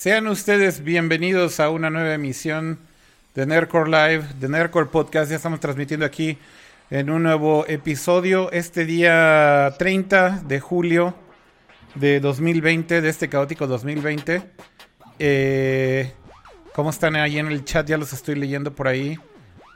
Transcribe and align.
Sean 0.00 0.28
ustedes 0.28 0.82
bienvenidos 0.82 1.60
a 1.60 1.68
una 1.68 1.90
nueva 1.90 2.14
emisión 2.14 2.78
de 3.34 3.44
Nerdcore 3.44 3.90
Live, 3.90 4.24
de 4.40 4.48
Nerdcore 4.48 4.86
Podcast. 4.86 5.30
Ya 5.30 5.36
estamos 5.36 5.60
transmitiendo 5.60 6.06
aquí 6.06 6.38
en 6.88 7.10
un 7.10 7.22
nuevo 7.22 7.66
episodio 7.68 8.50
este 8.50 8.86
día 8.86 9.74
30 9.78 10.44
de 10.46 10.58
julio 10.58 11.14
de 11.96 12.18
2020, 12.18 13.02
de 13.02 13.08
este 13.10 13.28
caótico 13.28 13.66
2020. 13.66 14.42
Eh, 15.18 16.14
¿Cómo 16.74 16.88
están 16.88 17.14
ahí 17.16 17.38
en 17.38 17.48
el 17.48 17.66
chat? 17.66 17.86
Ya 17.86 17.98
los 17.98 18.14
estoy 18.14 18.36
leyendo 18.36 18.74
por 18.74 18.88
ahí. 18.88 19.18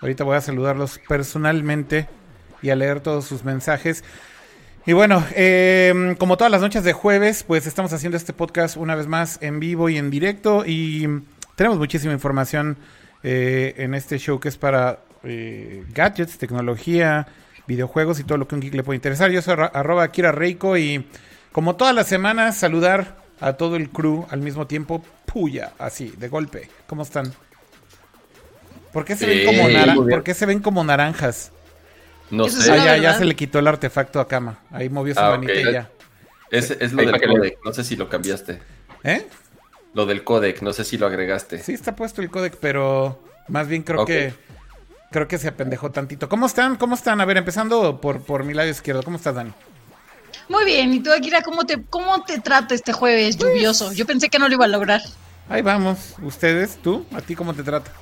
Ahorita 0.01 0.25
voy 0.25 0.39
a 0.39 0.41
saludarlos 0.41 1.01
personalmente 1.07 2.09
y 2.63 2.71
a 2.71 2.77
leer 2.77 3.01
todos 3.01 3.27
sus 3.27 3.45
mensajes. 3.45 4.03
Y 4.87 4.93
bueno, 4.93 5.25
eh, 5.35 6.15
como 6.19 6.37
todas 6.37 6.51
las 6.51 6.61
noches 6.61 6.85
de 6.85 6.93
jueves, 6.93 7.43
pues 7.43 7.67
estamos 7.67 7.95
haciendo 7.95 8.19
este 8.19 8.35
podcast 8.35 8.77
una 8.77 8.95
vez 8.95 9.07
más 9.07 9.39
en 9.41 9.59
vivo 9.59 9.89
y 9.89 9.97
en 9.97 10.11
directo 10.11 10.65
y 10.67 11.23
tenemos 11.57 11.79
muchísima 11.79 12.13
información 12.13 12.77
eh, 13.23 13.75
en 13.79 13.95
este 13.95 14.19
show 14.19 14.39
que 14.39 14.49
es 14.49 14.59
para 14.59 14.99
eh, 15.23 15.85
gadgets, 15.95 16.37
tecnología, 16.37 17.27
videojuegos 17.67 18.21
y 18.21 18.25
todo 18.25 18.37
lo 18.37 18.47
que 18.47 18.57
un 18.57 18.61
geek 18.61 18.75
le 18.75 18.83
puede 18.83 18.97
interesar. 18.97 19.31
Yo 19.31 19.41
soy 19.41 19.57
arroba 19.73 20.07
Kira 20.09 20.33
Reiko 20.33 20.77
y 20.77 21.07
como 21.51 21.77
todas 21.77 21.95
las 21.95 22.07
semanas 22.07 22.59
saludar 22.59 23.17
a 23.41 23.55
todo 23.55 23.77
el 23.77 23.89
crew 23.89 24.27
al 24.29 24.41
mismo 24.41 24.67
tiempo, 24.67 25.03
puya, 25.25 25.73
así, 25.79 26.13
de 26.19 26.29
golpe. 26.29 26.69
¿Cómo 26.87 27.05
están? 27.05 27.33
¿Por 28.93 29.07
qué 29.07 29.17
se, 29.17 29.25
ven, 29.25 29.47
como 29.47 30.09
¿Por 30.11 30.23
qué 30.23 30.35
se 30.35 30.45
ven 30.45 30.61
como 30.61 30.85
naranjas? 30.85 31.53
No 32.31 32.49
sé. 32.49 32.71
Ah, 32.73 32.97
ya, 32.97 33.15
se 33.15 33.25
le 33.25 33.35
quitó 33.37 33.59
el 33.59 33.67
artefacto 33.67 34.21
a 34.21 34.29
Kama. 34.29 34.59
Ahí 34.71 34.89
movió 34.89 35.15
su 35.15 35.21
ah, 35.21 35.31
manita 35.31 35.55
y 35.55 35.73
ya. 35.73 35.91
Es, 36.51 36.71
es 36.71 36.93
lo 36.93 37.03
del 37.03 37.21
codec, 37.21 37.59
no 37.65 37.73
sé 37.73 37.85
si 37.85 37.97
lo 37.97 38.09
cambiaste. 38.09 38.61
¿Eh? 39.03 39.27
Lo 39.93 40.07
del 40.07 40.25
codec, 40.25 40.63
no 40.63 40.73
sé 40.73 40.85
si 40.85 40.99
lo 40.99 41.07
agregaste. 41.07 41.59
Sí, 41.59 41.73
está 41.73 41.95
puesto 41.97 42.23
el 42.23 42.31
codec, 42.31 42.57
pero 42.57 43.23
más 43.49 43.69
bien 43.69 43.83
creo 43.83 44.05
que 44.05 44.35
creo 45.11 45.29
que 45.29 45.39
se 45.39 45.49
apendejó 45.49 45.91
tantito. 45.93 46.29
¿Cómo 46.29 46.47
están? 46.47 46.77
¿Cómo 46.77 46.97
están? 46.97 47.21
A 47.21 47.25
ver, 47.25 47.37
empezando 47.37 48.01
por, 48.01 48.23
por 48.23 48.43
mi 48.45 48.53
lado 48.53 48.69
izquierdo. 48.69 49.03
¿Cómo 49.03 49.17
estás, 49.17 49.35
Dani? 49.35 49.53
Muy 50.49 50.65
bien, 50.65 50.93
¿y 50.93 51.01
tú, 51.01 51.13
Akira, 51.13 51.43
cómo 51.43 51.65
te, 51.65 51.83
cómo 51.85 52.23
te 52.25 52.41
trata 52.41 52.75
este 52.75 52.93
jueves 52.93 53.39
lluvioso? 53.39 53.93
Yo 53.93 54.07
pensé 54.07 54.29
que 54.29 54.39
no 54.39 54.49
lo 54.49 54.55
iba 54.55 54.65
a 54.65 54.69
lograr. 54.69 55.01
Ahí 55.49 55.63
vamos. 55.63 56.15
¿Ustedes? 56.23 56.77
¿Tú? 56.83 57.07
¿A 57.15 57.21
ti 57.21 57.35
cómo 57.35 57.55
te 57.55 57.63
trata? 57.63 57.93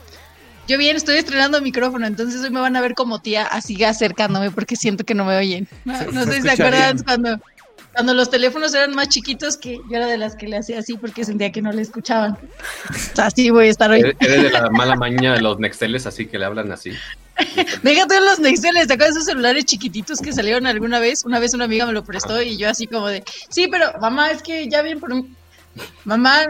Yo 0.73 0.78
bien, 0.78 0.97
estoy 0.97 1.19
estrenando 1.19 1.61
micrófono, 1.61 2.06
entonces 2.06 2.41
hoy 2.41 2.48
me 2.48 2.59
van 2.59 2.75
a 2.77 2.81
ver 2.81 2.95
como 2.95 3.20
tía 3.20 3.45
así 3.45 3.84
acercándome 3.84 4.51
porque 4.51 4.75
siento 4.75 5.05
que 5.05 5.14
no 5.14 5.23
me 5.27 5.37
oyen. 5.37 5.69
No, 5.84 6.25
sé 6.25 6.37
si 6.37 6.41
se 6.41 6.51
acuerdan 6.51 6.97
cuando, 7.05 7.39
cuando 7.92 8.14
los 8.14 8.31
teléfonos 8.31 8.73
eran 8.73 8.95
más 8.95 9.11
chiquitos 9.11 9.59
que 9.59 9.75
yo 9.75 9.97
era 9.97 10.06
de 10.06 10.17
las 10.17 10.34
que 10.34 10.48
le 10.48 10.56
hacía 10.56 10.79
así 10.79 10.95
porque 10.97 11.27
sentía 11.27 11.53
que 11.53 11.61
no 11.61 11.73
le 11.73 11.83
escuchaban. 11.83 12.39
Así 13.19 13.51
voy 13.51 13.67
a 13.67 13.70
estar 13.70 13.91
hoy. 13.91 14.01
Eres 14.19 14.45
de 14.45 14.48
la 14.51 14.70
mala 14.70 14.97
maña 14.97 15.34
de 15.34 15.42
los 15.42 15.59
Nexteles, 15.59 16.06
así 16.06 16.25
que 16.25 16.39
le 16.39 16.47
hablan 16.47 16.73
así. 16.73 16.92
Déjate 17.83 18.20
los 18.23 18.39
Nexteles, 18.39 18.86
¿te 18.86 18.95
acuerdas 18.95 19.17
de 19.17 19.20
esos 19.20 19.27
celulares 19.27 19.67
chiquititos 19.67 20.20
que 20.20 20.33
salieron 20.33 20.67
alguna 20.67 21.01
vez? 21.01 21.27
Una 21.27 21.39
vez 21.39 21.53
una 21.53 21.67
amiga 21.67 21.84
me 21.84 21.92
lo 21.92 22.03
prestó 22.03 22.41
y 22.41 22.57
yo 22.57 22.70
así 22.70 22.86
como 22.86 23.09
de, 23.09 23.23
sí, 23.51 23.69
pero 23.70 23.92
mamá, 24.01 24.31
es 24.31 24.42
que 24.42 24.70
ya 24.70 24.81
bien 24.81 25.01
por 25.01 25.12
Mamá. 26.05 26.47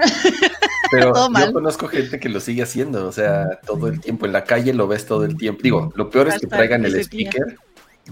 Pero 0.90 1.12
yo 1.38 1.52
conozco 1.52 1.88
gente 1.88 2.18
que 2.18 2.28
lo 2.28 2.40
sigue 2.40 2.62
haciendo, 2.62 3.06
o 3.06 3.12
sea, 3.12 3.60
todo 3.66 3.88
el 3.88 4.00
tiempo. 4.00 4.26
En 4.26 4.32
la 4.32 4.44
calle 4.44 4.72
lo 4.72 4.88
ves 4.88 5.06
todo 5.06 5.24
el 5.24 5.36
tiempo. 5.36 5.60
Digo, 5.62 5.92
lo 5.94 6.10
peor 6.10 6.28
es 6.28 6.40
que 6.40 6.46
traigan 6.46 6.84
el 6.84 6.96
speaker. 7.00 7.56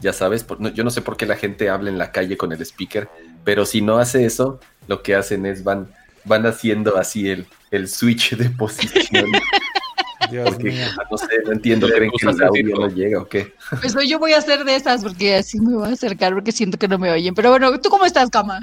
Ya 0.01 0.13
sabes, 0.13 0.47
yo 0.75 0.85
no 0.85 0.91
sé 0.91 1.03
por 1.03 1.17
qué 1.17 1.27
la 1.27 1.37
gente 1.37 1.69
habla 1.69 1.91
en 1.91 1.99
la 1.99 2.13
calle 2.13 2.37
con 2.37 2.53
el 2.53 2.61
speaker, 2.65 3.09
pero 3.43 3.67
si 3.67 3.81
no 3.81 3.99
hace 3.99 4.25
eso, 4.25 4.61
lo 4.87 5.03
que 5.03 5.17
hacen 5.17 5.47
es 5.47 5.65
van, 5.65 5.89
van 6.25 6.47
haciendo 6.47 6.97
así 6.97 7.29
el, 7.29 7.47
el 7.73 7.89
switch 7.89 8.37
de 8.37 8.51
posición. 8.51 9.27
Dios 10.31 10.59
mío. 10.61 10.87
no 11.11 11.19
sé, 11.19 11.27
no 11.45 11.53
entiendo, 11.53 11.89
¿creen 11.89 12.13
que 12.17 12.29
el 12.29 12.43
audio 12.43 12.77
no 12.77 12.89
llega 12.89 13.21
o 13.21 13.27
qué? 13.27 13.53
Pues 13.81 13.97
yo 14.09 14.19
voy 14.21 14.33
a 14.33 14.39
hacer 14.39 14.65
de 14.65 14.77
esas 14.77 15.03
porque 15.03 15.35
así 15.35 15.59
me 15.59 15.75
voy 15.75 15.89
a 15.89 15.93
acercar 15.93 16.35
porque 16.35 16.53
siento 16.53 16.79
que 16.79 16.87
no 16.87 16.99
me 16.99 17.11
oyen. 17.11 17.35
Pero 17.35 17.51
bueno, 17.51 17.81
¿tú 17.81 17.89
cómo 17.89 18.05
estás, 18.05 18.31
Cama? 18.31 18.61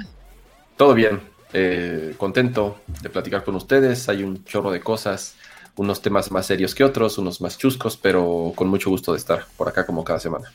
Todo 0.78 0.94
bien, 0.94 1.20
eh, 1.52 2.14
contento 2.16 2.80
de 3.02 3.10
platicar 3.10 3.44
con 3.44 3.54
ustedes. 3.54 4.08
Hay 4.08 4.22
un 4.22 4.44
chorro 4.44 4.70
de 4.70 4.80
cosas, 4.80 5.36
unos 5.76 6.02
temas 6.02 6.30
más 6.30 6.46
serios 6.46 6.74
que 6.74 6.84
otros, 6.84 7.18
unos 7.18 7.40
más 7.40 7.58
chuscos, 7.58 7.96
pero 7.96 8.52
con 8.54 8.68
mucho 8.68 8.90
gusto 8.90 9.12
de 9.12 9.18
estar 9.18 9.44
por 9.56 9.68
acá 9.68 9.86
como 9.86 10.04
cada 10.04 10.20
semana. 10.20 10.52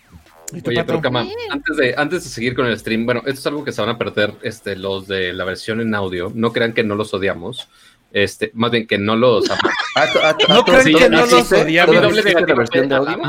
Oye, 0.66 0.84
pero 0.84 1.02
Cama, 1.02 1.26
antes 1.50 1.78
de, 1.78 1.96
antes 1.98 2.24
de 2.24 2.30
seguir 2.30 2.54
con 2.54 2.68
el 2.68 2.78
stream, 2.78 3.06
bueno, 3.06 3.22
esto 3.22 3.40
es 3.40 3.48
algo 3.48 3.64
que 3.64 3.72
se 3.72 3.82
van 3.82 3.90
a 3.90 3.98
perder 3.98 4.36
este, 4.44 4.76
los 4.76 5.08
de 5.08 5.34
la 5.34 5.46
versión 5.46 5.82
en 5.82 5.96
audio. 5.96 6.32
No 6.36 6.54
crean 6.54 6.74
que 6.74 6.84
no 6.84 6.96
los 6.96 7.14
odiamos. 7.14 7.70
Este, 8.12 8.52
más 8.54 8.70
bien 8.70 8.86
que 8.86 9.00
no 9.00 9.16
los 9.16 9.46
no 10.50 10.64
crean 10.64 10.86
que 10.86 11.10
no 11.10 11.26
los 11.26 11.52
odiamos. 11.52 11.96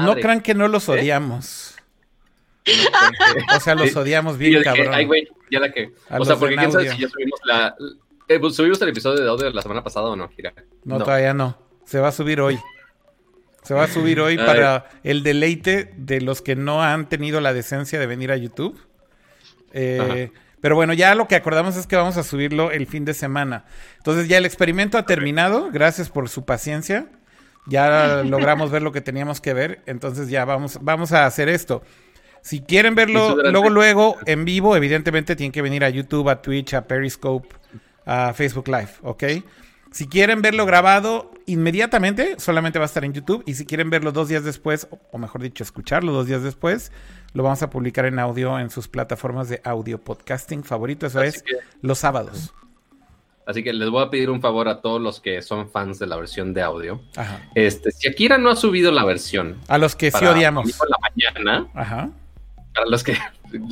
No 0.04 0.14
crean 0.16 0.40
que 0.42 0.54
no 0.54 0.68
los 0.68 0.88
odiamos. 0.90 1.73
o 3.56 3.60
sea, 3.60 3.74
los 3.74 3.94
odiamos 3.96 4.38
bien, 4.38 4.62
cabrón. 4.62 4.88
ay, 4.92 5.04
güey, 5.04 5.28
ya 5.50 5.60
la 5.60 5.72
que. 5.72 5.92
o 6.10 6.24
sea, 6.24 6.36
porque 6.36 6.56
quién 6.56 6.72
sabe 6.72 6.90
si 6.90 7.02
ya 7.02 7.08
subimos 7.08 7.40
la. 7.44 7.74
Eh, 8.28 8.40
pues, 8.40 8.56
¿Subimos 8.56 8.80
el 8.80 8.88
episodio 8.88 9.22
de 9.22 9.28
audio 9.28 9.50
la 9.50 9.62
semana 9.62 9.84
pasada 9.84 10.06
o 10.06 10.16
no, 10.16 10.28
Gira? 10.28 10.54
No, 10.84 10.98
todavía 10.98 11.34
no. 11.34 11.58
Se 11.84 12.00
va 12.00 12.08
a 12.08 12.12
subir 12.12 12.40
hoy. 12.40 12.58
Se 13.62 13.74
va 13.74 13.84
a 13.84 13.88
subir 13.88 14.20
hoy 14.20 14.36
para 14.36 14.90
el 15.02 15.22
deleite 15.22 15.92
de 15.96 16.20
los 16.20 16.42
que 16.42 16.54
no 16.54 16.82
han 16.82 17.08
tenido 17.08 17.40
la 17.40 17.54
decencia 17.54 17.98
de 17.98 18.06
venir 18.06 18.30
a 18.30 18.36
YouTube. 18.36 18.78
Eh, 19.72 20.30
pero 20.60 20.76
bueno, 20.76 20.92
ya 20.92 21.14
lo 21.14 21.28
que 21.28 21.34
acordamos 21.34 21.76
es 21.76 21.86
que 21.86 21.96
vamos 21.96 22.16
a 22.16 22.22
subirlo 22.22 22.70
el 22.70 22.86
fin 22.86 23.04
de 23.04 23.14
semana. 23.14 23.64
Entonces 23.98 24.28
ya 24.28 24.38
el 24.38 24.46
experimento 24.46 24.98
ha 24.98 25.06
terminado. 25.06 25.70
Gracias 25.70 26.10
por 26.10 26.28
su 26.28 26.44
paciencia. 26.44 27.06
Ya 27.66 28.22
logramos 28.24 28.70
ver 28.70 28.82
lo 28.82 28.92
que 28.92 29.00
teníamos 29.00 29.40
que 29.40 29.54
ver. 29.54 29.82
Entonces 29.86 30.28
ya 30.28 30.44
vamos, 30.44 30.78
vamos 30.82 31.12
a 31.12 31.26
hacer 31.26 31.48
esto. 31.48 31.82
Si 32.44 32.60
quieren 32.60 32.94
verlo 32.94 33.36
luego, 33.36 33.70
luego 33.70 34.16
en 34.26 34.44
vivo, 34.44 34.76
evidentemente 34.76 35.34
tienen 35.34 35.50
que 35.50 35.62
venir 35.62 35.82
a 35.82 35.88
YouTube, 35.88 36.28
a 36.28 36.42
Twitch, 36.42 36.74
a 36.74 36.86
Periscope, 36.86 37.48
a 38.04 38.34
Facebook 38.34 38.68
Live, 38.68 38.90
¿ok? 39.02 39.24
Si 39.90 40.08
quieren 40.08 40.42
verlo 40.42 40.66
grabado 40.66 41.32
inmediatamente, 41.46 42.38
solamente 42.38 42.78
va 42.78 42.84
a 42.84 42.86
estar 42.86 43.02
en 43.02 43.14
YouTube. 43.14 43.42
Y 43.46 43.54
si 43.54 43.64
quieren 43.64 43.88
verlo 43.88 44.12
dos 44.12 44.28
días 44.28 44.44
después, 44.44 44.86
o 45.10 45.16
mejor 45.16 45.40
dicho, 45.40 45.64
escucharlo 45.64 46.12
dos 46.12 46.26
días 46.26 46.42
después, 46.42 46.92
lo 47.32 47.44
vamos 47.44 47.62
a 47.62 47.70
publicar 47.70 48.04
en 48.04 48.18
audio 48.18 48.58
en 48.58 48.68
sus 48.68 48.88
plataformas 48.88 49.48
de 49.48 49.62
audio 49.64 49.96
podcasting 49.96 50.64
favorito. 50.64 51.06
Eso 51.06 51.22
es 51.22 51.44
los 51.80 51.98
sábados. 51.98 52.52
Así 53.46 53.64
que 53.64 53.72
les 53.72 53.88
voy 53.88 54.04
a 54.04 54.10
pedir 54.10 54.28
un 54.28 54.42
favor 54.42 54.68
a 54.68 54.82
todos 54.82 55.00
los 55.00 55.18
que 55.18 55.40
son 55.40 55.70
fans 55.70 55.98
de 55.98 56.08
la 56.08 56.16
versión 56.16 56.52
de 56.52 56.60
audio. 56.60 57.00
Este, 57.54 57.90
si 57.90 58.06
Akira 58.06 58.36
no 58.36 58.50
ha 58.50 58.56
subido 58.56 58.92
la 58.92 59.04
versión. 59.04 59.56
A 59.68 59.78
los 59.78 59.96
que 59.96 60.10
sí 60.10 60.26
odiamos. 60.26 60.66
la 60.66 60.98
mañana. 61.00 61.68
Ajá 61.72 62.10
para 62.74 62.88
los 62.88 63.04
que, 63.04 63.16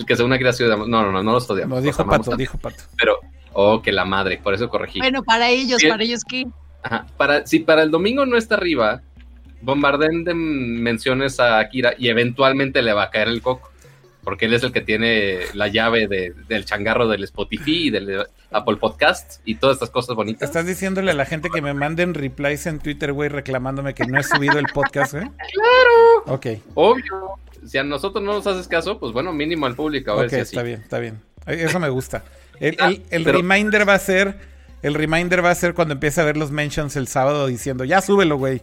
que 0.06 0.16
según 0.16 0.32
aquí 0.32 0.44
la 0.44 0.52
ciudad, 0.52 0.76
no, 0.76 0.86
no, 0.86 1.12
no, 1.12 1.22
no 1.22 1.32
los 1.32 1.50
odiamos. 1.50 1.78
No, 1.78 1.82
dijo 1.82 2.06
Pato, 2.06 2.36
dijo 2.36 2.58
Pato. 2.58 2.84
Pero, 2.96 3.18
oh, 3.52 3.82
que 3.82 3.92
la 3.92 4.04
madre, 4.04 4.38
por 4.42 4.54
eso 4.54 4.68
corregí. 4.68 5.00
Bueno, 5.00 5.22
para 5.24 5.50
ellos, 5.50 5.82
para 5.86 6.02
ellos 6.02 6.22
qué. 6.24 6.46
Ajá, 6.82 7.06
para, 7.16 7.46
si 7.46 7.60
para 7.60 7.82
el 7.82 7.90
domingo 7.90 8.24
no 8.26 8.36
está 8.36 8.54
arriba, 8.54 9.02
bombarden 9.60 10.24
de 10.24 10.34
menciones 10.34 11.40
a 11.40 11.58
Akira 11.58 11.94
y 11.98 12.08
eventualmente 12.08 12.82
le 12.82 12.92
va 12.92 13.04
a 13.04 13.10
caer 13.10 13.28
el 13.28 13.42
coco. 13.42 13.70
Porque 14.24 14.44
él 14.44 14.54
es 14.54 14.62
el 14.62 14.70
que 14.70 14.80
tiene 14.80 15.40
la 15.52 15.66
llave 15.66 16.06
de, 16.06 16.32
del 16.46 16.64
changarro 16.64 17.08
del 17.08 17.24
Spotify 17.24 17.88
y 17.88 17.90
del 17.90 18.24
Apple 18.52 18.76
Podcast 18.76 19.40
y 19.44 19.56
todas 19.56 19.74
estas 19.74 19.90
cosas 19.90 20.14
bonitas. 20.14 20.48
Estás 20.48 20.64
diciéndole 20.64 21.10
a 21.10 21.14
la 21.14 21.24
gente 21.24 21.50
que 21.50 21.60
me 21.60 21.74
manden 21.74 22.14
replies 22.14 22.66
en 22.66 22.78
Twitter, 22.78 23.12
güey, 23.12 23.28
reclamándome 23.28 23.94
que 23.94 24.06
no 24.06 24.20
he 24.20 24.22
subido 24.22 24.60
el 24.60 24.66
podcast, 24.72 25.14
¿eh? 25.14 25.28
Claro. 25.52 26.36
Ok. 26.36 26.46
Obvio 26.74 27.41
si 27.66 27.78
a 27.78 27.84
nosotros 27.84 28.22
no 28.22 28.32
nos 28.32 28.46
haces 28.46 28.68
caso, 28.68 28.98
pues 28.98 29.12
bueno, 29.12 29.32
mínimo 29.32 29.66
al 29.66 29.74
público. 29.74 30.12
A 30.12 30.16
ver 30.16 30.30
si 30.30 30.36
está 30.36 30.62
bien, 30.62 30.80
está 30.82 30.98
bien. 30.98 31.20
Eso 31.46 31.80
me 31.80 31.88
gusta. 31.88 32.24
El, 32.60 33.02
el, 33.10 33.24
reminder 33.24 33.88
va 33.88 33.94
a 33.94 33.98
ser, 33.98 34.36
el 34.82 34.94
reminder 34.94 35.44
va 35.44 35.50
a 35.50 35.54
ser 35.54 35.74
cuando 35.74 35.94
empiece 35.94 36.20
a 36.20 36.24
ver 36.24 36.36
los 36.36 36.50
mentions 36.50 36.94
el 36.96 37.08
sábado 37.08 37.46
diciendo, 37.46 37.84
ya 37.84 38.00
súbelo, 38.00 38.36
güey. 38.36 38.62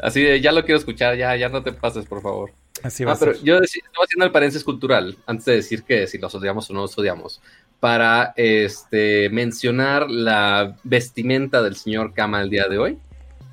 Así 0.00 0.22
de, 0.22 0.40
ya 0.40 0.52
lo 0.52 0.64
quiero 0.64 0.78
escuchar, 0.78 1.16
ya, 1.16 1.34
ya 1.36 1.48
no 1.48 1.62
te 1.62 1.72
pases, 1.72 2.06
por 2.06 2.22
favor. 2.22 2.52
Así 2.82 3.04
va 3.04 3.12
ah, 3.12 3.16
pero 3.18 3.32
yo 3.42 3.58
estaba 3.58 4.04
haciendo 4.04 4.26
el 4.26 4.32
paréntesis 4.32 4.64
cultural, 4.64 5.16
antes 5.26 5.46
de 5.46 5.56
decir 5.56 5.84
que 5.84 6.06
si 6.06 6.18
los 6.18 6.34
odiamos 6.34 6.68
o 6.70 6.74
no 6.74 6.82
los 6.82 6.98
odiamos, 6.98 7.40
para 7.80 8.34
este 8.36 9.30
mencionar 9.30 10.10
la 10.10 10.76
vestimenta 10.84 11.62
del 11.62 11.76
señor 11.76 12.14
Kama 12.14 12.42
el 12.42 12.50
día 12.50 12.68
de 12.68 12.78
hoy. 12.78 12.98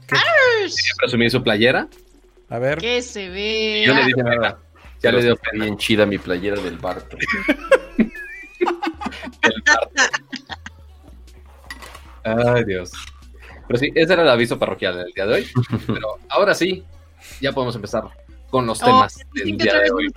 Quería 0.07 0.95
presumir 0.97 1.31
su 1.31 1.43
playera. 1.43 1.87
A 2.51 2.59
ver. 2.59 2.77
¿Qué 2.79 3.01
se 3.01 3.29
ve? 3.29 3.83
Yo 3.87 3.93
le 3.93 4.05
dije 4.05 4.23
nada. 4.23 4.59
Ya 5.01 5.11
le 5.11 5.23
dio 5.23 5.39
bien 5.53 5.77
chida 5.77 6.05
mi 6.05 6.17
playera 6.17 6.61
del 6.61 6.77
Barto. 6.77 7.17
Ay, 12.23 12.65
Dios. 12.65 12.91
Pero 13.67 13.79
sí, 13.79 13.91
ese 13.95 14.13
era 14.13 14.23
el 14.23 14.29
aviso 14.29 14.59
parroquial 14.59 14.97
del 14.97 15.13
día 15.13 15.25
de 15.25 15.33
hoy. 15.33 15.47
Pero 15.87 16.19
ahora 16.27 16.53
sí, 16.53 16.83
ya 17.39 17.53
podemos 17.53 17.73
empezar 17.75 18.03
con 18.49 18.67
los 18.67 18.83
oh, 18.83 18.85
temas 18.85 19.17
del 19.33 19.57
día 19.57 19.79
de 19.79 19.91
hoy. 19.91 20.11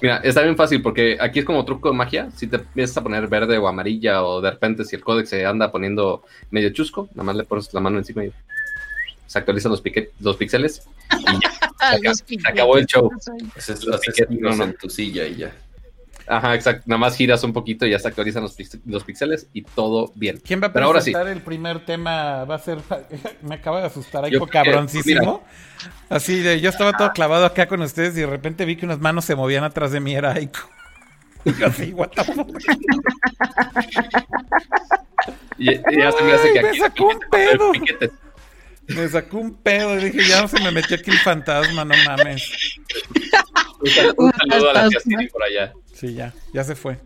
Mira, 0.00 0.18
está 0.18 0.42
bien 0.42 0.56
fácil 0.56 0.82
porque 0.82 1.18
aquí 1.20 1.40
es 1.40 1.44
como 1.44 1.64
truco 1.64 1.90
de 1.90 1.96
magia. 1.96 2.30
Si 2.30 2.46
te 2.46 2.56
empiezas 2.56 2.96
a 2.96 3.02
poner 3.02 3.26
verde 3.26 3.58
o 3.58 3.66
amarilla 3.66 4.22
o 4.22 4.40
de 4.40 4.52
repente 4.52 4.84
si 4.84 4.94
el 4.94 5.02
códex 5.02 5.28
se 5.30 5.44
anda 5.44 5.72
poniendo 5.72 6.22
medio 6.50 6.70
chusco, 6.70 7.08
nada 7.10 7.24
más 7.24 7.34
le 7.36 7.44
pones 7.44 7.74
la 7.74 7.80
mano 7.80 7.98
encima 7.98 8.24
y 8.24 8.32
se 9.26 9.38
actualizan 9.38 9.72
los, 9.72 9.82
los 10.20 10.36
píxeles 10.36 10.82
y 11.18 11.24
ya. 12.04 12.14
se, 12.14 12.24
acabó 12.46 12.76
el 12.78 12.86
show. 12.86 13.10
Haces, 13.56 13.86
no, 14.28 14.64
en 14.64 14.76
tu 14.76 14.88
silla 14.88 15.26
y 15.26 15.36
ya. 15.36 15.52
Ajá, 16.26 16.54
exacto. 16.54 16.84
Nada 16.86 16.98
más 16.98 17.16
giras 17.16 17.44
un 17.44 17.52
poquito 17.52 17.84
y 17.84 17.90
ya 17.90 17.98
se 17.98 18.08
actualizan 18.08 18.42
los, 18.42 18.56
los 18.86 19.04
píxeles 19.04 19.48
y 19.52 19.62
todo 19.62 20.10
bien. 20.14 20.40
¿Quién 20.44 20.62
va 20.62 20.68
a 20.68 20.72
Pero 20.72 20.90
presentar 20.90 21.28
el 21.28 21.42
primer 21.42 21.84
tema? 21.84 22.44
Va 22.44 22.54
a 22.54 22.58
ser. 22.58 22.78
Me 23.42 23.56
acaba 23.56 23.80
de 23.80 23.86
asustar 23.86 24.24
ahí, 24.24 24.32
cabroncísimo. 24.50 25.44
Así 26.08 26.40
de, 26.40 26.60
yo 26.60 26.70
estaba 26.70 26.96
todo 26.96 27.12
clavado 27.12 27.44
acá 27.44 27.66
con 27.66 27.82
ustedes 27.82 28.16
y 28.16 28.20
de 28.20 28.26
repente 28.26 28.64
vi 28.64 28.76
que 28.76 28.86
unas 28.86 29.00
manos 29.00 29.24
se 29.24 29.34
movían 29.34 29.64
atrás 29.64 29.92
de 29.92 30.00
mí. 30.00 30.14
Era 30.14 30.32
Aiko. 30.32 30.60
así, 31.66 31.92
what 31.92 32.08
the 32.08 32.24
fuck. 32.24 32.48
y, 35.58 35.74
ya 35.74 36.12
se 36.12 36.24
me 36.24 36.32
hace 36.32 36.52
que 36.54 36.58
aquí. 36.60 36.68
Me 36.68 36.78
sacó 36.78 37.08
un 37.08 37.20
pedo. 37.30 37.72
Me 38.88 39.08
sacó 39.08 39.38
un 39.38 39.54
pedo 39.54 39.98
y 39.98 40.10
dije, 40.10 40.28
ya 40.28 40.46
se 40.46 40.60
me 40.60 40.70
metió 40.70 40.96
aquí 40.96 41.10
el 41.10 41.18
fantasma, 41.18 41.84
no 41.84 41.94
mames. 42.06 42.76
un 44.16 44.32
saludo 44.32 44.70
a 44.70 44.72
la 44.74 44.88
tía 44.88 45.18
por 45.32 45.42
allá. 45.42 45.72
Sí, 45.92 46.14
ya, 46.14 46.32
ya 46.52 46.64
se 46.64 46.74
fue. 46.74 46.98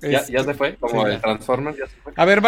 ¿Ya, 0.00 0.24
ya 0.26 0.44
se 0.44 0.54
fue? 0.54 0.76
Como 0.76 1.06
el 1.06 1.20
Transformer, 1.20 1.74
ya 1.76 1.86
se 1.86 1.96
fue. 1.96 2.12
A 2.16 2.24
ver, 2.24 2.42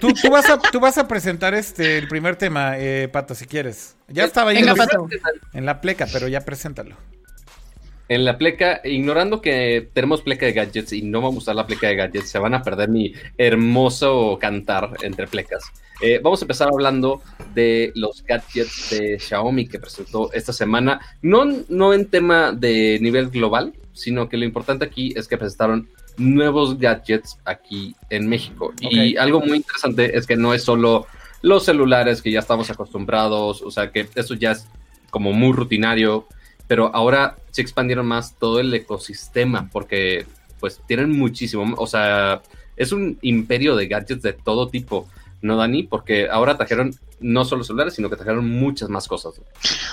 tú, 0.00 0.12
tú, 0.12 0.30
vas 0.30 0.48
a, 0.50 0.58
tú 0.58 0.80
vas 0.80 0.98
a 0.98 1.08
presentar 1.08 1.54
este 1.54 1.98
el 1.98 2.08
primer 2.08 2.36
tema, 2.36 2.78
eh, 2.78 3.08
Pato, 3.08 3.34
si 3.34 3.46
quieres. 3.46 3.96
Ya 4.08 4.24
estaba 4.24 4.50
ahí 4.50 4.58
en, 4.58 5.66
la 5.66 5.80
pleca, 5.80 6.06
pero 6.12 6.28
ya 6.28 6.40
preséntalo. 6.40 6.96
En 8.08 8.24
la 8.24 8.38
pleca, 8.38 8.80
ignorando 8.84 9.42
que 9.42 9.90
tenemos 9.92 10.22
pleca 10.22 10.46
de 10.46 10.52
gadgets 10.52 10.92
y 10.94 11.02
no 11.02 11.20
vamos 11.20 11.36
a 11.36 11.38
usar 11.38 11.56
la 11.56 11.66
pleca 11.66 11.88
de 11.88 11.96
gadgets, 11.96 12.30
se 12.30 12.38
van 12.38 12.54
a 12.54 12.62
perder 12.62 12.88
mi 12.88 13.12
hermoso 13.36 14.38
cantar 14.40 14.96
entre 15.02 15.26
plecas. 15.26 15.64
Eh, 16.00 16.20
vamos 16.22 16.40
a 16.40 16.44
empezar 16.44 16.68
hablando 16.72 17.20
de 17.54 17.92
los 17.94 18.24
gadgets 18.24 18.90
de 18.90 19.18
Xiaomi 19.18 19.66
que 19.66 19.78
presentó 19.78 20.32
esta 20.32 20.52
semana. 20.52 21.00
No, 21.20 21.44
no 21.68 21.92
en 21.92 22.06
tema 22.06 22.52
de 22.52 22.98
nivel 23.00 23.28
global, 23.28 23.74
sino 23.92 24.28
que 24.28 24.36
lo 24.36 24.44
importante 24.44 24.84
aquí 24.84 25.12
es 25.14 25.28
que 25.28 25.36
presentaron 25.36 25.88
nuevos 26.16 26.78
gadgets 26.78 27.38
aquí 27.44 27.94
en 28.10 28.28
México. 28.28 28.72
Y 28.80 29.16
algo 29.16 29.40
muy 29.40 29.58
interesante 29.58 30.16
es 30.16 30.26
que 30.26 30.36
no 30.36 30.54
es 30.54 30.62
solo 30.62 31.06
los 31.42 31.64
celulares 31.64 32.22
que 32.22 32.30
ya 32.30 32.40
estamos 32.40 32.70
acostumbrados, 32.70 33.62
o 33.62 33.70
sea 33.70 33.90
que 33.90 34.08
eso 34.14 34.34
ya 34.34 34.52
es 34.52 34.66
como 35.10 35.32
muy 35.32 35.52
rutinario, 35.52 36.26
pero 36.68 36.94
ahora 36.94 37.36
se 37.50 37.62
expandieron 37.62 38.06
más 38.06 38.36
todo 38.38 38.60
el 38.60 38.72
ecosistema 38.72 39.68
porque 39.72 40.26
pues 40.60 40.80
tienen 40.86 41.10
muchísimo, 41.10 41.74
o 41.76 41.86
sea, 41.86 42.42
es 42.76 42.92
un 42.92 43.18
imperio 43.22 43.74
de 43.74 43.88
gadgets 43.88 44.22
de 44.22 44.32
todo 44.32 44.68
tipo. 44.68 45.08
¿No, 45.40 45.56
Dani? 45.56 45.84
Porque 45.84 46.28
ahora 46.30 46.56
trajeron 46.56 46.94
no 47.20 47.44
solo 47.44 47.64
celulares, 47.64 47.94
sino 47.94 48.08
que 48.08 48.16
trajeron 48.16 48.48
muchas 48.48 48.88
más 48.88 49.08
cosas. 49.08 49.34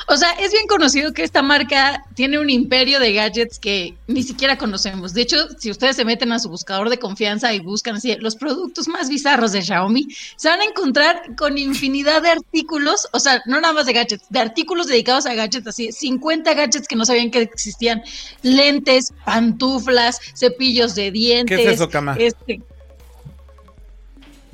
O 0.07 0.15
sea, 0.15 0.31
es 0.33 0.51
bien 0.51 0.67
conocido 0.67 1.13
que 1.13 1.23
esta 1.23 1.41
marca 1.41 2.03
tiene 2.13 2.39
un 2.39 2.49
imperio 2.49 2.99
de 2.99 3.13
gadgets 3.13 3.59
que 3.59 3.95
ni 4.07 4.23
siquiera 4.23 4.57
conocemos. 4.57 5.13
De 5.13 5.21
hecho, 5.21 5.37
si 5.57 5.71
ustedes 5.71 5.95
se 5.95 6.05
meten 6.05 6.31
a 6.31 6.39
su 6.39 6.49
buscador 6.49 6.89
de 6.89 6.99
confianza 6.99 7.53
y 7.53 7.59
buscan 7.59 7.95
así 7.95 8.15
los 8.19 8.35
productos 8.35 8.87
más 8.87 9.09
bizarros 9.09 9.51
de 9.51 9.61
Xiaomi, 9.61 10.07
se 10.35 10.49
van 10.49 10.61
a 10.61 10.65
encontrar 10.65 11.35
con 11.35 11.57
infinidad 11.57 12.21
de 12.21 12.29
artículos, 12.29 13.07
o 13.11 13.19
sea, 13.19 13.41
no 13.45 13.59
nada 13.59 13.73
más 13.73 13.85
de 13.85 13.93
gadgets, 13.93 14.25
de 14.29 14.39
artículos 14.39 14.87
dedicados 14.87 15.25
a 15.25 15.33
gadgets, 15.33 15.67
así, 15.67 15.91
50 15.91 16.53
gadgets 16.53 16.87
que 16.87 16.95
no 16.95 17.05
sabían 17.05 17.31
que 17.31 17.41
existían, 17.41 18.03
lentes, 18.43 19.13
pantuflas, 19.25 20.19
cepillos 20.35 20.95
de 20.95 21.11
dientes. 21.11 21.57
¿Qué 21.57 21.65
es 21.65 21.73
eso, 21.73 21.89
Cama? 21.89 22.15
Este, 22.19 22.61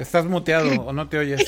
Estás 0.02 0.26
muteado 0.26 0.68
o 0.82 0.94
no 0.94 1.08
te 1.08 1.20
oyes. 1.20 1.42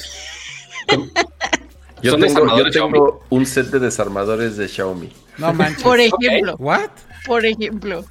Yo 2.04 2.18
tengo, 2.18 3.24
un 3.30 3.46
set 3.48 3.68
de 3.68 3.80
desarmadores 3.80 4.58
de 4.58 4.68
Xiaomi. 4.68 5.12
No 5.40 5.54
manches. 5.54 5.82
Por 5.82 6.00
ejemplo. 6.00 6.56
¿What? 6.60 6.90
Por 7.26 7.46
ejemplo. 7.46 8.06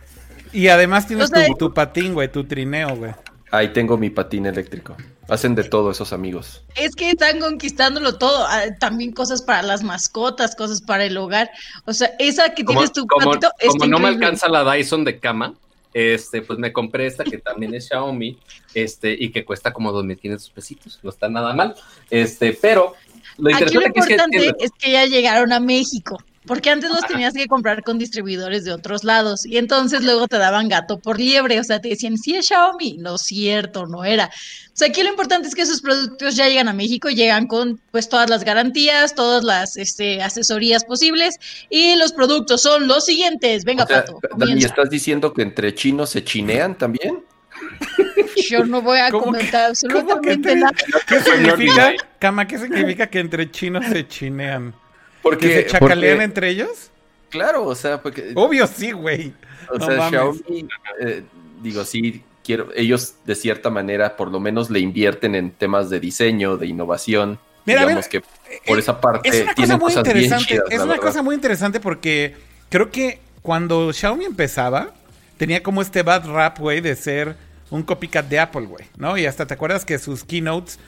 Y 0.53 0.67
además 0.69 1.06
tienes 1.06 1.31
tu, 1.59 1.73
patín, 1.73 2.15
güey, 2.15 2.31
tu 2.31 2.44
trineo, 2.44 2.97
güey. 2.97 3.12
Ahí 3.53 3.73
tengo 3.73 3.97
mi 3.97 4.11
patín 4.11 4.47
eléctrico. 4.47 4.97
Hacen 5.29 5.55
de 5.55 5.62
todo 5.62 5.93
esos 5.93 6.12
amigos. 6.12 6.65
Es 6.75 6.97
que 6.97 7.11
están 7.11 7.38
conquistándolo 7.38 8.19
todo. 8.19 8.45
Ah, 8.49 8.65
también 8.81 9.12
cosas 9.12 9.43
para 9.43 9.62
las 9.62 9.85
mascotas, 9.85 10.56
cosas 10.56 10.81
para 10.81 11.05
el 11.05 11.17
hogar. 11.17 11.50
O 11.85 11.93
sea, 11.93 12.11
esa 12.19 12.55
que 12.55 12.65
tienes 12.65 12.93
tu 12.93 13.06
como, 13.06 13.31
Como 13.69 13.87
no 13.87 13.99
me 14.00 14.09
alcanza 14.09 14.49
la 14.49 14.71
Dyson 14.73 15.05
de 15.05 15.21
cama, 15.21 15.55
este, 15.93 16.43
pues 16.43 16.59
me 16.59 16.73
compré 16.73 17.06
esta 17.06 17.25
que 17.25 17.39
también 17.39 17.75
es 17.75 17.89
Xiaomi, 17.89 18.39
este, 18.75 19.17
y 19.19 19.31
que 19.31 19.44
cuesta 19.44 19.73
como 19.73 19.93
2.500 19.93 20.53
pesitos, 20.53 21.00
no 21.03 21.11
está 21.11 21.29
nada 21.29 21.53
mal, 21.55 21.75
este, 22.11 22.53
pero 22.61 22.94
lo 23.39 23.50
interesante 23.50 24.53
es, 24.59 24.71
que, 24.73 24.93
ya 24.93 25.06
llegaron 25.06 25.53
a 25.53 25.61
México. 25.61 26.19
Porque 26.47 26.71
antes 26.71 26.91
los 26.91 27.06
tenías 27.06 27.35
que 27.35 27.47
comprar 27.47 27.85
con 27.85 27.99
distribuidores 27.99 28.65
de 28.65 28.73
otros 28.73 29.05
lados 29.05 29.47
y 29.47 29.59
entonces 29.59 30.03
luego 30.03 30.27
te 30.27 30.39
daban 30.39 30.69
gato 30.69 30.99
por 30.99 31.21
liebre, 31.21 31.61
o 31.61 31.65
sea, 31.65 31.81
te 31.81 31.91
decían, 31.91 32.19
sí 32.19 32.35
es 32.35 32.47
Xiaomi, 32.47 32.99
no 32.99 33.15
es 33.15 33.23
cierto, 33.23 33.87
no 33.87 34.05
era. 34.05 34.27
O 34.27 34.77
sea, 34.77 34.89
aquí 34.89 35.03
lo 35.05 35.11
importante 35.11 35.47
es 35.47 35.55
que 35.55 35.62
esos 35.62 35.81
productos 35.81 36.35
ya 36.35 36.49
llegan 36.49 36.67
a 36.67 36.73
México, 36.73 37.11
llegan 37.11 37.47
con 37.47 37.81
pues 37.93 38.09
todas 38.09 38.29
las 38.29 38.43
garantías, 38.43 39.15
todas 39.15 39.44
las 39.44 39.77
este, 39.77 40.21
asesorías 40.21 40.85
posibles 40.85 41.39
y 41.71 41.94
los 41.94 42.12
productos 42.12 42.62
son 42.62 42.88
los 42.88 43.05
siguientes. 43.05 43.65
Venga, 43.65 43.87
Pato. 43.87 44.19
¿Y 44.47 44.65
estás 44.65 44.91
diciendo 44.91 45.33
que 45.33 45.43
entre 45.43 45.75
chinos 45.75 46.11
se 46.11 46.25
chinean 46.25 46.77
también? 46.77 47.23
Yo 48.49 48.65
no 48.65 48.83
voy 48.83 48.99
a 48.99 49.11
comentar 49.11 49.71
absolutamente 49.71 50.56
nada. 50.56 50.73
¿Qué 51.06 51.21
significa, 51.21 51.93
Cama, 52.19 52.49
qué 52.49 52.59
significa 52.59 53.09
que 53.09 53.21
entre 53.21 53.50
chinos 53.50 53.85
se 53.87 54.09
chinean? 54.09 54.75
Porque, 55.23 55.49
¿Que 55.49 55.55
se 55.55 55.67
chacalean 55.67 56.21
entre 56.21 56.49
ellos? 56.49 56.91
Claro, 57.31 57.65
o 57.65 57.75
sea, 57.75 58.03
porque... 58.03 58.33
Obvio 58.35 58.67
sí, 58.67 58.93
güey. 58.93 59.33
O 59.71 59.81
sea, 59.81 60.09
Xiaomi, 60.09 60.69
eh, 61.01 61.23
digo, 61.63 61.85
sí, 61.85 62.23
quiero, 62.45 62.69
ellos 62.75 63.15
de 63.25 63.35
cierta 63.35 63.71
manera 63.71 64.17
por 64.17 64.31
lo 64.31 64.41
menos 64.41 64.71
le 64.71 64.81
invierten 64.81 65.35
en 65.35 65.51
temas 65.51 65.91
de 65.91 66.01
diseño, 66.01 66.57
de 66.57 66.67
innovación. 66.67 67.39
Mira, 67.65 67.83
digamos 67.83 68.09
que 68.09 68.23
por 68.67 68.79
esa 68.79 69.00
parte 69.00 69.29
es 69.29 69.69
una 69.69 69.79
cosa 69.79 69.79
muy 69.79 69.95
interesante. 69.95 70.61
es 70.69 70.81
una 70.81 70.99
cosa 70.99 71.23
muy 71.23 71.35
interesante 71.35 71.81
porque 71.81 72.35
creo 72.69 72.91
que 72.91 73.21
cuando 73.41 73.93
Xiaomi 73.93 74.25
empezaba, 74.25 74.93
tenía 75.37 75.62
como 75.62 75.81
este 75.81 76.02
bad 76.02 76.26
rap, 76.29 76.59
güey, 76.59 76.81
de 76.81 76.97
ser 76.97 77.37
un 77.71 77.83
copycat 77.83 78.29
de 78.29 78.41
Apple, 78.41 78.67
güey, 78.67 78.85
¿no? 78.97 79.17
Y 79.17 79.26
hasta 79.26 79.47
te 79.47 79.55
acuerdas 79.55 79.85
que 79.85 79.99
sus 79.99 80.25
keynotes 80.25 80.79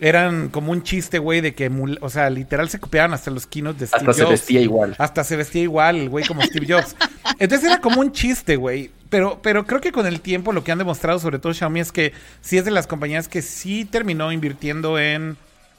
eran 0.00 0.48
como 0.48 0.72
un 0.72 0.82
chiste, 0.82 1.18
güey, 1.18 1.40
de 1.40 1.54
que, 1.54 1.70
o 2.00 2.10
sea, 2.10 2.28
literal 2.30 2.68
se 2.68 2.80
copiaban 2.80 3.14
hasta 3.14 3.30
los 3.30 3.46
keynotes 3.46 3.80
de 3.80 3.86
Steve 3.86 4.04
Jobs. 4.04 4.08
Hasta 4.08 4.24
se 4.24 4.30
vestía 4.30 4.60
igual. 4.60 4.96
Hasta 4.98 5.24
se 5.24 5.36
vestía 5.36 5.62
igual, 5.62 5.96
el 5.96 6.08
güey, 6.08 6.26
como 6.26 6.42
Steve 6.42 6.66
Jobs. 6.68 6.96
Entonces 7.38 7.68
era 7.68 7.80
como 7.80 8.00
un 8.00 8.12
chiste, 8.12 8.56
güey. 8.56 8.90
Pero, 9.08 9.38
pero 9.42 9.64
creo 9.66 9.80
que 9.80 9.92
con 9.92 10.06
el 10.06 10.20
tiempo 10.20 10.52
lo 10.52 10.64
que 10.64 10.72
han 10.72 10.78
demostrado, 10.78 11.18
sobre 11.18 11.38
todo 11.38 11.54
Xiaomi, 11.54 11.80
es 11.80 11.92
que 11.92 12.12
sí 12.40 12.58
es 12.58 12.64
de 12.64 12.72
las 12.72 12.86
compañías 12.86 13.28
que 13.28 13.42
sí 13.42 13.84
terminó 13.84 14.32
invirtiendo 14.32 14.98
en 14.98 15.36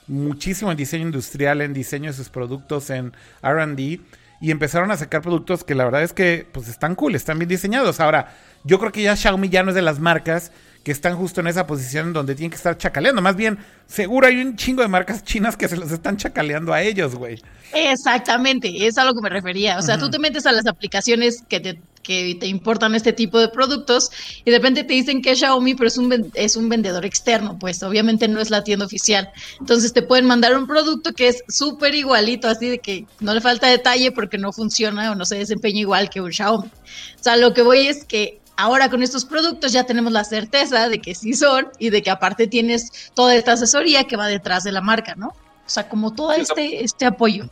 muchísimo 0.07 0.71
en 0.71 0.77
diseño 0.77 1.05
industrial, 1.05 1.61
en 1.61 1.73
diseño 1.73 2.11
de 2.11 2.17
sus 2.17 2.29
productos, 2.29 2.89
en 2.89 3.11
RD. 3.43 3.99
Y 4.41 4.51
empezaron 4.51 4.91
a 4.91 4.97
sacar 4.97 5.21
productos 5.21 5.63
que 5.63 5.75
la 5.75 5.85
verdad 5.85 6.03
es 6.03 6.13
que 6.13 6.47
pues 6.51 6.67
están 6.67 6.95
cool, 6.95 7.15
están 7.15 7.39
bien 7.39 7.49
diseñados. 7.49 7.99
Ahora, 7.99 8.33
yo 8.63 8.79
creo 8.79 8.91
que 8.91 9.01
ya 9.01 9.15
Xiaomi 9.15 9.49
ya 9.49 9.63
no 9.63 9.69
es 9.69 9.75
de 9.75 9.81
las 9.81 9.99
marcas 9.99 10.51
que 10.85 10.91
están 10.91 11.17
justo 11.17 11.41
en 11.41 11.47
esa 11.47 11.65
posición 11.65 12.13
donde 12.13 12.35
tienen 12.35 12.51
que 12.51 12.57
estar 12.57 12.77
chacaleando. 12.77 13.19
Más 13.19 13.35
bien, 13.35 13.57
seguro 13.87 14.27
hay 14.27 14.39
un 14.39 14.55
chingo 14.55 14.83
de 14.83 14.87
marcas 14.87 15.23
chinas 15.23 15.57
que 15.57 15.67
se 15.67 15.77
los 15.77 15.91
están 15.91 16.15
chacaleando 16.15 16.71
a 16.71 16.83
ellos, 16.83 17.15
güey. 17.15 17.41
Exactamente, 17.73 18.85
es 18.85 18.99
a 18.99 19.03
lo 19.03 19.15
que 19.15 19.21
me 19.21 19.29
refería. 19.29 19.79
O 19.79 19.81
sea, 19.81 19.97
tú 19.97 20.11
te 20.11 20.19
metes 20.19 20.45
a 20.45 20.51
las 20.51 20.67
aplicaciones 20.67 21.41
que 21.49 21.59
te, 21.59 21.81
que 22.03 22.37
te 22.39 22.45
importan 22.45 22.93
este 22.93 23.13
tipo 23.13 23.39
de 23.39 23.49
productos 23.49 24.11
y 24.45 24.51
de 24.51 24.57
repente 24.57 24.83
te 24.83 24.93
dicen 24.93 25.23
que 25.23 25.31
es 25.31 25.39
Xiaomi, 25.39 25.73
pero 25.73 25.87
es 25.87 25.97
un, 25.97 26.31
es 26.35 26.55
un 26.55 26.69
vendedor 26.69 27.03
externo, 27.03 27.57
pues 27.59 27.81
obviamente 27.81 28.27
no 28.27 28.39
es 28.39 28.51
la 28.51 28.63
tienda 28.63 28.85
oficial. 28.85 29.31
Entonces 29.59 29.91
te 29.91 30.03
pueden 30.03 30.25
mandar 30.25 30.55
un 30.55 30.67
producto 30.67 31.13
que 31.13 31.29
es 31.29 31.43
súper 31.47 31.95
igualito, 31.95 32.47
así 32.47 32.69
de 32.69 32.77
que 32.77 33.07
no 33.21 33.33
le 33.33 33.41
falta 33.41 33.65
detalle 33.65 34.11
porque 34.11 34.37
no 34.37 34.53
funciona 34.53 35.11
o 35.11 35.15
no 35.15 35.25
se 35.25 35.39
desempeña 35.39 35.79
igual 35.79 36.11
que 36.11 36.21
un 36.21 36.31
Xiaomi. 36.31 36.67
O 36.67 37.23
sea, 37.23 37.37
lo 37.37 37.55
que 37.55 37.63
voy 37.63 37.87
es 37.87 38.05
que 38.05 38.39
Ahora 38.57 38.89
con 38.89 39.03
estos 39.03 39.25
productos 39.25 39.73
ya 39.73 39.85
tenemos 39.85 40.13
la 40.13 40.23
certeza 40.23 40.87
de 40.87 40.99
que 40.99 41.13
sí 41.13 41.33
son 41.33 41.67
y 41.77 41.89
de 41.89 42.01
que 42.01 42.09
aparte 42.09 42.47
tienes 42.47 43.11
toda 43.13 43.35
esta 43.35 43.53
asesoría 43.53 44.05
que 44.05 44.15
va 44.15 44.27
detrás 44.27 44.63
de 44.63 44.71
la 44.71 44.81
marca, 44.81 45.15
¿no? 45.15 45.27
O 45.27 45.69
sea, 45.69 45.89
como 45.89 46.13
todo 46.13 46.31
este, 46.33 46.83
este 46.83 47.05
apoyo. 47.05 47.49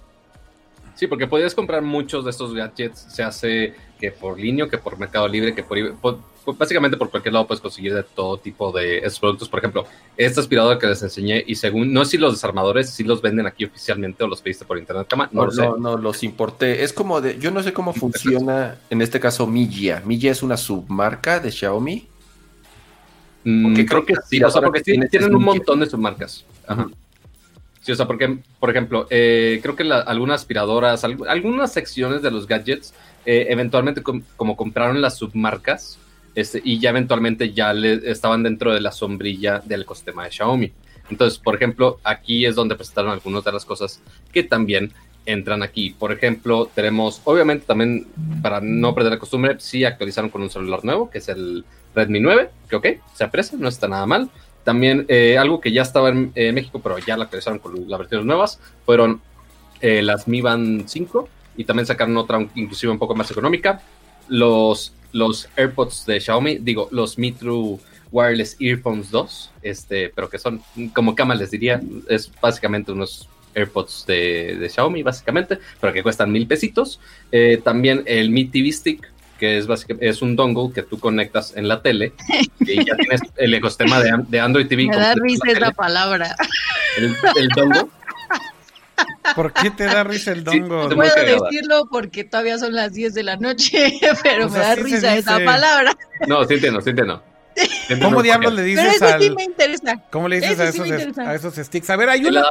Sí, 0.95 1.07
porque 1.07 1.27
podrías 1.27 1.55
comprar 1.55 1.81
muchos 1.81 2.23
de 2.23 2.31
estos 2.31 2.53
gadgets, 2.53 3.07
se 3.09 3.23
hace 3.23 3.75
que 3.99 4.11
por 4.11 4.39
línea, 4.39 4.69
que 4.69 4.77
por 4.77 4.97
Mercado 4.97 5.27
Libre, 5.27 5.55
que 5.55 5.63
por, 5.63 6.19
pues, 6.43 6.57
básicamente 6.57 6.97
por 6.97 7.09
cualquier 7.09 7.33
lado 7.33 7.47
puedes 7.47 7.61
conseguir 7.61 7.93
de 7.93 8.03
todo 8.03 8.37
tipo 8.37 8.71
de 8.71 8.97
estos 8.97 9.19
productos. 9.19 9.49
Por 9.49 9.59
ejemplo, 9.59 9.85
este 10.17 10.39
aspirador 10.39 10.77
que 10.77 10.87
les 10.87 11.01
enseñé 11.01 11.43
y 11.45 11.55
según, 11.55 11.93
no 11.93 12.03
sé 12.05 12.11
si 12.11 12.17
los 12.17 12.33
desarmadores 12.33 12.89
si 12.89 13.03
los 13.03 13.21
venden 13.21 13.47
aquí 13.47 13.65
oficialmente 13.65 14.23
o 14.23 14.27
los 14.27 14.41
pediste 14.41 14.65
por 14.65 14.77
internet, 14.77 15.07
cama. 15.07 15.29
No, 15.31 15.47
no, 15.47 15.77
no, 15.77 15.97
los 15.97 16.23
importé. 16.23 16.83
Es 16.83 16.93
como 16.93 17.21
de, 17.21 17.39
yo 17.39 17.51
no 17.51 17.63
sé 17.63 17.73
cómo 17.73 17.93
funciona 17.93 18.77
en 18.89 19.01
este 19.01 19.19
caso 19.19 19.47
Mijia. 19.47 20.01
Mijia 20.05 20.31
es 20.31 20.43
una 20.43 20.57
submarca 20.57 21.39
de 21.39 21.51
Xiaomi. 21.51 22.07
Mm, 23.45 23.63
porque 23.63 23.85
creo 23.85 24.05
que 24.05 24.15
sí, 24.27 24.41
o 24.43 24.49
sea, 24.49 24.61
porque 24.61 24.81
tienen 24.81 25.35
un 25.35 25.43
montón 25.43 25.79
de 25.79 25.85
submarcas. 25.87 26.45
Ajá. 26.67 26.87
Sí, 27.83 27.91
o 27.91 27.95
sea, 27.95 28.07
porque, 28.07 28.37
por 28.61 28.69
ejemplo, 28.69 29.07
eh, 29.09 29.59
creo 29.61 29.75
que 29.75 29.83
algunas 29.83 30.39
aspiradoras, 30.41 31.03
algunas 31.03 31.73
secciones 31.73 32.21
de 32.21 32.31
los 32.31 32.47
gadgets, 32.47 32.93
eh, 33.25 33.47
eventualmente 33.49 34.01
como 34.01 34.55
compraron 34.55 35.01
las 35.01 35.17
submarcas, 35.17 35.99
este, 36.35 36.61
y 36.63 36.79
ya 36.79 36.89
eventualmente 36.89 37.53
ya 37.53 37.73
le, 37.73 38.09
estaban 38.09 38.43
dentro 38.43 38.73
de 38.73 38.81
la 38.81 38.91
sombrilla 38.91 39.59
del 39.59 39.83
ecosistema 39.83 40.25
de 40.25 40.31
Xiaomi. 40.31 40.71
Entonces, 41.09 41.39
por 41.39 41.55
ejemplo, 41.55 41.99
aquí 42.03 42.45
es 42.45 42.55
donde 42.55 42.75
presentaron 42.75 43.11
algunas 43.11 43.43
de 43.43 43.51
las 43.51 43.65
cosas 43.65 44.01
que 44.31 44.43
también 44.43 44.93
entran 45.25 45.63
aquí. 45.63 45.91
Por 45.91 46.11
ejemplo, 46.11 46.69
tenemos, 46.73 47.21
obviamente 47.25 47.65
también, 47.65 48.07
para 48.41 48.61
no 48.61 48.95
perder 48.95 49.13
la 49.13 49.19
costumbre, 49.19 49.55
sí 49.59 49.85
actualizaron 49.85 50.29
con 50.29 50.41
un 50.41 50.49
celular 50.49 50.83
nuevo, 50.83 51.09
que 51.09 51.19
es 51.19 51.29
el 51.29 51.65
Redmi 51.95 52.19
9, 52.19 52.49
que 52.69 52.75
ok, 52.75 52.87
se 53.13 53.23
aprecia, 53.23 53.57
no 53.57 53.67
está 53.67 53.87
nada 53.87 54.05
mal. 54.05 54.29
También 54.63 55.05
eh, 55.09 55.37
algo 55.37 55.59
que 55.59 55.71
ya 55.71 55.81
estaba 55.81 56.09
en 56.09 56.31
México, 56.55 56.79
pero 56.81 56.97
ya 56.97 57.17
la 57.17 57.25
actualizaron 57.25 57.59
con 57.59 57.87
las 57.87 57.99
versiones 57.99 58.25
nuevas, 58.25 58.59
fueron 58.85 59.21
eh, 59.83 60.01
las 60.01 60.29
Mi 60.29 60.39
Band 60.39 60.87
5 60.87 61.27
y 61.57 61.65
también 61.65 61.85
sacaron 61.85 62.15
otra 62.15 62.39
inclusive 62.55 62.89
un 62.89 62.97
poco 62.97 63.15
más 63.15 63.29
económica. 63.29 63.81
Los, 64.29 64.93
los 65.13 65.47
AirPods 65.55 66.05
de 66.05 66.19
Xiaomi, 66.19 66.57
digo, 66.57 66.89
los 66.91 67.17
Mi 67.17 67.31
True 67.31 67.79
Wireless 68.11 68.57
Earphones 68.59 69.09
2, 69.09 69.51
este, 69.61 70.09
pero 70.09 70.29
que 70.29 70.37
son, 70.37 70.61
como 70.93 71.15
cama 71.15 71.35
les 71.35 71.51
diría, 71.51 71.81
es 72.09 72.29
básicamente 72.41 72.91
unos 72.91 73.29
AirPods 73.55 74.05
de, 74.07 74.69
Xiaomi, 74.69 75.03
básicamente, 75.03 75.59
pero 75.79 75.93
que 75.93 76.03
cuestan 76.03 76.31
mil 76.31 76.47
pesitos. 76.47 76.99
Eh, 77.31 77.61
también 77.63 78.03
el 78.05 78.29
Mi 78.29 78.45
TV 78.45 78.71
Stick, 78.71 79.11
que 79.39 79.57
es 79.57 79.67
básicamente 79.67 80.07
es 80.07 80.21
un 80.21 80.35
dongle 80.35 80.71
que 80.73 80.83
tú 80.83 80.99
conectas 80.99 81.53
en 81.55 81.67
la 81.67 81.81
tele 81.81 82.13
y 82.59 82.85
ya 82.85 82.95
tienes 82.95 83.21
el 83.35 83.53
ecosistema 83.53 83.99
de, 83.99 84.39
Android 84.39 84.67
TV. 84.67 84.85
Me 84.87 84.95
da 84.95 85.15
risa 85.15 85.51
esa 85.51 85.71
palabra. 85.71 86.35
El, 86.97 87.49
dongle. 87.49 87.85
¿Por 89.35 89.53
qué 89.53 89.71
te 89.71 89.85
da 89.85 90.03
risa 90.03 90.31
el 90.31 90.43
dongle? 90.43 90.69
no 90.69 90.89
puedo 90.89 91.15
decirlo 91.15 91.87
porque 91.89 92.23
todavía 92.23 92.57
son 92.57 92.73
las 92.73 92.93
10 92.93 93.13
de 93.13 93.23
la 93.23 93.37
noche, 93.37 93.99
pero 94.23 94.49
me 94.49 94.59
da 94.59 94.75
risa 94.75 95.15
esa 95.15 95.39
palabra. 95.39 95.95
No, 96.27 96.43
sí 96.45 96.55
entiendo, 96.55 96.81
sí 96.81 96.91
entiendo. 96.91 97.23
¿Cómo 98.01 98.23
diablos 98.23 98.53
le 98.53 98.63
dices 98.63 98.95
Pero 98.99 99.09
eso 99.09 99.19
sí 99.19 99.29
me 99.29 99.43
interesa. 99.43 100.01
¿Cómo 100.11 100.27
le 100.27 100.39
dices 100.39 100.59
a 100.59 100.69
esos, 100.69 101.17
a 101.19 101.35
esos 101.35 101.55
sticks? 101.55 101.89
A 101.89 101.95
ver, 101.95 102.09
hay 102.09 102.25
una... 102.25 102.43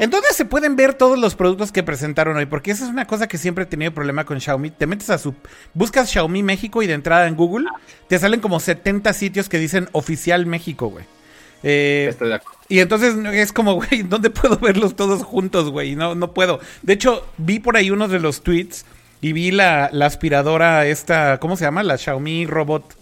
Entonces 0.00 0.36
se 0.36 0.44
pueden 0.44 0.76
ver 0.76 0.94
todos 0.94 1.18
los 1.18 1.34
productos 1.34 1.72
que 1.72 1.82
presentaron 1.82 2.36
hoy, 2.36 2.46
porque 2.46 2.70
esa 2.70 2.84
es 2.84 2.90
una 2.90 3.06
cosa 3.06 3.26
que 3.26 3.38
siempre 3.38 3.64
he 3.64 3.66
tenido 3.66 3.92
problema 3.92 4.24
con 4.24 4.40
Xiaomi. 4.40 4.70
Te 4.70 4.86
metes 4.86 5.10
a 5.10 5.18
su... 5.18 5.34
Buscas 5.74 6.10
Xiaomi 6.10 6.42
México 6.42 6.82
y 6.82 6.86
de 6.86 6.94
entrada 6.94 7.26
en 7.26 7.34
Google 7.34 7.66
te 8.08 8.18
salen 8.18 8.40
como 8.40 8.60
70 8.60 9.12
sitios 9.12 9.48
que 9.48 9.58
dicen 9.58 9.88
oficial 9.92 10.46
México, 10.46 10.88
güey. 10.88 11.04
Eh, 11.62 12.14
y 12.68 12.78
entonces 12.78 13.14
es 13.32 13.52
como, 13.52 13.74
güey, 13.74 14.02
¿dónde 14.08 14.30
puedo 14.30 14.56
verlos 14.58 14.96
todos 14.96 15.22
juntos, 15.22 15.70
güey? 15.70 15.96
No, 15.96 16.14
no 16.14 16.32
puedo. 16.32 16.60
De 16.82 16.94
hecho, 16.94 17.26
vi 17.36 17.58
por 17.58 17.76
ahí 17.76 17.90
uno 17.90 18.08
de 18.08 18.20
los 18.20 18.42
tweets 18.42 18.86
y 19.20 19.32
vi 19.32 19.50
la, 19.50 19.90
la 19.92 20.06
aspiradora 20.06 20.86
esta, 20.86 21.38
¿cómo 21.40 21.56
se 21.56 21.64
llama? 21.64 21.82
La 21.82 21.98
Xiaomi 21.98 22.46
Robot 22.46 22.96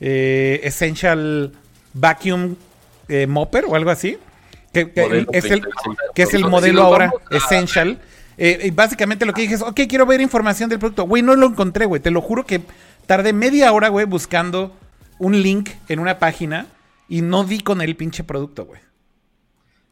eh, 0.00 0.60
Essential 0.62 1.52
Vacuum 1.92 2.56
eh, 3.08 3.26
Mopper 3.26 3.64
o 3.66 3.74
algo 3.74 3.90
así. 3.90 4.18
Que, 4.72 4.92
es, 5.32 5.44
el, 5.46 5.66
que 6.14 6.22
es 6.22 6.34
el 6.34 6.44
modelo 6.46 6.82
ahora 6.82 7.10
Essential. 7.30 7.98
Eh, 8.36 8.60
y 8.66 8.70
básicamente 8.70 9.26
lo 9.26 9.32
que 9.32 9.42
dije 9.42 9.54
es, 9.54 9.62
ok, 9.62 9.80
quiero 9.88 10.06
ver 10.06 10.20
información 10.20 10.70
del 10.70 10.78
producto. 10.78 11.04
Güey, 11.04 11.22
no 11.22 11.34
lo 11.34 11.46
encontré, 11.46 11.86
güey. 11.86 12.00
Te 12.00 12.12
lo 12.12 12.20
juro 12.20 12.46
que 12.46 12.60
tardé 13.06 13.32
media 13.32 13.72
hora, 13.72 13.88
güey, 13.88 14.06
buscando 14.06 14.76
un 15.18 15.42
link 15.42 15.70
en 15.88 15.98
una 15.98 16.20
página 16.20 16.66
y 17.08 17.22
no 17.22 17.44
di 17.44 17.60
con 17.60 17.80
el 17.80 17.96
pinche 17.96 18.24
producto, 18.24 18.66
güey. 18.66 18.80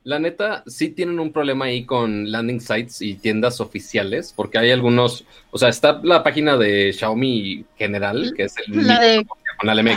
La 0.04 0.20
neta, 0.20 0.62
sí 0.68 0.90
tienen 0.90 1.18
un 1.18 1.32
problema 1.32 1.64
ahí 1.64 1.85
con 1.85 2.30
landing 2.30 2.61
sites 2.61 3.02
y 3.02 3.14
tiendas 3.14 3.61
oficiales, 3.61 4.32
porque 4.37 4.58
hay 4.58 4.70
algunos, 4.70 5.25
o 5.50 5.58
sea, 5.58 5.68
está 5.68 6.00
la 6.04 6.23
página 6.23 6.56
de 6.56 6.92
Xiaomi 6.92 7.64
general, 7.76 8.32
que 8.37 8.44
es 8.44 8.54
el 8.58 8.87
la 8.87 9.00
de 9.00 9.26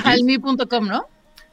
Almi.com, 0.04 0.88
¿no? 0.88 1.06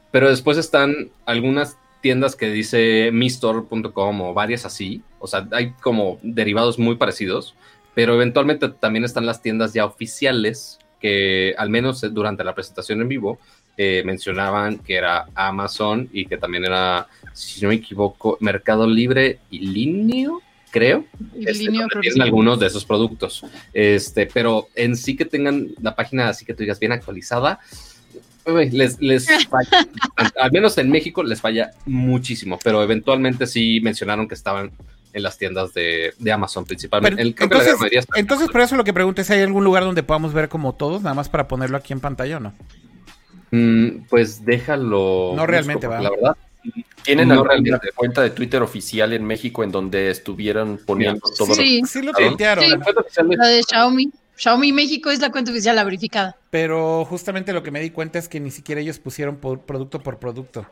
Pero 0.09 0.29
después 0.29 0.57
están 0.57 1.11
algunas 1.27 1.77
tiendas 2.01 2.35
que 2.35 2.49
dice 2.49 3.11
mistore.com 3.11 4.21
o 4.21 4.33
varias 4.33 4.65
así, 4.65 5.03
o 5.19 5.27
sea, 5.27 5.47
hay 5.51 5.73
como 5.73 6.17
derivados 6.23 6.79
muy 6.79 6.95
parecidos, 6.95 7.53
pero 7.93 8.15
eventualmente 8.15 8.69
también 8.69 9.05
están 9.05 9.27
las 9.27 9.43
tiendas 9.43 9.73
ya 9.73 9.85
oficiales 9.85 10.79
que 10.99 11.53
al 11.57 11.69
menos 11.69 12.01
durante 12.11 12.43
la 12.43 12.55
presentación 12.55 13.01
en 13.01 13.07
vivo 13.07 13.39
eh, 13.77 14.01
mencionaban 14.05 14.79
que 14.79 14.95
era 14.95 15.27
Amazon 15.35 16.09
y 16.11 16.25
que 16.25 16.37
también 16.37 16.65
era, 16.65 17.07
si 17.33 17.61
no 17.61 17.69
me 17.69 17.75
equivoco, 17.75 18.37
Mercado 18.39 18.87
Libre 18.87 19.39
y 19.51 19.59
Linio, 19.59 20.41
creo. 20.71 21.05
Este, 21.39 21.67
tienen 22.01 22.21
algunos 22.21 22.59
de 22.59 22.67
esos 22.67 22.85
productos. 22.85 23.45
Este, 23.73 24.25
pero 24.25 24.67
en 24.75 24.95
sí 24.95 25.15
que 25.15 25.25
tengan 25.25 25.67
la 25.81 25.95
página 25.95 26.29
así 26.29 26.43
que 26.43 26.53
tú 26.53 26.63
digas 26.63 26.79
bien 26.79 26.91
actualizada, 26.91 27.59
les, 28.71 28.99
les 29.01 29.27
falla, 29.49 29.87
al 30.39 30.51
menos 30.51 30.77
en 30.77 30.89
México 30.89 31.23
les 31.23 31.41
falla 31.41 31.71
muchísimo, 31.85 32.57
pero 32.63 32.81
eventualmente 32.81 33.45
sí 33.45 33.79
mencionaron 33.81 34.27
que 34.27 34.35
estaban 34.35 34.71
en 35.13 35.23
las 35.23 35.37
tiendas 35.37 35.73
de, 35.73 36.13
Amazon 36.31 36.65
principalmente. 36.65 37.21
entonces, 37.21 37.75
entonces, 38.15 38.49
por 38.49 38.61
eso 38.61 38.75
lo 38.75 38.83
que 38.83 38.93
pregunto 38.93 39.21
es, 39.21 39.29
¿hay 39.29 39.41
algún 39.41 39.63
lugar 39.63 39.83
donde 39.83 40.03
podamos 40.03 40.33
ver 40.33 40.49
como 40.49 40.73
todos, 40.75 41.01
nada 41.01 41.15
más 41.15 41.29
para 41.29 41.47
ponerlo 41.47 41.77
aquí 41.77 41.93
en 41.93 41.99
pantalla 41.99 42.37
o 42.37 42.39
no? 42.39 42.53
Mm, 43.51 44.05
pues 44.09 44.43
déjalo. 44.45 45.33
No 45.35 45.45
realmente, 45.45 45.87
va. 45.87 46.01
La 46.01 46.09
verdad. 46.09 46.37
¿Tienen 47.03 47.31
alguna 47.31 47.79
cuenta 47.95 48.21
de 48.21 48.31
Twitter 48.31 48.61
oficial 48.61 49.13
en 49.13 49.23
México 49.23 49.63
en 49.63 49.71
donde 49.71 50.09
estuvieran 50.09 50.79
poniendo 50.85 51.21
todo 51.37 51.53
Sí, 51.53 51.81
sí 51.85 52.01
lo 52.01 52.11
tuitearon. 52.11 52.65
La 53.37 53.47
de 53.47 53.63
Xiaomi. 53.63 54.11
Xiaomi 54.35 54.71
México 54.71 55.09
es 55.09 55.19
la 55.19 55.31
cuenta 55.31 55.51
oficial, 55.51 55.75
la 55.75 55.83
verificada. 55.83 56.35
Pero 56.49 57.05
justamente 57.05 57.53
lo 57.53 57.63
que 57.63 57.71
me 57.71 57.79
di 57.79 57.89
cuenta 57.89 58.19
es 58.19 58.27
que 58.27 58.39
ni 58.39 58.51
siquiera 58.51 58.81
ellos 58.81 58.99
pusieron 58.99 59.37
producto 59.37 60.01
por 60.01 60.19
producto. 60.19 60.67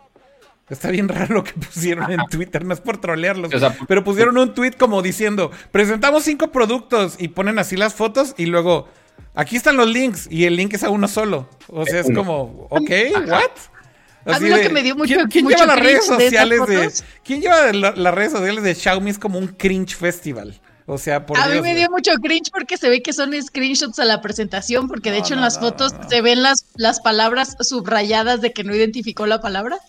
Está 0.70 0.90
bien 0.90 1.08
raro 1.08 1.36
lo 1.36 1.44
que 1.44 1.54
pusieron 1.54 2.12
en 2.12 2.20
Twitter, 2.30 2.66
no 2.66 2.74
es 2.74 2.82
por 2.82 2.98
trolearlos. 2.98 3.52
pero 3.88 4.04
pusieron 4.04 4.38
un 4.38 4.54
tweet 4.54 4.74
como 4.74 5.02
diciendo, 5.02 5.52
presentamos 5.72 6.24
cinco 6.24 6.52
productos 6.52 7.16
y 7.20 7.30
ponen 7.30 7.60
así 7.60 7.78
las 7.78 7.94
fotos 7.94 8.34
y 8.38 8.48
luego 8.48 8.88
Aquí 9.34 9.58
están 9.58 9.76
los 9.76 9.88
links 9.88 10.28
y 10.32 10.46
el 10.46 10.56
link 10.56 10.74
es 10.74 10.84
a 10.84 10.90
uno 10.90 11.08
solo. 11.08 11.50
O 11.68 11.86
sea, 11.86 12.00
es 12.00 12.08
como, 12.14 12.68
ok, 12.70 12.90
what? 13.28 14.34
a 14.34 14.40
mí 14.40 14.50
lo 14.50 14.58
que 14.58 14.70
me 14.70 14.82
dio 14.82 14.96
mucho 14.96 15.16
¿Quién, 15.30 15.48
lleva 15.48 15.66
las 15.66 15.80
redes 15.80 16.06
sociales 16.06 16.66
de, 16.68 16.92
¿Quién 17.24 17.42
lleva 17.42 17.72
las 17.74 18.14
redes 18.14 18.32
sociales 18.32 18.64
de 18.64 18.74
Xiaomi? 18.74 19.12
Es 19.12 19.20
como 19.20 19.38
un 19.38 19.48
cringe 19.48 19.96
festival. 19.96 20.60
O 20.88 20.98
sea, 20.98 21.26
por 21.26 21.38
A 21.40 21.48
mí 21.48 21.62
me 21.62 21.76
dio 21.76 21.90
mucho 21.90 22.12
cringe 22.22 22.52
porque 22.52 22.78
se 22.78 22.90
ve 22.90 23.02
que 23.02 23.12
son 23.12 23.34
screenshots 23.42 23.98
a 24.00 24.06
la 24.06 24.22
presentación, 24.22 24.88
porque 24.88 25.12
de 25.12 25.18
hecho 25.18 25.34
en 25.34 25.42
las 25.42 25.60
fotos 25.60 25.94
se 26.10 26.22
ven 26.22 26.44
las, 26.44 26.66
las 26.76 27.00
palabras 27.02 27.58
subrayadas 27.60 28.40
de 28.40 28.54
que 28.54 28.64
no 28.64 28.76
identificó 28.76 29.26
la 29.26 29.42
palabra. 29.42 29.80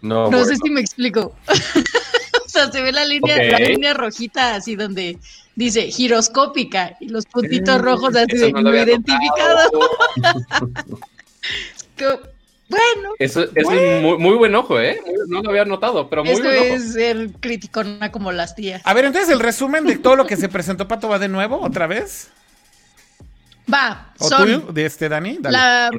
No, 0.00 0.30
no 0.30 0.44
sé 0.44 0.56
si 0.56 0.70
me 0.70 0.80
explico. 0.80 1.34
o 2.46 2.48
sea, 2.48 2.70
se 2.70 2.80
ve 2.80 2.92
la 2.92 3.04
línea, 3.04 3.36
la 3.36 3.58
línea 3.58 3.92
rojita 3.92 4.54
así 4.54 4.76
donde 4.76 5.18
dice 5.58 5.90
giroscópica 5.90 6.96
y 7.00 7.08
los 7.08 7.26
puntitos 7.26 7.74
eh, 7.74 7.78
rojos 7.78 8.14
así 8.14 8.36
de 8.36 8.52
no, 8.52 8.74
identificado. 8.74 9.70
bueno. 12.68 13.10
Eso 13.18 13.42
es 13.42 13.66
un 13.66 14.02
muy, 14.02 14.18
muy, 14.18 14.36
buen 14.36 14.54
ojo, 14.54 14.80
¿eh? 14.80 15.02
No 15.26 15.42
lo 15.42 15.50
había 15.50 15.64
notado, 15.64 16.08
pero 16.08 16.22
muy 16.22 16.32
Esto 16.32 16.44
buen 16.44 16.58
ojo. 16.58 16.66
es 16.66 16.92
ser 16.92 17.32
criticona 17.40 18.12
como 18.12 18.30
las 18.30 18.54
tías. 18.54 18.82
A 18.84 18.94
ver, 18.94 19.06
entonces 19.06 19.30
el 19.30 19.40
resumen 19.40 19.84
de 19.84 19.98
todo 19.98 20.14
lo 20.14 20.26
que 20.26 20.36
se 20.36 20.48
presentó 20.48 20.86
Pato 20.86 21.08
va 21.08 21.18
de 21.18 21.28
nuevo, 21.28 21.60
otra 21.60 21.88
vez. 21.88 22.30
Va. 23.72 24.12
¿O 24.18 24.28
son 24.28 24.72
de 24.72 24.86
este 24.86 25.08
Dani? 25.08 25.38
Dale. 25.40 25.58
La... 25.58 25.90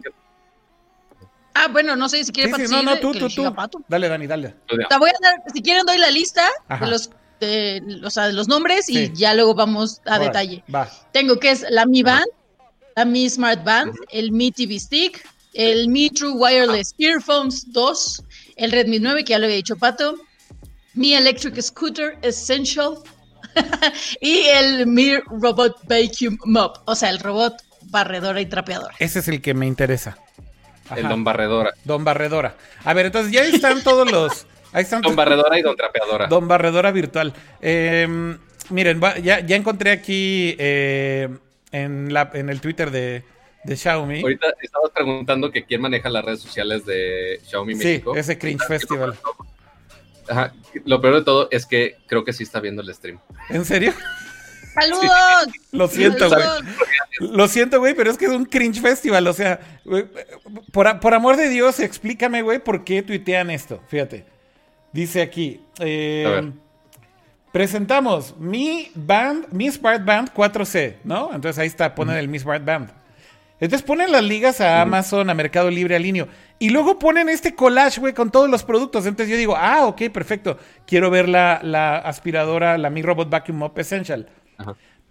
Ah, 1.54 1.68
bueno, 1.68 1.98
no 1.98 2.08
sé 2.08 2.24
si 2.24 2.32
quiere 2.32 2.54
sí, 2.54 2.68
sí, 2.68 2.74
No, 2.74 2.82
no, 2.82 2.98
tú, 3.00 3.12
tú, 3.12 3.28
tú. 3.28 3.54
Dale, 3.90 4.08
Dani, 4.08 4.26
dale. 4.26 4.56
La 4.90 4.98
voy 4.98 5.10
a 5.10 5.18
dar, 5.22 5.44
si 5.54 5.62
quieren 5.62 5.86
doy 5.86 5.98
la 5.98 6.10
lista 6.10 6.48
de 6.80 6.88
los 6.88 7.10
de, 7.40 8.02
o 8.04 8.10
sea, 8.10 8.30
los 8.30 8.48
nombres 8.48 8.90
y 8.90 9.12
ya 9.14 9.34
luego 9.34 9.56
vamos 9.56 10.02
a 10.06 10.20
detalle. 10.20 10.64
Tengo 11.12 11.40
que 11.40 11.52
es 11.52 11.66
la 11.70 11.86
Mi 11.86 12.04
Band, 12.04 12.28
la 12.96 13.06
Mi 13.06 13.30
Smart 13.30 13.64
Band, 13.64 13.94
el 14.12 14.32
Mi 14.32 14.52
TV 14.52 14.80
Stick, 14.80 15.26
el 15.54 15.90
Mi 15.90 16.10
True 16.10 16.34
Wireless 16.34 16.94
Earphones 16.98 17.72
2, 17.72 18.24
el 18.58 18.72
Redmi 18.72 19.00
9, 19.00 19.24
que 19.24 19.32
ya 19.32 19.40
lo 19.40 19.46
había 19.46 19.58
dicho 19.58 19.78
Pato, 19.78 20.16
Mi 20.94 21.14
Electric 21.14 21.60
Scooter 21.62 22.18
Essential 22.22 22.96
y 24.22 24.42
el 24.46 24.88
Mi 24.88 25.18
Robot 25.18 25.78
Vacuum 25.88 26.38
Mop, 26.46 26.78
o 26.86 26.96
sea, 26.96 27.10
el 27.10 27.20
robot 27.20 27.64
barredora 27.84 28.40
y 28.42 28.46
trapeadora. 28.46 28.96
Ese 29.00 29.20
es 29.20 29.28
el 29.28 29.42
que 29.42 29.54
me 29.54 29.66
interesa. 29.66 30.18
El 30.96 31.08
Don 31.08 31.24
Barredora. 31.24 31.72
Don 31.84 32.04
Barredora. 32.04 32.56
A 32.84 32.94
ver, 32.94 33.08
entonces 33.08 33.32
ya 33.32 33.44
están 33.44 33.84
todos 33.84 34.12
los. 34.12 34.48
Ahí 34.72 34.84
están 34.84 35.02
Don 35.02 35.16
Barredora 35.16 35.58
y 35.58 35.62
Don 35.62 35.76
Trapeadora. 35.76 36.28
Don 36.28 36.48
Barredora 36.48 36.92
virtual. 36.92 37.34
Em, 37.62 38.38
miren, 38.70 39.02
ya, 39.24 39.40
ya, 39.40 39.56
encontré 39.56 39.92
aquí 39.92 40.56
eh, 40.60 41.30
en, 41.72 42.14
la, 42.14 42.30
en 42.34 42.50
el 42.50 42.62
Twitter 42.62 42.92
de, 42.92 43.24
de 43.64 43.76
Xiaomi. 43.76 44.22
Ahorita 44.22 44.54
estabas 44.62 44.92
preguntando 44.92 45.52
que 45.52 45.66
quién 45.66 45.82
maneja 45.82 46.10
las 46.10 46.24
redes 46.24 46.42
sociales 46.42 46.86
de 46.86 47.42
Xiaomi 47.46 47.76
México. 47.76 48.14
Sí, 48.14 48.20
ese 48.20 48.38
Cringe 48.38 48.66
Festival. 48.68 49.18
Ajá. 50.30 50.54
Lo 50.86 51.02
peor 51.02 51.16
de 51.16 51.22
todo 51.24 51.48
es 51.52 51.66
que 51.66 51.98
creo 52.06 52.24
que 52.24 52.34
sí 52.34 52.44
está 52.44 52.60
viendo 52.60 52.84
el 52.84 52.94
stream. 52.94 53.20
¿En 53.50 53.66
serio? 53.66 53.94
¡Saludos! 54.76 55.48
Lo 55.72 55.88
siento, 55.88 56.30
güey. 56.30 56.44
Lo 57.20 57.48
siento, 57.48 57.80
güey, 57.80 57.96
pero 57.96 58.12
es 58.12 58.18
que 58.18 58.26
es 58.26 58.32
un 58.32 58.46
cringe 58.46 58.80
festival. 58.80 59.26
O 59.26 59.34
sea, 59.34 59.60
por, 60.72 61.00
por 61.00 61.14
amor 61.16 61.38
de 61.38 61.50
Dios, 61.50 61.80
explícame, 61.80 62.44
güey, 62.44 62.60
por 62.60 62.84
qué 62.84 63.02
tuitean 63.02 63.50
esto. 63.50 63.82
Fíjate. 63.88 64.39
Dice 64.92 65.22
aquí. 65.22 65.62
Eh, 65.80 66.52
presentamos 67.52 68.36
mi 68.38 68.92
band, 68.96 69.48
mi 69.52 69.70
Smart 69.70 70.04
Band 70.04 70.32
4C, 70.34 70.96
¿no? 71.04 71.34
Entonces 71.34 71.60
ahí 71.60 71.68
está, 71.68 71.96
ponen 71.96 72.18
el 72.18 72.28
Mi 72.28 72.40
Smart 72.40 72.64
Band. 72.64 72.90
Entonces 73.60 73.86
ponen 73.86 74.12
las 74.12 74.24
ligas 74.24 74.62
a 74.62 74.82
Amazon, 74.82 75.30
a 75.30 75.34
Mercado 75.34 75.70
Libre, 75.70 75.96
a 75.96 76.00
Linio. 76.00 76.30
Y 76.60 76.70
luego 76.70 76.98
ponen 76.98 77.28
este 77.28 77.56
collage, 77.56 78.00
güey, 78.00 78.14
con 78.14 78.32
todos 78.32 78.50
los 78.50 78.64
productos. 78.64 79.06
Entonces 79.06 79.32
yo 79.32 79.38
digo, 79.38 79.56
ah, 79.58 79.86
ok, 79.86 80.04
perfecto. 80.14 80.58
Quiero 80.86 81.10
ver 81.10 81.28
la, 81.28 81.60
la 81.62 81.98
aspiradora, 81.98 82.78
la 82.78 82.90
Mi 82.90 83.02
Robot 83.02 83.30
Vacuum 83.30 83.58
Mop 83.58 83.78
Essential. 83.78 84.30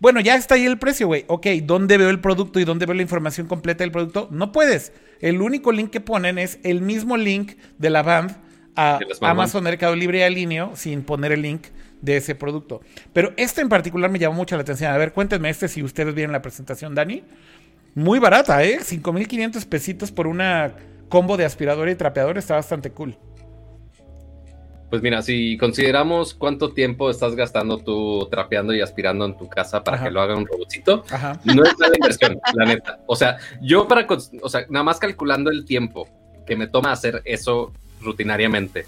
Bueno, 0.00 0.20
ya 0.20 0.36
está 0.36 0.54
ahí 0.54 0.64
el 0.64 0.78
precio, 0.78 1.08
güey. 1.08 1.24
Ok, 1.26 1.46
¿dónde 1.62 1.98
veo 1.98 2.08
el 2.08 2.20
producto 2.20 2.58
y 2.58 2.64
dónde 2.64 2.86
veo 2.86 2.94
la 2.94 3.02
información 3.02 3.48
completa 3.48 3.84
del 3.84 3.90
producto? 3.90 4.28
No 4.30 4.52
puedes. 4.52 4.92
El 5.20 5.42
único 5.42 5.72
link 5.72 5.90
que 5.90 6.00
ponen 6.00 6.38
es 6.38 6.58
el 6.62 6.80
mismo 6.80 7.16
link 7.16 7.54
de 7.78 7.90
la 7.90 8.02
band 8.02 8.47
a 8.78 9.00
Amazon 9.22 9.64
Mercado 9.64 9.96
Libre 9.96 10.20
y 10.20 10.22
Alineo 10.22 10.72
sin 10.76 11.02
poner 11.02 11.32
el 11.32 11.42
link 11.42 11.66
de 12.00 12.16
ese 12.16 12.36
producto. 12.36 12.80
Pero 13.12 13.32
este 13.36 13.60
en 13.60 13.68
particular 13.68 14.08
me 14.08 14.20
llamó 14.20 14.36
mucho 14.36 14.54
la 14.54 14.62
atención. 14.62 14.92
A 14.92 14.96
ver, 14.96 15.12
cuéntenme 15.12 15.50
este 15.50 15.66
si 15.66 15.82
ustedes 15.82 16.14
vieron 16.14 16.32
la 16.32 16.42
presentación, 16.42 16.94
Dani. 16.94 17.24
Muy 17.96 18.20
barata, 18.20 18.62
¿eh? 18.62 18.78
5.500 18.78 19.66
pesitos 19.66 20.12
por 20.12 20.28
una 20.28 20.74
combo 21.08 21.36
de 21.36 21.44
aspirador 21.44 21.88
y 21.88 21.96
trapeador. 21.96 22.38
Está 22.38 22.54
bastante 22.54 22.90
cool. 22.92 23.16
Pues 24.90 25.02
mira, 25.02 25.20
si 25.22 25.58
consideramos 25.58 26.32
cuánto 26.32 26.72
tiempo 26.72 27.10
estás 27.10 27.34
gastando 27.34 27.78
tú 27.78 28.28
trapeando 28.30 28.72
y 28.72 28.80
aspirando 28.80 29.24
en 29.26 29.36
tu 29.36 29.48
casa 29.48 29.82
para 29.82 30.02
que 30.02 30.10
lo 30.10 30.22
haga 30.22 30.36
un 30.36 30.46
robotcito, 30.46 31.04
no 31.44 31.64
es 31.64 31.78
mala 31.78 31.94
inversión, 31.94 32.40
la 32.54 32.64
neta. 32.64 33.00
O 33.06 33.16
sea, 33.16 33.36
yo 33.60 33.86
para, 33.86 34.06
o 34.40 34.48
sea, 34.48 34.64
nada 34.70 34.84
más 34.84 34.98
calculando 34.98 35.50
el 35.50 35.66
tiempo 35.66 36.08
que 36.46 36.56
me 36.56 36.68
toma 36.68 36.92
hacer 36.92 37.20
eso 37.26 37.72
rutinariamente 38.08 38.86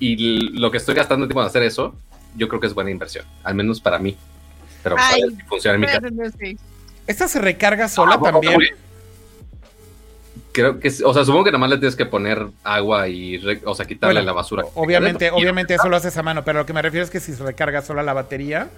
y 0.00 0.58
lo 0.58 0.70
que 0.70 0.78
estoy 0.78 0.94
gastando 0.94 1.26
tiempo 1.26 1.40
en 1.40 1.46
hacer 1.46 1.62
eso, 1.62 1.94
yo 2.36 2.48
creo 2.48 2.60
que 2.60 2.66
es 2.66 2.74
buena 2.74 2.90
inversión, 2.90 3.24
al 3.42 3.54
menos 3.54 3.80
para 3.80 3.98
mí. 3.98 4.16
Pero 4.82 4.96
para 4.96 5.14
si 5.14 5.42
funciona 5.48 5.74
en 5.74 5.80
mi 5.80 5.86
casa. 5.86 6.08
¿Esta 7.06 7.26
se 7.26 7.40
recarga 7.40 7.88
sola 7.88 8.18
ah, 8.20 8.22
también? 8.22 8.60
creo 10.52 10.80
que, 10.80 10.88
o 11.04 11.14
sea, 11.14 11.24
supongo 11.24 11.44
que 11.44 11.50
nada 11.50 11.60
más 11.60 11.70
le 11.70 11.78
tienes 11.78 11.94
que 11.94 12.04
poner 12.04 12.48
agua 12.64 13.08
y, 13.08 13.40
o 13.64 13.74
sea, 13.74 13.86
quitarle 13.86 14.22
la 14.22 14.32
basura. 14.32 14.64
Obviamente, 14.74 15.30
obviamente 15.30 15.74
eso 15.74 15.88
lo 15.88 15.96
haces 15.96 16.16
a 16.16 16.22
mano, 16.22 16.44
pero 16.44 16.60
lo 16.60 16.66
que 16.66 16.72
me 16.72 16.82
refiero 16.82 17.04
es 17.04 17.10
que 17.10 17.20
si 17.20 17.32
se 17.32 17.44
recarga 17.44 17.80
sola 17.80 18.02
la 18.02 18.12
batería, 18.12 18.68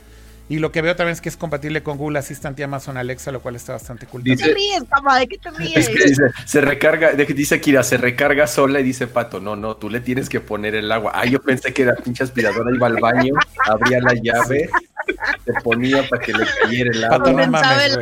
y 0.50 0.58
lo 0.58 0.72
que 0.72 0.82
veo 0.82 0.96
también 0.96 1.12
es 1.12 1.20
que 1.20 1.28
es 1.28 1.36
compatible 1.36 1.84
con 1.84 1.96
Google 1.96 2.18
Assistant 2.18 2.58
y 2.58 2.64
Amazon 2.64 2.96
Alexa, 2.96 3.30
lo 3.30 3.40
cual 3.40 3.54
está 3.54 3.74
bastante 3.74 4.06
cool. 4.06 4.24
¿De 4.24 4.30
qué 4.30 4.36
te 4.36 4.52
ríes, 4.52 4.82
papá? 4.82 5.20
¿De 5.20 5.28
qué 5.28 5.38
te 5.38 5.48
ríes? 5.52 5.88
dice, 5.88 6.24
se 6.44 6.60
recarga, 6.60 7.12
dice 7.12 7.60
Kira, 7.60 7.84
se 7.84 7.96
recarga 7.96 8.48
sola 8.48 8.80
y 8.80 8.82
dice 8.82 9.06
Pato, 9.06 9.38
no, 9.38 9.54
no, 9.54 9.76
tú 9.76 9.88
le 9.88 10.00
tienes 10.00 10.28
que 10.28 10.40
poner 10.40 10.74
el 10.74 10.90
agua. 10.90 11.12
Ah, 11.14 11.24
yo 11.24 11.40
pensé 11.40 11.72
que 11.72 11.84
la 11.84 11.94
pinche 11.94 12.24
aspiradora 12.24 12.74
iba 12.74 12.88
al 12.88 12.96
baño, 12.96 13.34
abría 13.64 14.00
la 14.00 14.14
llave, 14.14 14.68
se 15.44 15.52
ponía 15.62 16.08
para 16.08 16.22
que 16.22 16.32
le 16.32 16.44
cayera 16.62 16.90
el 16.90 17.04
agua. 17.04 17.32
No 17.32 17.46
mames, 17.46 17.98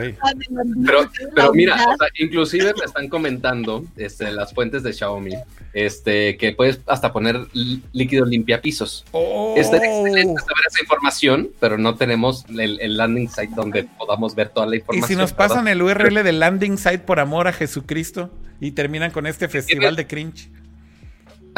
pero, 0.87 1.11
pero 1.35 1.53
mira, 1.53 1.75
o 1.75 1.97
sea, 1.97 2.09
inclusive 2.19 2.73
me 2.79 2.85
están 2.85 3.09
comentando 3.09 3.85
este, 3.97 4.31
las 4.33 4.53
fuentes 4.53 4.83
de 4.83 4.93
Xiaomi 4.93 5.35
este, 5.73 6.37
que 6.37 6.53
puedes 6.53 6.81
hasta 6.87 7.13
poner 7.13 7.47
líquido 7.93 8.25
limpia 8.25 8.61
pisos. 8.61 9.05
Oh. 9.13 9.55
excelente 9.57 10.41
saber 10.41 10.65
esa 10.67 10.83
información, 10.83 11.51
pero 11.61 11.79
no 11.79 11.95
tenemos 11.97 12.45
el, 12.49 12.97
landing 12.97 13.29
site 13.29 13.53
donde 13.55 13.85
podamos 13.85 14.35
ver 14.35 14.49
toda 14.49 14.67
la 14.67 14.77
información. 14.77 15.05
Y 15.05 15.15
si 15.15 15.17
nos 15.17 15.33
pasan 15.33 15.69
el 15.69 15.83
URL 15.83 16.23
del 16.23 16.41
landing 16.41 16.79
site 16.79 17.01
por 17.01 17.21
amor 17.21 17.49
a 17.49 17.53
Jesucristo 17.53 18.31
y 18.61 18.73
terminan 18.73 19.11
con 19.11 19.27
este 19.27 19.49
festival 19.49 19.95
de 19.97 20.07
cringe. 20.07 20.51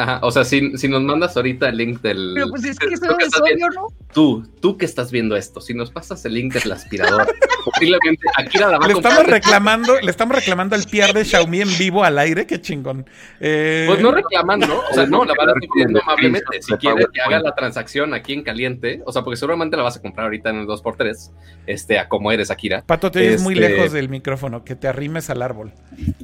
Ajá, 0.01 0.19
o 0.23 0.31
sea, 0.31 0.43
si, 0.43 0.75
si, 0.79 0.87
nos 0.87 1.03
mandas 1.03 1.37
ahorita 1.37 1.69
el 1.69 1.77
link 1.77 2.01
del. 2.01 2.31
Pero 2.33 2.49
pues 2.49 2.63
es 2.63 2.79
que 2.79 2.87
eso 2.87 3.05
es 3.19 3.39
obvio, 3.39 3.69
¿no? 3.69 3.87
Tú, 4.11 4.43
tú 4.59 4.75
que 4.75 4.85
estás 4.85 5.11
viendo 5.11 5.35
esto, 5.35 5.61
si 5.61 5.75
nos 5.75 5.91
pasas 5.91 6.25
el 6.25 6.33
link 6.33 6.55
del 6.55 6.71
aspirador, 6.71 7.27
posiblemente 7.65 8.27
Akira 8.35 8.69
la 8.69 8.79
va 8.79 8.87
le 8.87 8.93
estamos 8.93 9.27
reclamando, 9.27 10.01
Le 10.01 10.09
estamos 10.09 10.35
reclamando 10.35 10.75
el 10.75 10.85
PR 10.85 11.13
de 11.13 11.23
Xiaomi 11.23 11.61
en 11.61 11.77
vivo 11.77 12.03
al 12.03 12.17
aire, 12.17 12.47
qué 12.47 12.59
chingón. 12.59 13.05
Eh... 13.39 13.85
Pues 13.87 14.01
no 14.01 14.11
reclamando, 14.11 14.83
o 14.89 14.93
sea, 14.95 15.05
no, 15.05 15.23
la 15.23 15.35
verdad 15.39 15.53
pidiendo 15.71 16.01
amablemente. 16.01 16.63
Si 16.63 16.73
quiere 16.77 17.05
que 17.13 17.21
haga 17.21 17.39
la 17.39 17.53
transacción 17.53 18.15
aquí 18.15 18.33
en 18.33 18.41
caliente, 18.41 19.03
o 19.05 19.11
sea, 19.11 19.21
porque 19.21 19.37
seguramente 19.37 19.77
la 19.77 19.83
vas 19.83 19.97
a 19.97 20.01
comprar 20.01 20.25
ahorita 20.25 20.49
en 20.49 20.61
el 20.61 20.65
2x3, 20.65 21.31
este, 21.67 21.99
a 21.99 22.09
como 22.09 22.31
eres, 22.31 22.49
Akira. 22.49 22.83
Pato, 22.87 23.11
te 23.11 23.33
este... 23.33 23.43
muy 23.43 23.53
lejos 23.53 23.91
del 23.91 24.09
micrófono, 24.09 24.63
que 24.63 24.75
te 24.75 24.87
arrimes 24.87 25.29
al 25.29 25.43
árbol. 25.43 25.73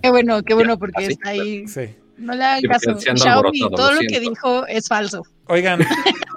Qué 0.01 0.09
bueno, 0.09 0.41
qué 0.41 0.55
bueno, 0.55 0.79
porque 0.79 1.05
está 1.05 1.29
ahí. 1.29 1.67
Sí. 1.67 1.95
No 2.17 2.33
le 2.33 2.43
hagan 2.43 2.61
caso. 2.63 2.97
Xiaomi, 2.99 3.59
todo 3.69 3.93
lo, 3.93 3.99
que 3.99 4.19
dijo 4.19 4.65
es 4.67 4.87
falso. 4.87 5.23
Oigan, 5.45 5.79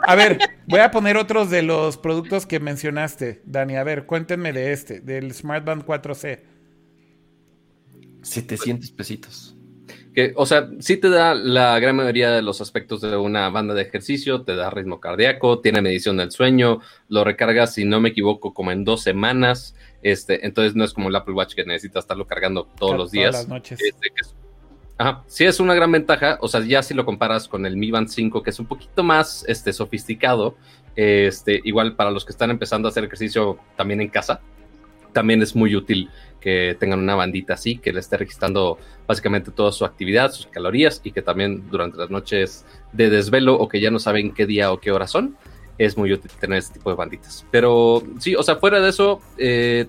a 0.06 0.14
ver, 0.14 0.38
voy 0.66 0.80
a 0.80 0.90
poner 0.90 1.16
otros 1.16 1.50
de 1.50 1.62
los 1.62 1.96
productos 1.96 2.46
que 2.46 2.60
mencionaste, 2.60 3.42
Dani. 3.44 3.76
A 3.76 3.84
ver, 3.84 4.06
cuéntenme 4.06 4.52
de 4.52 4.72
este, 4.72 5.00
del 5.00 5.32
Smartband 5.32 5.84
4C. 5.84 6.40
700 8.22 8.90
pesitos. 8.92 9.56
Que, 10.14 10.32
o 10.36 10.44
sea, 10.44 10.68
sí 10.80 10.96
te 10.96 11.08
da 11.08 11.34
la 11.34 11.78
gran 11.78 11.96
mayoría 11.96 12.32
de 12.32 12.42
los 12.42 12.60
aspectos 12.60 13.00
de 13.00 13.16
una 13.16 13.48
banda 13.48 13.74
de 13.74 13.82
ejercicio, 13.82 14.42
te 14.42 14.56
da 14.56 14.68
ritmo 14.68 15.00
cardíaco, 15.00 15.60
tiene 15.60 15.80
medición 15.80 16.16
del 16.16 16.32
sueño, 16.32 16.80
lo 17.08 17.22
recargas, 17.22 17.74
si 17.74 17.84
no 17.84 18.00
me 18.00 18.08
equivoco, 18.08 18.52
como 18.52 18.72
en 18.72 18.84
dos 18.84 19.02
semanas. 19.02 19.76
Este, 20.02 20.44
entonces 20.46 20.74
no 20.74 20.84
es 20.84 20.92
como 20.92 21.08
el 21.10 21.16
Apple 21.16 21.34
Watch 21.34 21.54
que 21.54 21.64
necesita 21.64 22.00
estarlo 22.00 22.26
cargando 22.26 22.64
todos 22.64 22.96
los 22.96 23.10
días. 23.12 23.30
Todas 23.30 23.44
las 23.44 23.48
noches. 23.48 23.80
Este, 23.80 24.08
Ajá, 25.00 25.24
sí 25.28 25.46
es 25.46 25.60
una 25.60 25.72
gran 25.72 25.90
ventaja, 25.90 26.36
o 26.42 26.48
sea, 26.48 26.60
ya 26.60 26.82
si 26.82 26.92
lo 26.92 27.06
comparas 27.06 27.48
con 27.48 27.64
el 27.64 27.74
Mi 27.74 27.90
Band 27.90 28.08
5, 28.08 28.42
que 28.42 28.50
es 28.50 28.60
un 28.60 28.66
poquito 28.66 29.02
más 29.02 29.46
este, 29.48 29.72
sofisticado, 29.72 30.58
este, 30.94 31.58
igual 31.64 31.96
para 31.96 32.10
los 32.10 32.26
que 32.26 32.32
están 32.32 32.50
empezando 32.50 32.86
a 32.86 32.90
hacer 32.90 33.04
ejercicio 33.04 33.56
también 33.78 34.02
en 34.02 34.10
casa, 34.10 34.42
también 35.14 35.40
es 35.40 35.56
muy 35.56 35.74
útil 35.74 36.10
que 36.38 36.76
tengan 36.78 36.98
una 36.98 37.14
bandita 37.14 37.54
así, 37.54 37.78
que 37.78 37.94
le 37.94 38.00
esté 38.00 38.18
registrando 38.18 38.76
básicamente 39.06 39.50
toda 39.50 39.72
su 39.72 39.86
actividad, 39.86 40.32
sus 40.32 40.48
calorías 40.48 41.00
y 41.02 41.12
que 41.12 41.22
también 41.22 41.70
durante 41.70 41.96
las 41.96 42.10
noches 42.10 42.66
de 42.92 43.08
desvelo 43.08 43.54
o 43.54 43.68
que 43.68 43.80
ya 43.80 43.90
no 43.90 44.00
saben 44.00 44.34
qué 44.34 44.44
día 44.44 44.70
o 44.70 44.80
qué 44.80 44.92
hora 44.92 45.06
son, 45.06 45.34
es 45.78 45.96
muy 45.96 46.12
útil 46.12 46.30
tener 46.38 46.58
este 46.58 46.74
tipo 46.74 46.90
de 46.90 46.96
banditas. 46.96 47.46
Pero 47.50 48.02
sí, 48.18 48.34
o 48.34 48.42
sea, 48.42 48.56
fuera 48.56 48.80
de 48.80 48.90
eso, 48.90 49.22
eh, 49.38 49.86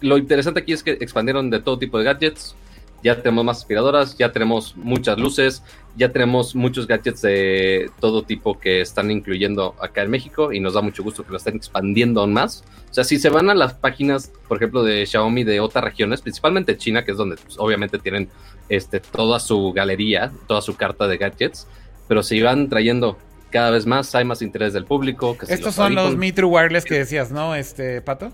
lo 0.00 0.16
interesante 0.16 0.60
aquí 0.60 0.72
es 0.72 0.82
que 0.82 0.92
expandieron 0.92 1.50
de 1.50 1.60
todo 1.60 1.78
tipo 1.78 1.98
de 1.98 2.04
gadgets 2.04 2.56
ya 3.02 3.22
tenemos 3.22 3.44
más 3.44 3.58
aspiradoras, 3.58 4.16
ya 4.18 4.32
tenemos 4.32 4.76
muchas 4.76 5.18
luces, 5.18 5.62
ya 5.96 6.12
tenemos 6.12 6.54
muchos 6.54 6.86
gadgets 6.86 7.22
de 7.22 7.90
todo 7.98 8.22
tipo 8.22 8.58
que 8.58 8.80
están 8.80 9.10
incluyendo 9.10 9.74
acá 9.80 10.02
en 10.02 10.10
México 10.10 10.52
y 10.52 10.60
nos 10.60 10.74
da 10.74 10.82
mucho 10.82 11.02
gusto 11.02 11.24
que 11.24 11.30
lo 11.30 11.38
estén 11.38 11.56
expandiendo 11.56 12.20
aún 12.20 12.32
más. 12.32 12.64
O 12.90 12.94
sea, 12.94 13.04
si 13.04 13.18
se 13.18 13.30
van 13.30 13.50
a 13.50 13.54
las 13.54 13.74
páginas, 13.74 14.30
por 14.48 14.58
ejemplo, 14.58 14.82
de 14.82 15.06
Xiaomi 15.06 15.44
de 15.44 15.60
otras 15.60 15.84
regiones, 15.84 16.20
principalmente 16.20 16.76
China, 16.76 17.04
que 17.04 17.12
es 17.12 17.16
donde 17.16 17.36
pues, 17.36 17.56
obviamente 17.58 17.98
tienen 17.98 18.28
este, 18.68 19.00
toda 19.00 19.40
su 19.40 19.72
galería, 19.72 20.32
toda 20.46 20.60
su 20.60 20.76
carta 20.76 21.08
de 21.08 21.16
gadgets, 21.16 21.66
pero 22.06 22.22
se 22.22 22.42
van 22.42 22.68
trayendo 22.68 23.18
cada 23.50 23.70
vez 23.70 23.86
más, 23.86 24.14
hay 24.14 24.24
más 24.24 24.42
interés 24.42 24.72
del 24.72 24.84
público. 24.84 25.36
Estos 25.48 25.74
son 25.74 25.94
los 25.94 26.16
Mi 26.16 26.30
Wireless 26.30 26.84
que 26.84 26.98
decías, 26.98 27.32
¿no, 27.32 27.54
este 27.54 28.00
Pato? 28.02 28.32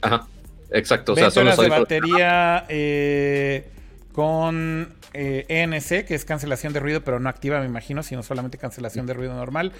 Ajá, 0.00 0.26
exacto. 0.70 1.12
O 1.12 1.16
sea, 1.16 1.30
son 1.30 1.44
los 1.44 1.58
de 1.58 1.68
batería... 1.68 2.64
Eh 2.68 3.70
con 4.12 4.94
eh, 5.12 5.44
ENC, 5.48 6.06
que 6.06 6.14
es 6.14 6.24
cancelación 6.24 6.72
de 6.72 6.80
ruido, 6.80 7.02
pero 7.02 7.20
no 7.20 7.28
activa, 7.28 7.60
me 7.60 7.66
imagino, 7.66 8.02
sino 8.02 8.22
solamente 8.22 8.58
cancelación 8.58 9.06
de 9.06 9.14
ruido 9.14 9.34
normal. 9.34 9.72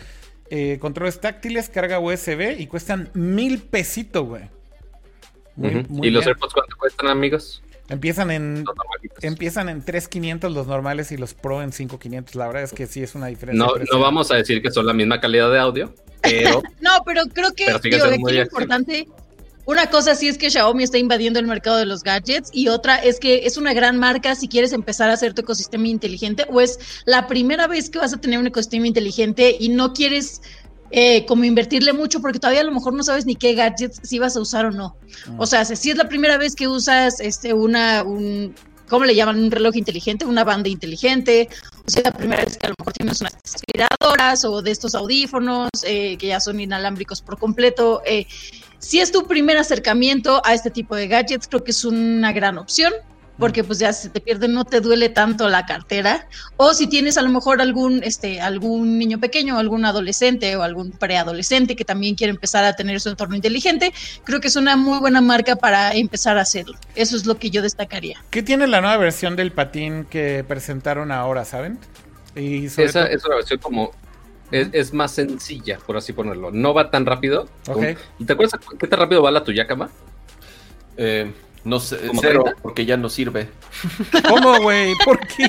Eh, 0.50 0.78
controles 0.80 1.20
táctiles, 1.20 1.68
carga 1.68 2.00
USB 2.00 2.58
y 2.58 2.66
cuestan 2.66 3.10
mil 3.14 3.60
pesitos, 3.62 4.26
güey. 4.26 4.42
¿Y 6.02 6.10
los 6.10 6.26
AirPods 6.26 6.54
cuánto 6.54 6.76
cuestan, 6.76 7.08
amigos? 7.08 7.62
Empiezan 7.88 8.30
en 8.30 8.64
empiezan 9.20 9.68
en 9.68 9.84
3.500 9.84 10.50
los 10.50 10.68
normales 10.68 11.10
y 11.10 11.16
los 11.16 11.34
Pro 11.34 11.60
en 11.60 11.72
5.500. 11.72 12.34
La 12.34 12.46
verdad 12.46 12.62
es 12.62 12.72
que 12.72 12.86
sí 12.86 13.02
es 13.02 13.14
una 13.14 13.26
diferencia. 13.26 13.64
No, 13.64 13.72
no 13.92 13.98
vamos 13.98 14.30
a 14.30 14.36
decir 14.36 14.62
que 14.62 14.70
son 14.70 14.86
la 14.86 14.92
misma 14.92 15.20
calidad 15.20 15.50
de 15.50 15.58
audio, 15.58 15.94
pero... 16.22 16.62
no, 16.80 16.90
pero 17.04 17.22
creo 17.32 17.52
que 17.52 17.66
es 17.66 18.18
muy 18.18 18.38
importante 18.38 19.08
una 19.70 19.88
cosa 19.88 20.16
sí 20.16 20.26
es 20.26 20.36
que 20.36 20.50
Xiaomi 20.50 20.82
está 20.82 20.98
invadiendo 20.98 21.38
el 21.38 21.46
mercado 21.46 21.76
de 21.76 21.86
los 21.86 22.02
gadgets 22.02 22.50
y 22.52 22.66
otra 22.66 22.96
es 22.96 23.20
que 23.20 23.46
es 23.46 23.56
una 23.56 23.72
gran 23.72 23.98
marca 23.98 24.34
si 24.34 24.48
quieres 24.48 24.72
empezar 24.72 25.10
a 25.10 25.12
hacer 25.12 25.32
tu 25.32 25.42
ecosistema 25.42 25.86
inteligente 25.86 26.44
o 26.50 26.60
es 26.60 26.80
la 27.04 27.28
primera 27.28 27.68
vez 27.68 27.88
que 27.88 28.00
vas 28.00 28.12
a 28.12 28.16
tener 28.16 28.40
un 28.40 28.48
ecosistema 28.48 28.88
inteligente 28.88 29.56
y 29.60 29.68
no 29.68 29.92
quieres 29.92 30.42
eh, 30.90 31.24
como 31.26 31.44
invertirle 31.44 31.92
mucho 31.92 32.20
porque 32.20 32.40
todavía 32.40 32.62
a 32.62 32.64
lo 32.64 32.72
mejor 32.72 32.94
no 32.94 33.04
sabes 33.04 33.26
ni 33.26 33.36
qué 33.36 33.54
gadgets 33.54 34.00
si 34.02 34.18
vas 34.18 34.36
a 34.36 34.40
usar 34.40 34.66
o 34.66 34.72
no. 34.72 34.96
O 35.38 35.46
sea, 35.46 35.64
si 35.64 35.90
es 35.90 35.96
la 35.96 36.08
primera 36.08 36.36
vez 36.36 36.56
que 36.56 36.66
usas 36.66 37.20
este 37.20 37.54
una 37.54 38.02
un 38.02 38.56
¿cómo 38.88 39.04
le 39.04 39.14
llaman? 39.14 39.38
Un 39.38 39.52
reloj 39.52 39.76
inteligente, 39.76 40.24
una 40.24 40.42
banda 40.42 40.68
inteligente, 40.68 41.48
o 41.86 41.88
sea, 41.88 42.02
la 42.02 42.10
primera 42.10 42.44
vez 42.44 42.58
que 42.58 42.66
a 42.66 42.70
lo 42.70 42.74
mejor 42.76 42.92
tienes 42.92 43.20
unas 43.20 43.36
aspiradoras 43.44 44.44
o 44.44 44.62
de 44.62 44.72
estos 44.72 44.96
audífonos 44.96 45.68
eh, 45.84 46.16
que 46.18 46.26
ya 46.26 46.40
son 46.40 46.58
inalámbricos 46.58 47.22
por 47.22 47.38
completo. 47.38 48.02
Eh, 48.04 48.26
si 48.80 48.98
es 48.98 49.12
tu 49.12 49.26
primer 49.26 49.56
acercamiento 49.58 50.42
a 50.44 50.54
este 50.54 50.70
tipo 50.70 50.96
de 50.96 51.06
gadgets, 51.06 51.46
creo 51.46 51.62
que 51.62 51.70
es 51.70 51.84
una 51.84 52.32
gran 52.32 52.58
opción 52.58 52.92
porque 53.40 53.64
pues 53.64 53.78
ya 53.78 53.92
se 53.92 54.10
te 54.10 54.20
pierde, 54.20 54.46
no 54.46 54.64
te 54.64 54.80
duele 54.80 55.08
tanto 55.08 55.48
la 55.48 55.64
cartera. 55.64 56.28
O 56.58 56.74
si 56.74 56.86
tienes 56.86 57.16
a 57.16 57.22
lo 57.22 57.30
mejor 57.30 57.60
algún, 57.60 58.02
este, 58.04 58.40
algún 58.40 58.98
niño 58.98 59.18
pequeño, 59.18 59.58
algún 59.58 59.86
adolescente 59.86 60.54
o 60.56 60.62
algún 60.62 60.92
preadolescente 60.92 61.74
que 61.74 61.84
también 61.84 62.14
quiere 62.14 62.32
empezar 62.32 62.64
a 62.64 62.74
tener 62.74 63.00
su 63.00 63.08
entorno 63.08 63.34
inteligente, 63.34 63.92
creo 64.24 64.40
que 64.40 64.48
es 64.48 64.56
una 64.56 64.76
muy 64.76 64.98
buena 64.98 65.22
marca 65.22 65.56
para 65.56 65.94
empezar 65.94 66.36
a 66.36 66.42
hacerlo. 66.42 66.76
Eso 66.94 67.16
es 67.16 67.24
lo 67.24 67.38
que 67.38 67.48
yo 67.48 67.62
destacaría. 67.62 68.22
¿Qué 68.28 68.42
tiene 68.42 68.66
la 68.66 68.82
nueva 68.82 68.98
versión 68.98 69.36
del 69.36 69.52
patín 69.52 70.04
que 70.04 70.44
presentaron 70.46 71.10
ahora, 71.10 71.46
saben? 71.46 71.78
Y 72.36 72.66
Esa 72.66 73.06
es 73.06 73.24
una 73.24 73.36
versión 73.36 73.58
como 73.58 73.90
es, 74.50 74.92
más 74.92 75.12
sencilla, 75.12 75.78
por 75.86 75.96
así 75.96 76.12
ponerlo. 76.12 76.50
No 76.50 76.74
va 76.74 76.90
tan 76.90 77.06
rápido. 77.06 77.48
¿Y 78.18 78.24
te 78.24 78.32
acuerdas 78.32 78.60
qué 78.78 78.86
tan 78.86 78.98
rápido 78.98 79.22
va 79.22 79.30
la 79.30 79.44
tuya, 79.44 79.66
cama? 79.66 79.90
Eh, 80.96 81.30
no 81.64 81.78
sé, 81.80 81.98
cero, 82.20 82.44
porque 82.62 82.84
ya 82.84 82.96
no 82.96 83.08
sirve. 83.08 83.48
¿Cómo, 84.28 84.60
güey? 84.60 84.94
¿Por 85.04 85.18
qué? 85.26 85.46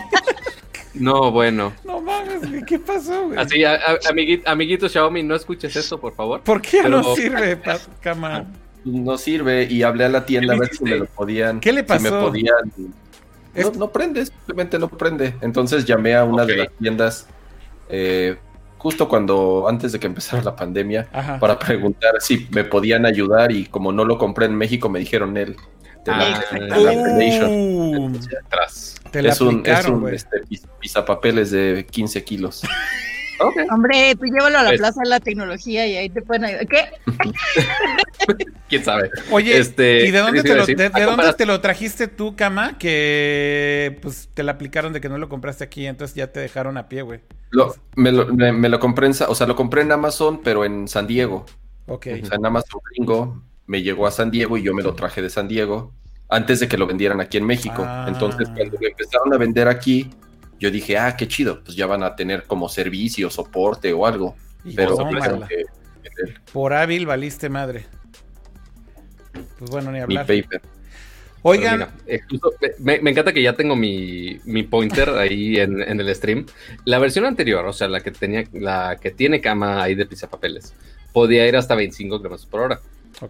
No, 0.94 1.32
bueno. 1.32 1.74
No 1.86 2.02
mames, 2.02 2.42
¿qué 2.66 2.78
pasó, 2.78 3.28
güey? 3.28 3.40
Así, 3.40 3.64
amiguito, 4.46 4.90
Xiaomi, 4.90 5.24
no 5.24 5.36
escuches 5.36 5.76
eso, 5.76 6.00
por 6.00 6.14
favor. 6.16 6.42
¿Por 6.42 6.62
qué 6.62 6.84
no 6.84 7.16
sirve, 7.16 7.60
cama? 8.02 8.46
No 8.84 9.18
sirve 9.18 9.68
y 9.70 9.84
hablé 9.84 10.06
a 10.06 10.10
la 10.10 10.26
tienda 10.26 10.54
a 10.54 10.58
ver 10.58 10.74
si 10.74 10.84
me 10.84 10.98
lo 10.98 11.06
podían. 11.06 11.60
¿Qué 11.60 11.72
le 11.72 11.84
pasó? 11.84 12.08
Si 12.08 12.14
me 12.14 12.20
podían. 12.20 12.74
No, 13.78 13.92
prende, 13.92 14.26
simplemente 14.26 14.80
no 14.80 14.88
prende. 14.90 15.36
Entonces 15.42 15.86
llamé 15.86 16.16
a 16.16 16.24
una 16.24 16.46
de 16.46 16.58
las 16.58 16.72
tiendas 16.80 17.28
eh, 17.90 18.38
justo 18.82 19.08
cuando, 19.08 19.68
antes 19.70 19.92
de 19.92 20.00
que 20.00 20.08
empezara 20.08 20.42
la 20.42 20.56
pandemia, 20.56 21.08
para 21.40 21.60
preguntar 21.60 22.14
si 22.20 22.48
me 22.50 22.64
podían 22.64 23.06
ayudar 23.06 23.52
y 23.52 23.66
como 23.66 23.92
no 23.92 24.06
lo 24.06 24.18
compré 24.18 24.48
en 24.48 24.56
México, 24.56 24.90
me 24.90 24.98
dijeron 24.98 25.38
él. 25.38 25.56
Te 26.04 26.10
la, 26.10 26.42
es 29.30 29.40
un, 29.40 29.62
es 29.64 29.86
un 29.86 30.10
este, 30.10 30.42
de 31.52 31.86
15 31.86 32.24
kilos. 32.24 32.64
Hombre, 33.72 34.16
tú 34.16 34.26
llévalo 34.26 34.58
a 34.58 34.64
la 34.64 34.70
pues 34.70 34.80
Plaza 34.80 35.02
de 35.04 35.10
la 35.10 35.20
Tecnología 35.20 35.88
y 35.88 35.96
ahí 35.96 36.10
te 36.10 36.22
pueden 36.22 36.46
ayudar. 36.46 36.68
¿Qué? 36.68 36.90
¿Quién 38.70 38.84
sabe? 38.84 39.10
Oye, 39.32 39.58
este, 39.58 40.06
¿y 40.06 40.12
de 40.12 40.20
dónde, 40.20 40.44
te 40.44 40.56
lo, 40.56 40.66
de, 40.66 40.90
dónde 40.90 41.34
te 41.34 41.46
lo 41.46 41.60
trajiste 41.62 42.08
tú, 42.08 42.36
Cama? 42.36 42.78
Que 42.78 44.00
pues 44.02 44.30
te 44.34 44.44
la 44.44 44.54
aplicaron 44.54 44.94
de 44.94 45.02
que 45.02 45.10
no 45.10 45.18
lo 45.18 45.30
compraste 45.30 45.64
aquí, 45.64 45.86
entonces 45.86 46.16
ya 46.16 46.32
te 46.32 46.40
dejaron 46.40 46.78
a 46.78 46.88
pie, 46.88 47.02
güey. 47.02 47.22
me, 47.96 48.12
lo, 48.12 48.28
me, 48.28 48.70
lo 48.70 48.80
compré 48.80 49.08
en, 49.08 49.14
o 49.28 49.36
sea, 49.36 49.48
lo 49.48 49.56
compré 49.56 49.82
en 49.82 49.92
Amazon, 49.92 50.42
pero 50.44 50.66
en 50.66 50.88
San 50.88 51.08
Diego. 51.08 51.46
Ok. 51.88 52.08
O 52.24 52.26
sea, 52.26 52.38
en 52.38 52.46
Amazon 52.46 52.82
gringo, 52.92 53.42
me 53.66 53.82
llegó 53.82 54.08
a 54.08 54.12
San 54.12 54.32
Diego 54.32 54.58
y 54.58 54.64
yo 54.64 54.74
me 54.74 54.84
lo 54.84 54.94
traje 54.94 55.22
de 55.22 55.30
San 55.30 55.48
Diego 55.48 55.92
antes 56.32 56.62
de 56.62 56.68
que 56.68 56.78
lo 56.78 56.88
vendieran 56.88 57.20
aquí 57.22 57.38
en 57.38 57.46
México. 57.46 57.84
Ah. 57.86 58.06
Entonces, 58.08 58.48
cuando 58.56 58.78
lo 58.80 58.88
empezaron 58.88 59.34
a 59.34 59.38
vender 59.38 59.68
aquí, 59.68 60.10
yo 60.62 60.70
dije, 60.70 60.96
ah, 60.96 61.18
qué 61.18 61.28
chido, 61.28 61.64
pues 61.64 61.76
ya 61.76 61.88
van 61.88 62.04
a 62.04 62.16
tener 62.16 62.44
como 62.44 62.70
servicio, 62.70 63.32
soporte 63.32 63.92
o 63.94 64.06
algo. 64.06 64.36
pero 64.76 64.96
por 66.54 66.74
hábil 66.74 67.08
valiste 67.08 67.50
madre. 67.50 67.86
Pues 69.58 69.72
bueno, 69.72 69.92
ni 69.92 70.00
hablar. 70.00 70.30
Mi 70.30 70.44
paper. 70.44 70.62
Oigan. 71.42 71.88
Eh, 72.06 72.20
me, 72.78 72.98
encanta 72.98 73.34
que 73.34 73.42
ya 73.42 73.54
tengo 73.54 73.76
mi, 73.76 74.40
pointer 74.70 75.10
ahí 75.10 75.58
en, 75.58 75.82
el 75.82 76.16
stream. 76.16 76.46
La 76.86 77.00
versión 77.00 77.26
anterior, 77.26 77.66
o 77.66 77.74
sea, 77.74 77.88
la 77.88 78.02
que 78.02 78.12
tenía, 78.12 78.44
la 78.54 78.98
que 79.02 79.10
tiene 79.10 79.42
cama 79.42 79.82
ahí 79.82 79.96
de 79.96 80.06
papeles, 80.06 80.76
podía 81.12 81.48
ir 81.48 81.56
hasta 81.56 81.74
25 81.74 82.20
kilómetros 82.20 82.46
por 82.46 82.60
hora. 82.60 82.80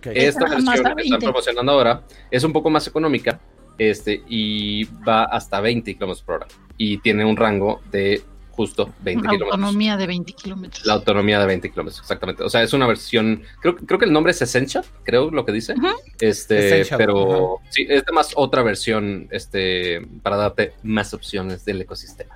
Esta 0.03 0.49
versión 0.49 0.95
que 0.97 1.03
están 1.03 1.19
promocionando 1.21 1.71
ahora 1.71 2.03
es 2.29 2.43
un 2.43 2.51
poco 2.51 2.69
más 2.69 2.85
económica 2.87 3.39
este, 3.77 4.21
y 4.27 4.83
va 5.07 5.23
hasta 5.23 5.61
20 5.61 5.93
kilómetros 5.93 6.23
por 6.23 6.35
hora. 6.35 6.47
Y 6.83 6.97
tiene 6.97 7.23
un 7.23 7.37
rango 7.37 7.79
de 7.91 8.23
justo 8.49 8.91
20 9.01 9.21
kilómetros. 9.21 9.49
La 9.49 9.55
autonomía 9.55 9.97
de 9.97 10.07
20 10.07 10.33
kilómetros. 10.33 10.85
La 10.87 10.93
autonomía 10.93 11.39
de 11.39 11.45
20 11.45 11.69
kilómetros, 11.69 11.99
exactamente. 11.99 12.41
O 12.41 12.49
sea, 12.49 12.63
es 12.63 12.73
una 12.73 12.87
versión, 12.87 13.43
creo, 13.61 13.75
creo 13.75 13.99
que 13.99 14.05
el 14.05 14.11
nombre 14.11 14.31
es 14.31 14.41
Essential, 14.41 14.83
creo 15.03 15.29
lo 15.29 15.45
que 15.45 15.51
dice. 15.51 15.75
Este, 16.19 16.83
pero 16.97 17.59
sí, 17.69 17.85
es 17.87 18.03
más 18.11 18.31
otra 18.35 18.63
versión, 18.63 19.27
este, 19.29 20.01
para 20.23 20.37
darte 20.37 20.73
más 20.81 21.13
opciones 21.13 21.65
del 21.65 21.81
ecosistema. 21.81 22.35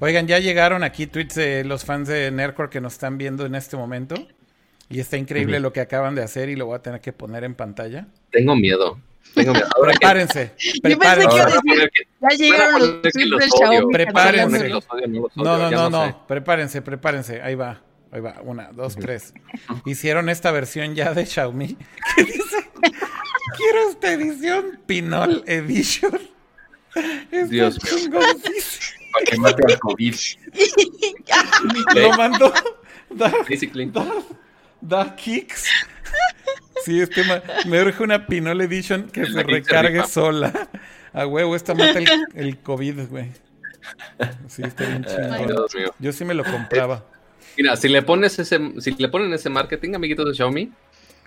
Oigan, 0.00 0.26
ya 0.26 0.38
llegaron 0.38 0.82
aquí 0.82 1.06
tweets 1.06 1.36
de 1.36 1.64
los 1.64 1.86
fans 1.86 2.08
de 2.08 2.30
Nerdcore 2.30 2.68
que 2.68 2.82
nos 2.82 2.92
están 2.92 3.16
viendo 3.16 3.46
en 3.46 3.54
este 3.54 3.78
momento. 3.78 4.16
Y 4.90 5.00
está 5.00 5.16
increíble 5.16 5.60
lo 5.60 5.72
que 5.72 5.80
acaban 5.80 6.14
de 6.14 6.22
hacer 6.22 6.50
y 6.50 6.56
lo 6.56 6.66
voy 6.66 6.74
a 6.74 6.82
tener 6.82 7.00
que 7.00 7.12
poner 7.14 7.44
en 7.44 7.54
pantalla. 7.54 8.08
Tengo 8.32 8.54
miedo. 8.56 8.98
Tengo 9.34 9.52
miedo. 9.52 9.68
prepárense. 9.80 10.54
prepárense. 10.82 11.36
ya 12.20 12.28
llegaron 12.36 13.02
los, 13.02 13.84
Prepárense. 13.92 14.68
No, 15.36 15.58
no, 15.58 15.70
no, 15.70 15.90
no. 15.90 16.26
Prepárense, 16.26 16.82
prepárense. 16.82 17.40
Ahí 17.42 17.54
va. 17.54 17.82
Ahí 18.12 18.20
va. 18.20 18.40
Una, 18.42 18.72
dos, 18.72 18.96
tres. 18.96 19.32
Hicieron 19.84 20.28
esta 20.28 20.50
versión 20.50 20.94
ya 20.94 21.14
de 21.14 21.26
Xiaomi. 21.26 21.76
¿Qué 22.16 22.24
dice? 22.24 22.70
Quiero 23.56 23.88
esta 23.88 24.12
edición 24.12 24.80
Pinol 24.86 25.44
Edition. 25.46 26.18
Dios 27.48 27.78
mío. 27.82 28.20
Para 29.12 29.24
que 29.24 29.36
mate 29.38 29.62
al 29.72 29.78
COVID. 29.78 30.14
Lo 31.94 32.12
mandó. 32.16 32.52
Da, 33.10 33.32
da 34.80 35.14
kicks. 35.16 35.68
Sí, 36.84 37.00
es 37.00 37.10
que 37.10 37.22
me 37.66 37.82
urge 37.82 38.02
una 38.02 38.26
Pinol 38.26 38.60
Edition 38.62 39.08
que 39.10 39.26
se 39.26 39.42
recargue 39.42 40.04
sola. 40.06 40.68
A 41.12 41.26
huevo, 41.26 41.56
esta 41.56 41.74
mata 41.74 41.98
el, 42.34 42.58
COVID, 42.58 43.08
güey. 43.08 43.30
Sí, 44.48 44.62
está 44.62 44.86
bien 44.86 45.04
chingón. 45.04 45.92
Yo 45.98 46.12
sí 46.12 46.24
me 46.24 46.34
lo 46.34 46.44
compraba. 46.44 47.04
Mira, 47.56 47.76
si 47.76 47.88
le 47.88 48.02
pones 48.02 48.38
ese, 48.38 48.58
si 48.80 48.92
le 48.92 49.08
ponen 49.08 49.32
ese 49.32 49.50
marketing, 49.50 49.94
amiguitos 49.94 50.26
de 50.26 50.34
Xiaomi, 50.34 50.72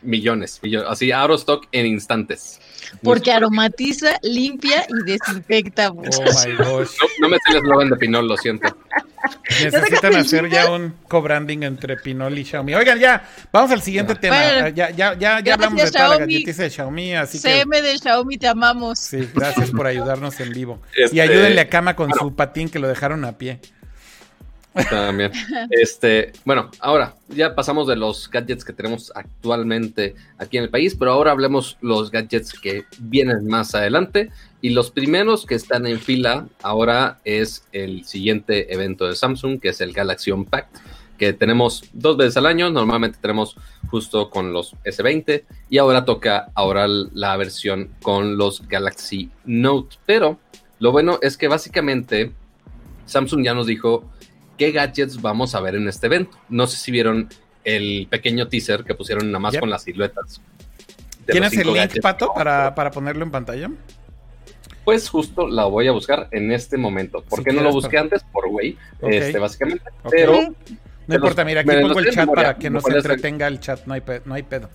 millones, 0.01 0.59
millones 0.63 0.89
así 0.89 1.11
out 1.11 1.31
of 1.31 1.39
stock 1.39 1.67
en 1.71 1.85
instantes. 1.85 2.59
Porque 3.01 3.31
aromatiza, 3.31 4.17
limpia 4.21 4.85
y 4.89 5.11
desinfecta. 5.11 5.89
Oh 5.89 6.01
my 6.01 6.55
gosh. 6.55 6.91
No, 7.19 7.29
me 7.29 7.37
sé 7.37 7.51
el 7.51 7.57
eslogan 7.57 7.89
de 7.89 7.97
Pinol, 7.97 8.27
lo 8.27 8.37
siento. 8.37 8.75
Necesitan 9.63 10.15
hacer 10.15 10.49
ya 10.49 10.71
un 10.71 10.93
co-branding 11.07 11.63
entre 11.63 11.97
Pinol 11.97 12.38
y 12.38 12.45
Xiaomi. 12.45 12.75
Oigan, 12.75 12.99
ya, 12.99 13.23
vamos 13.51 13.71
al 13.71 13.81
siguiente 13.81 14.15
tema. 14.15 14.69
ya, 14.69 14.89
ya, 14.89 15.17
ya, 15.17 15.39
ya 15.39 15.53
hablamos 15.53 15.81
de 15.81 15.91
toda 15.91 16.07
la 16.09 16.17
galletiza 16.17 16.63
de 16.63 16.69
Xiaomi, 16.69 17.15
así 17.15 17.39
CM 17.39 17.81
de 17.81 17.97
Xiaomi, 17.97 18.38
te 18.38 18.47
amamos. 18.47 18.99
Sí, 18.99 19.29
gracias 19.33 19.71
por 19.71 19.88
ayudarnos 19.88 20.39
en 20.39 20.51
vivo. 20.51 20.81
Y 20.95 21.03
este, 21.03 21.21
ayúdenle 21.21 21.62
a 21.62 21.69
Cama 21.69 21.95
con 21.95 22.12
su 22.13 22.36
patín 22.36 22.69
que 22.69 22.79
lo 22.79 22.88
dejaron 22.88 23.25
a 23.25 23.38
pie. 23.38 23.59
También. 24.89 25.31
Este, 25.69 26.31
bueno, 26.45 26.71
ahora 26.79 27.15
ya 27.29 27.53
pasamos 27.53 27.88
de 27.88 27.95
los 27.95 28.29
gadgets 28.29 28.65
que 28.65 28.73
tenemos 28.73 29.12
actualmente 29.13 30.15
aquí 30.38 30.57
en 30.57 30.63
el 30.63 30.69
país, 30.69 30.95
pero 30.97 31.12
ahora 31.12 31.31
hablemos 31.31 31.77
los 31.81 32.09
gadgets 32.09 32.53
que 32.53 32.86
vienen 32.99 33.45
más 33.45 33.75
adelante. 33.75 34.31
Y 34.63 34.69
los 34.69 34.91
primeros 34.91 35.45
que 35.45 35.56
están 35.56 35.86
en 35.88 35.99
fila 35.99 36.47
ahora 36.62 37.19
es 37.26 37.65
el 37.73 38.06
siguiente 38.06 38.73
evento 38.73 39.06
de 39.06 39.13
Samsung, 39.13 39.60
que 39.60 39.67
es 39.67 39.82
el 39.82 39.91
Galaxy 39.91 40.32
Unpacked, 40.32 40.80
que 41.17 41.34
tenemos 41.34 41.84
dos 41.91 42.15
veces 42.15 42.38
al 42.38 42.45
año. 42.45 42.69
Normalmente 42.69 43.17
tenemos 43.21 43.58
justo 43.91 44.30
con 44.30 44.54
los 44.54 44.73
S20 44.86 45.43
y 45.69 45.80
ahora 45.80 46.06
toca 46.06 46.49
ahora 46.56 46.88
la 46.88 47.36
versión 47.36 47.89
con 48.02 48.38
los 48.38 48.65
Galaxy 48.65 49.30
Note. 49.43 49.97
Pero 50.06 50.39
lo 50.80 50.93
bueno 50.93 51.19
es 51.21 51.36
que 51.36 51.49
básicamente 51.49 52.32
Samsung 53.06 53.43
ya 53.43 53.54
nos 53.54 53.67
dijo 53.67 54.10
qué 54.58 54.71
gadgets 54.71 55.21
vamos 55.21 55.56
a 55.56 55.60
ver 55.60 55.76
en 55.76 55.89
este 55.89 56.08
evento. 56.08 56.38
No 56.47 56.67
sé 56.67 56.78
si 56.78 56.89
vieron 56.89 57.28
el 57.65 58.08
pequeño 58.10 58.47
teaser 58.47 58.86
que 58.86 58.95
pusieron 58.95 59.30
nada 59.30 59.39
más 59.39 59.58
con 59.58 59.69
las 59.69 59.84
siluetas. 59.84 60.39
¿Tienes 61.26 61.52
el 61.52 61.73
link, 61.73 61.99
Pato, 62.02 62.34
para, 62.34 62.73
para, 62.73 62.91
ponerlo 62.91 63.26
en 63.26 63.32
pantalla? 63.32 63.69
Pues 64.83 65.09
justo 65.09 65.47
la 65.47 65.65
voy 65.65 65.87
a 65.87 65.91
buscar 65.91 66.27
en 66.31 66.51
este 66.51 66.77
momento. 66.77 67.23
¿Por 67.23 67.43
qué 67.43 67.53
no 67.53 67.61
lo 67.61 67.71
busqué 67.71 67.97
antes? 67.97 68.23
Por 68.31 68.49
güey, 68.49 68.77
este, 69.01 69.39
básicamente. 69.39 69.85
Pero. 70.09 70.53
No 71.05 71.15
importa, 71.15 71.43
mira, 71.43 71.61
aquí 71.61 71.69
pongo 71.81 71.99
el 71.99 72.11
chat 72.11 72.29
para 72.29 72.55
que 72.57 72.69
no 72.69 72.79
se 72.79 72.93
entretenga 72.93 73.47
el 73.47 73.59
chat, 73.59 73.85
no 73.85 73.93
hay, 73.93 74.01
no 74.25 74.33
hay 74.33 74.43
pedo. 74.43 74.69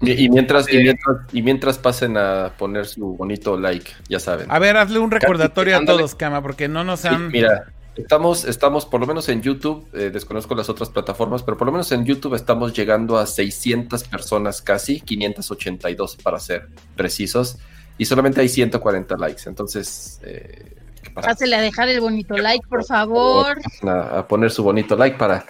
Y, 0.00 0.28
mientras, 0.28 0.70
y, 0.72 0.76
mientras, 0.78 1.16
y 1.32 1.42
mientras 1.42 1.78
pasen 1.78 2.16
a 2.18 2.52
poner 2.58 2.86
su 2.86 3.16
bonito 3.16 3.56
like, 3.58 3.90
ya 4.08 4.20
saben. 4.20 4.46
A 4.50 4.58
ver, 4.58 4.76
hazle 4.76 4.98
un 4.98 5.10
recordatorio 5.10 5.76
a 5.76 5.84
todos, 5.84 6.14
Cama, 6.14 6.42
porque 6.42 6.68
no 6.68 6.84
nos 6.84 7.04
han... 7.06 7.28
mira, 7.28 7.72
estamos, 7.96 8.44
estamos 8.44 8.84
por 8.84 9.00
lo 9.00 9.06
menos 9.06 9.28
en 9.30 9.40
YouTube, 9.40 9.88
eh, 9.94 10.10
desconozco 10.12 10.54
las 10.54 10.68
otras 10.68 10.90
plataformas, 10.90 11.42
pero 11.42 11.56
por 11.56 11.66
lo 11.66 11.72
menos 11.72 11.90
en 11.92 12.04
YouTube 12.04 12.34
estamos 12.34 12.74
llegando 12.74 13.16
a 13.16 13.26
600 13.26 14.04
personas 14.04 14.60
casi, 14.60 15.00
582 15.00 16.16
para 16.16 16.40
ser 16.40 16.68
precisos, 16.94 17.58
y 17.98 18.04
solamente 18.04 18.40
hay 18.40 18.48
140 18.48 19.16
likes. 19.16 19.42
Entonces... 19.46 20.20
Eh, 20.24 20.74
Pásele 21.14 21.56
a 21.56 21.60
dejar 21.60 21.88
el 21.88 22.00
bonito 22.00 22.36
like, 22.36 22.66
por 22.68 22.84
favor. 22.84 23.58
a 23.82 24.26
poner 24.26 24.50
su 24.50 24.62
bonito 24.62 24.96
like 24.96 25.16
para 25.16 25.46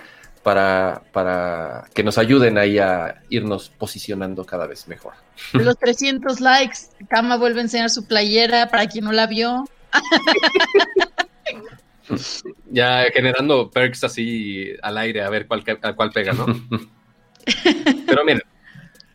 para, 0.46 1.02
para 1.11 1.88
que 1.92 2.04
nos 2.04 2.18
ayuden 2.18 2.56
ahí 2.56 2.78
a 2.78 3.20
irnos 3.30 3.68
posicionando 3.68 4.44
cada 4.44 4.68
vez 4.68 4.87
mejor. 4.87 5.14
Los 5.54 5.76
300 5.76 6.40
likes, 6.40 6.78
Kama 7.09 7.37
vuelve 7.37 7.59
a 7.59 7.62
enseñar 7.64 7.90
su 7.90 8.06
playera 8.06 8.68
para 8.68 8.87
quien 8.87 9.06
no 9.06 9.11
la 9.11 9.26
vio. 9.26 9.64
ya 12.70 13.06
generando 13.12 13.72
perks 13.72 14.04
así 14.04 14.68
al 14.82 14.98
aire 14.98 15.24
a 15.24 15.30
ver 15.30 15.48
cuál, 15.48 15.64
cuál 15.96 16.12
pega, 16.12 16.32
¿no? 16.32 16.46
Pero 18.06 18.24
miren, 18.24 18.42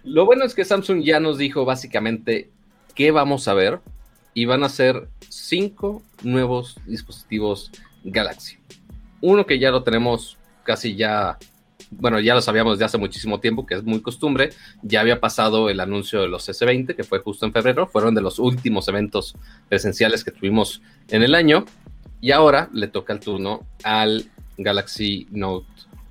lo 0.03 0.25
bueno 0.25 0.43
es 0.43 0.53
que 0.53 0.65
Samsung 0.65 1.01
ya 1.01 1.21
nos 1.21 1.37
dijo 1.37 1.63
básicamente 1.63 2.49
qué 2.91 3.11
vamos 3.11 3.47
a 3.47 3.53
ver 3.53 3.79
y 4.33 4.45
van 4.45 4.63
a 4.63 4.69
ser 4.69 5.09
cinco 5.29 6.01
nuevos 6.23 6.77
dispositivos 6.85 7.71
Galaxy. 8.03 8.57
Uno 9.21 9.45
que 9.45 9.59
ya 9.59 9.71
lo 9.71 9.83
tenemos 9.83 10.37
casi 10.63 10.95
ya, 10.95 11.37
bueno, 11.91 12.19
ya 12.19 12.33
lo 12.33 12.41
sabíamos 12.41 12.79
de 12.79 12.85
hace 12.85 12.97
muchísimo 12.97 13.39
tiempo, 13.39 13.65
que 13.65 13.75
es 13.75 13.83
muy 13.83 14.01
costumbre. 14.01 14.51
Ya 14.81 15.01
había 15.01 15.19
pasado 15.19 15.69
el 15.69 15.79
anuncio 15.79 16.21
de 16.21 16.27
los 16.27 16.47
S20, 16.49 16.95
que 16.95 17.03
fue 17.03 17.19
justo 17.19 17.45
en 17.45 17.53
febrero, 17.53 17.87
fueron 17.87 18.15
de 18.15 18.21
los 18.21 18.39
últimos 18.39 18.87
eventos 18.87 19.35
presenciales 19.69 20.23
que 20.23 20.31
tuvimos 20.31 20.81
en 21.09 21.23
el 21.23 21.35
año. 21.35 21.65
Y 22.19 22.31
ahora 22.31 22.69
le 22.73 22.87
toca 22.87 23.13
el 23.13 23.19
turno 23.19 23.65
al 23.83 24.29
Galaxy 24.57 25.27
Note 25.31 25.67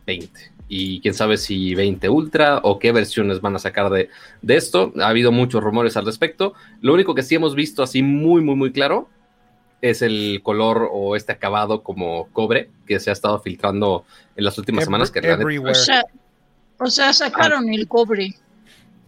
20 0.07 0.60
y 0.72 1.00
quién 1.00 1.14
sabe 1.14 1.37
si 1.37 1.74
20 1.74 2.09
Ultra 2.09 2.61
o 2.62 2.78
qué 2.78 2.92
versiones 2.92 3.40
van 3.40 3.56
a 3.56 3.59
sacar 3.59 3.90
de, 3.90 4.09
de, 4.40 4.56
esto. 4.56 4.92
Ha 5.00 5.09
habido 5.09 5.33
muchos 5.33 5.62
rumores 5.64 5.96
al 5.96 6.06
respecto. 6.06 6.54
Lo 6.80 6.94
único 6.94 7.12
que 7.16 7.24
sí 7.24 7.35
hemos 7.35 7.56
visto 7.56 7.83
así 7.83 8.04
muy, 8.04 8.40
muy, 8.40 8.54
muy 8.54 8.70
claro 8.70 9.09
es 9.83 10.00
el 10.00 10.40
color 10.44 10.88
o 10.92 11.16
este 11.16 11.33
acabado 11.33 11.83
como 11.83 12.28
cobre 12.28 12.70
que 12.87 13.00
se 13.00 13.11
ha 13.11 13.12
estado 13.12 13.40
filtrando 13.40 14.04
en 14.37 14.44
las 14.44 14.56
últimas 14.59 14.85
semanas. 14.85 15.11
Que 15.11 15.18
o, 16.78 16.87
sea, 16.87 17.12
sacaron 17.12 17.68
el 17.74 17.88
cobre. 17.88 18.37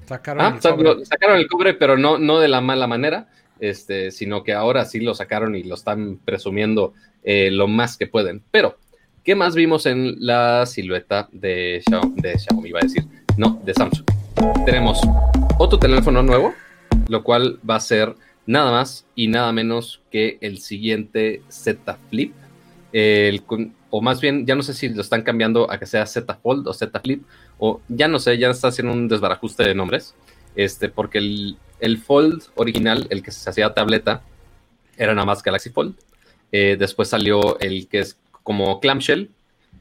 Sacaron, 0.05 0.44
ah, 0.44 0.59
el 0.61 0.61
cobre. 0.61 1.05
sacaron 1.07 1.37
el 1.37 1.46
cobre, 1.46 1.75
pero 1.75 1.96
no, 1.96 2.18
no 2.18 2.40
de 2.40 2.48
la 2.48 2.61
mala 2.61 2.88
manera, 2.88 3.29
este, 3.61 4.11
sino 4.11 4.42
que 4.42 4.53
ahora 4.53 4.85
sí 4.85 4.98
lo 4.98 5.14
sacaron 5.14 5.55
y 5.55 5.62
lo 5.62 5.77
están 5.77 6.18
presumiendo 6.25 6.92
eh, 7.22 7.53
lo 7.53 7.68
más 7.68 7.96
que 7.96 8.09
pueden. 8.09 8.42
Pero, 8.51 8.79
¿qué 9.25 9.35
más 9.35 9.55
vimos 9.55 9.87
en 9.87 10.17
la 10.19 10.67
silueta 10.67 11.29
de 11.33 11.83
Xiaomi? 11.87 12.69
Iba 12.69 12.81
a 12.81 12.83
decir, 12.83 13.05
no, 13.37 13.61
de 13.65 13.75
Samsung. 13.75 14.07
Tenemos 14.67 15.01
otro 15.59 15.79
teléfono 15.79 16.23
nuevo, 16.23 16.55
lo 17.09 17.23
cual 17.23 17.59
va 17.69 17.77
a 17.77 17.81
ser 17.81 18.15
nada 18.47 18.71
más 18.71 19.07
y 19.15 19.29
nada 19.29 19.53
menos 19.53 20.01
que 20.11 20.39
el 20.41 20.59
siguiente 20.59 21.43
Z 21.49 21.99
Flip. 22.11 22.35
o 23.91 24.01
más 24.01 24.21
bien, 24.21 24.47
ya 24.47 24.55
no 24.55 24.63
sé 24.63 24.75
si 24.75 24.89
lo 24.89 25.01
están 25.01 25.23
cambiando 25.23 25.71
a 25.71 25.79
que 25.79 25.87
sea 25.87 26.07
Z 26.07 26.35
Fold 26.43 26.67
o 26.67 26.75
Z 26.75 26.99
Flip, 27.01 27.23
o 27.59 27.81
ya 27.89 28.09
no 28.09 28.19
sé, 28.19 28.39
ya 28.39 28.51
está 28.51 28.69
haciendo 28.69 28.93
un 28.93 29.09
desbarajuste 29.09 29.63
de 29.63 29.75
nombres, 29.75 30.15
este, 30.57 30.89
porque 30.89 31.19
el, 31.19 31.99
Fold 31.99 32.43
original, 32.57 33.07
el 33.11 33.23
que 33.23 33.31
se 33.31 33.49
hacía 33.49 33.73
tableta, 33.73 34.23
era 34.97 35.15
nada 35.15 35.27
más 35.27 35.43
Galaxy 35.43 35.71
Fold. 35.71 35.95
Eh, 36.55 36.77
después 36.79 37.09
salió 37.09 37.59
el 37.61 37.89
que 37.89 38.01
es 38.01 38.19
como 38.42 38.81
clamshell, 38.81 39.31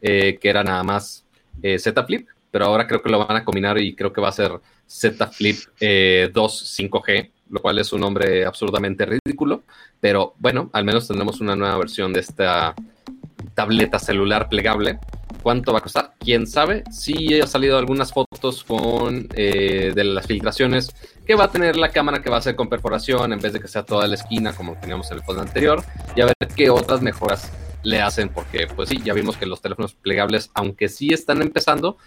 eh, 0.01 0.37
que 0.41 0.49
era 0.49 0.63
nada 0.63 0.83
más 0.83 1.25
eh, 1.61 1.79
Z 1.79 2.03
Flip, 2.05 2.27
pero 2.51 2.65
ahora 2.65 2.87
creo 2.87 3.01
que 3.01 3.09
lo 3.09 3.25
van 3.25 3.37
a 3.37 3.45
combinar 3.45 3.77
y 3.77 3.95
creo 3.95 4.11
que 4.11 4.21
va 4.21 4.29
a 4.29 4.33
ser 4.33 4.51
Z 4.87 5.27
Flip 5.27 5.57
2 5.79 6.31
5G 6.33 7.29
lo 7.51 7.61
cual 7.61 7.77
es 7.79 7.91
un 7.93 8.01
nombre 8.01 8.45
absurdamente 8.45 9.05
ridículo, 9.05 9.63
pero 9.99 10.33
bueno, 10.39 10.69
al 10.73 10.85
menos 10.85 11.07
tenemos 11.07 11.41
una 11.41 11.55
nueva 11.55 11.77
versión 11.77 12.13
de 12.13 12.21
esta 12.21 12.73
tableta 13.53 13.99
celular 13.99 14.49
plegable. 14.49 14.99
¿Cuánto 15.43 15.73
va 15.73 15.79
a 15.79 15.81
costar? 15.81 16.13
¿Quién 16.19 16.45
sabe? 16.47 16.83
Sí 16.91 17.39
ha 17.41 17.47
salido 17.47 17.77
algunas 17.77 18.13
fotos 18.13 18.63
con 18.63 19.27
eh, 19.35 19.91
de 19.93 20.03
las 20.03 20.27
filtraciones 20.27 20.91
que 21.25 21.35
va 21.35 21.45
a 21.45 21.51
tener 21.51 21.75
la 21.75 21.89
cámara 21.89 22.21
que 22.21 22.29
va 22.29 22.37
a 22.37 22.41
ser 22.41 22.55
con 22.55 22.69
perforación 22.69 23.33
en 23.33 23.39
vez 23.39 23.53
de 23.53 23.59
que 23.59 23.67
sea 23.67 23.83
toda 23.83 24.07
la 24.07 24.15
esquina 24.15 24.53
como 24.53 24.75
teníamos 24.75 25.09
en 25.11 25.17
el 25.17 25.23
fondo 25.23 25.41
anterior 25.41 25.83
y 26.15 26.21
a 26.21 26.25
ver 26.25 26.35
qué 26.55 26.69
otras 26.69 27.01
mejoras 27.01 27.51
le 27.83 28.01
hacen 28.01 28.29
porque 28.29 28.67
pues 28.67 28.89
sí, 28.89 29.01
ya 29.03 29.13
vimos 29.13 29.37
que 29.37 29.45
los 29.45 29.61
teléfonos 29.61 29.93
plegables, 29.93 30.51
aunque 30.53 30.89
sí 30.89 31.13
están 31.13 31.41
empezando, 31.41 31.97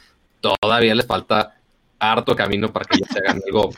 todavía 0.40 0.94
les 0.94 1.06
falta 1.06 1.54
harto 1.98 2.37
camino 2.37 2.72
para 2.72 2.84
que 2.84 2.98
ya 2.98 3.06
se 3.06 3.18
hagan 3.20 3.40
algo 3.46 3.70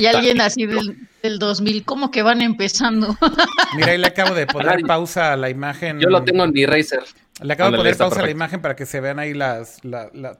y 0.00 0.06
alguien 0.06 0.40
así 0.40 0.64
del, 0.64 1.08
del 1.24 1.40
2000, 1.40 1.84
como 1.84 2.12
que 2.12 2.22
van 2.22 2.40
empezando. 2.40 3.16
Mira, 3.74 3.90
ahí 3.90 3.98
le 3.98 4.06
acabo 4.06 4.32
de 4.32 4.46
poner 4.46 4.82
pausa 4.82 5.32
a 5.32 5.36
la 5.36 5.50
imagen. 5.50 5.98
Yo 5.98 6.08
lo 6.08 6.22
tengo 6.22 6.44
en 6.44 6.52
mi 6.52 6.66
Razer. 6.66 7.02
Le 7.42 7.52
acabo 7.52 7.72
de 7.72 7.78
poner 7.78 7.96
pausa 7.96 8.20
a 8.20 8.22
la 8.22 8.30
imagen 8.30 8.62
para 8.62 8.76
que 8.76 8.86
se 8.86 9.00
vean 9.00 9.18
ahí 9.18 9.34
las, 9.34 9.80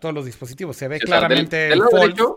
todos 0.00 0.14
los 0.14 0.26
dispositivos. 0.26 0.76
Se 0.76 0.86
ve 0.86 1.00
claramente 1.00 1.72
el 1.72 1.82
Fold. 1.90 2.36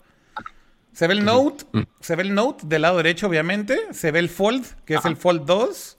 Se 0.93 1.05
ve 1.05 1.13
el 1.13 1.23
Note, 1.23 1.63
se 1.99 2.15
ve 2.15 2.23
el 2.23 2.34
Note 2.34 2.63
del 2.65 2.81
lado 2.81 2.97
derecho, 2.97 3.27
obviamente. 3.27 3.79
Se 3.91 4.10
ve 4.10 4.17
el 4.17 4.29
Fold, 4.29 4.65
que 4.84 4.95
es 4.95 5.05
el 5.05 5.15
Fold 5.15 5.45
2. 5.45 5.97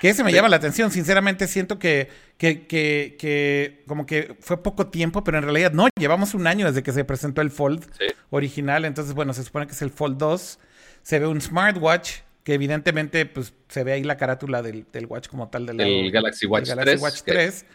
Que 0.00 0.08
ese 0.08 0.24
me 0.24 0.32
llama 0.32 0.48
la 0.48 0.56
atención. 0.56 0.90
Sinceramente, 0.90 1.46
siento 1.46 1.78
que, 1.78 2.08
que, 2.38 2.66
que, 2.66 3.16
que, 3.18 3.84
como 3.86 4.06
que 4.06 4.34
fue 4.40 4.62
poco 4.62 4.86
tiempo, 4.86 5.22
pero 5.22 5.36
en 5.38 5.44
realidad 5.44 5.72
no. 5.72 5.88
Llevamos 5.98 6.32
un 6.32 6.46
año 6.46 6.66
desde 6.66 6.82
que 6.82 6.92
se 6.92 7.04
presentó 7.04 7.42
el 7.42 7.50
Fold 7.50 7.84
original. 8.30 8.86
Entonces, 8.86 9.14
bueno, 9.14 9.34
se 9.34 9.44
supone 9.44 9.66
que 9.66 9.72
es 9.72 9.82
el 9.82 9.90
Fold 9.90 10.16
2. 10.16 10.58
Se 11.02 11.18
ve 11.18 11.26
un 11.26 11.40
smartwatch 11.40 12.20
que 12.44 12.54
evidentemente 12.54 13.26
pues 13.26 13.52
se 13.68 13.84
ve 13.84 13.92
ahí 13.92 14.02
la 14.02 14.16
carátula 14.16 14.62
del, 14.62 14.86
del 14.90 15.06
watch 15.06 15.28
como 15.28 15.48
tal 15.48 15.66
del 15.66 15.80
el 15.80 16.10
Galaxy 16.10 16.46
Watch 16.46 16.68
Galaxy 16.68 16.92
3, 16.92 17.02
Watch 17.02 17.22
3. 17.24 17.66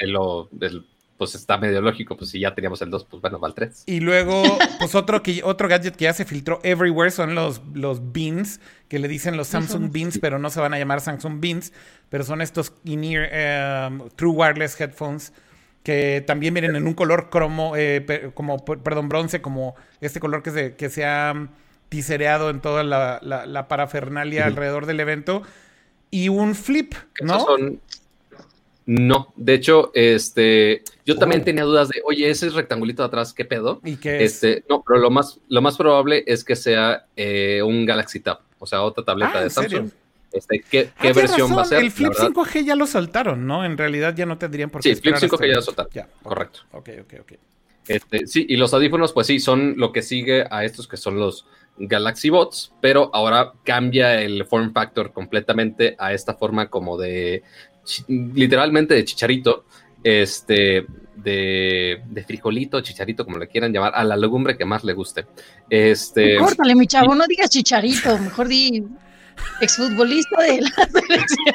lo, 0.00 0.48
pues 1.16 1.34
está 1.34 1.58
medio 1.58 1.80
lógico, 1.80 2.16
pues 2.16 2.30
si 2.30 2.40
ya 2.40 2.54
teníamos 2.54 2.82
el 2.82 2.90
2, 2.90 3.06
pues 3.10 3.20
bueno, 3.20 3.38
va 3.40 3.48
el 3.48 3.54
3. 3.54 3.84
Y 3.86 4.00
luego, 4.00 4.42
pues 4.78 4.94
otro, 4.94 5.22
que, 5.22 5.42
otro 5.44 5.68
gadget 5.68 5.96
que 5.96 6.04
ya 6.04 6.12
se 6.12 6.24
filtró 6.24 6.60
everywhere 6.62 7.10
son 7.10 7.34
los, 7.34 7.62
los 7.74 8.12
beans, 8.12 8.60
que 8.88 8.98
le 8.98 9.08
dicen 9.08 9.36
los 9.36 9.48
Samsung 9.48 9.90
Beans, 9.90 10.18
pero 10.18 10.38
no 10.38 10.50
se 10.50 10.60
van 10.60 10.74
a 10.74 10.78
llamar 10.78 11.00
Samsung 11.00 11.40
Beans, 11.40 11.72
pero 12.08 12.24
son 12.24 12.40
estos 12.40 12.72
in-ear 12.84 13.90
um, 13.90 14.08
True 14.16 14.32
Wireless 14.32 14.80
Headphones 14.80 15.32
que 15.86 16.24
también 16.26 16.52
vienen 16.52 16.74
en 16.74 16.84
un 16.84 16.94
color 16.94 17.30
cromo, 17.30 17.74
eh, 17.76 18.32
como, 18.34 18.64
perdón, 18.64 19.08
bronce, 19.08 19.40
como 19.40 19.76
este 20.00 20.18
color 20.18 20.42
que 20.42 20.50
se, 20.50 20.74
que 20.74 20.90
se 20.90 21.04
ha 21.04 21.48
tisereado 21.88 22.50
en 22.50 22.60
toda 22.60 22.82
la, 22.82 23.20
la, 23.22 23.68
parafernalia 23.68 24.46
alrededor 24.46 24.86
del 24.86 24.98
evento. 24.98 25.42
Y 26.10 26.28
un 26.28 26.56
flip, 26.56 26.94
¿no? 27.20 27.38
Son, 27.38 27.80
no, 28.86 29.32
de 29.34 29.54
hecho, 29.54 29.90
este, 29.94 30.84
yo 31.04 31.16
también 31.16 31.42
tenía 31.42 31.64
dudas 31.64 31.88
de, 31.88 32.02
oye, 32.04 32.30
ese 32.30 32.48
rectangulito 32.50 33.02
de 33.02 33.08
atrás, 33.08 33.32
¿qué 33.32 33.44
pedo? 33.44 33.80
¿Y 33.84 33.96
qué 33.96 34.22
este, 34.22 34.64
no, 34.68 34.84
pero 34.86 35.00
lo 35.00 35.10
más, 35.10 35.40
lo 35.48 35.60
más 35.60 35.76
probable 35.76 36.22
es 36.28 36.44
que 36.44 36.54
sea 36.54 37.06
eh, 37.16 37.62
un 37.64 37.84
Galaxy 37.84 38.20
Tab, 38.20 38.40
o 38.60 38.66
sea, 38.66 38.82
otra 38.82 39.04
tableta 39.04 39.40
ah, 39.40 39.42
de 39.42 39.50
Samsung. 39.50 39.90
Este, 40.32 40.60
¿Qué, 40.70 40.90
qué 41.00 41.08
ah, 41.08 41.12
versión 41.12 41.56
va 41.56 41.62
a 41.62 41.64
ser? 41.64 41.82
El 41.82 41.90
Flip 41.90 42.12
5G 42.12 42.64
ya 42.64 42.76
lo 42.76 42.86
soltaron, 42.86 43.44
¿no? 43.44 43.64
En 43.64 43.76
realidad 43.76 44.14
ya 44.14 44.24
no 44.24 44.38
tendrían 44.38 44.70
por 44.70 44.82
qué. 44.82 44.94
Sí, 44.94 45.00
Flip 45.00 45.16
5G 45.16 45.48
ya 45.48 45.54
lo 45.56 45.62
soltaron. 45.62 45.92
Ya, 45.92 46.08
correcto. 46.22 46.60
Ok, 46.70 46.90
ok, 47.02 47.14
ok. 47.22 47.32
Este, 47.88 48.26
sí, 48.28 48.46
y 48.48 48.56
los 48.56 48.72
audífonos, 48.72 49.12
pues 49.12 49.26
sí, 49.26 49.40
son 49.40 49.74
lo 49.78 49.92
que 49.92 50.02
sigue 50.02 50.46
a 50.48 50.64
estos 50.64 50.86
que 50.86 50.96
son 50.96 51.18
los 51.18 51.46
Galaxy 51.78 52.30
Bots, 52.30 52.72
pero 52.80 53.10
ahora 53.12 53.52
cambia 53.64 54.20
el 54.20 54.44
form 54.44 54.72
factor 54.72 55.12
completamente 55.12 55.96
a 55.98 56.12
esta 56.12 56.34
forma 56.34 56.68
como 56.68 56.96
de 56.96 57.42
literalmente 58.08 58.94
de 58.94 59.04
chicharito, 59.04 59.64
este, 60.02 60.86
de, 61.16 62.02
de, 62.06 62.24
frijolito, 62.24 62.80
chicharito, 62.80 63.24
como 63.24 63.38
le 63.38 63.48
quieran 63.48 63.72
llamar, 63.72 63.92
a 63.94 64.04
la 64.04 64.16
legumbre 64.16 64.56
que 64.56 64.64
más 64.64 64.84
le 64.84 64.92
guste. 64.92 65.26
Este, 65.68 66.36
Córtale, 66.36 66.74
mi 66.74 66.86
chavo, 66.86 67.14
no 67.14 67.26
digas 67.26 67.50
chicharito, 67.50 68.18
mejor 68.18 68.48
di 68.48 68.84
exfutbolista 69.60 70.42
de 70.42 70.60
la 70.60 70.68
selección. 70.92 71.54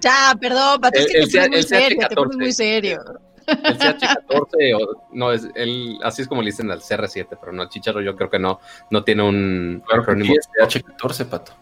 Ya, 0.00 0.34
perdón, 0.40 0.80
Pato, 0.80 0.98
es 0.98 1.06
que 1.06 1.26
te 1.26 1.38
pones 1.38 1.50
muy 1.50 1.62
serio, 1.62 2.08
te 2.08 2.14
pones 2.14 2.36
muy 2.36 2.52
serio. 2.52 2.98
El 3.46 3.78
CH14, 3.78 4.74
o, 4.74 5.04
no, 5.12 5.32
es 5.32 5.48
el, 5.54 5.98
así 6.02 6.22
es 6.22 6.28
como 6.28 6.42
le 6.42 6.46
dicen 6.46 6.70
al 6.70 6.80
CR7, 6.80 7.38
pero 7.40 7.52
no, 7.52 7.62
el 7.62 7.68
Chicharo 7.68 8.00
yo 8.00 8.16
creo 8.16 8.28
que 8.28 8.40
no, 8.40 8.60
no 8.90 9.04
tiene 9.04 9.22
un 9.22 9.82
claro, 9.86 10.02
acrónimo. 10.02 10.34
CH14, 10.34 11.26
Pato. 11.26 11.52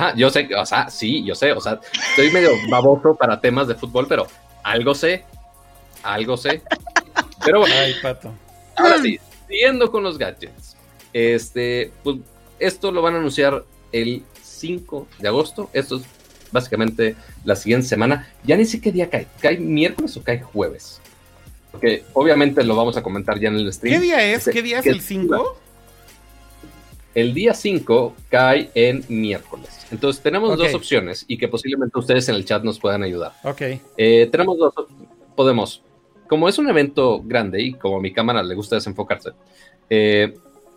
Ah, 0.00 0.14
yo 0.14 0.30
sé, 0.30 0.48
o 0.54 0.64
sea, 0.64 0.88
sí, 0.90 1.24
yo 1.24 1.34
sé, 1.34 1.50
o 1.50 1.60
sea, 1.60 1.80
estoy 2.10 2.30
medio 2.30 2.50
baboso 2.70 3.16
para 3.16 3.40
temas 3.40 3.66
de 3.66 3.74
fútbol, 3.74 4.06
pero 4.08 4.28
algo 4.62 4.94
sé, 4.94 5.24
algo 6.04 6.36
sé. 6.36 6.62
Pero 7.44 7.58
bueno, 7.60 7.74
Ay, 7.76 7.94
pato. 8.00 8.32
ahora 8.76 9.02
sí, 9.02 9.18
Siguiendo 9.48 9.90
con 9.90 10.04
los 10.04 10.16
gadgets. 10.16 10.76
Este, 11.12 11.90
pues 12.04 12.18
esto 12.60 12.92
lo 12.92 13.02
van 13.02 13.14
a 13.14 13.18
anunciar 13.18 13.64
el 13.90 14.22
5 14.40 15.08
de 15.18 15.26
agosto. 15.26 15.68
Esto 15.72 15.96
es 15.96 16.02
básicamente 16.52 17.16
la 17.44 17.56
siguiente 17.56 17.88
semana. 17.88 18.28
Ya 18.44 18.56
ni 18.56 18.66
sé 18.66 18.80
qué 18.80 18.92
día 18.92 19.10
cae. 19.10 19.26
¿Cae 19.40 19.58
miércoles 19.58 20.16
o 20.16 20.22
cae 20.22 20.42
jueves? 20.42 21.00
Porque 21.72 22.04
obviamente 22.12 22.62
lo 22.62 22.76
vamos 22.76 22.96
a 22.96 23.02
comentar 23.02 23.40
ya 23.40 23.48
en 23.48 23.56
el 23.56 23.72
stream. 23.72 24.00
¿Qué 24.00 24.06
día 24.06 24.22
es? 24.22 24.48
¿Qué 24.48 24.62
día 24.62 24.78
es 24.78 24.86
el 24.86 25.00
5? 25.00 25.58
El 27.18 27.34
día 27.34 27.52
5 27.52 28.14
cae 28.28 28.70
en 28.76 29.04
miércoles. 29.08 29.88
Entonces 29.90 30.22
tenemos 30.22 30.56
dos 30.56 30.72
opciones 30.72 31.24
y 31.26 31.36
que 31.36 31.48
posiblemente 31.48 31.98
ustedes 31.98 32.28
en 32.28 32.36
el 32.36 32.44
chat 32.44 32.62
nos 32.62 32.78
puedan 32.78 33.02
ayudar. 33.02 33.32
Ok. 33.42 33.60
Eh, 33.96 34.28
tenemos 34.30 34.56
dos. 34.56 34.72
Podemos. 35.34 35.82
Como 36.28 36.48
es 36.48 36.58
un 36.58 36.68
evento 36.68 37.20
grande 37.24 37.60
y 37.60 37.72
como 37.72 37.96
a 37.96 38.00
mi 38.00 38.12
cámara 38.12 38.40
le 38.44 38.54
gusta 38.54 38.76
desenfocarse, 38.76 39.30
eh, 39.90 40.32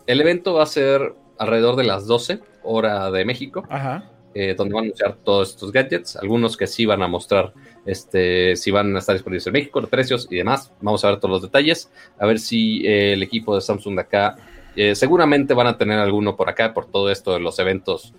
el 0.07 0.19
evento 0.19 0.55
va 0.55 0.63
a 0.63 0.65
ser 0.65 1.13
alrededor 1.37 1.75
de 1.75 1.83
las 1.83 2.07
12 2.07 2.39
hora 2.63 3.11
de 3.11 3.23
México. 3.23 3.63
Ajá. 3.69 4.09
Eh, 4.33 4.55
donde 4.57 4.73
van 4.73 4.85
a 4.85 4.85
anunciar 4.85 5.17
todos 5.23 5.49
estos 5.49 5.71
gadgets, 5.71 6.15
algunos 6.15 6.57
que 6.57 6.65
sí 6.65 6.85
van 6.85 7.03
a 7.03 7.07
mostrar 7.07 7.53
este, 7.85 8.55
si 8.55 8.71
van 8.71 8.95
a 8.95 8.99
estar 8.99 9.13
disponibles 9.13 9.45
en 9.45 9.53
México, 9.53 9.79
los 9.79 9.89
precios 9.91 10.27
y 10.31 10.37
demás. 10.37 10.71
Vamos 10.81 11.03
a 11.03 11.09
ver 11.09 11.19
todos 11.19 11.33
los 11.33 11.41
detalles, 11.43 11.91
a 12.17 12.25
ver 12.25 12.39
si 12.39 12.83
eh, 12.87 13.13
el 13.13 13.21
equipo 13.21 13.53
de 13.53 13.61
Samsung 13.61 13.95
de 13.95 14.01
acá, 14.01 14.37
eh, 14.75 14.95
seguramente 14.95 15.53
van 15.53 15.67
a 15.67 15.77
tener 15.77 15.99
alguno 15.99 16.35
por 16.35 16.49
acá 16.49 16.73
por 16.73 16.85
todo 16.85 17.11
esto 17.11 17.33
de 17.33 17.39
los 17.39 17.59
eventos 17.59 18.13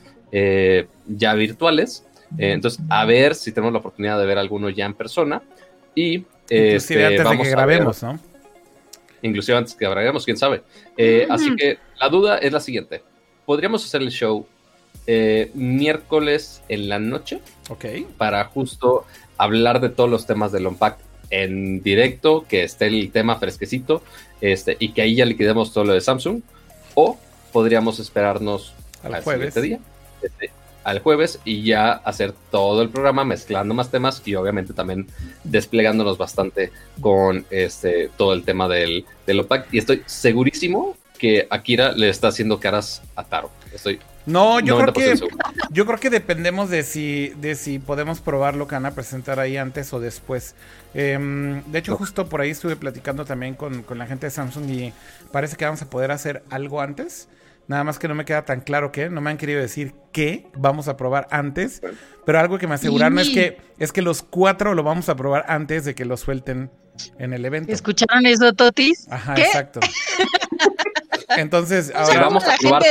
ya 1.06 1.34
virtuales. 1.34 2.06
entonces, 2.38 2.80
a 2.88 3.04
ver 3.04 3.34
si 3.34 3.52
tenemos 3.52 3.74
la 3.74 3.80
oportunidad 3.80 4.18
de 4.18 4.24
ver 4.24 4.38
alguno 4.38 4.70
ya 4.70 4.86
en 4.86 4.94
persona. 4.94 5.42
Y 5.94 6.24
este, 6.48 7.04
antes 7.04 7.30
de 7.30 7.38
que 7.38 7.50
grabemos, 7.50 8.02
¿no? 8.02 8.18
Inclusive 9.20 9.58
antes 9.58 9.74
que 9.74 9.86
grabemos, 9.86 10.24
quién 10.24 10.38
sabe. 10.38 10.62
Así 11.28 11.54
que 11.54 11.78
la 12.00 12.08
duda 12.08 12.38
es 12.38 12.50
la 12.50 12.60
siguiente. 12.60 13.02
¿Podríamos 13.44 13.84
hacer 13.84 14.00
el 14.00 14.10
show 14.10 14.46
eh, 15.06 15.50
miércoles 15.54 16.62
en 16.68 16.88
la 16.88 17.00
noche. 17.00 17.40
Ok. 17.70 17.84
Para 18.18 18.44
justo 18.44 19.04
hablar 19.36 19.80
de 19.80 19.88
todos 19.88 20.08
los 20.08 20.26
temas 20.26 20.52
del 20.52 20.66
Unpack 20.66 20.98
en 21.30 21.82
directo, 21.82 22.44
que 22.48 22.62
esté 22.62 22.86
el 22.86 23.10
tema 23.10 23.36
fresquecito, 23.36 24.02
este, 24.42 24.76
y 24.78 24.92
que 24.92 25.00
ahí 25.00 25.14
ya 25.14 25.24
liquidemos 25.24 25.72
todo 25.72 25.84
lo 25.84 25.94
de 25.94 26.02
Samsung. 26.02 26.42
O 26.94 27.18
podríamos 27.52 27.98
esperarnos 27.98 28.74
al, 29.02 29.22
jueves. 29.22 29.54
día, 29.54 29.78
este, 30.20 30.50
al 30.84 30.98
jueves, 30.98 31.38
y 31.44 31.62
ya 31.62 31.92
hacer 31.92 32.34
todo 32.50 32.82
el 32.82 32.90
programa 32.90 33.24
mezclando 33.24 33.72
más 33.72 33.90
temas 33.90 34.20
y 34.26 34.34
obviamente 34.34 34.74
también 34.74 35.06
desplegándonos 35.44 36.18
bastante 36.18 36.70
con 37.00 37.46
este, 37.50 38.10
todo 38.18 38.34
el 38.34 38.44
tema 38.44 38.68
del, 38.68 39.06
del 39.26 39.40
Unpack. 39.40 39.72
Y 39.72 39.78
estoy 39.78 40.02
segurísimo 40.04 40.96
que 41.18 41.46
Akira 41.48 41.92
le 41.92 42.08
está 42.08 42.28
haciendo 42.28 42.58
caras 42.58 43.00
a 43.14 43.24
Taro. 43.24 43.50
Estoy 43.72 44.00
no, 44.26 44.60
yo 44.60 44.78
creo 44.78 44.92
que 44.92 45.14
yo 45.70 45.86
creo 45.86 45.98
que 45.98 46.10
dependemos 46.10 46.70
de 46.70 46.82
si 46.82 47.32
de 47.40 47.54
si 47.54 47.78
podemos 47.78 48.20
probar 48.20 48.54
lo 48.54 48.68
que 48.68 48.74
van 48.74 48.86
a 48.86 48.92
presentar 48.92 49.40
ahí 49.40 49.56
antes 49.56 49.92
o 49.92 50.00
después. 50.00 50.54
Em, 50.94 51.62
de 51.64 51.78
hecho, 51.78 51.96
justo 51.96 52.28
por 52.28 52.40
ahí 52.40 52.50
estuve 52.50 52.76
platicando 52.76 53.24
también 53.24 53.54
con, 53.54 53.84
la 53.96 54.06
gente 54.06 54.26
de 54.26 54.30
Samsung 54.30 54.70
y 54.70 54.92
parece 55.32 55.56
que 55.56 55.64
vamos 55.64 55.82
a 55.82 55.90
poder 55.90 56.10
hacer 56.10 56.42
algo 56.50 56.80
antes. 56.80 57.28
Nada 57.68 57.84
más 57.84 57.98
que 57.98 58.08
no 58.08 58.14
me 58.14 58.24
queda 58.24 58.44
tan 58.44 58.60
claro 58.60 58.90
que 58.92 59.08
no 59.08 59.20
me 59.20 59.30
han 59.30 59.38
querido 59.38 59.60
decir 59.60 59.94
qué 60.12 60.46
vamos 60.54 60.88
a 60.88 60.96
probar 60.96 61.28
antes, 61.30 61.80
pero 62.26 62.40
algo 62.40 62.58
que 62.58 62.66
me 62.66 62.74
aseguraron 62.74 63.18
es 63.20 63.30
que 63.30 63.58
es 63.78 63.92
que 63.92 64.02
los 64.02 64.22
cuatro 64.22 64.74
lo 64.74 64.82
vamos 64.82 65.08
a 65.08 65.16
probar 65.16 65.44
antes 65.48 65.84
de 65.84 65.94
que 65.94 66.04
lo 66.04 66.16
suelten 66.16 66.70
en 67.18 67.32
el 67.32 67.44
evento. 67.44 67.72
¿Escucharon 67.72 68.26
eso, 68.26 68.52
Totis? 68.52 69.06
Ajá, 69.10 69.34
exacto. 69.36 69.80
Entonces, 71.38 71.92
ahora 71.94 72.20
vamos 72.20 72.44
a 72.44 72.56
probar 72.60 72.82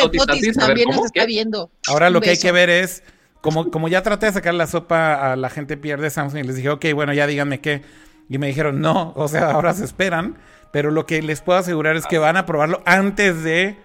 también 0.57 0.89
nos 0.89 1.05
está 1.05 1.25
viendo. 1.25 1.71
Ahora 1.87 2.09
lo 2.09 2.21
que 2.21 2.31
hay 2.31 2.37
que 2.37 2.51
ver 2.51 2.69
es, 2.69 3.03
como, 3.41 3.71
como 3.71 3.87
ya 3.87 4.03
traté 4.03 4.27
de 4.27 4.33
sacar 4.33 4.53
la 4.53 4.67
sopa 4.67 5.31
a 5.31 5.35
la 5.35 5.49
gente 5.49 5.77
pierde 5.77 6.09
Samsung 6.09 6.39
y 6.39 6.43
les 6.43 6.55
dije, 6.55 6.69
ok, 6.69 6.85
bueno, 6.93 7.13
ya 7.13 7.27
díganme 7.27 7.59
qué. 7.59 7.81
Y 8.29 8.37
me 8.37 8.47
dijeron, 8.47 8.81
no, 8.81 9.13
o 9.15 9.27
sea, 9.27 9.51
ahora 9.51 9.73
se 9.73 9.83
esperan. 9.85 10.37
Pero 10.71 10.89
lo 10.89 11.05
que 11.05 11.21
les 11.21 11.41
puedo 11.41 11.59
asegurar 11.59 11.97
es 11.97 12.05
que 12.05 12.17
van 12.17 12.37
a 12.37 12.45
probarlo 12.45 12.81
antes 12.85 13.43
de. 13.43 13.75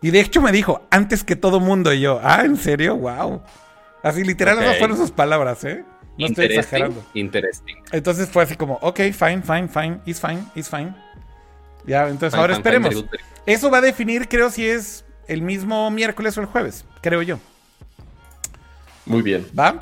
Y 0.00 0.10
de 0.10 0.20
hecho 0.20 0.40
me 0.40 0.52
dijo, 0.52 0.86
antes 0.90 1.22
que 1.22 1.36
todo 1.36 1.60
mundo. 1.60 1.92
Y 1.92 2.00
yo, 2.00 2.20
ah, 2.22 2.42
¿en 2.44 2.56
serio? 2.56 2.96
Wow. 2.96 3.42
Así 4.02 4.24
literal, 4.24 4.58
esas 4.58 4.78
fueron 4.78 4.96
sus 4.96 5.10
palabras, 5.10 5.64
¿eh? 5.64 5.84
No 6.18 6.26
estoy 6.26 6.46
exagerando. 6.46 7.04
Interesting. 7.14 7.76
Entonces 7.90 8.28
fue 8.28 8.42
así 8.42 8.56
como, 8.56 8.74
ok, 8.82 9.00
fine, 9.12 9.42
fine, 9.42 9.68
fine, 9.68 10.00
it's 10.06 10.20
fine, 10.20 10.44
it's 10.54 10.68
fine. 10.68 10.94
Ya, 11.86 12.08
entonces 12.08 12.38
ahora 12.38 12.54
esperemos. 12.54 13.04
Eso 13.46 13.70
va 13.70 13.78
a 13.78 13.82
definir, 13.82 14.28
creo, 14.28 14.50
si 14.50 14.66
es 14.66 15.04
el 15.28 15.42
mismo 15.42 15.90
miércoles 15.90 16.36
o 16.38 16.40
el 16.40 16.46
jueves, 16.46 16.84
creo 17.02 17.22
yo. 17.22 17.38
Muy 19.06 19.22
bien. 19.22 19.46
¿Va? 19.58 19.78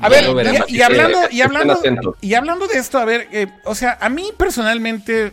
a 0.00 0.08
ver, 0.08 0.24
y, 0.68 0.82
hablando, 0.82 1.18
y, 1.30 1.40
hablando, 1.40 2.16
y 2.20 2.34
hablando 2.34 2.66
de 2.66 2.78
esto, 2.78 2.98
a 2.98 3.04
ver, 3.04 3.28
eh, 3.30 3.46
o 3.64 3.74
sea, 3.74 3.98
a 4.00 4.08
mí 4.08 4.30
personalmente, 4.36 5.32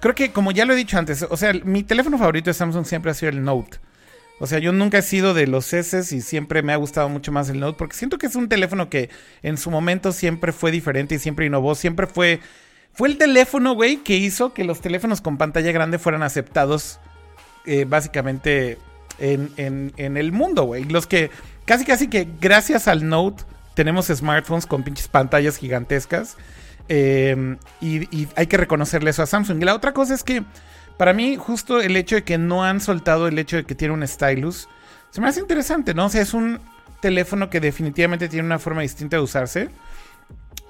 creo 0.00 0.14
que 0.14 0.32
como 0.32 0.52
ya 0.52 0.64
lo 0.64 0.72
he 0.72 0.76
dicho 0.76 0.96
antes, 0.96 1.26
o 1.28 1.36
sea, 1.36 1.52
mi 1.64 1.82
teléfono 1.82 2.18
favorito 2.18 2.50
de 2.50 2.54
Samsung 2.54 2.86
siempre 2.86 3.10
ha 3.10 3.14
sido 3.14 3.30
el 3.30 3.42
Note. 3.42 3.78
O 4.40 4.46
sea, 4.46 4.58
yo 4.58 4.72
nunca 4.72 4.98
he 4.98 5.02
sido 5.02 5.34
de 5.34 5.46
los 5.46 5.72
S 5.72 6.16
y 6.16 6.20
siempre 6.20 6.62
me 6.62 6.72
ha 6.72 6.76
gustado 6.76 7.08
mucho 7.08 7.30
más 7.30 7.48
el 7.48 7.60
Note 7.60 7.76
porque 7.78 7.96
siento 7.96 8.18
que 8.18 8.26
es 8.26 8.34
un 8.34 8.48
teléfono 8.48 8.90
que 8.90 9.08
en 9.42 9.56
su 9.56 9.70
momento 9.70 10.10
siempre 10.10 10.50
fue 10.52 10.72
diferente 10.72 11.14
y 11.14 11.18
siempre 11.20 11.46
innovó, 11.46 11.76
siempre 11.76 12.08
fue 12.08 12.40
fue 12.94 13.08
el 13.08 13.18
teléfono, 13.18 13.74
güey, 13.74 13.98
que 13.98 14.16
hizo 14.16 14.52
que 14.52 14.64
los 14.64 14.80
teléfonos 14.80 15.20
con 15.20 15.38
pantalla 15.38 15.72
grande 15.72 15.98
fueran 15.98 16.22
aceptados 16.22 17.00
eh, 17.64 17.84
básicamente 17.88 18.78
en, 19.18 19.92
el 19.96 20.32
mundo, 20.32 20.64
güey. 20.64 20.84
Los 20.84 21.06
que 21.06 21.30
casi 21.64 21.84
casi 21.84 22.08
que 22.08 22.28
gracias 22.40 22.88
al 22.88 23.08
Note 23.08 23.44
tenemos 23.74 24.06
smartphones 24.06 24.66
con 24.66 24.82
pinches 24.82 25.08
pantallas 25.08 25.56
gigantescas. 25.56 26.36
Eh, 26.88 27.56
y, 27.80 28.28
hay 28.36 28.46
que 28.46 28.56
reconocerle 28.56 29.10
eso 29.10 29.22
a 29.22 29.26
Samsung. 29.26 29.62
Y 29.62 29.64
la 29.64 29.74
otra 29.74 29.92
cosa 29.92 30.14
es 30.14 30.22
que 30.22 30.42
para 30.98 31.14
mí 31.14 31.36
justo 31.36 31.80
el 31.80 31.96
hecho 31.96 32.16
de 32.16 32.24
que 32.24 32.36
no 32.36 32.64
han 32.64 32.80
soltado 32.80 33.28
el 33.28 33.38
hecho 33.38 33.56
de 33.56 33.64
que 33.64 33.74
tiene 33.74 33.94
un 33.94 34.06
stylus, 34.06 34.68
se 35.10 35.20
me 35.20 35.28
hace 35.28 35.40
interesante, 35.40 35.94
¿no? 35.94 36.06
O 36.06 36.08
sea, 36.08 36.22
es 36.22 36.34
un 36.34 36.60
teléfono 37.00 37.48
que 37.48 37.60
definitivamente 37.60 38.28
tiene 38.28 38.46
una 38.46 38.58
forma 38.58 38.82
distinta 38.82 39.16
de 39.16 39.22
usarse. 39.22 39.68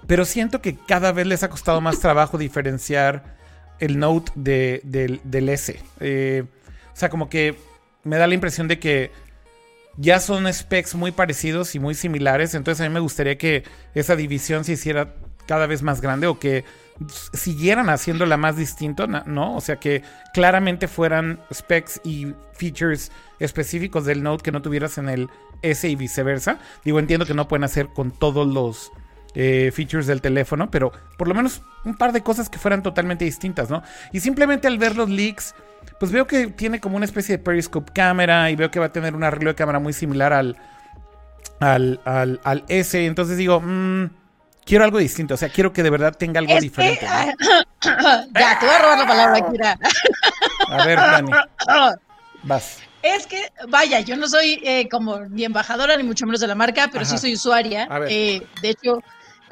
Pero 0.06 0.24
siento 0.24 0.60
que 0.60 0.76
cada 0.76 1.12
vez 1.12 1.26
les 1.26 1.42
ha 1.42 1.50
costado 1.50 1.80
más 1.80 2.00
trabajo 2.00 2.38
diferenciar 2.38 3.36
el 3.78 3.98
Note 3.98 4.32
del 4.34 5.48
S. 5.48 5.80
Eh, 6.00 6.44
o 6.92 6.96
sea, 6.96 7.08
como 7.08 7.28
que 7.28 7.56
me 8.04 8.16
da 8.16 8.26
la 8.26 8.34
impresión 8.34 8.68
de 8.68 8.78
que 8.78 9.10
ya 9.96 10.20
son 10.20 10.52
specs 10.52 10.94
muy 10.94 11.12
parecidos 11.12 11.74
y 11.74 11.78
muy 11.78 11.94
similares. 11.94 12.54
Entonces 12.54 12.84
a 12.84 12.88
mí 12.88 12.94
me 12.94 13.00
gustaría 13.00 13.38
que 13.38 13.64
esa 13.94 14.16
división 14.16 14.64
se 14.64 14.72
hiciera 14.72 15.14
cada 15.46 15.66
vez 15.66 15.82
más 15.82 16.00
grande 16.00 16.26
o 16.26 16.38
que 16.38 16.64
siguieran 17.32 17.88
haciéndola 17.90 18.36
más 18.36 18.56
distinto, 18.56 19.06
¿no? 19.06 19.56
O 19.56 19.60
sea, 19.60 19.76
que 19.76 20.02
claramente 20.32 20.88
fueran 20.88 21.40
specs 21.52 22.00
y 22.04 22.34
features 22.54 23.10
específicos 23.38 24.04
del 24.04 24.22
Note 24.22 24.42
que 24.42 24.52
no 24.52 24.62
tuvieras 24.62 24.98
en 24.98 25.08
el 25.08 25.28
S 25.62 25.88
y 25.88 25.96
viceversa. 25.96 26.58
Digo, 26.84 26.98
entiendo 26.98 27.26
que 27.26 27.34
no 27.34 27.48
pueden 27.48 27.64
hacer 27.64 27.88
con 27.88 28.10
todos 28.12 28.46
los 28.46 28.92
eh, 29.34 29.70
features 29.74 30.06
del 30.06 30.20
teléfono, 30.20 30.70
pero 30.70 30.92
por 31.16 31.28
lo 31.28 31.34
menos 31.34 31.62
un 31.84 31.96
par 31.96 32.12
de 32.12 32.22
cosas 32.22 32.48
que 32.48 32.58
fueran 32.58 32.82
totalmente 32.82 33.24
distintas, 33.24 33.70
¿no? 33.70 33.82
Y 34.12 34.20
simplemente 34.20 34.68
al 34.68 34.78
ver 34.78 34.96
los 34.96 35.08
leaks, 35.08 35.54
pues 35.98 36.12
veo 36.12 36.26
que 36.26 36.48
tiene 36.48 36.80
como 36.80 36.96
una 36.96 37.04
especie 37.04 37.36
de 37.36 37.42
periscope 37.42 37.92
cámara 37.92 38.50
y 38.50 38.56
veo 38.56 38.70
que 38.70 38.78
va 38.78 38.86
a 38.86 38.92
tener 38.92 39.14
un 39.14 39.24
arreglo 39.24 39.50
de 39.50 39.54
cámara 39.54 39.78
muy 39.78 39.92
similar 39.92 40.32
al, 40.32 40.56
al, 41.60 42.00
al, 42.44 42.64
S. 42.68 43.04
Entonces 43.04 43.36
digo, 43.36 43.60
mmm, 43.60 44.10
quiero 44.64 44.84
algo 44.84 44.98
distinto, 44.98 45.34
o 45.34 45.36
sea, 45.36 45.48
quiero 45.48 45.72
que 45.72 45.82
de 45.82 45.90
verdad 45.90 46.14
tenga 46.16 46.40
algo 46.40 46.58
diferente. 46.60 47.06
ya, 47.82 48.58
te 48.58 48.66
voy 48.66 48.74
a 48.74 48.78
robar 48.78 48.98
la 48.98 49.06
palabra, 49.06 49.50
Kira. 49.50 49.78
a 50.68 50.84
ver, 50.84 50.98
Dani. 50.98 51.30
Vas. 52.44 52.80
Es 53.02 53.26
que, 53.26 53.52
vaya, 53.68 54.00
yo 54.00 54.16
no 54.16 54.28
soy 54.28 54.60
eh, 54.64 54.88
como 54.88 55.20
ni 55.20 55.44
embajadora 55.44 55.96
ni 55.96 56.04
mucho 56.04 56.24
menos 56.24 56.40
de 56.40 56.46
la 56.46 56.54
marca, 56.54 56.88
pero 56.92 57.04
sí 57.04 57.18
soy 57.18 57.34
usuaria. 57.34 57.88
Eh, 58.08 58.46
de 58.60 58.70
hecho, 58.70 59.02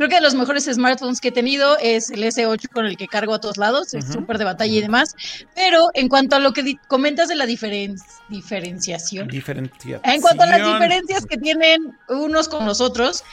Creo 0.00 0.08
que 0.08 0.14
de 0.14 0.22
los 0.22 0.34
mejores 0.34 0.64
smartphones 0.64 1.20
que 1.20 1.28
he 1.28 1.30
tenido 1.30 1.76
es 1.76 2.08
el 2.08 2.22
S8 2.22 2.70
con 2.70 2.86
el 2.86 2.96
que 2.96 3.06
cargo 3.06 3.34
a 3.34 3.38
todos 3.38 3.58
lados, 3.58 3.92
es 3.92 4.06
súper 4.06 4.38
de 4.38 4.44
batalla 4.46 4.72
y 4.72 4.80
demás. 4.80 5.14
Pero 5.54 5.88
en 5.92 6.08
cuanto 6.08 6.36
a 6.36 6.38
lo 6.38 6.54
que 6.54 6.78
comentas 6.88 7.28
de 7.28 7.34
la 7.34 7.44
diferenciación, 7.44 9.28
en 9.30 10.22
cuanto 10.22 10.42
a 10.42 10.46
las 10.46 10.72
diferencias 10.72 11.26
que 11.26 11.36
tienen 11.36 11.98
unos 12.08 12.48
con 12.48 12.64
los 12.64 12.80
otros, 12.80 13.24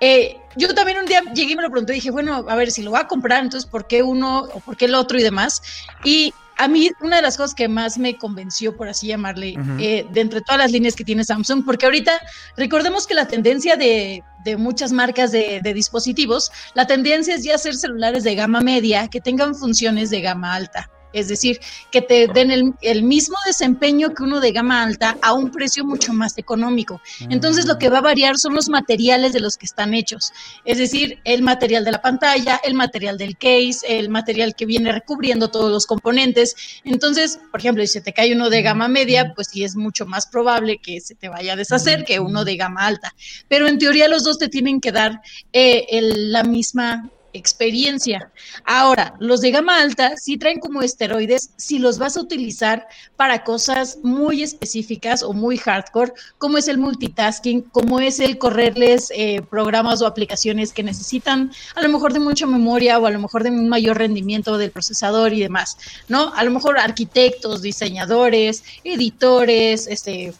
eh, 0.00 0.36
yo 0.56 0.74
también 0.74 0.98
un 0.98 1.06
día 1.06 1.22
llegué 1.32 1.54
y 1.54 1.56
me 1.56 1.62
lo 1.62 1.70
pregunté, 1.70 1.94
dije, 1.94 2.10
bueno, 2.10 2.44
a 2.46 2.54
ver, 2.54 2.70
si 2.70 2.82
lo 2.82 2.90
voy 2.90 3.00
a 3.00 3.06
comprar, 3.06 3.42
entonces, 3.42 3.70
¿por 3.70 3.86
qué 3.86 4.02
uno 4.02 4.40
o 4.40 4.60
por 4.60 4.76
qué 4.76 4.84
el 4.84 4.96
otro 4.96 5.18
y 5.18 5.22
demás? 5.22 5.62
Y 6.04 6.34
a 6.60 6.68
mí 6.68 6.90
una 7.00 7.16
de 7.16 7.22
las 7.22 7.38
cosas 7.38 7.54
que 7.54 7.68
más 7.68 7.96
me 7.96 8.18
convenció, 8.18 8.76
por 8.76 8.86
así 8.86 9.06
llamarle, 9.06 9.54
eh, 9.78 10.06
de 10.12 10.20
entre 10.20 10.42
todas 10.42 10.58
las 10.58 10.70
líneas 10.70 10.94
que 10.94 11.04
tiene 11.04 11.24
Samsung, 11.24 11.64
porque 11.64 11.86
ahorita 11.86 12.20
recordemos 12.54 13.06
que 13.06 13.14
la 13.14 13.26
tendencia 13.26 13.76
de, 13.76 14.22
muchas 14.58 14.92
marcas 14.92 15.32
de, 15.32 15.62
dispositivos, 15.74 16.52
la 16.74 16.86
tendencia 16.86 17.34
es 17.34 17.44
ya 17.44 17.54
hacer 17.54 17.74
celulares 17.74 18.24
de 18.24 18.34
gama 18.34 18.60
media 18.60 19.08
que 19.08 19.22
tengan 19.22 19.54
funciones 19.54 20.10
de 20.10 20.20
gama 20.20 20.54
alta. 20.54 20.90
Es 21.12 21.28
decir, 21.28 21.60
que 21.90 22.02
te 22.02 22.26
den 22.28 22.74
el, 22.80 23.02
mismo 23.02 23.36
desempeño 23.46 24.14
que 24.14 24.22
uno 24.22 24.40
de 24.40 24.52
gama 24.52 24.82
alta 24.82 25.16
a 25.22 25.32
un 25.32 25.50
precio 25.50 25.84
mucho 25.84 26.12
más 26.12 26.36
económico. 26.38 27.00
Entonces 27.28 27.66
lo 27.66 27.78
que 27.78 27.88
va 27.88 27.98
a 27.98 28.02
variar 28.02 28.38
son 28.38 28.54
los 28.54 28.68
materiales 28.68 29.32
de 29.32 29.40
los 29.40 29.56
que 29.56 29.66
están 29.66 29.94
hechos, 29.94 30.32
es 30.64 30.78
decir, 30.78 31.18
el 31.24 31.42
material 31.42 31.84
de 31.84 31.92
la 31.92 32.02
pantalla, 32.02 32.60
el 32.62 32.74
material 32.74 33.18
del 33.18 33.36
case, 33.36 33.98
el 33.98 34.08
material 34.08 34.54
que 34.54 34.66
viene 34.66 34.92
recubriendo 34.92 35.48
todos 35.48 35.70
los 35.70 35.86
componentes. 35.86 36.54
Entonces, 36.84 37.40
por 37.50 37.60
ejemplo, 37.60 37.82
si 37.82 37.94
se 37.94 38.00
te 38.00 38.12
cae 38.12 38.34
uno 38.34 38.50
de 38.50 38.62
gama 38.62 38.88
media, 38.88 39.32
pues 39.34 39.48
sí 39.48 39.64
es 39.64 39.76
mucho 39.76 40.06
más 40.06 40.26
probable 40.26 40.78
que 40.78 41.00
se 41.00 41.14
te 41.14 41.28
vaya 41.28 41.54
a 41.54 41.56
deshacer 41.56 42.04
que 42.04 42.20
uno 42.20 42.44
de 42.44 42.56
gama 42.56 42.86
alta. 42.86 43.14
Pero 43.48 43.66
en 43.66 43.78
teoría 43.78 44.08
los 44.08 44.24
dos 44.24 44.38
te 44.38 44.48
tienen 44.48 44.80
que 44.80 44.92
dar 44.92 45.20
eh, 45.52 45.86
la 46.02 46.44
misma 46.44 47.10
experiencia. 47.32 48.30
Ahora, 48.64 49.14
los 49.18 49.40
de 49.40 49.50
gama 49.50 49.80
alta 49.80 50.16
sí 50.16 50.38
traen 50.38 50.60
como 50.60 50.82
esteroides 50.82 51.50
si 51.56 51.78
los 51.78 51.98
vas 51.98 52.16
a 52.16 52.20
utilizar 52.20 52.86
para 53.16 53.44
cosas 53.44 53.98
muy 54.02 54.42
específicas 54.42 55.22
o 55.22 55.32
muy 55.32 55.56
hardcore, 55.56 56.12
como 56.38 56.58
es 56.58 56.68
el 56.68 56.78
multitasking, 56.78 57.62
como 57.62 58.00
es 58.00 58.20
el 58.20 58.38
correrles 58.38 59.12
eh, 59.14 59.42
programas 59.42 60.02
o 60.02 60.06
aplicaciones 60.06 60.72
que 60.72 60.82
necesitan 60.82 61.52
a 61.74 61.82
lo 61.82 61.88
mejor 61.88 62.12
de 62.12 62.20
mucha 62.20 62.46
memoria 62.46 62.98
o 62.98 63.06
a 63.06 63.10
lo 63.10 63.18
mejor 63.18 63.44
de 63.44 63.50
un 63.50 63.68
mayor 63.68 63.98
rendimiento 63.98 64.58
del 64.58 64.70
procesador 64.70 65.32
y 65.32 65.40
demás, 65.40 65.76
¿no? 66.08 66.32
A 66.34 66.44
lo 66.44 66.50
mejor 66.50 66.78
arquitectos, 66.78 67.62
diseñadores, 67.62 68.64
editores, 68.84 69.86
este 69.86 70.32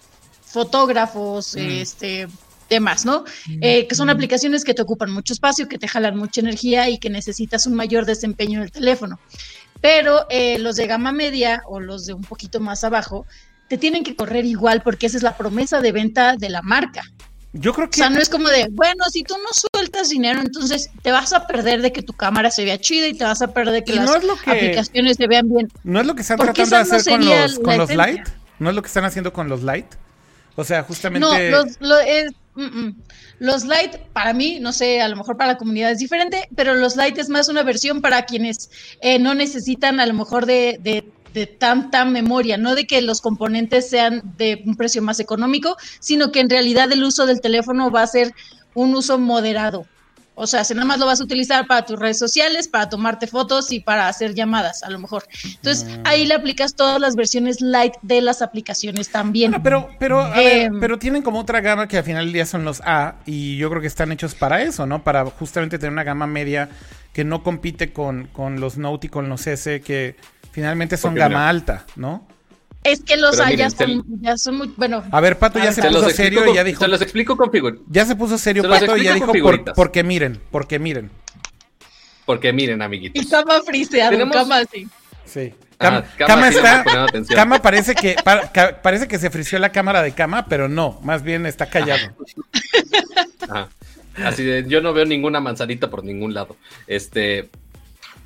fotógrafos, 0.51 1.55
mm. 1.55 1.59
este 1.59 2.28
demás, 2.71 3.05
¿no? 3.05 3.25
Eh, 3.61 3.87
que 3.87 3.95
son 3.95 4.09
aplicaciones 4.09 4.64
que 4.64 4.73
te 4.73 4.81
ocupan 4.81 5.11
mucho 5.11 5.35
espacio, 5.35 5.68
que 5.68 5.79
te 5.79 5.89
jalan 5.89 6.16
mucha 6.16 6.41
energía 6.41 6.89
y 6.89 6.99
que 6.99 7.11
necesitas 7.11 7.66
un 7.66 7.75
mayor 7.75 8.07
desempeño 8.07 8.61
en 8.61 8.64
el 8.64 8.73
teléfono. 8.73 9.18
Pero 9.83 10.27
eh, 10.31 10.59
los 10.59 10.77
de 10.77 10.87
gama 10.87 11.12
media 11.12 11.62
o 11.66 11.81
los 11.81 12.07
de 12.07 12.14
un 12.14 12.23
poquito 12.23 12.61
más 12.61 12.85
abajo 12.85 13.27
te 13.68 13.77
tienen 13.77 14.05
que 14.05 14.16
correr 14.16 14.47
igual 14.47 14.83
porque 14.83 15.07
esa 15.07 15.16
es 15.16 15.23
la 15.23 15.37
promesa 15.37 15.81
de 15.81 15.93
venta 15.93 16.37
de 16.37 16.49
la 16.49 16.62
marca. 16.62 17.03
Yo 17.53 17.73
creo 17.73 17.91
que. 17.91 18.01
O 18.01 18.05
sea, 18.05 18.11
no 18.11 18.21
es 18.21 18.29
como 18.29 18.49
de, 18.49 18.68
bueno, 18.71 19.05
si 19.11 19.25
tú 19.25 19.35
no 19.35 19.49
sueltas 19.53 20.09
dinero, 20.09 20.41
entonces 20.41 20.91
te 21.03 21.11
vas 21.11 21.33
a 21.33 21.49
perder 21.49 21.83
de 21.83 21.93
que 21.93 22.03
tu 22.03 22.12
cámara 22.12 22.51
se 22.51 22.64
vea 22.64 22.79
chida 22.79 23.09
y 23.09 23.14
te 23.14 23.25
vas 23.25 23.43
a 23.43 23.53
perder 23.53 23.75
de 23.75 23.85
que 23.85 23.97
las 23.97 24.09
aplicaciones 24.47 25.16
se 25.16 25.27
vean 25.27 25.49
bien. 25.49 25.68
¿No 25.83 26.01
es 26.01 26.07
lo 26.07 26.14
que 26.14 26.23
están 26.23 26.39
tratando 26.39 26.77
de 26.77 26.83
hacer 26.83 27.05
con 27.05 27.25
los, 27.25 27.59
con 27.59 27.79
los 27.79 27.91
Lite? 27.91 28.23
¿No 28.61 28.71
es 28.71 28.77
lo 28.77 28.83
que 28.83 28.87
están 28.87 29.05
haciendo 29.05 29.33
con 29.33 29.49
los 29.49 29.62
Lite? 29.62 29.89
O 30.55 30.64
sea, 30.64 30.83
justamente. 30.83 31.51
No, 31.51 31.64
los, 31.81 32.05
Mm, 32.61 32.79
mm. 32.79 33.03
Los 33.39 33.65
light, 33.65 33.97
para 34.13 34.35
mí, 34.35 34.59
no 34.61 34.73
sé, 34.73 35.01
a 35.01 35.09
lo 35.09 35.17
mejor 35.17 35.39
para 35.39 35.53
la 35.53 35.59
comunidad 35.59 35.93
es 35.93 35.99
diferente, 35.99 36.49
pero 36.55 36.75
los 36.75 36.95
light 36.95 37.17
es 37.17 37.31
más 37.31 37.49
una 37.49 37.63
versión 37.63 38.03
para 38.03 38.27
quienes 38.27 38.71
eh, 39.01 39.19
no 39.19 39.35
necesitan 39.35 39.99
a 39.99 40.07
lo 40.07 40.13
mejor 40.13 40.45
de, 40.45 40.79
de, 40.83 41.11
de, 41.33 41.47
tanta 41.47 42.05
memoria, 42.05 42.59
no 42.59 42.75
de 42.75 42.87
que 42.87 43.01
los 43.01 43.23
componentes 43.23 43.89
sean 43.89 44.23
de 44.37 44.63
un 44.67 44.77
precio 44.77 45.01
más 45.01 45.21
económico, 45.21 45.77
sino 46.01 46.33
que 46.33 46.41
en 46.41 46.51
realidad 46.51 46.93
el 46.93 47.03
uso 47.03 47.25
del 47.25 47.41
teléfono 47.41 47.91
va 47.91 48.03
a 48.03 48.07
ser 48.07 48.35
un 48.75 48.95
uso 48.95 49.19
moderado. 49.19 49.87
O 50.35 50.47
sea, 50.47 50.64
si 50.64 50.74
nada 50.74 50.87
más 50.87 50.99
lo 50.99 51.07
vas 51.07 51.20
a 51.20 51.24
utilizar 51.24 51.66
para 51.66 51.85
tus 51.85 51.99
redes 51.99 52.18
sociales, 52.18 52.66
para 52.68 52.89
tomarte 52.89 53.26
fotos 53.26 53.72
y 53.72 53.81
para 53.81 54.09
hacer 54.09 54.35
llamadas, 54.35 54.83
a 54.83 54.91
lo 54.91 54.99
mejor. 54.99 55.24
Entonces, 55.45 55.85
mm. 55.85 56.03
ahí 56.05 56.26
le 56.26 56.35
aplicas 56.35 56.74
todas 56.74 57.01
las 57.01 57.14
versiones 57.14 57.61
light 57.61 57.95
de 58.03 58.20
las 58.22 58.41
aplicaciones 58.41 59.11
también. 59.11 59.61
pero, 59.62 59.91
pero, 59.99 60.35
em, 60.35 60.81
pero 60.81 60.99
tienen 60.99 61.22
como 61.22 61.41
otra 61.41 61.61
gama 61.61 61.89
que 61.89 61.99
al 61.99 62.05
final 62.05 62.24
del 62.24 62.33
día 62.33 62.47
son 62.47 62.64
los 62.64 62.81
A 62.85 63.16
y 63.26 63.57
yo 63.59 63.68
creo 63.68 63.83
que 63.83 63.87
están 63.87 64.12
hechos 64.12 64.35
para 64.35 64.62
eso, 64.62 64.87
¿no? 64.87 65.05
Para 65.05 65.24
justamente 65.26 65.78
tener 65.78 65.93
una 65.93 66.05
gama 66.05 66.26
media 66.26 66.70
que 67.12 67.24
no 67.24 67.43
compite 67.43 67.93
con, 67.93 68.28
con 68.28 68.61
los 68.61 68.78
Note 68.78 69.09
y 69.09 69.11
con 69.11 69.28
los 69.28 69.47
S 69.47 69.81
que 69.83 70.16
finalmente 70.53 70.97
son 70.97 71.14
gama 71.14 71.49
alta, 71.49 71.85
¿no? 71.97 72.26
Es 72.83 73.03
que 73.03 73.16
los 73.16 73.39
hay, 73.41 73.57
ya, 73.57 73.68
son, 74.39 74.57
muy. 74.57 74.72
Bueno. 74.76 75.05
A 75.11 75.20
ver, 75.20 75.39
Pato 75.39 75.59
ya 75.59 75.70
se, 75.72 75.83
puso 75.83 76.09
serio 76.11 76.51
y 76.51 76.55
ya 76.55 76.64
dijo. 76.64 76.83
Se 76.83 76.89
los 76.89 77.03
explico 77.03 77.37
con 77.37 77.51
Ya 77.89 78.07
se 78.07 78.16
puso 78.16 78.39
serio, 78.39 78.62
Pato, 78.68 78.97
y 78.97 79.05
ya 79.05 79.14
dijo 79.14 79.33
por, 79.33 79.74
porque 79.74 80.03
miren, 80.03 80.41
porque 80.51 80.78
miren. 80.78 81.11
Porque 82.24 82.53
miren, 82.53 82.81
amiguitos. 82.81 83.22
Y 83.22 83.28
cama 83.28 83.61
friseado, 83.66 84.12
¿Tenemos... 84.12 84.35
cama 84.35 84.59
así. 84.59 84.89
Sí. 85.26 85.53
Cama, 85.76 86.05
cama, 86.16 86.49
está. 86.49 86.85
Cama 87.35 87.62
parece 87.62 87.95
que 87.95 88.16
parece 88.83 89.09
que 89.09 89.18
se 89.18 89.31
frició 89.31 89.59
la 89.59 89.72
cámara 89.72 90.03
de 90.03 90.12
cama, 90.12 90.47
pero 90.47 90.68
no, 90.68 91.01
más 91.03 91.22
bien 91.22 91.47
está 91.47 91.66
callado. 91.66 92.14
Así 94.24 94.45
de, 94.45 94.64
yo 94.66 94.81
no 94.81 94.93
veo 94.93 95.05
ninguna 95.05 95.41
manzanita 95.41 95.89
por 95.89 96.05
ningún 96.05 96.35
lado. 96.35 96.57
Este, 96.87 97.49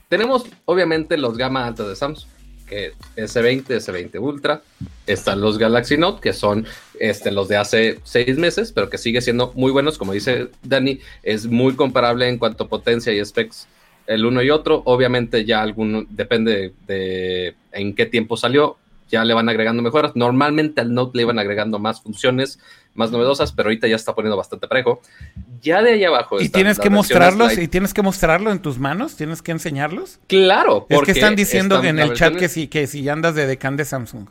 tenemos 0.09 0.46
obviamente 0.64 1.16
los 1.16 1.36
gama 1.36 1.66
altos 1.66 1.88
de 1.88 1.96
Samsung 1.96 2.34
que 2.66 2.92
S20, 3.16 3.66
S20 3.66 4.20
Ultra, 4.20 4.62
están 5.06 5.40
los 5.40 5.58
Galaxy 5.58 5.96
Note, 5.96 6.20
que 6.20 6.32
son 6.32 6.66
este, 6.98 7.30
los 7.30 7.48
de 7.48 7.56
hace 7.56 8.00
seis 8.04 8.38
meses, 8.38 8.72
pero 8.72 8.88
que 8.88 8.98
sigue 8.98 9.20
siendo 9.20 9.52
muy 9.54 9.70
buenos, 9.70 9.98
como 9.98 10.12
dice 10.12 10.48
Dani, 10.62 11.00
es 11.22 11.46
muy 11.46 11.74
comparable 11.74 12.28
en 12.28 12.38
cuanto 12.38 12.64
a 12.64 12.68
potencia 12.68 13.12
y 13.12 13.24
specs 13.24 13.68
el 14.06 14.26
uno 14.26 14.42
y 14.42 14.50
otro, 14.50 14.82
obviamente 14.84 15.44
ya 15.44 15.62
alguno, 15.62 16.04
depende 16.10 16.74
de 16.86 17.54
en 17.72 17.94
qué 17.94 18.06
tiempo 18.06 18.36
salió, 18.36 18.76
ya 19.14 19.24
le 19.24 19.32
van 19.32 19.48
agregando 19.48 19.82
mejoras, 19.82 20.12
normalmente 20.16 20.80
al 20.80 20.92
Note 20.92 21.16
le 21.16 21.22
iban 21.22 21.38
agregando 21.38 21.78
más 21.78 22.02
funciones, 22.02 22.58
más 22.94 23.12
novedosas, 23.12 23.52
pero 23.52 23.68
ahorita 23.68 23.86
ya 23.86 23.94
está 23.94 24.14
poniendo 24.14 24.36
bastante 24.36 24.66
parejo. 24.66 25.00
Ya 25.62 25.82
de 25.82 25.92
ahí 25.92 26.04
abajo. 26.04 26.40
¿Y 26.40 26.48
tienes 26.48 26.80
que 26.80 26.90
mostrarlos? 26.90 27.56
¿Y 27.56 27.68
tienes 27.68 27.94
que 27.94 28.02
mostrarlo 28.02 28.50
en 28.50 28.60
tus 28.60 28.78
manos? 28.78 29.16
¿Tienes 29.16 29.40
que 29.40 29.52
enseñarlos? 29.52 30.18
Claro. 30.26 30.86
Es 30.88 31.00
que 31.02 31.12
están 31.12 31.36
diciendo 31.36 31.82
en 31.82 32.00
el 32.00 32.14
chat 32.14 32.34
que 32.34 32.48
sí, 32.48 32.66
que 32.66 32.86
si 32.88 33.08
andas 33.08 33.36
de 33.36 33.46
decán 33.46 33.76
de 33.76 33.84
Samsung. 33.84 34.26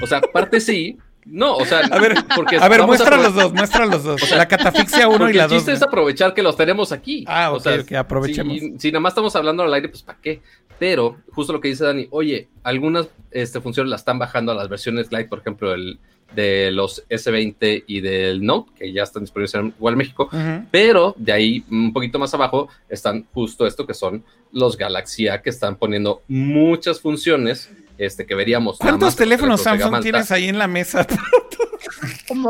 O 0.00 0.06
sea, 0.06 0.20
parte 0.20 0.60
sí, 0.60 0.98
no, 1.30 1.56
o 1.56 1.64
sea, 1.66 1.80
a 1.80 1.98
ver, 1.98 2.14
porque 2.34 2.56
a 2.56 2.68
ver, 2.68 2.84
muestra 2.84 3.16
los 3.16 3.34
dos, 3.34 3.52
muestra 3.52 3.84
los 3.84 4.02
dos. 4.02 4.30
la 4.30 4.48
catafixia 4.48 5.08
1 5.08 5.30
y 5.30 5.32
la 5.34 5.42
2. 5.44 5.52
El 5.52 5.58
chiste 5.58 5.72
es 5.72 5.82
aprovechar 5.82 6.32
que 6.32 6.42
los 6.42 6.56
tenemos 6.56 6.90
aquí. 6.90 7.24
Ah, 7.28 7.50
o 7.52 7.60
sea, 7.60 7.82
que 7.82 7.96
aprovechemos. 7.96 8.56
Si, 8.78 8.90
nada 8.90 9.00
más 9.00 9.10
estamos 9.10 9.36
hablando 9.36 9.62
al 9.62 9.74
aire, 9.74 9.88
pues 9.88 10.02
¿para 10.02 10.18
qué? 10.22 10.40
Pero, 10.78 11.16
justo 11.32 11.52
lo 11.52 11.60
que 11.60 11.68
dice 11.68 11.84
Dani, 11.84 12.06
oye, 12.10 12.48
algunas 12.62 13.08
este, 13.30 13.60
funciones 13.60 13.90
las 13.90 14.02
están 14.02 14.18
bajando 14.18 14.52
a 14.52 14.54
las 14.54 14.68
versiones 14.68 15.10
light, 15.10 15.28
por 15.28 15.40
ejemplo, 15.40 15.74
el, 15.74 15.98
de 16.34 16.70
los 16.70 17.06
S20 17.08 17.84
y 17.86 18.00
del 18.00 18.44
Note, 18.44 18.70
que 18.78 18.92
ya 18.92 19.02
están 19.02 19.22
disponibles 19.22 19.54
en 19.54 19.74
igual 19.78 19.96
México, 19.96 20.28
pero 20.70 21.14
de 21.16 21.32
ahí 21.32 21.64
un 21.70 21.92
poquito 21.92 22.18
más 22.18 22.32
abajo 22.34 22.68
están 22.88 23.26
justo 23.32 23.66
esto 23.66 23.86
que 23.86 23.94
son 23.94 24.22
los 24.52 24.76
Galaxy 24.76 25.28
A 25.28 25.40
que 25.40 25.50
están 25.50 25.76
poniendo 25.76 26.22
muchas 26.28 27.00
funciones 27.00 27.70
este, 27.96 28.26
que 28.26 28.34
veríamos. 28.34 28.78
¿Cuántos 28.78 29.16
teléfonos 29.16 29.62
Samsung 29.62 30.00
tienes 30.02 30.30
ahí 30.30 30.48
en 30.48 30.58
la 30.58 30.68
mesa? 30.68 31.06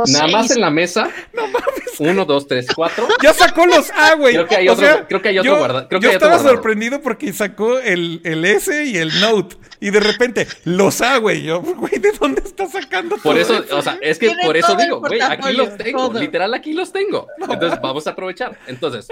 nada 0.06 0.28
más 0.28 0.50
en 0.50 0.60
la 0.60 0.70
mesa. 0.70 1.08
No 1.32 1.46
mames. 1.46 2.00
Uno, 2.00 2.24
dos, 2.24 2.46
tres, 2.46 2.66
cuatro. 2.74 3.06
Ya 3.22 3.32
sacó 3.32 3.66
los 3.66 3.90
A, 3.90 4.14
güey. 4.14 4.34
Creo 4.34 4.46
que 4.46 4.56
hay 4.56 4.68
otro, 4.68 5.06
creo 5.08 5.22
que 5.22 5.28
hay 5.28 5.38
otro 5.38 5.58
guardado. 5.58 5.88
yo 6.00 6.10
estaba 6.10 6.38
sorprendido 6.38 7.00
porque 7.00 7.32
sacó 7.32 7.78
el, 7.78 8.20
el, 8.24 8.44
S 8.44 8.84
y 8.84 8.96
el 8.96 9.20
Note. 9.20 9.56
Y 9.80 9.90
de 9.90 10.00
repente, 10.00 10.46
los 10.64 11.00
A, 11.00 11.18
güey. 11.18 11.42
Yo, 11.42 11.60
güey, 11.60 11.98
¿de 11.98 12.12
dónde 12.12 12.42
está 12.44 12.66
sacando 12.66 13.16
Por 13.18 13.38
eso, 13.38 13.64
o 13.70 13.82
sea, 13.82 13.98
es 14.00 14.18
que 14.18 14.34
por 14.44 14.56
eso 14.56 14.74
digo, 14.76 15.00
güey, 15.00 15.20
aquí 15.20 15.52
los 15.52 15.76
tengo. 15.76 16.12
Literal, 16.12 16.54
aquí 16.54 16.72
los 16.72 16.92
tengo. 16.92 17.26
Entonces, 17.48 17.80
vamos 17.80 18.06
a 18.06 18.10
aprovechar. 18.10 18.58
Entonces, 18.66 19.08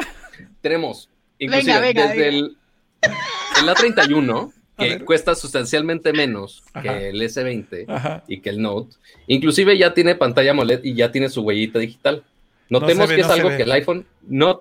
tenemos, 0.61 1.09
inclusive, 1.39 1.93
desde 1.93 2.29
el, 2.29 2.57
el 3.03 3.69
A31 3.69 4.53
que 4.77 5.05
cuesta 5.05 5.35
sustancialmente 5.35 6.13
menos 6.13 6.63
que 6.81 7.11
el 7.11 7.21
S20 7.21 8.23
y 8.29 8.41
que 8.41 8.51
el 8.51 8.61
Note. 8.61 8.97
Inclusive 9.27 9.77
ya 9.79 9.95
tiene 9.95 10.15
pantalla 10.15 10.51
AMOLED 10.51 10.85
y 10.85 10.95
ya 10.95 11.11
tiene 11.11 11.29
su 11.29 11.43
huellita 11.43 11.79
digital. 11.79 12.25
Notemos 12.69 13.09
que 13.09 13.21
es 13.21 13.29
algo 13.29 13.49
que 13.49 13.63
el 13.63 13.73
iPhone 13.73 14.07
no... 14.27 14.61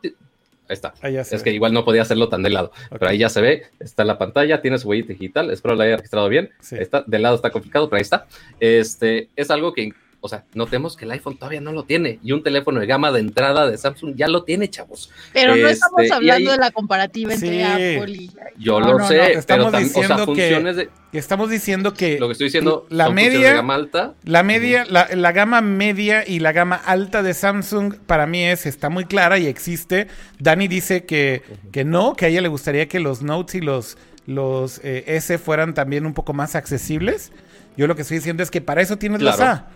Ahí 0.67 0.73
está. 0.73 0.95
es 1.03 1.43
que 1.43 1.51
igual 1.51 1.73
no 1.73 1.85
podía 1.85 2.01
hacerlo 2.01 2.27
tan 2.27 2.41
de 2.41 2.49
lado. 2.49 2.71
Pero 2.89 3.07
ahí 3.07 3.19
ya 3.19 3.29
se 3.29 3.39
ve, 3.39 3.65
está 3.79 4.03
la 4.03 4.17
pantalla, 4.17 4.61
tiene 4.61 4.79
su 4.79 4.89
huellita 4.89 5.13
digital. 5.13 5.51
Espero 5.51 5.75
la 5.75 5.83
haya 5.83 5.97
registrado 5.97 6.27
bien. 6.27 6.49
Está, 6.71 7.03
de 7.05 7.19
lado 7.19 7.35
está 7.35 7.51
complicado, 7.51 7.87
pero 7.87 7.97
ahí 7.97 8.01
está. 8.01 8.25
Este, 8.59 9.29
es 9.35 9.51
algo 9.51 9.73
que 9.73 9.93
o 10.25 10.29
sea, 10.29 10.43
notemos 10.55 10.97
que 10.97 11.05
el 11.05 11.11
iPhone 11.11 11.37
todavía 11.37 11.61
no 11.61 11.71
lo 11.71 11.83
tiene 11.83 12.19
y 12.23 12.31
un 12.31 12.41
teléfono 12.41 12.79
de 12.79 12.87
gama 12.87 13.11
de 13.11 13.19
entrada 13.19 13.69
de 13.69 13.77
Samsung 13.77 14.15
ya 14.15 14.27
lo 14.27 14.43
tiene, 14.43 14.69
chavos. 14.69 15.11
Pero 15.33 15.55
no 15.55 15.67
estamos 15.67 16.01
este, 16.01 16.15
hablando 16.15 16.51
de 16.51 16.57
la 16.57 16.71
comparativa 16.71 17.33
entre 17.33 17.63
Apple 17.63 18.11
y. 18.11 18.31
Yo 18.57 18.79
lo 18.79 19.05
sé, 19.07 19.33
estamos 19.33 19.71
diciendo 19.71 20.33
que, 20.33 20.89
estamos 21.13 21.49
diciendo 21.51 21.93
que 21.93 22.19
lo 22.19 22.27
que 22.27 22.31
estoy 22.31 22.47
diciendo 22.47 22.87
la 22.89 23.09
media, 23.11 23.53
gama 23.53 23.75
alta. 23.75 24.15
La 24.23 24.41
media, 24.41 24.85
la, 24.89 25.31
gama 25.31 25.61
media 25.61 26.27
y 26.27 26.39
la 26.39 26.51
gama 26.51 26.75
alta 26.75 27.21
de 27.21 27.35
Samsung 27.35 27.93
para 28.07 28.25
mí 28.25 28.43
es 28.43 28.65
está 28.65 28.89
muy 28.89 29.05
clara 29.05 29.37
y 29.37 29.45
existe. 29.45 30.07
Dani 30.39 30.67
dice 30.67 31.05
que, 31.05 31.43
que 31.71 31.85
no, 31.85 32.15
que 32.15 32.25
a 32.25 32.27
ella 32.29 32.41
le 32.41 32.47
gustaría 32.47 32.87
que 32.87 32.99
los 32.99 33.21
Notes 33.21 33.55
y 33.55 33.61
los 33.61 33.97
los 34.25 34.81
eh, 34.83 35.03
S 35.05 35.37
fueran 35.37 35.75
también 35.75 36.05
un 36.07 36.15
poco 36.15 36.33
más 36.33 36.55
accesibles. 36.55 37.31
Yo 37.77 37.87
lo 37.87 37.95
que 37.95 38.03
estoy 38.03 38.17
diciendo 38.17 38.41
es 38.41 38.51
que 38.51 38.61
para 38.61 38.81
eso 38.81 38.97
tienes 38.97 39.21
las 39.21 39.39
A. 39.39 39.67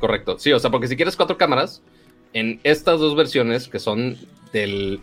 Correcto. 0.00 0.38
Sí, 0.38 0.52
o 0.52 0.58
sea, 0.58 0.70
porque 0.70 0.88
si 0.88 0.96
quieres 0.96 1.14
cuatro 1.14 1.38
cámaras, 1.38 1.82
en 2.32 2.60
estas 2.64 2.98
dos 2.98 3.14
versiones 3.14 3.68
que 3.68 3.78
son 3.78 4.16
del 4.52 5.00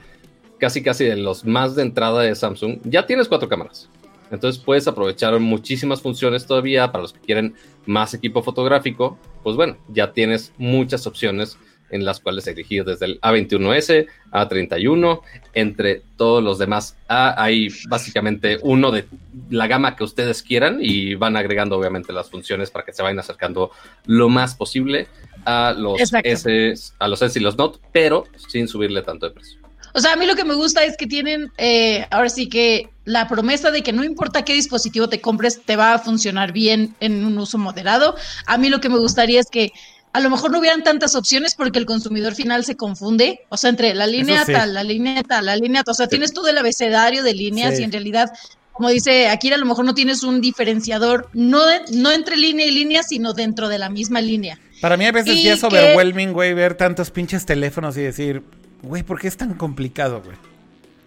casi 0.58 0.82
casi 0.82 1.06
de 1.06 1.16
los 1.16 1.46
más 1.46 1.76
de 1.76 1.84
entrada 1.84 2.24
de 2.24 2.36
Samsung, 2.36 2.80
ya 2.84 3.06
tienes 3.06 3.28
cuatro 3.28 3.48
cámaras. 3.48 3.90
Entonces 4.32 4.62
puedes 4.62 4.88
aprovechar 4.88 5.40
muchísimas 5.40 6.02
funciones 6.02 6.46
todavía 6.46 6.92
para 6.92 7.04
los 7.04 7.14
que 7.14 7.20
quieren 7.20 7.56
más 7.86 8.14
equipo 8.14 8.42
fotográfico. 8.42 9.18
Pues 9.44 9.56
bueno, 9.56 9.78
ya 9.88 10.12
tienes 10.12 10.52
muchas 10.58 11.08
opciones 11.08 11.58
en 11.90 12.06
las 12.06 12.20
cuales 12.20 12.48
elegir 12.48 12.84
desde 12.84 13.06
el 13.06 13.22
A21S, 13.22 14.08
A31, 14.32 15.22
entre 15.54 16.02
todos 16.18 16.44
los 16.44 16.58
demás 16.58 16.98
A. 17.08 17.42
Hay 17.42 17.70
básicamente 17.88 18.58
uno 18.62 18.92
de 18.92 19.06
la 19.50 19.68
gama 19.68 19.96
que 19.96 20.04
ustedes 20.04 20.44
quieran 20.44 20.80
y 20.82 21.16
van 21.16 21.38
agregando 21.38 21.78
obviamente 21.78 22.14
las 22.14 22.30
funciones 22.30 22.72
para 22.72 22.86
que 22.86 22.94
se 22.94 23.04
vayan 23.04 23.20
acercando 23.20 23.72
lo 24.06 24.30
más 24.30 24.56
posible 24.56 25.08
a 25.46 25.74
los 25.78 26.00
S, 26.24 26.74
a 27.00 27.08
los 27.08 27.22
S 27.22 27.40
y 27.40 27.42
los 27.42 27.58
Note, 27.58 27.80
pero 27.92 28.26
sin 28.50 28.68
subirle 28.68 29.02
tanto 29.02 29.28
de 29.28 29.34
precio. 29.34 29.60
O 29.94 30.00
sea, 30.00 30.14
a 30.14 30.16
mí 30.16 30.28
lo 30.28 30.36
que 30.36 30.44
me 30.44 30.54
gusta 30.54 30.84
es 30.86 30.96
que 30.96 31.08
tienen, 31.08 31.52
eh, 31.58 32.06
ahora 32.12 32.30
sí 32.30 32.50
que 32.50 32.90
la 33.06 33.28
promesa 33.28 33.72
de 33.72 33.82
que 33.82 33.94
no 33.94 34.04
importa 34.04 34.46
qué 34.46 34.54
dispositivo 34.54 35.10
te 35.10 35.22
compres, 35.22 35.62
te 35.66 35.76
va 35.76 35.94
a 35.94 36.00
funcionar 36.00 36.52
bien 36.52 36.96
en 37.00 37.26
un 37.26 37.38
uso 37.40 37.58
moderado. 37.58 38.16
A 38.46 38.58
mí 38.60 38.70
lo 38.70 38.80
que 38.80 38.90
me 38.90 39.00
gustaría 39.00 39.40
es 39.40 39.48
que 39.50 39.72
a 40.18 40.20
lo 40.20 40.32
mejor 40.32 40.50
no 40.50 40.58
hubieran 40.58 40.82
tantas 40.82 41.14
opciones 41.14 41.54
porque 41.54 41.78
el 41.78 41.86
consumidor 41.86 42.34
final 42.34 42.66
se 42.66 42.76
confunde, 42.76 43.42
o 43.50 43.58
sea, 43.58 43.70
entre 43.70 43.94
la 43.94 44.08
línea 44.08 44.44
tal, 44.46 44.74
la 44.74 44.82
línea 44.82 45.22
tal, 45.22 45.46
la 45.46 45.56
línea 45.56 45.84
tal, 45.84 45.92
o 45.92 45.96
sea, 45.96 46.08
tienes 46.08 46.34
todo 46.34 46.48
el 46.48 46.58
abecedario 46.58 47.22
de 47.22 47.36
líneas 47.36 47.80
y 47.80 47.84
en 47.84 47.92
realidad, 47.92 48.32
como 48.74 48.90
dice 48.90 49.30
Akira, 49.30 49.58
a 49.58 49.60
lo 49.60 49.68
mejor 49.68 49.86
no 49.86 49.94
tienes 49.94 50.24
un 50.24 50.42
diferenciador, 50.42 51.30
no, 51.34 51.62
no 51.92 52.12
entre 52.12 52.36
línea 52.36 52.66
y 52.66 52.72
línea, 52.72 53.04
sino 53.04 53.34
dentro 53.34 53.70
de 53.70 53.78
la 53.78 53.92
misma 53.92 54.20
línea. 54.20 54.60
Para 54.82 54.98
mí 54.98 55.06
a 55.06 55.12
veces 55.12 55.44
ya 55.44 55.54
es 55.54 55.64
overwhelming, 55.64 56.34
güey, 56.34 56.56
ver 56.56 56.74
tantos 56.74 57.12
pinches 57.12 57.46
teléfonos 57.46 57.96
y 57.96 58.02
decir, 58.02 58.42
güey, 58.82 59.04
¿por 59.04 59.20
qué 59.20 59.28
es 59.28 59.38
tan 59.38 59.54
complicado, 59.54 60.24
güey? 60.24 60.38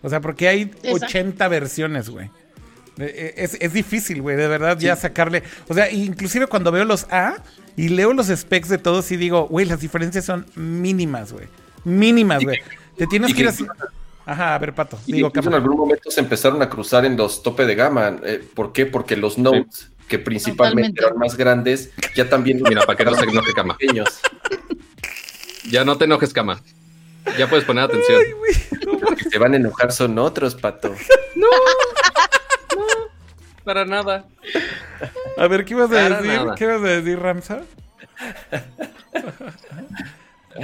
O 0.03 0.09
sea, 0.09 0.21
porque 0.21 0.47
hay 0.47 0.71
80 0.89 1.49
versiones, 1.49 2.11
güey. 2.11 2.31
E, 3.01 3.35
es, 3.37 3.57
es, 3.61 3.73
difícil, 3.73 4.23
güey, 4.23 4.37
de 4.37 4.49
verdad, 4.49 4.79
ya 4.79 4.97
sacarle. 4.97 5.43
O 5.69 5.75
sea, 5.75 5.91
inclusive 5.91 6.47
cuando 6.47 6.73
veo 6.73 6.85
los 6.85 7.05
A 7.11 7.37
y 7.77 7.89
leo 7.89 8.13
los 8.13 8.29
specs 8.29 8.69
de 8.69 8.79
todos 8.79 9.11
y 9.13 9.17
digo, 9.17 9.47
güey, 9.49 9.67
las 9.67 9.81
diferencias 9.81 10.25
son 10.25 10.47
mínimas, 10.55 11.33
güey. 11.33 11.47
Mínimas, 11.85 12.43
güey. 12.45 12.59
Te 12.97 13.07
tienes 13.07 13.35
que 13.35 13.41
ir 13.41 13.49
así. 13.49 13.67
Ajá, 14.27 14.55
a 14.55 14.59
ver, 14.59 14.75
Pato. 14.75 14.99
Digo, 15.07 15.33
en 15.35 15.55
algún 15.55 15.77
momento 15.77 16.11
se 16.11 16.21
empezaron 16.21 16.61
a 16.63 16.69
cruzar 16.69 17.05
en 17.05 17.17
los 17.17 17.43
tope 17.43 17.67
de 17.67 17.75
gama. 17.75 18.19
Eh, 18.23 18.45
¿Por 18.55 18.73
qué? 18.73 18.87
Porque 18.87 19.17
los 19.17 19.39
notes, 19.39 19.91
que 20.09 20.19
principalmente 20.19 21.03
eran 21.03 21.19
más 21.19 21.37
grandes, 21.37 21.91
ya 22.15 22.29
también. 22.29 22.61
Mira, 22.63 22.83
para 22.83 22.97
que 22.97 23.05
no 23.05 23.15
se 23.15 23.25
enoje, 23.25 23.53
cama. 23.55 23.77
Pequeños. 23.77 24.21
Ya 25.71 25.85
no 25.85 25.97
te 25.97 26.05
enojes, 26.05 26.33
cama. 26.33 26.61
Ya 27.39 27.49
puedes 27.49 27.65
poner 27.65 27.85
atención. 27.85 28.21
Los 29.01 29.15
que 29.15 29.31
se 29.31 29.39
van 29.39 29.55
a 29.55 29.57
enojar 29.57 29.93
son 29.93 30.19
otros, 30.19 30.55
pato. 30.55 30.95
No, 31.37 31.47
no, 31.47 32.40
para 33.71 33.85
nada. 33.85 34.25
A 35.39 35.47
ver, 35.47 35.65
¿qué 35.65 35.75
ibas 35.75 35.93
a 35.93 36.09
decir? 36.09 36.41
¿Qué 36.57 36.65
ibas 36.65 36.83
a 36.83 36.89
decir, 36.89 37.21
Ramsa? 37.21 37.63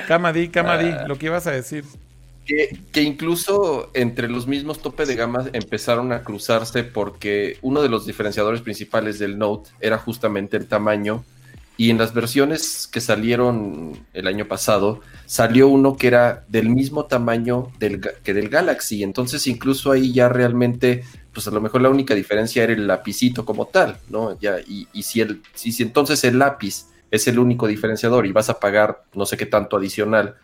Camadí, 0.08 0.48
Camadí, 0.48 0.88
ah. 0.88 1.04
lo 1.06 1.16
que 1.16 1.26
ibas 1.26 1.46
a 1.46 1.52
decir. 1.52 1.84
Que, 2.44 2.76
que, 2.90 3.02
incluso 3.02 3.90
entre 3.94 4.28
los 4.28 4.48
mismos 4.48 4.80
tope 4.82 5.06
de 5.06 5.14
gama 5.14 5.44
empezaron 5.52 6.12
a 6.12 6.24
cruzarse 6.24 6.82
porque 6.82 7.58
uno 7.62 7.80
de 7.80 7.88
los 7.88 8.06
diferenciadores 8.06 8.60
principales 8.60 9.20
del 9.20 9.38
Note 9.38 9.70
era 9.80 9.98
justamente 9.98 10.56
el 10.56 10.66
tamaño 10.66 11.24
y 11.76 11.90
en 11.90 11.98
las 11.98 12.14
versiones 12.14 12.88
que 12.90 13.00
salieron 13.00 13.98
el 14.14 14.26
año 14.26 14.48
pasado, 14.48 15.00
salió 15.26 15.68
uno 15.68 15.96
que 15.96 16.06
era 16.06 16.44
del 16.48 16.70
mismo 16.70 17.04
tamaño 17.04 17.70
del, 17.78 18.00
que 18.00 18.32
del 18.32 18.48
Galaxy. 18.48 19.02
Entonces, 19.02 19.46
incluso 19.46 19.92
ahí 19.92 20.12
ya 20.12 20.28
realmente, 20.28 21.04
pues 21.36 21.46
a 21.48 21.50
lo 21.50 21.60
mejor 21.60 21.82
la 21.82 21.90
única 21.90 22.14
diferencia 22.14 22.64
era 22.64 22.72
el 22.72 22.86
lapicito 22.86 23.44
como 23.44 23.66
tal, 23.66 23.98
¿no? 24.08 24.40
Ya, 24.40 24.56
y, 24.58 24.86
si, 25.02 25.20
el, 25.20 25.42
si, 25.52 25.70
si 25.70 25.82
entonces 25.82 26.24
el 26.24 26.38
lápiz 26.38 26.86
es 27.10 27.28
el 27.28 27.38
único 27.38 27.66
diferenciador 27.66 28.24
y 28.24 28.32
vas 28.32 28.48
a 28.48 28.58
pagar 28.58 29.04
no 29.12 29.26
sé 29.26 29.36
qué 29.36 29.44
tanto 29.44 29.76
adicional 29.76 30.36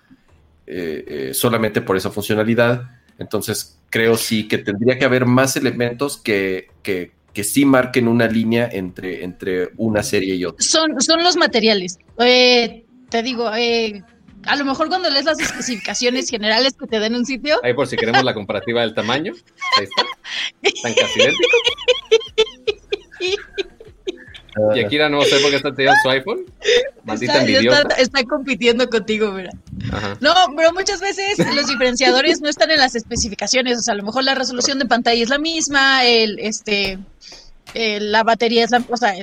eh, 0.66 1.04
eh, 1.08 1.30
solamente 1.32 1.80
por 1.80 1.96
esa 1.96 2.10
funcionalidad, 2.10 2.90
entonces 3.18 3.78
creo 3.88 4.18
sí 4.18 4.48
que 4.48 4.58
tendría 4.58 4.98
que 4.98 5.06
haber 5.06 5.24
más 5.24 5.56
elementos 5.56 6.18
que, 6.18 6.68
que 6.82 7.12
que 7.32 7.44
sí 7.44 7.64
marquen 7.64 8.08
una 8.08 8.26
línea 8.26 8.68
entre, 8.70 9.24
entre 9.24 9.70
una 9.78 10.02
serie 10.02 10.34
y 10.34 10.44
otra. 10.44 10.62
Son, 10.62 11.00
son 11.00 11.24
los 11.24 11.34
materiales. 11.36 11.98
Eh, 12.18 12.84
te 13.08 13.22
digo, 13.22 13.50
eh, 13.54 14.04
a 14.46 14.56
lo 14.56 14.64
mejor 14.64 14.88
cuando 14.88 15.10
lees 15.10 15.24
las 15.24 15.40
especificaciones 15.40 16.28
generales 16.28 16.74
que 16.78 16.86
te 16.86 17.00
den 17.00 17.14
un 17.14 17.26
sitio. 17.26 17.60
Ahí 17.62 17.74
por 17.74 17.86
si 17.86 17.96
queremos 17.96 18.24
la 18.24 18.34
comparativa 18.34 18.82
del 18.82 18.94
tamaño. 18.94 19.32
Ahí 19.78 19.84
está. 19.84 20.02
Están 20.62 20.94
casi 20.94 21.20
idénticos. 21.20 21.60
Y 24.74 24.80
Akira 24.80 25.08
no 25.08 25.22
sé 25.22 25.38
por 25.38 25.50
qué 25.50 25.56
está 25.56 25.72
teniendo 25.74 25.98
su 26.02 26.10
iPhone. 26.10 26.44
Maldita 27.04 27.42
está, 27.42 27.94
está, 27.94 28.24
compitiendo 28.24 28.88
contigo, 28.88 29.32
mira. 29.32 29.50
No, 30.20 30.34
pero 30.56 30.72
muchas 30.72 31.00
veces 31.00 31.38
los 31.54 31.66
diferenciadores 31.66 32.40
no 32.42 32.50
están 32.50 32.70
en 32.70 32.78
las 32.78 32.94
especificaciones. 32.94 33.78
O 33.78 33.82
sea, 33.82 33.94
a 33.94 33.96
lo 33.96 34.02
mejor 34.02 34.24
la 34.24 34.34
resolución 34.34 34.78
de 34.78 34.84
pantalla 34.84 35.22
es 35.22 35.30
la 35.30 35.38
misma, 35.38 36.04
el 36.04 36.38
este 36.38 36.98
la 37.74 38.22
batería 38.22 38.64
es 38.64 38.70
la, 38.70 38.84
o 38.90 38.96
sea, 38.96 39.14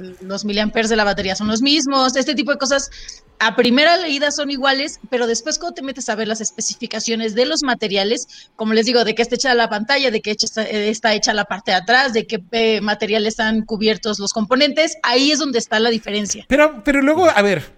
los 0.00 0.44
miliamperes 0.44 0.90
de 0.90 0.96
la 0.96 1.04
batería 1.04 1.34
son 1.34 1.48
los 1.48 1.62
mismos, 1.62 2.16
este 2.16 2.34
tipo 2.34 2.52
de 2.52 2.58
cosas 2.58 2.90
a 3.38 3.56
primera 3.56 3.96
leída 3.96 4.30
son 4.30 4.50
iguales, 4.50 5.00
pero 5.10 5.26
después 5.26 5.58
cuando 5.58 5.74
te 5.74 5.82
metes 5.82 6.08
a 6.08 6.14
ver 6.14 6.28
las 6.28 6.40
especificaciones 6.40 7.34
de 7.34 7.44
los 7.44 7.64
materiales, 7.64 8.50
como 8.54 8.72
les 8.72 8.86
digo, 8.86 9.04
de 9.04 9.16
qué 9.16 9.22
está 9.22 9.34
hecha 9.34 9.54
la 9.54 9.68
pantalla, 9.68 10.12
de 10.12 10.20
qué 10.20 10.30
está, 10.30 10.62
está 10.62 11.12
hecha 11.12 11.34
la 11.34 11.44
parte 11.44 11.72
de 11.72 11.78
atrás, 11.78 12.12
de 12.12 12.26
qué 12.26 12.40
eh, 12.52 12.80
materiales 12.80 13.32
están 13.32 13.62
cubiertos 13.62 14.20
los 14.20 14.32
componentes, 14.32 14.96
ahí 15.02 15.32
es 15.32 15.40
donde 15.40 15.58
está 15.58 15.80
la 15.80 15.90
diferencia. 15.90 16.44
Pero, 16.48 16.84
pero 16.84 17.02
luego, 17.02 17.28
a 17.28 17.42
ver, 17.42 17.72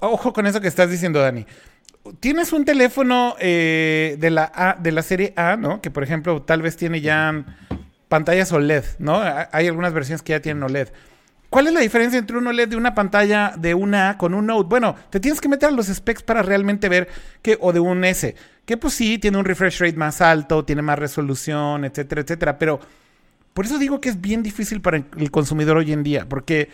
ojo 0.00 0.32
con 0.32 0.46
eso 0.46 0.60
que 0.60 0.68
estás 0.68 0.88
diciendo, 0.88 1.20
Dani. 1.20 1.46
Tienes 2.20 2.52
un 2.52 2.64
teléfono 2.64 3.34
eh, 3.40 4.16
de, 4.20 4.30
la 4.30 4.76
de 4.80 4.92
la 4.92 5.02
serie 5.02 5.32
A, 5.34 5.56
¿no? 5.56 5.80
Que 5.80 5.90
por 5.90 6.04
ejemplo 6.04 6.42
tal 6.42 6.62
vez 6.62 6.76
tiene 6.76 7.00
ya 7.00 7.44
pantallas 8.08 8.52
OLED, 8.52 8.84
¿no? 9.00 9.20
Hay 9.50 9.66
algunas 9.66 9.92
versiones 9.92 10.22
que 10.22 10.32
ya 10.32 10.40
tienen 10.40 10.62
OLED. 10.62 10.90
¿Cuál 11.56 11.68
es 11.68 11.72
la 11.72 11.80
diferencia 11.80 12.18
entre 12.18 12.36
un 12.36 12.46
OLED 12.46 12.68
de 12.68 12.76
una 12.76 12.94
pantalla 12.94 13.54
de 13.56 13.72
una 13.72 14.10
A 14.10 14.18
con 14.18 14.34
un 14.34 14.44
Note? 14.44 14.68
Bueno, 14.68 14.94
te 15.08 15.20
tienes 15.20 15.40
que 15.40 15.48
meter 15.48 15.70
a 15.70 15.72
los 15.72 15.86
specs 15.86 16.22
para 16.22 16.42
realmente 16.42 16.86
ver 16.90 17.08
que, 17.40 17.56
o 17.62 17.72
de 17.72 17.80
un 17.80 18.04
S, 18.04 18.36
que 18.66 18.76
pues 18.76 18.92
sí, 18.92 19.16
tiene 19.16 19.38
un 19.38 19.44
refresh 19.46 19.80
rate 19.80 19.96
más 19.96 20.20
alto, 20.20 20.66
tiene 20.66 20.82
más 20.82 20.98
resolución, 20.98 21.86
etcétera, 21.86 22.20
etcétera. 22.20 22.58
Pero 22.58 22.78
por 23.54 23.64
eso 23.64 23.78
digo 23.78 24.02
que 24.02 24.10
es 24.10 24.20
bien 24.20 24.42
difícil 24.42 24.82
para 24.82 24.98
el 24.98 25.30
consumidor 25.30 25.78
hoy 25.78 25.94
en 25.94 26.02
día, 26.02 26.26
porque 26.28 26.68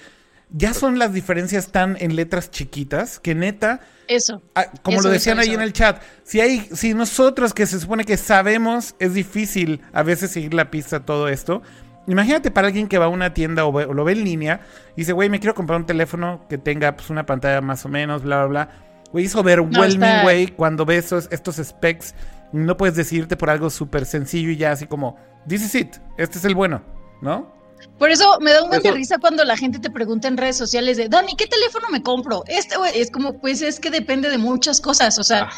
ya 0.51 0.74
son 0.74 0.99
las 0.99 1.12
diferencias 1.12 1.70
tan 1.70 1.97
en 2.01 2.16
letras 2.16 2.51
chiquitas 2.51 3.20
que 3.20 3.37
neta. 3.37 3.83
Eso. 4.09 4.43
Ah, 4.57 4.66
como 4.83 5.01
lo 5.01 5.11
decían 5.11 5.39
ahí 5.39 5.55
en 5.55 5.61
el 5.61 5.72
chat, 5.72 6.03
si 6.24 6.41
hay, 6.41 6.68
si 6.72 6.93
nosotros 6.93 7.55
que 7.55 7.66
se 7.66 7.78
supone 7.78 8.05
que 8.05 8.16
sabemos, 8.16 8.97
es 8.99 9.14
difícil 9.14 9.80
a 9.93 10.03
veces 10.03 10.33
seguir 10.33 10.55
la 10.55 10.72
pista 10.72 11.07
todo 11.07 11.28
esto. 11.28 11.62
Imagínate 12.07 12.50
para 12.50 12.66
alguien 12.66 12.88
que 12.88 12.98
va 12.98 13.05
a 13.07 13.09
una 13.09 13.32
tienda 13.32 13.64
o, 13.64 13.94
lo 13.94 14.05
ve 14.05 14.12
en 14.12 14.24
línea 14.24 14.61
y 14.96 15.03
dice, 15.03 15.12
güey, 15.12 15.28
me 15.28 15.38
quiero 15.38 15.55
comprar 15.55 15.78
un 15.78 15.86
teléfono 15.86 16.46
que 16.48 16.59
tenga 16.59 16.96
pues, 16.96 17.11
una 17.11 17.24
pantalla 17.26 17.61
más 17.61 17.84
o 17.84 17.88
menos, 17.88 18.22
bla, 18.22 18.38
bla, 18.38 18.46
bla. 18.46 18.68
Güey, 19.12 19.26
es 19.26 19.36
overwhelming, 19.36 20.22
güey, 20.22 20.48
cuando 20.48 20.84
ves 20.84 21.12
estos 21.30 21.57
specs. 21.57 22.14
No 22.53 22.76
puedes 22.76 22.96
decidirte 22.96 23.36
por 23.36 23.50
algo 23.50 23.70
súper 23.70 24.05
sencillo 24.05 24.50
y 24.50 24.57
ya 24.57 24.72
así 24.72 24.86
como, 24.86 25.16
this 25.46 25.62
is 25.62 25.74
it, 25.74 25.96
este 26.18 26.38
es 26.38 26.44
el 26.44 26.55
bueno, 26.55 26.82
¿no? 27.22 27.55
Por 27.98 28.11
eso 28.11 28.38
me 28.40 28.53
da 28.53 28.62
un 28.62 28.68
buen 28.68 28.82
de 28.82 28.90
risa 28.92 29.18
cuando 29.18 29.44
la 29.44 29.57
gente 29.57 29.78
te 29.78 29.90
pregunta 29.90 30.28
en 30.28 30.36
redes 30.36 30.57
sociales 30.57 30.96
de, 30.96 31.09
Dani, 31.09 31.34
¿qué 31.36 31.46
teléfono 31.46 31.88
me 31.90 32.03
compro? 32.03 32.44
Este, 32.46 32.76
güey, 32.76 32.98
es 32.98 33.11
como, 33.11 33.38
pues 33.38 33.62
es 33.62 33.80
que 33.80 33.90
depende 33.90 34.28
de 34.30 34.38
muchas 34.38 34.80
cosas, 34.80 35.18
o 35.18 35.24
sea, 35.24 35.48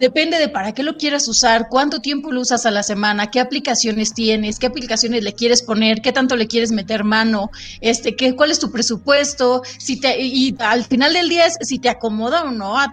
Depende 0.00 0.38
de 0.38 0.48
para 0.48 0.72
qué 0.72 0.82
lo 0.82 0.96
quieras 0.96 1.28
usar, 1.28 1.68
cuánto 1.68 2.00
tiempo 2.00 2.32
lo 2.32 2.40
usas 2.40 2.64
a 2.64 2.70
la 2.70 2.82
semana, 2.82 3.30
qué 3.30 3.38
aplicaciones 3.38 4.14
tienes, 4.14 4.58
qué 4.58 4.66
aplicaciones 4.66 5.22
le 5.22 5.34
quieres 5.34 5.60
poner, 5.60 6.00
qué 6.00 6.10
tanto 6.10 6.36
le 6.36 6.46
quieres 6.46 6.72
meter 6.72 7.04
mano, 7.04 7.50
este, 7.82 8.16
qué, 8.16 8.34
cuál 8.34 8.50
es 8.50 8.58
tu 8.58 8.72
presupuesto, 8.72 9.60
si 9.78 10.00
te, 10.00 10.18
y 10.18 10.56
al 10.58 10.86
final 10.86 11.12
del 11.12 11.28
día 11.28 11.44
es 11.44 11.58
si 11.60 11.78
te 11.78 11.90
acomoda 11.90 12.44
o 12.44 12.50
no 12.50 12.78
a, 12.78 12.90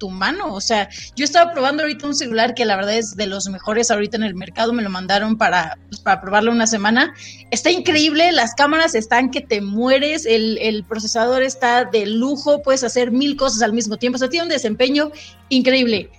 tu 0.00 0.10
mano. 0.10 0.52
O 0.52 0.60
sea, 0.60 0.88
yo 1.14 1.24
estaba 1.24 1.52
probando 1.52 1.84
ahorita 1.84 2.08
un 2.08 2.16
celular 2.16 2.54
que 2.54 2.64
la 2.64 2.74
verdad 2.74 2.96
es 2.96 3.14
de 3.14 3.28
los 3.28 3.48
mejores 3.48 3.92
ahorita 3.92 4.16
en 4.16 4.24
el 4.24 4.34
mercado, 4.34 4.72
me 4.72 4.82
lo 4.82 4.90
mandaron 4.90 5.38
para, 5.38 5.78
pues, 5.88 6.00
para 6.00 6.20
probarlo 6.20 6.50
una 6.50 6.66
semana. 6.66 7.14
Está 7.52 7.70
increíble, 7.70 8.32
las 8.32 8.56
cámaras 8.56 8.96
están 8.96 9.30
que 9.30 9.42
te 9.42 9.60
mueres, 9.60 10.26
el, 10.26 10.58
el 10.58 10.82
procesador 10.82 11.44
está 11.44 11.84
de 11.84 12.04
lujo, 12.06 12.62
puedes 12.62 12.82
hacer 12.82 13.12
mil 13.12 13.36
cosas 13.36 13.62
al 13.62 13.72
mismo 13.72 13.96
tiempo, 13.96 14.16
o 14.16 14.18
sea, 14.18 14.28
tiene 14.28 14.42
un 14.42 14.50
desempeño 14.50 15.12
increíble 15.50 16.10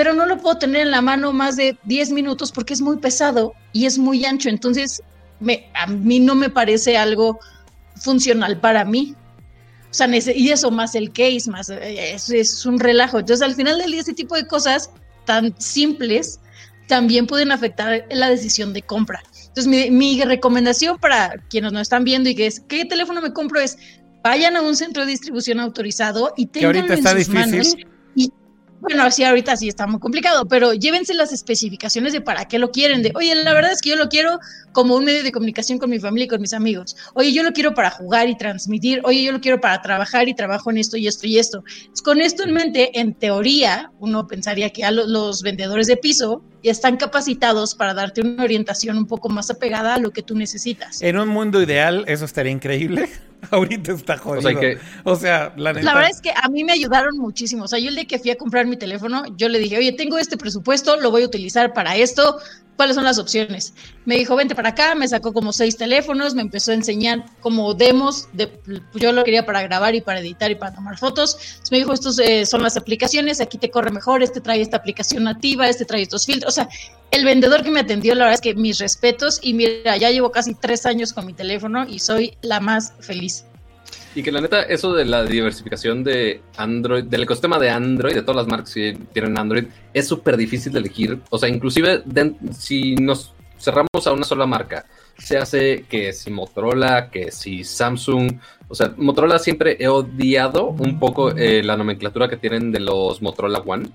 pero 0.00 0.14
no 0.14 0.24
lo 0.24 0.38
puedo 0.38 0.56
tener 0.56 0.80
en 0.80 0.92
la 0.92 1.02
mano 1.02 1.30
más 1.30 1.56
de 1.56 1.76
10 1.84 2.12
minutos 2.12 2.52
porque 2.52 2.72
es 2.72 2.80
muy 2.80 2.96
pesado 2.96 3.52
y 3.74 3.84
es 3.84 3.98
muy 3.98 4.24
ancho. 4.24 4.48
Entonces, 4.48 5.02
me, 5.40 5.70
a 5.74 5.86
mí 5.88 6.18
no 6.20 6.34
me 6.34 6.48
parece 6.48 6.96
algo 6.96 7.38
funcional 7.96 8.58
para 8.58 8.86
mí. 8.86 9.14
O 9.90 9.92
sea, 9.92 10.08
y 10.08 10.48
eso 10.48 10.70
más 10.70 10.94
el 10.94 11.12
case, 11.12 11.50
más 11.50 11.68
eh, 11.68 12.14
es, 12.14 12.30
es 12.30 12.64
un 12.64 12.80
relajo. 12.80 13.18
Entonces, 13.18 13.46
al 13.46 13.54
final 13.54 13.76
del 13.76 13.90
día, 13.90 14.00
ese 14.00 14.14
tipo 14.14 14.36
de 14.36 14.46
cosas 14.46 14.88
tan 15.26 15.54
simples 15.60 16.40
también 16.88 17.26
pueden 17.26 17.52
afectar 17.52 18.06
la 18.10 18.30
decisión 18.30 18.72
de 18.72 18.80
compra. 18.80 19.22
Entonces, 19.48 19.66
mi, 19.66 19.90
mi 19.90 20.24
recomendación 20.24 20.96
para 20.98 21.34
quienes 21.50 21.72
nos 21.72 21.82
están 21.82 22.04
viendo 22.04 22.30
y 22.30 22.34
que 22.34 22.46
es, 22.46 22.60
¿qué 22.60 22.86
teléfono 22.86 23.20
me 23.20 23.34
compro? 23.34 23.60
Es, 23.60 23.76
vayan 24.24 24.56
a 24.56 24.62
un 24.62 24.76
centro 24.76 25.04
de 25.04 25.10
distribución 25.10 25.60
autorizado 25.60 26.32
y 26.38 26.46
tengan 26.46 26.90
en 26.90 27.06
sus 27.06 27.28
manos 27.28 27.76
bueno, 28.80 29.10
sí, 29.10 29.24
ahorita 29.24 29.56
sí 29.56 29.68
está 29.68 29.86
muy 29.86 30.00
complicado, 30.00 30.46
pero 30.48 30.72
llévense 30.72 31.12
las 31.14 31.32
especificaciones 31.32 32.12
de 32.12 32.20
para 32.20 32.46
qué 32.46 32.58
lo 32.58 32.70
quieren. 32.70 33.02
De, 33.02 33.12
oye, 33.14 33.34
la 33.34 33.52
verdad 33.52 33.72
es 33.72 33.80
que 33.82 33.90
yo 33.90 33.96
lo 33.96 34.08
quiero 34.08 34.38
como 34.72 34.96
un 34.96 35.04
medio 35.04 35.22
de 35.22 35.32
comunicación 35.32 35.78
con 35.78 35.90
mi 35.90 35.98
familia 35.98 36.24
y 36.24 36.28
con 36.28 36.40
mis 36.40 36.54
amigos. 36.54 36.96
Oye, 37.14 37.32
yo 37.32 37.42
lo 37.42 37.52
quiero 37.52 37.74
para 37.74 37.90
jugar 37.90 38.28
y 38.28 38.36
transmitir. 38.36 39.00
Oye, 39.04 39.22
yo 39.22 39.32
lo 39.32 39.40
quiero 39.40 39.60
para 39.60 39.82
trabajar 39.82 40.28
y 40.28 40.34
trabajo 40.34 40.70
en 40.70 40.78
esto 40.78 40.96
y 40.96 41.06
esto 41.06 41.26
y 41.26 41.38
esto. 41.38 41.62
Con 42.02 42.20
esto 42.20 42.44
en 42.44 42.52
mente, 42.52 42.98
en 42.98 43.14
teoría, 43.14 43.92
uno 43.98 44.26
pensaría 44.26 44.70
que 44.70 44.84
a 44.84 44.90
los 44.90 45.42
vendedores 45.42 45.86
de 45.86 45.96
piso 45.96 46.42
ya 46.62 46.72
están 46.72 46.96
capacitados 46.96 47.74
para 47.74 47.94
darte 47.94 48.22
una 48.22 48.44
orientación 48.44 48.96
un 48.96 49.06
poco 49.06 49.28
más 49.28 49.50
apegada 49.50 49.94
a 49.94 49.98
lo 49.98 50.10
que 50.10 50.22
tú 50.22 50.34
necesitas. 50.34 51.02
En 51.02 51.18
un 51.18 51.28
mundo 51.28 51.62
ideal, 51.62 52.04
eso 52.06 52.24
estaría 52.24 52.52
increíble. 52.52 53.10
Ahorita 53.50 53.92
está 53.92 54.16
jodido. 54.18 54.50
O 55.04 55.16
sea, 55.16 55.52
la, 55.56 55.72
la 55.72 55.94
verdad 55.94 56.10
es 56.10 56.20
que 56.20 56.30
a 56.30 56.48
mí 56.48 56.64
me 56.64 56.72
ayudaron 56.72 57.16
muchísimo. 57.18 57.64
O 57.64 57.68
sea, 57.68 57.78
yo 57.78 57.88
el 57.88 57.94
día 57.94 58.04
que 58.04 58.18
fui 58.18 58.30
a 58.30 58.36
comprar 58.36 58.66
mi 58.66 58.76
teléfono, 58.76 59.24
yo 59.36 59.48
le 59.48 59.58
dije, 59.58 59.78
oye, 59.78 59.92
tengo 59.92 60.18
este 60.18 60.36
presupuesto, 60.36 60.96
lo 60.96 61.10
voy 61.10 61.22
a 61.22 61.26
utilizar 61.26 61.72
para 61.72 61.96
esto, 61.96 62.38
cuáles 62.80 62.96
son 62.96 63.04
las 63.04 63.18
opciones. 63.18 63.74
Me 64.06 64.16
dijo, 64.16 64.34
vente 64.36 64.54
para 64.54 64.70
acá, 64.70 64.94
me 64.94 65.06
sacó 65.06 65.34
como 65.34 65.52
seis 65.52 65.76
teléfonos, 65.76 66.34
me 66.34 66.40
empezó 66.40 66.70
a 66.70 66.74
enseñar 66.74 67.26
como 67.40 67.74
demos, 67.74 68.28
de, 68.32 68.50
yo 68.94 69.12
lo 69.12 69.22
quería 69.22 69.44
para 69.44 69.60
grabar 69.60 69.94
y 69.94 70.00
para 70.00 70.20
editar 70.20 70.50
y 70.50 70.54
para 70.54 70.74
tomar 70.74 70.96
fotos. 70.96 71.60
me 71.70 71.76
dijo, 71.76 71.92
estos 71.92 72.18
eh, 72.18 72.46
son 72.46 72.62
las 72.62 72.78
aplicaciones, 72.78 73.42
aquí 73.42 73.58
te 73.58 73.70
corre 73.70 73.90
mejor, 73.90 74.22
este 74.22 74.40
trae 74.40 74.62
esta 74.62 74.78
aplicación 74.78 75.24
nativa, 75.24 75.68
este 75.68 75.84
trae 75.84 76.00
estos 76.00 76.24
filtros. 76.24 76.54
O 76.54 76.54
sea, 76.54 76.70
el 77.10 77.26
vendedor 77.26 77.62
que 77.62 77.70
me 77.70 77.80
atendió, 77.80 78.14
la 78.14 78.24
verdad 78.24 78.36
es 78.36 78.40
que 78.40 78.54
mis 78.54 78.78
respetos 78.78 79.40
y 79.42 79.52
mira, 79.52 79.98
ya 79.98 80.08
llevo 80.08 80.32
casi 80.32 80.54
tres 80.54 80.86
años 80.86 81.12
con 81.12 81.26
mi 81.26 81.34
teléfono 81.34 81.86
y 81.86 81.98
soy 81.98 82.38
la 82.40 82.60
más 82.60 82.94
feliz. 83.00 83.44
Y 84.14 84.22
que 84.22 84.32
la 84.32 84.40
neta, 84.40 84.62
eso 84.62 84.92
de 84.92 85.04
la 85.04 85.24
diversificación 85.24 86.02
de 86.02 86.40
Android, 86.56 87.04
del 87.04 87.22
ecosistema 87.22 87.58
de 87.58 87.70
Android, 87.70 88.14
de 88.14 88.22
todas 88.22 88.36
las 88.36 88.46
marcas 88.48 88.74
que 88.74 88.98
tienen 89.12 89.38
Android, 89.38 89.66
es 89.94 90.08
súper 90.08 90.36
difícil 90.36 90.72
de 90.72 90.80
elegir. 90.80 91.20
O 91.30 91.38
sea, 91.38 91.48
inclusive 91.48 92.02
si 92.58 92.96
nos 92.96 93.32
cerramos 93.58 94.06
a 94.06 94.12
una 94.12 94.24
sola 94.24 94.46
marca, 94.46 94.84
se 95.16 95.36
hace 95.36 95.84
que 95.88 96.12
si 96.12 96.30
Motorola, 96.30 97.10
que 97.10 97.30
si 97.30 97.62
Samsung, 97.62 98.38
o 98.68 98.74
sea, 98.74 98.94
Motorola 98.96 99.38
siempre 99.38 99.76
he 99.78 99.86
odiado 99.86 100.66
un 100.68 100.98
poco 100.98 101.36
eh, 101.36 101.62
la 101.62 101.76
nomenclatura 101.76 102.28
que 102.28 102.36
tienen 102.36 102.72
de 102.72 102.80
los 102.80 103.22
Motorola 103.22 103.60
One, 103.60 103.90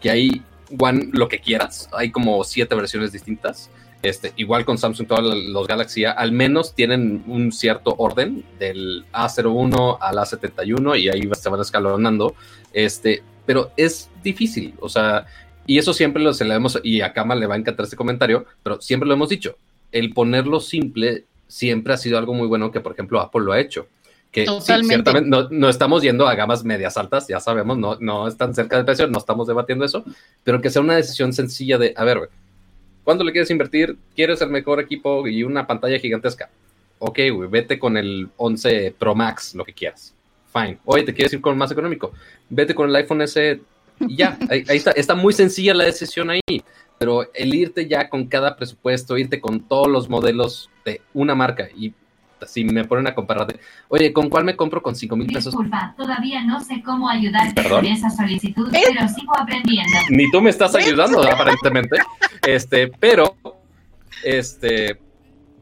que 0.00 0.10
hay 0.10 0.42
One 0.78 1.10
lo 1.12 1.28
que 1.28 1.40
quieras, 1.40 1.88
hay 1.92 2.10
como 2.10 2.42
siete 2.44 2.74
versiones 2.74 3.12
distintas. 3.12 3.70
Este, 4.02 4.32
igual 4.36 4.64
con 4.64 4.78
Samsung, 4.78 5.06
todos 5.06 5.36
los 5.48 5.66
Galaxy 5.66 6.04
al 6.06 6.32
menos 6.32 6.74
tienen 6.74 7.22
un 7.26 7.52
cierto 7.52 7.94
orden 7.98 8.44
del 8.58 9.04
A01 9.12 9.98
al 10.00 10.16
A71 10.16 10.98
y 10.98 11.08
ahí 11.10 11.28
se 11.38 11.48
van 11.50 11.60
escalonando. 11.60 12.34
Este, 12.72 13.22
pero 13.44 13.72
es 13.76 14.08
difícil, 14.22 14.74
o 14.80 14.88
sea, 14.88 15.26
y 15.66 15.78
eso 15.78 15.92
siempre 15.92 16.22
lo 16.22 16.32
se 16.32 16.44
le 16.44 16.54
hemos, 16.54 16.80
y 16.82 17.00
a 17.00 17.12
Kama 17.12 17.34
le 17.34 17.46
va 17.46 17.54
a 17.54 17.58
encantar 17.58 17.84
este 17.84 17.96
comentario, 17.96 18.46
pero 18.62 18.80
siempre 18.80 19.06
lo 19.06 19.14
hemos 19.14 19.28
dicho, 19.28 19.56
el 19.92 20.12
ponerlo 20.12 20.60
simple 20.60 21.24
siempre 21.46 21.92
ha 21.92 21.96
sido 21.96 22.16
algo 22.16 22.32
muy 22.32 22.46
bueno 22.46 22.70
que, 22.70 22.80
por 22.80 22.92
ejemplo, 22.92 23.20
Apple 23.20 23.42
lo 23.42 23.52
ha 23.52 23.60
hecho. 23.60 23.86
Que 24.30 24.46
ciertamente 24.60 25.28
no, 25.28 25.48
no, 25.50 25.68
estamos 25.68 26.02
yendo 26.02 26.28
a 26.28 26.36
gamas 26.36 26.62
medias 26.62 26.96
altas, 26.96 27.26
ya 27.26 27.40
sabemos, 27.40 27.76
no, 27.76 27.96
no 27.98 28.28
están 28.28 28.54
cerca 28.54 28.76
del 28.76 28.84
precio, 28.84 29.08
no 29.08 29.18
estamos 29.18 29.48
debatiendo 29.48 29.84
eso, 29.84 30.04
pero 30.44 30.60
que 30.60 30.70
sea 30.70 30.82
una 30.82 30.94
decisión 30.94 31.32
sencilla 31.32 31.78
de, 31.78 31.92
a 31.96 32.04
ver, 32.04 32.30
¿Cuándo 33.10 33.24
le 33.24 33.32
quieres 33.32 33.50
invertir? 33.50 33.96
¿Quieres 34.14 34.40
el 34.40 34.50
mejor 34.50 34.78
equipo 34.78 35.26
y 35.26 35.42
una 35.42 35.66
pantalla 35.66 35.98
gigantesca? 35.98 36.48
Ok, 37.00 37.18
güey, 37.32 37.50
vete 37.50 37.76
con 37.76 37.96
el 37.96 38.28
11 38.36 38.94
Pro 38.96 39.16
Max, 39.16 39.52
lo 39.56 39.64
que 39.64 39.72
quieras. 39.72 40.14
Fine. 40.52 40.78
Oye, 40.84 41.02
¿te 41.02 41.12
quieres 41.12 41.32
ir 41.32 41.40
con 41.40 41.58
más 41.58 41.72
económico? 41.72 42.12
Vete 42.48 42.72
con 42.72 42.88
el 42.88 42.94
iPhone 42.94 43.22
S 43.22 43.60
y 43.98 44.14
ya. 44.14 44.38
Ahí, 44.48 44.62
está. 44.68 44.92
Está 44.92 45.16
muy 45.16 45.32
sencilla 45.32 45.74
la 45.74 45.86
decisión 45.86 46.30
ahí. 46.30 46.62
Pero 46.98 47.28
el 47.34 47.52
irte 47.52 47.88
ya 47.88 48.08
con 48.08 48.28
cada 48.28 48.54
presupuesto, 48.54 49.18
irte 49.18 49.40
con 49.40 49.66
todos 49.66 49.88
los 49.88 50.08
modelos 50.08 50.70
de 50.84 51.00
una 51.12 51.34
marca 51.34 51.68
y 51.76 51.92
si 52.46 52.64
me 52.64 52.84
ponen 52.84 53.06
a 53.06 53.14
comparar 53.14 53.40
oye, 53.88 54.12
¿con 54.12 54.28
cuál 54.28 54.44
me 54.44 54.56
compro 54.56 54.82
con 54.82 54.94
5 54.94 55.16
mil 55.16 55.26
pesos? 55.26 55.52
Disculpa, 55.52 55.94
todavía 55.96 56.42
no 56.44 56.60
sé 56.60 56.82
cómo 56.82 57.08
ayudarte 57.08 57.68
con 57.68 57.84
esa 57.84 58.10
solicitud, 58.10 58.72
¿Eh? 58.74 58.82
pero 58.86 59.08
sigo 59.08 59.36
aprendiendo. 59.38 59.92
Ni 60.10 60.30
tú 60.30 60.40
me 60.40 60.50
estás 60.50 60.74
ayudando, 60.74 61.22
aparentemente. 61.22 61.98
Este, 62.46 62.88
pero, 62.88 63.36
este, 64.24 64.98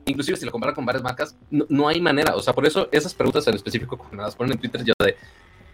inclusive 0.07 0.37
si 0.37 0.45
lo 0.45 0.53
comparas 0.53 0.75
con 0.75 0.85
varias 0.85 1.03
marcas, 1.03 1.37
no, 1.51 1.89
hay 1.89 2.01
manera. 2.01 2.35
O 2.35 2.43
sea, 2.43 2.53
por 2.53 2.67
eso 2.67 2.89
esas 2.93 3.15
preguntas 3.15 3.47
en 3.47 3.55
específico, 3.55 3.97
cuando 3.97 4.23
las 4.23 4.35
ponen 4.35 4.53
en 4.53 4.59
Twitter, 4.59 4.85
yo 4.85 4.93
de, 4.99 5.17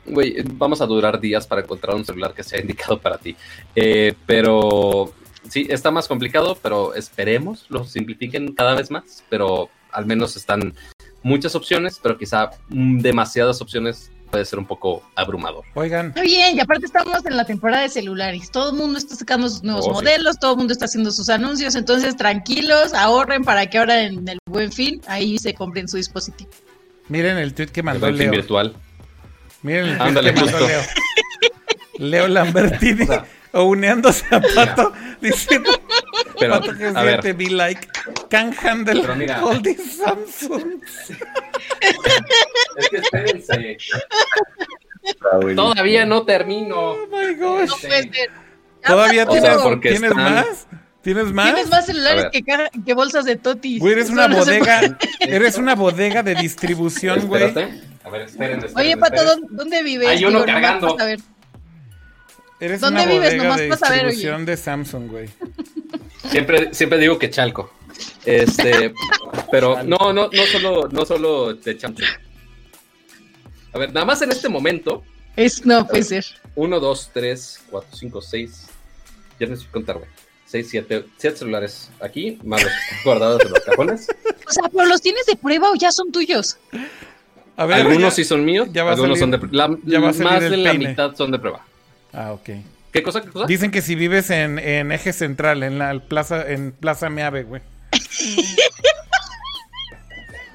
güey, 0.06 0.36
vamos 0.54 0.80
a 0.80 0.86
durar 0.86 1.20
días 1.20 1.46
para 1.46 1.62
encontrar 1.62 1.96
un 1.96 2.04
celular 2.04 2.34
que 2.34 2.42
sea 2.42 2.60
indicado 2.60 2.98
para 2.98 3.18
ti. 3.18 3.36
Eh, 3.74 4.14
pero 4.26 5.12
sí, 5.48 5.66
está 5.70 5.90
más 5.90 6.08
complicado, 6.08 6.58
pero 6.62 6.94
esperemos 6.94 7.66
lo 7.68 7.84
simplifiquen 7.84 8.54
cada 8.54 8.74
vez 8.74 8.90
más. 8.90 9.24
Pero 9.28 9.70
al 9.92 10.06
menos 10.06 10.36
están 10.36 10.74
muchas 11.24 11.56
opciones, 11.56 11.98
pero 12.00 12.16
quizá 12.16 12.50
demasiadas 12.68 13.60
opciones 13.60 14.12
puede 14.30 14.44
ser 14.44 14.58
un 14.58 14.66
poco 14.66 15.02
abrumador. 15.16 15.64
Oigan. 15.74 16.12
Muy 16.16 16.26
bien, 16.26 16.56
y 16.56 16.60
aparte 16.60 16.86
estamos 16.86 17.24
en 17.24 17.36
la 17.36 17.44
temporada 17.44 17.82
de 17.82 17.88
celulares. 17.88 18.50
Todo 18.50 18.70
el 18.70 18.76
mundo 18.76 18.98
está 18.98 19.16
sacando 19.16 19.48
sus 19.48 19.62
nuevos 19.62 19.86
oh, 19.88 19.92
modelos, 19.92 20.38
todo 20.38 20.52
el 20.52 20.58
mundo 20.58 20.72
está 20.72 20.84
haciendo 20.84 21.10
sus 21.10 21.28
anuncios, 21.28 21.74
entonces 21.74 22.16
tranquilos, 22.16 22.92
ahorren 22.94 23.42
para 23.42 23.66
que 23.66 23.78
ahora 23.78 24.02
en 24.02 24.28
el 24.28 24.38
buen 24.46 24.70
fin 24.70 25.00
ahí 25.06 25.38
se 25.38 25.54
compren 25.54 25.88
su 25.88 25.96
dispositivo. 25.96 26.50
Miren 27.08 27.38
el 27.38 27.54
tweet 27.54 27.68
que 27.68 27.82
mandó 27.82 28.06
el 28.06 28.18
Leo. 28.18 28.30
virtual. 28.30 28.74
Miren 29.62 29.88
el 29.88 29.98
tweet 29.98 30.22
que 30.22 30.32
mandó 30.32 30.60
Leo. 30.60 30.80
Leo 31.98 32.28
Lambertini 32.28 33.06
uneándose 33.62 34.24
a 34.30 34.40
Pato 34.40 34.92
diciendo 35.20 35.70
pero, 36.38 36.60
Pato 36.60 36.76
que 36.76 36.86
a 36.86 37.02
ver. 37.02 37.34
be 37.34 37.50
like 37.50 37.86
can 38.28 38.52
handle 38.52 39.04
all 39.42 39.62
these 39.62 39.82
Samsung. 39.96 40.82
es 42.76 42.88
que 42.88 42.96
espérense. 42.96 43.76
Todavía 45.54 46.06
no 46.06 46.24
termino. 46.24 46.76
Oh 46.76 47.06
my 47.06 47.34
gosh. 47.34 47.68
No 47.68 47.76
puede 47.76 48.02
ser. 48.12 48.30
¿Todavía 48.86 49.26
tienes, 49.26 49.58
¿tienes 49.80 50.14
más? 50.14 50.66
¿Tienes 51.02 51.32
más? 51.32 51.46
Tienes 51.52 51.70
más 51.70 51.86
celulares 51.86 52.26
que, 52.32 52.42
que, 52.42 52.94
bolsas 52.94 53.24
de 53.24 53.36
totis. 53.36 53.78
Güey, 53.78 53.92
eres 53.92 54.10
una 54.10 54.26
bodega. 54.28 54.98
eres 55.20 55.58
una 55.58 55.74
bodega 55.74 56.22
de 56.22 56.34
distribución, 56.34 57.26
güey. 57.26 57.44
A 58.04 58.10
ver, 58.10 58.22
esperen, 58.22 58.64
Oye, 58.76 58.96
Pato, 58.96 59.22
¿dónde, 59.50 59.82
vives? 59.82 60.08
Hay 60.08 60.24
uno 60.24 60.44
cargando. 60.44 60.98
A 61.00 61.04
ver. 61.04 61.20
Eres 62.64 62.80
¿Dónde 62.80 63.02
una 63.02 63.12
vives? 63.12 63.36
Nomás 63.36 63.58
de 63.58 63.68
para 63.68 63.78
saber, 63.78 64.06
oye. 64.06 64.44
de 64.46 64.56
Samsung, 64.56 65.10
güey. 65.10 65.28
Siempre, 66.30 66.72
siempre 66.72 66.98
digo 66.98 67.18
que 67.18 67.28
Chalco. 67.28 67.70
Este, 68.24 68.94
pero 69.50 69.82
no, 69.82 70.14
no, 70.14 70.30
no 70.32 70.46
solo, 70.50 70.88
no 70.90 71.04
solo 71.04 71.52
de 71.52 71.78
Samsung. 71.78 72.06
A 73.74 73.78
ver, 73.78 73.92
nada 73.92 74.06
más 74.06 74.22
en 74.22 74.32
este 74.32 74.48
momento. 74.48 75.04
Es, 75.36 75.66
no 75.66 75.86
puede 75.86 76.04
ser. 76.04 76.24
1, 76.54 76.80
2, 76.80 77.10
3, 77.12 77.60
4, 77.68 77.90
5, 77.98 78.22
6. 78.22 78.66
Ya 79.40 79.46
no 79.46 79.56
sé 79.56 79.66
contar, 79.70 79.98
güey. 79.98 80.08
6, 80.46 80.66
7, 80.70 81.04
7 81.18 81.36
celulares 81.36 81.90
aquí, 82.00 82.38
más 82.44 82.62
los 82.62 82.72
guardados 83.04 83.42
en 83.44 83.50
los 83.50 83.60
cajones. 83.60 84.06
O 84.48 84.52
sea, 84.52 84.70
pero 84.72 84.86
los 84.86 85.02
tienes 85.02 85.26
de 85.26 85.36
prueba 85.36 85.70
o 85.70 85.74
ya 85.74 85.92
son 85.92 86.10
tuyos. 86.10 86.56
A 87.58 87.66
ver, 87.66 87.82
algunos 87.82 88.14
sí 88.14 88.24
son 88.24 88.42
míos, 88.42 88.68
ya 88.72 88.88
algunos 88.88 89.18
son 89.18 89.32
de 89.32 89.40
la, 89.50 89.68
más 89.68 90.18
de 90.18 90.56
la 90.56 90.72
mitad 90.72 91.14
son 91.14 91.30
de 91.30 91.38
prueba. 91.38 91.62
Ah, 92.14 92.32
ok. 92.32 92.50
¿Qué 92.92 93.02
cosa? 93.02 93.20
¿Qué 93.20 93.28
cosa? 93.28 93.46
Dicen 93.46 93.70
que 93.70 93.82
si 93.82 93.94
vives 93.94 94.30
en, 94.30 94.58
en 94.58 94.92
eje 94.92 95.12
central, 95.12 95.62
en 95.62 95.78
la 95.78 95.98
plaza, 95.98 96.48
en 96.48 96.72
Plaza 96.72 97.10
Meave, 97.10 97.42
güey. 97.42 97.62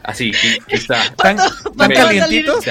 Así, 0.09 0.31
está. 0.69 1.13
¿Tan, 1.17 1.37
calientitos? 1.93 2.65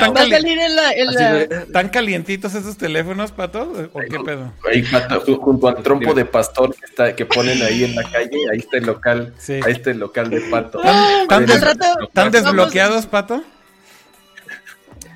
¿Tan, 1.72 1.88
calientitos 1.88 2.54
esos 2.54 2.76
teléfonos, 2.76 3.30
Pato? 3.30 3.90
¿O 3.92 4.00
qué 4.00 4.18
pedo? 4.24 4.52
Ahí, 4.68 4.82
Pato, 4.82 5.20
junto 5.36 5.68
al 5.68 5.82
trompo 5.82 6.14
de 6.14 6.24
pastor 6.24 6.74
que, 6.74 6.86
está, 6.86 7.14
que 7.14 7.26
ponen 7.26 7.62
ahí 7.62 7.84
en 7.84 7.94
la 7.94 8.02
calle, 8.02 8.38
ahí 8.50 8.58
está 8.58 8.78
el 8.78 8.86
local, 8.86 9.34
ahí 9.48 9.72
está 9.72 9.90
el 9.90 9.98
local 9.98 10.30
de 10.30 10.40
Pato. 10.40 10.80
¿Están 10.82 12.32
desbloqueados, 12.32 13.06
Pato? 13.06 13.44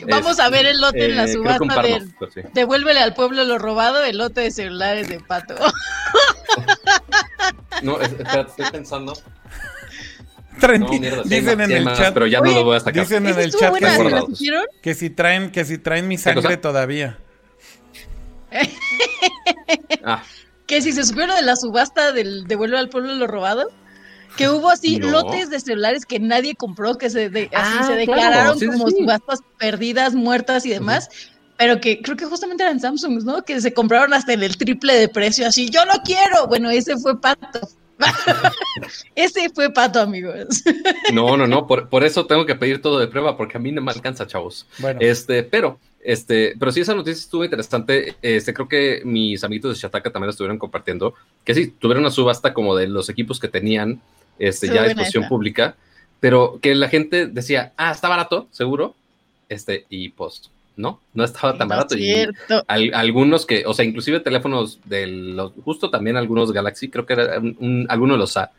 Vamos 0.09 0.41
a 0.41 0.51
ver 0.51 0.67
el 0.67 0.81
lote 0.81 1.05
en 1.05 1.17
la 1.17 1.25
eh, 1.25 1.33
subasta 1.33 1.83
de 1.83 2.05
Devuélvele 2.55 3.01
al 3.01 3.15
pueblo 3.15 3.45
lo 3.45 3.59
robado, 3.59 4.05
el 4.05 4.19
lote 4.19 4.43
de 4.43 4.51
celulares 4.51 5.09
de 5.09 5.21
Pato. 5.21 5.55
no, 7.83 8.01
espérate, 8.01 8.51
estoy 8.51 8.71
pensando. 8.71 9.15
dicen 11.25 11.61
en 11.61 11.71
el 11.71 11.85
chat, 11.95 12.15
pero 12.15 12.27
ya 12.27 12.41
no 12.41 12.51
lo 12.51 12.65
voy 12.65 12.77
a 12.77 12.81
sacar. 12.81 13.03
Dicen 13.03 13.27
en 13.27 13.39
el 13.39 13.53
chat 13.53 13.75
que, 14.83 14.95
si 14.95 15.11
traen 15.11 15.51
que 15.51 15.65
si 15.65 15.79
traen 15.79 16.09
mi 16.09 16.19
sangre 16.19 16.57
todavía. 16.57 17.19
ah. 20.05 20.23
Que 20.67 20.83
si 20.83 20.93
se 20.93 21.05
supieron 21.05 21.37
de 21.37 21.43
la 21.43 21.57
subasta 21.57 22.13
del 22.13 22.47
devuelve 22.47 22.79
al 22.79 22.89
pueblo 22.89 23.15
lo 23.15 23.27
robado 23.27 23.71
que 24.37 24.49
hubo 24.49 24.71
así 24.71 24.99
lotes 24.99 25.51
de 25.51 25.61
celulares 25.61 26.07
que 26.07 26.19
nadie 26.19 26.55
compró, 26.55 26.97
que 26.97 27.11
se, 27.11 27.27
así 27.27 27.49
ah, 27.55 27.85
se 27.87 27.95
declararon 27.95 28.59
como 28.59 28.91
subastas 28.91 29.41
perdidas, 29.59 30.15
muertas 30.15 30.67
y 30.67 30.71
demás. 30.71 31.09
Pero 31.59 31.81
que 31.81 32.01
creo 32.03 32.17
que 32.17 32.25
justamente 32.25 32.65
eran 32.65 32.81
Samsung, 32.81 33.23
¿no? 33.25 33.45
Que 33.45 33.61
se 33.61 33.73
compraron 33.73 34.15
hasta 34.15 34.33
en 34.33 34.43
el 34.43 34.57
triple 34.57 34.95
de 34.95 35.09
precio, 35.09 35.47
así, 35.47 35.71
yo 35.71 35.85
no 35.85 35.93
quiero. 36.05 36.47
Bueno, 36.49 36.71
ese 36.71 36.97
fue 36.97 37.21
Pato. 37.21 37.69
ese 39.15 39.49
fue 39.51 39.71
Pato, 39.71 40.01
amigos. 40.01 40.63
no, 41.13 41.37
no, 41.37 41.47
no, 41.47 41.67
por, 41.67 41.89
por, 41.89 42.05
eso 42.05 42.27
tengo 42.27 42.47
que 42.47 42.57
pedir 42.57 42.83
todo 42.83 42.99
de 42.99 43.07
prueba, 43.07 43.37
porque 43.37 43.59
a 43.59 43.61
mí 43.61 43.71
no 43.71 43.81
me 43.81 43.93
alcanza, 43.93 44.27
chavos. 44.27 44.67
Bueno. 44.79 44.99
Este, 45.01 45.45
pero 45.45 45.79
este, 46.03 46.55
pero 46.59 46.73
sí, 46.73 46.81
esa 46.81 46.95
noticia 46.95 47.21
estuvo 47.21 47.45
interesante. 47.45 48.17
Este, 48.23 48.53
creo 48.53 48.69
que 48.69 49.03
mis 49.05 49.43
amiguitos 49.45 49.75
de 49.75 49.81
Shataka 49.81 50.11
también 50.11 50.29
la 50.29 50.33
estuvieron 50.33 50.59
compartiendo. 50.59 51.15
Que 51.45 51.55
sí, 51.55 51.69
tuvieron 51.79 52.03
una 52.03 52.11
subasta 52.11 52.53
como 52.53 52.75
de 52.75 52.89
los 52.89 53.09
equipos 53.09 53.39
que 53.39 53.49
tenían 53.49 54.01
este, 54.39 54.69
ya 54.69 54.83
a 54.83 54.89
disposición 54.89 55.29
pública, 55.29 55.77
pero 56.21 56.59
que 56.61 56.75
la 56.75 56.89
gente 56.89 57.27
decía, 57.27 57.73
ah, 57.77 57.93
está 57.93 58.09
barato, 58.09 58.49
seguro. 58.51 58.95
Este, 59.49 59.87
y 59.91 60.11
pues, 60.11 60.51
no, 60.77 61.01
no 61.15 61.25
estaba 61.25 61.57
tan 61.59 61.69
barato. 61.69 61.97
Y 61.97 62.27
algunos 62.69 63.47
que, 63.47 63.65
o 63.67 63.75
sea, 63.75 63.85
inclusive 63.85 64.21
teléfonos 64.21 64.79
de 64.85 65.07
los, 65.07 65.53
justo 65.65 65.91
también 65.91 66.17
algunos 66.17 66.53
Galaxy, 66.53 66.89
creo 66.89 67.07
que 67.07 67.13
era 67.15 67.39
un, 67.39 67.87
alguno 67.89 68.15
de 68.15 68.19
los 68.19 68.37
A, 68.37 68.51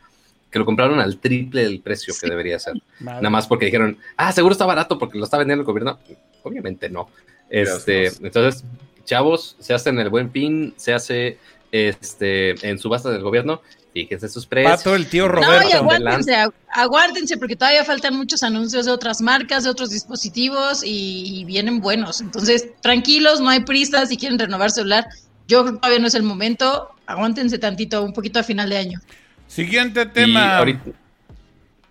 que 0.50 0.58
lo 0.58 0.64
compraron 0.64 1.00
al 1.00 1.18
triple 1.18 1.64
del 1.64 1.80
precio 1.80 2.14
que 2.20 2.28
debería 2.28 2.58
ser. 2.58 2.74
Nada 3.00 3.30
más 3.30 3.46
porque 3.46 3.66
dijeron, 3.66 3.98
ah, 4.16 4.30
seguro 4.30 4.52
está 4.52 4.66
barato 4.66 4.98
porque 4.98 5.18
lo 5.18 5.24
está 5.24 5.38
vendiendo 5.38 5.62
el 5.62 5.66
gobierno. 5.66 5.98
Obviamente 6.44 6.88
no. 6.88 7.08
Este, 7.50 8.06
entonces, 8.06 8.64
chavos, 9.04 9.56
se 9.58 9.74
hace 9.74 9.90
en 9.90 9.98
el 9.98 10.10
buen 10.10 10.28
pin, 10.28 10.74
se 10.76 10.94
hace 10.94 11.38
este, 11.72 12.68
en 12.68 12.78
subasta 12.78 13.10
del 13.10 13.22
gobierno. 13.22 13.62
Fíjense 13.94 14.28
sus 14.28 14.44
precios. 14.44 14.78
Pato, 14.78 14.96
el 14.96 15.06
tío 15.06 15.28
Roberto. 15.28 15.68
No, 15.70 15.78
aguántense, 15.78 16.34
aguántense, 16.68 17.36
porque 17.36 17.54
todavía 17.54 17.84
faltan 17.84 18.16
muchos 18.16 18.42
anuncios 18.42 18.86
de 18.86 18.90
otras 18.90 19.20
marcas, 19.20 19.62
de 19.62 19.70
otros 19.70 19.90
dispositivos 19.90 20.82
y, 20.84 21.44
vienen 21.46 21.80
buenos. 21.80 22.20
Entonces, 22.20 22.70
tranquilos, 22.82 23.40
no 23.40 23.50
hay 23.50 23.60
prisa 23.60 24.04
si 24.06 24.16
quieren 24.16 24.36
renovar 24.36 24.72
celular. 24.72 25.06
Yo 25.46 25.62
creo 25.62 25.74
que 25.74 25.78
todavía 25.78 26.00
no 26.00 26.08
es 26.08 26.14
el 26.16 26.24
momento. 26.24 26.90
Aguántense 27.06 27.56
tantito, 27.58 28.02
un 28.02 28.12
poquito 28.12 28.40
a 28.40 28.42
final 28.42 28.68
de 28.68 28.78
año. 28.78 29.00
Siguiente 29.46 30.06
tema. 30.06 30.64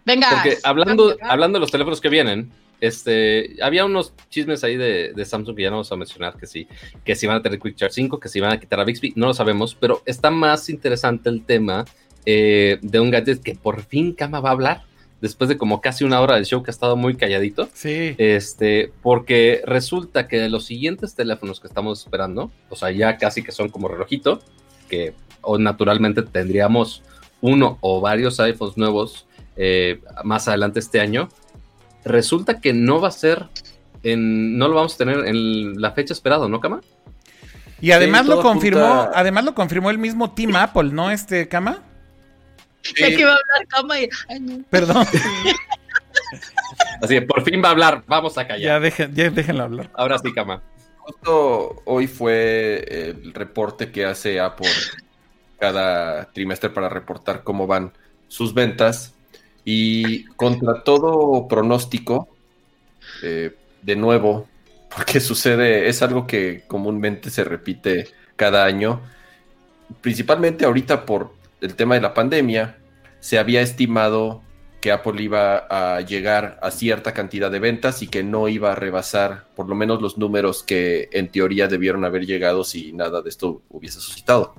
Venga. 0.04 0.30
Porque 0.30 0.58
hablando, 0.64 1.16
hablando 1.22 1.56
de 1.56 1.62
los 1.62 1.72
teléfonos 1.72 2.02
que 2.02 2.10
vienen, 2.10 2.52
este, 2.84 3.56
había 3.62 3.86
unos 3.86 4.14
chismes 4.30 4.62
ahí 4.66 4.76
de, 4.76 5.14
Samsung 5.26 5.56
que 5.56 5.64
ya 5.64 5.70
no 5.70 5.78
vamos 5.78 5.92
a 5.94 5.96
mencionar, 5.96 6.36
que 6.36 6.48
sí, 6.48 6.68
que 7.06 7.16
si 7.16 7.28
van 7.28 7.38
a 7.38 7.42
tener 7.42 7.58
Quick 7.58 7.78
Charge 7.78 7.96
5, 7.96 8.20
que 8.20 8.28
si 8.28 8.42
van 8.42 8.52
a 8.52 8.60
quitar 8.60 8.78
a 8.82 8.84
Bixby, 8.84 9.14
no 9.16 9.28
lo 9.28 9.34
sabemos, 9.34 9.74
pero 9.74 10.04
está 10.06 10.30
más 10.32 10.70
interesante 10.70 11.30
el 11.30 11.46
tema 11.46 11.86
eh, 12.26 12.80
de 12.82 13.00
un 13.00 13.10
gadget 13.10 13.42
que 13.42 13.56
por 13.56 13.84
fin 13.84 14.12
Kama 14.12 14.42
va 14.42 14.50
a 14.50 14.52
hablar, 14.52 14.82
después 15.22 15.48
de 15.48 15.58
como 15.58 15.80
casi 15.80 16.04
una 16.04 16.20
hora 16.20 16.36
del 16.36 16.46
show 16.46 16.62
que 16.62 16.72
ha 16.72 16.74
estado 16.74 16.98
muy 16.98 17.16
calladito. 17.16 17.70
Sí. 17.74 18.16
Este, 18.18 18.92
porque 19.02 19.62
resulta 19.66 20.28
que 20.28 20.38
de 20.42 20.50
los 20.50 20.66
siguientes 20.66 21.16
teléfonos 21.16 21.62
que 21.62 21.68
estamos 21.68 22.02
esperando, 22.02 22.52
o 22.68 22.76
sea, 22.76 22.92
ya 22.92 23.18
casi 23.18 23.44
que 23.44 23.54
son 23.54 23.70
como 23.70 23.88
relojito, 23.88 24.42
que 24.90 25.14
o 25.42 25.58
naturalmente 25.58 26.22
tendríamos 26.22 27.02
uno 27.40 27.78
o 27.80 28.02
varios 28.02 28.42
iPhones 28.42 28.76
nuevos 28.76 29.26
eh, 29.56 30.02
más 30.26 30.50
adelante 30.50 30.80
este 30.80 31.00
año, 31.00 31.30
resulta 32.06 32.60
que 32.60 32.74
no 32.74 33.00
va 33.02 33.10
a 33.10 33.12
ser 33.12 33.48
en, 34.04 34.58
no 34.58 34.68
lo 34.68 34.76
vamos 34.76 34.96
a 34.96 34.98
tener 34.98 35.28
en 35.28 35.82
la 35.82 35.92
fecha 35.92 36.14
esperada, 36.14 36.48
¿no, 36.48 36.60
Kama? 36.60 36.82
Y 37.82 37.92
además 37.92 38.26
lo 38.26 38.42
confirmó, 38.42 39.10
además 39.14 39.44
lo 39.44 39.54
confirmó 39.56 39.90
el 39.90 39.98
mismo 39.98 40.32
Team 40.32 40.56
Apple, 40.56 40.92
¿no, 40.92 41.12
este 41.12 41.48
Kama? 41.48 41.80
Sí. 42.82 42.94
que 42.96 43.26
va 43.26 43.32
a 43.32 43.36
hablar 43.36 43.68
Kama 43.68 44.00
y... 44.00 44.10
Perdón. 44.70 45.06
Así, 47.02 47.20
por 47.22 47.44
fin 47.44 47.62
va 47.64 47.70
a 47.70 47.72
hablar, 47.72 48.04
vamos 48.08 48.38
a 48.38 48.48
callar. 48.48 48.62
Ya, 48.62 48.80
dejen, 48.80 49.14
ya 49.14 49.30
déjenlo 49.30 49.64
hablar. 49.64 49.90
Ahora 49.94 50.18
sí, 50.20 50.34
Kama. 50.34 50.62
Justo 50.98 51.82
hoy 51.86 52.08
fue 52.08 52.86
el 52.88 53.34
reporte 53.34 53.92
que 53.92 54.06
hace 54.06 54.40
Apple 54.40 54.70
cada 55.60 56.26
trimestre 56.32 56.70
para 56.70 56.88
reportar 56.88 57.44
cómo 57.44 57.68
van 57.68 57.92
sus 58.28 58.54
ventas 58.54 59.13
y 59.66 60.26
contra 60.26 60.84
todo 60.84 61.48
pronóstico, 61.48 62.30
eh, 63.22 63.56
de 63.82 63.96
nuevo, 63.96 64.48
porque 64.96 65.20
sucede, 65.20 65.88
es 65.88 66.02
algo 66.02 66.28
que 66.28 66.64
comúnmente 66.68 67.30
se 67.30 67.44
repite 67.44 68.08
cada 68.36 68.66
año, 68.66 69.02
principalmente 70.02 70.66
ahorita 70.66 71.06
por 71.06 71.34
el 71.62 71.76
tema 71.76 71.96
de 71.96 72.02
la 72.02 72.14
pandemia, 72.14 72.78
se 73.20 73.40
había 73.40 73.62
estimado 73.62 74.42
que 74.84 74.92
Apple 74.92 75.24
iba 75.24 75.66
a 75.70 76.02
llegar 76.02 76.60
a 76.62 76.70
cierta 76.70 77.14
cantidad 77.14 77.50
de 77.50 77.60
ventas 77.60 78.02
y 78.02 78.08
que 78.08 78.22
no 78.22 78.50
iba 78.50 78.74
a 78.74 78.76
rebasar 78.76 79.46
por 79.56 79.70
lo 79.70 79.76
menos 79.76 80.02
los 80.02 80.18
números 80.18 80.62
que 80.62 81.08
en 81.14 81.30
teoría 81.30 81.70
debieron 81.70 82.04
haber 82.04 82.26
llegado 82.26 82.66
si 82.66 82.92
nada 82.92 83.22
de 83.22 83.30
esto 83.30 83.62
hubiese 83.70 84.02
suscitado. 84.02 84.56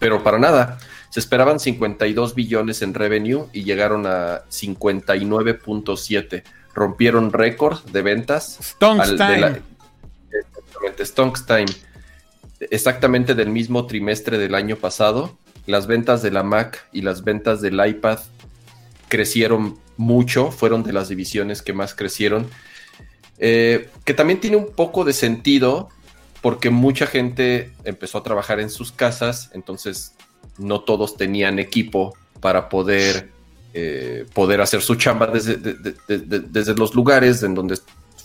Pero 0.00 0.24
para 0.24 0.40
nada. 0.40 0.80
Se 1.10 1.20
esperaban 1.20 1.60
52 1.60 2.34
billones 2.34 2.82
en 2.82 2.94
revenue 2.94 3.46
y 3.52 3.62
llegaron 3.64 4.06
a 4.06 4.42
59.7. 4.50 6.42
Rompieron 6.74 7.32
récord 7.32 7.84
de 7.90 8.02
ventas. 8.02 8.58
Stonks 8.62 9.16
Time. 9.16 9.60
exactamente, 10.32 11.06
Stonks 11.06 11.46
Time. 11.46 11.66
Exactamente 12.60 13.34
del 13.34 13.50
mismo 13.50 13.86
trimestre 13.86 14.38
del 14.38 14.54
año 14.54 14.76
pasado. 14.76 15.36
Las 15.66 15.86
ventas 15.86 16.22
de 16.22 16.30
la 16.30 16.42
Mac 16.42 16.86
y 16.92 17.02
las 17.02 17.22
ventas 17.22 17.60
del 17.60 17.84
iPad 17.84 18.20
crecieron 19.08 19.78
mucho, 19.96 20.50
fueron 20.50 20.82
de 20.82 20.92
las 20.92 21.08
divisiones 21.08 21.60
que 21.60 21.72
más 21.72 21.94
crecieron. 21.94 22.48
Eh, 23.38 23.88
que 24.04 24.14
también 24.14 24.40
tiene 24.40 24.56
un 24.56 24.72
poco 24.72 25.04
de 25.04 25.12
sentido 25.12 25.88
porque 26.40 26.70
mucha 26.70 27.06
gente 27.06 27.72
empezó 27.84 28.18
a 28.18 28.22
trabajar 28.22 28.60
en 28.60 28.70
sus 28.70 28.92
casas, 28.92 29.50
entonces 29.52 30.14
no 30.58 30.80
todos 30.80 31.16
tenían 31.16 31.58
equipo 31.58 32.14
para 32.40 32.68
poder, 32.68 33.30
eh, 33.74 34.26
poder 34.34 34.60
hacer 34.60 34.80
su 34.80 34.94
chamba 34.94 35.26
desde, 35.26 35.56
desde 35.56 36.74
los 36.74 36.94
lugares 36.94 37.42
en 37.42 37.54
donde 37.54 37.78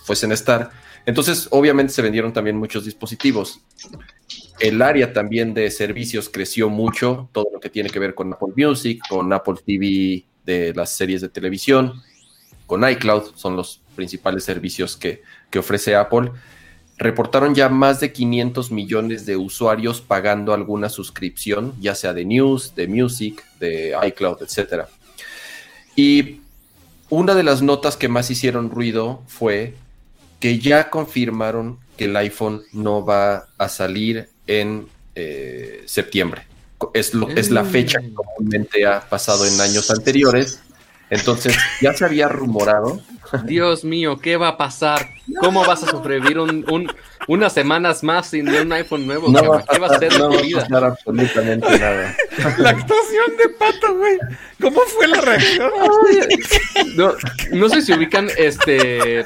fuesen 0.04 0.32
a 0.32 0.36
estar. 0.36 0.72
Entonces, 1.06 1.48
obviamente 1.52 1.94
se 1.94 2.02
vendieron 2.02 2.34
también 2.34 2.58
muchos 2.58 2.86
dispositivos. 2.86 3.62
El 4.60 4.82
área 4.82 5.14
también 5.14 5.54
de 5.54 5.70
servicios 5.70 6.30
creció 6.30 6.70
mucho, 6.70 7.30
todo 7.32 7.48
lo 7.54 7.60
que 7.60 7.70
tiene 7.70 7.90
que 7.90 8.00
ver 8.00 8.16
con 8.16 8.34
Apple 8.34 8.54
Music, 8.56 9.02
con 9.08 9.32
Apple 9.34 9.56
TV 9.66 10.26
de 10.46 10.74
las 10.74 10.92
series 10.92 11.22
de 11.22 11.30
televisión, 11.30 12.02
con 12.66 12.88
iCloud, 12.88 13.36
son 13.36 13.56
los 13.56 13.82
principales 13.96 14.44
servicios 14.44 14.96
que, 14.96 15.22
que 15.50 15.60
ofrece 15.60 15.96
Apple 15.96 16.32
reportaron 16.98 17.56
ya 17.56 17.70
más 17.70 18.00
de 18.00 18.14
500 18.14 18.72
millones 18.72 19.26
de 19.26 19.36
usuarios 19.36 20.02
pagando 20.02 20.54
alguna 20.54 20.90
suscripción, 20.90 21.74
ya 21.80 21.96
sea 21.96 22.14
de 22.14 22.26
news, 22.26 22.74
de 22.76 22.88
music, 22.88 23.44
de 23.60 23.96
iCloud, 24.08 24.42
etc. 24.42 24.86
Y 25.96 26.42
una 27.10 27.36
de 27.36 27.44
las 27.44 27.62
notas 27.62 27.98
que 27.98 28.08
más 28.08 28.32
hicieron 28.32 28.70
ruido 28.70 29.22
fue 29.28 29.76
que 30.40 30.60
ya 30.60 30.90
confirmaron 30.90 31.80
que 31.98 32.06
el 32.06 32.16
iPhone 32.18 32.64
no 32.74 33.06
va 33.06 33.48
a 33.58 33.70
salir 33.70 34.30
en 34.48 34.88
eh, 35.16 35.84
septiembre. 35.86 36.44
Es, 36.94 37.14
lo, 37.14 37.30
es 37.30 37.50
la 37.52 37.64
fecha 37.64 38.00
que 38.00 38.14
comúnmente 38.14 38.86
ha 38.86 39.02
pasado 39.02 39.46
en 39.46 39.60
años 39.62 39.90
anteriores. 39.92 40.60
Entonces 41.10 41.56
ya 41.82 41.94
se 41.94 42.06
había 42.06 42.28
rumorado 42.28 43.02
Dios 43.44 43.84
mío, 43.84 44.18
¿qué 44.18 44.38
va 44.38 44.50
a 44.50 44.58
pasar? 44.58 45.10
¿Cómo 45.40 45.66
vas 45.66 45.84
a 45.84 45.88
sobrevivir 45.88 46.40
un, 46.40 46.92
unas 47.28 47.54
semanas 47.54 48.04
más 48.04 48.28
sin 48.28 48.48
un 48.50 48.72
iPhone 48.74 49.06
nuevo? 49.06 49.34
¿Qué 49.34 49.80
va 49.80 49.88
a 49.88 49.96
hacer 49.96 50.18
no 50.20 50.30
tu 50.30 50.42
vida? 50.42 50.68
No 50.70 50.78
absolutamente 50.78 51.80
nada. 51.80 52.16
La 52.58 52.70
actuación 52.70 53.38
de 53.38 53.50
Pato, 53.58 53.96
güey. 53.96 54.18
¿Cómo 54.62 54.82
fue 54.82 55.08
la 55.08 55.22
reacción? 55.22 55.72
No, 56.96 57.14
no 57.52 57.70
sé 57.70 57.82
si 57.82 57.94
ubican 57.94 58.30
este. 58.38 59.26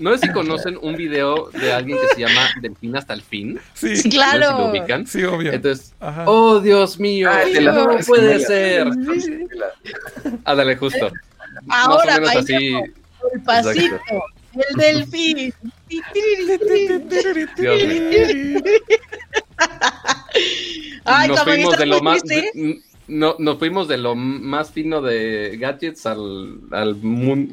No 0.00 0.16
sé 0.16 0.26
si 0.26 0.32
conocen 0.32 0.78
un 0.80 0.96
video 0.96 1.50
de 1.50 1.72
alguien 1.72 1.98
que 1.98 2.14
se 2.14 2.20
llama 2.20 2.48
Del 2.60 2.76
fin 2.76 2.96
hasta 2.96 3.14
el 3.14 3.22
fin. 3.22 3.58
Sí, 3.74 4.08
claro. 4.10 4.40
No 4.40 4.46
sé 4.46 4.52
si 4.52 4.58
lo 4.58 4.70
ubican. 4.70 5.06
Sí, 5.06 5.24
obvio. 5.24 5.52
Entonces, 5.52 5.94
oh 6.26 6.60
Dios 6.60 7.00
mío, 7.00 7.30
no 7.62 7.98
puede 8.06 8.40
ser. 8.40 8.88
Ándale, 10.44 10.76
justo. 10.76 11.10
Ahora, 11.68 12.18
Más 12.18 12.18
o 12.18 12.20
menos 12.20 12.36
así 12.36 12.74
el 13.32 13.42
pasito, 13.42 14.00
el 14.54 14.76
delfín. 14.76 15.54
Ay, 21.04 21.28
nos 21.28 21.42
fuimos 21.42 21.78
de 21.78 21.86
lo 21.86 22.00
más 22.00 22.22
no, 23.08 23.36
nos 23.38 23.58
fuimos 23.58 23.88
de 23.88 23.96
lo 23.96 24.14
más 24.14 24.70
fino 24.70 25.00
de 25.00 25.56
gadgets 25.58 26.04
al, 26.04 26.60
al, 26.70 26.88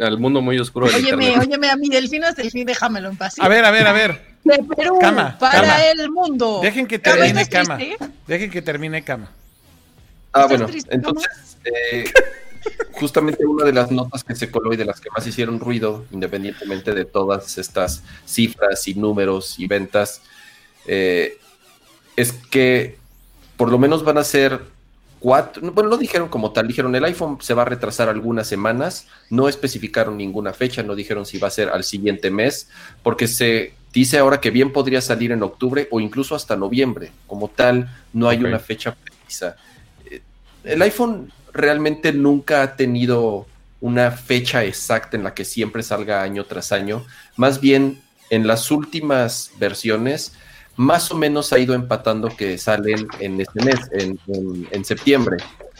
al 0.01 0.17
mundo 0.19 0.41
muy 0.41 0.59
oscuro. 0.59 0.87
Óyeme, 0.87 1.39
óyeme, 1.39 1.69
a 1.69 1.77
mí 1.77 1.87
delfino 1.87 2.27
es 2.27 2.35
delfín, 2.35 2.65
déjamelo 2.65 3.09
en 3.09 3.15
paz. 3.15 3.35
A 3.39 3.47
ver, 3.47 3.63
a 3.63 3.71
ver, 3.71 3.87
a 3.87 3.93
ver. 3.93 4.35
De 4.43 4.61
Perú 4.75 4.99
cama, 4.99 5.37
para 5.39 5.89
el 5.89 6.11
mundo. 6.11 6.59
Dejen 6.61 6.85
que 6.85 6.99
termine 6.99 7.47
cama. 7.47 7.79
Dejen 8.27 8.51
que 8.51 8.61
termine 8.61 9.01
cama. 9.03 9.31
Ah, 10.33 10.47
bueno, 10.47 10.67
entonces, 10.89 11.57
eh, 11.63 12.03
justamente 12.93 13.45
una 13.45 13.65
de 13.65 13.73
las 13.73 13.91
notas 13.91 14.23
que 14.23 14.35
se 14.35 14.49
coló 14.49 14.73
y 14.73 14.77
de 14.77 14.85
las 14.85 14.99
que 14.99 15.09
más 15.09 15.25
hicieron 15.27 15.59
ruido, 15.59 16.05
independientemente 16.11 16.93
de 16.93 17.05
todas 17.05 17.57
estas 17.57 18.03
cifras 18.25 18.87
y 18.87 18.95
números 18.95 19.59
y 19.59 19.67
ventas, 19.67 20.21
eh, 20.87 21.37
es 22.15 22.31
que 22.31 22.97
por 23.57 23.69
lo 23.69 23.77
menos 23.77 24.03
van 24.03 24.17
a 24.17 24.23
ser 24.23 24.61
cuatro, 25.19 25.71
bueno, 25.71 25.89
no 25.89 25.97
dijeron 25.97 26.29
como 26.29 26.51
tal, 26.51 26.67
dijeron 26.67 26.95
el 26.95 27.03
iPhone 27.05 27.37
se 27.41 27.53
va 27.53 27.63
a 27.63 27.65
retrasar 27.65 28.09
algunas 28.09 28.47
semanas, 28.47 29.07
no 29.29 29.49
especificaron 29.49 30.17
ninguna 30.17 30.53
fecha, 30.53 30.83
no 30.83 30.95
dijeron 30.95 31.25
si 31.25 31.37
va 31.37 31.47
a 31.47 31.51
ser 31.51 31.69
al 31.69 31.83
siguiente 31.83 32.31
mes, 32.31 32.69
porque 33.03 33.27
se 33.27 33.73
dice 33.93 34.17
ahora 34.17 34.39
que 34.41 34.51
bien 34.51 34.71
podría 34.71 35.01
salir 35.01 35.31
en 35.31 35.43
octubre 35.43 35.87
o 35.91 35.99
incluso 35.99 36.35
hasta 36.35 36.55
noviembre, 36.55 37.11
como 37.27 37.47
tal, 37.47 37.89
no 38.13 38.29
hay 38.29 38.43
una 38.43 38.59
fecha 38.59 38.95
precisa. 38.95 39.55
Eh, 40.05 40.21
el 40.63 40.81
iPhone 40.81 41.31
realmente 41.55 42.13
nunca 42.13 42.61
ha 42.61 42.75
tenido 42.75 43.47
una 43.81 44.11
fecha 44.11 44.63
exacta 44.63 45.17
en 45.17 45.23
la 45.23 45.33
que 45.33 45.45
siempre 45.45 45.83
salga 45.83 46.21
año 46.21 46.45
tras 46.45 46.71
año, 46.71 47.05
más 47.35 47.61
bien 47.61 48.01
en 48.29 48.47
las 48.47 48.71
últimas 48.71 49.51
versiones 49.59 50.33
más 50.77 51.11
o 51.11 51.15
menos 51.15 51.53
ha 51.53 51.59
ido 51.59 51.73
empatando 51.73 52.29
que 52.35 52.57
salen 52.57 53.07
en 53.19 53.39
este 53.39 53.63
mes, 53.63 53.79
en, 53.91 54.85
septiembre. 54.85 55.37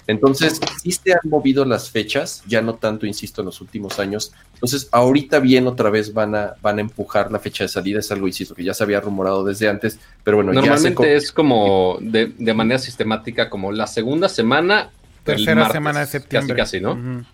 Entonces, 0.07 0.59
sí 0.81 0.91
se 0.91 1.13
han 1.13 1.29
movido 1.29 1.65
las 1.65 1.89
fechas, 1.89 2.43
ya 2.47 2.61
no 2.61 2.75
tanto, 2.75 3.05
insisto, 3.05 3.41
en 3.41 3.47
los 3.47 3.59
últimos 3.59 3.99
años. 3.99 4.31
Entonces, 4.53 4.87
ahorita 4.91 5.39
bien 5.39 5.67
otra 5.67 5.89
vez 5.89 6.13
van 6.13 6.35
a, 6.35 6.53
van 6.61 6.77
a 6.77 6.81
empujar 6.81 7.31
la 7.31 7.39
fecha 7.39 7.63
de 7.63 7.69
salida, 7.69 7.99
es 7.99 8.11
algo, 8.11 8.27
insisto, 8.27 8.53
que 8.53 8.63
ya 8.63 8.73
se 8.73 8.83
había 8.83 9.01
rumorado 9.01 9.43
desde 9.43 9.67
antes, 9.67 9.99
pero 10.23 10.37
bueno. 10.37 10.53
Normalmente 10.53 11.15
es 11.15 11.31
como 11.31 11.97
de, 11.99 12.33
de, 12.37 12.53
manera 12.53 12.79
sistemática, 12.79 13.49
como 13.49 13.71
la 13.71 13.87
segunda 13.87 14.29
semana. 14.29 14.91
Tercera 15.25 15.69
semana 15.71 15.99
de 16.01 16.05
septiembre. 16.05 16.55
Casi, 16.55 16.79
casi 16.79 16.83
¿no? 16.83 17.25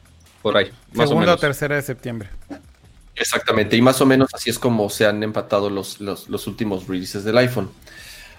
Por 0.42 0.58
ahí. 0.58 0.72
Más 0.94 1.10
Segunda 1.10 1.34
o, 1.34 1.36
o 1.36 1.38
tercera 1.38 1.76
de 1.76 1.82
septiembre. 1.84 2.30
Exactamente, 3.16 3.76
y 3.76 3.82
más 3.82 4.02
o 4.02 4.06
menos 4.06 4.30
así 4.34 4.50
es 4.50 4.58
como 4.58 4.90
se 4.90 5.06
han 5.06 5.22
empatado 5.22 5.70
los, 5.70 6.00
los, 6.00 6.48
últimos 6.48 6.88
releases 6.88 7.24
del 7.24 7.38
iPhone. 7.38 7.70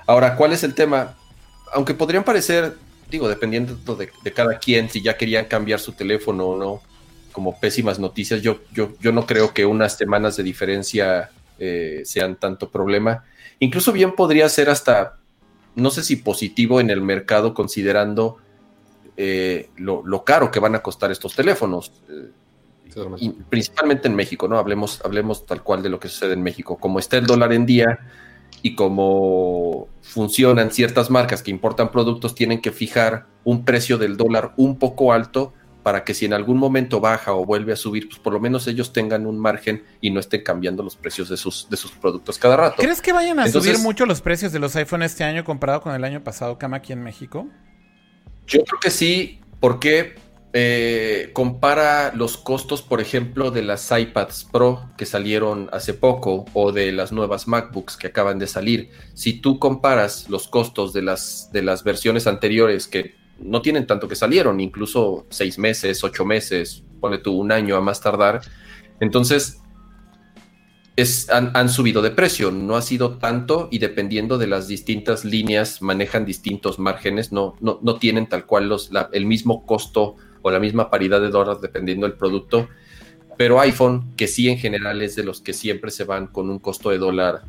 Ahora, 0.06 0.34
¿cuál 0.34 0.52
es 0.52 0.64
el 0.64 0.74
tema? 0.74 1.14
Aunque 1.72 1.94
podrían 1.94 2.24
parecer, 2.24 2.76
digo, 3.08 3.28
dependiendo 3.28 3.94
de, 3.94 4.32
cada 4.32 4.58
quien, 4.58 4.88
si 4.88 5.00
ya 5.00 5.16
querían 5.16 5.44
cambiar 5.44 5.78
su 5.78 5.92
teléfono 5.92 6.46
o 6.46 6.58
no, 6.58 6.82
como 7.30 7.60
pésimas 7.60 7.98
noticias, 7.98 8.42
yo, 8.42 8.60
yo, 8.72 8.94
yo 8.98 9.12
no 9.12 9.26
creo 9.26 9.54
que 9.54 9.66
unas 9.66 9.96
semanas 9.96 10.36
de 10.36 10.42
diferencia 10.42 11.30
eh, 11.58 12.02
sean 12.04 12.36
tanto 12.36 12.70
problema. 12.70 13.24
Incluso 13.60 13.92
bien 13.92 14.16
podría 14.16 14.48
ser 14.48 14.68
hasta, 14.68 15.18
no 15.76 15.90
sé 15.90 16.02
si 16.02 16.16
positivo 16.16 16.80
en 16.80 16.90
el 16.90 17.02
mercado, 17.02 17.54
considerando 17.54 18.38
eh, 19.24 19.70
lo, 19.76 20.02
lo, 20.04 20.24
caro 20.24 20.50
que 20.50 20.58
van 20.58 20.74
a 20.74 20.82
costar 20.82 21.12
estos 21.12 21.36
teléfonos. 21.36 21.92
Eh, 22.08 22.32
principalmente 23.48 24.08
en 24.08 24.16
México, 24.16 24.48
¿no? 24.48 24.58
Hablemos, 24.58 25.00
hablemos 25.04 25.46
tal 25.46 25.62
cual 25.62 25.80
de 25.80 25.90
lo 25.90 26.00
que 26.00 26.08
sucede 26.08 26.32
en 26.32 26.42
México. 26.42 26.76
Como 26.76 26.98
está 26.98 27.18
el 27.18 27.26
dólar 27.26 27.52
en 27.52 27.64
día 27.64 28.00
y 28.62 28.74
como 28.74 29.86
funcionan 30.00 30.72
ciertas 30.72 31.08
marcas 31.08 31.40
que 31.40 31.52
importan 31.52 31.92
productos, 31.92 32.34
tienen 32.34 32.60
que 32.60 32.72
fijar 32.72 33.26
un 33.44 33.64
precio 33.64 33.96
del 33.96 34.16
dólar 34.16 34.54
un 34.56 34.76
poco 34.76 35.12
alto 35.12 35.52
para 35.84 36.02
que 36.02 36.14
si 36.14 36.24
en 36.24 36.32
algún 36.32 36.58
momento 36.58 36.98
baja 36.98 37.32
o 37.32 37.44
vuelve 37.44 37.72
a 37.72 37.76
subir, 37.76 38.08
pues 38.08 38.18
por 38.18 38.32
lo 38.32 38.40
menos 38.40 38.66
ellos 38.66 38.92
tengan 38.92 39.24
un 39.24 39.38
margen 39.38 39.84
y 40.00 40.10
no 40.10 40.18
estén 40.18 40.42
cambiando 40.42 40.82
los 40.82 40.96
precios 40.96 41.28
de 41.28 41.36
sus, 41.36 41.70
de 41.70 41.76
sus 41.76 41.92
productos 41.92 42.38
cada 42.38 42.56
rato. 42.56 42.82
¿Crees 42.82 43.00
que 43.00 43.12
vayan 43.12 43.38
a 43.38 43.46
subir 43.46 43.78
mucho 43.78 44.04
los 44.04 44.20
precios 44.20 44.50
de 44.50 44.58
los 44.58 44.74
iPhone 44.74 45.04
este 45.04 45.22
año 45.22 45.44
comparado 45.44 45.80
con 45.80 45.94
el 45.94 46.02
año 46.02 46.24
pasado, 46.24 46.58
Cama, 46.58 46.78
aquí 46.78 46.92
en 46.92 47.04
México? 47.04 47.46
Yo 48.46 48.64
creo 48.64 48.80
que 48.80 48.90
sí, 48.90 49.40
porque 49.60 50.14
eh, 50.54 51.30
compara 51.32 52.12
los 52.14 52.36
costos, 52.36 52.82
por 52.82 53.00
ejemplo, 53.00 53.50
de 53.50 53.62
las 53.62 53.90
iPads 53.90 54.48
Pro 54.52 54.90
que 54.98 55.06
salieron 55.06 55.70
hace 55.72 55.94
poco 55.94 56.44
o 56.52 56.72
de 56.72 56.92
las 56.92 57.10
nuevas 57.10 57.48
MacBooks 57.48 57.96
que 57.96 58.08
acaban 58.08 58.38
de 58.38 58.46
salir. 58.46 58.90
Si 59.14 59.40
tú 59.40 59.58
comparas 59.58 60.28
los 60.28 60.48
costos 60.48 60.92
de 60.92 61.00
las, 61.00 61.48
de 61.52 61.62
las 61.62 61.84
versiones 61.84 62.26
anteriores 62.26 62.86
que 62.86 63.14
no 63.38 63.62
tienen 63.62 63.86
tanto 63.86 64.08
que 64.08 64.14
salieron, 64.14 64.60
incluso 64.60 65.26
seis 65.30 65.58
meses, 65.58 66.04
ocho 66.04 66.26
meses, 66.26 66.84
pone 67.00 67.16
tú 67.16 67.32
un 67.32 67.50
año 67.50 67.76
a 67.76 67.80
más 67.80 68.02
tardar, 68.02 68.42
entonces 69.00 69.61
es, 70.96 71.30
han, 71.30 71.68
subido 71.68 72.02
de 72.02 72.10
precio, 72.10 72.50
no 72.50 72.76
ha 72.76 72.82
sido 72.82 73.16
tanto 73.16 73.68
y 73.70 73.78
dependiendo 73.78 74.36
de 74.36 74.46
las 74.46 74.68
distintas 74.68 75.24
líneas 75.24 75.80
manejan 75.80 76.26
distintos 76.26 76.78
márgenes, 76.78 77.32
no, 77.32 77.56
no, 77.60 77.78
no 77.82 77.96
tienen 77.96 78.26
tal 78.26 78.44
cual 78.44 78.68
los, 78.68 78.90
el 79.12 79.24
mismo 79.24 79.64
costo 79.64 80.16
o 80.42 80.50
la 80.50 80.60
misma 80.60 80.90
paridad 80.90 81.20
de 81.20 81.30
dólares 81.30 81.62
dependiendo 81.62 82.06
del 82.06 82.16
producto. 82.16 82.68
Pero 83.38 83.60
iPhone, 83.60 84.12
que 84.16 84.28
sí 84.28 84.48
en 84.48 84.58
general 84.58 85.00
es 85.00 85.16
de 85.16 85.24
los 85.24 85.40
que 85.40 85.54
siempre 85.54 85.90
se 85.90 86.04
van 86.04 86.26
con 86.26 86.50
un 86.50 86.58
costo 86.58 86.90
de 86.90 86.98
dólar 86.98 87.42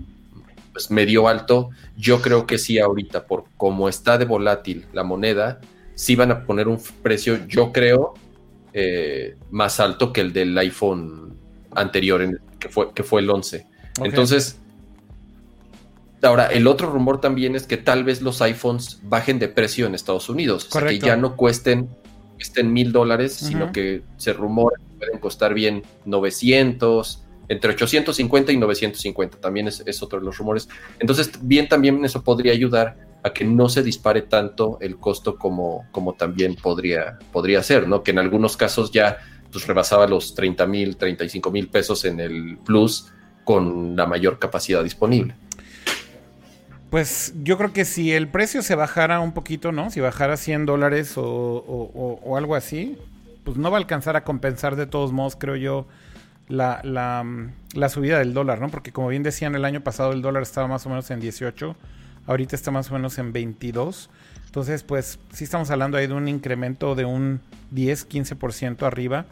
pues, 0.71 0.89
medio 0.89 1.27
alto, 1.27 1.69
yo 1.97 2.21
creo 2.21 2.47
que 2.47 2.57
sí 2.57 2.79
ahorita, 2.79 3.27
por 3.27 3.45
cómo 3.57 3.89
está 3.89 4.17
de 4.17 4.25
volátil 4.25 4.85
la 4.93 5.03
moneda, 5.03 5.59
sí 5.95 6.15
van 6.15 6.31
a 6.31 6.45
poner 6.45 6.69
un 6.69 6.79
precio, 7.01 7.45
yo 7.47 7.73
creo, 7.73 8.13
eh, 8.73 9.35
más 9.51 9.79
alto 9.79 10.13
que 10.13 10.21
el 10.21 10.31
del 10.31 10.57
iPhone 10.57 11.37
anterior, 11.75 12.21
que, 12.63 12.69
fue, 12.69 12.93
que 12.93 13.03
fue 13.03 13.19
el 13.19 13.29
11. 13.29 13.67
Entonces, 14.03 14.57
ahora, 16.21 16.47
el 16.47 16.65
otro 16.65 16.89
rumor 16.89 17.19
también 17.19 17.57
es 17.57 17.67
que 17.67 17.75
tal 17.75 18.05
vez 18.05 18.21
los 18.21 18.41
iPhones 18.41 19.01
bajen 19.03 19.37
de 19.37 19.49
precio 19.49 19.85
en 19.85 19.95
Estados 19.95 20.29
Unidos, 20.29 20.67
o 20.69 20.79
sea, 20.79 20.87
que 20.87 20.99
ya 20.99 21.17
no 21.17 21.35
cuesten 21.35 21.89
estén 22.39 22.71
mil 22.71 22.91
dólares, 22.91 23.33
sino 23.33 23.71
que 23.71 24.01
se 24.17 24.33
rumora 24.33 24.77
que 24.77 24.97
pueden 24.97 25.19
costar 25.19 25.53
bien 25.53 25.83
900, 26.05 27.23
entre 27.49 27.71
850 27.71 28.51
y 28.53 28.57
950, 28.57 29.39
también 29.39 29.67
es, 29.67 30.03
otro 30.03 30.19
de 30.19 30.25
los 30.25 30.37
rumores. 30.37 30.69
Entonces, 30.99 31.31
bien 31.41 31.67
también 31.67 32.03
eso 32.03 32.23
podría 32.23 32.53
ayudar 32.53 32.97
a 33.23 33.31
que 33.31 33.45
no 33.45 33.69
se 33.69 33.83
dispare 33.83 34.23
tanto 34.23 34.77
el 34.81 34.97
costo 34.97 35.37
como, 35.37 35.85
como 35.91 36.13
también 36.13 36.55
podría, 36.55 37.19
podría 37.31 37.61
ser, 37.61 37.87
¿no? 37.87 38.03
Que 38.03 38.11
en 38.11 38.19
algunos 38.19 38.57
casos 38.57 38.91
ya 38.91 39.19
pues, 39.53 39.67
rebasaba 39.67 40.07
los 40.07 40.35
30 40.35 40.65
mil, 40.67 40.97
35 40.97 41.51
mil 41.51 41.67
pesos 41.69 42.03
en 42.05 42.19
el 42.19 42.57
Plus 42.57 43.11
con 43.43 43.95
la 43.95 44.05
mayor 44.05 44.39
capacidad 44.39 44.83
disponible. 44.83 45.35
Pues 46.89 47.33
yo 47.41 47.57
creo 47.57 47.73
que 47.73 47.85
si 47.85 48.13
el 48.13 48.27
precio 48.27 48.61
se 48.61 48.75
bajara 48.75 49.19
un 49.19 49.33
poquito, 49.33 49.71
¿no? 49.71 49.89
Si 49.89 49.99
bajara 49.99 50.37
100 50.37 50.65
dólares 50.65 51.13
o, 51.15 52.35
algo 52.37 52.55
así, 52.55 52.97
pues 53.43 53.57
no 53.57 53.71
va 53.71 53.77
a 53.77 53.79
alcanzar 53.79 54.15
a 54.15 54.23
compensar 54.23 54.75
de 54.75 54.85
todos 54.85 55.11
modos, 55.11 55.35
creo 55.35 55.55
yo, 55.55 55.87
la, 56.49 56.81
la, 56.83 57.89
subida 57.89 58.19
del 58.19 58.33
dólar, 58.33 58.61
¿no? 58.61 58.69
Porque 58.69 58.91
como 58.91 59.07
bien 59.07 59.23
decían, 59.23 59.55
el 59.55 59.65
año 59.65 59.81
pasado 59.81 60.11
el 60.11 60.21
dólar 60.21 60.43
estaba 60.43 60.67
más 60.67 60.85
o 60.85 60.89
menos 60.89 61.09
en 61.09 61.19
18, 61.19 61.75
ahorita 62.27 62.55
está 62.55 62.69
más 62.69 62.91
o 62.91 62.93
menos 62.93 63.17
en 63.17 63.33
22. 63.33 64.09
Entonces, 64.45 64.83
pues 64.83 65.17
sí 65.31 65.45
estamos 65.45 65.71
hablando 65.71 65.97
ahí 65.97 66.05
de 66.05 66.13
un 66.13 66.27
incremento 66.27 66.93
de 66.93 67.05
un 67.05 67.41
10, 67.71 68.07
15% 68.07 68.85
arriba. 68.85 69.25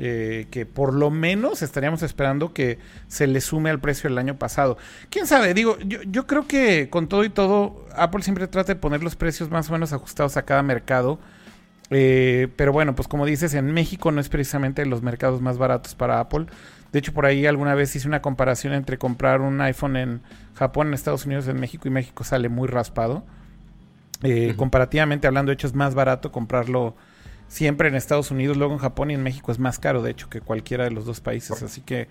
Eh, 0.00 0.46
que 0.52 0.64
por 0.64 0.94
lo 0.94 1.10
menos 1.10 1.60
estaríamos 1.60 2.04
esperando 2.04 2.52
que 2.52 2.78
se 3.08 3.26
le 3.26 3.40
sume 3.40 3.68
al 3.70 3.80
precio 3.80 4.08
del 4.08 4.18
año 4.18 4.38
pasado. 4.38 4.78
¿Quién 5.10 5.26
sabe? 5.26 5.54
Digo, 5.54 5.76
yo, 5.80 6.00
yo 6.02 6.26
creo 6.28 6.46
que 6.46 6.88
con 6.88 7.08
todo 7.08 7.24
y 7.24 7.30
todo, 7.30 7.84
Apple 7.96 8.22
siempre 8.22 8.46
trata 8.46 8.74
de 8.74 8.80
poner 8.80 9.02
los 9.02 9.16
precios 9.16 9.50
más 9.50 9.68
o 9.70 9.72
menos 9.72 9.92
ajustados 9.92 10.36
a 10.36 10.42
cada 10.42 10.62
mercado. 10.62 11.18
Eh, 11.90 12.48
pero 12.56 12.72
bueno, 12.72 12.94
pues 12.94 13.08
como 13.08 13.26
dices, 13.26 13.54
en 13.54 13.72
México 13.72 14.12
no 14.12 14.20
es 14.20 14.28
precisamente 14.28 14.84
los 14.86 15.02
mercados 15.02 15.40
más 15.40 15.58
baratos 15.58 15.94
para 15.94 16.20
Apple. 16.20 16.46
De 16.92 16.98
hecho, 16.98 17.12
por 17.12 17.26
ahí 17.26 17.46
alguna 17.46 17.74
vez 17.74 17.94
hice 17.96 18.08
una 18.08 18.22
comparación 18.22 18.72
entre 18.74 18.98
comprar 18.98 19.40
un 19.40 19.60
iPhone 19.60 19.96
en 19.96 20.20
Japón, 20.54 20.88
en 20.88 20.94
Estados 20.94 21.26
Unidos, 21.26 21.48
en 21.48 21.58
México 21.58 21.88
y 21.88 21.90
México 21.90 22.24
sale 22.24 22.48
muy 22.48 22.68
raspado. 22.68 23.24
Eh, 24.22 24.54
comparativamente 24.56 25.26
hablando, 25.26 25.50
de 25.50 25.54
hecho 25.54 25.66
es 25.66 25.74
más 25.74 25.94
barato 25.94 26.32
comprarlo 26.32 26.96
siempre 27.48 27.88
en 27.88 27.94
Estados 27.94 28.30
Unidos, 28.30 28.56
luego 28.56 28.74
en 28.74 28.78
Japón 28.78 29.10
y 29.10 29.14
en 29.14 29.22
México 29.22 29.50
es 29.50 29.58
más 29.58 29.78
caro, 29.78 30.02
de 30.02 30.10
hecho, 30.10 30.28
que 30.28 30.40
cualquiera 30.40 30.84
de 30.84 30.90
los 30.90 31.04
dos 31.04 31.20
países. 31.20 31.62
Así 31.62 31.80
que, 31.80 32.08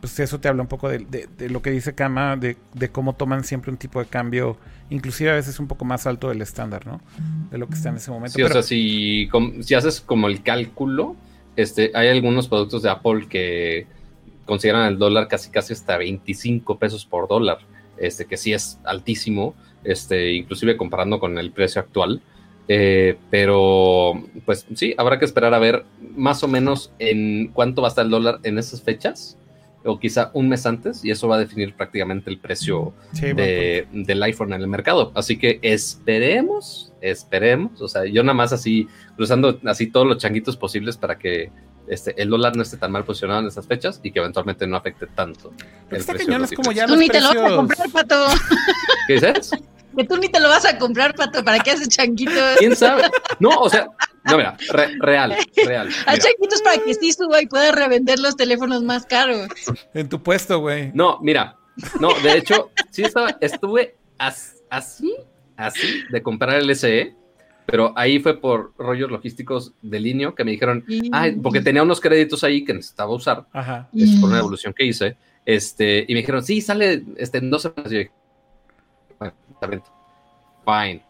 pues 0.00 0.18
eso 0.20 0.40
te 0.40 0.48
habla 0.48 0.62
un 0.62 0.68
poco 0.68 0.88
de, 0.88 1.28
lo 1.50 1.60
que 1.60 1.70
dice 1.70 1.94
Kama, 1.94 2.36
de, 2.36 2.56
cómo 2.90 3.14
toman 3.14 3.44
siempre 3.44 3.70
un 3.70 3.76
tipo 3.76 3.98
de 3.98 4.06
cambio, 4.06 4.56
inclusive 4.90 5.30
a 5.30 5.34
veces 5.34 5.58
un 5.58 5.66
poco 5.66 5.84
más 5.84 6.06
alto 6.06 6.28
del 6.28 6.40
estándar, 6.40 6.86
¿no? 6.86 7.00
De 7.50 7.58
lo 7.58 7.68
que 7.68 7.74
está 7.74 7.88
en 7.90 7.96
ese 7.96 8.10
momento. 8.10 8.36
Sí, 8.36 8.42
o 8.42 8.48
sea, 8.48 8.62
si, 8.62 9.28
si 9.60 9.74
haces 9.74 10.00
como 10.00 10.28
el 10.28 10.42
cálculo, 10.42 11.16
este, 11.56 11.90
hay 11.94 12.08
algunos 12.08 12.48
productos 12.48 12.82
de 12.82 12.90
Apple 12.90 13.26
que 13.28 13.86
consideran 14.44 14.86
el 14.86 14.98
dólar 14.98 15.28
casi 15.28 15.50
casi 15.50 15.72
hasta 15.72 15.98
25 15.98 16.78
pesos 16.78 17.04
por 17.04 17.28
dólar, 17.28 17.58
este, 17.96 18.26
que 18.26 18.36
sí 18.36 18.52
es 18.52 18.78
altísimo, 18.84 19.54
este, 19.82 20.32
inclusive 20.32 20.76
comparando 20.76 21.18
con 21.18 21.36
el 21.36 21.50
precio 21.50 21.80
actual. 21.80 22.22
Eh, 22.68 23.16
pero, 23.30 24.22
pues 24.44 24.66
sí, 24.74 24.94
habrá 24.98 25.18
que 25.18 25.24
esperar 25.24 25.54
a 25.54 25.58
ver 25.58 25.84
más 26.14 26.42
o 26.44 26.48
menos 26.48 26.92
en 26.98 27.48
cuánto 27.48 27.80
va 27.80 27.88
a 27.88 27.90
estar 27.90 28.04
el 28.04 28.10
dólar 28.10 28.40
en 28.42 28.58
esas 28.58 28.82
fechas. 28.82 29.36
o 29.84 29.98
quizá 29.98 30.30
un 30.34 30.48
mes 30.48 30.66
antes 30.66 31.02
y 31.04 31.10
eso 31.10 31.28
va 31.28 31.36
a 31.36 31.38
definir 31.38 31.74
prácticamente 31.74 32.28
el 32.28 32.38
precio 32.38 32.92
del 33.12 34.22
iPhone 34.22 34.52
en 34.52 34.60
el 34.60 34.66
mercado. 34.66 35.12
Así 35.14 35.38
que 35.38 35.60
esperemos, 35.62 36.92
esperemos, 37.00 37.80
o 37.80 37.88
sea, 37.88 38.04
yo 38.04 38.22
nada 38.22 38.34
más 38.34 38.52
así 38.52 38.86
cruzando 39.16 39.58
así 39.64 39.86
todos 39.86 40.06
los 40.06 40.18
changuitos 40.18 40.56
posibles 40.56 40.98
para 40.98 41.16
que 41.16 41.50
este, 41.88 42.20
el 42.20 42.28
dólar 42.28 42.54
no 42.54 42.62
esté 42.62 42.76
tan 42.76 42.92
mal 42.92 43.04
posicionado 43.04 43.40
en 43.40 43.46
estas 43.46 43.66
fechas 43.66 44.00
y 44.02 44.10
que 44.10 44.18
eventualmente 44.18 44.66
no 44.66 44.76
afecte 44.76 45.06
tanto. 45.06 45.52
El 45.90 46.04
precio 46.04 46.44
es 46.44 46.52
como 46.52 46.72
ya 46.72 46.86
Tú 46.86 46.96
ni 46.96 47.08
te 47.08 47.20
lo 47.20 47.28
vas 47.28 47.52
a 47.52 47.56
comprar, 47.56 47.90
Pato. 47.90 48.26
¿Qué 49.06 49.14
dices? 49.14 49.52
Que 49.96 50.04
tú 50.04 50.16
ni 50.16 50.28
te 50.28 50.40
lo 50.40 50.48
vas 50.48 50.64
a 50.64 50.78
comprar, 50.78 51.14
Pato, 51.14 51.44
¿para 51.44 51.58
qué 51.60 51.72
haces 51.72 51.88
changuitos? 51.88 52.34
¿Quién 52.58 52.76
sabe? 52.76 53.02
No, 53.40 53.50
o 53.50 53.68
sea, 53.68 53.88
no, 54.24 54.36
mira, 54.36 54.56
real, 55.00 55.36
real. 55.64 55.88
Hay 56.06 56.18
changuitos 56.18 56.62
para 56.62 56.78
que 56.78 56.94
sí 56.94 57.12
suba 57.12 57.42
y 57.42 57.46
pueda 57.46 57.72
revender 57.72 58.18
los 58.18 58.36
teléfonos 58.36 58.82
más 58.82 59.06
caros. 59.06 59.48
En 59.94 60.08
tu 60.08 60.22
puesto, 60.22 60.60
güey. 60.60 60.90
No, 60.94 61.18
mira, 61.20 61.56
no, 62.00 62.12
de 62.22 62.38
hecho, 62.38 62.70
sí 62.90 63.02
estaba, 63.02 63.36
estuve 63.40 63.96
así, 64.18 65.14
así 65.56 66.02
de 66.10 66.22
comprar 66.22 66.56
el 66.56 66.74
SE 66.76 67.14
pero 67.70 67.92
ahí 67.96 68.18
fue 68.18 68.40
por 68.40 68.72
rollos 68.78 69.10
logísticos 69.10 69.74
de 69.82 70.00
línea 70.00 70.32
que 70.34 70.42
me 70.42 70.52
dijeron, 70.52 70.86
ay, 71.12 71.32
porque 71.32 71.60
tenía 71.60 71.82
unos 71.82 72.00
créditos 72.00 72.42
ahí 72.42 72.64
que 72.64 72.72
necesitaba 72.72 73.12
usar, 73.12 73.46
Ajá. 73.52 73.90
Es 73.94 74.16
por 74.18 74.30
una 74.30 74.38
evolución 74.38 74.72
que 74.72 74.86
hice, 74.86 75.18
este, 75.44 76.06
y 76.08 76.14
me 76.14 76.20
dijeron, 76.20 76.42
sí, 76.42 76.62
sale 76.62 77.04
este, 77.18 77.38
en 77.38 77.50
dos 77.50 77.62
semanas. 77.62 77.92
Y 77.92 77.94
yo 77.94 77.98
dije, 77.98 78.10
bueno, 79.66 79.82
fine. 80.64 81.02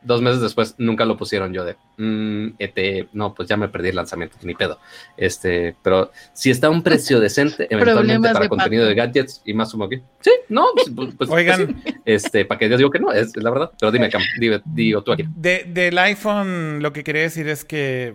Dos 0.00 0.22
meses 0.22 0.40
después 0.40 0.76
nunca 0.78 1.04
lo 1.04 1.16
pusieron 1.16 1.52
yo 1.52 1.64
de, 1.64 1.76
mm, 1.96 2.54
ET, 2.60 3.08
no, 3.12 3.34
pues 3.34 3.48
ya 3.48 3.56
me 3.56 3.68
perdí 3.68 3.88
el 3.88 3.96
lanzamiento, 3.96 4.36
ni 4.42 4.54
pedo. 4.54 4.78
Este, 5.16 5.74
pero 5.82 6.12
si 6.32 6.50
está 6.50 6.68
a 6.68 6.70
un 6.70 6.82
precio 6.84 7.18
decente, 7.20 7.66
eventualmente 7.68 8.32
para 8.32 8.48
contenido 8.48 8.86
de 8.86 8.94
gadgets 8.94 9.42
y 9.44 9.54
más 9.54 9.70
sumo 9.70 9.84
aquí. 9.84 10.00
Sí, 10.20 10.30
no, 10.48 10.66
pues, 10.74 10.90
pues, 10.94 11.14
pues 11.18 11.30
Oigan. 11.30 11.82
este, 12.04 12.44
para 12.44 12.58
que 12.60 12.68
yo 12.68 12.76
digo 12.76 12.90
que 12.90 13.00
no, 13.00 13.12
es, 13.12 13.36
la 13.36 13.50
verdad. 13.50 13.72
Pero 13.78 13.90
dime, 13.90 14.08
Cam, 14.08 14.22
digo, 14.38 15.02
tú 15.02 15.12
aquí. 15.12 15.24
De, 15.34 15.64
del 15.66 15.98
iPhone, 15.98 16.80
lo 16.80 16.92
que 16.92 17.02
quería 17.02 17.22
decir 17.22 17.48
es 17.48 17.64
que 17.64 18.14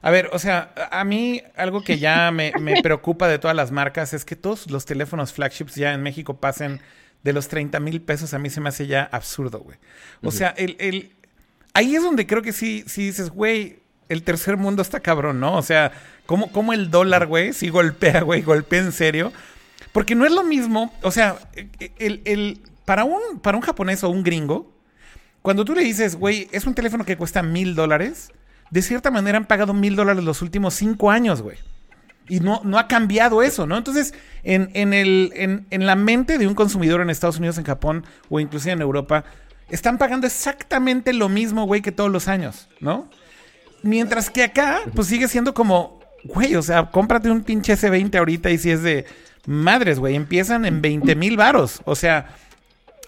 a 0.00 0.10
ver, 0.10 0.30
o 0.32 0.38
sea, 0.38 0.72
a 0.92 1.04
mí 1.04 1.42
algo 1.56 1.82
que 1.82 1.98
ya 1.98 2.30
me, 2.30 2.52
me, 2.60 2.80
preocupa 2.82 3.28
de 3.28 3.38
todas 3.38 3.56
las 3.56 3.72
marcas 3.72 4.14
es 4.14 4.24
que 4.24 4.36
todos 4.36 4.70
los 4.70 4.84
teléfonos 4.84 5.32
flagships 5.32 5.74
ya 5.74 5.92
en 5.92 6.02
México 6.02 6.38
pasen 6.38 6.80
de 7.22 7.32
los 7.32 7.48
30 7.48 7.80
mil 7.80 8.00
pesos. 8.00 8.34
A 8.34 8.38
mí 8.38 8.50
se 8.50 8.60
me 8.60 8.68
hace 8.68 8.86
ya 8.86 9.04
absurdo, 9.04 9.60
güey. 9.60 9.78
O 10.22 10.30
sea, 10.30 10.48
el, 10.50 10.76
el, 10.78 11.12
ahí 11.74 11.94
es 11.94 12.02
donde 12.02 12.26
creo 12.26 12.42
que 12.42 12.52
sí, 12.52 12.84
sí 12.86 13.06
dices, 13.06 13.30
güey, 13.30 13.80
el 14.08 14.22
tercer 14.22 14.56
mundo 14.56 14.82
está 14.82 15.00
cabrón, 15.00 15.40
¿no? 15.40 15.56
O 15.56 15.62
sea, 15.62 15.92
¿cómo, 16.26 16.50
cómo 16.50 16.72
el 16.72 16.90
dólar, 16.90 17.26
güey, 17.26 17.52
sí 17.52 17.68
golpea, 17.68 18.22
güey, 18.22 18.42
golpea 18.42 18.80
en 18.80 18.92
serio? 18.92 19.32
Porque 19.92 20.14
no 20.14 20.26
es 20.26 20.32
lo 20.32 20.44
mismo, 20.44 20.92
o 21.02 21.10
sea, 21.10 21.38
el, 21.98 22.22
el, 22.24 22.60
para, 22.84 23.04
un, 23.04 23.40
para 23.40 23.56
un 23.56 23.62
japonés 23.62 24.04
o 24.04 24.10
un 24.10 24.22
gringo, 24.22 24.72
cuando 25.42 25.64
tú 25.64 25.74
le 25.74 25.82
dices, 25.82 26.16
güey, 26.16 26.48
es 26.52 26.66
un 26.66 26.74
teléfono 26.74 27.04
que 27.04 27.16
cuesta 27.16 27.42
mil 27.42 27.74
dólares, 27.74 28.32
de 28.70 28.82
cierta 28.82 29.10
manera 29.10 29.38
han 29.38 29.46
pagado 29.46 29.72
mil 29.72 29.96
dólares 29.96 30.24
los 30.24 30.42
últimos 30.42 30.74
cinco 30.74 31.10
años, 31.10 31.42
güey. 31.42 31.58
Y 32.28 32.40
no, 32.40 32.60
no 32.64 32.78
ha 32.78 32.88
cambiado 32.88 33.42
eso, 33.42 33.66
¿no? 33.66 33.76
Entonces, 33.76 34.14
en, 34.42 34.70
en, 34.74 34.92
el, 34.92 35.32
en, 35.34 35.66
en 35.70 35.86
la 35.86 35.96
mente 35.96 36.38
de 36.38 36.46
un 36.46 36.54
consumidor 36.54 37.00
en 37.00 37.10
Estados 37.10 37.38
Unidos, 37.38 37.58
en 37.58 37.64
Japón 37.64 38.04
o 38.28 38.38
inclusive 38.40 38.72
en 38.72 38.82
Europa, 38.82 39.24
están 39.70 39.98
pagando 39.98 40.26
exactamente 40.26 41.12
lo 41.12 41.28
mismo, 41.28 41.64
güey, 41.66 41.82
que 41.82 41.92
todos 41.92 42.10
los 42.10 42.28
años, 42.28 42.68
¿no? 42.80 43.08
Mientras 43.82 44.30
que 44.30 44.42
acá, 44.42 44.80
pues 44.94 45.08
sigue 45.08 45.28
siendo 45.28 45.54
como, 45.54 46.00
güey, 46.24 46.54
o 46.56 46.62
sea, 46.62 46.86
cómprate 46.90 47.30
un 47.30 47.42
pinche 47.42 47.74
S20 47.74 48.18
ahorita 48.18 48.50
y 48.50 48.58
si 48.58 48.70
es 48.70 48.82
de 48.82 49.06
madres, 49.46 49.98
güey, 49.98 50.14
empiezan 50.14 50.64
en 50.64 50.82
20 50.82 51.14
mil 51.14 51.36
varos, 51.36 51.80
o 51.84 51.94
sea, 51.94 52.34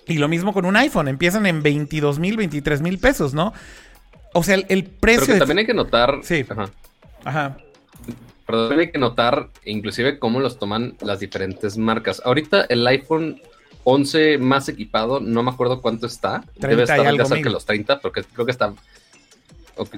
y 0.06 0.18
lo 0.18 0.28
mismo 0.28 0.52
con 0.52 0.64
un 0.64 0.76
iPhone, 0.76 1.08
empiezan 1.08 1.46
en 1.46 1.62
22 1.62 2.18
mil, 2.18 2.36
23 2.36 2.82
mil 2.82 2.98
pesos, 2.98 3.34
¿no? 3.34 3.52
O 4.32 4.42
sea, 4.42 4.56
el, 4.56 4.84
precio... 4.84 5.26
Pero 5.26 5.38
también 5.40 5.58
hay 5.58 5.66
que 5.66 5.74
notar... 5.74 6.20
Sí. 6.22 6.44
Ajá. 6.48 6.70
Ajá. 7.24 7.56
Pero 8.50 8.80
hay 8.80 8.90
que 8.90 8.98
notar, 8.98 9.50
inclusive, 9.64 10.18
cómo 10.18 10.40
los 10.40 10.58
toman 10.58 10.96
las 11.00 11.20
diferentes 11.20 11.76
marcas. 11.76 12.22
Ahorita 12.24 12.66
el 12.68 12.86
iPhone 12.86 13.40
11 13.84 14.38
más 14.38 14.68
equipado, 14.68 15.20
no 15.20 15.42
me 15.42 15.50
acuerdo 15.50 15.80
cuánto 15.80 16.06
está. 16.06 16.44
Debe 16.56 16.82
estar 16.82 16.98
ya 16.98 17.24
cerca 17.24 17.44
de 17.44 17.50
los 17.50 17.64
30, 17.64 18.00
porque 18.00 18.22
creo 18.24 18.46
que 18.46 18.52
está. 18.52 18.74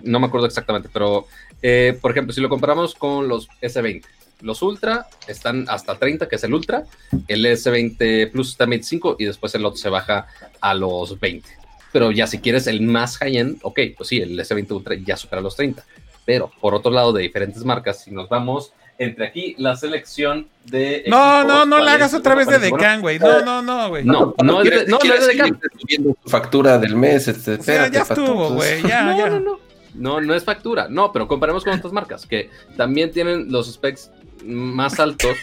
No 0.05 0.21
me 0.21 0.27
acuerdo 0.27 0.47
exactamente, 0.47 0.89
pero 0.93 1.27
eh, 1.61 1.99
por 2.01 2.13
ejemplo, 2.13 2.33
si 2.33 2.41
lo 2.41 2.49
comparamos 2.49 2.95
con 2.95 3.29
los 3.29 3.49
S20, 3.61 4.05
los 4.43 4.63
Ultra 4.63 5.07
están 5.27 5.67
hasta 5.69 5.99
30, 5.99 6.29
que 6.29 6.37
es 6.37 6.45
el 6.45 6.55
Ultra, 6.55 6.85
el 7.29 7.45
S20 7.45 8.31
Plus 8.31 8.51
está 8.51 8.65
a 8.65 8.67
25 8.69 9.17
y 9.19 9.25
después 9.25 9.55
el 9.55 9.65
otro 9.65 9.79
se 9.79 9.89
baja 9.89 10.27
a 10.61 10.75
los 10.75 11.19
20. 11.19 11.49
Pero 11.93 12.11
ya 12.11 12.27
si 12.27 12.39
quieres 12.39 12.67
el 12.67 12.81
más 12.83 13.19
high-end, 13.19 13.59
ok, 13.63 13.81
pues 13.97 14.09
sí, 14.09 14.19
el 14.19 14.39
S20 14.39 14.71
Ultra 14.73 14.95
ya 14.97 15.17
supera 15.17 15.43
los 15.43 15.57
30. 15.57 15.85
Pero 16.25 16.51
por 16.61 16.75
otro 16.75 16.91
lado, 16.93 17.13
de 17.13 17.23
diferentes 17.23 17.65
marcas, 17.65 18.03
si 18.03 18.11
nos 18.11 18.29
vamos 18.29 18.73
entre 18.99 19.27
aquí 19.27 19.55
la 19.59 19.77
selección 19.77 20.49
de. 20.65 21.05
No, 21.09 21.45
no, 21.45 21.65
no 21.65 21.81
la 21.81 21.95
hagas 21.95 22.15
otra 22.15 22.35
vez 22.35 22.47
de 22.49 22.59
Decan, 22.59 23.01
güey. 23.01 23.19
No, 23.19 23.45
no, 23.45 23.63
no, 23.63 23.89
güey. 23.89 24.05
No, 24.05 24.35
no, 24.43 24.63
es 24.63 24.71
de, 24.71 24.87
no, 24.87 24.99
no 25.03 25.15
es 25.15 25.27
de 25.27 25.33
Decan. 25.33 25.61
Subiendo 25.79 26.17
factura 26.27 26.79
del 26.79 26.97
mes, 26.97 27.29
este, 27.29 27.59
ya 27.67 27.87
estuvo, 27.87 28.51
güey. 28.51 28.83
Ya, 28.83 29.03
no, 29.03 29.19
ya. 29.19 29.29
No, 29.31 29.41
no, 29.41 29.59
no. 29.95 30.21
No, 30.21 30.35
es 30.35 30.45
factura. 30.45 30.89
No, 30.89 31.13
pero 31.13 31.29
comparemos 31.29 31.65
con 31.65 31.75
otras 31.75 31.93
marcas 31.93 32.27
que 32.27 32.51
también 32.77 33.11
tienen 33.11 33.51
los 33.51 33.73
specs 33.73 34.11
más 34.45 34.99
altos. 35.01 35.37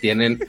Tienen. 0.00 0.40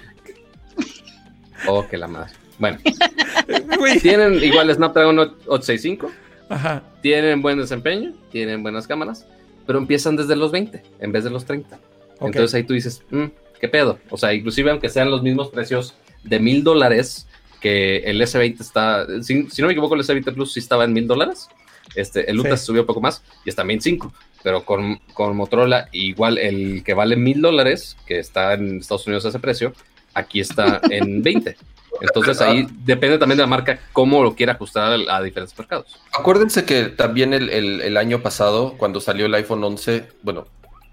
Oh, 1.67 1.87
que 1.87 1.97
la 1.97 2.07
madre. 2.07 2.31
Bueno, 2.59 2.77
tienen 4.01 4.43
igual 4.43 4.73
Snapdragon 4.73 5.19
865. 5.19 6.11
Ajá. 6.49 6.83
Tienen 7.01 7.41
buen 7.41 7.57
desempeño, 7.57 8.13
tienen 8.31 8.63
buenas 8.63 8.87
cámaras, 8.87 9.25
pero 9.65 9.79
empiezan 9.79 10.15
desde 10.15 10.35
los 10.35 10.51
20 10.51 10.81
en 10.99 11.11
vez 11.11 11.23
de 11.23 11.29
los 11.29 11.45
30. 11.45 11.79
Entonces 12.21 12.53
ahí 12.53 12.63
tú 12.63 12.73
dices, 12.73 13.03
mm, 13.09 13.25
¿qué 13.59 13.67
pedo? 13.67 13.99
O 14.09 14.17
sea, 14.17 14.33
inclusive 14.33 14.71
aunque 14.71 14.89
sean 14.89 15.09
los 15.09 15.23
mismos 15.23 15.49
precios 15.49 15.95
de 16.23 16.39
mil 16.39 16.63
dólares 16.63 17.27
que 17.59 17.97
el 17.99 18.21
S20 18.21 18.59
está, 18.59 19.07
si, 19.21 19.35
no 19.35 19.67
me 19.67 19.71
equivoco, 19.71 19.95
el 19.95 20.01
S20 20.01 20.33
Plus 20.33 20.53
sí 20.53 20.59
estaba 20.59 20.83
en 20.83 20.93
mil 20.93 21.07
dólares. 21.07 21.47
Este, 21.95 22.29
el 22.29 22.39
Ultra 22.39 22.57
se 22.57 22.65
subió 22.65 22.81
un 22.81 22.87
poco 22.87 23.01
más 23.01 23.23
y 23.45 23.49
está 23.49 23.61
en 23.61 23.69
25, 23.69 24.13
pero 24.41 24.65
con, 24.65 24.97
con 25.13 25.35
Motorola 25.35 25.89
igual 25.91 26.37
el 26.37 26.83
que 26.83 26.93
vale 26.93 27.15
mil 27.15 27.41
dólares, 27.41 27.97
que 28.05 28.19
está 28.19 28.53
en 28.53 28.79
Estados 28.79 29.05
Unidos 29.07 29.25
a 29.25 29.29
ese 29.29 29.39
precio, 29.39 29.73
aquí 30.13 30.39
está 30.39 30.81
en 30.89 31.21
20. 31.21 31.55
Entonces 32.01 32.41
ahí 32.41 32.67
depende 32.83 33.17
también 33.17 33.37
de 33.37 33.43
la 33.43 33.47
marca 33.47 33.79
cómo 33.93 34.23
lo 34.23 34.35
quiere 34.35 34.51
ajustar 34.51 34.99
a, 35.07 35.21
diferentes 35.21 35.57
mercados. 35.57 35.99
Acuérdense 36.11 36.65
que 36.65 36.85
también 36.85 37.33
el, 37.33 37.49
el, 37.49 37.97
año 37.97 38.21
pasado, 38.21 38.75
cuando 38.77 38.99
salió 38.99 39.25
el 39.25 39.33
iPhone 39.35 39.63
11, 39.63 40.07
bueno, 40.21 40.47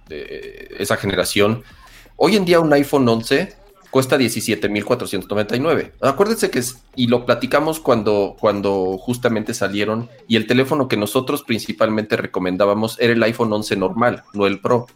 de 0.09 0.77
esa 0.79 0.97
generación. 0.97 1.63
Hoy 2.17 2.37
en 2.37 2.45
día 2.45 2.61
un 2.61 2.73
iPhone 2.73 3.09
11 3.09 3.57
cuesta 3.91 4.17
17.499. 4.17 5.93
Acuérdense 6.01 6.51
que 6.51 6.61
es, 6.61 6.83
y 6.95 7.09
lo 7.09 7.27
platicamos 7.27 7.81
cuando, 7.81 8.37
cuando 8.39 8.99
justamente 8.99 9.55
salieron 9.55 10.09
y 10.29 10.37
el 10.37 10.47
teléfono 10.47 10.89
que 10.89 10.97
nosotros 10.97 11.43
principalmente 11.43 12.17
recomendábamos 12.17 12.99
era 13.01 13.13
el 13.13 13.23
iPhone 13.23 13.53
11 13.53 13.77
normal, 13.77 14.23
no 14.33 14.47
el 14.47 14.61
Pro. 14.61 14.87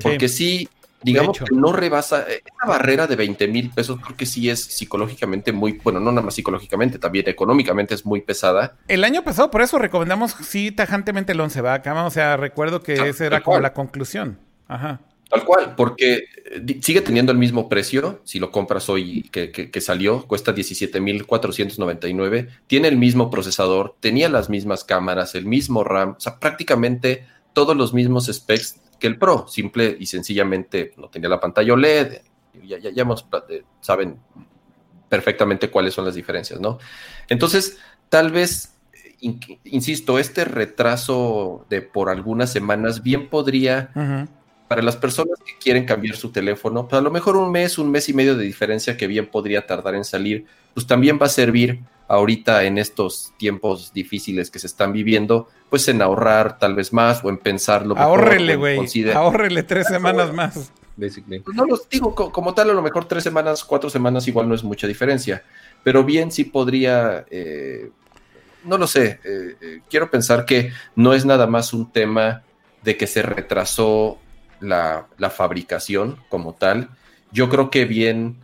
Porque 0.00 0.28
sí, 0.28 0.68
digamos 1.02 1.38
que 1.38 1.54
no 1.54 1.72
rebasa 1.72 2.24
eh, 2.28 2.42
esa 2.44 2.68
barrera 2.68 3.06
de 3.06 3.16
20 3.16 3.48
mil 3.48 3.70
pesos 3.70 3.98
porque 4.04 4.26
sí 4.26 4.48
es 4.48 4.62
psicológicamente 4.62 5.52
muy, 5.52 5.72
bueno, 5.82 6.00
no 6.00 6.12
nada 6.12 6.24
más 6.24 6.34
psicológicamente, 6.34 6.98
también 6.98 7.28
económicamente 7.28 7.94
es 7.94 8.04
muy 8.04 8.20
pesada. 8.20 8.76
El 8.88 9.04
año 9.04 9.22
pasado 9.22 9.50
por 9.50 9.62
eso 9.62 9.78
recomendamos 9.78 10.34
sí 10.42 10.72
tajantemente 10.72 11.32
el 11.32 11.40
11 11.40 11.60
va 11.60 11.74
acá, 11.74 12.04
o 12.04 12.10
sea, 12.10 12.36
recuerdo 12.36 12.82
que 12.82 12.94
esa 13.08 13.26
era 13.26 13.42
como 13.42 13.60
la 13.60 13.72
conclusión. 13.72 14.38
Ajá. 14.68 15.00
Tal 15.32 15.44
cual, 15.46 15.74
porque 15.76 16.24
eh, 16.44 16.78
sigue 16.82 17.00
teniendo 17.00 17.32
el 17.32 17.38
mismo 17.38 17.70
precio 17.70 18.20
si 18.24 18.38
lo 18.38 18.50
compras 18.50 18.90
hoy 18.90 19.22
que, 19.32 19.50
que, 19.50 19.80
salió, 19.80 20.26
cuesta 20.26 20.54
17.499, 20.54 22.48
tiene 22.66 22.88
el 22.88 22.98
mismo 22.98 23.30
procesador, 23.30 23.94
tenía 24.00 24.28
las 24.28 24.50
mismas 24.50 24.84
cámaras, 24.84 25.34
el 25.34 25.46
mismo 25.46 25.84
RAM, 25.84 26.16
o 26.18 26.20
sea, 26.20 26.38
prácticamente 26.38 27.26
todos 27.54 27.74
los 27.74 27.94
mismos 27.94 28.26
specs 28.26 28.81
que 29.02 29.08
el 29.08 29.18
Pro, 29.18 29.48
simple 29.48 29.96
y 29.98 30.06
sencillamente 30.06 30.92
no 30.96 31.08
tenía 31.08 31.28
la 31.28 31.40
pantalla 31.40 31.72
OLED, 31.72 32.20
ya, 32.64 32.78
ya, 32.78 32.90
ya 32.90 33.04
saben 33.80 34.16
perfectamente 35.08 35.70
cuáles 35.70 35.92
son 35.92 36.04
las 36.04 36.14
diferencias, 36.14 36.60
¿no? 36.60 36.78
Entonces, 37.28 37.78
tal 38.08 38.30
vez, 38.30 38.76
insisto, 39.64 40.20
este 40.20 40.44
retraso 40.44 41.66
de 41.68 41.82
por 41.82 42.10
algunas 42.10 42.52
semanas 42.52 43.02
bien 43.02 43.28
podría 43.28 43.90
para 44.68 44.82
las 44.82 44.94
personas 44.94 45.36
que 45.44 45.58
quieren 45.60 45.84
cambiar 45.84 46.14
su 46.14 46.30
teléfono, 46.30 46.86
pues 46.86 47.00
a 47.00 47.02
lo 47.02 47.10
mejor 47.10 47.36
un 47.36 47.50
mes, 47.50 47.78
un 47.78 47.90
mes 47.90 48.08
y 48.08 48.14
medio 48.14 48.36
de 48.36 48.44
diferencia 48.44 48.96
que 48.96 49.08
bien 49.08 49.26
podría 49.26 49.66
tardar 49.66 49.96
en 49.96 50.04
salir, 50.04 50.46
pues 50.74 50.86
también 50.86 51.18
va 51.20 51.26
a 51.26 51.28
servir 51.28 51.80
ahorita 52.12 52.64
en 52.64 52.76
estos 52.76 53.32
tiempos 53.38 53.94
difíciles 53.94 54.50
que 54.50 54.58
se 54.58 54.66
están 54.66 54.92
viviendo, 54.92 55.48
pues 55.70 55.88
en 55.88 56.02
ahorrar 56.02 56.58
tal 56.58 56.74
vez 56.74 56.92
más 56.92 57.24
o 57.24 57.30
en 57.30 57.38
pensarlo. 57.38 57.96
Ahórrele, 57.96 58.56
güey. 58.56 58.78
Ahórrele 59.14 59.62
tres 59.62 59.86
semanas 59.86 60.30
más. 60.30 60.70
basically. 60.94 61.42
No 61.54 61.64
los 61.64 61.88
digo 61.88 62.14
como 62.14 62.52
tal, 62.52 62.68
a 62.68 62.74
lo 62.74 62.82
mejor 62.82 63.06
tres 63.06 63.24
semanas, 63.24 63.64
cuatro 63.64 63.88
semanas, 63.88 64.28
igual 64.28 64.46
no 64.46 64.54
es 64.54 64.62
mucha 64.62 64.86
diferencia. 64.86 65.42
Pero 65.82 66.04
bien 66.04 66.30
sí 66.30 66.44
podría, 66.44 67.24
eh, 67.30 67.90
no 68.64 68.76
lo 68.76 68.86
sé, 68.86 69.18
eh, 69.24 69.56
eh, 69.62 69.80
quiero 69.88 70.10
pensar 70.10 70.44
que 70.44 70.70
no 70.94 71.14
es 71.14 71.24
nada 71.24 71.46
más 71.46 71.72
un 71.72 71.92
tema 71.92 72.42
de 72.82 72.98
que 72.98 73.06
se 73.06 73.22
retrasó 73.22 74.18
la, 74.60 75.06
fabricación 75.34 76.18
como 76.28 76.52
tal. 76.52 76.90
Yo 77.30 77.48
creo 77.48 77.70
que 77.70 77.86
bien 77.86 78.36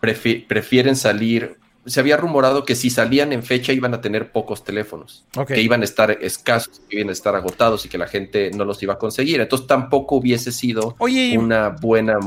prefieren 0.00 0.96
salir 0.96 1.60
se 1.84 2.00
había 2.00 2.16
rumorado 2.16 2.64
que 2.64 2.74
si 2.74 2.90
salían 2.90 3.32
en 3.32 3.42
fecha 3.42 3.72
iban 3.72 3.94
a 3.94 4.00
tener 4.00 4.30
pocos 4.30 4.64
teléfonos, 4.64 5.24
que 5.46 5.60
iban 5.60 5.82
a 5.82 5.84
estar 5.84 6.10
escasos, 6.10 6.80
que 6.88 6.96
iban 6.96 7.08
a 7.08 7.12
estar 7.12 7.34
agotados 7.34 7.84
y 7.84 7.88
que 7.88 7.98
la 7.98 8.06
gente 8.06 8.50
no 8.52 8.64
los 8.64 8.82
iba 8.82 8.94
a 8.94 8.98
conseguir. 8.98 9.40
Entonces 9.40 9.66
tampoco 9.66 10.16
hubiese 10.16 10.52
sido 10.52 10.96
una 10.98 11.70
buena 11.70 12.18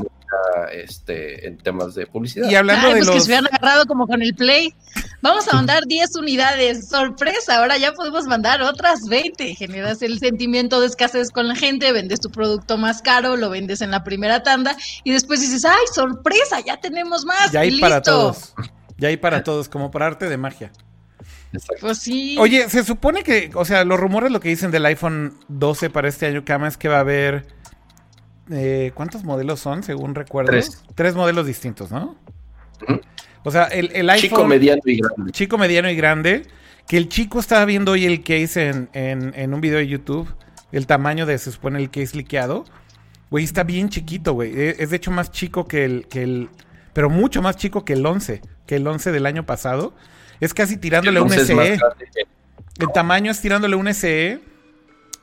este, 0.72 1.46
en 1.46 1.58
temas 1.58 1.94
de 1.94 2.06
publicidad. 2.06 2.50
Y 2.50 2.54
hablando 2.54 2.88
de 2.88 2.96
pues 2.96 3.10
que 3.10 3.20
se 3.20 3.26
hubieran 3.26 3.46
agarrado 3.46 3.86
como 3.86 4.06
con 4.06 4.22
el 4.22 4.34
Play. 4.34 4.74
Vamos 5.22 5.48
a 5.48 5.56
mandar 5.56 5.84
10 5.86 6.16
unidades. 6.16 6.88
Sorpresa, 6.88 7.58
ahora 7.58 7.78
ya 7.78 7.92
podemos 7.92 8.26
mandar 8.26 8.62
otras 8.62 9.06
20. 9.08 9.54
Generas 9.54 10.02
el 10.02 10.18
sentimiento 10.18 10.80
de 10.80 10.86
escasez 10.86 11.30
con 11.30 11.48
la 11.48 11.56
gente, 11.56 11.92
vendes 11.92 12.20
tu 12.20 12.30
producto 12.30 12.76
más 12.76 13.02
caro, 13.02 13.36
lo 13.36 13.50
vendes 13.50 13.80
en 13.80 13.90
la 13.90 14.04
primera 14.04 14.42
tanda 14.42 14.76
y 15.04 15.12
después 15.12 15.40
dices, 15.40 15.64
¡ay, 15.64 15.84
sorpresa! 15.92 16.60
Ya 16.60 16.78
tenemos 16.78 17.24
más. 17.24 17.52
Ya 17.52 17.60
hay 17.60 17.80
para 17.80 18.02
todos. 18.02 18.54
Ya 18.98 19.08
hay 19.08 19.16
para 19.16 19.44
todos, 19.44 19.68
como 19.68 19.90
para 19.90 20.06
arte 20.06 20.28
de 20.28 20.36
magia. 20.36 20.72
Pues 21.80 21.98
sí. 21.98 22.36
Oye, 22.38 22.68
se 22.68 22.84
supone 22.84 23.22
que, 23.22 23.50
o 23.54 23.64
sea, 23.64 23.84
los 23.84 23.98
rumores 23.98 24.30
lo 24.30 24.40
que 24.40 24.48
dicen 24.48 24.70
del 24.70 24.86
iPhone 24.86 25.34
12 25.48 25.90
para 25.90 26.08
este 26.08 26.26
año, 26.26 26.44
Cama, 26.44 26.68
es 26.68 26.76
que 26.76 26.88
va 26.88 26.96
a 26.96 27.00
haber. 27.00 27.46
Eh, 28.50 28.92
¿Cuántos 28.94 29.24
modelos 29.24 29.60
son, 29.60 29.82
según 29.82 30.14
recuerdo? 30.14 30.50
Tres. 30.50 30.84
Tres 30.94 31.14
modelos 31.14 31.46
distintos, 31.46 31.90
¿no? 31.90 32.16
O 33.44 33.50
sea, 33.50 33.64
el, 33.64 34.08
iPhone. 34.10 34.28
Chico, 34.28 34.44
mediano 34.44 34.82
y 34.84 34.96
grande. 34.96 35.32
Chico, 35.32 35.58
mediano 35.58 35.90
y 35.90 35.96
grande. 35.96 36.42
Que 36.86 36.96
el 36.96 37.08
chico 37.08 37.40
estaba 37.40 37.64
viendo 37.64 37.92
hoy 37.92 38.04
el 38.04 38.22
case 38.22 38.68
en, 38.68 38.88
en, 38.92 39.54
un 39.54 39.60
video 39.60 39.78
de 39.78 39.88
YouTube. 39.88 40.32
El 40.72 40.86
tamaño 40.86 41.26
de, 41.26 41.38
se 41.38 41.50
supone, 41.50 41.78
el 41.80 41.90
case 41.90 42.16
liqueado. 42.16 42.64
Güey, 43.30 43.44
está 43.44 43.64
bien 43.64 43.88
chiquito, 43.88 44.34
güey. 44.34 44.52
E, 44.56 44.76
es 44.78 44.90
de 44.90 44.96
hecho 44.96 45.10
más 45.10 45.32
chico 45.32 45.66
que 45.66 45.84
el, 45.84 46.06
que 46.08 46.22
el. 46.22 46.48
Pero 46.96 47.10
mucho 47.10 47.42
más 47.42 47.56
chico 47.56 47.84
que 47.84 47.92
el 47.92 48.06
11 48.06 48.40
que 48.66 48.76
el 48.76 48.86
11 48.86 49.12
del 49.12 49.26
año 49.26 49.44
pasado. 49.44 49.92
Es 50.40 50.54
casi 50.54 50.78
tirándole 50.78 51.20
un 51.20 51.28
SE. 51.28 51.78
El 52.78 52.92
tamaño 52.94 53.30
es 53.30 53.38
tirándole 53.42 53.76
un 53.76 53.92
SE. 53.92 54.40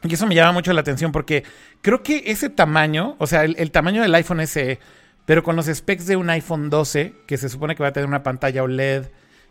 Y 0.04 0.14
eso 0.14 0.28
me 0.28 0.36
llama 0.36 0.52
mucho 0.52 0.72
la 0.72 0.82
atención 0.82 1.12
porque 1.12 1.44
creo 1.82 2.04
que 2.04 2.26
ese 2.28 2.50
tamaño, 2.50 3.16
o 3.18 3.26
sea, 3.26 3.44
el, 3.44 3.72
tamaño 3.72 4.04
del 4.04 4.14
iPhone 4.14 4.46
SE, 4.46 4.80
pero 5.26 5.42
con 5.42 5.56
los 5.56 5.66
specs 5.66 6.06
de 6.06 6.16
un 6.16 6.30
iPhone 6.30 6.70
12, 6.70 7.16
que 7.26 7.38
se 7.38 7.50
supone 7.50 7.76
que 7.76 7.82
va 7.82 7.90
a 7.90 7.94
tener 7.94 8.08
una 8.08 8.22
pantalla 8.22 8.62
OLED 8.62 9.06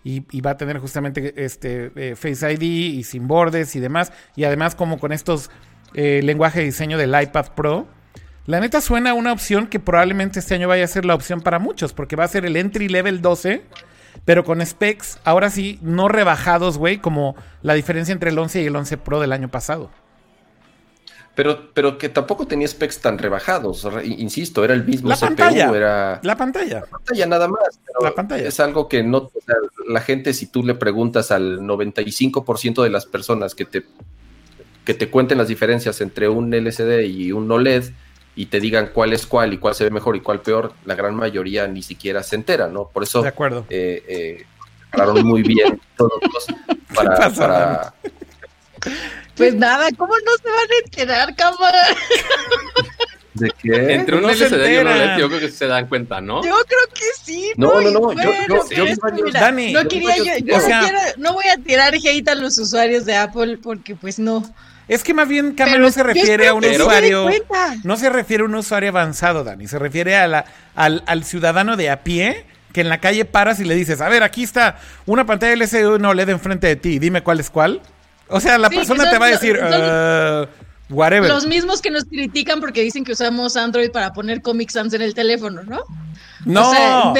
y, 0.04 0.40
va 0.42 0.52
a 0.52 0.56
tener 0.56 0.78
justamente 0.78 1.34
este 1.44 1.90
eh, 1.96 2.14
Face 2.14 2.52
ID 2.52 2.62
y 2.62 3.02
sin 3.02 3.26
bordes 3.26 3.74
y 3.74 3.80
demás, 3.80 4.12
y 4.36 4.44
además 4.44 4.76
como 4.76 5.00
con 5.00 5.10
estos 5.10 5.50
eh, 5.94 6.20
lenguaje 6.22 6.60
de 6.60 6.66
diseño 6.66 6.98
del 6.98 7.20
iPad 7.20 7.46
Pro, 7.56 7.88
la 8.46 8.60
neta 8.60 8.80
suena 8.80 9.14
una 9.14 9.32
opción 9.32 9.68
que 9.68 9.78
probablemente 9.78 10.40
este 10.40 10.54
año 10.54 10.68
vaya 10.68 10.84
a 10.84 10.88
ser 10.88 11.04
la 11.04 11.14
opción 11.14 11.40
para 11.40 11.58
muchos, 11.58 11.92
porque 11.92 12.16
va 12.16 12.24
a 12.24 12.28
ser 12.28 12.44
el 12.44 12.56
entry 12.56 12.88
level 12.88 13.22
12, 13.22 13.62
pero 14.24 14.44
con 14.44 14.64
specs, 14.64 15.18
ahora 15.24 15.48
sí, 15.48 15.78
no 15.80 16.08
rebajados, 16.08 16.76
güey, 16.76 16.98
como 16.98 17.36
la 17.62 17.74
diferencia 17.74 18.12
entre 18.12 18.30
el 18.30 18.38
11 18.38 18.62
y 18.62 18.66
el 18.66 18.74
11 18.74 18.98
Pro 18.98 19.20
del 19.20 19.32
año 19.32 19.48
pasado. 19.48 19.90
Pero, 21.34 21.72
pero 21.72 21.96
que 21.96 22.10
tampoco 22.10 22.46
tenía 22.46 22.68
specs 22.68 23.00
tan 23.00 23.16
rebajados, 23.16 23.88
insisto, 24.04 24.64
era 24.64 24.74
el 24.74 24.84
mismo 24.84 25.08
la 25.08 25.16
CPU, 25.16 25.26
pantalla, 25.28 25.70
era... 25.70 26.20
La 26.22 26.36
pantalla. 26.36 26.80
La 26.80 26.86
pantalla 26.86 27.26
nada 27.26 27.48
más. 27.48 27.80
la 28.02 28.14
pantalla. 28.14 28.46
Es 28.46 28.60
algo 28.60 28.86
que 28.88 29.02
no... 29.02 29.30
la 29.88 30.00
gente, 30.02 30.34
si 30.34 30.46
tú 30.46 30.62
le 30.62 30.74
preguntas 30.74 31.30
al 31.30 31.60
95% 31.60 32.82
de 32.82 32.90
las 32.90 33.06
personas 33.06 33.54
que 33.54 33.64
te, 33.64 33.86
que 34.84 34.92
te 34.92 35.08
cuenten 35.08 35.38
las 35.38 35.48
diferencias 35.48 36.02
entre 36.02 36.28
un 36.28 36.52
LCD 36.52 37.04
y 37.04 37.32
un 37.32 37.50
OLED, 37.50 37.84
y 38.34 38.46
te 38.46 38.60
digan 38.60 38.90
cuál 38.92 39.12
es 39.12 39.26
cuál 39.26 39.52
y 39.52 39.58
cuál 39.58 39.74
se 39.74 39.84
ve 39.84 39.90
mejor 39.90 40.16
y 40.16 40.20
cuál 40.20 40.40
peor, 40.40 40.72
la 40.84 40.94
gran 40.94 41.14
mayoría 41.14 41.66
ni 41.66 41.82
siquiera 41.82 42.22
se 42.22 42.36
entera, 42.36 42.68
¿no? 42.68 42.88
Por 42.88 43.02
eso 43.02 43.22
de 43.22 43.28
acuerdo. 43.28 43.66
Eh, 43.68 44.02
eh 44.08 44.46
muy 45.24 45.42
bien 45.42 45.80
todos 45.96 46.20
para, 46.94 47.94
Pues 49.36 49.54
nada, 49.54 49.88
¿cómo 49.96 50.12
no 50.12 50.32
se 50.42 50.48
van 50.50 50.58
a 50.58 50.84
enterar, 50.84 51.36
cámara? 51.36 51.82
¿De 53.34 53.50
qué? 53.62 53.94
Entre 53.94 54.16
un 54.16 54.24
LCD 54.28 54.74
y 54.74 54.76
un 54.76 54.86
OLED 54.86 55.18
yo 55.18 55.28
creo 55.28 55.40
que 55.40 55.50
se 55.50 55.66
dan 55.66 55.88
cuenta, 55.88 56.20
¿no? 56.20 56.44
Yo 56.44 56.54
creo 56.66 56.94
que 56.94 57.04
sí. 57.24 57.52
No, 57.56 57.80
no, 57.80 57.90
no. 57.90 58.12
yo, 58.12 58.32
yo, 58.70 58.84
Dani, 59.32 59.72
no 59.72 59.88
quería, 59.88 60.18
yo, 60.18 60.44
yo 60.44 60.58
no, 60.58 60.64
quiero, 60.66 60.98
no 61.16 61.32
voy 61.32 61.46
a 61.46 61.56
tirar 61.56 61.94
hate 61.94 62.28
a 62.28 62.34
los 62.34 62.58
usuarios 62.58 63.06
de 63.06 63.16
Apple 63.16 63.58
porque 63.62 63.96
pues 63.96 64.18
no. 64.18 64.42
Es 64.92 65.02
que 65.02 65.14
más 65.14 65.26
bien 65.26 65.52
Cama 65.52 65.78
no 65.78 65.90
se 65.90 66.02
refiere 66.02 66.48
a 66.48 66.54
un 66.54 66.64
usuario. 66.64 67.26
No 67.82 67.96
se 67.96 68.10
refiere 68.10 68.42
a 68.42 68.46
un 68.46 68.54
usuario 68.54 68.90
avanzado, 68.90 69.42
Dani. 69.42 69.66
Se 69.66 69.78
refiere 69.78 70.16
a 70.16 70.26
la, 70.26 70.44
al, 70.74 71.24
ciudadano 71.24 71.78
de 71.78 71.88
a 71.88 72.04
pie 72.04 72.44
que 72.74 72.82
en 72.82 72.90
la 72.90 72.98
calle 72.98 73.24
paras 73.24 73.58
y 73.58 73.64
le 73.64 73.74
dices, 73.74 74.02
a 74.02 74.08
ver, 74.10 74.22
aquí 74.22 74.42
está 74.42 74.78
una 75.06 75.24
pantalla 75.24 75.54
LCD 75.54 75.98
no 75.98 76.12
LED 76.12 76.28
enfrente 76.28 76.66
de 76.66 76.76
ti, 76.76 76.98
dime 76.98 77.22
cuál 77.22 77.40
es 77.40 77.48
cuál. 77.48 77.80
O 78.28 78.38
sea, 78.40 78.58
la 78.58 78.68
persona 78.68 79.10
te 79.10 79.18
va 79.18 79.26
a 79.26 79.30
decir, 79.30 79.58
uh, 79.58 80.94
whatever. 80.94 81.30
Los 81.30 81.46
mismos 81.46 81.80
que 81.80 81.90
nos 81.90 82.04
critican 82.04 82.60
porque 82.60 82.82
dicen 82.82 83.02
que 83.04 83.12
usamos 83.12 83.56
Android 83.56 83.90
para 83.90 84.12
poner 84.12 84.42
Comic 84.42 84.70
Sans 84.70 84.92
en 84.92 85.00
el 85.00 85.14
teléfono, 85.14 85.62
¿no? 85.62 85.80
No. 86.44 86.68
O 86.68 86.72
sea, 86.74 87.12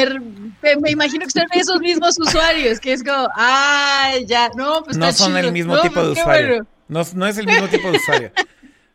me, 0.80 0.90
imagino 0.90 1.24
que 1.24 1.30
son 1.30 1.46
esos 1.52 1.80
mismos 1.80 2.18
usuarios, 2.18 2.80
que 2.80 2.92
es 2.92 3.02
como, 3.02 3.28
ah, 3.34 4.12
ya, 4.26 4.50
no, 4.56 4.82
pues 4.84 4.96
No 4.98 5.10
son 5.12 5.36
el 5.38 5.52
mismo 5.52 5.80
tipo 5.80 6.02
de 6.02 6.10
usuario. 6.10 6.66
No, 6.92 7.26
es 7.26 7.38
el 7.38 7.46
mismo 7.46 7.66
tipo 7.68 7.90
de 7.90 7.98
usuario. 7.98 8.32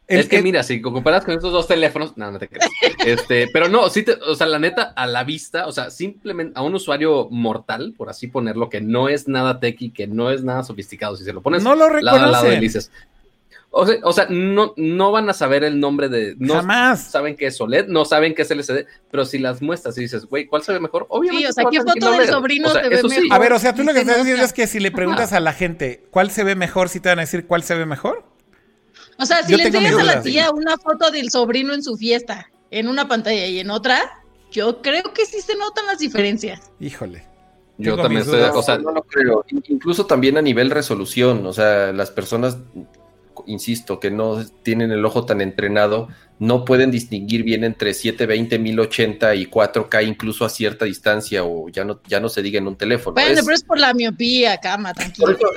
es 0.07 0.29
que 0.29 0.41
mira, 0.41 0.63
si 0.63 0.81
comparas 0.81 1.25
con 1.25 1.33
estos 1.33 1.51
dos 1.51 1.67
teléfonos, 1.67 2.15
no, 2.15 2.31
no 2.31 2.39
te 2.39 2.47
creas. 2.47 2.69
Este, 3.05 3.47
pero 3.51 3.67
no, 3.67 3.89
sí, 3.89 4.03
te, 4.03 4.13
o 4.13 4.35
sea, 4.35 4.47
la 4.47 4.59
neta, 4.59 4.93
a 4.95 5.07
la 5.07 5.23
vista, 5.23 5.67
o 5.67 5.71
sea, 5.71 5.89
simplemente 5.89 6.57
a 6.57 6.61
un 6.61 6.75
usuario 6.75 7.27
mortal, 7.29 7.93
por 7.97 8.09
así 8.09 8.27
ponerlo, 8.27 8.69
que 8.69 8.81
no 8.81 9.09
es 9.09 9.27
nada 9.27 9.59
techy, 9.59 9.89
que 9.89 10.07
no 10.07 10.31
es 10.31 10.43
nada 10.43 10.63
sofisticado, 10.63 11.17
si 11.17 11.23
se 11.23 11.33
lo 11.33 11.41
pones 11.41 11.63
no 11.63 11.75
lo 11.75 11.89
lado 11.99 12.23
a 12.23 12.27
lado 12.27 12.53
y 12.53 12.59
dices, 12.59 12.91
o 13.71 14.13
sea, 14.13 14.27
no, 14.29 14.73
no 14.75 15.11
van 15.11 15.29
a 15.29 15.33
saber 15.33 15.63
el 15.63 15.79
nombre 15.79 16.09
de. 16.09 16.35
No 16.39 16.55
Jamás. 16.55 17.11
Saben 17.11 17.35
que 17.35 17.47
es 17.47 17.61
OLED, 17.61 17.87
no 17.87 18.05
saben 18.05 18.33
que 18.33 18.41
es 18.41 18.51
LCD, 18.51 18.85
pero 19.11 19.25
si 19.25 19.37
las 19.37 19.61
muestras 19.61 19.97
y 19.97 20.01
dices, 20.01 20.25
güey, 20.25 20.47
¿cuál 20.47 20.63
se 20.63 20.73
ve 20.73 20.79
mejor? 20.79 21.05
Obviamente. 21.09 21.45
Sí, 21.45 21.49
o 21.49 21.53
sea, 21.53 21.65
¿qué 21.69 21.81
foto 21.81 22.11
del 22.11 22.27
sobrino 22.27 22.69
se 22.69 22.81
ve 22.81 23.03
mejor? 23.03 23.13
A 23.31 23.37
ver, 23.39 23.53
o 23.53 23.59
sea, 23.59 23.75
tú 23.75 23.83
lo 23.83 23.93
que 23.93 23.99
estás 23.99 24.17
diciendo 24.17 24.43
es 24.43 24.53
que 24.53 24.67
si 24.67 24.79
le 24.79 24.91
preguntas 24.91 25.33
a 25.33 25.39
la 25.39 25.53
gente 25.53 26.07
cuál 26.09 26.31
se 26.31 26.43
ve 26.43 26.55
mejor, 26.55 26.89
si 26.89 26.99
te 26.99 27.09
van 27.09 27.19
a 27.19 27.21
decir 27.21 27.45
cuál 27.45 27.63
se 27.63 27.75
ve 27.75 27.85
mejor. 27.85 28.23
O 29.19 29.25
sea, 29.25 29.43
si 29.43 29.55
le 29.55 29.63
enseñas 29.63 29.95
a 29.95 30.03
la 30.03 30.21
tía 30.21 30.51
una 30.51 30.77
foto 30.77 31.11
del 31.11 31.29
sobrino 31.29 31.73
en 31.73 31.83
su 31.83 31.97
fiesta, 31.97 32.49
en 32.71 32.87
una 32.87 33.07
pantalla 33.07 33.45
y 33.47 33.59
en 33.59 33.69
otra, 33.69 34.23
yo 34.51 34.81
creo 34.81 35.13
que 35.13 35.25
sí 35.25 35.41
se 35.41 35.55
notan 35.55 35.85
las 35.85 35.99
diferencias. 35.99 36.71
Híjole. 36.79 37.25
Yo 37.79 37.95
también 37.95 38.23
estoy, 38.23 38.41
o 38.41 38.63
sea, 38.63 38.79
no 38.79 38.91
lo 38.91 39.03
creo. 39.03 39.45
Incluso 39.67 40.07
también 40.07 40.37
a 40.37 40.41
nivel 40.41 40.71
resolución, 40.71 41.45
o 41.45 41.53
sea, 41.53 41.91
las 41.93 42.09
personas 42.09 42.57
insisto, 43.47 43.99
que 43.99 44.11
no 44.11 44.45
tienen 44.63 44.91
el 44.91 45.03
ojo 45.05 45.25
tan 45.25 45.41
entrenado, 45.41 46.09
no 46.39 46.65
pueden 46.65 46.91
distinguir 46.91 47.43
bien 47.43 47.63
entre 47.63 47.93
720, 47.93 48.59
1080 48.59 49.35
y 49.35 49.47
4K 49.47 50.07
incluso 50.07 50.45
a 50.45 50.49
cierta 50.49 50.85
distancia 50.85 51.43
o 51.43 51.67
ya 51.69 51.83
no, 51.83 51.99
ya 52.07 52.19
no 52.19 52.29
se 52.29 52.43
diga 52.43 52.59
en 52.59 52.67
un 52.67 52.75
teléfono. 52.75 53.15
Bueno, 53.15 53.41
pero 53.43 53.55
es 53.55 53.63
por 53.63 53.79
la 53.79 53.93
miopía, 53.93 54.57
cama, 54.57 54.93
tranquilo. 54.93 55.37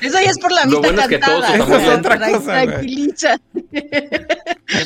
Eso, 0.00 0.18
ya 0.20 0.30
es 0.30 0.38
por 0.38 0.50
la 0.50 0.64
vista 0.64 0.80
bueno 0.80 1.02
cantada. 1.08 1.56
Es 1.56 1.64
que 1.64 1.90
otra 1.90 2.18
cosa, 2.18 2.64
Tranquiliza. 2.64 3.38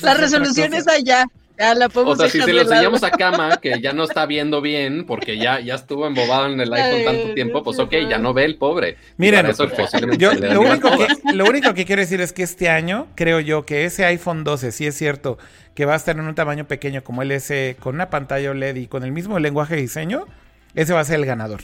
la 0.02 0.14
resolución 0.14 0.74
es 0.74 0.88
allá. 0.88 1.26
Ya 1.58 1.74
la 1.74 1.86
o 1.86 2.16
sea, 2.16 2.28
si 2.28 2.40
se 2.40 2.52
lo 2.52 2.62
enseñamos 2.62 3.02
a 3.02 3.10
Cama, 3.10 3.58
que 3.60 3.80
ya 3.80 3.92
no 3.92 4.04
está 4.04 4.26
viendo 4.26 4.60
bien, 4.60 5.06
porque 5.06 5.38
ya, 5.38 5.60
ya 5.60 5.74
estuvo 5.74 6.06
embobado 6.06 6.46
en 6.52 6.60
el 6.60 6.72
iPhone 6.72 7.04
tanto 7.04 7.34
tiempo, 7.34 7.62
pues 7.62 7.78
ok, 7.78 7.92
ya 8.08 8.18
no 8.18 8.34
ve 8.34 8.44
el 8.44 8.56
pobre. 8.56 8.96
Miren, 9.16 9.46
yo, 10.18 10.34
lo, 10.34 10.60
único 10.60 10.90
que, 10.90 11.06
lo 11.32 11.44
único 11.46 11.74
que 11.74 11.84
quiero 11.84 12.00
decir 12.00 12.20
es 12.20 12.32
que 12.32 12.42
este 12.42 12.68
año, 12.68 13.06
creo 13.14 13.40
yo, 13.40 13.64
que 13.64 13.84
ese 13.84 14.04
iPhone 14.04 14.44
12, 14.44 14.72
sí 14.72 14.86
es 14.86 14.96
cierto, 14.96 15.38
que 15.74 15.86
va 15.86 15.94
a 15.94 15.96
estar 15.96 16.16
en 16.16 16.26
un 16.26 16.34
tamaño 16.34 16.66
pequeño 16.66 17.02
como 17.02 17.22
el 17.22 17.32
S, 17.32 17.76
con 17.80 17.94
una 17.94 18.10
pantalla 18.10 18.50
OLED 18.50 18.76
y 18.76 18.86
con 18.86 19.02
el 19.02 19.12
mismo 19.12 19.38
lenguaje 19.38 19.76
de 19.76 19.82
diseño, 19.82 20.26
ese 20.74 20.92
va 20.92 21.00
a 21.00 21.04
ser 21.04 21.16
el 21.16 21.26
ganador. 21.26 21.62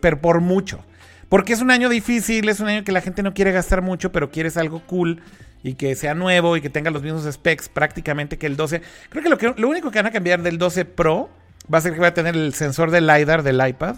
pero 0.00 0.20
por 0.20 0.40
mucho. 0.40 0.84
Porque 1.28 1.52
es 1.52 1.60
un 1.60 1.70
año 1.70 1.88
difícil, 1.88 2.48
es 2.48 2.60
un 2.60 2.68
año 2.68 2.84
que 2.84 2.92
la 2.92 3.02
gente 3.02 3.22
no 3.22 3.34
quiere 3.34 3.52
gastar 3.52 3.82
mucho, 3.82 4.12
pero 4.12 4.30
quieres 4.30 4.56
algo 4.56 4.80
cool 4.86 5.20
y 5.62 5.74
que 5.74 5.94
sea 5.94 6.14
nuevo 6.14 6.56
y 6.56 6.60
que 6.60 6.70
tenga 6.70 6.90
los 6.90 7.02
mismos 7.02 7.24
specs 7.30 7.68
prácticamente 7.68 8.38
que 8.38 8.46
el 8.46 8.56
12. 8.56 8.82
Creo 9.08 9.22
que 9.22 9.28
lo, 9.28 9.38
que, 9.38 9.54
lo 9.56 9.68
único 9.68 9.90
que 9.90 9.98
van 9.98 10.06
a 10.06 10.10
cambiar 10.10 10.42
del 10.42 10.58
12 10.58 10.84
Pro 10.84 11.28
va 11.72 11.78
a 11.78 11.80
ser 11.80 11.94
que 11.94 12.00
va 12.00 12.08
a 12.08 12.14
tener 12.14 12.34
el 12.34 12.54
sensor 12.54 12.90
de 12.90 13.00
LiDAR 13.00 13.42
del 13.42 13.66
iPad. 13.66 13.96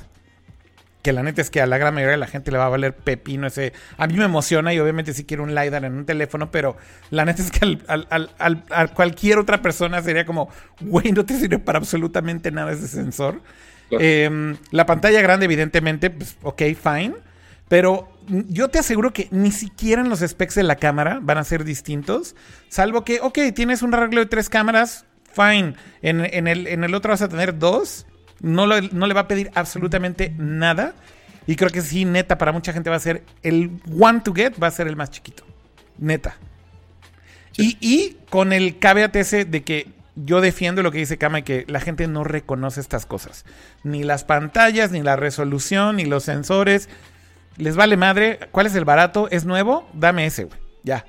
que 1.02 1.12
la 1.12 1.22
neta 1.22 1.40
es 1.40 1.50
que 1.50 1.60
a 1.60 1.66
la 1.66 1.78
gran 1.78 1.94
mayoría 1.94 2.12
de 2.12 2.18
la 2.18 2.26
gente 2.26 2.50
le 2.50 2.58
va 2.58 2.66
a 2.66 2.68
valer 2.68 2.94
pepino 2.94 3.46
ese. 3.46 3.72
A 3.96 4.06
mí 4.06 4.14
me 4.14 4.24
emociona 4.24 4.74
y 4.74 4.78
obviamente 4.78 5.14
si 5.14 5.24
quiero 5.24 5.42
un 5.42 5.54
LiDAR 5.54 5.84
en 5.84 5.94
un 5.94 6.04
teléfono, 6.04 6.50
pero 6.50 6.76
la 7.10 7.24
neta 7.24 7.42
es 7.42 7.50
que 7.50 7.78
a 7.88 8.88
cualquier 8.88 9.38
otra 9.38 9.62
persona 9.62 10.02
sería 10.02 10.26
como, 10.26 10.50
güey, 10.80 11.12
no 11.12 11.24
te 11.24 11.38
sirve 11.38 11.58
para 11.58 11.78
absolutamente 11.78 12.50
nada 12.50 12.72
ese 12.72 12.88
sensor. 12.88 13.40
Em, 13.90 14.56
la 14.70 14.86
pantalla 14.86 15.20
grande, 15.20 15.46
evidentemente, 15.46 16.10
pues, 16.10 16.36
ok, 16.42 16.62
fine. 16.80 17.14
Pero 17.70 18.08
yo 18.48 18.66
te 18.66 18.80
aseguro 18.80 19.12
que 19.12 19.28
ni 19.30 19.52
siquiera 19.52 20.02
en 20.02 20.08
los 20.08 20.18
specs 20.18 20.56
de 20.56 20.64
la 20.64 20.74
cámara 20.74 21.20
van 21.22 21.38
a 21.38 21.44
ser 21.44 21.62
distintos. 21.62 22.34
Salvo 22.68 23.04
que, 23.04 23.20
ok, 23.20 23.38
tienes 23.54 23.82
un 23.82 23.94
arreglo 23.94 24.18
de 24.18 24.26
tres 24.26 24.48
cámaras, 24.48 25.06
fine. 25.32 25.76
En, 26.02 26.48
el, 26.48 26.66
en 26.66 26.82
el 26.82 26.94
otro 26.96 27.12
vas 27.12 27.22
a 27.22 27.28
tener 27.28 27.60
dos. 27.60 28.06
No, 28.40 28.66
no 28.66 29.06
le 29.06 29.14
va 29.14 29.20
a 29.20 29.28
pedir 29.28 29.52
absolutamente 29.54 30.34
nada. 30.36 30.96
Y 31.46 31.54
creo 31.54 31.70
que 31.70 31.80
sí, 31.80 32.04
neta, 32.04 32.38
para 32.38 32.50
mucha 32.50 32.72
gente 32.72 32.90
va 32.90 32.96
a 32.96 33.00
ser 33.00 33.22
el 33.44 33.70
one 34.00 34.22
to 34.24 34.34
get, 34.34 34.54
va 34.60 34.66
a 34.66 34.72
ser 34.72 34.88
el 34.88 34.96
más 34.96 35.12
chiquito. 35.12 35.44
Neta. 35.96 36.38
Y, 37.56 37.76
y, 37.80 38.16
con 38.30 38.52
el 38.52 38.80
caveat 38.80 39.14
ese 39.14 39.44
de 39.44 39.62
que 39.62 39.86
yo 40.16 40.40
defiendo 40.40 40.82
lo 40.82 40.90
que 40.90 40.98
dice 40.98 41.18
Kama 41.18 41.38
y 41.38 41.42
que 41.44 41.66
la 41.68 41.78
gente 41.78 42.08
no 42.08 42.24
reconoce 42.24 42.80
estas 42.80 43.06
cosas. 43.06 43.44
Ni 43.84 44.02
las 44.02 44.24
pantallas, 44.24 44.90
ni 44.90 45.02
la 45.02 45.14
resolución, 45.14 45.96
ni 45.96 46.04
los 46.04 46.24
sensores. 46.24 46.88
Les 47.56 47.76
vale 47.76 47.96
madre. 47.96 48.40
¿Cuál 48.52 48.66
es 48.66 48.74
el 48.74 48.84
barato? 48.84 49.28
¿Es 49.30 49.44
nuevo? 49.44 49.88
Dame 49.92 50.26
ese, 50.26 50.44
güey. 50.44 50.58
Ya. 50.82 51.04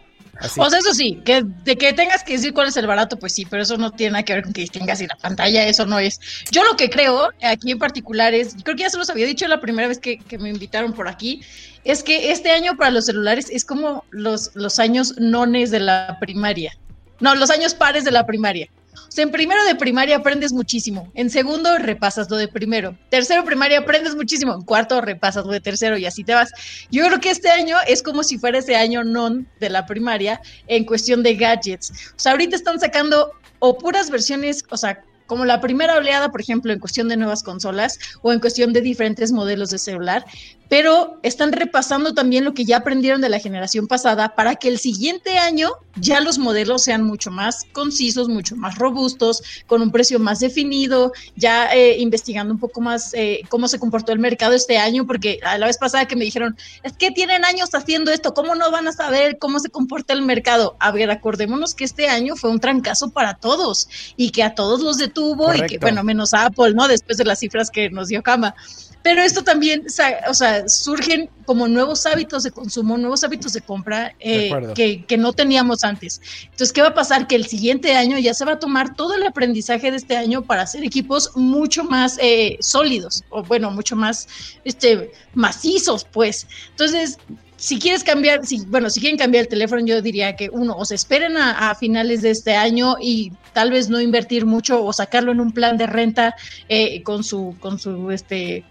O 0.57 0.69
sea, 0.69 0.79
eso 0.79 0.93
sí, 0.93 1.21
que 1.23 1.43
de 1.43 1.77
que 1.77 1.93
tengas 1.93 2.23
que 2.23 2.33
decir 2.33 2.53
cuál 2.53 2.67
es 2.67 2.77
el 2.77 2.87
barato, 2.87 3.17
pues 3.19 3.33
sí, 3.33 3.45
pero 3.45 3.61
eso 3.61 3.77
no 3.77 3.91
tiene 3.91 4.13
nada 4.13 4.23
que 4.23 4.33
ver 4.33 4.43
con 4.43 4.53
que 4.53 4.65
tengas 4.65 4.99
y 5.01 5.05
la 5.05 5.15
pantalla, 5.15 5.67
eso 5.67 5.85
no 5.85 5.99
es. 5.99 6.19
Yo 6.51 6.63
lo 6.63 6.75
que 6.75 6.89
creo 6.89 7.29
aquí 7.43 7.71
en 7.71 7.77
particular 7.77 8.33
es, 8.33 8.55
creo 8.63 8.75
que 8.75 8.83
ya 8.83 8.89
se 8.89 8.97
los 8.97 9.09
había 9.11 9.27
dicho 9.27 9.47
la 9.47 9.61
primera 9.61 9.87
vez 9.87 9.99
que, 9.99 10.17
que 10.17 10.39
me 10.39 10.49
invitaron 10.49 10.93
por 10.93 11.07
aquí, 11.07 11.43
es 11.83 12.01
que 12.01 12.31
este 12.31 12.49
año 12.49 12.75
para 12.75 12.89
los 12.89 13.05
celulares 13.05 13.49
es 13.51 13.65
como 13.65 14.03
los, 14.09 14.51
los 14.55 14.79
años 14.79 15.15
nones 15.19 15.69
de 15.69 15.79
la 15.79 16.17
primaria. 16.19 16.75
No, 17.19 17.35
los 17.35 17.51
años 17.51 17.75
pares 17.75 18.03
de 18.03 18.11
la 18.11 18.25
primaria. 18.25 18.67
O 19.11 19.13
sea, 19.13 19.23
en 19.23 19.31
primero 19.31 19.61
de 19.65 19.75
primaria 19.75 20.15
aprendes 20.15 20.53
muchísimo. 20.53 21.11
En 21.15 21.29
segundo 21.29 21.77
repasas 21.77 22.29
lo 22.29 22.37
de 22.37 22.47
primero. 22.47 22.97
Tercero 23.09 23.43
primaria 23.43 23.79
aprendes 23.79 24.15
muchísimo. 24.15 24.53
En 24.53 24.61
cuarto 24.61 25.01
repasas 25.01 25.45
lo 25.45 25.51
de 25.51 25.59
tercero 25.59 25.97
y 25.97 26.05
así 26.05 26.23
te 26.23 26.33
vas. 26.33 26.49
Yo 26.91 27.05
creo 27.05 27.19
que 27.19 27.29
este 27.29 27.49
año 27.49 27.75
es 27.87 28.01
como 28.03 28.23
si 28.23 28.37
fuera 28.37 28.59
ese 28.59 28.77
año 28.77 29.03
non 29.03 29.49
de 29.59 29.69
la 29.69 29.85
primaria 29.85 30.39
en 30.67 30.85
cuestión 30.85 31.23
de 31.23 31.35
gadgets. 31.35 31.91
O 32.15 32.19
sea, 32.19 32.31
ahorita 32.31 32.55
están 32.55 32.79
sacando 32.79 33.33
o 33.59 33.77
puras 33.77 34.09
versiones, 34.09 34.63
o 34.69 34.77
sea, 34.77 35.03
como 35.27 35.43
la 35.43 35.59
primera 35.59 35.97
oleada, 35.97 36.29
por 36.31 36.39
ejemplo, 36.39 36.71
en 36.71 36.79
cuestión 36.79 37.09
de 37.09 37.17
nuevas 37.17 37.43
consolas 37.43 37.99
o 38.21 38.31
en 38.31 38.39
cuestión 38.39 38.71
de 38.71 38.79
diferentes 38.79 39.33
modelos 39.33 39.71
de 39.71 39.77
celular, 39.77 40.25
pero 40.71 41.19
están 41.21 41.51
repasando 41.51 42.13
también 42.13 42.45
lo 42.45 42.53
que 42.53 42.63
ya 42.63 42.77
aprendieron 42.77 43.19
de 43.19 43.27
la 43.27 43.39
generación 43.39 43.87
pasada 43.87 44.35
para 44.35 44.55
que 44.55 44.69
el 44.69 44.79
siguiente 44.79 45.37
año 45.37 45.71
ya 45.97 46.21
los 46.21 46.39
modelos 46.39 46.83
sean 46.83 47.03
mucho 47.03 47.29
más 47.29 47.65
concisos, 47.73 48.29
mucho 48.29 48.55
más 48.55 48.77
robustos, 48.77 49.43
con 49.67 49.81
un 49.81 49.91
precio 49.91 50.17
más 50.17 50.39
definido, 50.39 51.11
ya 51.35 51.73
eh, 51.73 51.99
investigando 51.99 52.53
un 52.53 52.59
poco 52.61 52.79
más 52.79 53.13
eh, 53.13 53.41
cómo 53.49 53.67
se 53.67 53.79
comportó 53.79 54.13
el 54.13 54.19
mercado 54.19 54.53
este 54.53 54.77
año, 54.77 55.05
porque 55.05 55.41
a 55.43 55.57
la 55.57 55.65
vez 55.65 55.77
pasada 55.77 56.07
que 56.07 56.15
me 56.15 56.23
dijeron, 56.23 56.55
es 56.83 56.93
que 56.93 57.11
tienen 57.11 57.43
años 57.43 57.71
haciendo 57.73 58.09
esto, 58.09 58.33
¿cómo 58.33 58.55
no 58.55 58.71
van 58.71 58.87
a 58.87 58.93
saber 58.93 59.39
cómo 59.39 59.59
se 59.59 59.67
comporta 59.67 60.13
el 60.13 60.21
mercado? 60.21 60.77
A 60.79 60.91
ver, 60.91 61.11
acordémonos 61.11 61.75
que 61.75 61.83
este 61.83 62.07
año 62.07 62.37
fue 62.37 62.49
un 62.49 62.61
trancazo 62.61 63.09
para 63.09 63.33
todos 63.33 63.89
y 64.15 64.29
que 64.29 64.41
a 64.41 64.55
todos 64.55 64.79
los 64.79 64.97
detuvo 64.97 65.53
y 65.53 65.65
que, 65.65 65.79
bueno, 65.79 66.01
menos 66.05 66.33
a 66.33 66.45
Apple, 66.45 66.75
¿no? 66.75 66.87
Después 66.87 67.17
de 67.17 67.25
las 67.25 67.39
cifras 67.39 67.69
que 67.69 67.89
nos 67.89 68.07
dio 68.07 68.23
Kama. 68.23 68.55
Pero 69.03 69.23
esto 69.23 69.43
también, 69.43 69.85
o 70.27 70.33
sea, 70.33 70.69
surgen 70.69 71.29
como 71.45 71.67
nuevos 71.67 72.05
hábitos 72.05 72.43
de 72.43 72.51
consumo, 72.51 72.97
nuevos 72.97 73.23
hábitos 73.23 73.53
de 73.53 73.61
compra 73.61 74.13
eh, 74.19 75.03
que, 75.07 75.17
no 75.17 75.33
teníamos 75.33 75.83
antes. 75.83 76.21
Entonces, 76.43 76.71
¿qué 76.71 76.81
va 76.81 76.89
a 76.89 76.93
pasar? 76.93 77.27
Que 77.27 77.35
el 77.35 77.47
siguiente 77.47 77.95
año 77.95 78.17
ya 78.19 78.33
se 78.33 78.45
va 78.45 78.53
a 78.53 78.59
tomar 78.59 78.95
todo 78.95 79.15
el 79.15 79.23
aprendizaje 79.23 79.89
de 79.89 79.97
este 79.97 80.15
año 80.15 80.43
para 80.43 80.63
hacer 80.63 80.83
equipos 80.83 81.31
mucho 81.35 81.83
más 81.83 82.17
eh, 82.21 82.57
sólidos, 82.59 83.23
o 83.29 83.43
bueno, 83.43 83.71
mucho 83.71 83.95
más 83.95 84.27
este, 84.63 85.11
macizos, 85.33 86.05
pues. 86.05 86.47
Entonces, 86.69 87.17
si 87.61 87.77
quieres 87.77 88.03
cambiar, 88.03 88.43
si, 88.45 88.65
bueno, 88.65 88.89
si 88.89 88.99
quieren 88.99 89.19
cambiar 89.19 89.43
el 89.43 89.47
teléfono, 89.47 89.85
yo 89.85 90.01
diría 90.01 90.35
que 90.35 90.49
uno, 90.51 90.75
o 90.75 90.83
se 90.83 90.95
esperen 90.95 91.37
a, 91.37 91.75
finales 91.75 92.23
de 92.23 92.31
este 92.31 92.55
año 92.55 92.95
y 92.99 93.33
tal 93.53 93.69
vez 93.69 93.87
no 93.87 94.01
invertir 94.01 94.47
mucho 94.47 94.83
o 94.83 94.91
sacarlo 94.93 95.31
en 95.31 95.39
un 95.39 95.51
plan 95.51 95.77
de 95.77 95.85
renta 95.85 96.35
eh, 96.69 97.03
con 97.03 97.23
su, 97.23 97.55
con 97.59 97.77
su, 97.77 98.09
este, 98.09 98.63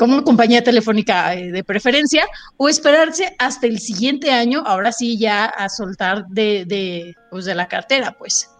como 0.00 0.24
compañía 0.24 0.64
telefónica 0.64 1.34
eh, 1.34 1.52
de 1.52 1.62
preferencia, 1.62 2.26
o 2.56 2.70
esperarse 2.70 3.36
hasta 3.38 3.66
el 3.66 3.78
siguiente 3.80 4.30
año, 4.30 4.62
ahora 4.64 4.92
sí 4.92 5.18
ya 5.18 5.44
a 5.44 5.68
soltar 5.68 6.26
de, 6.28 6.64
de, 6.64 7.14
pues 7.30 7.44
de 7.44 7.54
la 7.54 7.68
cartera, 7.68 8.16
pues. 8.18 8.50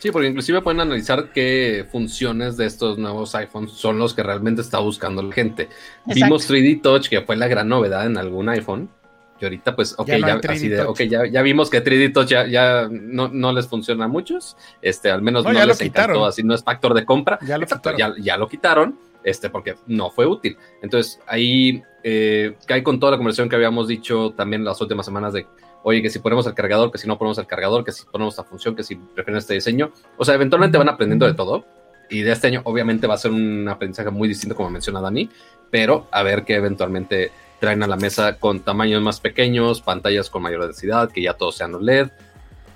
Sí, 0.00 0.10
porque 0.10 0.26
inclusive 0.26 0.60
pueden 0.60 0.80
analizar 0.80 1.30
qué 1.32 1.86
funciones 1.92 2.56
de 2.56 2.66
estos 2.66 2.98
nuevos 2.98 3.32
iPhones 3.36 3.70
son 3.70 4.00
los 4.00 4.12
que 4.12 4.24
realmente 4.24 4.60
está 4.60 4.80
buscando 4.80 5.22
la 5.22 5.32
gente. 5.32 5.68
Vimos 6.04 6.50
3D 6.50 6.82
Touch, 6.82 7.08
que 7.08 7.20
fue 7.20 7.36
la 7.36 7.46
gran 7.46 7.68
novedad 7.68 8.04
en 8.04 8.18
algún 8.18 8.48
iPhone. 8.48 8.90
Y 9.38 9.44
ahorita, 9.44 9.76
pues, 9.76 9.94
ok, 9.96 10.08
ya, 10.08 10.40
así 10.48 10.68
de, 10.68 10.82
okay, 10.82 11.08
ya, 11.08 11.26
ya, 11.26 11.42
vimos 11.42 11.70
que 11.70 11.82
3D 11.82 12.12
Touch 12.12 12.28
ya, 12.28 12.44
ya 12.48 12.88
no, 12.90 13.28
no, 13.28 13.52
les 13.52 13.68
funciona 13.68 14.06
a 14.06 14.08
muchos. 14.08 14.56
Este, 14.80 15.12
al 15.12 15.22
menos 15.22 15.44
no, 15.44 15.52
les 15.52 15.80
encantó, 15.80 16.26
así 16.26 16.42
no 16.42 16.56
es 16.56 16.64
factor 16.64 16.92
de 16.92 17.04
compra. 17.04 17.38
Ya 17.46 17.56
lo 17.56 17.62
Exacto, 17.62 17.92
quitaron. 17.92 18.16
Ya, 18.16 18.24
ya 18.24 18.36
lo 18.36 18.48
quitaron 18.48 19.11
este, 19.24 19.50
porque 19.50 19.76
no 19.86 20.10
fue 20.10 20.26
útil. 20.26 20.56
Entonces, 20.82 21.20
ahí 21.26 21.82
eh, 22.02 22.56
cae 22.66 22.82
con 22.82 22.98
toda 22.98 23.12
la 23.12 23.18
conversación 23.18 23.48
que 23.48 23.56
habíamos 23.56 23.88
dicho 23.88 24.32
también 24.36 24.64
las 24.64 24.80
últimas 24.80 25.06
semanas 25.06 25.32
de, 25.32 25.46
oye, 25.82 26.02
que 26.02 26.10
si 26.10 26.18
ponemos 26.18 26.46
el 26.46 26.54
cargador, 26.54 26.90
que 26.90 26.98
si 26.98 27.06
no 27.08 27.18
ponemos 27.18 27.38
el 27.38 27.46
cargador, 27.46 27.84
que 27.84 27.92
si 27.92 28.04
ponemos 28.04 28.34
esta 28.34 28.44
función, 28.44 28.74
que 28.74 28.82
si 28.82 28.96
prefieren 28.96 29.38
este 29.38 29.54
diseño. 29.54 29.92
O 30.16 30.24
sea, 30.24 30.34
eventualmente 30.34 30.78
van 30.78 30.88
aprendiendo 30.88 31.26
de 31.26 31.34
todo. 31.34 31.64
Y 32.10 32.22
de 32.22 32.32
este 32.32 32.48
año, 32.48 32.60
obviamente, 32.64 33.06
va 33.06 33.14
a 33.14 33.18
ser 33.18 33.30
un 33.30 33.68
aprendizaje 33.68 34.10
muy 34.10 34.28
distinto, 34.28 34.54
como 34.54 34.70
menciona 34.70 35.00
Dani, 35.00 35.30
pero 35.70 36.08
a 36.10 36.22
ver 36.22 36.44
qué 36.44 36.56
eventualmente 36.56 37.30
traen 37.58 37.82
a 37.82 37.86
la 37.86 37.96
mesa 37.96 38.38
con 38.38 38.60
tamaños 38.60 39.00
más 39.00 39.20
pequeños, 39.20 39.80
pantallas 39.80 40.28
con 40.28 40.42
mayor 40.42 40.64
densidad, 40.64 41.10
que 41.10 41.22
ya 41.22 41.34
todos 41.34 41.56
sean 41.56 41.74
OLED, 41.74 42.10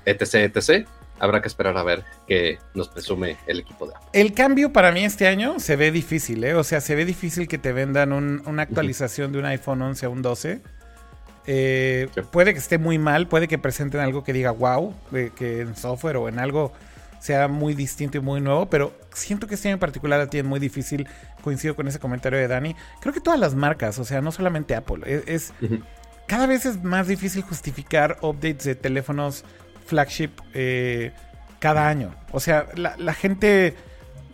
etc, 0.06 0.56
etc 0.56 0.86
habrá 1.18 1.40
que 1.40 1.48
esperar 1.48 1.76
a 1.76 1.82
ver 1.82 2.04
qué 2.26 2.58
nos 2.74 2.88
presume 2.88 3.36
el 3.46 3.60
equipo 3.60 3.86
de 3.86 3.94
Apple. 3.94 4.08
El 4.12 4.32
cambio 4.32 4.72
para 4.72 4.92
mí 4.92 5.04
este 5.04 5.26
año 5.26 5.58
se 5.58 5.76
ve 5.76 5.90
difícil, 5.90 6.44
¿eh? 6.44 6.54
O 6.54 6.64
sea, 6.64 6.80
se 6.80 6.94
ve 6.94 7.04
difícil 7.04 7.48
que 7.48 7.58
te 7.58 7.72
vendan 7.72 8.12
una 8.12 8.62
actualización 8.62 9.32
de 9.32 9.38
un 9.38 9.46
iPhone 9.46 9.82
11 9.82 10.06
a 10.06 10.08
un 10.08 10.22
12. 10.22 10.60
Eh, 11.48 12.08
puede 12.32 12.52
que 12.52 12.58
esté 12.58 12.78
muy 12.78 12.98
mal, 12.98 13.28
puede 13.28 13.46
que 13.46 13.58
presenten 13.58 14.00
algo 14.00 14.24
que 14.24 14.32
diga 14.32 14.50
wow, 14.50 14.94
que 15.36 15.60
en 15.60 15.76
software 15.76 16.16
o 16.16 16.28
en 16.28 16.38
algo 16.38 16.72
sea 17.20 17.48
muy 17.48 17.74
distinto 17.74 18.18
y 18.18 18.20
muy 18.20 18.40
nuevo, 18.40 18.68
pero 18.68 18.92
siento 19.12 19.46
que 19.46 19.54
este 19.54 19.68
año 19.68 19.74
en 19.74 19.80
particular 19.80 20.20
a 20.20 20.28
ti 20.28 20.38
es 20.38 20.44
muy 20.44 20.60
difícil, 20.60 21.08
coincido 21.42 21.74
con 21.74 21.88
ese 21.88 21.98
comentario 21.98 22.38
de 22.38 22.46
Dani. 22.46 22.76
Creo 23.00 23.12
que 23.12 23.20
todas 23.20 23.38
las 23.38 23.54
marcas, 23.54 23.98
o 23.98 24.04
sea, 24.04 24.20
no 24.20 24.32
solamente 24.32 24.74
Apple, 24.74 25.22
es, 25.26 25.52
cada 26.26 26.46
vez 26.46 26.66
es 26.66 26.82
más 26.82 27.08
difícil 27.08 27.42
justificar 27.42 28.18
updates 28.22 28.64
de 28.64 28.74
teléfonos 28.74 29.44
flagship 29.86 30.30
eh, 30.54 31.12
cada 31.58 31.88
año. 31.88 32.14
O 32.32 32.40
sea, 32.40 32.66
la, 32.74 33.14
gente 33.14 33.74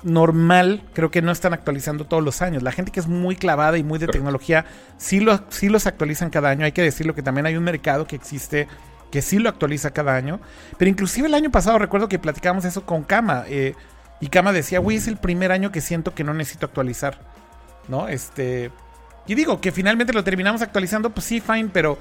normal 0.02 0.82
creo 0.94 1.10
que 1.10 1.22
no 1.22 1.30
están 1.30 1.52
actualizando 1.52 2.06
todos 2.06 2.22
los 2.22 2.42
años. 2.42 2.62
La 2.62 2.72
gente 2.72 2.90
que 2.90 3.00
es 3.00 3.06
muy 3.06 3.36
clavada 3.36 3.78
y 3.78 3.84
muy 3.84 3.98
de 3.98 4.08
tecnología 4.08 4.64
sí, 4.96 5.20
lo, 5.20 5.44
sí 5.50 5.68
los 5.68 5.86
actualizan 5.86 6.30
cada 6.30 6.50
año. 6.50 6.64
Hay 6.64 6.72
que 6.72 6.82
decirlo 6.82 7.14
que 7.14 7.22
también 7.22 7.46
hay 7.46 7.56
un 7.56 7.64
mercado 7.64 8.06
que 8.06 8.16
existe 8.16 8.68
que 9.10 9.22
sí 9.22 9.38
lo 9.38 9.48
actualiza 9.48 9.90
cada 9.92 10.16
año. 10.16 10.40
Pero 10.78 10.88
inclusive 10.88 11.28
el 11.28 11.34
año 11.34 11.50
pasado 11.50 11.78
recuerdo 11.78 12.08
que 12.08 12.18
platicábamos 12.18 12.64
eso 12.64 12.84
con 12.84 13.04
Kama. 13.04 13.44
Eh, 13.46 13.74
y 14.20 14.28
Kama 14.28 14.52
decía, 14.52 14.78
güey, 14.80 14.96
es 14.96 15.06
el 15.06 15.18
primer 15.18 15.52
año 15.52 15.70
que 15.70 15.80
siento 15.80 16.14
que 16.14 16.24
no 16.24 16.34
necesito 16.34 16.66
actualizar. 16.66 17.20
¿No? 17.88 18.08
Este... 18.08 18.70
Y 19.26 19.36
digo 19.36 19.60
que 19.60 19.70
finalmente 19.70 20.12
lo 20.12 20.24
terminamos 20.24 20.62
actualizando, 20.62 21.10
pues 21.10 21.26
sí, 21.26 21.40
fine, 21.40 21.70
pero 21.72 21.96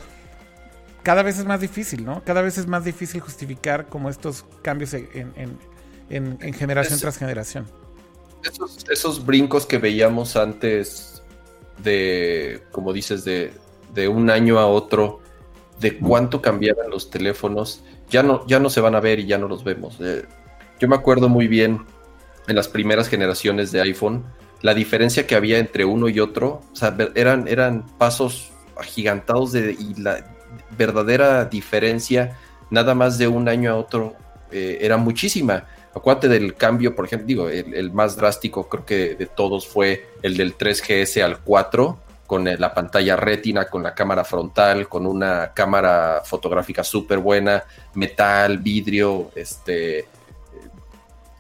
cada 1.04 1.24
vez 1.24 1.40
es 1.40 1.46
más 1.46 1.62
difícil, 1.62 2.06
¿no? 2.06 2.24
Cada 2.24 2.42
vez 2.42 2.58
es 2.58 2.68
más 2.68 2.86
difícil 2.86 3.22
justificar 3.22 3.88
como 3.88 4.10
estos 4.10 4.46
cambios 4.62 4.94
en, 4.94 5.58
generación 6.54 7.00
tras 7.00 7.18
generación. 7.18 7.68
Esos, 8.90 9.26
brincos 9.26 9.66
que 9.66 9.78
veíamos 9.78 10.36
antes 10.36 11.24
de, 11.84 12.64
como 12.72 12.94
dices, 12.94 13.24
de, 13.24 13.52
un 14.08 14.30
año 14.30 14.60
a 14.60 14.68
otro, 14.68 15.20
de 15.80 15.98
cuánto 15.98 16.42
cambiaban 16.42 16.90
los 16.90 17.10
teléfonos, 17.10 17.84
ya 18.10 18.24
no, 18.24 18.46
ya 18.48 18.60
no 18.60 18.70
se 18.70 18.82
van 18.82 18.96
a 18.96 19.00
ver 19.00 19.20
y 19.20 19.26
ya 19.26 19.38
no 19.38 19.48
los 19.48 19.64
vemos. 19.64 19.98
Eh, 20.00 20.26
yo 20.80 20.88
me 20.88 20.96
acuerdo 20.96 21.30
muy 21.30 21.48
bien 21.48 21.86
en 22.48 22.56
las 22.56 22.68
primeras 22.68 23.08
generaciones 23.08 23.72
de 23.72 23.82
iPhone, 23.82 24.26
la 24.62 24.74
diferencia 24.74 25.26
que 25.26 25.36
había 25.36 25.58
entre 25.58 25.86
uno 25.86 26.10
y 26.10 26.20
otro, 26.20 26.62
o 26.72 26.76
sea, 26.76 26.96
eran, 27.16 27.48
eran 27.48 27.86
pasos 27.98 28.52
agigantados 28.78 29.52
de, 29.52 29.72
y 29.72 29.96
la, 30.00 30.24
verdadera 30.78 31.46
diferencia, 31.46 32.38
nada 32.70 32.96
más 32.96 33.18
de 33.18 33.28
un 33.28 33.48
año 33.48 33.72
a 33.72 33.76
otro, 33.76 34.16
eh, 34.52 34.80
era 34.82 34.98
muchísima. 34.98 35.66
Acuérdate 35.94 36.30
del 36.30 36.56
cambio, 36.56 36.96
por 36.96 37.06
ejemplo, 37.06 37.28
digo, 37.28 37.50
el, 37.50 37.92
más 37.92 38.16
drástico 38.16 38.70
creo 38.70 38.86
que 38.86 39.16
de 39.16 39.26
todos 39.26 39.68
fue 39.68 40.10
el 40.22 40.38
del 40.38 40.58
3GS 40.58 41.22
al 41.22 41.40
4, 41.40 42.00
con 42.26 42.46
la 42.46 42.74
pantalla 42.74 43.18
retina, 43.18 43.66
con 43.66 43.84
la 43.84 43.94
cámara 43.94 44.24
frontal, 44.24 44.88
con 44.88 45.06
una 45.06 45.52
cámara 45.54 46.22
fotográfica 46.24 46.82
súper 46.82 47.20
buena, 47.20 47.66
metal, 47.94 48.58
vidrio, 48.60 49.32
este... 49.36 50.08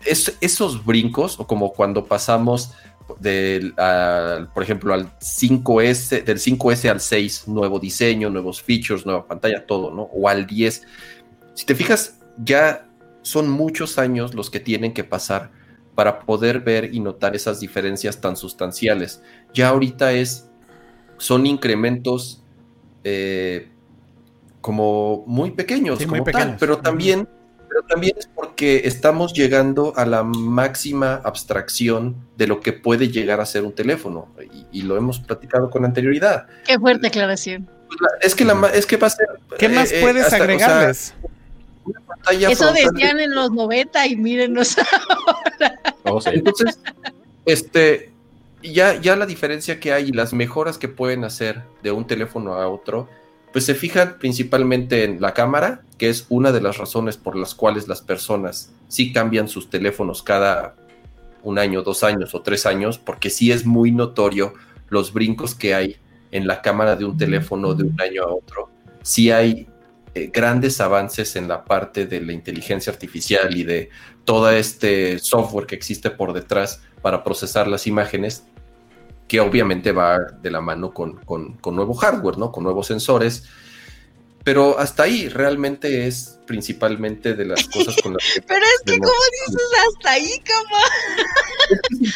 esos 0.03 0.84
brincos, 0.84 1.40
o 1.40 1.48
como 1.48 1.72
cuando 1.72 2.03
pasamos 2.03 2.74
del, 3.19 3.73
por 4.53 4.63
ejemplo, 4.63 4.93
al 4.93 5.17
5S, 5.19 6.23
del 6.23 6.38
5S 6.38 6.89
al 6.89 7.01
6, 7.01 7.47
nuevo 7.47 7.79
diseño, 7.79 8.29
nuevos 8.29 8.61
features, 8.61 9.05
nueva 9.05 9.27
pantalla, 9.27 9.65
todo, 9.65 9.91
¿no? 9.91 10.03
O 10.03 10.27
al 10.27 10.45
10. 10.45 10.83
Si 11.53 11.65
te 11.65 11.75
fijas, 11.75 12.19
ya 12.38 12.88
son 13.21 13.49
muchos 13.49 13.97
años 13.97 14.33
los 14.33 14.49
que 14.49 14.59
tienen 14.59 14.93
que 14.93 15.03
pasar 15.03 15.51
para 15.95 16.21
poder 16.21 16.61
ver 16.61 16.93
y 16.93 16.99
notar 16.99 17.35
esas 17.35 17.59
diferencias 17.59 18.21
tan 18.21 18.35
sustanciales. 18.35 19.21
Ya 19.53 19.69
ahorita 19.69 20.13
es 20.13 20.49
son 21.17 21.45
incrementos 21.45 22.43
eh, 23.03 23.69
como 24.59 25.23
muy 25.27 25.51
pequeños, 25.51 25.99
pero 26.59 26.79
también, 26.79 27.27
pero 27.72 27.85
también 27.88 28.14
es 28.18 28.27
porque 28.27 28.81
estamos 28.84 29.31
llegando 29.31 29.93
a 29.95 30.06
la 30.06 30.23
máxima 30.23 31.22
abstracción 31.23 32.18
de 32.35 32.48
lo 32.48 32.60
que 32.60 32.73
puede 32.73 33.07
llegar 33.07 33.39
a 33.39 33.45
ser 33.45 33.64
un 33.64 33.72
teléfono 33.72 34.27
y, 34.73 34.81
lo 34.81 34.98
hemos 34.98 35.19
platicado 35.19 35.69
con 35.69 35.85
anterioridad. 35.85 36.48
Qué 36.65 36.77
fuerte 36.77 37.07
aclaración. 37.07 37.69
Es 38.19 38.35
que, 38.35 38.43
la, 38.43 38.69
es 38.73 38.85
que 38.85 38.98
va 38.98 39.07
a 39.07 39.10
ser... 39.11 39.27
¿Qué 39.57 39.69
más 39.69 39.89
eh, 39.91 39.99
eh, 39.99 40.02
puedes 40.02 40.34
agregarles? 40.34 41.14
Eso 42.49 42.73
decían 42.73 43.22
en 43.22 43.34
los 43.34 43.52
90 43.52 44.06
y 44.07 44.18
mírenos 44.18 44.76
ahora. 45.10 45.80
Oh, 46.03 46.19
Entonces, 46.26 46.77
este, 47.45 48.11
ya, 48.61 48.99
ya 48.99 49.15
la 49.15 49.26
diferencia 49.26 49.80
que 49.80 49.93
hay 49.93 50.10
y 50.10 50.11
las 50.11 50.34
mejoras 50.34 50.77
que 50.77 50.89
pueden 50.89 51.23
hacer 51.23 51.61
de 51.84 51.91
un 51.91 52.06
teléfono 52.06 52.56
a 52.56 52.68
otro, 52.68 53.07
pues 53.53 53.65
se 53.65 53.76
fijan 53.76 54.18
principalmente 54.19 55.06
en 55.06 55.22
la 55.22 55.34
cámara, 55.34 55.84
que 56.02 56.10
es 56.10 56.26
una 56.30 56.52
de 56.52 56.61
las 56.61 56.80
razones 56.80 57.15
por 57.15 57.36
las 57.36 57.53
cuales 57.53 57.88
las 57.88 58.02
personas 58.02 58.73
sí 58.88 59.14
cambian 59.14 59.48
sus 59.48 59.69
teléfonos 59.69 60.23
cada 60.23 60.76
un 61.44 61.60
año, 61.60 61.84
dos 61.84 62.03
años 62.03 62.34
o 62.34 62.41
tres 62.41 62.65
años, 62.65 62.98
porque 62.98 63.30
sí 63.30 63.52
es 63.52 63.68
muy 63.68 63.91
notorio 63.91 64.56
los 64.90 65.14
brincos 65.14 65.53
que 65.53 65.76
hay 65.76 65.98
en 66.32 66.48
la 66.48 66.64
cámara 66.64 66.95
de 66.95 67.06
un 67.06 67.18
teléfono 67.18 67.76
de 67.76 67.84
un 67.84 68.02
año 68.02 68.23
a 68.23 68.34
otro. 68.34 68.72
Sí 69.03 69.30
hay 69.30 69.68
eh, 70.15 70.32
grandes 70.34 70.82
avances 70.82 71.36
en 71.36 71.48
la 71.48 71.65
parte 71.65 72.07
de 72.07 72.19
la 72.19 72.34
inteligencia 72.34 72.91
artificial 72.91 73.56
y 73.56 73.64
de 73.64 73.91
todo 74.26 74.49
este 74.49 75.19
software 75.19 75.68
que 75.68 75.76
existe 75.76 76.10
por 76.10 76.34
detrás 76.34 76.82
para 77.03 77.23
procesar 77.23 77.68
las 77.68 77.86
imágenes 77.86 78.44
que 79.28 79.40
obviamente 79.40 79.91
va 79.91 80.18
de 80.41 80.49
la 80.49 80.61
mano 80.61 80.95
con, 80.95 81.19
nuevo 81.64 81.94
hardware, 81.94 82.40
¿no? 82.40 82.52
Con 82.52 82.64
nuevos 82.64 82.88
sensores. 82.88 83.48
Pero 84.43 84.77
hasta 84.80 85.03
ahí 85.03 85.30
realmente 85.30 86.07
es 86.07 86.39
principalmente 86.51 87.34
de 87.34 87.45
las 87.45 87.65
cosas 87.68 87.95
con 88.03 88.13
las 88.13 88.23
que... 88.34 88.41
Pero 88.47 88.65
es 88.65 88.81
que, 88.85 88.99
¿cómo 88.99 89.13
dices 89.47 89.68
hasta 89.88 90.11
ahí, 90.11 90.41
cama? 90.43 90.80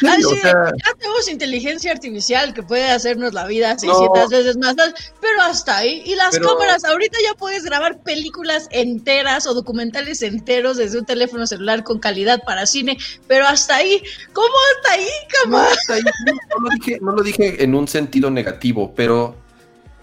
ya 0.02 0.94
tenemos 1.00 1.30
inteligencia 1.30 1.92
artificial 1.94 2.54
que 2.54 2.62
puede 2.62 2.90
hacernos 2.90 3.34
la 3.34 3.48
vida 3.48 3.78
600 3.78 4.30
veces 4.30 4.58
más, 4.58 4.76
pero 5.22 5.42
hasta 5.42 5.78
ahí. 5.78 6.04
Y 6.06 6.16
las 6.16 6.38
cámaras, 6.38 6.84
ahorita 6.84 7.18
ya 7.24 7.34
puedes 7.36 7.64
grabar 7.64 8.02
películas 8.04 8.68
enteras 8.72 9.48
o 9.48 9.54
documentales 9.54 10.22
enteros 10.22 10.76
desde 10.76 11.00
un 11.00 11.06
teléfono 11.06 11.48
celular 11.48 11.84
con 11.84 12.00
calidad 12.00 12.44
para 12.46 12.66
cine, 12.66 12.98
pero 13.28 13.48
hasta 13.48 13.78
ahí. 13.78 14.04
¿Cómo 14.34 14.54
hasta 14.76 14.94
ahí, 14.94 15.08
cama? 15.42 15.62
No, 15.62 15.68
hasta 15.70 15.94
ahí, 15.94 16.02
no, 16.04 16.60
lo, 16.60 16.70
dije, 16.72 17.00
no 17.02 17.12
lo 17.14 17.24
dije 17.24 17.64
en 17.64 17.74
un 17.74 17.88
sentido 17.88 18.30
negativo, 18.30 18.94
pero 18.94 19.36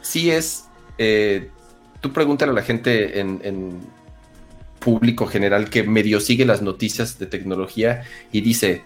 sí 0.00 0.30
es... 0.30 0.64
Eh, 0.96 1.50
tú 2.02 2.12
pregúntale 2.12 2.52
a 2.52 2.54
la 2.54 2.62
gente 2.62 3.20
en, 3.20 3.80
público 4.78 5.28
general 5.28 5.70
que 5.70 5.84
medio 5.84 6.18
sigue 6.18 6.44
las 6.44 6.60
noticias 6.60 7.16
de 7.20 7.26
tecnología 7.26 8.02
y 8.32 8.40
dice, 8.40 8.82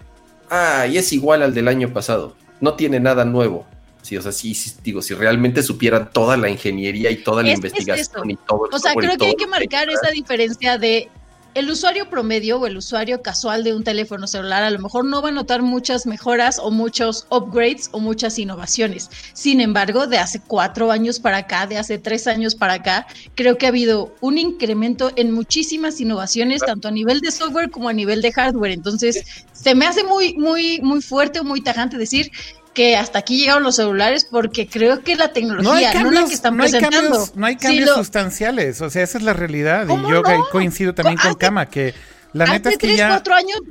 ah, 0.51 0.85
y 0.85 0.99
es 0.99 1.11
igual 1.11 1.41
al 1.41 1.55
del 1.55 1.67
año 1.67 1.91
pasado, 1.91 2.35
no 2.61 2.75
tiene 2.75 2.99
nada 2.99 3.25
nuevo. 3.25 3.65
Sí, 4.03 4.15
o 4.15 4.21
sea, 4.21 4.31
sí, 4.31 4.55
digo, 4.83 5.01
si 5.01 5.15
realmente 5.15 5.63
supieran 5.63 6.11
toda 6.11 6.37
la 6.37 6.49
ingeniería 6.49 7.09
y 7.09 7.17
toda 7.17 7.41
la 7.41 7.51
investigación 7.51 8.29
y 8.29 8.35
todo. 8.35 8.69
O 8.71 8.77
sea, 8.77 8.93
creo 8.93 9.17
que 9.17 9.25
hay 9.25 9.35
que 9.35 9.47
marcar 9.47 9.89
esa 9.89 10.11
diferencia 10.11 10.77
de 10.77 11.09
el 11.57 11.71
usuario 11.71 12.07
promedio 12.07 12.59
o 12.59 12.67
el 12.67 12.77
usuario 12.77 13.23
casual 13.23 13.63
de 13.63 13.73
un 13.73 13.83
teléfono 13.83 14.27
celular 14.27 14.61
a 14.61 14.69
lo 14.69 14.77
mejor 14.77 15.05
no 15.05 15.23
va 15.23 15.29
a 15.29 15.31
notar 15.31 15.63
muchas 15.63 16.05
mejoras 16.05 16.59
o 16.59 16.69
muchos 16.69 17.25
upgrades 17.31 17.89
o 17.93 17.99
muchas 17.99 18.37
innovaciones. 18.37 19.09
Sin 19.33 19.59
embargo, 19.59 20.05
de 20.05 20.19
hace 20.19 20.39
cuatro 20.39 20.91
años 20.91 21.19
para 21.19 21.37
acá, 21.37 21.65
de 21.65 21.79
hace 21.79 21.97
tres 21.97 22.27
años 22.27 22.53
para 22.53 22.73
acá, 22.73 23.07
creo 23.33 23.57
que 23.57 23.65
ha 23.65 23.69
habido 23.69 24.13
un 24.21 24.37
incremento 24.37 25.11
en 25.15 25.31
muchísimas 25.31 25.99
innovaciones, 25.99 26.61
tanto 26.61 26.89
a 26.89 26.91
nivel 26.91 27.21
de 27.21 27.31
software 27.31 27.71
como 27.71 27.89
a 27.89 27.93
nivel 27.93 28.21
de 28.21 28.31
hardware. 28.31 28.73
Entonces, 28.73 29.23
se 29.51 29.73
me 29.73 29.87
hace 29.87 30.03
muy, 30.03 30.35
muy, 30.35 30.79
muy 30.83 31.01
fuerte 31.01 31.39
o 31.39 31.43
muy 31.43 31.61
tajante 31.61 31.97
decir 31.97 32.31
que 32.77 32.95
hasta 32.95 33.17
aquí 33.17 33.39
llegaron 33.39 33.63
los 33.63 33.77
celulares 33.77 34.27
porque 34.29 34.67
creo 34.67 35.01
que 35.01 35.15
la 35.15 35.33
tecnología, 35.33 35.95
no, 35.95 36.11
la 36.11 36.27
que 36.27 36.33
están 36.35 36.55
no 36.55 36.61
presentando. 36.61 36.97
Hay 36.97 37.03
cambios, 37.09 37.35
no 37.35 37.45
hay 37.47 37.55
cambios 37.55 37.89
sustanciales, 37.95 38.81
o 38.81 38.91
sea, 38.91 39.01
esa 39.01 39.17
es 39.17 39.23
la 39.23 39.33
realidad. 39.33 39.87
Y 39.89 40.11
yo 40.11 40.21
coincido 40.51 40.93
también 40.93 41.17
con 41.17 41.33
Kama, 41.33 41.65
que 41.65 41.95
la 42.33 42.45
neta 42.45 42.69
es 42.69 42.77
que 42.77 42.95
ya... 42.95 43.15
años... 43.15 43.61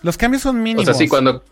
Los 0.00 0.16
cambios 0.16 0.42
son 0.42 0.62
mínimos. 0.62 0.84
O 0.84 0.86
sea, 0.86 0.94
sí, 0.94 1.06
cuando... 1.06 1.44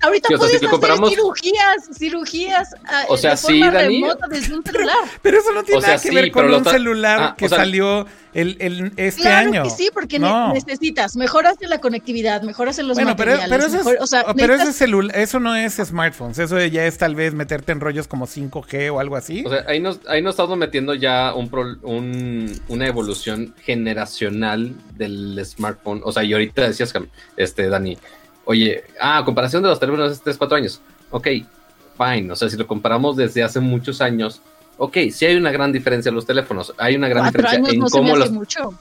Ahorita 0.00 0.28
puedes 0.36 0.56
hacer 0.56 0.68
cirugías, 1.08 1.88
cirugías 1.96 2.74
ah, 2.86 3.04
o 3.08 3.16
sea, 3.16 3.32
de 3.32 3.36
forma 3.36 3.70
sí, 3.70 3.70
remota 3.70 4.26
desde 4.28 4.54
un 4.54 4.64
celular. 4.64 4.96
Pero 5.22 5.38
eso 5.38 5.52
no 5.52 5.62
tiene 5.62 5.80
nada 5.80 6.00
que 6.00 6.10
ver 6.10 6.30
con 6.32 6.52
un 6.52 6.64
celular 6.64 7.22
ah, 7.22 7.34
que 7.36 7.48
salió 7.48 8.06
el, 8.34 8.56
el, 8.60 8.92
este 8.96 9.22
claro 9.22 9.48
año. 9.48 9.62
Que 9.64 9.70
sí, 9.70 9.90
porque 9.92 10.18
necesitas 10.18 11.16
mejoras 11.16 11.56
en 11.60 11.70
la 11.70 11.80
conectividad, 11.80 12.42
mejoras 12.42 12.78
en 12.78 12.88
los 12.88 12.96
bueno, 12.96 13.10
materiales. 13.10 13.48
Pero, 13.48 13.64
pero, 13.64 13.78
eso, 13.78 13.90
es, 13.90 14.00
o 14.00 14.06
sea, 14.06 14.34
pero 14.34 14.54
eso 14.54 15.40
no 15.40 15.54
es 15.54 15.74
smartphones, 15.74 16.38
eso 16.38 16.58
ya 16.64 16.86
es 16.86 16.98
tal 16.98 17.14
vez 17.14 17.34
meterte 17.34 17.72
en 17.72 17.80
rollos 17.80 18.08
como 18.08 18.26
5G 18.26 18.92
o 18.92 19.00
algo 19.00 19.16
así. 19.16 19.44
O 19.46 19.50
sea, 19.50 19.64
ahí 19.66 19.80
nos, 19.80 20.00
ahí 20.08 20.22
nos 20.22 20.32
estamos 20.32 20.58
metiendo 20.58 20.94
ya 20.94 21.34
un, 21.34 21.50
un, 21.82 22.60
una 22.68 22.86
evolución 22.86 23.54
generacional 23.62 24.74
del 24.96 25.40
smartphone. 25.44 26.00
O 26.04 26.12
sea, 26.12 26.24
y 26.24 26.32
ahorita 26.32 26.62
decías, 26.62 26.92
este, 27.36 27.68
Dani, 27.68 27.96
oye, 28.48 28.82
ah, 28.98 29.22
comparación 29.26 29.62
de 29.62 29.68
los 29.68 29.78
teléfonos 29.78 30.12
hace 30.12 30.22
3, 30.24 30.38
4 30.38 30.56
años. 30.56 30.80
Ok, 31.10 31.26
fine. 31.98 32.32
O 32.32 32.34
sea, 32.36 32.48
si 32.48 32.56
lo 32.56 32.66
comparamos 32.66 33.14
desde 33.14 33.42
hace 33.42 33.60
muchos 33.60 34.00
años, 34.00 34.40
ok, 34.78 34.96
sí 35.12 35.26
hay 35.26 35.36
una 35.36 35.52
gran 35.52 35.70
diferencia 35.70 36.08
en 36.08 36.14
los 36.14 36.24
teléfonos. 36.24 36.72
Hay 36.78 36.96
una 36.96 37.08
gran 37.08 37.26
diferencia 37.26 37.74
en 37.74 37.80
cómo 37.80 38.16
los. 38.16 38.30
Mucho. 38.30 38.72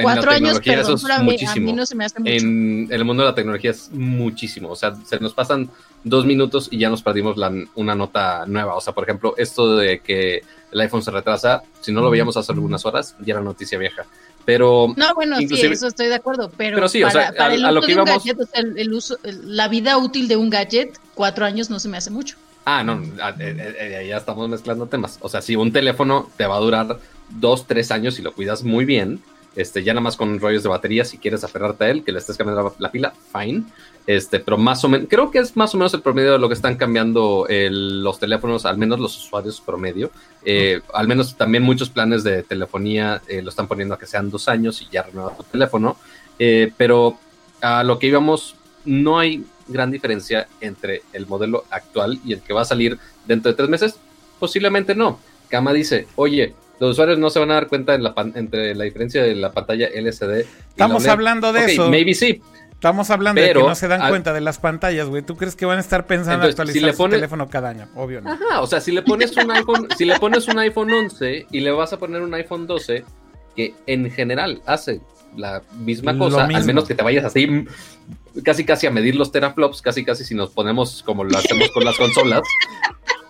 Cuatro 0.00 0.30
años, 0.30 0.60
perdón, 0.60 0.94
eso 0.94 0.94
es 0.94 1.22
muchísimo. 1.22 1.74
no 1.74 1.84
se 1.84 1.96
me 1.96 2.04
hace 2.04 2.20
mucho. 2.20 2.30
En, 2.30 2.86
el 2.88 3.04
mundo 3.04 3.24
de 3.24 3.30
la 3.30 3.34
tecnología 3.34 3.72
es 3.72 3.90
muchísimo. 3.90 4.70
O 4.70 4.76
sea, 4.76 4.94
se 4.94 5.18
nos 5.18 5.34
pasan 5.34 5.68
dos 6.04 6.24
minutos 6.24 6.68
y 6.70 6.78
ya 6.78 6.88
nos 6.88 7.02
perdimos 7.02 7.36
la, 7.36 7.52
una 7.74 7.96
nota 7.96 8.46
nueva. 8.46 8.76
O 8.76 8.80
sea, 8.80 8.94
por 8.94 9.02
ejemplo, 9.02 9.34
esto 9.38 9.74
de 9.74 9.98
que 9.98 10.42
el 10.70 10.80
iPhone 10.80 11.02
se 11.02 11.10
retrasa, 11.10 11.64
si 11.80 11.90
no 11.90 12.00
lo 12.00 12.10
veíamos 12.10 12.36
hace 12.36 12.52
algunas 12.52 12.86
horas, 12.86 13.16
ya 13.18 13.34
era 13.34 13.42
noticia 13.42 13.76
vieja. 13.76 14.06
Pero. 14.48 14.94
No, 14.96 15.14
bueno, 15.14 15.36
sí, 15.36 15.46
eso 15.60 15.88
estoy 15.88 16.06
de 16.06 16.14
acuerdo. 16.14 16.50
Pero, 16.56 16.88
sí, 16.88 17.02
para, 17.02 17.28
o 17.28 17.32
sea, 17.34 17.52
el 17.52 17.60
lo 17.60 17.82
que 17.82 17.92
íbamos... 17.92 18.24
el, 18.54 18.94
uso, 18.94 19.18
la 19.22 19.68
vida 19.68 19.98
útil 19.98 20.26
de 20.26 20.36
un 20.36 20.48
gadget, 20.48 20.98
cuatro 21.14 21.44
años 21.44 21.68
no 21.68 21.78
se 21.78 21.90
me 21.90 21.98
hace 21.98 22.10
mucho. 22.10 22.36
Ah, 22.64 22.82
no, 22.82 22.94
eh, 22.94 23.10
eh, 23.40 23.76
eh, 23.78 24.06
ya 24.08 24.16
estamos 24.16 24.48
mezclando 24.48 24.86
temas. 24.86 25.18
O 25.20 25.28
sea, 25.28 25.42
si 25.42 25.54
un 25.54 25.70
teléfono 25.70 26.30
te 26.38 26.46
va 26.46 26.56
a 26.56 26.60
durar 26.60 26.98
dos, 27.28 27.66
tres 27.66 27.90
años 27.90 28.18
y 28.18 28.22
lo 28.22 28.32
cuidas 28.32 28.64
muy 28.64 28.86
bien, 28.86 29.20
este, 29.58 29.82
ya 29.82 29.92
nada 29.92 30.02
más 30.02 30.16
con 30.16 30.38
rollos 30.38 30.62
de 30.62 30.68
batería, 30.68 31.04
si 31.04 31.18
quieres 31.18 31.42
aferrarte 31.42 31.84
a 31.84 31.90
él, 31.90 32.04
que 32.04 32.12
le 32.12 32.20
estés 32.20 32.36
cambiando 32.36 32.76
la, 32.78 32.92
pila, 32.92 33.12
fine. 33.32 33.64
Este, 34.06 34.38
pero 34.38 34.56
más 34.56 34.84
o 34.84 34.88
menos, 34.88 35.08
creo 35.10 35.32
que 35.32 35.40
es 35.40 35.56
más 35.56 35.74
o 35.74 35.78
menos 35.78 35.92
el 35.94 36.00
promedio 36.00 36.30
de 36.30 36.38
lo 36.38 36.46
que 36.46 36.54
están 36.54 36.76
cambiando 36.76 37.44
los 37.48 38.20
teléfonos, 38.20 38.64
al 38.66 38.78
menos 38.78 39.00
los 39.00 39.16
usuarios 39.16 39.60
promedio. 39.60 40.12
Eh, 40.44 40.80
al 40.94 41.08
menos 41.08 41.36
también 41.36 41.64
muchos 41.64 41.90
planes 41.90 42.22
de 42.22 42.44
telefonía 42.44 43.20
eh, 43.26 43.42
lo 43.42 43.50
están 43.50 43.66
poniendo 43.66 43.96
a 43.96 43.98
que 43.98 44.06
sean 44.06 44.30
dos 44.30 44.48
años 44.48 44.80
y 44.80 44.88
ya 44.92 45.02
renueva 45.02 45.36
tu 45.36 45.42
teléfono. 45.42 45.96
Eh, 46.38 46.72
pero 46.76 47.18
a 47.60 47.82
lo 47.82 47.98
que 47.98 48.06
íbamos, 48.06 48.54
no 48.84 49.18
hay 49.18 49.44
gran 49.66 49.90
diferencia 49.90 50.46
entre 50.60 51.02
el 51.12 51.26
modelo 51.26 51.64
actual 51.70 52.20
y 52.24 52.32
el 52.32 52.42
que 52.42 52.54
va 52.54 52.62
a 52.62 52.64
salir 52.64 52.96
dentro 53.26 53.50
de 53.50 53.56
tres 53.56 53.68
meses. 53.68 53.96
Posiblemente 54.38 54.94
no. 54.94 55.18
Kama 55.48 55.72
dice, 55.72 56.06
oye, 56.14 56.54
los 56.80 56.92
usuarios 56.92 57.18
no 57.18 57.30
se 57.30 57.38
van 57.38 57.50
a 57.50 57.54
dar 57.54 57.68
cuenta 57.68 57.96
la 57.98 58.14
entre 58.34 58.74
la 58.74 58.84
diferencia 58.84 59.22
de 59.22 59.34
la 59.34 59.52
pantalla 59.52 59.88
LCD. 59.88 60.46
Estamos 60.70 61.06
hablando 61.06 61.52
de 61.52 61.72
eso. 61.72 61.90
Maybe 61.90 62.14
sí. 62.14 62.40
Estamos 62.72 63.10
hablando 63.10 63.40
de 63.40 63.48
que 63.48 63.54
no 63.54 63.74
se 63.74 63.88
dan 63.88 64.08
cuenta 64.08 64.32
de 64.32 64.40
las 64.40 64.58
pantallas, 64.58 65.08
güey. 65.08 65.22
¿Tú 65.22 65.36
crees 65.36 65.56
que 65.56 65.66
van 65.66 65.78
a 65.78 65.80
estar 65.80 66.06
pensando 66.06 66.44
en 66.44 66.50
actualizar 66.50 66.94
su 66.94 67.08
teléfono 67.08 67.48
cada 67.48 67.70
año? 67.70 67.88
Obvio 67.96 68.20
no. 68.20 68.30
Ajá, 68.30 68.60
o 68.60 68.68
sea, 68.68 68.80
si 68.80 68.92
le 68.92 69.02
pones 69.02 69.36
un 69.36 69.50
iPhone, 69.50 69.88
si 69.96 70.04
le 70.04 70.16
pones 70.20 70.46
un 70.46 70.60
iPhone 70.60 70.92
11 70.92 71.46
y 71.50 71.60
le 71.60 71.72
vas 71.72 71.92
a 71.92 71.98
poner 71.98 72.22
un 72.22 72.32
iPhone 72.34 72.68
12, 72.68 73.04
que 73.56 73.74
en 73.88 74.08
general 74.12 74.62
hace 74.64 75.00
la 75.36 75.62
misma 75.80 76.16
cosa, 76.16 76.44
al 76.44 76.64
menos 76.64 76.86
que 76.86 76.94
te 76.94 77.02
vayas 77.02 77.24
así 77.24 77.66
casi 78.44 78.64
casi 78.64 78.86
a 78.86 78.90
medir 78.90 79.16
los 79.16 79.32
teraflops, 79.32 79.82
casi 79.82 80.04
casi 80.04 80.24
si 80.24 80.34
nos 80.34 80.50
ponemos 80.50 81.02
como 81.02 81.24
lo 81.24 81.36
hacemos 81.36 81.70
con 81.72 81.84
las 81.84 81.96
consolas. 81.96 82.42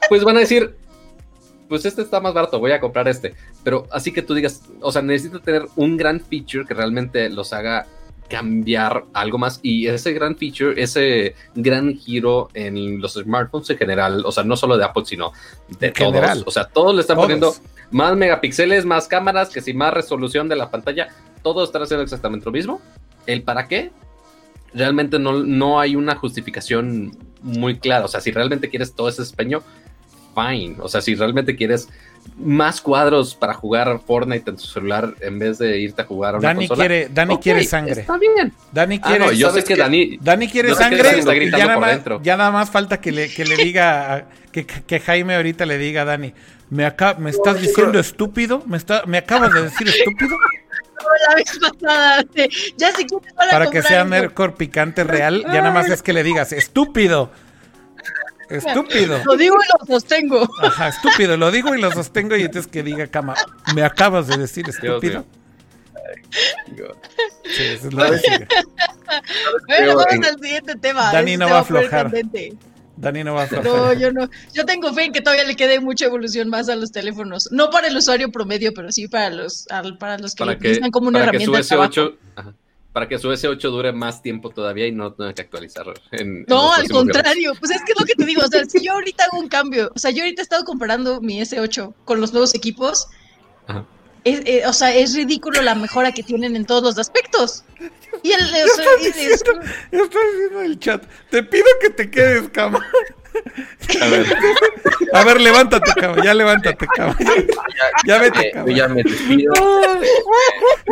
pues 0.09 0.25
van 0.25 0.37
a 0.37 0.41
decir, 0.41 0.77
pues 1.69 1.85
este 1.85 2.03
está 2.03 2.21
más 2.21 2.35
barato, 2.35 2.59
voy 2.59 2.73
a 2.73 2.81
comprar 2.81 3.09
este. 3.09 3.35
Pero 3.63 3.87
así 3.91 4.13
que 4.13 4.23
tú 4.23 4.35
digas, 4.35 4.63
o 4.81 4.91
sea, 4.91 5.03
necesito 5.03 5.41
tener 5.41 5.67
un 5.77 5.97
gran 5.97 6.21
feature 6.21 6.65
que 6.67 6.75
realmente 6.75 7.29
los 7.29 7.53
haga 7.53 7.87
cambiar 8.29 9.05
algo 9.13 9.39
más. 9.39 9.59
Y 9.63 9.87
ese 9.87 10.13
gran 10.13 10.37
feature, 10.37 10.81
ese 10.81 11.35
gran 11.55 11.97
giro 11.97 12.49
en 12.55 13.01
los 13.01 13.15
smartphones 13.15 13.71
en 13.71 13.79
general, 13.79 14.25
o 14.25 14.33
sea, 14.33 14.45
no 14.45 14.57
solo 14.57 14.77
de 14.77 14.85
Apple, 14.85 15.05
sino 15.07 15.33
de 15.81 15.91
todos, 15.91 16.45
o 16.47 16.51
sea, 16.51 16.65
todos 16.65 16.95
le 16.95 17.01
están 17.01 17.17
poniendo 17.17 17.55
más 17.91 18.15
megapíxeles, 18.17 18.85
más 18.85 19.09
cámaras, 19.09 19.49
que 19.49 19.61
si 19.61 19.73
más 19.73 19.93
resolución 19.93 20.49
de 20.49 20.57
la 20.57 20.71
pantalla, 20.71 21.09
todos 21.43 21.69
están 21.69 21.83
haciendo 21.83 22.05
exactamente 22.05 22.47
lo 22.47 22.53
mismo. 22.53 22.81
El 23.27 23.43
para 23.43 23.67
qué, 23.67 23.91
realmente 24.75 25.19
no, 25.19 25.43
no 25.43 25.81
hay 25.81 25.97
una 25.97 26.15
justificación 26.15 27.17
muy 27.41 27.79
clara, 27.79 28.05
o 28.05 28.09
sea, 28.09 28.21
si 28.21 28.31
realmente 28.31 28.69
quieres 28.69 28.95
todo 28.95 29.09
ese 29.09 29.23
espeño, 29.23 29.63
fine, 30.39 30.77
o 30.79 30.89
sea, 30.89 31.01
si 31.01 31.15
realmente 31.15 31.57
quieres 31.57 31.89
más 32.37 32.81
cuadros 32.81 33.35
para 33.35 33.55
jugar 33.55 34.01
Fortnite 34.07 34.51
en 34.51 34.57
tu 34.57 34.63
celular 34.63 35.15
en 35.21 35.39
vez 35.39 35.59
de 35.59 35.79
irte 35.79 36.03
a 36.03 36.05
jugar 36.05 36.35
a 36.35 36.39
una 36.39 36.49
Dani 36.49 36.69
Quiere, 36.69 37.09
Dani 37.09 37.39
quiere 37.39 37.65
sangre. 37.65 38.01
Está 38.01 38.19
bien. 38.19 38.53
Dani 38.73 39.01
ah, 39.03 39.09
quiere. 39.09 39.37
yo 39.37 39.51
sé 39.51 39.65
que, 39.65 39.77
Dani. 39.77 40.19
Dani 40.21 40.49
quiere 40.49 40.75
sangre. 40.75 41.23
ya, 41.51 41.67
nada 41.67 41.79
más, 41.79 42.01
ya, 42.23 42.37
nada 42.37 42.51
más, 42.51 42.71
falta 42.71 43.01
que 43.01 43.13
le, 43.13 43.29
que 43.33 43.45
le 43.45 43.57
diga. 43.57 44.27
Que, 44.53 44.67
que, 44.67 45.01
Jaime 45.01 45.37
ahorita 45.37 45.67
le 45.67 45.79
diga 45.79 46.03
a 46.03 46.05
Dani. 46.05 46.33
¿Me, 46.71 46.85
acá, 46.85 47.17
me 47.19 47.31
estás 47.31 47.61
diciendo 47.61 47.99
estúpido? 47.99 48.63
¿Me, 48.67 48.77
está, 48.77 49.05
¿Me 49.07 49.19
acabas 49.19 49.53
de 49.53 49.63
decir 49.63 49.89
estúpido? 49.89 50.37
La 51.29 51.35
vez 51.37 51.59
pasada, 51.59 52.25
ya 52.77 52.93
si 52.93 53.07
para, 53.35 53.51
para 53.51 53.71
que 53.71 53.83
sea 53.83 54.05
Nercor 54.05 54.57
picante 54.57 55.05
real, 55.05 55.45
ya 55.45 55.63
nada 55.63 55.71
más 55.71 55.89
es 55.89 56.03
que 56.03 56.13
le 56.13 56.23
digas 56.23 56.53
estúpido. 56.53 57.31
Estúpido. 58.49 59.21
Lo 59.25 59.37
digo 59.37 59.57
y 59.57 59.79
lo 59.79 59.87
sostengo. 59.87 60.49
Ajá, 60.63 60.89
estúpido. 60.89 61.37
Lo 61.37 61.51
digo 61.51 61.75
y 61.75 61.81
lo 61.81 61.91
sostengo 61.93 62.37
y 62.37 62.43
entonces 62.43 62.71
que 62.71 62.83
diga 62.83 63.07
cama. 63.07 63.35
Me 63.75 63.83
acabas 63.83 64.27
de 64.27 64.39
decir 64.39 64.69
estúpido. 64.69 65.25
Sí, 67.45 67.63
eso 67.63 67.89
es 67.89 67.95
lo 67.95 68.05
que 68.05 68.47
Bueno, 69.67 69.97
vamos 69.97 70.27
al 70.27 70.41
siguiente 70.41 70.75
tema. 70.77 71.13
Dani 71.13 71.37
no 71.37 71.47
va 71.47 71.57
a 71.57 71.61
aflojar. 71.61 72.11
Dani 72.97 73.25
no 73.25 73.35
va 73.35 73.43
a 73.43 73.45
aflojar. 73.45 73.67
No, 73.67 73.93
yo 73.93 74.13
no. 74.13 74.29
Yo 74.53 74.65
tengo 74.67 74.93
fe 74.93 75.05
en 75.05 75.13
que 75.13 75.21
todavía 75.21 75.45
le 75.45 75.57
quede 75.57 75.81
mucha 75.81 76.07
evolución 76.07 76.49
más 76.49 76.69
a 76.69 76.77
los 76.77 76.91
teléfonos. 76.91 77.51
No 77.53 77.71
para 77.71 77.89
el 77.89 77.97
usuario 77.97 78.31
promedio, 78.31 78.73
pero 78.75 78.91
sí 78.93 79.09
para 79.09 79.31
los, 79.31 79.67
para 79.99 80.19
los 80.19 80.35
que, 80.35 80.45
para 80.45 80.59
que 80.59 80.81
como 80.91 81.09
una 81.09 81.21
herramienta 81.23 81.61
de 81.61 81.77
8 81.77 82.19
para 82.93 83.09
que 83.09 83.19
su 83.19 83.29
S8 83.29 83.61
dure 83.71 83.93
más 83.93 84.23
tiempo 84.23 84.51
todavía 84.51 84.87
y 84.87 84.93
no 84.93 85.13
tenga 85.13 85.33
que 85.35 85.43
actualizarlo. 85.43 85.95
no, 86.47 86.73
al 86.73 86.89
contrario, 86.89 87.53
pues 87.59 87.71
es 87.71 87.83
que 87.85 87.93
es 87.93 88.01
lo 88.01 88.07
que 88.07 88.15
te 88.15 88.25
digo, 88.25 88.43
o 88.45 88.49
sea, 88.49 88.65
si 88.65 88.85
yo 88.85 88.93
ahorita 88.93 89.25
hago 89.25 89.39
un 89.39 89.49
cambio, 89.49 89.91
o 89.95 89.99
sea, 89.99 90.11
yo 90.11 90.23
ahorita 90.23 90.43
he 90.43 90.45
estado 90.45 90.65
comparando 90.65 91.21
mi 91.21 91.41
S8 91.41 91.95
con 92.05 92.21
los 92.21 92.33
nuevos 92.33 92.55
equipos, 92.55 93.09
eh, 94.25 94.63
o 94.67 94.73
sea, 94.73 94.95
es 94.95 95.15
ridículo 95.15 95.63
la 95.63 95.75
mejora 95.75 96.13
que 96.13 96.23
tienen 96.23 96.57
en 96.57 96.67
todos 96.67 96.83
los 96.83 96.99
aspectos. 96.99 97.65
Y 98.23 98.33
el, 98.33 98.41
yo 99.93 100.05
estoy 100.05 100.37
viendo 100.39 100.61
el 100.63 100.79
chat, 100.79 101.05
te 101.31 101.43
pido 101.43 101.67
que 101.81 101.91
te 101.91 102.11
quedes, 102.11 102.49
cama. 102.49 102.85
A 104.01 104.09
ver. 104.09 104.27
A 105.13 105.25
ver, 105.25 105.41
levántate, 105.41 105.93
cabrón. 105.95 106.25
Ya 106.25 106.35
levántate, 106.35 106.87
cabrón. 106.87 107.17
Ya, 108.07 108.19
vete, 108.19 108.51
cabrón. 108.53 108.75
ya 108.75 108.89
me 108.89 109.03
despido. 109.03 109.53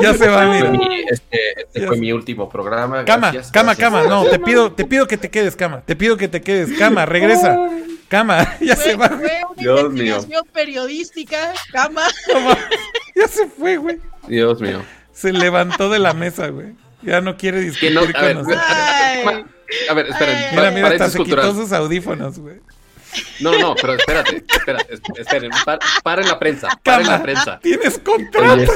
ya 0.00 0.14
se 0.14 0.28
va, 0.28 0.46
mira. 0.46 0.72
Este, 1.10 1.38
este 1.60 1.86
fue 1.86 1.96
mi 1.96 2.12
último 2.12 2.48
programa. 2.48 3.04
Cama, 3.04 3.32
cama, 3.52 3.76
cama. 3.76 4.02
No, 4.04 4.24
te 4.24 4.38
pido, 4.38 4.72
te 4.72 4.84
pido 4.84 5.06
que 5.06 5.16
te 5.16 5.30
quedes, 5.30 5.56
cama. 5.56 5.82
Te 5.82 5.96
pido 5.96 6.16
que 6.16 6.28
te 6.28 6.40
quedes, 6.40 6.78
cama. 6.78 7.06
Regresa. 7.06 7.56
Cama, 8.08 8.56
ya 8.60 8.76
se 8.76 8.94
va. 8.94 9.08
Fue 9.08 9.18
una 9.50 9.62
Dios 9.62 9.80
investigación 9.80 10.28
mío. 10.28 10.42
periodística, 10.52 11.52
cama. 11.72 12.02
ya 13.16 13.28
se 13.28 13.46
fue, 13.48 13.76
güey. 13.78 13.98
Dios 14.28 14.60
mío. 14.60 14.82
Se 15.12 15.32
levantó 15.32 15.90
de 15.90 15.98
la 15.98 16.12
mesa, 16.14 16.48
güey. 16.48 16.74
Ya 17.02 17.20
no 17.20 17.36
quiere 17.36 17.60
discutir 17.60 17.94
no, 17.94 18.00
con 18.00 18.34
nosotros. 18.34 18.62
A 19.88 19.94
ver, 19.94 20.06
esperen. 20.06 20.36
Mira, 20.52 20.70
mira, 20.70 20.88
hasta 20.88 21.10
se 21.10 21.22
quitó 21.22 21.54
sus 21.54 21.72
audífonos, 21.72 22.38
güey. 22.38 22.60
No, 23.40 23.58
no, 23.58 23.74
pero 23.74 23.94
espérate, 23.94 24.44
espérate, 24.48 24.94
esperen, 25.16 25.50
paren 26.02 26.28
la 26.28 26.38
prensa, 26.38 26.68
paren 26.82 27.06
la 27.06 27.22
prensa. 27.22 27.58
Tienes 27.60 27.98
contrato. 27.98 28.72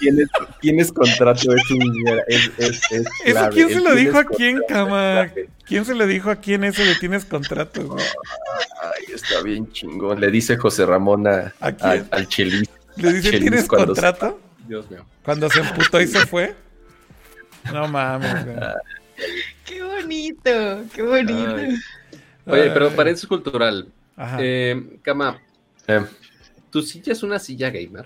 tienes, 0.00 0.28
tienes, 0.60 0.92
contrato, 0.92 1.54
es 1.54 1.70
un 1.70 2.04
es, 2.26 2.50
es, 2.58 2.80
es 2.90 3.06
¿Eso 3.24 3.48
quién 3.50 3.68
se 3.68 3.80
lo 3.80 3.94
dijo 3.94 4.18
a 4.18 4.24
quién, 4.24 4.60
cama? 4.68 5.30
¿Quién 5.66 5.84
se 5.84 5.94
lo 5.94 6.06
dijo 6.06 6.30
a 6.30 6.36
quién 6.36 6.64
eso 6.64 6.82
de 6.82 6.94
tienes 6.96 7.24
contrato, 7.24 7.82
güey? 7.86 8.04
Ay, 8.82 9.14
está 9.14 9.42
bien 9.42 9.70
chingón. 9.72 10.20
Le 10.20 10.30
dice 10.30 10.56
José 10.56 10.86
Ramón 10.86 11.26
a, 11.26 11.52
al 11.60 12.28
Chelis. 12.28 12.68
Le 12.96 13.12
dice, 13.12 13.38
¿tienes 13.38 13.66
contrato? 13.66 14.40
Dios 14.66 14.90
mío. 14.90 15.04
Cuando 15.22 15.48
se 15.50 15.60
emputó 15.60 16.00
y 16.00 16.06
se 16.06 16.26
fue. 16.26 16.54
No 17.72 17.88
mames, 17.88 18.44
güey. 18.44 18.56
Qué 19.72 19.82
bonito, 19.82 20.84
qué 20.94 21.02
bonito. 21.02 21.56
Oye, 22.46 22.70
pero 22.70 22.90
paréntesis 22.90 23.28
cultural. 23.28 23.88
Eh, 24.38 24.98
Cama, 25.02 25.40
eh. 25.86 26.04
¿tu 26.70 26.82
silla 26.82 27.12
es 27.12 27.22
una 27.22 27.38
silla 27.38 27.70
gamer? 27.70 28.04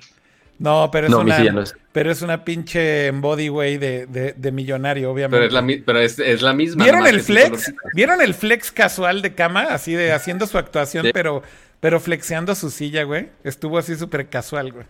No, 0.59 0.89
pero 0.91 1.09
es 1.09 1.13
una. 1.13 1.65
Pero 1.93 2.11
es 2.11 2.23
una 2.23 2.45
pinche 2.45 3.11
body 3.11 3.49
way 3.51 3.79
de, 3.79 4.07
de, 4.07 4.53
millonario, 4.53 5.11
obviamente. 5.11 5.37
Pero 5.37 5.47
es 5.47 5.53
la, 5.53 5.85
pero 5.85 6.01
es, 6.01 6.43
la 6.43 6.53
misma. 6.53 6.85
¿Vieron 6.85 7.07
el 7.07 7.21
flex? 7.21 7.75
¿Vieron 7.95 8.21
el 8.23 8.35
flex 8.35 8.71
casual 8.71 9.21
de 9.21 9.35
cama? 9.35 9.63
Así 9.71 9.95
de 9.95 10.13
haciendo 10.13 10.47
su 10.47 10.59
actuación, 10.59 11.09
pero, 11.13 11.43
pero 11.81 12.01
flexeando 12.01 12.55
su 12.55 12.71
silla, 12.71 13.03
güey. 13.03 13.29
Estuvo 13.45 13.77
así 13.77 13.97
súper 13.97 14.29
casual, 14.29 14.73
güey. 14.73 14.87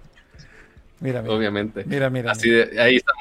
Mira, 1.01 1.23
mira. 1.23 1.35
Obviamente. 1.35 1.85
Mira, 1.87 2.11
mira. 2.11 2.33
Así 2.33 2.51
de, 2.51 2.81
ahí 2.81 2.97
está 2.97 3.13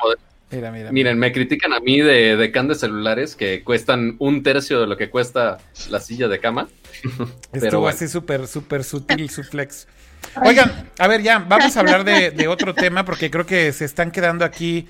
Mira, 0.52 0.72
mira. 0.72 0.92
Miren, 0.92 1.18
me 1.18 1.32
critican 1.32 1.74
a 1.74 1.80
mí 1.80 2.00
de, 2.00 2.36
de 2.36 2.52
can 2.52 2.68
de 2.68 2.76
celulares 2.76 3.36
que 3.36 3.64
cuestan 3.64 4.16
un 4.20 4.44
tercio 4.44 4.80
de 4.80 4.88
lo 4.88 4.96
que 4.96 5.10
cuesta 5.10 5.58
la 5.90 6.00
silla 6.00 6.28
de 6.28 6.40
cama. 6.40 6.68
Estuvo 7.54 7.88
así 7.88 8.08
súper, 8.08 8.48
súper 8.48 8.84
sutil 8.84 9.30
su 9.30 9.44
flex. 9.44 9.88
Oigan, 10.46 10.90
a 11.00 11.08
ver, 11.08 11.22
ya, 11.22 11.40
vamos 11.40 11.76
a 11.76 11.80
hablar 11.80 12.04
de, 12.04 12.48
otro 12.48 12.74
tema 12.74 13.06
porque 13.06 13.32
creo 13.32 13.46
que 13.46 13.72
se 13.74 13.86
están 13.86 14.12
quedando 14.12 14.46
aquí 14.46 14.88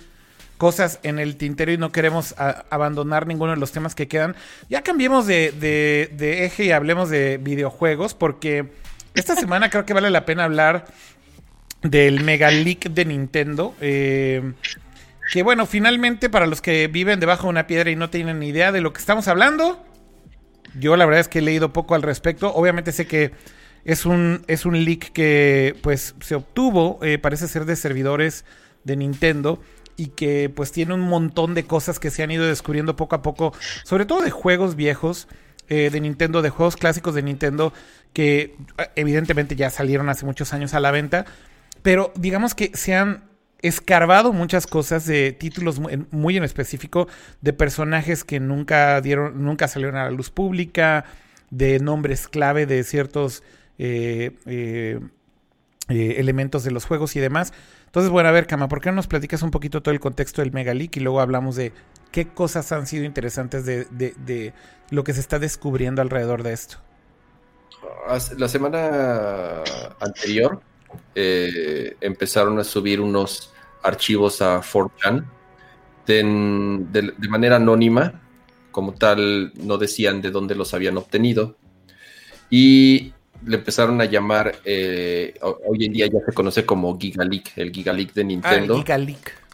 cosas 0.57 0.99
en 1.03 1.19
el 1.19 1.35
tintero 1.35 1.71
y 1.71 1.77
no 1.77 1.91
queremos 1.91 2.35
abandonar 2.37 3.27
ninguno 3.27 3.51
de 3.51 3.57
los 3.57 3.71
temas 3.71 3.95
que 3.95 4.07
quedan. 4.07 4.35
Ya 4.69 4.81
cambiemos 4.81 5.27
de, 5.27 5.51
de, 5.51 6.45
eje 6.45 6.65
y 6.65 6.71
hablemos 6.71 7.09
de 7.09 7.37
videojuegos 7.37 8.13
porque 8.13 8.71
esta 9.13 9.35
semana 9.35 9.69
creo 9.69 9.85
que 9.85 9.93
vale 9.93 10.09
la 10.09 10.25
pena 10.25 10.45
hablar 10.45 10.85
del 11.81 12.23
Mega 12.23 12.51
Leak 12.51 12.89
de 12.89 13.05
Nintendo. 13.05 13.75
Eh, 13.81 14.53
que 15.31 15.43
bueno, 15.43 15.65
finalmente 15.65 16.29
para 16.29 16.45
los 16.45 16.61
que 16.61 16.87
viven 16.87 17.19
debajo 17.19 17.43
de 17.43 17.49
una 17.49 17.67
piedra 17.67 17.89
y 17.89 17.95
no 17.95 18.09
tienen 18.09 18.39
ni 18.39 18.49
idea 18.49 18.71
de 18.71 18.81
lo 18.81 18.93
que 18.93 18.99
estamos 18.99 19.27
hablando, 19.27 19.83
yo 20.79 20.95
la 20.95 21.05
verdad 21.05 21.21
es 21.21 21.27
que 21.27 21.39
he 21.39 21.41
leído 21.41 21.73
poco 21.73 21.95
al 21.95 22.01
respecto. 22.01 22.53
Obviamente 22.53 22.91
sé 22.91 23.07
que 23.07 23.31
es 23.85 24.05
un, 24.05 24.43
es 24.47 24.65
un 24.65 24.83
leak 24.83 25.11
que 25.11 25.75
pues 25.81 26.15
se 26.19 26.35
obtuvo, 26.35 26.99
eh, 27.03 27.17
parece 27.17 27.47
ser 27.47 27.65
de 27.65 27.75
servidores 27.75 28.45
de 28.83 28.95
Nintendo 28.95 29.61
y 29.97 30.07
que 30.07 30.51
pues 30.53 30.71
tiene 30.71 30.93
un 30.93 31.01
montón 31.01 31.53
de 31.53 31.65
cosas 31.65 31.99
que 31.99 32.11
se 32.11 32.23
han 32.23 32.31
ido 32.31 32.45
descubriendo 32.45 32.95
poco 32.95 33.15
a 33.15 33.21
poco, 33.21 33.53
sobre 33.83 34.05
todo 34.05 34.21
de 34.21 34.31
juegos 34.31 34.75
viejos 34.75 35.27
eh, 35.69 35.89
de 35.91 36.01
Nintendo, 36.01 36.41
de 36.41 36.49
juegos 36.49 36.75
clásicos 36.75 37.15
de 37.15 37.23
Nintendo 37.23 37.73
que 38.11 38.55
eh, 38.77 38.89
evidentemente 38.95 39.55
ya 39.55 39.69
salieron 39.69 40.09
hace 40.09 40.25
muchos 40.25 40.53
años 40.53 40.73
a 40.73 40.79
la 40.79 40.91
venta, 40.91 41.25
pero 41.81 42.11
digamos 42.15 42.55
que 42.55 42.71
se 42.73 42.95
han 42.95 43.23
escarbado 43.67 44.33
muchas 44.33 44.67
cosas 44.67 45.05
de 45.05 45.31
títulos 45.31 45.79
muy 46.11 46.37
en, 46.37 46.43
específico 46.43 47.07
de 47.41 47.53
personajes 47.53 48.23
que 48.23 48.39
nunca 48.39 48.99
dieron, 49.01 49.43
nunca 49.43 49.67
salieron 49.67 49.95
a 49.97 50.05
la 50.05 50.11
luz 50.11 50.29
pública, 50.29 51.05
de 51.51 51.79
nombres 51.79 52.27
clave 52.27 52.65
de 52.65 52.83
ciertos 52.83 53.43
eh, 53.77 54.31
eh, 54.45 54.99
eh, 55.89 56.15
elementos 56.17 56.63
de 56.63 56.71
los 56.71 56.85
juegos 56.85 57.15
y 57.15 57.19
demás. 57.19 57.53
Entonces, 57.85 58.11
bueno, 58.11 58.29
a 58.29 58.31
ver, 58.31 58.47
Kama, 58.47 58.67
¿por 58.67 58.81
qué 58.81 58.89
no 58.89 58.97
nos 58.97 59.07
platicas 59.07 59.41
un 59.41 59.51
poquito 59.51 59.81
todo 59.81 59.93
el 59.93 59.99
contexto 59.99 60.41
del 60.41 60.51
Megaleak 60.51 60.97
y 60.97 60.99
luego 60.99 61.21
hablamos 61.21 61.55
de 61.55 61.71
qué 62.11 62.27
cosas 62.27 62.71
han 62.71 62.87
sido 62.87 63.05
interesantes 63.05 63.65
de, 63.65 63.85
de 63.85 64.53
lo 64.89 65.03
que 65.03 65.13
se 65.13 65.19
está 65.19 65.39
descubriendo 65.39 66.01
alrededor 66.01 66.43
de 66.43 66.53
esto? 66.53 66.77
La 68.37 68.47
semana 68.47 69.63
anterior 69.99 70.61
empezaron 71.15 72.59
a 72.59 72.63
subir 72.63 72.99
unos 73.01 73.53
archivos 73.85 74.41
a 74.41 74.61
4chan 74.61 75.25
de, 76.05 77.29
manera 77.29 77.55
anónima, 77.55 78.21
como 78.71 78.93
tal 78.93 79.53
no 79.55 79.77
decían 79.77 80.21
de 80.21 80.31
dónde 80.31 80.55
los 80.55 80.73
habían 80.73 80.97
obtenido, 80.97 81.57
y 82.49 83.13
le 83.45 83.57
empezaron 83.57 84.01
a 84.01 84.05
llamar, 84.05 84.55
eh, 84.65 85.33
hoy 85.41 85.85
en 85.85 85.93
día 85.93 86.07
ya 86.07 86.19
se 86.25 86.33
conoce 86.33 86.65
como 86.65 86.97
Gigaleak, 86.97 87.57
el 87.57 87.71
Gigaleak 87.71 88.13
de 88.13 88.23
Nintendo. 88.23 88.75
Ah, 88.75 88.77
Gigaleak. 88.77 89.45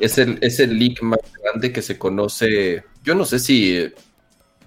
Es 0.00 0.18
el, 0.18 0.38
es 0.40 0.58
el 0.58 0.76
leak 0.78 1.02
más 1.02 1.20
grande 1.42 1.72
que 1.72 1.82
se 1.82 1.96
conoce, 1.96 2.84
yo 3.04 3.14
no 3.14 3.24
sé 3.24 3.38
si 3.38 3.92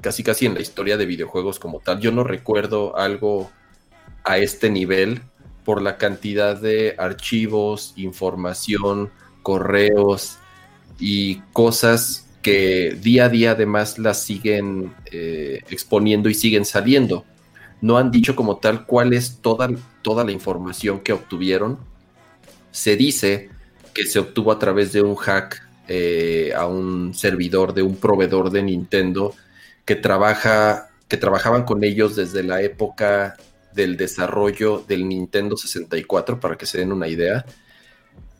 casi 0.01 0.23
casi 0.23 0.45
en 0.45 0.53
la 0.53 0.61
historia 0.61 0.97
de 0.97 1.05
videojuegos 1.05 1.59
como 1.59 1.79
tal. 1.79 1.99
Yo 1.99 2.11
no 2.11 2.23
recuerdo 2.23 2.95
algo 2.95 3.49
a 4.23 4.37
este 4.37 4.69
nivel 4.69 5.21
por 5.65 5.81
la 5.81 5.97
cantidad 5.97 6.55
de 6.61 6.95
archivos, 6.97 7.93
información, 7.97 9.11
correos 9.41 10.37
y 10.99 11.41
cosas 11.51 12.27
que 12.41 12.95
día 13.01 13.25
a 13.25 13.29
día 13.29 13.51
además 13.51 13.97
las 13.97 14.23
siguen 14.23 14.93
eh, 15.11 15.61
exponiendo 15.69 16.29
y 16.29 16.35
siguen 16.35 16.63
saliendo. 16.63 17.25
No 17.81 17.97
han 17.97 18.11
dicho 18.11 18.35
como 18.35 18.57
tal 18.57 18.85
cuál 18.85 19.13
es 19.13 19.39
toda, 19.41 19.69
toda 20.03 20.23
la 20.23 20.31
información 20.31 20.99
que 20.99 21.11
obtuvieron. 21.11 21.79
Se 22.71 22.95
dice 22.95 23.49
que 23.93 24.05
se 24.05 24.19
obtuvo 24.19 24.51
a 24.51 24.59
través 24.59 24.93
de 24.93 25.01
un 25.01 25.15
hack 25.15 25.67
eh, 25.87 26.53
a 26.55 26.67
un 26.67 27.13
servidor 27.13 27.73
de 27.73 27.81
un 27.81 27.95
proveedor 27.97 28.51
de 28.51 28.63
Nintendo 28.63 29.33
que 29.83 29.95
trabaja 29.95 30.89
que 31.07 31.17
trabajaban 31.17 31.63
con 31.63 31.83
ellos 31.83 32.15
desde 32.15 32.41
la 32.41 32.61
época 32.61 33.37
del 33.75 33.97
desarrollo 33.97 34.83
del 34.87 35.07
Nintendo 35.07 35.57
64 35.57 36.39
para 36.39 36.57
que 36.57 36.65
se 36.65 36.79
den 36.79 36.91
una 36.91 37.07
idea. 37.07 37.45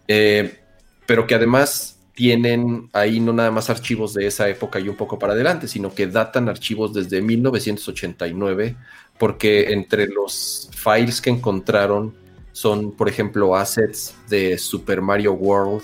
Eh, 0.08 0.60
pero 1.06 1.28
que 1.28 1.36
además 1.36 2.00
tienen 2.16 2.90
ahí 2.94 3.20
no 3.20 3.34
nada 3.34 3.52
más 3.52 3.70
archivos 3.70 4.14
de 4.14 4.26
esa 4.26 4.48
época 4.48 4.80
y 4.80 4.88
un 4.88 4.96
poco 4.96 5.20
para 5.20 5.34
adelante, 5.34 5.68
sino 5.68 5.94
que 5.94 6.08
datan 6.08 6.48
archivos 6.48 6.94
desde 6.94 7.22
1989, 7.22 8.76
porque 9.20 9.74
entre 9.74 10.08
los 10.08 10.70
files 10.74 11.22
que 11.22 11.30
encontraron 11.30 12.16
son, 12.54 12.94
por 12.94 13.10
ejemplo, 13.10 13.56
assets 13.56 14.16
de 14.30 14.58
Super 14.58 15.02
Mario 15.02 15.34
World, 15.34 15.84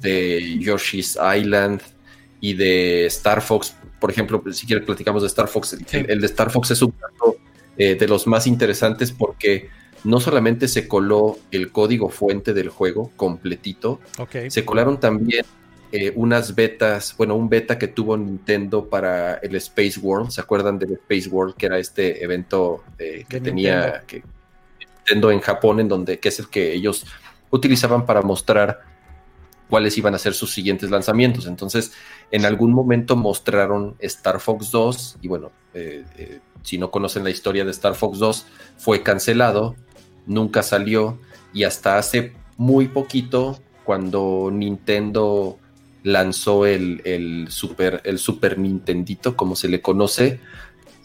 de 0.00 0.58
Yoshi's 0.58 1.18
Island 1.36 1.82
y 2.40 2.54
de 2.54 3.06
Star 3.06 3.42
Fox. 3.42 3.74
Por 4.00 4.10
ejemplo, 4.10 4.42
si 4.52 4.66
quieres 4.66 4.84
platicamos 4.86 5.22
de 5.22 5.28
Star 5.28 5.48
Fox, 5.48 5.76
el, 5.92 6.20
de 6.20 6.26
Star 6.26 6.50
Fox 6.50 6.70
es 6.70 6.80
un 6.80 6.94
eh, 7.78 7.94
de 7.94 8.08
los 8.08 8.26
más 8.26 8.46
interesantes 8.46 9.12
porque 9.12 9.68
no 10.04 10.20
solamente 10.20 10.68
se 10.68 10.86
coló 10.86 11.38
el 11.50 11.72
código 11.72 12.08
fuente 12.08 12.54
del 12.54 12.68
juego 12.68 13.10
completito, 13.16 14.00
se 14.48 14.64
colaron 14.64 15.00
también 15.00 15.44
eh, 15.92 16.12
unas 16.16 16.54
betas, 16.54 17.14
bueno, 17.16 17.36
un 17.36 17.48
beta 17.48 17.78
que 17.78 17.88
tuvo 17.88 18.16
Nintendo 18.16 18.88
para 18.88 19.34
el 19.34 19.54
Space 19.56 20.00
World. 20.00 20.30
¿Se 20.30 20.40
acuerdan 20.40 20.78
del 20.78 20.92
Space 20.92 21.28
World, 21.28 21.54
que 21.54 21.66
era 21.66 21.78
este 21.78 22.24
evento 22.24 22.84
eh, 22.98 23.24
que 23.28 23.40
tenía 23.40 24.02
que, 24.06 24.22
Nintendo 24.80 25.30
en 25.30 25.40
Japón, 25.40 25.78
en 25.78 25.88
donde, 25.88 26.18
que 26.18 26.28
es 26.28 26.38
el 26.40 26.48
que 26.48 26.72
ellos 26.72 27.06
utilizaban 27.50 28.04
para 28.04 28.22
mostrar 28.22 28.80
cuáles 29.68 29.96
iban 29.96 30.14
a 30.14 30.18
ser 30.18 30.34
sus 30.34 30.52
siguientes 30.52 30.90
lanzamientos. 30.90 31.46
Entonces, 31.46 31.92
en 32.32 32.44
algún 32.44 32.72
momento 32.72 33.14
mostraron 33.14 33.96
Star 34.00 34.40
Fox 34.40 34.72
2 34.72 35.18
y 35.22 35.28
bueno, 35.28 35.52
eh, 35.72 36.04
si 36.66 36.78
no 36.78 36.90
conocen 36.90 37.22
la 37.22 37.30
historia 37.30 37.64
de 37.64 37.70
Star 37.70 37.94
Fox 37.94 38.18
2, 38.18 38.46
fue 38.76 39.04
cancelado 39.04 39.76
nunca 40.26 40.64
salió 40.64 41.18
y 41.54 41.62
hasta 41.62 41.96
hace 41.96 42.32
muy 42.56 42.88
poquito 42.88 43.60
cuando 43.84 44.50
Nintendo 44.52 45.58
lanzó 46.02 46.66
el, 46.66 47.46
Super, 47.48 48.00
el 48.04 48.18
Super 48.18 48.58
Nintendito, 48.58 49.36
como 49.36 49.54
se 49.54 49.68
le 49.68 49.80
conoce, 49.80 50.40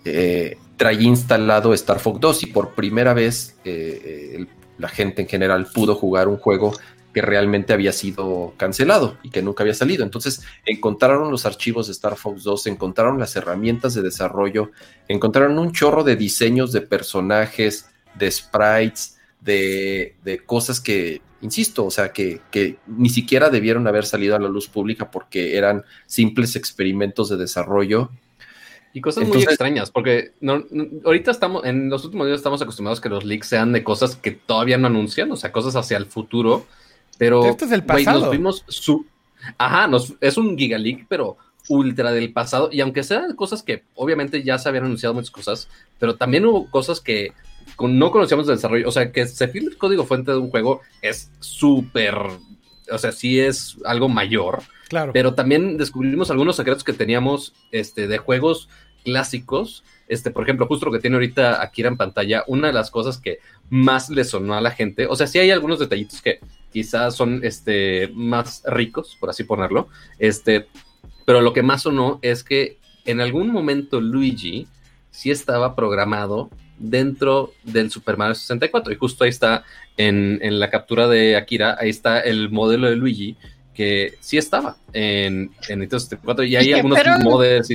eh, 0.03 0.57
traía 0.77 1.03
instalado 1.07 1.75
Star 1.75 1.99
Fox 1.99 2.19
2 2.19 2.43
y 2.43 2.45
por 2.47 2.73
primera 2.73 3.13
vez 3.13 3.55
eh, 3.63 4.39
eh, 4.39 4.45
la 4.79 4.89
gente 4.89 5.21
en 5.21 5.27
general 5.27 5.67
pudo 5.71 5.93
jugar 5.93 6.27
un 6.27 6.37
juego 6.37 6.73
que 7.13 7.21
realmente 7.21 7.73
había 7.73 7.91
sido 7.91 8.53
cancelado 8.57 9.17
y 9.23 9.29
que 9.29 9.41
nunca 9.41 9.63
había 9.63 9.73
salido. 9.73 10.03
Entonces 10.03 10.43
encontraron 10.65 11.31
los 11.31 11.45
archivos 11.45 11.87
de 11.87 11.93
Star 11.93 12.15
Fox 12.15 12.43
2, 12.43 12.67
encontraron 12.67 13.19
las 13.19 13.35
herramientas 13.35 13.93
de 13.93 14.01
desarrollo, 14.01 14.71
encontraron 15.07 15.59
un 15.59 15.71
chorro 15.71 16.03
de 16.03 16.15
diseños 16.15 16.71
de 16.71 16.81
personajes, 16.81 17.89
de 18.15 18.31
sprites, 18.31 19.17
de, 19.41 20.41
cosas 20.45 20.79
que, 20.79 21.21
insisto, 21.41 21.85
o 21.85 21.91
sea, 21.91 22.11
que, 22.11 22.41
ni 22.87 23.09
siquiera 23.09 23.49
debieron 23.49 23.87
haber 23.87 24.05
salido 24.05 24.35
a 24.35 24.39
la 24.39 24.49
luz 24.49 24.67
pública 24.67 25.11
porque 25.11 25.57
eran 25.57 25.83
simples 26.05 26.55
experimentos 26.55 27.29
de 27.29 27.37
desarrollo. 27.37 28.09
Y 28.93 28.99
cosas 28.99 29.25
muy 29.25 29.41
extrañas, 29.41 29.89
porque 29.89 30.33
no, 30.41 30.65
ahorita 31.05 31.31
estamos, 31.31 31.63
en 31.63 31.89
los 31.89 32.03
últimos 32.03 32.27
días 32.27 32.39
estamos 32.39 32.61
acostumbrados 32.61 32.99
a 32.99 33.01
que 33.01 33.07
los 33.07 33.23
leaks 33.23 33.47
sean 33.47 33.71
de 33.71 33.85
cosas 33.85 34.17
que 34.17 34.31
todavía 34.31 34.77
no 34.77 34.87
anuncian, 34.87 35.31
o 35.31 35.37
sea, 35.37 35.53
cosas 35.53 35.77
hacia 35.77 35.95
el 35.95 36.07
futuro, 36.07 36.65
pero... 37.21 37.45
Esto 37.45 37.65
es 37.65 37.69
del 37.69 37.83
pasado. 37.83 38.21
nos 38.21 38.31
vimos 38.31 38.65
su... 38.67 39.05
Ajá, 39.59 39.87
nos, 39.87 40.15
es 40.21 40.37
un 40.37 40.57
gigaleak, 40.57 41.05
pero 41.07 41.37
ultra 41.69 42.11
del 42.11 42.33
pasado, 42.33 42.69
y 42.71 42.81
aunque 42.81 43.03
sean 43.03 43.35
cosas 43.35 43.61
que 43.61 43.83
obviamente 43.93 44.41
ya 44.41 44.57
se 44.57 44.67
habían 44.67 44.85
anunciado 44.85 45.13
muchas 45.13 45.29
cosas, 45.29 45.69
pero 45.99 46.15
también 46.15 46.47
hubo 46.47 46.67
cosas 46.71 46.99
que 46.99 47.33
no 47.79 48.09
conocíamos 48.09 48.49
el 48.49 48.55
desarrollo, 48.55 48.87
o 48.87 48.91
sea, 48.91 49.11
que 49.11 49.27
se 49.27 49.47
filtre 49.49 49.73
el 49.73 49.77
código 49.77 50.03
fuente 50.03 50.31
de 50.31 50.39
un 50.39 50.49
juego 50.49 50.81
es 51.03 51.29
súper, 51.39 52.15
o 52.91 52.97
sea, 52.97 53.11
sí 53.11 53.39
es 53.39 53.77
algo 53.85 54.09
mayor, 54.09 54.63
claro. 54.89 55.13
pero 55.13 55.35
también 55.35 55.77
descubrimos 55.77 56.31
algunos 56.31 56.55
secretos 56.55 56.83
que 56.83 56.93
teníamos 56.93 57.53
este, 57.71 58.07
de 58.07 58.17
juegos 58.17 58.67
clásicos, 59.05 59.83
este, 60.07 60.31
por 60.31 60.41
ejemplo, 60.41 60.65
justo 60.65 60.87
lo 60.87 60.91
que 60.91 60.99
tiene 60.99 61.17
ahorita 61.17 61.61
Akira 61.61 61.87
en 61.87 61.97
pantalla, 61.97 62.43
una 62.47 62.69
de 62.69 62.73
las 62.73 62.89
cosas 62.89 63.19
que 63.19 63.37
más 63.69 64.09
le 64.09 64.23
sonó 64.23 64.55
a 64.55 64.61
la 64.61 64.71
gente, 64.71 65.05
o 65.05 65.15
sea, 65.15 65.27
sí 65.27 65.37
hay 65.37 65.51
algunos 65.51 65.77
detallitos 65.77 66.19
que 66.19 66.39
quizás 66.71 67.15
son 67.15 67.41
este, 67.43 68.09
más 68.13 68.63
ricos, 68.65 69.17
por 69.19 69.29
así 69.29 69.43
ponerlo, 69.43 69.87
este, 70.19 70.67
pero 71.25 71.41
lo 71.41 71.53
que 71.53 71.63
más 71.63 71.83
sonó 71.83 72.19
es 72.21 72.43
que 72.43 72.77
en 73.05 73.21
algún 73.21 73.51
momento 73.51 74.01
Luigi 74.01 74.67
sí 75.11 75.31
estaba 75.31 75.75
programado 75.75 76.49
dentro 76.77 77.53
del 77.63 77.91
Super 77.91 78.17
Mario 78.17 78.35
64. 78.35 78.91
Y 78.91 78.95
justo 78.95 79.23
ahí 79.23 79.29
está, 79.29 79.63
en, 79.97 80.59
la 80.59 80.69
captura 80.69 81.07
de 81.07 81.35
Akira, 81.35 81.77
ahí 81.79 81.89
está 81.89 82.19
el 82.19 82.49
modelo 82.49 82.89
de 82.89 82.95
Luigi, 82.95 83.37
que 83.73 84.15
sí 84.19 84.37
estaba 84.37 84.77
en, 84.93 85.51
en 85.67 85.79
Nintendo 85.79 85.99
64. 85.99 86.45
Y 86.45 86.55
hay 86.55 86.73
algunos 86.73 86.99
modos 87.23 87.69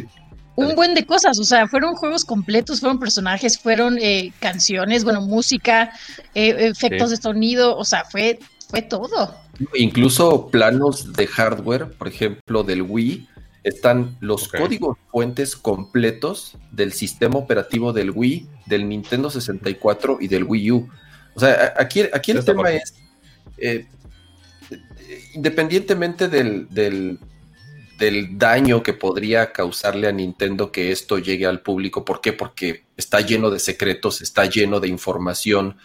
un 0.56 0.74
buen 0.74 0.94
de 0.94 1.05
cosas, 1.05 1.39
o 1.39 1.44
sea, 1.44 1.68
fueron 1.68 1.94
juegos 1.97 2.24
completos, 2.24 2.81
fueron 2.81 2.98
personajes, 2.98 3.59
fueron 3.59 3.98
eh, 4.01 4.32
canciones, 4.40 5.05
bueno, 5.05 5.20
música, 5.20 5.93
eh, 6.35 6.56
efectos 6.70 7.10
de 7.10 7.18
sonido, 7.18 7.77
o 7.77 7.85
sea, 7.85 8.05
fue, 8.05 8.39
fue 8.68 8.82
todo. 8.82 9.34
Incluso 9.74 10.48
planos 10.48 11.12
de 11.12 11.26
hardware, 11.26 11.90
por 11.93 12.09
ejemplo, 12.09 12.62
del 12.62 12.82
Wii, 12.82 13.28
están 13.66 14.16
los 14.20 14.48
códigos 14.48 14.97
fuentes 15.10 15.56
completos 15.56 16.56
del 16.70 16.93
sistema 16.93 17.38
operativo 17.38 17.93
del 17.93 18.12
Wii, 18.12 18.48
del 18.66 18.88
Nintendo 18.88 19.28
64 19.28 20.18
y 20.20 20.28
del 20.28 20.44
Wii 20.44 20.70
U. 20.70 20.88
O 21.34 21.40
sea, 21.40 21.74
aquí, 21.76 22.02
aquí 22.12 22.30
el 22.30 22.44
tema 22.44 22.70
es, 22.72 22.94
eh, 23.59 23.86
independientemente 25.34 26.28
del, 26.28 26.68
del, 26.70 27.18
daño 28.38 28.82
que 28.82 28.93
podría 28.93 29.52
causarle 29.52 30.06
a 30.06 30.12
Nintendo 30.12 30.70
que 30.70 30.93
esto 30.93 31.18
llegue 31.18 31.47
al 31.47 31.60
público, 31.60 32.05
¿por 32.05 32.20
qué? 32.20 32.32
Porque 32.32 32.84
está 32.97 33.20
lleno 33.20 33.51
de 33.51 33.59
secretos, 33.59 34.20
está 34.20 34.47
lleno 34.47 34.80
de 34.80 34.88
información 34.88 35.76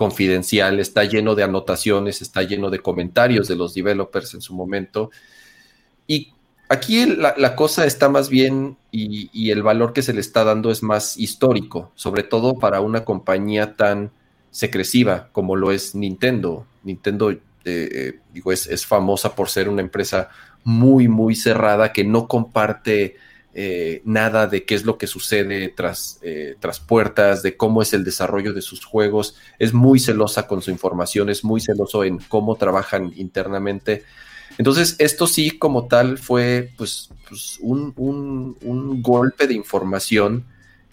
confidencial, 0.00 0.80
está 0.80 1.04
lleno 1.04 1.34
de 1.34 1.42
anotaciones, 1.42 2.22
está 2.22 2.42
lleno 2.42 2.70
de 2.70 2.78
comentarios 2.78 3.48
de 3.48 3.56
los 3.56 3.74
developers 3.74 4.32
en 4.32 4.40
su 4.40 4.54
momento. 4.54 5.10
Y 6.06 6.32
Aquí 6.70 7.04
la, 7.04 7.56
cosa 7.56 7.84
está 7.84 8.08
más 8.08 8.28
bien 8.28 8.76
y, 8.92 9.50
el 9.50 9.60
valor 9.60 9.92
que 9.92 10.02
se 10.02 10.12
le 10.12 10.20
está 10.20 10.44
dando 10.44 10.70
es 10.70 10.84
más 10.84 11.18
histórico, 11.18 11.90
sobre 11.96 12.22
todo 12.22 12.60
para 12.60 12.80
una 12.80 13.04
compañía 13.04 13.74
tan 13.74 14.12
secretiva 14.52 15.30
como 15.32 15.56
lo 15.56 15.72
es 15.72 15.96
Nintendo. 15.96 16.64
Nintendo 16.84 17.32
eh, 17.32 17.40
eh, 17.64 18.20
digo, 18.32 18.52
es, 18.52 18.86
famosa 18.86 19.34
por 19.34 19.48
ser 19.48 19.68
una 19.68 19.82
empresa 19.82 20.30
muy, 20.62 21.08
muy 21.08 21.34
cerrada 21.34 21.92
que 21.92 22.04
no 22.04 22.28
comparte 22.28 23.16
eh, 23.54 24.02
nada 24.04 24.46
de 24.46 24.64
qué 24.64 24.74
es 24.74 24.84
lo 24.84 24.98
que 24.98 25.06
sucede 25.06 25.68
tras, 25.68 26.20
tras 26.60 26.80
puertas, 26.80 27.42
de 27.42 27.56
cómo 27.56 27.82
es 27.82 27.92
el 27.92 28.04
desarrollo 28.04 28.52
de 28.52 28.62
sus 28.62 28.84
juegos. 28.84 29.36
Es 29.58 29.72
muy 29.72 29.98
celosa 29.98 30.46
con 30.46 30.62
su 30.62 30.70
información, 30.70 31.30
es 31.30 31.44
muy 31.44 31.60
celoso 31.60 32.04
en 32.04 32.18
cómo 32.18 32.56
trabajan 32.56 33.12
internamente. 33.16 34.04
Entonces, 34.58 34.96
esto 34.98 35.26
sí, 35.26 35.52
como 35.52 35.86
tal, 35.86 36.18
fue 36.18 36.72
pues, 36.76 37.10
pues 37.28 37.58
un, 37.60 37.94
golpe 39.02 39.46
de 39.46 39.54
información 39.54 40.44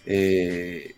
eh, 0.05 0.95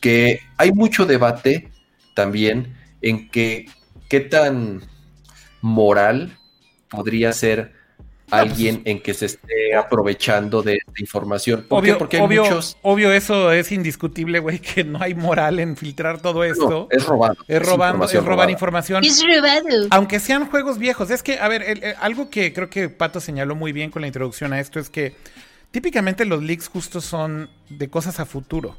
que 0.00 0.40
hay 0.56 0.72
mucho 0.72 1.06
debate 1.06 1.70
también 2.14 2.76
en 3.00 3.28
que 3.28 3.66
qué 4.08 4.20
tan 4.20 4.82
moral 5.60 6.38
podría 6.88 7.32
ser 7.32 7.72
alguien 8.32 8.82
en 8.84 9.00
que 9.00 9.12
se 9.14 9.26
esté 9.26 9.74
aprovechando 9.76 10.62
de 10.62 10.76
esta 10.76 11.00
información. 11.00 11.66
obvio, 11.68 11.98
Porque 11.98 12.18
obvio, 12.20 13.12
eso 13.12 13.52
es 13.52 13.70
indiscutible, 13.70 14.38
güey, 14.38 14.58
que 14.58 14.84
no 14.84 15.00
hay 15.02 15.14
moral 15.14 15.60
en 15.60 15.76
filtrar 15.76 16.20
todo 16.20 16.42
esto. 16.42 16.88
es 16.90 17.04
robado. 17.04 17.36
Es, 17.46 17.62
robando, 17.64 18.04
es 18.06 18.24
robar 18.24 18.50
información. 18.50 19.04
Es 19.04 19.22
robado. 19.22 19.86
Aunque 19.90 20.18
sean 20.18 20.46
juegos 20.46 20.78
viejos. 20.78 21.10
Es 21.10 21.22
que, 21.22 21.38
a 21.38 21.48
ver, 21.48 21.96
algo 22.00 22.30
que 22.30 22.52
creo 22.52 22.70
que 22.70 22.88
Pato 22.88 23.20
señaló 23.20 23.54
muy 23.54 23.72
bien 23.72 23.90
con 23.90 24.02
la 24.02 24.08
introducción 24.08 24.52
a 24.52 24.60
esto 24.60 24.80
es 24.80 24.88
que 24.88 25.14
típicamente 25.70 26.24
los 26.24 26.42
leaks 26.42 26.68
justo 26.68 27.00
son 27.00 27.50
de 27.68 27.88
cosas 27.88 28.18
a 28.18 28.24
futuro. 28.24 28.76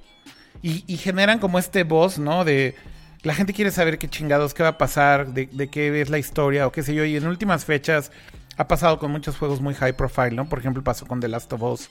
Y, 0.61 0.97
generan 0.97 1.39
como 1.39 1.59
este 1.59 1.83
voz, 1.83 2.17
¿no? 2.17 2.45
De 2.45 2.75
la 3.21 3.35
gente 3.35 3.53
quiere 3.53 3.69
saber 3.69 3.97
qué 3.97 4.09
chingados, 4.09 4.53
qué 4.53 4.63
va 4.63 4.69
a 4.69 4.77
pasar, 4.77 5.33
de, 5.33 5.49
de, 5.51 5.67
qué 5.67 5.99
es 5.99 6.09
la 6.09 6.19
historia 6.19 6.65
o 6.65 6.71
qué 6.71 6.83
sé 6.83 6.93
yo. 6.93 7.03
Y 7.03 7.17
en 7.17 7.27
últimas 7.27 7.65
fechas 7.65 8.11
ha 8.57 8.67
pasado 8.67 8.99
con 8.99 9.11
muchos 9.11 9.37
juegos 9.37 9.61
muy 9.61 9.73
high 9.73 9.95
profile, 9.95 10.31
¿no? 10.31 10.47
Por 10.47 10.59
ejemplo, 10.59 10.83
pasó 10.83 11.05
con 11.05 11.19
The 11.19 11.27
Last 11.27 11.51
of 11.53 11.61
Us 11.63 11.89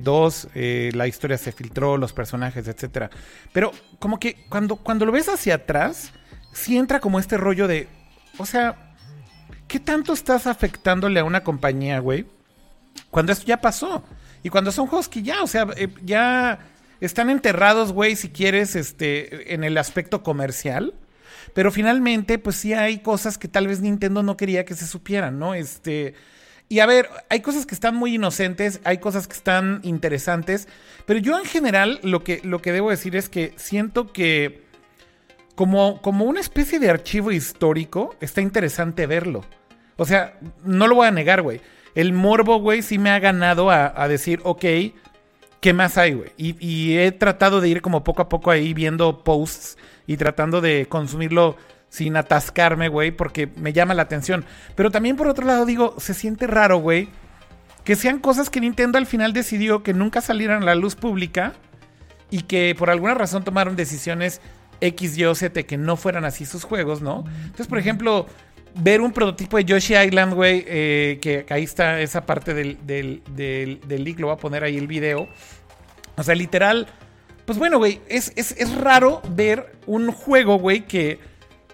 2, 0.00 0.44
eh, 0.44 0.48
eh, 0.54 0.90
la 0.94 1.06
historia 1.06 1.36
se 1.36 1.52
filtró, 1.52 1.96
los 1.96 2.12
personajes, 2.12 2.68
etcétera. 2.68 3.10
Pero 3.52 3.72
como 3.98 4.18
que 4.18 4.46
cuando, 4.48 4.76
cuando 4.76 5.04
lo 5.04 5.12
ves 5.12 5.28
hacia 5.28 5.56
atrás, 5.56 6.12
sí 6.52 6.76
entra 6.76 7.00
como 7.00 7.18
este 7.18 7.36
rollo 7.36 7.66
de, 7.66 7.88
o 8.38 8.46
sea, 8.46 8.94
¿qué 9.66 9.80
tanto 9.80 10.12
estás 10.12 10.46
afectándole 10.46 11.20
a 11.20 11.24
una 11.24 11.42
compañía, 11.42 11.98
güey? 11.98 12.26
Cuando 13.10 13.32
esto 13.32 13.44
ya 13.46 13.60
pasó. 13.60 14.04
Y 14.42 14.50
cuando 14.50 14.70
son 14.70 14.86
juegos 14.86 15.08
que 15.08 15.22
ya, 15.22 15.42
o 15.42 15.46
sea, 15.46 15.66
eh, 15.76 15.88
ya 16.04 16.60
están 17.00 17.30
enterrados, 17.30 17.92
güey, 17.92 18.14
si 18.14 18.28
quieres, 18.28 18.76
este, 18.76 19.54
en 19.54 19.64
el 19.64 19.76
aspecto 19.76 20.22
comercial. 20.22 20.94
Pero 21.54 21.70
finalmente, 21.70 22.38
pues 22.38 22.56
sí 22.56 22.74
hay 22.74 22.98
cosas 22.98 23.38
que 23.38 23.48
tal 23.48 23.68
vez 23.68 23.80
Nintendo 23.80 24.22
no 24.22 24.36
quería 24.36 24.64
que 24.64 24.74
se 24.74 24.86
supieran, 24.86 25.38
¿no? 25.38 25.54
Este. 25.54 26.14
Y 26.68 26.80
a 26.80 26.86
ver, 26.86 27.08
hay 27.28 27.40
cosas 27.40 27.66
que 27.66 27.74
están 27.74 27.94
muy 27.94 28.14
inocentes, 28.14 28.80
hay 28.84 28.98
cosas 28.98 29.28
que 29.28 29.36
están 29.36 29.80
interesantes, 29.84 30.66
pero 31.06 31.20
yo 31.20 31.38
en 31.38 31.44
general 31.44 32.00
lo 32.02 32.24
que, 32.24 32.40
lo 32.42 32.60
que 32.60 32.72
debo 32.72 32.90
decir 32.90 33.16
es 33.16 33.28
que 33.28 33.52
siento 33.56 34.12
que 34.12 34.64
como, 35.54 36.00
como 36.02 36.24
una 36.24 36.40
especie 36.40 36.80
de 36.80 36.90
archivo 36.90 37.30
histórico 37.30 38.16
está 38.20 38.40
interesante 38.40 39.06
verlo. 39.06 39.44
O 39.96 40.06
sea, 40.06 40.38
no 40.64 40.88
lo 40.88 40.96
voy 40.96 41.06
a 41.06 41.12
negar, 41.12 41.42
güey. 41.42 41.60
El 41.94 42.12
morbo, 42.12 42.58
güey, 42.58 42.82
sí 42.82 42.98
me 42.98 43.10
ha 43.10 43.20
ganado 43.20 43.70
a, 43.70 44.08
decir, 44.08 44.40
ok, 44.42 44.64
¿qué 45.60 45.72
más 45.72 45.96
hay, 45.96 46.14
güey? 46.14 46.32
Y 46.36 46.96
he 46.96 47.12
tratado 47.12 47.60
de 47.60 47.68
ir 47.68 47.82
como 47.82 48.02
poco 48.02 48.22
a 48.22 48.28
poco 48.28 48.50
ahí 48.50 48.74
viendo 48.74 49.22
posts 49.22 49.76
y 50.06 50.16
tratando 50.16 50.60
de 50.60 50.86
consumirlo 50.88 51.56
sin 51.88 52.16
atascarme, 52.16 52.88
güey, 52.88 53.12
porque 53.12 53.48
me 53.56 53.72
llama 53.72 53.94
la 53.94 54.02
atención. 54.02 54.44
Pero 54.74 54.90
también 54.90 55.16
por 55.16 55.28
otro 55.28 55.46
lado 55.46 55.64
digo, 55.64 55.94
se 55.98 56.12
siente 56.12 56.46
raro, 56.46 56.78
güey, 56.78 57.08
que 57.84 57.96
sean 57.96 58.18
cosas 58.18 58.50
que 58.50 58.60
Nintendo 58.60 58.98
al 58.98 59.06
final 59.06 59.32
decidió 59.32 59.82
que 59.82 59.94
nunca 59.94 60.20
salieran 60.20 60.62
a 60.62 60.66
la 60.66 60.74
luz 60.74 60.96
pública 60.96 61.52
y 62.30 62.42
que 62.42 62.74
por 62.76 62.90
alguna 62.90 63.14
razón 63.14 63.44
tomaron 63.44 63.76
decisiones 63.76 64.40
X, 64.80 65.16
Y 65.16 65.24
o 65.24 65.34
Z 65.34 65.62
que 65.62 65.76
no 65.76 65.96
fueran 65.96 66.24
así 66.24 66.46
sus 66.46 66.64
juegos, 66.64 67.00
¿no? 67.00 67.24
Entonces, 67.44 67.68
por 67.68 67.78
ejemplo, 67.78 68.26
ver 68.74 69.00
un 69.00 69.12
prototipo 69.12 69.56
de 69.56 69.64
Yoshi 69.64 69.94
Island, 69.94 70.34
güey, 70.34 70.64
eh, 70.66 71.18
que 71.20 71.46
ahí 71.50 71.62
está 71.62 72.00
esa 72.00 72.26
parte 72.26 72.54
del, 72.54 72.78
del, 72.86 73.22
del, 73.30 73.80
del 73.86 74.04
leak, 74.04 74.18
lo 74.18 74.28
voy 74.28 74.34
a 74.34 74.38
poner 74.38 74.64
ahí 74.64 74.76
el 74.76 74.86
video. 74.86 75.28
O 76.16 76.22
sea, 76.22 76.34
literal, 76.34 76.88
pues 77.44 77.58
bueno, 77.58 77.78
güey, 77.78 78.00
es, 78.08 78.76
raro 78.76 79.20
ver 79.28 79.76
un 79.86 80.10
juego, 80.12 80.58
güey, 80.58 80.86
que 80.86 81.18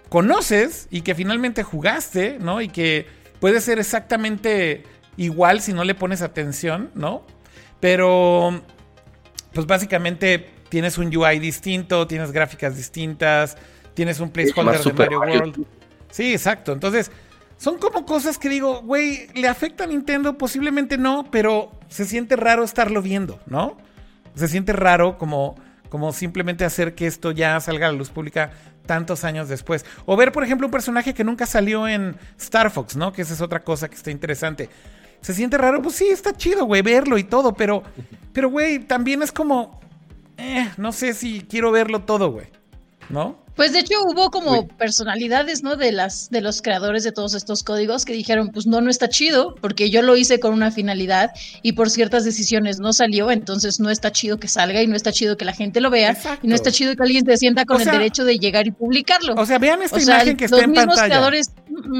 conoces 0.09 0.87
y 0.91 1.01
que 1.01 1.15
finalmente 1.15 1.63
jugaste, 1.63 2.37
¿no? 2.39 2.61
Y 2.61 2.67
que 2.67 3.07
puede 3.39 3.61
ser 3.61 3.79
exactamente 3.79 4.83
igual 5.15 5.61
si 5.61 5.71
no 5.73 5.83
le 5.83 5.95
pones 5.95 6.21
atención, 6.21 6.91
¿no? 6.93 7.23
Pero, 7.79 8.61
pues 9.53 9.65
básicamente 9.65 10.49
tienes 10.69 10.97
un 10.97 11.15
UI 11.15 11.39
distinto, 11.39 12.05
tienes 12.05 12.31
gráficas 12.31 12.75
distintas, 12.75 13.57
tienes 13.93 14.19
un 14.19 14.29
placeholder 14.29 14.81
de 14.81 14.93
Mario 14.93 15.19
World. 15.19 15.65
Sí, 16.11 16.33
exacto. 16.33 16.73
Entonces, 16.73 17.11
son 17.57 17.77
como 17.77 18.05
cosas 18.05 18.37
que 18.37 18.49
digo, 18.49 18.81
güey, 18.81 19.27
¿le 19.35 19.47
afecta 19.47 19.85
a 19.85 19.87
Nintendo? 19.87 20.37
Posiblemente 20.37 20.97
no, 20.97 21.29
pero 21.31 21.71
se 21.87 22.05
siente 22.05 22.35
raro 22.35 22.63
estarlo 22.63 23.01
viendo, 23.01 23.39
¿no? 23.45 23.77
Se 24.35 24.47
siente 24.47 24.73
raro 24.73 25.17
como, 25.17 25.55
como 25.89 26.13
simplemente 26.13 26.65
hacer 26.65 26.95
que 26.95 27.07
esto 27.07 27.31
ya 27.31 27.59
salga 27.59 27.87
a 27.87 27.91
la 27.91 27.97
luz 27.97 28.09
pública 28.09 28.51
tantos 28.85 29.23
años 29.23 29.49
después. 29.49 29.85
O 30.05 30.15
ver, 30.15 30.31
por 30.31 30.43
ejemplo, 30.43 30.67
un 30.67 30.71
personaje 30.71 31.13
que 31.13 31.23
nunca 31.23 31.45
salió 31.45 31.87
en 31.87 32.15
Star 32.37 32.71
Fox, 32.71 32.95
¿no? 32.95 33.13
Que 33.13 33.21
esa 33.21 33.33
es 33.33 33.41
otra 33.41 33.61
cosa 33.61 33.89
que 33.89 33.95
está 33.95 34.11
interesante. 34.11 34.69
Se 35.21 35.33
siente 35.33 35.57
raro, 35.57 35.81
pues 35.81 35.95
sí, 35.95 36.07
está 36.07 36.33
chido, 36.33 36.65
güey, 36.65 36.81
verlo 36.81 37.17
y 37.17 37.23
todo, 37.23 37.53
pero, 37.53 37.83
pero, 38.33 38.49
güey, 38.49 38.79
también 38.79 39.21
es 39.21 39.31
como, 39.31 39.79
eh, 40.37 40.71
no 40.77 40.91
sé 40.91 41.13
si 41.13 41.41
quiero 41.41 41.71
verlo 41.71 42.01
todo, 42.01 42.31
güey, 42.31 42.47
¿no? 43.09 43.40
Pues 43.55 43.73
de 43.73 43.79
hecho 43.79 43.95
hubo 44.03 44.29
como 44.31 44.67
personalidades, 44.67 45.61
¿no? 45.61 45.75
De 45.75 45.91
las 45.91 46.29
de 46.29 46.41
los 46.41 46.61
creadores 46.61 47.03
de 47.03 47.11
todos 47.11 47.33
estos 47.33 47.63
códigos 47.63 48.05
que 48.05 48.13
dijeron, 48.13 48.49
pues 48.49 48.65
no, 48.65 48.81
no 48.81 48.89
está 48.89 49.09
chido, 49.09 49.55
porque 49.61 49.89
yo 49.89 50.01
lo 50.01 50.15
hice 50.15 50.39
con 50.39 50.53
una 50.53 50.71
finalidad 50.71 51.31
y 51.61 51.73
por 51.73 51.89
ciertas 51.89 52.23
decisiones 52.23 52.79
no 52.79 52.93
salió, 52.93 53.29
entonces 53.29 53.79
no 53.79 53.89
está 53.89 54.11
chido 54.11 54.39
que 54.39 54.47
salga 54.47 54.81
y 54.81 54.87
no 54.87 54.95
está 54.95 55.11
chido 55.11 55.37
que 55.37 55.45
la 55.45 55.53
gente 55.53 55.81
lo 55.81 55.89
vea 55.89 56.17
y 56.41 56.47
no 56.47 56.55
está 56.55 56.71
chido 56.71 56.95
que 56.95 57.03
alguien 57.03 57.25
se 57.25 57.37
sienta 57.37 57.65
con 57.65 57.81
el 57.81 57.87
derecho 57.87 58.23
de 58.23 58.37
llegar 58.37 58.67
y 58.67 58.71
publicarlo. 58.71 59.35
O 59.35 59.45
sea, 59.45 59.59
vean 59.59 59.81
esta 59.81 60.01
imagen 60.01 60.37
que 60.37 60.45
está 60.45 60.61
en 60.61 60.73
pantalla. 60.73 61.05
Creadores, 61.05 61.51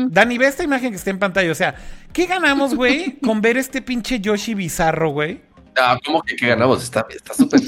Dani, 0.10 0.38
ve 0.38 0.48
esta 0.48 0.64
imagen 0.64 0.91
que 0.91 0.98
está 0.98 1.10
en 1.10 1.19
pantalla, 1.19 1.52
o 1.52 1.56
sea, 1.56 1.76
¿qué 2.14 2.26
ganamos, 2.26 2.76
güey, 2.76 3.19
con 3.23 3.41
ver 3.41 3.57
este 3.57 3.82
pinche 3.82 4.19
Yoshi 4.19 4.53
bizarro, 4.53 5.11
güey? 5.11 5.41
Ah, 5.77 5.98
¿cómo 6.06 6.22
que, 6.22 6.35
ganamos? 6.35 6.84
Está 6.84 7.06
súper 7.35 7.61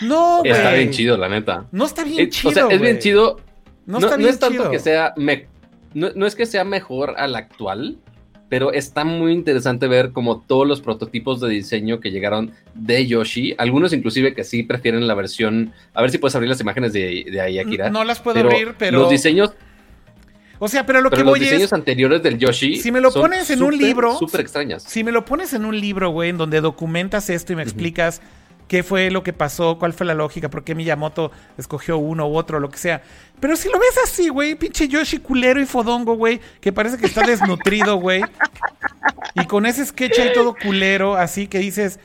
No, 0.00 0.38
güey. 0.40 0.52
Está 0.52 0.72
bien 0.72 0.90
chido, 0.90 1.16
la 1.16 1.28
neta. 1.28 1.66
No 1.72 1.84
está 1.84 2.04
bien 2.04 2.30
chido. 2.30 2.50
O 2.50 2.52
sea, 2.52 2.66
es 2.68 2.80
bien 2.80 2.98
chido. 2.98 3.40
No, 3.86 3.98
está 3.98 4.16
bien 4.16 4.28
no 4.28 4.28
es 4.28 4.38
tanto 4.38 4.70
que 4.70 4.78
sea. 4.78 5.14
no, 5.94 6.26
es 6.26 6.34
que 6.34 6.46
sea 6.46 6.64
mejor 6.64 7.14
al 7.18 7.34
actual, 7.34 7.98
pero 8.48 8.72
está 8.72 9.04
muy 9.04 9.32
interesante 9.32 9.88
ver 9.88 10.12
como 10.12 10.40
todos 10.40 10.66
los 10.66 10.80
prototipos 10.80 11.40
de 11.40 11.48
diseño 11.48 12.00
que 12.00 12.10
llegaron 12.10 12.52
de 12.74 13.06
Yoshi. 13.06 13.54
Algunos, 13.58 13.92
inclusive, 13.92 14.34
que 14.34 14.44
sí 14.44 14.62
prefieren 14.62 15.06
la 15.06 15.14
versión. 15.14 15.72
A 15.94 16.00
ver 16.00 16.10
si 16.10 16.18
puedes 16.18 16.34
abrir 16.34 16.48
las 16.48 16.60
imágenes 16.60 16.92
de, 16.92 17.26
de 17.30 17.40
ahí, 17.40 17.58
Akira. 17.58 17.90
No 17.90 18.04
las 18.04 18.20
puedo 18.20 18.38
abrir, 18.40 18.74
pero. 18.78 19.00
Los 19.00 19.10
diseños 19.10 19.52
o 20.64 20.68
sea, 20.68 20.86
pero 20.86 21.00
lo 21.00 21.10
que 21.10 21.24
voy 21.24 21.40
los 21.40 21.50
diseños 21.50 21.72
anteriores 21.72 22.22
del 22.22 22.38
Yoshi. 22.38 22.76
Si 22.76 22.92
me 22.92 23.00
lo 23.00 23.12
pones 23.12 23.50
en 23.50 23.64
un 23.64 23.76
libro. 23.76 24.16
Súper 24.16 24.42
extrañas. 24.42 24.84
Si 24.84 25.02
me 25.02 25.10
lo 25.10 25.24
pones 25.24 25.54
en 25.54 25.64
un 25.64 25.80
libro, 25.80 26.10
güey, 26.10 26.30
en 26.30 26.38
donde 26.38 26.60
documentas 26.60 27.30
esto 27.30 27.52
y 27.52 27.56
me 27.56 27.64
explicas 27.64 28.22
qué 28.68 28.84
fue 28.84 29.10
lo 29.10 29.24
que 29.24 29.32
pasó, 29.32 29.76
cuál 29.80 29.92
fue 29.92 30.06
la 30.06 30.14
lógica, 30.14 30.50
por 30.50 30.62
qué 30.62 30.76
Miyamoto 30.76 31.32
escogió 31.58 31.98
uno 31.98 32.28
u 32.28 32.36
otro, 32.36 32.60
lo 32.60 32.70
que 32.70 32.78
sea. 32.78 33.02
Pero 33.40 33.56
si 33.56 33.68
lo 33.70 33.80
ves 33.80 33.98
así, 34.04 34.28
güey, 34.28 34.54
pinche 34.54 34.86
Yoshi 34.86 35.18
culero 35.18 35.60
y 35.60 35.66
fodongo, 35.66 36.14
güey, 36.14 36.40
que 36.60 36.72
parece 36.72 36.96
que 36.96 37.06
está 37.06 37.26
desnutrido, 37.26 37.96
güey. 37.96 38.22
y 39.34 39.44
con 39.46 39.66
ese 39.66 39.84
sketch 39.84 40.20
ahí 40.20 40.32
todo 40.32 40.54
culero, 40.54 41.16
así 41.16 41.48
que 41.48 41.58
dices, 41.58 41.98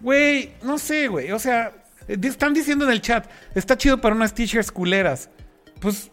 güey, 0.00 0.50
no 0.64 0.78
sé, 0.78 1.06
güey, 1.06 1.30
o 1.30 1.38
sea, 1.38 1.74
están 2.08 2.54
diciendo 2.54 2.86
en 2.86 2.90
el 2.90 3.02
chat, 3.02 3.30
está 3.54 3.78
chido 3.78 4.00
para 4.00 4.16
unas 4.16 4.34
t-shirts 4.34 4.72
culeras. 4.72 5.30
Pues 5.78 6.10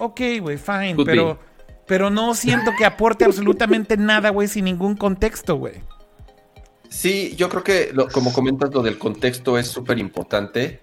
ok, 0.00 0.20
güey, 0.40 0.56
fine, 0.56 0.96
pero, 1.04 1.38
pero 1.86 2.10
no 2.10 2.34
siento 2.34 2.72
que 2.76 2.84
aporte 2.84 3.24
absolutamente 3.24 3.96
nada, 3.98 4.30
güey, 4.30 4.48
sin 4.48 4.64
ningún 4.64 4.96
contexto, 4.96 5.56
güey. 5.56 5.74
Sí, 6.88 7.34
yo 7.36 7.48
creo 7.48 7.62
que, 7.62 7.92
como 8.12 8.32
comentas, 8.32 8.72
lo 8.74 8.82
del 8.82 8.98
contexto 8.98 9.58
es 9.58 9.68
súper 9.68 9.98
importante, 9.98 10.80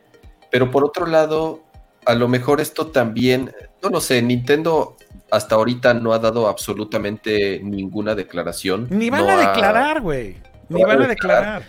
pero 0.51 0.71
por 0.71 0.85
otro 0.85 1.05
lado, 1.05 1.63
a 2.05 2.13
lo 2.13 2.27
mejor 2.29 2.61
esto 2.61 2.87
también, 2.87 3.51
no 3.83 3.89
lo 3.89 3.99
sé, 3.99 4.21
Nintendo 4.21 4.95
hasta 5.31 5.55
ahorita 5.55 5.93
no 5.93 6.13
ha 6.13 6.19
dado 6.19 6.47
absolutamente 6.47 7.59
ninguna 7.61 8.15
declaración. 8.15 8.87
Ni 8.89 9.09
van 9.09 9.29
a 9.29 9.35
declarar, 9.35 10.01
güey. 10.01 10.37
Ni 10.69 10.83
van 10.83 11.01
a 11.01 11.07
declarar. 11.07 11.63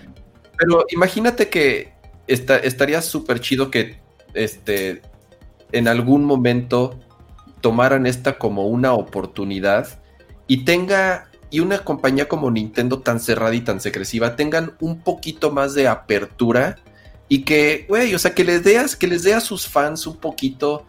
Pero 0.56 0.84
imagínate 0.90 1.48
que 1.48 1.92
estaría 2.26 3.02
súper 3.02 3.40
chido 3.40 3.70
que 3.70 3.98
este, 4.34 5.02
en 5.72 5.88
algún 5.88 6.24
momento 6.24 7.00
tomaran 7.60 8.06
esta 8.06 8.38
como 8.38 8.66
una 8.66 8.92
oportunidad 8.92 10.00
y 10.46 10.64
tenga 10.64 11.28
y 11.50 11.60
una 11.60 11.78
compañía 11.78 12.28
como 12.28 12.50
Nintendo 12.50 13.00
tan 13.00 13.20
cerrada 13.20 13.54
y 13.54 13.62
tan 13.62 13.80
secretiva 13.80 14.36
tengan 14.36 14.72
un 14.80 15.00
poquito 15.00 15.50
más 15.50 15.74
de 15.74 15.88
apertura 15.88 16.76
y 17.28 17.42
que, 17.42 17.84
güey, 17.88 18.14
o 18.14 18.18
sea, 18.18 18.34
que 18.34 18.44
les 18.44 18.64
dé 18.64 18.78
que 18.98 19.06
les 19.06 19.22
dé 19.22 19.34
a 19.34 19.40
sus 19.40 19.66
fans 19.66 20.06
un 20.06 20.16
poquito 20.16 20.86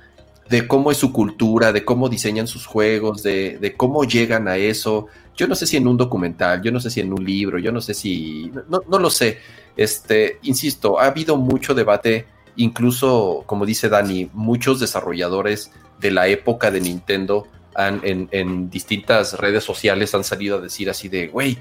de 0.50 0.68
cómo 0.68 0.92
es 0.92 0.98
su 0.98 1.14
cultura, 1.14 1.72
de 1.72 1.86
cómo 1.86 2.10
diseñan 2.10 2.48
sus 2.48 2.66
juegos, 2.66 3.22
de, 3.24 3.74
cómo 3.78 4.04
llegan 4.04 4.48
a 4.48 4.58
eso. 4.58 5.08
Yo 5.36 5.48
no 5.48 5.56
sé 5.56 5.68
si 5.68 5.78
en 5.78 5.88
un 5.88 5.98
documental, 5.98 6.62
yo 6.62 6.72
no 6.72 6.80
sé 6.80 6.90
si 6.90 7.02
en 7.02 7.14
un 7.14 7.24
libro, 7.24 7.60
yo 7.60 7.72
no 7.72 7.82
sé 7.82 7.94
si, 7.94 8.52
no 8.68 9.00
lo 9.00 9.10
sé. 9.10 9.38
Este, 9.78 10.40
insisto, 10.42 11.00
ha 11.00 11.06
habido 11.06 11.38
mucho 11.38 11.74
debate, 11.74 12.26
incluso, 12.60 13.44
como 13.46 13.66
dice 13.66 13.88
Dani, 13.88 14.30
muchos 14.34 14.82
desarrolladores 14.82 15.72
de 16.00 16.12
la 16.12 16.28
época 16.28 16.72
de 16.72 16.82
Nintendo 16.82 17.48
en, 17.78 18.70
distintas 18.70 19.40
redes 19.40 19.64
sociales 19.64 20.14
han 20.14 20.26
salido 20.26 20.58
a 20.58 20.62
decir 20.62 20.90
así 20.90 21.08
de, 21.08 21.30
güey, 21.30 21.58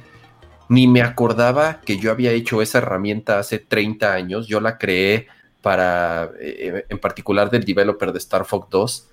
ni 0.68 0.88
me 0.88 1.02
acordaba 1.02 1.80
que 1.82 1.98
yo 1.98 2.10
había 2.10 2.32
hecho 2.32 2.60
esa 2.62 2.78
herramienta 2.78 3.38
hace 3.38 3.60
30 3.60 4.12
años, 4.12 4.48
yo 4.48 4.60
la 4.60 4.76
creé 4.76 5.28
para, 5.62 6.32
eh, 6.40 6.84
en 6.88 6.98
particular 6.98 7.48
del 7.48 7.64
developer 7.64 8.12
de 8.12 8.18
Star 8.18 8.44
Fox 8.44 8.66
2, 8.68 9.08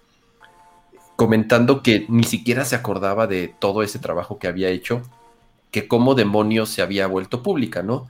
comentando 1.15 1.83
que 1.83 2.07
ni 2.09 2.23
siquiera 2.23 2.65
se 2.65 2.75
acordaba 2.75 3.27
de 3.27 3.53
todo 3.59 3.83
ese 3.83 3.99
trabajo 3.99 4.39
que 4.39 4.47
había 4.47 4.69
hecho, 4.69 5.03
que 5.69 5.87
como 5.87 6.15
demonios 6.15 6.69
se 6.69 6.81
había 6.81 7.05
vuelto 7.05 7.43
pública, 7.43 7.83
¿no? 7.83 8.07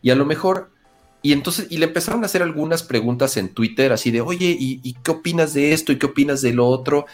Y 0.00 0.10
a 0.10 0.14
lo 0.14 0.24
mejor, 0.24 0.70
y 1.20 1.32
entonces, 1.32 1.66
y 1.70 1.78
le 1.78 1.86
empezaron 1.86 2.22
a 2.22 2.26
hacer 2.26 2.42
algunas 2.42 2.82
preguntas 2.82 3.36
en 3.36 3.48
Twitter, 3.48 3.92
así 3.92 4.10
de, 4.10 4.20
oye, 4.20 4.56
¿y, 4.58 4.94
qué 5.02 5.10
opinas 5.10 5.52
de 5.52 5.72
esto? 5.72 5.92
¿Y 5.92 5.98
qué 5.98 6.06
opinas 6.06 6.42
de 6.42 6.52
lo 6.52 6.66
otro? 6.66 7.06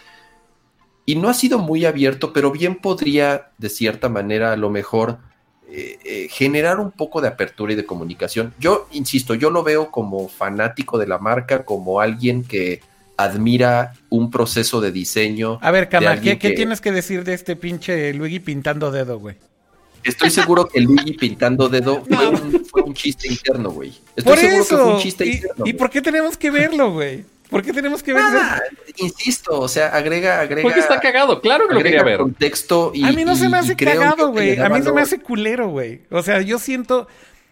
Y 1.06 1.16
no 1.16 1.28
ha 1.28 1.35
sido 1.35 1.59
muy 1.59 1.85
abierto, 1.86 2.32
pero 2.32 2.51
bien 2.51 2.76
podría, 2.76 3.51
de 3.59 3.68
cierta 3.70 4.09
manera, 4.09 4.52
a 4.52 4.56
lo 4.56 4.68
mejor, 4.68 5.18
eh, 5.68 5.98
eh, 6.05 6.28
generar 6.31 6.81
un 6.81 6.90
poco 6.90 7.22
de 7.22 7.28
apertura 7.28 7.72
y 7.72 7.76
de 7.76 7.86
comunicación. 7.86 8.52
Yo, 8.59 8.89
insisto, 8.93 9.35
yo 9.35 9.48
lo 9.51 9.62
veo 9.62 9.90
como 9.90 10.28
fanático 10.28 10.98
de 10.98 11.06
la 11.06 11.18
marca, 11.18 11.64
como 11.64 12.01
alguien 12.01 12.44
que 12.44 12.82
admira 13.16 13.94
un 14.10 14.31
proceso 14.31 14.81
de 14.82 14.93
diseño. 14.93 15.59
A 15.62 15.70
ver, 15.70 15.89
Kamal, 15.89 16.20
¿qué, 16.20 16.36
tienes 16.36 16.81
que 16.81 16.93
decir 16.93 17.24
de 17.24 17.35
este 17.35 17.56
pinche 17.56 18.12
Luigi 18.12 18.40
pintando 18.40 18.90
dedo, 18.90 19.18
güey? 19.18 19.36
Estoy 20.05 20.31
seguro 20.31 20.66
que 20.66 20.81
Luigi 20.81 21.12
pintando 21.12 21.68
dedo 21.68 22.05
fue 22.70 22.82
un, 22.82 22.94
chiste 22.94 23.28
interno, 23.28 23.70
güey. 23.70 23.93
Estoy 24.16 24.36
seguro 24.36 24.64
que 24.64 24.76
fue 24.76 24.85
un 24.85 24.98
chiste 25.01 25.26
interno. 25.26 25.66
¿Y 25.66 25.72
por 25.72 25.90
qué 25.90 26.02
tenemos 26.02 26.36
que 26.36 26.51
verlo, 26.51 26.93
güey? 26.93 27.24
¿Por 27.51 27.62
qué 27.62 27.72
tenemos 27.72 28.02
que 28.02 28.12
verlo? 28.12 28.40
insisto, 28.97 29.60
o 29.60 29.68
sea, 29.68 29.89
agrega, 29.89 30.40
agrega. 30.40 30.62
Porque 30.62 30.81
está 30.81 31.01
cagado, 31.01 31.40
claro 31.40 31.68
que 31.68 31.74
lo 31.74 31.82
quería 31.82 32.02
ver. 32.02 32.18
contexto 32.18 32.93
y, 32.94 33.05
A 33.05 33.12
mí 33.12 33.24
no 33.24 33.36
se 33.36 33.48
me 33.48 33.59
hace 33.59 33.76
cagado, 33.76 34.28
güey. 34.28 34.59
A 34.59 34.68
mí 34.68 34.82
se 34.82 34.93
me 34.93 35.01
hace 35.01 35.20
culero, 35.20 35.68
güey. 35.68 36.02
O 36.10 36.22
sea, 36.22 36.40
yo 36.40 36.59
siento. 36.59 37.06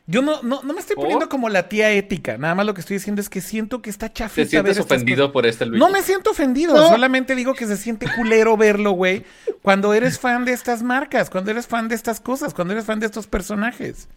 Yo 0.06 0.20
no, 0.20 0.42
no, 0.42 0.62
no 0.62 0.74
me 0.74 0.80
estoy 0.80 0.96
poniendo 0.96 1.28
como 1.28 1.48
la 1.48 1.68
tía 1.68 1.90
ética. 1.90 2.36
Nada 2.36 2.54
más 2.56 2.66
lo 2.66 2.74
que 2.74 2.80
estoy 2.80 2.96
diciendo 2.96 3.20
es 3.20 3.28
que 3.28 3.40
siento 3.40 3.82
que 3.82 3.90
está 3.90 4.12
chafita. 4.12 4.42
¿Te 4.42 4.50
sientes 4.50 4.78
ofendido 4.80 5.30
por 5.30 5.46
este 5.46 5.64
Luis? 5.64 5.78
No 5.78 5.90
me 5.90 6.02
siento 6.02 6.30
ofendido. 6.30 6.76
Solamente 6.88 7.34
digo 7.36 7.54
que 7.54 7.66
se 7.66 7.76
siente 7.76 8.06
culero 8.16 8.56
verlo, 8.56 8.92
güey. 8.92 9.24
Cuando 9.62 9.94
eres 9.94 10.18
fan 10.18 10.44
de 10.44 10.52
estas 10.52 10.82
marcas, 10.82 11.30
cuando 11.30 11.52
eres 11.52 11.66
fan 11.68 11.88
de 11.88 11.94
estas 11.94 12.20
cosas, 12.20 12.52
cuando 12.52 12.72
eres 12.72 12.84
fan 12.84 12.98
de 12.98 13.06
estos 13.06 13.26
personajes. 13.28 14.08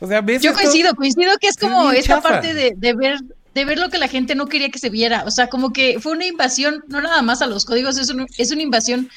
O 0.00 0.06
sea, 0.06 0.22
ves. 0.22 0.42
Yo 0.42 0.54
coincido, 0.54 0.94
coincido 0.94 1.36
que 1.38 1.48
es 1.48 1.56
como 1.58 1.90
esta 1.90 2.22
parte 2.22 2.54
de, 2.54 2.72
de 2.74 2.94
ver 2.94 3.18
de 3.54 3.64
ver 3.64 3.78
lo 3.78 3.88
que 3.88 3.98
la 3.98 4.08
gente 4.08 4.34
no 4.34 4.46
quería 4.46 4.70
que 4.70 4.78
se 4.78 4.88
viera. 4.88 5.24
O 5.26 5.30
sea, 5.30 5.48
como 5.48 5.72
que 5.72 5.98
fue 6.00 6.12
una 6.12 6.26
invasión, 6.26 6.84
no 6.88 7.00
nada 7.00 7.22
más 7.22 7.42
a 7.42 7.46
los 7.46 7.64
códigos, 7.64 7.98
es, 7.98 8.12
es 8.38 8.50
una 8.50 8.62
invasión 8.62 9.10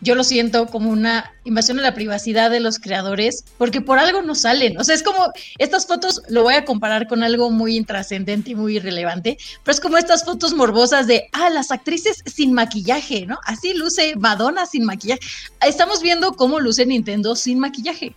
yo 0.00 0.14
lo 0.14 0.22
siento 0.24 0.66
como 0.66 0.90
una 0.90 1.32
invasión 1.44 1.78
a 1.78 1.82
la 1.82 1.94
privacidad 1.94 2.50
de 2.50 2.60
los 2.60 2.78
creadores, 2.78 3.44
porque 3.56 3.80
por 3.80 3.98
algo 3.98 4.22
no 4.22 4.34
salen. 4.34 4.78
O 4.78 4.84
sea, 4.84 4.94
es 4.94 5.02
como 5.02 5.32
estas 5.58 5.86
fotos, 5.86 6.22
lo 6.28 6.42
voy 6.42 6.54
a 6.54 6.64
comparar 6.64 7.08
con 7.08 7.22
algo 7.22 7.50
muy 7.50 7.76
intrascendente 7.76 8.52
y 8.52 8.54
muy 8.54 8.76
irrelevante, 8.76 9.38
pero 9.64 9.74
es 9.74 9.80
como 9.80 9.98
estas 9.98 10.24
fotos 10.24 10.54
morbosas 10.54 11.06
de, 11.06 11.28
ah, 11.32 11.50
las 11.50 11.70
actrices 11.70 12.22
sin 12.26 12.52
maquillaje, 12.52 13.26
¿no? 13.26 13.38
Así 13.44 13.74
luce 13.74 14.14
Madonna 14.16 14.66
sin 14.66 14.84
maquillaje. 14.84 15.20
Estamos 15.66 16.00
viendo 16.02 16.32
cómo 16.34 16.60
luce 16.60 16.86
Nintendo 16.86 17.34
sin 17.34 17.58
maquillaje. 17.58 18.14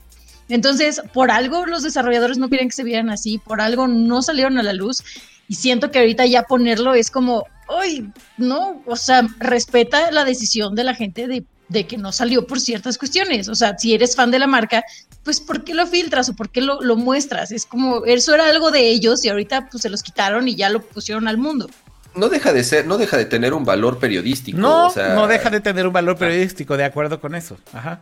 Entonces, 0.49 1.01
por 1.13 1.31
algo 1.31 1.65
los 1.65 1.81
desarrolladores 1.81 2.37
no 2.37 2.49
quieren 2.49 2.67
que 2.67 2.75
se 2.75 2.83
vieran 2.83 3.09
así, 3.09 3.37
por 3.37 3.61
algo 3.61 3.87
no 3.87 4.21
salieron 4.21 4.57
a 4.57 4.63
la 4.63 4.73
luz. 4.73 5.03
Y 5.47 5.55
siento 5.55 5.91
que 5.91 5.99
ahorita 5.99 6.25
ya 6.25 6.43
ponerlo 6.43 6.93
es 6.93 7.09
como, 7.09 7.45
¡ay! 7.67 8.09
No, 8.37 8.81
o 8.85 8.95
sea, 8.95 9.27
respeta 9.39 10.11
la 10.11 10.25
decisión 10.25 10.75
de 10.75 10.83
la 10.83 10.93
gente 10.93 11.27
de 11.27 11.43
de 11.71 11.87
que 11.87 11.97
no 11.97 12.11
salió 12.11 12.45
por 12.45 12.59
ciertas 12.59 12.97
cuestiones. 12.97 13.47
O 13.47 13.55
sea, 13.55 13.77
si 13.77 13.93
eres 13.93 14.15
fan 14.15 14.31
de 14.31 14.39
la 14.39 14.47
marca, 14.47 14.83
pues 15.23 15.39
¿por 15.39 15.63
qué 15.63 15.73
lo 15.73 15.87
filtras 15.87 16.29
o 16.29 16.35
por 16.35 16.49
qué 16.49 16.61
lo, 16.61 16.79
muestras? 16.95 17.51
Es 17.51 17.65
como, 17.65 18.05
eso 18.05 18.33
era 18.33 18.47
algo 18.47 18.71
de 18.71 18.89
ellos 18.89 19.23
y 19.23 19.29
ahorita 19.29 19.69
pues 19.69 19.81
se 19.81 19.89
los 19.89 20.03
quitaron 20.03 20.47
y 20.47 20.55
ya 20.55 20.69
lo 20.69 20.81
pusieron 20.81 21.27
al 21.27 21.37
mundo. 21.37 21.69
No 22.13 22.27
deja 22.27 22.51
de 22.51 22.63
ser, 22.65 22.87
no 22.87 22.97
deja 22.97 23.15
de 23.17 23.25
tener 23.25 23.53
un 23.53 23.63
valor 23.63 23.97
periodístico. 23.97 24.57
No, 24.57 24.93
no 24.93 25.27
deja 25.27 25.49
de 25.49 25.61
tener 25.61 25.87
un 25.87 25.93
valor 25.93 26.17
periodístico, 26.17 26.75
de 26.75 26.83
acuerdo 26.83 27.21
con 27.21 27.35
eso. 27.35 27.57
Ajá. 27.71 28.01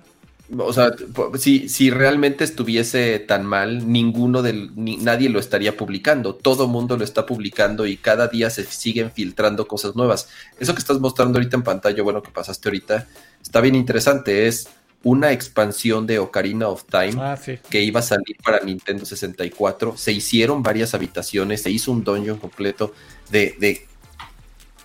O 0.57 0.73
sea, 0.73 0.93
si, 1.37 1.69
si 1.69 1.91
realmente 1.91 2.43
estuviese 2.43 3.19
tan 3.19 3.45
mal, 3.45 3.91
ninguno 3.91 4.41
del, 4.41 4.71
nadie 4.75 5.29
lo 5.29 5.39
estaría 5.39 5.77
publicando. 5.77 6.33
Todo 6.33 6.67
mundo 6.67 6.97
lo 6.97 7.03
está 7.03 7.27
publicando 7.27 7.85
y 7.85 7.97
cada 7.97 8.29
día 8.29 8.49
se 8.49 8.63
siguen 8.63 9.11
filtrando 9.11 9.67
cosas 9.67 9.95
nuevas. 9.95 10.27
Eso 10.59 10.73
que 10.73 10.79
estás 10.79 10.99
mostrando 10.99 11.37
ahorita 11.37 11.55
en 11.55 11.61
pantalla, 11.61 12.01
bueno, 12.01 12.23
que 12.23 12.31
pasaste 12.31 12.67
ahorita, 12.67 13.07
está 13.41 13.61
bien 13.61 13.75
interesante. 13.75 14.47
Es 14.47 14.69
una 15.03 15.31
expansión 15.31 16.05
de 16.05 16.19
Ocarina 16.19 16.67
of 16.67 16.83
Time 16.85 17.15
ah, 17.17 17.39
que 17.69 17.81
iba 17.81 17.99
a 18.01 18.03
salir 18.03 18.37
para 18.43 18.59
Nintendo 18.59 19.05
64. 19.05 19.97
Se 19.97 20.11
hicieron 20.11 20.61
varias 20.61 20.93
habitaciones, 20.93 21.61
se 21.61 21.71
hizo 21.71 21.91
un 21.91 22.03
dungeon 22.03 22.37
completo 22.37 22.93
de, 23.29 23.55
de 23.59 23.87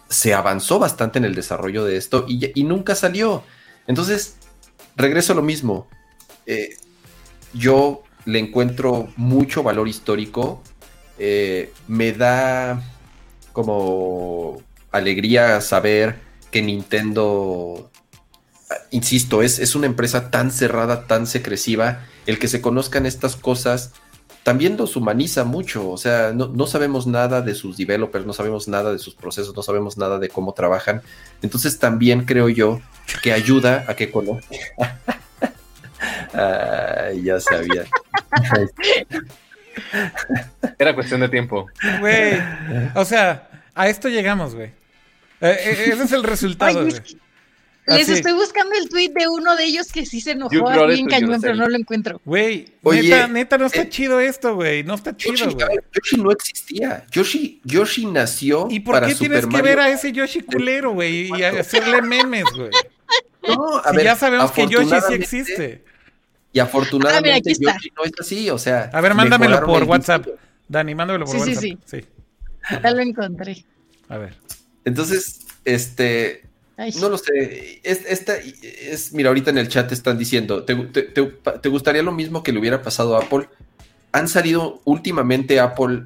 se 0.08 0.34
avanzó 0.34 0.78
bastante 0.78 1.18
en 1.18 1.24
el 1.24 1.34
desarrollo 1.34 1.84
de 1.84 1.96
esto 1.96 2.24
y, 2.28 2.50
y 2.58 2.64
nunca 2.64 2.94
salió. 2.94 3.42
Entonces, 3.86 4.36
regreso 4.96 5.32
a 5.32 5.36
lo 5.36 5.42
mismo. 5.42 5.88
Eh, 6.46 6.76
yo 7.52 8.02
le 8.24 8.38
encuentro 8.38 9.08
mucho 9.16 9.62
valor 9.62 9.88
histórico. 9.88 10.62
Eh, 11.18 11.72
me 11.88 12.12
da 12.12 12.82
como 13.52 14.62
alegría 14.90 15.60
saber 15.60 16.18
que 16.50 16.62
Nintendo, 16.62 17.90
insisto, 18.90 19.42
es, 19.42 19.58
es 19.58 19.74
una 19.74 19.86
empresa 19.86 20.30
tan 20.30 20.50
cerrada, 20.50 21.06
tan 21.06 21.26
secretiva. 21.26 22.04
El 22.26 22.38
que 22.38 22.48
se 22.48 22.60
conozcan 22.60 23.06
estas 23.06 23.36
cosas 23.36 23.92
también 24.44 24.76
los 24.76 24.94
humaniza 24.94 25.44
mucho. 25.44 25.90
O 25.90 25.96
sea, 25.96 26.32
no, 26.32 26.48
no, 26.48 26.66
sabemos 26.66 27.06
nada 27.06 27.40
de 27.40 27.54
sus 27.54 27.76
developers, 27.76 28.26
no 28.26 28.32
sabemos 28.32 28.68
nada 28.68 28.92
de 28.92 28.98
sus 28.98 29.14
procesos, 29.14 29.56
no 29.56 29.62
sabemos 29.62 29.98
nada 29.98 30.18
de 30.18 30.28
cómo 30.28 30.52
trabajan. 30.52 31.02
Entonces 31.42 31.78
también 31.78 32.24
creo 32.24 32.48
yo 32.48 32.80
que 33.22 33.32
ayuda 33.32 33.84
a 33.88 33.96
que 33.96 34.10
conozcan. 34.10 34.58
ya 37.22 37.40
sabía. 37.40 37.84
Era 40.78 40.94
cuestión 40.94 41.20
de 41.20 41.28
tiempo. 41.28 41.66
Güey, 42.00 42.40
o 42.94 43.04
sea, 43.04 43.48
a 43.74 43.88
esto 43.88 44.08
llegamos, 44.08 44.54
güey. 44.54 44.68
Eh, 45.40 45.56
eh, 45.58 45.90
ese 45.92 46.04
es 46.04 46.12
el 46.12 46.22
resultado, 46.22 46.82
güey. 46.82 46.94
Les 47.86 48.08
estoy 48.08 48.32
buscando 48.32 48.74
el 48.76 48.88
tweet 48.88 49.10
de 49.10 49.28
uno 49.28 49.56
de 49.56 49.64
ellos 49.64 49.92
que 49.92 50.06
sí 50.06 50.20
se 50.20 50.32
enojó 50.32 50.86
bien 50.86 51.06
cañón, 51.06 51.40
pero 51.40 51.54
no 51.54 51.68
lo 51.68 51.76
encuentro. 51.76 52.20
Güey, 52.24 52.72
neta, 52.82 53.28
neta, 53.28 53.58
no 53.58 53.66
está 53.66 53.82
eh, 53.82 53.88
chido 53.88 54.20
esto, 54.20 54.54
güey. 54.54 54.82
No 54.84 54.94
está 54.94 55.14
chido, 55.16 55.50
güey. 55.52 55.66
Yoshi, 55.92 56.16
no 56.16 56.30
existía. 56.30 57.06
Yoshi, 57.10 57.60
Yoshi 57.64 58.06
nació. 58.06 58.68
¿Y 58.70 58.80
por 58.80 59.04
qué 59.06 59.14
tienes 59.14 59.46
que 59.46 59.62
ver 59.62 59.80
a 59.80 59.90
ese 59.90 60.12
Yoshi 60.12 60.40
culero, 60.40 60.92
güey? 60.92 61.28
Y 61.36 61.42
hacerle 61.42 62.02
memes, 62.02 62.44
güey. 62.56 62.70
No, 63.46 63.76
a 63.76 63.92
ver, 63.92 64.04
ya 64.04 64.16
sabemos 64.16 64.50
que 64.52 64.66
Yoshi 64.66 64.94
sí 65.06 65.12
existe. 65.12 65.84
Y 66.50 66.60
afortunadamente 66.60 67.50
ah, 67.50 67.74
Yoshi 67.74 67.92
no 67.94 68.04
es 68.04 68.12
así, 68.18 68.48
o 68.48 68.56
sea. 68.56 68.88
A 68.90 69.02
ver, 69.02 69.12
mándamelo 69.12 69.62
por 69.66 69.84
WhatsApp. 69.84 70.26
Dani, 70.66 70.94
mándamelo 70.94 71.26
por 71.26 71.36
WhatsApp. 71.36 71.54
Sí, 71.56 71.78
sí, 71.84 72.00
sí. 72.00 72.06
Ya 72.82 72.90
lo 72.90 73.00
encontré. 73.00 73.62
A 74.08 74.16
ver. 74.16 74.34
Entonces, 74.86 75.40
este 75.66 76.43
no 76.76 77.08
lo 77.08 77.18
sé. 77.18 77.80
Es, 77.82 78.04
esta, 78.08 78.34
es, 78.36 79.12
mira, 79.12 79.28
ahorita 79.28 79.50
en 79.50 79.58
el 79.58 79.68
chat 79.68 79.90
están 79.92 80.18
diciendo, 80.18 80.64
¿te, 80.64 81.68
gustaría 81.68 82.02
lo 82.02 82.12
mismo 82.12 82.42
que 82.42 82.52
le 82.52 82.58
hubiera 82.58 82.82
pasado 82.82 83.16
a 83.16 83.20
Apple? 83.20 83.48
Han 84.12 84.28
salido 84.28 84.80
últimamente 84.84 85.60
Apple, 85.60 86.04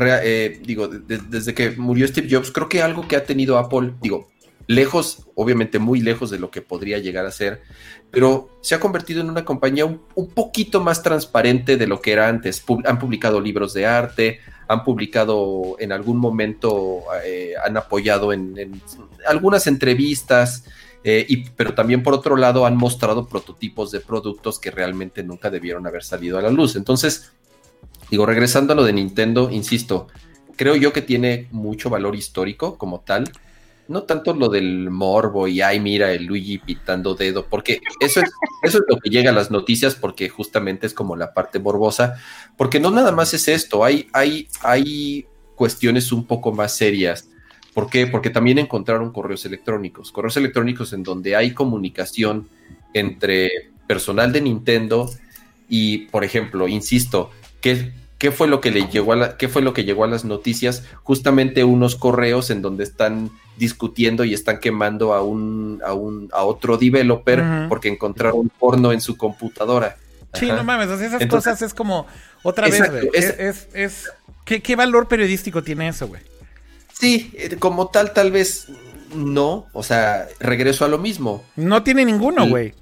eh, 0.00 0.60
digo, 0.62 0.88
desde 0.88 1.54
que 1.54 1.70
murió 1.72 2.06
Steve 2.06 2.28
Jobs, 2.30 2.50
creo 2.50 2.68
que 2.68 2.82
algo 2.82 3.08
que 3.08 3.16
ha 3.16 3.24
tenido 3.24 3.58
Apple, 3.58 3.94
digo, 4.02 4.30
lejos, 4.70 5.26
obviamente 5.34 5.80
muy 5.80 6.00
lejos 6.00 6.30
de 6.30 6.38
lo 6.38 6.52
que 6.52 6.62
podría 6.62 6.98
llegar 6.98 7.26
a 7.26 7.32
ser, 7.32 7.60
pero 8.12 8.56
se 8.60 8.76
ha 8.76 8.78
convertido 8.78 9.20
en 9.20 9.28
una 9.28 9.44
compañía 9.44 9.84
un, 9.84 10.28
poquito 10.28 10.80
más 10.80 11.02
transparente 11.02 11.76
de 11.76 11.88
lo 11.88 12.00
que 12.00 12.12
era 12.12 12.28
antes. 12.28 12.62
han 12.84 13.00
publicado 13.00 13.40
libros 13.40 13.74
de 13.74 13.86
arte, 13.86 14.38
han 14.68 14.84
publicado 14.84 15.74
en 15.80 15.90
algún 15.90 16.18
momento, 16.18 17.02
eh, 17.24 17.54
han 17.64 17.76
apoyado 17.76 18.32
en, 18.32 18.80
algunas 19.26 19.66
entrevistas, 19.66 20.64
eh, 21.02 21.26
y, 21.28 21.50
pero 21.50 21.74
también 21.74 22.04
por 22.04 22.14
otro 22.14 22.36
lado 22.36 22.64
han 22.64 22.76
mostrado 22.76 23.26
prototipos 23.26 23.90
de 23.90 23.98
productos 23.98 24.60
que 24.60 24.70
realmente 24.70 25.24
nunca 25.24 25.50
debieron 25.50 25.84
haber 25.88 26.04
salido 26.04 26.38
a 26.38 26.42
la 26.42 26.50
luz. 26.50 26.76
Entonces, 26.76 27.32
digo, 28.08 28.24
regresando 28.24 28.72
a 28.72 28.76
lo 28.76 28.84
de 28.84 28.92
Nintendo, 28.92 29.50
insisto, 29.50 30.06
creo 30.54 30.76
yo 30.76 30.92
que 30.92 31.02
tiene 31.02 31.48
mucho 31.50 31.90
valor 31.90 32.14
histórico 32.14 32.78
como 32.78 33.00
tal 33.00 33.32
no 33.90 34.04
tanto 34.04 34.32
lo 34.34 34.48
del 34.48 34.88
morbo 34.88 35.48
y 35.48 35.60
ay, 35.60 35.80
mira 35.80 36.12
el 36.12 36.24
Luigi 36.24 36.58
pitando 36.58 37.16
dedo, 37.16 37.46
porque 37.46 37.80
eso 37.98 38.20
es, 38.20 38.30
eso 38.62 38.78
es 38.78 38.84
lo 38.88 38.96
que 38.98 39.10
llega 39.10 39.30
a 39.30 39.34
las 39.34 39.50
noticias, 39.50 39.96
porque 39.96 40.28
justamente 40.28 40.86
es 40.86 40.94
como 40.94 41.16
la 41.16 41.34
parte 41.34 41.58
morbosa, 41.58 42.14
porque 42.56 42.78
no 42.78 42.92
nada 42.92 43.10
más 43.10 43.34
es 43.34 43.48
esto, 43.48 43.84
hay, 43.84 44.08
hay, 44.12 44.46
hay 44.62 45.26
cuestiones 45.56 46.12
un 46.12 46.24
poco 46.24 46.52
más 46.52 46.76
serias. 46.76 47.28
¿Por 47.74 47.90
qué? 47.90 48.06
Porque 48.06 48.30
también 48.30 48.58
encontraron 48.58 49.12
correos 49.12 49.44
electrónicos, 49.44 50.12
correos 50.12 50.36
electrónicos 50.36 50.92
en 50.92 51.02
donde 51.02 51.34
hay 51.34 51.52
comunicación 51.52 52.48
entre 52.94 53.50
personal 53.88 54.32
de 54.32 54.40
Nintendo 54.40 55.10
y, 55.68 56.06
por 56.06 56.22
ejemplo, 56.22 56.68
insisto, 56.68 57.30
que 57.60 57.92
¿Qué 58.20 58.30
fue 58.30 58.48
lo 58.48 58.60
que 58.60 58.70
le 58.70 58.86
llegó 58.86 59.14
a 59.14 59.16
la, 59.16 59.36
qué 59.38 59.48
fue 59.48 59.62
lo 59.62 59.72
que 59.72 59.84
llegó 59.84 60.04
a 60.04 60.06
las 60.06 60.26
noticias? 60.26 60.84
Justamente 61.04 61.64
unos 61.64 61.96
correos 61.96 62.50
en 62.50 62.60
donde 62.60 62.84
están 62.84 63.30
discutiendo 63.56 64.24
y 64.24 64.34
están 64.34 64.60
quemando 64.60 65.14
a 65.14 65.22
un, 65.22 65.80
a 65.82 65.94
un, 65.94 66.28
a 66.34 66.44
otro 66.44 66.76
developer 66.76 67.42
porque 67.70 67.88
encontraron 67.88 68.50
porno 68.50 68.92
en 68.92 69.00
su 69.00 69.16
computadora. 69.16 69.96
Sí, 70.34 70.48
no 70.48 70.62
mames, 70.62 70.90
esas 71.00 71.26
cosas 71.28 71.62
es 71.62 71.72
como 71.72 72.06
otra 72.42 72.68
vez, 72.68 72.90
güey. 72.90 73.08
Es, 73.14 73.68
es, 73.72 74.12
¿qué, 74.44 74.76
valor 74.76 75.08
periodístico 75.08 75.62
tiene 75.62 75.88
eso, 75.88 76.06
güey? 76.06 76.20
Sí, 76.92 77.32
eh, 77.38 77.56
como 77.58 77.88
tal, 77.88 78.12
tal 78.12 78.30
vez 78.32 78.66
no. 79.14 79.66
O 79.72 79.82
sea, 79.82 80.28
regreso 80.40 80.84
a 80.84 80.88
lo 80.88 80.98
mismo. 80.98 81.42
No 81.56 81.82
tiene 81.82 82.04
ninguno, 82.04 82.46
güey. 82.46 82.74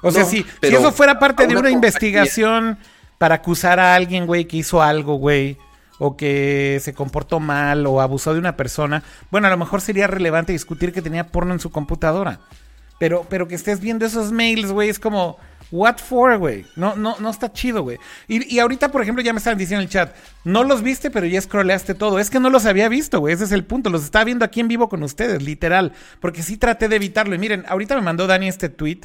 O 0.00 0.10
sea, 0.10 0.24
si, 0.24 0.46
si, 0.62 0.74
eso 0.74 0.92
fuera 0.92 1.18
parte 1.18 1.46
de 1.46 1.56
una 1.58 1.68
investigación 1.68 2.78
para 3.18 3.36
acusar 3.36 3.80
a 3.80 3.94
alguien, 3.94 4.26
güey, 4.26 4.46
que 4.46 4.58
hizo 4.58 4.82
algo, 4.82 5.16
güey, 5.16 5.58
o 5.98 6.16
que 6.16 6.78
se 6.82 6.94
comportó 6.94 7.40
mal 7.40 7.86
o 7.86 8.00
abusó 8.00 8.34
de 8.34 8.40
una 8.40 8.56
persona, 8.56 9.02
bueno, 9.30 9.46
a 9.46 9.50
lo 9.50 9.56
mejor 9.56 9.80
sería 9.80 10.06
relevante 10.06 10.52
discutir 10.52 10.92
que 10.92 11.02
tenía 11.02 11.28
porno 11.28 11.54
en 11.54 11.60
su 11.60 11.70
computadora. 11.70 12.40
Pero, 12.98 13.26
pero 13.28 13.46
que 13.46 13.54
estés 13.54 13.80
viendo 13.80 14.06
esos 14.06 14.32
mails, 14.32 14.72
güey, 14.72 14.88
es 14.88 14.98
como, 14.98 15.38
what 15.70 15.98
for, 15.98 16.38
güey? 16.38 16.64
No, 16.76 16.96
no, 16.96 17.16
no 17.18 17.30
está 17.30 17.52
chido, 17.52 17.82
güey. 17.82 17.98
Y, 18.28 18.54
y, 18.54 18.58
ahorita, 18.58 18.90
por 18.90 19.02
ejemplo, 19.02 19.22
ya 19.22 19.32
me 19.32 19.38
estaban 19.38 19.58
diciendo 19.58 19.82
en 19.82 19.86
el 19.86 19.92
chat, 19.92 20.14
no 20.44 20.64
los 20.64 20.82
viste, 20.82 21.10
pero 21.10 21.26
ya 21.26 21.40
scrolleaste 21.40 21.94
todo. 21.94 22.18
Es 22.18 22.30
que 22.30 22.40
no 22.40 22.50
los 22.50 22.64
había 22.66 22.88
visto, 22.88 23.20
güey. 23.20 23.34
Ese 23.34 23.44
es 23.44 23.52
el 23.52 23.64
punto. 23.64 23.90
Los 23.90 24.04
estaba 24.04 24.24
viendo 24.24 24.44
aquí 24.44 24.60
en 24.60 24.68
vivo 24.68 24.88
con 24.88 25.02
ustedes, 25.02 25.42
literal. 25.42 25.92
Porque 26.20 26.42
sí 26.42 26.56
traté 26.56 26.88
de 26.88 26.96
evitarlo. 26.96 27.34
Y 27.34 27.38
miren, 27.38 27.64
ahorita 27.68 27.94
me 27.96 28.02
mandó 28.02 28.26
Dani 28.26 28.48
este 28.48 28.68
tweet 28.68 29.00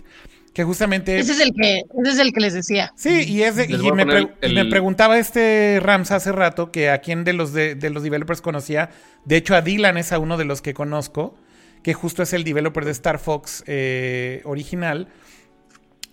que 0.53 0.63
justamente... 0.63 1.17
Ese 1.17 1.31
es 1.31 1.39
el 1.39 1.53
que, 1.53 1.83
ese 2.01 2.11
es 2.11 2.19
el 2.19 2.33
que 2.33 2.41
les 2.41 2.53
decía. 2.53 2.91
Sí, 2.95 3.23
y, 3.25 3.43
ese, 3.43 3.67
y 3.69 3.91
me, 3.91 4.65
preguntaba 4.65 5.17
este 5.17 5.79
Rams 5.81 6.11
hace 6.11 6.31
rato 6.31 6.71
que 6.71 6.89
a 6.89 6.99
quién 6.99 7.23
de 7.23 7.33
los, 7.33 7.53
de, 7.53 7.89
los 7.89 8.03
developers 8.03 8.41
conocía. 8.41 8.89
De 9.23 9.37
hecho, 9.37 9.55
a 9.55 9.61
Dylan 9.61 9.97
es 9.97 10.11
a 10.11 10.19
uno 10.19 10.37
de 10.37 10.43
los 10.43 10.61
que 10.61 10.73
conozco, 10.73 11.35
que 11.83 11.93
justo 11.93 12.21
es 12.21 12.33
el 12.33 12.43
developer 12.43 12.83
de 12.83 12.91
Star 12.91 13.17
Fox 13.17 13.63
eh, 13.65 14.41
original. 14.43 15.07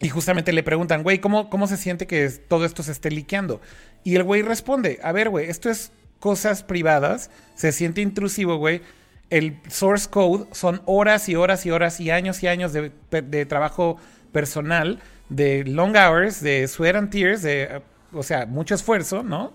Y 0.01 0.09
justamente 0.09 0.53
le 0.53 0.63
preguntan, 0.63 1.03
güey, 1.03 1.19
¿cómo, 1.19 1.51
¿cómo 1.51 1.67
se 1.67 1.77
siente 1.77 2.07
que 2.07 2.29
todo 2.29 2.65
esto 2.65 2.85
se 2.85 2.93
esté 2.93 3.11
liqueando? 3.11 3.61
Y 4.05 4.15
el 4.15 4.23
güey 4.23 4.43
responde, 4.43 5.01
a 5.03 5.11
ver, 5.11 5.31
güey, 5.31 5.51
esto 5.51 5.69
es 5.69 5.91
cosas 6.21 6.63
privadas, 6.63 7.31
se 7.57 7.73
siente 7.73 8.03
intrusivo, 8.03 8.57
güey. 8.57 8.83
El 9.31 9.61
source 9.69 10.09
code 10.09 10.47
son 10.53 10.81
horas 10.87 11.29
y 11.29 11.35
horas 11.35 11.67
y 11.67 11.73
horas 11.73 11.99
y 11.99 12.13
años 12.13 12.43
y 12.45 12.47
años 12.47 12.73
de, 12.73 12.93
de 13.11 13.45
trabajo 13.45 13.99
personal, 14.33 15.01
de 15.29 15.65
long 15.65 15.95
hours, 15.97 16.41
de 16.43 16.67
sweat 16.69 16.97
and 16.97 17.11
tears, 17.11 17.43
de, 17.43 17.83
o 18.13 18.23
sea, 18.23 18.47
mucho 18.47 18.75
esfuerzo, 18.75 19.23
¿no? 19.23 19.53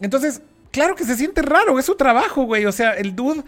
Entonces, 0.00 0.42
claro 0.70 0.94
que 0.94 1.04
se 1.04 1.16
siente 1.16 1.42
raro, 1.42 1.78
es 1.78 1.86
su 1.86 1.94
trabajo, 1.94 2.44
güey. 2.44 2.66
O 2.66 2.72
sea, 2.72 2.92
el 2.92 3.16
dude, 3.16 3.42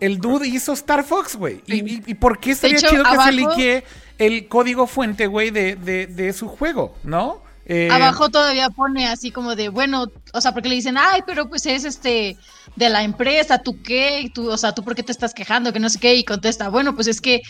el 0.00 0.18
dude 0.18 0.48
hizo 0.48 0.72
Star 0.72 1.04
Fox, 1.04 1.36
güey. 1.36 1.62
Y, 1.66 2.14
por 2.14 2.38
qué 2.38 2.54
sería 2.54 2.78
chido 2.78 3.04
que 3.04 3.22
se 3.22 3.32
liquee 3.32 3.84
el 4.18 4.48
código 4.48 4.86
fuente, 4.86 5.26
güey, 5.26 5.50
de, 5.50 5.76
de, 5.76 6.32
su 6.32 6.48
juego, 6.48 6.94
¿no? 7.04 7.42
Eh, 7.64 7.88
abajo 7.92 8.28
todavía 8.28 8.70
pone 8.70 9.06
así 9.06 9.30
como 9.30 9.54
de, 9.54 9.68
bueno, 9.68 10.06
o 10.32 10.40
sea, 10.40 10.52
porque 10.52 10.68
le 10.68 10.74
dicen, 10.74 10.96
ay, 10.98 11.20
pero 11.24 11.48
pues 11.48 11.64
es 11.66 11.84
este 11.84 12.36
de 12.74 12.88
la 12.88 13.04
empresa, 13.04 13.62
¿tú 13.62 13.80
qué? 13.82 14.30
¿Tú, 14.34 14.50
o 14.50 14.56
sea, 14.56 14.72
¿tú 14.74 14.82
por 14.82 14.96
qué 14.96 15.02
te 15.02 15.12
estás 15.12 15.32
quejando? 15.32 15.72
Que 15.72 15.78
no 15.78 15.88
sé 15.88 16.00
qué. 16.00 16.14
Y 16.16 16.24
contesta, 16.24 16.68
bueno, 16.70 16.94
pues 16.94 17.06
es 17.06 17.20
que 17.20 17.42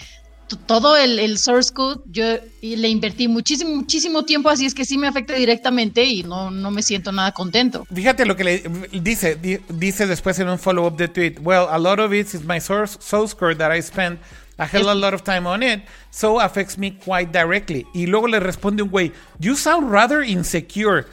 todo 0.56 0.96
el, 0.96 1.38
source 1.38 1.72
code, 1.72 2.00
yo 2.10 2.24
le 2.60 2.88
invertí 2.88 3.28
muchísimo, 3.28 3.74
muchísimo 3.74 4.24
tiempo, 4.24 4.48
así 4.48 4.66
es 4.66 4.74
que 4.74 4.84
sí 4.84 4.98
me 4.98 5.06
afecta 5.06 5.34
directamente 5.34 6.04
y 6.04 6.22
no, 6.22 6.50
no 6.50 6.70
me 6.70 6.82
siento 6.82 7.12
nada 7.12 7.32
contento. 7.32 7.86
Fíjate 7.92 8.26
lo 8.26 8.36
que 8.36 8.44
le 8.44 8.62
dice, 8.92 9.38
dice 9.68 10.06
después 10.06 10.38
en 10.38 10.48
un 10.48 10.58
follow-up 10.58 10.96
de 10.96 11.08
tweet, 11.08 11.34
well, 11.40 11.66
a 11.70 11.78
lot 11.78 11.98
of 11.98 12.12
it 12.12 12.34
is 12.34 12.44
my 12.44 12.60
source, 12.60 12.98
source 13.00 13.34
code 13.34 13.56
that 13.56 13.74
I 13.74 13.82
spent 13.82 14.20
a 14.58 14.66
hell 14.66 14.88
a 14.88 14.94
lot 14.94 15.14
of 15.14 15.24
time 15.24 15.46
on 15.46 15.62
it, 15.62 15.82
so 16.10 16.40
affects 16.40 16.76
me 16.78 16.92
quite 16.92 17.32
directly. 17.32 17.86
Y 17.94 18.06
luego 18.06 18.28
le 18.28 18.40
responde 18.40 18.82
un 18.82 18.90
güey, 18.90 19.12
you 19.38 19.56
sound 19.56 19.90
rather 19.90 20.22
insecure. 20.22 21.06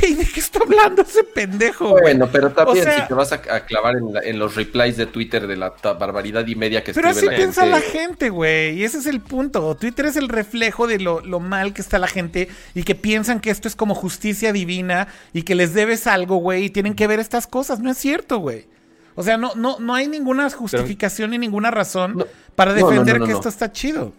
Güey, 0.00 0.14
¿de 0.14 0.24
qué 0.24 0.40
está 0.40 0.60
hablando 0.60 1.02
ese 1.02 1.24
pendejo? 1.24 1.90
Bueno, 1.90 2.28
pero 2.30 2.50
también 2.52 2.84
si 2.84 3.06
te 3.08 3.14
vas 3.14 3.32
a, 3.32 3.40
clavar 3.66 3.96
en, 4.22 4.38
los 4.38 4.54
replies 4.54 4.96
de 4.96 5.06
Twitter 5.06 5.46
de 5.46 5.56
la 5.56 5.74
barbaridad 5.98 6.46
y 6.46 6.54
media 6.54 6.82
que 6.82 6.92
pero 6.92 7.10
escribe 7.10 7.36
Pero 7.36 7.42
así 7.42 7.52
piensa 7.52 7.66
la 7.66 7.80
gente, 7.80 8.30
güey. 8.30 8.78
Y 8.78 8.84
ese 8.84 8.98
es 8.98 9.06
el 9.06 9.20
punto. 9.20 9.74
Twitter 9.76 10.06
es 10.06 10.16
el 10.16 10.28
reflejo 10.28 10.86
de 10.86 10.98
lo, 10.98 11.22
mal 11.40 11.72
que 11.72 11.82
está 11.82 11.98
la 11.98 12.08
gente 12.08 12.48
y 12.74 12.82
que 12.84 12.94
piensan 12.94 13.40
que 13.40 13.50
esto 13.50 13.68
es 13.68 13.76
como 13.76 13.94
justicia 13.94 14.52
divina 14.52 15.08
y 15.32 15.42
que 15.42 15.54
les 15.54 15.74
debes 15.74 16.06
algo, 16.06 16.36
güey, 16.36 16.64
y 16.64 16.70
tienen 16.70 16.94
que 16.94 17.06
ver 17.06 17.20
estas 17.20 17.46
cosas. 17.46 17.80
No 17.80 17.90
es 17.90 17.98
cierto, 17.98 18.38
güey. 18.38 18.66
O 19.14 19.22
sea, 19.22 19.36
no, 19.36 19.52
no, 19.54 19.76
no 19.78 19.94
hay 19.94 20.08
ninguna 20.08 20.48
justificación 20.48 21.30
ni 21.30 21.38
ninguna 21.38 21.70
razón 21.70 22.24
para 22.54 22.72
defender 22.72 23.20
que 23.20 23.32
esto 23.32 23.48
está 23.48 23.72
chido. 23.72 24.12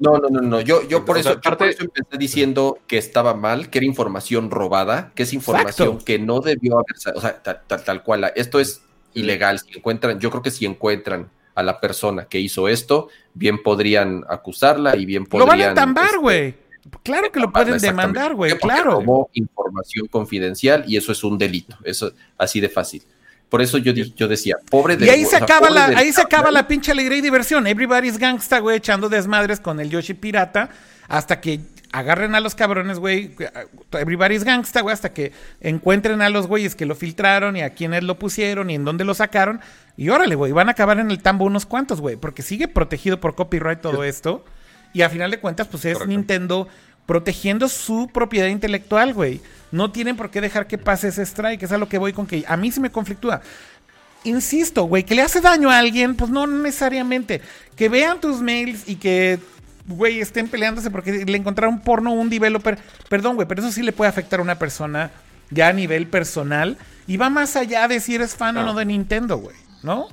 No, 0.00 0.16
no, 0.16 0.30
no, 0.30 0.40
no. 0.40 0.60
Yo, 0.62 0.86
yo 0.88 1.04
por, 1.04 1.18
eso, 1.18 1.32
empecé 1.32 2.18
diciendo 2.18 2.78
que 2.86 2.96
estaba 2.96 3.34
mal, 3.34 3.68
que 3.68 3.78
era 3.78 3.86
información 3.86 4.50
robada, 4.50 5.12
que 5.14 5.24
es 5.24 5.34
información 5.34 5.98
que 5.98 6.18
no 6.18 6.40
debió 6.40 6.78
haber, 6.78 6.96
o 7.14 7.20
sea, 7.20 7.42
tal, 7.42 8.02
cual. 8.02 8.32
Esto 8.34 8.58
es 8.60 8.82
ilegal. 9.12 9.58
Si 9.58 9.76
encuentran, 9.76 10.18
yo 10.18 10.30
creo 10.30 10.42
que 10.42 10.50
si 10.50 10.64
encuentran 10.64 11.28
a 11.54 11.62
la 11.62 11.80
persona 11.80 12.24
que 12.24 12.40
hizo 12.40 12.66
esto, 12.66 13.08
bien 13.34 13.62
podrían 13.62 14.24
acusarla 14.26 14.96
y 14.96 15.04
bien 15.04 15.26
podrían. 15.26 15.58
Lo 15.58 15.64
van 15.64 15.70
a 15.70 15.74
tambar, 15.74 16.06
este, 16.06 16.18
güey. 16.18 16.54
claro 17.02 17.30
que 17.30 17.40
lo 17.40 17.52
pueden 17.52 17.78
demandar, 17.78 18.34
güey. 18.34 18.56
Claro. 18.58 18.94
Como 18.94 19.28
información 19.34 20.06
confidencial 20.06 20.82
y 20.86 20.96
eso 20.96 21.12
es 21.12 21.22
un 21.22 21.36
delito. 21.36 21.76
Eso 21.84 22.10
así 22.38 22.58
de 22.58 22.70
fácil. 22.70 23.02
Por 23.50 23.60
eso 23.60 23.78
yo, 23.78 23.92
yo 23.92 24.28
decía, 24.28 24.56
pobre 24.70 24.96
de 24.96 25.06
Y 25.06 25.08
ahí 25.10 25.24
se 25.24 25.36
acaba 25.36 25.68
la, 25.68 25.86
ahí 25.86 26.12
se 26.12 26.22
acaba 26.22 26.50
la 26.52 26.68
pinche 26.68 26.92
alegría 26.92 27.18
y 27.18 27.20
diversión. 27.20 27.66
Everybody's 27.66 28.16
gangsta, 28.16 28.60
güey, 28.60 28.76
echando 28.76 29.08
desmadres 29.08 29.58
con 29.58 29.80
el 29.80 29.90
Yoshi 29.90 30.14
pirata 30.14 30.70
hasta 31.08 31.40
que 31.40 31.60
agarren 31.92 32.36
a 32.36 32.40
los 32.40 32.54
cabrones, 32.54 33.00
güey. 33.00 33.34
Everybody's 33.92 34.44
gangsta, 34.44 34.82
güey, 34.82 34.92
hasta 34.92 35.12
que 35.12 35.32
encuentren 35.60 36.22
a 36.22 36.30
los 36.30 36.46
güeyes 36.46 36.76
que 36.76 36.86
lo 36.86 36.94
filtraron 36.94 37.56
y 37.56 37.62
a 37.62 37.70
quiénes 37.70 38.04
lo 38.04 38.18
pusieron 38.18 38.70
y 38.70 38.76
en 38.76 38.84
dónde 38.84 39.04
lo 39.04 39.14
sacaron. 39.14 39.60
Y 39.96 40.08
órale, 40.10 40.36
güey, 40.36 40.52
van 40.52 40.68
a 40.68 40.72
acabar 40.72 41.00
en 41.00 41.10
el 41.10 41.20
tambo 41.20 41.44
unos 41.44 41.66
cuantos, 41.66 42.00
güey, 42.00 42.14
porque 42.14 42.42
sigue 42.42 42.68
protegido 42.68 43.20
por 43.20 43.34
copyright 43.34 43.80
todo 43.80 44.04
esto. 44.04 44.44
Y 44.92 45.02
a 45.02 45.10
final 45.10 45.30
de 45.32 45.40
cuentas, 45.40 45.66
pues 45.66 45.84
es 45.84 46.06
Nintendo 46.06 46.68
protegiendo 47.06 47.68
su 47.68 48.08
propiedad 48.12 48.46
intelectual, 48.46 49.12
güey. 49.12 49.40
No 49.72 49.92
tienen 49.92 50.16
por 50.16 50.30
qué 50.30 50.40
dejar 50.40 50.66
que 50.66 50.78
pase 50.78 51.08
ese 51.08 51.22
strike, 51.22 51.62
es 51.62 51.72
a 51.72 51.78
lo 51.78 51.88
que 51.88 51.98
voy 51.98 52.12
con 52.12 52.26
que 52.26 52.44
a 52.46 52.56
mí 52.56 52.70
se 52.70 52.80
me 52.80 52.90
conflictúa. 52.90 53.40
Insisto, 54.24 54.84
güey, 54.84 55.04
que 55.04 55.14
le 55.14 55.22
hace 55.22 55.40
daño 55.40 55.70
a 55.70 55.78
alguien, 55.78 56.14
pues 56.14 56.30
no 56.30 56.46
necesariamente. 56.46 57.40
Que 57.76 57.88
vean 57.88 58.20
tus 58.20 58.42
mails 58.42 58.86
y 58.86 58.96
que, 58.96 59.38
güey, 59.86 60.20
estén 60.20 60.48
peleándose 60.48 60.90
porque 60.90 61.24
le 61.24 61.36
encontraron 61.36 61.80
porno 61.80 62.10
a 62.10 62.14
un 62.14 62.28
developer. 62.28 62.78
Perdón, 63.08 63.36
güey, 63.36 63.48
pero 63.48 63.62
eso 63.62 63.72
sí 63.72 63.82
le 63.82 63.92
puede 63.92 64.10
afectar 64.10 64.40
a 64.40 64.42
una 64.42 64.58
persona 64.58 65.10
ya 65.50 65.68
a 65.68 65.72
nivel 65.72 66.06
personal. 66.06 66.76
Y 67.06 67.16
va 67.16 67.30
más 67.30 67.56
allá 67.56 67.88
de 67.88 68.00
si 68.00 68.14
eres 68.14 68.34
fan 68.34 68.56
o 68.56 68.62
no 68.62 68.74
de 68.74 68.84
Nintendo, 68.84 69.38
güey, 69.38 69.56
¿no? 69.82 70.08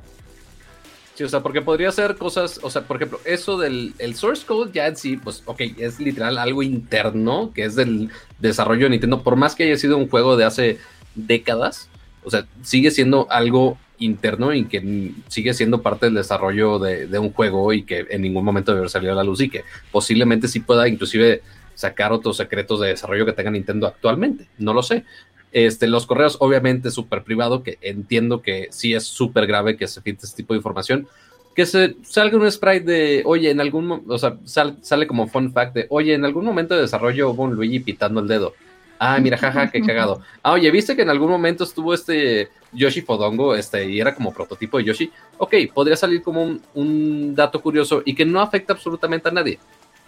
Sí, 1.18 1.24
o 1.24 1.30
sea, 1.30 1.42
porque 1.42 1.64
podría 1.64 1.92
ser 1.92 2.16
cosas, 2.16 2.60
o 2.62 2.70
sea, 2.70 2.84
por 2.84 2.98
ejemplo, 2.98 3.20
eso 3.26 3.58
del 3.58 3.96
el 3.98 4.14
source 4.14 4.46
code 4.46 4.72
ya 4.72 4.86
en 4.86 4.96
sí, 4.96 5.18
pues, 5.18 5.42
ok, 5.48 5.62
es 5.80 6.00
literal 6.00 6.38
algo 6.38 6.62
interno 6.62 7.52
que 7.56 7.64
es 7.64 7.74
del 7.74 8.12
desarrollo 8.38 8.84
de 8.84 8.92
Nintendo, 8.92 9.24
por 9.24 9.36
más 9.36 9.56
que 9.56 9.64
haya 9.64 9.78
sido 9.78 9.98
un 9.98 10.10
juego 10.10 10.38
de 10.38 10.46
hace 10.46 10.78
décadas, 11.16 11.90
o 12.24 12.30
sea, 12.30 12.46
sigue 12.62 12.92
siendo 12.92 13.26
algo 13.32 13.80
interno 13.98 14.54
y 14.54 14.66
que 14.66 15.12
sigue 15.28 15.56
siendo 15.56 15.82
parte 15.82 16.06
del 16.06 16.14
desarrollo 16.14 16.78
de, 16.78 17.08
de 17.08 17.18
un 17.18 17.34
juego 17.34 17.74
y 17.74 17.82
que 17.82 18.06
en 18.12 18.22
ningún 18.22 18.46
momento 18.46 18.76
debe 18.76 18.88
salido 18.88 19.14
a 19.14 19.16
la 19.16 19.24
luz 19.24 19.42
y 19.42 19.50
que 19.50 19.64
posiblemente 19.92 20.48
sí 20.48 20.60
pueda 20.60 20.88
inclusive 20.88 21.42
sacar 21.74 22.12
otros 22.12 22.38
secretos 22.38 22.80
de 22.80 22.90
desarrollo 22.90 23.26
que 23.26 23.34
tenga 23.34 23.50
Nintendo 23.50 23.88
actualmente, 23.88 24.48
no 24.60 24.72
lo 24.72 24.84
sé, 24.84 25.04
este, 25.52 25.88
los 25.88 26.06
correos, 26.06 26.38
obviamente, 26.40 26.92
súper 26.92 27.24
privado, 27.24 27.64
que 27.64 27.78
entiendo 27.82 28.42
que 28.42 28.68
sí 28.72 28.94
es 28.94 29.06
súper 29.06 29.48
grave 29.48 29.78
que 29.78 29.88
se 29.88 30.02
filtre 30.02 30.26
este 30.26 30.38
tipo 30.38 30.54
de 30.54 30.58
información. 30.58 31.08
Que 31.56 31.66
se 31.66 31.96
salga 32.04 32.38
un 32.38 32.52
sprite 32.52 32.86
de, 32.86 33.24
oye, 33.26 33.50
en 33.50 33.60
algún, 33.60 34.04
o 34.08 34.18
sea, 34.18 34.38
sale 34.46 35.08
como 35.08 35.28
fun 35.28 35.52
fact 35.52 35.74
de, 35.74 35.88
oye, 35.90 36.14
en 36.14 36.26
algún 36.26 36.46
momento 36.46 36.76
de 36.76 36.82
desarrollo 36.82 37.32
hubo 37.32 37.44
un 37.44 37.56
Luigi 37.56 37.80
pitando 37.80 38.20
el 38.20 38.28
dedo. 38.28 38.54
Ah, 39.00 39.20
mira, 39.20 39.38
jaja, 39.38 39.70
qué 39.72 39.82
cagado. 39.82 40.22
Ah, 40.44 40.54
oye, 40.54 40.70
¿viste 40.72 40.96
que 40.96 41.02
en 41.02 41.10
algún 41.10 41.30
momento 41.30 41.64
estuvo 41.64 41.94
este 41.94 42.50
Yoshi 42.72 43.02
Fodongo, 43.02 43.56
este, 43.56 43.90
y 43.90 44.00
era 44.00 44.14
como 44.14 44.34
prototipo 44.34 44.78
de 44.78 44.86
Yoshi? 44.86 45.12
Ok, 45.38 45.56
podría 45.74 45.98
salir 45.98 46.22
como 46.22 46.44
un, 46.44 46.62
un 46.74 47.36
dato 47.36 47.62
curioso 47.62 48.02
y 48.06 48.16
que 48.16 48.26
no 48.26 48.40
afecta 48.40 48.74
absolutamente 48.74 49.30
a 49.30 49.32
nadie. 49.32 49.60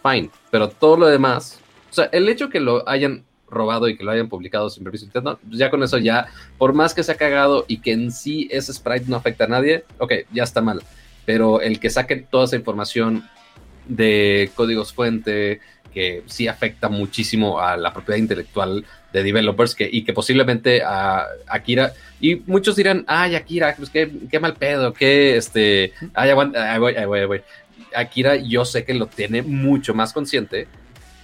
Fine, 0.03 0.29
pero 0.49 0.69
todo 0.69 0.97
lo 0.97 1.07
demás, 1.07 1.59
o 1.89 1.93
sea, 1.93 2.05
el 2.05 2.29
hecho 2.29 2.49
que 2.49 2.59
lo 2.59 2.87
hayan 2.87 3.25
robado 3.49 3.87
y 3.87 3.97
que 3.97 4.03
lo 4.03 4.11
hayan 4.11 4.29
publicado 4.29 4.69
sin 4.69 4.83
permiso 4.83 5.05
interno, 5.05 5.39
pues 5.45 5.57
ya 5.57 5.69
con 5.69 5.83
eso 5.83 5.97
ya, 5.97 6.27
por 6.57 6.73
más 6.73 6.93
que 6.93 7.03
se 7.03 7.11
ha 7.11 7.15
cagado 7.15 7.65
y 7.67 7.77
que 7.79 7.91
en 7.91 8.11
sí 8.11 8.47
ese 8.51 8.73
sprite 8.73 9.05
no 9.07 9.15
afecta 9.15 9.45
a 9.45 9.47
nadie, 9.47 9.85
ok, 9.97 10.13
ya 10.31 10.43
está 10.43 10.61
mal. 10.61 10.81
Pero 11.25 11.61
el 11.61 11.79
que 11.79 11.89
saque 11.89 12.15
toda 12.17 12.45
esa 12.45 12.55
información 12.55 13.27
de 13.87 14.51
códigos 14.55 14.93
fuente, 14.93 15.59
que 15.93 16.23
sí 16.27 16.47
afecta 16.47 16.89
muchísimo 16.89 17.59
a 17.59 17.75
la 17.75 17.93
propiedad 17.93 18.19
intelectual 18.19 18.85
de 19.11 19.23
developers 19.23 19.73
que, 19.73 19.89
y 19.91 20.03
que 20.03 20.13
posiblemente 20.13 20.83
a 20.83 21.25
Akira, 21.47 21.93
y 22.21 22.35
muchos 22.35 22.75
dirán, 22.75 23.03
ay, 23.07 23.35
Akira, 23.35 23.73
pues 23.75 23.89
qué, 23.89 24.11
qué 24.29 24.39
mal 24.39 24.53
pedo, 24.53 24.93
que 24.93 25.35
este, 25.35 25.93
ay, 26.13 26.29
aguanta, 26.29 26.77
voy, 26.77 26.93
voy, 27.05 27.25
voy. 27.25 27.41
Akira 27.95 28.35
yo 28.35 28.65
sé 28.65 28.85
que 28.85 28.93
lo 28.93 29.07
tiene 29.07 29.41
mucho 29.41 29.95
más 29.95 30.13
consciente 30.13 30.67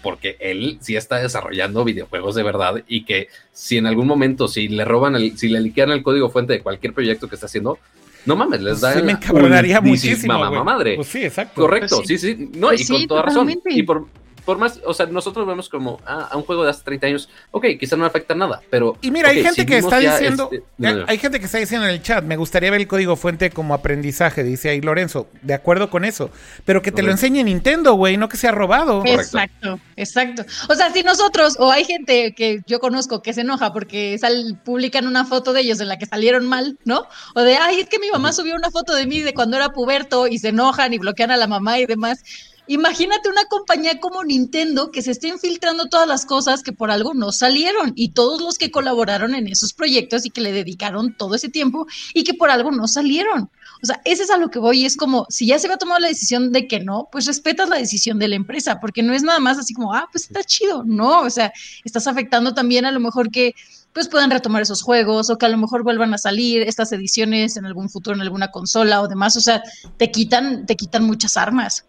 porque 0.05 0.37
él 0.39 0.77
sí 0.81 0.95
está 0.95 1.17
desarrollando 1.17 1.83
videojuegos 1.83 2.35
de 2.35 2.43
verdad 2.43 2.83
y 2.87 3.05
que 3.05 3.27
si 3.51 3.77
en 3.79 3.87
algún 3.87 4.05
momento, 4.05 4.47
si 4.47 4.67
le 4.67 4.85
roban, 4.85 5.15
el, 5.15 5.35
si 5.35 5.49
le 5.49 5.59
liquean 5.59 5.89
el 5.89 6.03
código 6.03 6.29
fuente 6.29 6.53
de 6.53 6.61
cualquier 6.61 6.93
proyecto 6.93 7.27
que 7.27 7.33
está 7.33 7.47
haciendo, 7.47 7.79
no 8.27 8.35
mames, 8.35 8.61
les 8.61 8.81
da. 8.81 8.93
Sí, 8.93 9.01
me 9.01 9.13
encabronaría 9.13 9.81
muchísimo. 9.81 10.37
Mamá 10.37 10.63
madre. 10.63 10.97
Pues 10.97 11.07
sí, 11.07 11.25
exacto. 11.25 11.59
Correcto, 11.59 11.97
pues 11.97 12.07
sí. 12.07 12.17
sí, 12.19 12.51
No, 12.53 12.71
y 12.71 12.77
pues 12.77 12.87
con 12.87 13.07
toda 13.07 13.23
razón. 13.23 13.51
Y 13.65 13.81
por, 13.81 14.05
por 14.45 14.57
más, 14.59 14.79
o 14.85 14.93
sea, 14.93 15.07
nosotros 15.07 15.45
vemos 15.47 15.67
como 15.69 15.99
ah, 16.05 16.29
a 16.31 16.37
un 16.37 16.43
juego 16.43 16.63
de 16.63 16.69
hace 16.69 16.83
30 16.83 17.07
años, 17.07 17.29
ok, 17.51 17.65
quizá 17.79 17.97
no 17.97 18.05
afecta 18.05 18.35
nada, 18.35 18.61
pero. 18.69 18.97
Y 19.01 19.11
mira, 19.11 19.29
hay 19.29 19.43
gente 19.43 19.65
que 19.65 19.77
está 19.77 19.97
diciendo, 19.97 20.49
este, 20.51 21.03
hay 21.07 21.17
gente 21.17 21.39
que 21.39 21.45
está 21.45 21.57
diciendo 21.57 21.87
en 21.87 21.93
el 21.93 22.01
chat, 22.01 22.23
me 22.23 22.37
gustaría 22.37 22.69
ver 22.71 22.81
el 22.81 22.87
código 22.87 23.15
fuente 23.15 23.49
como 23.49 23.73
aprendizaje, 23.73 24.43
dice 24.43 24.69
ahí 24.69 24.81
Lorenzo, 24.81 25.27
de 25.41 25.53
acuerdo 25.55 25.89
con 25.89 26.05
eso, 26.05 26.29
pero 26.63 26.81
que 26.81 26.91
te 26.91 27.01
lo 27.01 27.11
enseñe 27.11 27.43
Nintendo, 27.43 27.95
güey, 27.95 28.17
no 28.17 28.29
que 28.29 28.37
sea 28.37 28.51
robado. 28.51 29.03
Exacto, 29.05 29.79
exacto. 29.95 30.45
O 30.69 30.75
sea, 30.75 30.91
si 30.91 31.01
nosotros, 31.03 31.55
o 31.59 31.71
hay 31.71 31.83
gente 31.83 32.33
que 32.35 32.61
yo 32.67 32.79
conozco 32.79 33.21
que 33.21 33.33
se 33.33 33.41
enoja 33.41 33.73
porque 33.73 34.17
sal, 34.19 34.59
publican 34.63 35.07
una 35.07 35.25
foto 35.25 35.53
de 35.53 35.61
ellos 35.61 35.79
en 35.79 35.87
la 35.87 35.97
que 35.97 36.05
salieron 36.05 36.45
mal, 36.45 36.77
¿no? 36.85 37.07
O 37.33 37.41
de, 37.41 37.57
ay, 37.57 37.79
es 37.79 37.89
que 37.89 37.99
mi 37.99 38.11
mamá 38.11 38.31
subió 38.31 38.55
una 38.55 38.69
foto 38.69 38.93
de 38.93 39.07
mí 39.07 39.21
de 39.21 39.33
cuando 39.33 39.57
era 39.57 39.69
puberto 39.69 40.27
y 40.27 40.37
se 40.37 40.49
enojan 40.49 40.93
y 40.93 40.99
bloquean 40.99 41.31
a 41.31 41.37
la 41.37 41.47
mamá 41.47 41.79
y 41.79 41.85
demás 41.85 42.23
Imagínate 42.67 43.29
una 43.29 43.45
compañía 43.45 43.99
como 43.99 44.23
Nintendo 44.23 44.89
que 44.89 45.03
se 45.03 45.11
esté 45.11 45.27
infiltrando 45.27 45.85
todas 45.85 46.07
las 46.07 46.25
cosas 46.25 46.63
que 46.63 46.73
por 46.73 46.89
algo 46.89 47.13
no 47.13 47.31
salieron 47.31 47.93
y 47.95 48.13
todos 48.13 48.41
los 48.41 48.57
que 48.57 48.71
colaboraron 48.71 49.35
en 49.35 49.47
esos 49.47 49.73
proyectos 49.73 50.25
y 50.25 50.31
que 50.31 50.41
le 50.41 50.51
dedicaron 50.51 51.15
todo 51.15 51.35
ese 51.35 51.49
tiempo 51.49 51.85
y 52.15 52.23
que 52.23 52.33
por 52.33 52.49
algo 52.49 52.71
no 52.71 52.87
salieron. 52.87 53.51
O 53.83 53.85
sea, 53.85 54.01
ese 54.03 54.23
es 54.23 54.31
a 54.31 54.37
lo 54.37 54.49
que 54.49 54.57
voy. 54.57 54.83
Es 54.83 54.97
como, 54.97 55.27
si 55.29 55.45
ya 55.45 55.59
se 55.59 55.67
va 55.67 55.75
a 55.75 55.77
tomar 55.77 56.01
la 56.01 56.07
decisión 56.07 56.51
de 56.51 56.67
que 56.67 56.79
no, 56.79 57.07
pues 57.11 57.27
respetas 57.27 57.69
la 57.69 57.77
decisión 57.77 58.17
de 58.17 58.29
la 58.29 58.35
empresa, 58.35 58.79
porque 58.79 59.03
no 59.03 59.13
es 59.13 59.21
nada 59.21 59.39
más 59.39 59.59
así 59.59 59.75
como, 59.75 59.93
ah, 59.93 60.07
pues 60.11 60.23
está 60.23 60.43
chido. 60.43 60.83
No, 60.85 61.21
o 61.21 61.29
sea, 61.29 61.53
estás 61.83 62.07
afectando 62.07 62.55
también 62.55 62.85
a 62.85 62.91
lo 62.91 62.99
mejor 62.99 63.29
que 63.29 63.53
pues 63.93 64.09
puedan 64.09 64.31
retomar 64.31 64.61
esos 64.61 64.81
juegos 64.81 65.29
o 65.29 65.37
que 65.37 65.45
a 65.45 65.49
lo 65.49 65.57
mejor 65.57 65.83
vuelvan 65.83 66.13
a 66.13 66.17
salir 66.17 66.63
estas 66.63 66.91
ediciones 66.91 67.55
en 67.57 67.65
algún 67.65 67.89
futuro 67.89 68.15
en 68.15 68.21
alguna 68.21 68.49
consola 68.49 69.01
o 69.01 69.07
demás. 69.07 69.37
O 69.37 69.41
sea, 69.41 69.61
te 69.97 70.09
quitan, 70.09 70.65
te 70.65 70.75
quitan 70.75 71.03
muchas 71.05 71.37
armas 71.37 71.85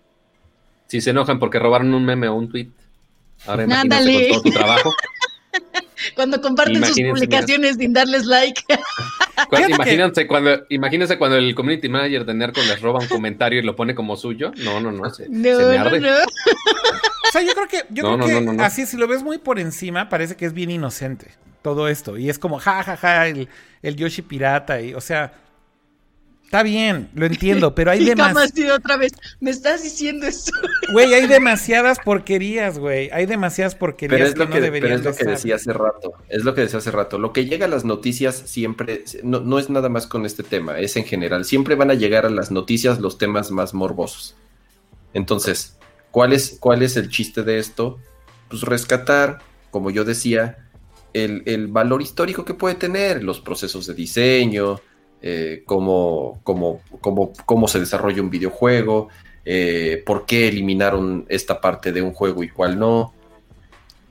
si 0.87 1.01
se 1.01 1.11
enojan 1.11 1.39
porque 1.39 1.59
robaron 1.59 1.93
un 1.95 2.05
meme 2.05 2.29
o 2.29 2.35
un 2.35 2.49
tweet. 2.49 2.69
Ahora 3.47 3.65
imagínense 3.65 4.29
con 4.29 4.29
todo 4.29 4.43
tu 4.43 4.51
trabajo. 4.51 4.95
cuando 6.15 6.41
comparten 6.41 6.85
sus 6.85 7.01
publicaciones 7.01 7.77
sin 7.77 7.93
darles 7.93 8.25
like. 8.27 8.63
imagínense, 9.69 10.27
cuando, 10.27 10.65
imagínense 10.69 11.19
cuando 11.19 11.37
el 11.37 11.55
community 11.55 11.89
manager 11.89 12.25
de 12.25 12.35
Nerco 12.35 12.61
les 12.63 12.81
roba 12.81 13.01
un 13.01 13.09
comentario 13.09 13.61
y 13.61 13.63
lo 13.63 13.77
pone 13.77 13.95
como 13.95 14.17
suyo. 14.17 14.53
No, 14.59 14.81
no, 14.81 14.93
no. 14.93 15.11
Se, 15.11 15.29
no, 15.29 15.59
se 15.59 15.65
me 15.67 15.79
arde. 15.79 16.01
No, 16.01 16.09
O 17.29 17.33
sea, 17.33 17.43
yo 17.43 17.53
creo 17.55 17.69
que, 17.69 17.85
yo 17.91 18.17
creo 18.17 18.57
que 18.57 18.63
así, 18.63 18.87
si 18.87 18.97
lo 18.97 19.09
ves 19.09 19.23
muy 19.23 19.39
por 19.39 19.59
encima, 19.59 20.09
parece 20.09 20.37
que 20.37 20.47
es 20.47 20.53
bien 20.53 20.71
inocente 20.71 21.33
todo 21.61 21.89
esto. 21.89 22.17
Y 22.17 22.31
es 22.31 22.39
como, 22.39 22.59
ja, 22.61 22.85
ja, 22.85 22.97
ja, 22.97 23.27
el, 23.27 23.49
el 23.83 23.97
Yoshi 23.97 24.23
pirata. 24.23 24.81
Y, 24.81 24.95
o 24.95 25.01
sea, 25.01 25.33
Está 26.47 26.62
bien, 26.62 27.10
lo 27.14 27.27
entiendo, 27.27 27.74
pero 27.74 27.90
hay 27.90 28.05
demasiadas. 28.05 28.78
otra 28.78 28.97
vez, 28.97 29.12
me 29.40 29.51
estás 29.51 29.82
diciendo 29.82 30.27
eso. 30.27 30.52
Güey, 30.93 31.12
hay 31.12 31.27
demasiadas 31.27 31.98
porquerías, 31.98 32.78
güey. 32.78 33.10
Hay 33.10 33.27
demasiadas 33.27 33.74
porquerías 33.74 34.16
pero 34.16 34.31
es 34.31 34.39
lo 34.39 34.48
que, 34.48 34.60
no 34.60 34.73
Pero 34.73 34.94
es 34.94 35.05
lo 35.05 35.12
que 35.12 35.24
decía 35.24 35.56
hace 35.56 35.73
rato. 35.73 36.12
Es 36.28 36.44
lo 36.44 36.55
que 36.55 36.60
decía 36.60 36.78
hace 36.78 36.93
rato. 36.93 37.18
Lo 37.18 37.32
que 37.32 37.47
llega 37.47 37.66
a 37.66 37.68
las 37.68 37.85
noticias 37.85 38.36
siempre, 38.36 39.02
no, 39.24 39.40
no 39.40 39.59
es 39.59 39.68
nada 39.68 39.89
más 39.89 40.06
con 40.06 40.24
este 40.24 40.44
tema, 40.44 40.78
es 40.78 40.97
en 40.97 41.05
general. 41.05 41.44
Siempre 41.44 41.74
van 41.74 41.90
a 41.90 41.94
llegar 41.94 42.24
a 42.24 42.31
las 42.31 42.52
noticias 42.52 43.01
los 43.01 43.18
temas 43.18 43.51
más 43.51 43.74
morbosos. 43.74 44.36
Entonces, 45.12 45.77
¿cuál 46.12 46.32
es, 46.32 46.56
cuál 46.60 46.82
es 46.82 46.97
el 46.97 47.09
chiste 47.10 47.43
de 47.43 47.59
esto? 47.59 47.98
Pues 48.48 48.62
rescatar, 48.62 49.40
como 49.73 49.90
yo 49.90 50.05
decía, 50.05 50.68
el, 51.12 51.43
el 51.47 51.66
valor 51.66 52.01
histórico 52.01 52.44
que 52.44 52.55
puede 52.55 52.77
tener, 52.77 53.24
los 53.24 53.40
procesos 53.40 53.89
de 53.89 53.94
diseño, 53.94 54.81
eh, 55.22 55.62
cómo, 55.64 56.40
cómo, 56.43 57.68
se 57.68 57.80
desarrolla 57.80 58.22
un 58.22 58.30
videojuego, 58.30 59.09
eh, 59.44 60.02
por 60.05 60.26
qué 60.26 60.48
eliminaron 60.48 61.26
esta 61.28 61.60
parte 61.60 61.93
de 61.93 62.02
un 62.02 62.12
juego 62.12 62.43
y 62.43 62.48
cuál 62.48 62.78
no. 62.78 63.12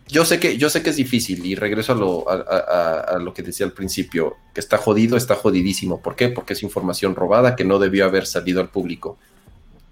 Yo 0.08 0.24
sé 0.24 0.40
que, 0.40 0.58
yo 0.58 0.70
sé 0.70 0.84
que 0.84 0.92
es 0.92 0.96
difícil 0.98 1.46
y 1.46 1.56
regreso 1.56 1.94
a 1.94 1.96
lo, 1.96 2.30
a, 2.30 3.18
lo 3.20 3.34
que 3.34 3.42
decía 3.42 3.66
al 3.66 3.72
principio, 3.72 4.36
que 4.54 4.60
está 4.60 4.78
jodido, 4.78 5.18
está 5.18 5.36
jodidísimo. 5.36 6.00
¿Por 6.00 6.16
qué? 6.16 6.30
Porque 6.30 6.54
es 6.54 6.62
información 6.62 7.16
robada 7.16 7.56
que 7.56 7.66
no 7.66 7.80
debió 7.80 8.06
haber 8.06 8.28
salido 8.28 8.62
al 8.62 8.70
público. 8.70 9.18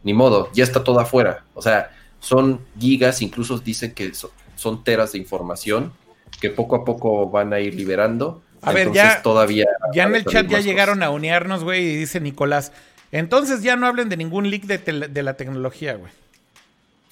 Ni 0.03 0.13
modo, 0.13 0.49
ya 0.53 0.63
está 0.63 0.83
todo 0.83 0.99
afuera. 0.99 1.45
O 1.55 1.61
sea, 1.61 1.91
son 2.19 2.61
gigas, 2.79 3.21
incluso 3.21 3.57
dicen 3.57 3.93
que 3.93 4.11
son 4.55 4.83
teras 4.83 5.13
de 5.13 5.17
información 5.17 5.93
que 6.39 6.49
poco 6.49 6.75
a 6.75 6.85
poco 6.85 7.29
van 7.29 7.53
a 7.53 7.59
ir 7.59 7.73
liberando 7.73 8.41
a 8.63 8.71
ver, 8.71 8.91
ya, 8.91 9.21
todavía 9.21 9.65
ya 9.93 10.03
en 10.03 10.15
el 10.15 10.25
chat 10.25 10.47
ya 10.47 10.59
llegaron 10.59 11.03
a 11.03 11.09
unearnos, 11.09 11.63
güey, 11.63 11.83
y 11.83 11.95
dice 11.95 12.19
Nicolás, 12.19 12.71
entonces 13.11 13.61
ya 13.61 13.75
no 13.75 13.85
hablen 13.85 14.09
de 14.09 14.17
ningún 14.17 14.49
leak 14.49 14.63
de, 14.63 15.23
la 15.23 15.33
tecnología, 15.35 15.95
güey. 15.95 16.11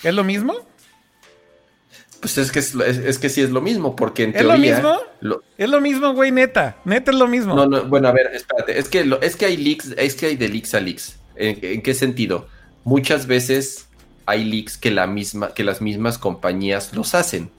¿Es 0.04 0.14
lo 0.14 0.24
mismo? 0.24 0.56
Pues 2.20 2.38
es 2.38 2.52
que, 2.52 2.60
es, 2.60 3.20
que 3.20 3.30
sí 3.30 3.42
es 3.42 3.52
lo 3.52 3.62
mismo, 3.62 3.96
porque 3.96 4.24
en 4.24 4.30
¿Es 4.32 4.38
teoría... 4.38 4.80
Lo 4.82 5.00
mismo? 5.22 5.42
Es 5.58 5.70
lo 5.70 5.82
mismo, 5.82 6.14
güey, 6.14 6.32
neta. 6.32 6.78
Neta 6.86 7.12
es 7.12 7.18
lo 7.18 7.28
mismo. 7.28 7.56
No, 7.56 7.66
no, 7.68 7.84
bueno, 7.86 8.08
a 8.08 8.12
ver, 8.12 8.32
espérate. 8.34 8.80
Es 8.80 8.90
que, 8.90 9.18
es 9.22 9.36
que 9.36 9.46
hay 9.46 9.58
leaks, 9.58 9.94
es 9.98 10.16
que 10.16 10.28
hay 10.28 10.36
de 10.36 10.50
leaks 10.50 10.74
a 10.74 10.80
leaks. 10.80 11.20
¿En, 11.36 11.82
qué 11.82 11.94
sentido? 11.94 12.48
Muchas 12.84 13.28
veces 13.28 13.88
hay 14.26 14.44
leaks 14.44 14.78
que, 14.78 14.92
la 14.92 15.08
misma, 15.08 15.54
que 15.54 15.64
las 15.64 15.82
mismas 15.82 16.18
compañías 16.18 16.94
los 16.94 17.16
hacen. 17.16 17.52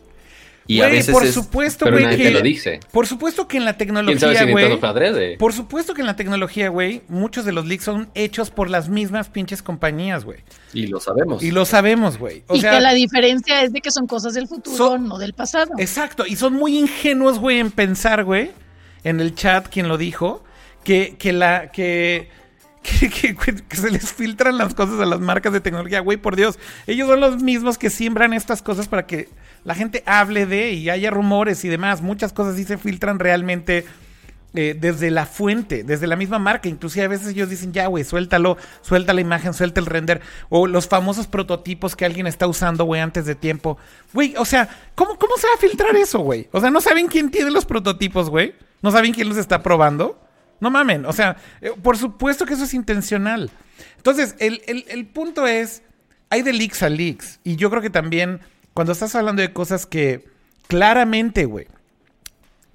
Y 0.67 0.81
a 0.81 0.89
veces 0.89 1.13
por 1.13 1.27
supuesto, 1.27 1.91
güey, 1.91 2.17
que 2.17 2.31
lo 2.31 2.41
dice. 2.41 2.81
Por 2.91 3.07
supuesto 3.07 3.49
que 3.49 3.57
en 3.57 3.65
la 3.65 3.77
tecnología, 3.77 4.45
güey. 4.45 5.37
por 5.37 5.53
supuesto 5.53 5.95
que 5.95 6.01
en 6.01 6.07
la 6.07 6.17
tecnología, 6.17 6.69
güey, 6.69 7.03
muchos 7.09 7.45
de 7.45 7.53
los 7.53 7.67
leaks 7.67 7.85
son 7.85 8.11
hechos 8.15 8.51
por 8.51 8.71
las 8.71 8.89
mismas 8.89 9.29
pinches 9.29 9.63
compañías, 9.63 10.25
güey. 10.25 10.39
Y 10.73 10.87
lo 10.87 11.01
sabemos. 11.01 11.43
Y 11.43 11.51
lo 11.51 11.65
sabemos, 11.65 12.19
güey. 12.19 12.45
y 12.53 12.61
que 12.61 12.81
la 12.81 12.95
diferencia 12.95 13.63
es 13.63 13.73
de 13.73 13.81
que 13.81 13.91
son 13.91 14.07
cosas 14.07 14.35
del 14.35 14.49
futuro, 14.49 14.99
no 14.99 15.19
del 15.19 15.35
pasado. 15.35 15.73
Exacto, 15.79 16.25
y 16.27 16.37
son 16.37 16.55
muy 16.55 16.79
ingenuos, 16.79 17.39
güey, 17.39 17.59
en 17.59 17.71
pensar, 17.71 18.25
güey, 18.25 18.51
en 19.05 19.21
el 19.21 19.35
chat 19.35 19.69
quien 19.69 19.89
lo 19.89 19.99
dijo, 19.99 20.45
que, 20.85 21.17
que 21.19 21.33
la 21.33 21.71
que 21.71 22.29
que, 22.83 23.37
que, 23.37 23.77
se 23.77 23.91
les 23.91 24.13
filtran 24.13 24.59
las 24.59 24.75
cosas 24.75 25.01
a 25.01 25.07
las 25.07 25.21
marcas 25.21 25.53
de 25.53 25.61
tecnología, 25.61 26.01
güey, 26.01 26.19
por 26.19 26.35
Dios. 26.35 26.59
Ellos 26.87 27.09
son 27.09 27.21
los 27.21 27.43
mismos 27.43 27.79
que 27.79 27.91
siembran 27.91 28.33
estas 28.33 28.61
cosas 28.61 28.89
para 28.89 29.07
que 29.07 29.29
la 29.65 29.75
gente 29.75 30.03
hable 30.07 30.47
de 30.47 30.73
y 30.73 30.91
haya 30.91 31.11
rumores 31.11 31.65
y 31.65 31.69
demás. 31.69 32.03
Muchas 32.03 32.33
cosas 32.33 32.57
sí 32.57 32.65
se 32.65 32.79
filtran 32.79 33.19
realmente 33.19 33.85
eh, 34.55 34.77
desde 34.79 35.11
la 35.11 35.25
fuente, 35.25 35.85
desde 35.85 36.07
la 36.07 36.17
misma 36.17 36.39
marca. 36.39 36.69
Inclusive 36.69 37.07
a 37.07 37.09
veces 37.09 37.29
ellos 37.29 37.49
dicen, 37.49 37.73
ya, 37.73 37.87
güey, 37.87 38.05
suéltalo, 38.05 38.57
suelta 38.83 39.13
la 39.13 39.21
imagen, 39.21 39.55
suelta 39.55 39.81
el 39.81 39.87
render. 39.87 40.21
O 40.49 40.67
los 40.67 40.89
famosos 40.89 41.27
prototipos 41.27 41.97
que 41.97 42.05
alguien 42.05 42.27
está 42.27 42.47
usando, 42.47 42.85
güey, 42.85 43.01
antes 43.01 43.25
de 43.25 43.35
tiempo. 43.35 43.79
Güey, 44.13 44.35
o 44.37 44.45
sea, 44.45 44.69
¿cómo, 44.95 45.19
¿cómo 45.19 45.37
se 45.37 45.47
va 45.47 45.55
a 45.55 45.59
filtrar 45.59 45.97
eso, 45.97 46.19
güey? 46.19 46.49
O 46.53 46.61
sea, 46.61 46.71
¿no 46.71 46.81
saben 46.81 47.07
quién 47.07 47.31
tiene 47.31 47.51
los 47.51 47.65
prototipos, 47.65 48.29
güey? 48.29 48.55
¿No 48.83 48.91
saben 48.91 49.15
quién 49.15 49.29
los 49.29 49.39
está 49.39 49.63
probando? 49.63 50.21
No 50.61 50.71
mamen, 50.71 51.07
o 51.07 51.13
sea, 51.13 51.37
eh, 51.61 51.73
por 51.83 51.97
supuesto 51.97 52.47
que 52.47 52.55
eso 52.55 52.65
es 52.65 52.75
intencional. 52.75 53.51
Entonces, 53.97 54.37
el, 54.39 54.61
el 54.67 55.07
punto 55.07 55.47
es, 55.47 55.83
hay 56.31 56.43
de 56.43 56.53
leaks 56.53 56.83
a 56.83 56.89
leaks. 56.89 57.41
Y 57.43 57.57
yo 57.57 57.69
creo 57.71 57.83
que 57.83 57.91
también 57.91 58.41
cuando 58.74 58.93
estás 58.93 59.15
hablando 59.15 59.43
de 59.43 59.53
cosas 59.53 59.86
que 59.86 60.24
claramente, 60.66 61.44
güey, 61.44 61.66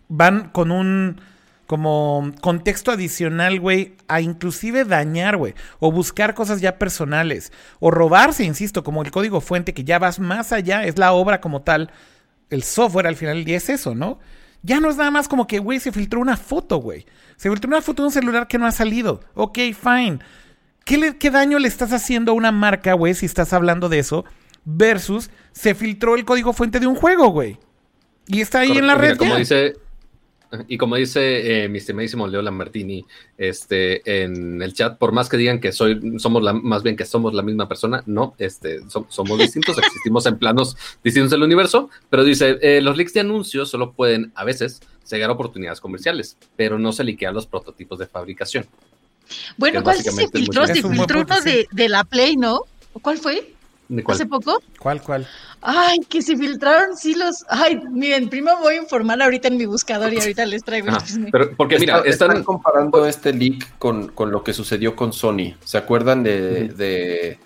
van 0.09 0.49
con 0.49 0.71
un 0.71 1.21
como 1.65 2.31
contexto 2.39 2.91
adicional, 2.91 3.59
güey, 3.59 3.95
a 4.07 4.21
inclusive 4.21 4.85
dañar, 4.85 5.35
güey, 5.35 5.53
o 5.79 5.91
buscar 5.91 6.33
cosas 6.33 6.61
ya 6.61 6.79
personales, 6.79 7.51
o 7.79 7.91
robarse, 7.91 8.45
insisto, 8.45 8.83
como 8.83 9.03
el 9.03 9.11
código 9.11 9.41
fuente, 9.41 9.73
que 9.73 9.83
ya 9.83 9.99
vas 9.99 10.19
más 10.19 10.53
allá, 10.53 10.85
es 10.85 10.97
la 10.97 11.11
obra 11.11 11.41
como 11.41 11.63
tal, 11.63 11.91
el 12.49 12.63
software 12.63 13.07
al 13.07 13.17
final 13.17 13.43
día 13.43 13.57
es 13.57 13.67
eso, 13.67 13.95
¿no? 13.95 14.17
Ya 14.63 14.79
no 14.79 14.89
es 14.89 14.95
nada 14.97 15.11
más 15.11 15.27
como 15.27 15.45
que, 15.45 15.59
güey, 15.59 15.79
se 15.79 15.91
filtró 15.91 16.21
una 16.21 16.37
foto, 16.37 16.77
güey. 16.77 17.05
Se 17.35 17.49
filtró 17.49 17.67
una 17.67 17.81
foto 17.81 18.01
de 18.01 18.07
un 18.07 18.13
celular 18.13 18.47
que 18.47 18.57
no 18.57 18.65
ha 18.65 18.71
salido. 18.71 19.21
Ok, 19.33 19.59
fine. 19.79 20.19
¿Qué, 20.83 21.17
¿Qué 21.17 21.29
daño 21.29 21.59
le 21.59 21.67
estás 21.67 21.93
haciendo 21.93 22.31
a 22.31 22.35
una 22.35 22.51
marca, 22.51 22.93
güey, 22.93 23.13
si 23.13 23.25
estás 23.25 23.53
hablando 23.53 23.89
de 23.89 23.99
eso? 23.99 24.25
Versus 24.69 25.29
se 25.53 25.73
filtró 25.73 26.15
el 26.15 26.25
código 26.25 26.51
fuente 26.51 26.79
de 26.79 26.87
un 26.87 26.95
juego, 26.95 27.29
güey. 27.29 27.57
Y 28.27 28.41
está 28.41 28.59
ahí 28.59 28.77
en 28.77 28.85
la 28.85 28.95
red. 28.95 29.15
Como 29.15 29.37
dice, 29.37 29.75
y 30.67 30.77
como 30.77 30.97
dice 30.97 31.63
eh, 31.63 31.69
mi 31.69 31.77
estimadísimo 31.77 32.27
Leo 32.27 32.41
Lambertini 32.41 33.05
este, 33.37 34.23
en 34.23 34.61
el 34.61 34.73
chat, 34.73 34.97
por 34.97 35.13
más 35.13 35.29
que 35.29 35.37
digan 35.37 35.61
que 35.61 35.71
soy, 35.71 36.19
somos 36.19 36.43
la, 36.43 36.51
más 36.51 36.83
bien 36.83 36.97
que 36.97 37.05
somos 37.05 37.33
la 37.33 37.43
misma 37.43 37.69
persona, 37.69 38.03
no, 38.05 38.35
este, 38.37 38.81
somos 39.07 39.39
distintos, 39.39 39.77
existimos 39.85 40.25
en 40.25 40.37
planos 40.37 40.75
distintos 41.01 41.31
del 41.31 41.43
universo, 41.43 41.89
pero 42.09 42.25
dice, 42.25 42.57
eh, 42.61 42.81
los 42.81 42.97
leaks 42.97 43.13
de 43.13 43.21
anuncios 43.21 43.69
solo 43.69 43.93
pueden 43.93 44.33
a 44.35 44.43
veces 44.43 44.81
cegar 45.05 45.29
oportunidades 45.29 45.79
comerciales, 45.79 46.35
pero 46.57 46.77
no 46.77 46.91
se 46.91 47.05
liquean 47.05 47.33
los 47.33 47.47
prototipos 47.47 47.99
de 47.99 48.07
fabricación. 48.07 48.65
Bueno, 49.55 49.81
¿cuál 49.81 49.97
se 49.97 50.11
filtró? 50.11 50.67
Se 50.67 50.75
filtró 50.75 51.21
uno 51.21 51.41
de, 51.41 51.67
de 51.71 51.89
la 51.89 52.03
Play, 52.03 52.35
¿no? 52.35 52.61
¿Cuál 53.01 53.17
fue? 53.17 53.56
¿Hace 54.07 54.25
poco? 54.25 54.61
¿Cuál, 54.79 55.01
cuál? 55.01 55.27
Ay, 55.61 55.99
que 56.09 56.21
se 56.21 56.35
filtraron 56.35 56.97
sí 56.97 57.15
los. 57.15 57.45
Ay, 57.49 57.79
miren, 57.89 58.29
primero 58.29 58.57
voy 58.59 58.75
a 58.75 58.81
informar 58.81 59.21
ahorita 59.21 59.47
en 59.47 59.57
mi 59.57 59.65
buscador 59.65 60.13
y 60.13 60.19
ahorita 60.19 60.45
les 60.45 60.63
traigo 60.63 60.87
el 60.89 61.29
Pero 61.31 61.55
porque 61.55 61.79
mira, 61.79 61.99
están, 62.05 62.43
comparando 62.43 63.05
este 63.05 63.33
leak 63.33 63.77
con, 63.77 64.11
lo 64.17 64.43
que 64.43 64.53
sucedió 64.53 64.95
con 64.95 65.13
Sony. 65.13 65.55
¿Se 65.63 65.77
acuerdan 65.77 66.23
de, 66.23 66.67
de 66.69 67.39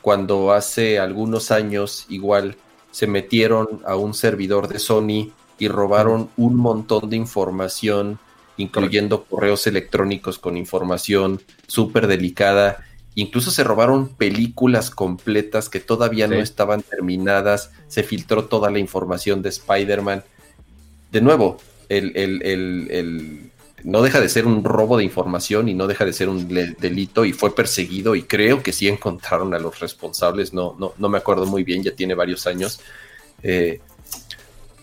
cuando 0.00 0.52
hace 0.52 0.98
algunos 0.98 1.50
años 1.50 2.06
igual 2.08 2.56
se 2.90 3.06
metieron 3.06 3.82
a 3.86 3.96
un 3.96 4.14
servidor 4.14 4.68
de 4.68 4.78
Sony 4.78 5.32
y 5.58 5.68
robaron 5.68 6.30
un 6.36 6.56
montón 6.56 7.10
de 7.10 7.16
información, 7.16 8.18
incluyendo 8.56 9.24
correos 9.24 9.66
electrónicos 9.66 10.38
con 10.38 10.56
información 10.56 11.42
súper 11.66 12.06
delicada? 12.06 12.84
Incluso 13.16 13.50
se 13.50 13.62
robaron 13.62 14.08
películas 14.08 14.90
completas 14.90 15.68
que 15.68 15.80
todavía 15.80 16.26
no 16.26 16.36
estaban 16.36 16.82
terminadas. 16.82 17.70
Se 17.86 18.02
filtró 18.02 18.46
toda 18.46 18.70
la 18.70 18.80
información 18.80 19.40
de 19.40 19.50
Spider-Man. 19.50 20.24
De 21.12 21.20
nuevo, 21.20 21.58
el, 21.88 23.50
no 23.84 24.02
deja 24.02 24.20
de 24.20 24.28
ser 24.28 24.46
un 24.46 24.64
robo 24.64 24.96
de 24.96 25.04
información 25.04 25.68
y 25.68 25.74
no 25.74 25.86
deja 25.86 26.04
de 26.04 26.12
ser 26.12 26.28
un 26.28 26.48
delito 26.48 27.24
y 27.24 27.32
fue 27.32 27.54
perseguido 27.54 28.16
y 28.16 28.24
creo 28.24 28.62
que 28.62 28.72
sí 28.72 28.88
encontraron 28.88 29.54
a 29.54 29.60
los 29.60 29.78
responsables. 29.78 30.52
No, 30.52 30.74
no, 30.78 30.94
no 30.98 31.08
me 31.08 31.18
acuerdo 31.18 31.46
muy 31.46 31.62
bien, 31.62 31.84
ya 31.84 31.94
tiene 31.94 32.14
varios 32.14 32.48
años. 32.48 32.80
Eh, 33.44 33.80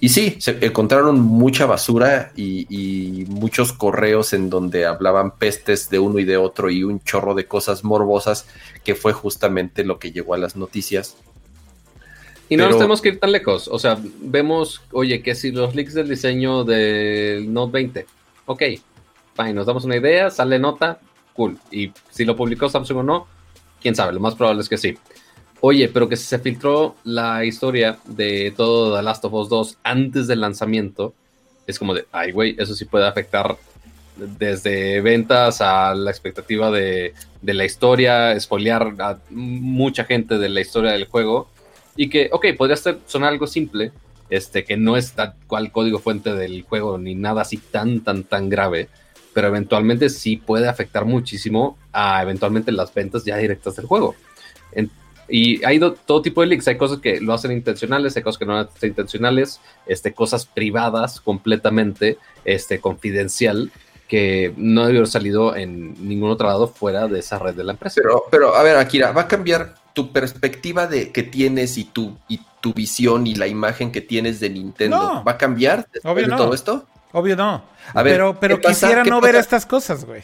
y 0.03 0.10
sí, 0.10 0.38
se 0.40 0.57
encontraron 0.65 1.22
mucha 1.22 1.68
basura 1.68 2.32
y, 2.36 3.26
muchos 3.30 3.72
correos 3.72 4.34
en 4.34 4.49
donde 4.49 4.88
hablaban 4.88 5.38
pestes 5.38 5.91
de 5.91 5.99
uno 5.99 6.18
y 6.18 6.26
de 6.26 6.38
otro 6.38 6.72
y 6.72 6.84
un 6.84 7.03
chorro 7.03 7.36
de 7.36 7.45
cosas 7.45 7.84
morbosas, 7.84 8.48
que 8.84 8.95
fue 8.95 9.14
justamente 9.14 9.84
lo 9.84 9.99
que 9.99 10.11
llegó 10.11 10.34
a 10.34 10.40
las 10.40 10.56
noticias. 10.56 11.18
Y 12.49 12.57
no 12.57 12.65
nos 12.65 12.78
tenemos 12.78 12.99
que 12.99 13.10
ir 13.10 13.19
tan 13.19 13.32
lejos. 13.32 13.68
O 13.68 13.78
sea, 13.78 13.99
vemos, 14.22 14.82
oye, 14.91 15.22
que 15.22 15.36
si 15.36 15.52
los 15.52 15.76
leaks 15.76 15.94
del 15.94 16.10
diseño 16.10 16.64
del 16.64 17.53
Note 17.53 17.72
20, 17.72 18.06
ok, 18.48 18.64
fine, 19.36 19.53
nos 19.53 19.68
damos 19.68 19.86
una 19.86 19.98
idea, 19.98 20.32
sale 20.32 20.57
nota, 20.57 20.99
cool. 21.34 21.60
Y 21.69 21.91
si 22.10 22.26
lo 22.26 22.36
publicó 22.36 22.68
Samsung 22.69 22.98
o 22.98 23.03
no, 23.03 23.28
quién 23.80 23.94
sabe, 23.94 24.14
lo 24.14 24.19
más 24.19 24.34
probable 24.34 24.64
es 24.64 24.69
que 24.69 24.80
sí. 24.80 24.98
Oye, 25.63 25.89
pero 25.89 26.09
que 26.09 26.17
se 26.17 26.39
filtró 26.39 26.95
la 27.03 27.45
historia 27.45 27.99
de 28.05 28.51
todo 28.57 28.95
The 28.95 29.03
Last 29.03 29.23
of 29.25 29.33
Us 29.33 29.47
2 29.47 29.77
antes 29.83 30.25
del 30.25 30.41
lanzamiento, 30.41 31.13
es 31.67 31.77
como 31.77 31.93
de, 31.93 32.07
ay, 32.11 32.31
güey, 32.31 32.55
eso 32.57 32.73
sí 32.73 32.85
puede 32.85 33.07
afectar 33.07 33.55
desde 34.15 35.01
ventas 35.01 35.61
a 35.61 35.93
la 35.93 36.09
expectativa 36.09 36.71
de, 36.71 37.13
la 37.43 37.63
historia, 37.63 38.31
espolear 38.31 38.95
a 38.99 39.19
mucha 39.29 40.03
gente 40.05 40.39
de 40.39 40.49
la 40.49 40.61
historia 40.61 40.93
del 40.93 41.05
juego. 41.05 41.47
Y 41.95 42.09
que, 42.09 42.29
ok, 42.31 42.47
podría 42.57 42.75
ser, 42.75 42.97
sonar 43.05 43.29
algo 43.29 43.45
simple, 43.45 43.91
este, 44.31 44.63
que 44.63 44.77
no 44.77 44.97
es 44.97 45.13
tal 45.13 45.35
cual 45.45 45.71
código 45.71 45.99
fuente 45.99 46.33
del 46.33 46.63
juego 46.63 46.97
ni 46.97 47.13
nada 47.13 47.43
así 47.43 47.57
tan, 47.57 47.99
tan, 48.01 48.23
tan 48.23 48.49
grave, 48.49 48.89
pero 49.33 49.49
eventualmente 49.49 50.09
sí 50.09 50.38
puede 50.38 50.67
afectar 50.67 51.05
muchísimo 51.05 51.77
a 51.91 52.23
eventualmente 52.23 52.71
las 52.71 52.91
ventas 52.91 53.25
ya 53.25 53.38
directas 53.38 53.75
del 53.75 53.85
juego. 53.85 54.15
Y 55.27 55.64
hay 55.64 55.80
todo 56.06 56.22
tipo 56.22 56.41
de 56.41 56.48
leaks. 56.48 56.68
Hay 56.68 56.77
cosas 56.77 56.99
que 56.99 57.22
lo 57.22 57.34
hacen 57.34 57.52
intencionales, 57.52 58.15
hay 58.18 58.23
cosas 58.23 58.39
que 58.39 58.45
no 58.45 58.57
hacen 58.57 58.89
intencionales, 58.89 59.60
este, 59.85 60.14
cosas 60.14 60.45
privadas 60.45 61.22
completamente, 61.22 62.18
este, 62.45 62.80
confidencial, 62.80 63.72
que 64.07 64.53
no 64.57 64.85
debió 64.85 64.99
haber 64.99 65.10
salido 65.10 65.56
en 65.56 66.07
ningún 66.07 66.31
otro 66.31 66.48
lado 66.48 66.68
fuera 66.68 67.07
de 67.07 67.19
esa 67.19 67.39
red 67.39 67.56
de 67.56 67.64
la 67.64 67.73
empresa. 67.73 67.95
Pero, 68.02 68.26
pero 68.30 68.56
a 68.56 68.64
ver, 68.64 68.76
Akira, 68.76 69.11
¿va 69.11 69.22
a 69.22 69.27
cambiar 69.27 69.76
tu 69.93 70.11
perspectiva 70.11 70.88
de 70.88 71.11
que 71.11 71.23
tienes 71.23 71.77
y 71.77 71.85
tu, 71.85 72.18
y 72.27 72.41
tu 72.60 72.73
visión 72.73 73.26
y 73.26 73.35
la 73.35 73.48
imagen 73.48 73.91
que 73.91 74.02
tienes 74.02 74.39
de 74.39 74.49
Nintendo? 74.49 75.23
¿Va 75.26 75.31
a 75.31 75.38
cambiar 75.38 75.88
después 75.93 76.27
de 76.27 76.35
todo 76.35 76.53
esto? 76.53 76.85
Obvio 77.14 77.35
no. 77.35 77.64
A 77.93 78.03
ver, 78.03 78.14
pero 78.14 78.39
pero 78.39 78.61
quisiera 78.61 79.03
no 79.03 79.19
ver 79.19 79.35
estas 79.35 79.65
cosas, 79.65 80.06
güey. 80.06 80.23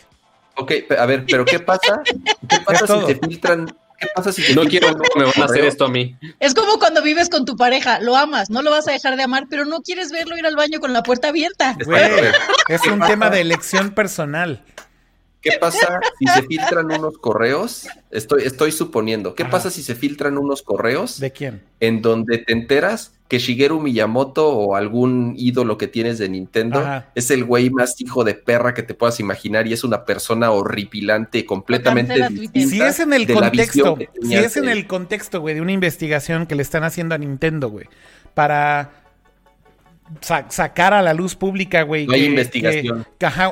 Ok, 0.56 0.72
a 0.98 1.06
ver, 1.06 1.26
pero 1.26 1.45
¿qué 1.45 1.60
pasa? 1.60 2.02
¿Qué 2.03 2.60
pasa 2.65 2.88
si 2.88 3.06
te 3.06 3.28
filtran 3.28 3.74
¿Qué 3.99 4.07
pasa 4.15 4.32
si 4.32 4.53
no 4.53 4.64
quiero 4.65 4.90
me 5.15 5.24
van 5.24 5.41
a 5.41 5.45
hacer 5.45 5.65
esto 5.65 5.86
a 5.86 5.90
mí? 5.90 6.15
Es 6.40 6.53
como 6.53 6.78
cuando 6.78 7.02
vives 7.02 7.30
con 7.30 7.45
tu 7.45 7.56
pareja, 7.56 7.99
lo 7.99 8.15
amas, 8.15 8.49
no 8.49 8.61
lo 8.61 8.69
vas 8.69 8.88
a 8.88 8.91
dejar 8.91 9.18
de 9.18 9.24
amar, 9.24 9.45
pero 9.49 9.65
no 9.65 9.82
quieres 9.82 10.11
verlo 10.11 10.38
ir 10.38 10.45
al 10.45 10.56
baño 10.56 10.80
con 10.80 10.94
la 10.94 11.02
puerta 11.02 11.30
abierta. 11.30 11.76
es 12.68 12.86
un 12.86 12.99
tema 12.99 13.30
de 13.30 13.41
elección 13.41 13.91
personal. 13.91 14.64
¿Qué 15.49 15.57
pasa 15.61 15.99
si 16.19 16.26
se 16.28 16.44
filtran 16.44 16.91
unos 16.91 17.18
correos? 17.18 17.88
Estoy, 18.11 18.44
estoy 18.44 18.72
suponiendo. 18.72 19.36
¿Qué 19.36 19.45
pasa 19.45 19.69
si 19.69 19.84
se 19.84 19.95
filtran 19.95 20.38
unos 20.38 20.61
correos? 20.61 21.19
¿De 21.19 21.32
quién? 21.32 21.61
En 21.80 22.02
donde 22.02 22.40
te 22.40 22.53
enteras 22.53 23.14
que 23.28 23.40
Shigeru 23.40 23.82
Miyamoto 23.82 24.49
o 24.49 24.76
algún 24.76 25.34
ídolo 25.38 25.78
que 25.78 25.88
tienes 25.88 26.18
de 26.18 26.30
Nintendo 26.30 27.03
es 27.14 27.30
el 27.30 27.44
güey 27.44 27.69
más 27.69 27.99
hijo 27.99 28.24
de 28.24 28.36
perra 28.36 28.74
que 28.74 28.84
te 28.84 28.94
puedas 28.94 29.19
imaginar 29.19 29.68
y 29.68 29.74
es 29.74 29.84
una 29.84 30.06
persona 30.06 30.52
horripilante, 30.52 31.45
completamente 31.45 32.30
distinta. 32.30 32.69
Si 32.69 32.82
es 32.82 32.99
en 32.99 33.14
el 33.14 33.28
contexto, 33.28 33.98
si 34.22 34.36
es 34.36 34.56
en 34.56 34.69
el 34.69 34.88
contexto, 34.88 35.41
güey, 35.41 35.56
de 35.56 35.61
una 35.61 35.74
investigación 35.74 36.48
que 36.48 36.56
le 36.56 36.61
están 36.61 36.84
haciendo 36.84 37.15
a 37.15 37.18
Nintendo, 37.18 37.69
güey, 37.69 37.88
para 38.34 38.91
sacar 40.21 40.93
a 40.93 41.01
la 41.01 41.13
luz 41.13 41.35
pública, 41.35 41.81
güey. 41.84 42.07
No 42.07 42.13
hay 42.13 42.25
investigación. 42.25 43.05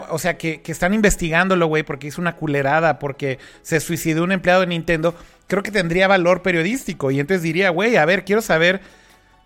o 0.09 0.19
sea, 0.19 0.37
que, 0.37 0.61
que 0.61 0.71
están 0.71 0.93
investigándolo, 0.93 1.67
güey, 1.67 1.83
porque 1.83 2.07
hizo 2.07 2.21
una 2.21 2.35
culerada, 2.35 2.99
porque 2.99 3.39
se 3.61 3.79
suicidó 3.79 4.23
un 4.23 4.31
empleado 4.31 4.61
de 4.61 4.67
Nintendo, 4.67 5.15
creo 5.47 5.63
que 5.63 5.71
tendría 5.71 6.07
valor 6.07 6.41
periodístico. 6.41 7.11
Y 7.11 7.19
entonces 7.19 7.43
diría, 7.43 7.69
güey, 7.69 7.97
a 7.97 8.05
ver, 8.05 8.25
quiero 8.25 8.41
saber 8.41 8.81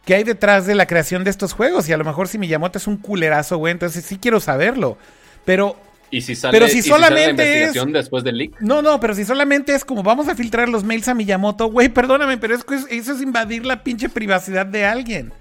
qué 0.05 0.15
hay 0.15 0.23
detrás 0.23 0.65
de 0.65 0.75
la 0.75 0.85
creación 0.87 1.23
de 1.23 1.29
estos 1.29 1.53
juegos. 1.53 1.89
Y 1.89 1.93
a 1.93 1.97
lo 1.97 2.05
mejor 2.05 2.27
si 2.27 2.37
Miyamoto 2.37 2.77
es 2.77 2.87
un 2.87 2.97
culerazo, 2.97 3.57
güey, 3.57 3.71
entonces 3.71 4.05
sí 4.05 4.17
quiero 4.17 4.39
saberlo. 4.39 4.97
Pero 5.45 5.77
¿Y 6.11 6.21
si 6.21 6.35
sale, 6.35 6.57
pero 6.57 6.67
si 6.67 6.81
solamente 6.81 7.43
la 7.43 7.49
investigación 7.49 7.93
después 7.93 8.23
del 8.23 8.37
leak? 8.37 8.59
No, 8.59 8.81
no, 8.81 8.99
pero 8.99 9.13
si 9.13 9.25
solamente 9.25 9.75
es 9.75 9.85
como 9.85 10.01
vamos 10.03 10.27
a 10.27 10.35
filtrar 10.35 10.69
los 10.69 10.83
mails 10.83 11.07
a 11.07 11.13
Miyamoto, 11.13 11.67
güey, 11.67 11.89
perdóname, 11.89 12.37
pero 12.37 12.55
es 12.55 12.63
que 12.63 12.75
eso 12.75 13.13
es 13.13 13.21
invadir 13.21 13.65
la 13.65 13.83
pinche 13.83 14.09
privacidad 14.09 14.65
de 14.65 14.85
alguien. 14.85 15.31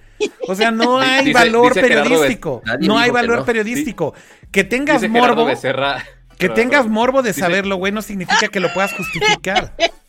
O 0.46 0.54
sea, 0.54 0.70
no 0.70 0.98
hay 0.98 1.32
valor 1.32 1.74
periodístico. 1.74 2.62
No 2.80 2.98
hay 2.98 3.10
valor 3.10 3.44
periodístico. 3.44 4.14
Que 4.50 4.64
tengas 4.64 5.08
morbo. 5.08 5.46
que 6.38 6.48
tengas 6.48 6.86
morbo 6.86 7.22
de 7.22 7.32
saberlo, 7.32 7.76
güey, 7.76 7.92
no 7.92 8.02
significa 8.02 8.48
que 8.48 8.60
lo 8.60 8.72
puedas 8.72 8.92
justificar. 8.94 9.74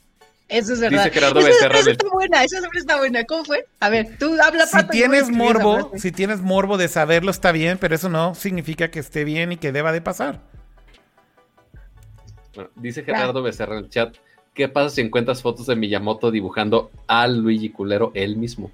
Eso 0.50 0.74
es 0.74 0.80
verdad. 0.80 1.04
Dice 1.04 1.14
Gerardo 1.14 1.44
Becerra. 1.44 1.80
Está 1.80 2.10
buena, 2.12 2.44
esa 2.44 2.60
está 2.74 2.98
buena. 2.98 3.24
¿Cómo 3.26 3.46
fue? 3.46 3.68
A 3.80 3.90
ver, 3.90 4.18
tú 4.18 4.36
habla 4.42 4.66
Si 4.66 4.84
tienes 4.88 5.30
morbo, 5.30 5.92
si 5.96 6.12
tienes 6.12 6.42
morbo 6.42 6.78
de 6.78 6.88
saberlo 6.88 7.30
está 7.30 7.52
bien, 7.52 7.78
pero 7.78 7.94
eso 7.94 8.10
no 8.10 8.34
significa 8.34 8.90
que 8.90 9.00
esté 9.00 9.24
bien 9.24 9.52
y 9.52 9.58
que 9.58 9.72
deba 9.72 9.92
de 9.92 10.02
pasar. 10.02 10.42
dice 12.76 13.04
Gerardo 13.04 13.44
Becerra 13.44 13.78
en 13.78 13.86
el 13.86 13.90
chat, 13.92 14.16
¿qué 14.56 14.68
pasa 14.68 14.90
si 14.90 15.02
encuentras 15.02 15.44
fotos 15.44 15.68
de 15.68 15.76
Miyamoto 15.76 16.32
dibujando 16.32 16.90
a 17.06 17.28
Luigi 17.28 17.70
Culero 17.70 18.12
él 18.16 18.36
mismo? 18.36 18.72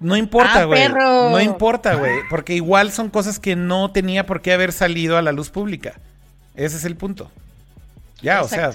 No 0.00 0.16
importa, 0.16 0.62
ah, 0.62 0.64
güey. 0.64 0.88
no 0.88 1.40
importa, 1.40 1.94
güey. 1.94 2.20
Porque 2.28 2.54
igual 2.54 2.92
son 2.92 3.08
cosas 3.08 3.38
que 3.38 3.54
no 3.56 3.92
tenía 3.92 4.26
por 4.26 4.42
qué 4.42 4.52
haber 4.52 4.72
salido 4.72 5.16
a 5.16 5.22
la 5.22 5.32
luz 5.32 5.50
pública. 5.50 5.94
Ese 6.54 6.76
es 6.76 6.84
el 6.84 6.96
punto. 6.96 7.30
Ya, 8.20 8.42
o 8.42 8.48
sea, 8.48 8.72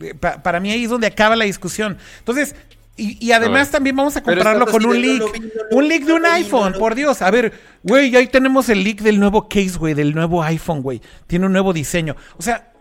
eh, 0.00 0.14
para 0.14 0.60
mí 0.60 0.70
ahí 0.70 0.84
es 0.84 0.90
donde 0.90 1.06
acaba 1.06 1.36
la 1.36 1.44
discusión. 1.44 1.98
Entonces, 2.18 2.54
y, 2.98 3.30
además 3.32 3.70
también 3.70 3.94
vamos 3.94 4.16
a 4.16 4.22
compararlo 4.22 4.66
con 4.66 4.86
un 4.86 4.98
leak. 4.98 5.22
un 5.70 5.86
leak 5.86 6.04
de 6.04 6.14
un 6.14 6.24
iPhone, 6.24 6.72
por 6.78 6.94
Dios. 6.94 7.20
A 7.20 7.30
ver, 7.30 7.52
güey, 7.82 8.14
ahí 8.16 8.26
tenemos 8.26 8.70
el 8.70 8.82
leak 8.82 9.00
del 9.02 9.20
nuevo 9.20 9.48
case, 9.48 9.76
güey, 9.76 9.92
del 9.92 10.14
nuevo 10.14 10.42
iPhone, 10.42 10.80
güey. 10.80 11.02
Tiene 11.26 11.44
un 11.44 11.52
nuevo 11.52 11.74
diseño. 11.74 12.16
O 12.38 12.42
sea, 12.42 12.72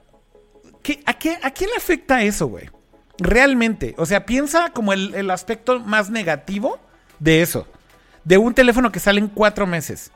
¿qué, 0.82 1.02
a, 1.06 1.16
qué, 1.16 1.38
¿a 1.41 1.52
quién 1.52 1.70
le 1.70 1.76
afecta 1.76 2.24
eso, 2.24 2.48
güey? 2.48 2.70
Realmente. 3.18 3.94
O 3.98 4.06
sea, 4.06 4.26
piensa 4.26 4.70
como 4.70 4.94
el, 4.94 5.14
el 5.16 5.30
aspecto 5.32 5.82
más 5.82 6.10
negativo 6.10 6.80
de 7.20 7.41
eso. 7.41 7.68
De 8.26 8.38
un 8.38 8.53
teléfono 8.53 8.91
que 8.91 8.99
sale 8.99 9.19
en 9.19 9.30
cuatro 9.30 9.65
meses. 9.65 10.11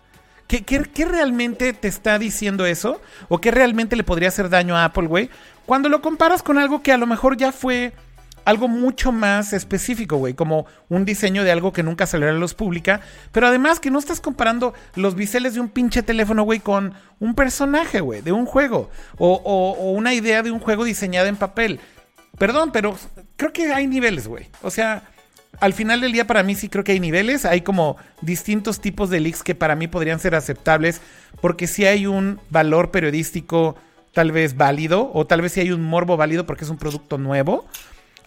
¿Qué, 0.48 0.64
¿Qué, 0.64 1.06
realmente 1.06 1.74
te 1.74 1.88
está 1.88 2.18
diciendo 2.18 2.66
eso? 2.66 3.00
¿O 3.28 3.40
qué 3.40 3.52
realmente 3.52 3.96
le 3.96 4.04
podría 4.04 4.30
hacer 4.30 4.50
daño 4.50 4.76
a 4.76 4.86
Apple, 4.86 5.08
güey? 5.08 5.30
Cuando 5.68 5.90
lo 5.90 6.02
comparas 6.02 6.42
con 6.42 6.58
algo 6.58 6.82
que 6.82 6.92
a 6.92 6.98
lo 6.98 7.06
mejor 7.06 7.38
ya 7.38 7.52
fue 7.52 7.94
algo 8.46 8.68
mucho 8.68 9.12
más 9.12 9.54
específico, 9.54 10.18
güey, 10.18 10.34
como 10.34 10.66
un 10.90 11.06
diseño 11.06 11.44
de 11.44 11.52
algo 11.52 11.72
que 11.72 11.84
nunca 11.84 12.08
salió 12.08 12.28
a 12.28 12.32
la 12.32 12.40
luz 12.40 12.56
pública, 12.56 13.02
pero 13.32 13.46
además 13.46 13.80
que 13.80 13.92
no 13.92 14.00
estás 14.00 14.22
comparando 14.22 14.74
los 14.96 15.14
biseles 15.14 15.54
de 15.54 15.60
un 15.60 15.70
pinche 15.70 16.02
teléfono, 16.02 16.42
güey, 16.42 16.60
con 16.60 16.96
un 17.20 17.36
personaje, 17.36 18.00
güey, 18.00 18.22
de 18.22 18.32
un 18.32 18.48
juego, 18.48 18.90
o, 19.20 19.34
o, 19.36 19.92
una 19.92 20.16
idea 20.16 20.42
de 20.42 20.50
un 20.50 20.60
juego 20.60 20.84
diseñada 20.84 21.30
en 21.30 21.36
papel. 21.36 21.80
Perdón, 22.40 22.72
pero 22.72 22.98
creo 23.36 23.54
que 23.54 23.72
hay 23.72 23.86
niveles, 23.86 24.28
güey. 24.28 24.50
O 24.64 24.72
sea, 24.72 25.04
al 25.60 25.74
final 25.74 26.02
del 26.02 26.12
día 26.12 26.26
para 26.26 26.44
mí 26.44 26.56
sí 26.56 26.70
creo 26.70 26.84
que 26.84 26.94
hay 26.94 27.00
niveles, 27.00 27.46
hay 27.46 27.62
como 27.62 27.98
distintos 28.22 28.80
tipos 28.80 29.10
de 29.10 29.20
leaks 29.20 29.44
que 29.44 29.56
para 29.56 29.76
mí 29.76 29.88
podrían 29.88 30.20
ser 30.20 30.36
aceptables, 30.36 31.02
porque 31.42 31.68
si 31.68 31.86
hay 31.86 32.06
un 32.06 32.40
valor 32.50 32.92
periodístico 32.92 33.76
tal 34.14 34.32
vez 34.32 34.56
válido, 34.56 35.12
o 35.14 35.26
tal 35.26 35.42
vez 35.42 35.54
si 35.54 35.62
hay 35.62 35.72
un 35.72 35.82
morbo 35.82 36.18
válido 36.18 36.46
porque 36.46 36.64
es 36.64 36.70
un 36.70 36.78
producto 36.78 37.18
nuevo. 37.18 37.66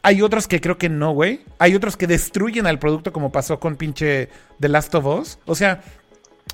Hay 0.02 0.20
otros 0.22 0.48
que 0.48 0.60
creo 0.60 0.78
que 0.78 0.88
no, 0.88 1.12
güey. 1.12 1.42
Hay 1.58 1.74
otros 1.74 1.96
que 1.96 2.06
destruyen 2.06 2.66
al 2.66 2.78
producto 2.78 3.12
como 3.12 3.30
pasó 3.30 3.60
con 3.60 3.76
pinche 3.76 4.28
The 4.58 4.68
Last 4.68 4.94
of 4.94 5.06
Us. 5.06 5.38
O 5.46 5.54
sea, 5.54 5.80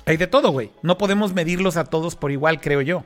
hay 0.05 0.17
de 0.17 0.27
todo, 0.27 0.51
güey. 0.51 0.71
No 0.83 0.97
podemos 0.97 1.33
medirlos 1.33 1.77
a 1.77 1.85
todos 1.85 2.15
por 2.15 2.31
igual, 2.31 2.61
creo 2.61 2.81
yo. 2.81 3.05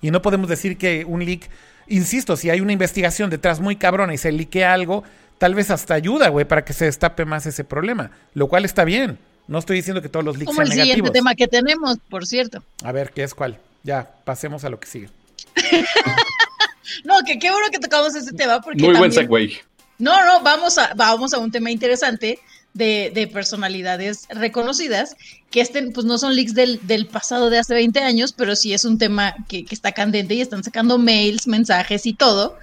Y 0.00 0.10
no 0.10 0.20
podemos 0.20 0.48
decir 0.48 0.76
que 0.78 1.04
un 1.04 1.24
leak, 1.24 1.48
insisto, 1.86 2.36
si 2.36 2.50
hay 2.50 2.60
una 2.60 2.72
investigación 2.72 3.30
detrás 3.30 3.60
muy 3.60 3.76
cabrona 3.76 4.12
y 4.12 4.18
se 4.18 4.32
liquea 4.32 4.72
algo, 4.72 5.04
tal 5.38 5.54
vez 5.54 5.70
hasta 5.70 5.94
ayuda, 5.94 6.28
güey, 6.28 6.44
para 6.44 6.64
que 6.64 6.72
se 6.72 6.86
destape 6.86 7.24
más 7.24 7.46
ese 7.46 7.64
problema. 7.64 8.10
Lo 8.34 8.48
cual 8.48 8.64
está 8.64 8.84
bien. 8.84 9.18
No 9.46 9.58
estoy 9.58 9.76
diciendo 9.76 10.00
que 10.00 10.08
todos 10.08 10.24
los 10.24 10.36
leaks 10.36 10.46
Como 10.46 10.62
el 10.62 10.72
siguiente 10.72 11.10
tema 11.10 11.34
que 11.34 11.46
tenemos, 11.46 11.98
por 12.08 12.26
cierto. 12.26 12.62
A 12.82 12.92
ver, 12.92 13.10
¿qué 13.10 13.22
es 13.22 13.34
cuál? 13.34 13.58
Ya, 13.82 14.10
pasemos 14.24 14.64
a 14.64 14.70
lo 14.70 14.80
que 14.80 14.86
sigue. 14.86 15.10
no, 17.04 17.14
que 17.26 17.38
qué 17.38 17.50
bueno 17.50 17.66
que 17.70 17.78
tocamos 17.78 18.14
ese 18.14 18.32
tema. 18.32 18.60
Porque 18.60 18.82
Muy 18.82 18.96
buen 18.96 19.12
segue. 19.12 19.60
No, 19.98 20.24
no, 20.24 20.42
vamos 20.42 20.78
a, 20.78 20.94
vamos 20.94 21.34
a 21.34 21.38
un 21.38 21.50
tema 21.50 21.70
interesante 21.70 22.40
de, 22.72 23.30
personalidades 23.32 24.26
reconocidas, 24.30 25.16
que 25.50 25.60
estén, 25.60 25.92
pues 25.92 26.04
no 26.06 26.18
son 26.18 26.34
leaks 26.34 26.54
del, 26.54 26.80
del, 26.86 27.06
pasado 27.06 27.48
de 27.48 27.58
hace 27.58 27.74
20 27.74 28.00
años, 28.00 28.32
pero 28.32 28.56
sí 28.56 28.74
es 28.74 28.84
un 28.84 28.98
tema 28.98 29.34
que, 29.48 29.64
que, 29.64 29.74
está 29.74 29.92
candente 29.92 30.34
y 30.34 30.40
están 30.40 30.64
sacando 30.64 30.98
mails, 30.98 31.46
mensajes 31.46 32.06
y 32.06 32.14
todo, 32.14 32.58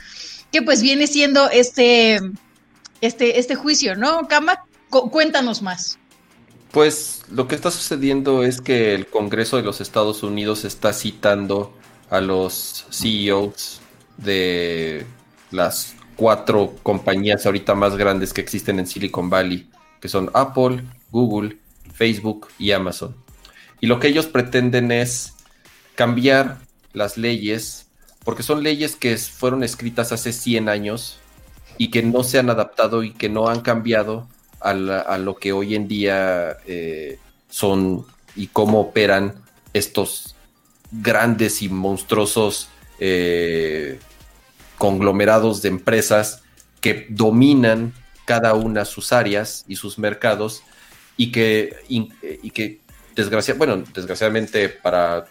que 0.51 0.61
pues 0.61 0.81
viene 0.81 1.07
siendo 1.07 1.49
este, 1.49 2.19
este, 3.01 3.39
este 3.39 3.55
juicio, 3.55 3.95
¿no? 3.95 4.27
Kama, 4.27 4.63
cuéntanos 4.89 5.61
más. 5.61 5.97
Pues 6.71 7.23
lo 7.29 7.47
que 7.47 7.55
está 7.55 7.69
sucediendo 7.69 8.43
es 8.43 8.61
que 8.61 8.93
el 8.95 9.07
Congreso 9.07 9.57
de 9.57 9.63
los 9.63 9.81
Estados 9.81 10.23
Unidos 10.23 10.63
está 10.63 10.93
citando 10.93 11.73
a 12.09 12.21
los 12.21 12.85
CEOs 12.91 13.81
de 14.17 15.05
las 15.51 15.95
cuatro 16.15 16.75
compañías 16.83 17.45
ahorita 17.45 17.75
más 17.75 17.97
grandes 17.97 18.31
que 18.31 18.41
existen 18.41 18.79
en 18.79 18.87
Silicon 18.87 19.29
Valley, 19.29 19.69
que 19.99 20.07
son 20.07 20.29
Apple, 20.33 20.83
Google, 21.09 21.57
Facebook 21.93 22.47
y 22.57 22.71
Amazon. 22.71 23.15
Y 23.81 23.87
lo 23.87 23.99
que 23.99 24.07
ellos 24.07 24.27
pretenden 24.27 24.91
es 24.91 25.33
cambiar 25.95 26.59
las 26.93 27.17
leyes, 27.17 27.87
porque 28.23 28.43
son 28.43 28.63
leyes 28.63 28.95
que 28.95 29.17
fueron 29.17 29.63
escritas 29.63 30.11
hace 30.11 30.31
100 30.31 30.69
años 30.69 31.20
y 31.77 31.91
que 31.91 32.03
no 32.03 32.23
se 32.23 32.39
han 32.39 32.49
adaptado 32.49 33.03
y 33.03 33.11
que 33.11 33.29
no 33.29 33.47
han 33.47 33.61
cambiado 33.61 34.27
a, 34.59 34.73
lo 34.73 35.35
que 35.37 35.53
hoy 35.53 35.75
en 35.75 35.87
día 35.87 36.57
eh, 36.67 37.17
son 37.49 38.05
y 38.35 38.47
cómo 38.47 38.79
operan 38.79 39.35
estos 39.73 40.35
grandes 40.91 41.61
y 41.61 41.69
monstruosos 41.69 42.69
eh, 42.99 43.99
conglomerados 44.77 45.61
de 45.61 45.69
empresas 45.69 46.43
que 46.79 47.07
dominan 47.09 47.93
cada 48.25 48.53
una 48.53 48.85
sus 48.85 49.13
áreas 49.13 49.65
y 49.67 49.75
sus 49.75 49.97
mercados 49.97 50.63
y 51.17 51.31
que, 51.31 51.75
y, 51.87 52.09
que 52.51 52.79
bueno, 53.57 53.83
desgraciadamente 53.93 54.69
para 54.69 55.25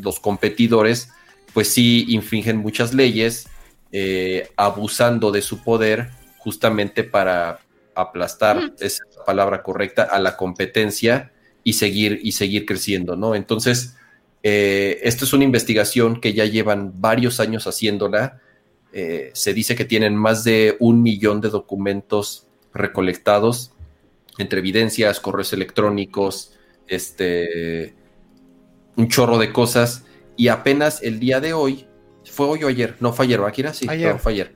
los 0.00 0.18
competidores, 0.18 1.10
pues 1.52 1.68
sí 1.68 2.06
infringen 2.08 2.56
muchas 2.56 2.92
leyes, 2.94 3.48
eh, 3.92 4.48
abusando 4.56 5.30
de 5.30 5.42
su 5.42 5.62
poder 5.62 6.10
justamente 6.38 7.04
para 7.04 7.60
aplastar, 7.94 8.72
esa 8.78 9.02
palabra 9.24 9.62
correcta, 9.62 10.04
a 10.04 10.18
la 10.20 10.36
competencia 10.36 11.32
y 11.64 11.72
seguir, 11.72 12.20
y 12.22 12.32
seguir 12.32 12.66
creciendo, 12.66 13.16
¿no? 13.16 13.34
Entonces, 13.34 13.96
eh, 14.42 15.00
esta 15.02 15.24
es 15.24 15.32
una 15.32 15.44
investigación 15.44 16.20
que 16.20 16.32
ya 16.32 16.44
llevan 16.44 17.00
varios 17.00 17.40
años 17.40 17.66
haciéndola. 17.66 18.40
Eh, 18.92 19.30
se 19.34 19.52
dice 19.52 19.74
que 19.74 19.84
tienen 19.84 20.14
más 20.14 20.44
de 20.44 20.76
un 20.78 21.02
millón 21.02 21.40
de 21.40 21.48
documentos 21.48 22.46
recolectados 22.72 23.72
entre 24.38 24.60
evidencias, 24.60 25.18
correos 25.18 25.52
electrónicos, 25.52 26.52
este, 26.86 27.94
un 28.96 29.08
chorro 29.08 29.38
de 29.38 29.52
cosas. 29.52 30.04
Y 30.36 30.48
apenas 30.48 31.02
el 31.02 31.18
día 31.18 31.40
de 31.40 31.52
hoy, 31.52 31.86
fue 32.30 32.46
hoy 32.46 32.64
o 32.64 32.68
ayer, 32.68 32.96
no 33.00 33.12
fue 33.12 33.26
ayer, 33.26 33.40
Akira? 33.40 33.72
Sí, 33.72 33.86
ayer. 33.88 34.18
fue 34.18 34.32
ayer. 34.32 34.52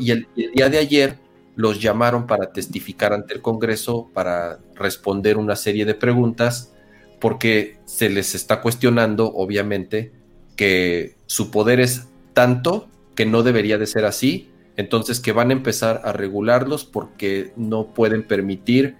Y 0.00 0.10
el, 0.10 0.28
día 0.34 0.68
de 0.68 0.78
ayer 0.78 1.18
los 1.56 1.80
llamaron 1.80 2.26
para 2.26 2.52
testificar 2.52 3.12
ante 3.12 3.34
el 3.34 3.42
Congreso, 3.42 4.10
para 4.12 4.58
responder 4.74 5.36
una 5.36 5.56
serie 5.56 5.84
de 5.84 5.94
preguntas, 5.94 6.72
porque 7.20 7.78
se 7.84 8.08
les 8.08 8.34
está 8.34 8.60
cuestionando, 8.60 9.32
obviamente, 9.32 10.12
que 10.56 11.16
su 11.26 11.50
poder 11.50 11.80
es 11.80 12.08
tanto 12.32 12.88
que 13.14 13.26
no 13.26 13.42
debería 13.42 13.78
de 13.78 13.86
ser 13.86 14.04
así, 14.04 14.50
entonces 14.76 15.18
que 15.18 15.32
van 15.32 15.50
a 15.50 15.54
empezar 15.54 16.02
a 16.04 16.12
regularlos 16.12 16.84
porque 16.84 17.52
no 17.56 17.92
pueden 17.92 18.22
permitir 18.22 18.96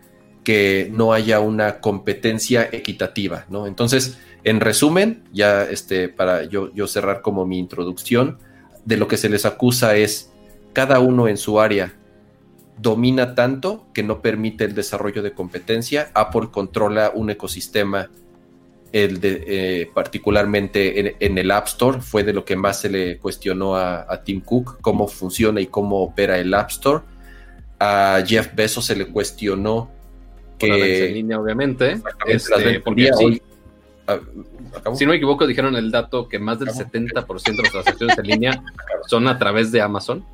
que 0.48 0.90
no 0.90 1.12
haya 1.12 1.40
una 1.40 1.78
competencia 1.78 2.70
equitativa, 2.72 3.44
¿no? 3.50 3.66
Entonces, 3.66 4.18
en 4.44 4.60
resumen, 4.60 5.22
ya 5.30 5.64
este, 5.64 6.08
para 6.08 6.44
yo, 6.44 6.70
cerrar 6.86 7.20
como 7.20 7.44
mi 7.44 7.58
introducción, 7.58 8.38
de 8.86 8.96
lo 8.96 9.08
que 9.08 9.18
se 9.18 9.28
les 9.28 9.44
acusa 9.44 9.94
es 9.96 10.32
cada 10.72 11.00
uno 11.00 11.28
en 11.28 11.36
su 11.36 11.60
área 11.60 11.94
domina 12.78 13.34
tanto 13.34 13.88
que 13.92 14.02
no 14.02 14.22
permite 14.22 14.64
el 14.64 14.74
desarrollo 14.74 15.22
de 15.22 15.32
competencia. 15.32 16.10
Apple 16.14 16.48
controla 16.50 17.12
un 17.14 17.28
ecosistema, 17.28 18.08
el 18.90 19.20
de, 19.20 19.44
eh, 19.46 19.90
particularmente 19.92 21.14
en, 21.22 21.36
el 21.36 21.50
App 21.50 21.66
Store, 21.66 22.00
fue 22.00 22.24
de 22.24 22.32
lo 22.32 22.46
que 22.46 22.56
más 22.56 22.80
se 22.80 22.88
le 22.88 23.18
cuestionó 23.18 23.76
a, 23.76 24.22
Tim 24.24 24.40
Cook, 24.40 24.78
cómo 24.80 25.08
funciona 25.08 25.60
y 25.60 25.66
cómo 25.66 26.00
opera 26.00 26.38
el 26.38 26.54
App 26.54 26.70
Store. 26.70 27.04
A 27.78 28.24
Jeff 28.26 28.54
Bezos 28.54 28.86
se 28.86 28.96
le 28.96 29.08
cuestionó 29.08 29.97
que... 30.58 31.06
en 31.08 31.14
línea, 31.14 31.40
obviamente. 31.40 32.00
Este, 32.26 32.82
ah, 34.06 34.18
si 34.94 35.04
no 35.04 35.10
me 35.10 35.16
equivoco, 35.16 35.46
dijeron 35.46 35.76
el 35.76 35.90
dato 35.90 36.28
que 36.28 36.38
más 36.38 36.58
del 36.58 36.68
70% 36.68 37.26
de 37.56 37.62
las 37.62 37.72
transacciones 37.72 38.18
en 38.18 38.26
línea 38.26 38.62
son 39.06 39.28
a 39.28 39.38
través 39.38 39.72
de 39.72 39.80
Amazon. 39.80 40.24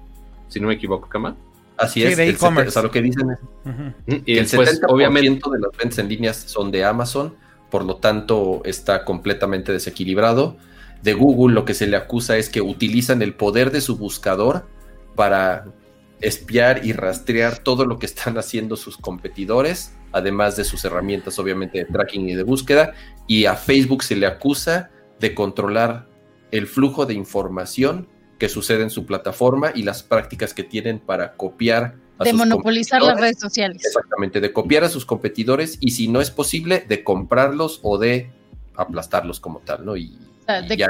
Si 0.48 0.60
no 0.60 0.68
me 0.68 0.74
equivoco, 0.74 1.08
Kama. 1.08 1.36
Así 1.76 2.04
es, 2.04 2.16
de 2.16 2.28
e-commerce. 2.28 2.68
O 2.68 2.72
sea, 2.72 2.82
lo 2.82 2.90
que 2.90 3.02
dicen 3.02 3.30
es 3.30 4.22
y 4.26 4.38
el 4.38 4.48
70% 4.48 4.84
obviamente... 4.88 5.50
de 5.50 5.58
las 5.58 5.76
ventas 5.76 5.98
en 5.98 6.08
líneas 6.08 6.36
son 6.36 6.70
de 6.70 6.84
Amazon, 6.84 7.34
por 7.70 7.84
lo 7.84 7.96
tanto 7.96 8.62
está 8.64 9.04
completamente 9.04 9.72
desequilibrado. 9.72 10.56
De 11.02 11.12
Google 11.12 11.54
lo 11.54 11.64
que 11.64 11.74
se 11.74 11.86
le 11.86 11.96
acusa 11.96 12.36
es 12.36 12.48
que 12.48 12.60
utilizan 12.60 13.22
el 13.22 13.34
poder 13.34 13.70
de 13.70 13.80
su 13.80 13.96
buscador 13.96 14.66
para 15.16 15.66
espiar 16.20 16.84
y 16.84 16.92
rastrear 16.92 17.58
todo 17.58 17.86
lo 17.86 17.98
que 17.98 18.06
están 18.06 18.38
haciendo 18.38 18.76
sus 18.76 18.96
competidores, 18.96 19.94
además 20.12 20.56
de 20.56 20.64
sus 20.64 20.84
herramientas 20.84 21.38
obviamente 21.38 21.78
de 21.78 21.84
tracking 21.84 22.28
y 22.28 22.34
de 22.34 22.42
búsqueda. 22.42 22.94
Y 23.26 23.46
a 23.46 23.56
Facebook 23.56 24.02
se 24.02 24.16
le 24.16 24.26
acusa 24.26 24.90
de 25.20 25.34
controlar 25.34 26.08
el 26.50 26.66
flujo 26.66 27.06
de 27.06 27.14
información 27.14 28.08
que 28.38 28.48
sucede 28.48 28.82
en 28.82 28.90
su 28.90 29.06
plataforma 29.06 29.72
y 29.74 29.82
las 29.82 30.02
prácticas 30.02 30.54
que 30.54 30.64
tienen 30.64 30.98
para 30.98 31.34
copiar. 31.34 31.96
A 32.18 32.24
de 32.24 32.32
monopolizar 32.32 33.02
las 33.02 33.18
redes 33.20 33.38
sociales. 33.38 33.82
Exactamente, 33.84 34.40
de 34.40 34.52
copiar 34.52 34.84
a 34.84 34.88
sus 34.88 35.04
competidores 35.04 35.78
y 35.80 35.90
si 35.90 36.08
no 36.08 36.20
es 36.20 36.30
posible, 36.30 36.84
de 36.88 37.02
comprarlos 37.02 37.80
o 37.82 37.98
de 37.98 38.30
aplastarlos 38.76 39.40
como 39.40 39.60
tal, 39.60 39.84
¿no? 39.84 39.96
Y, 39.96 40.18
ya, 40.76 40.88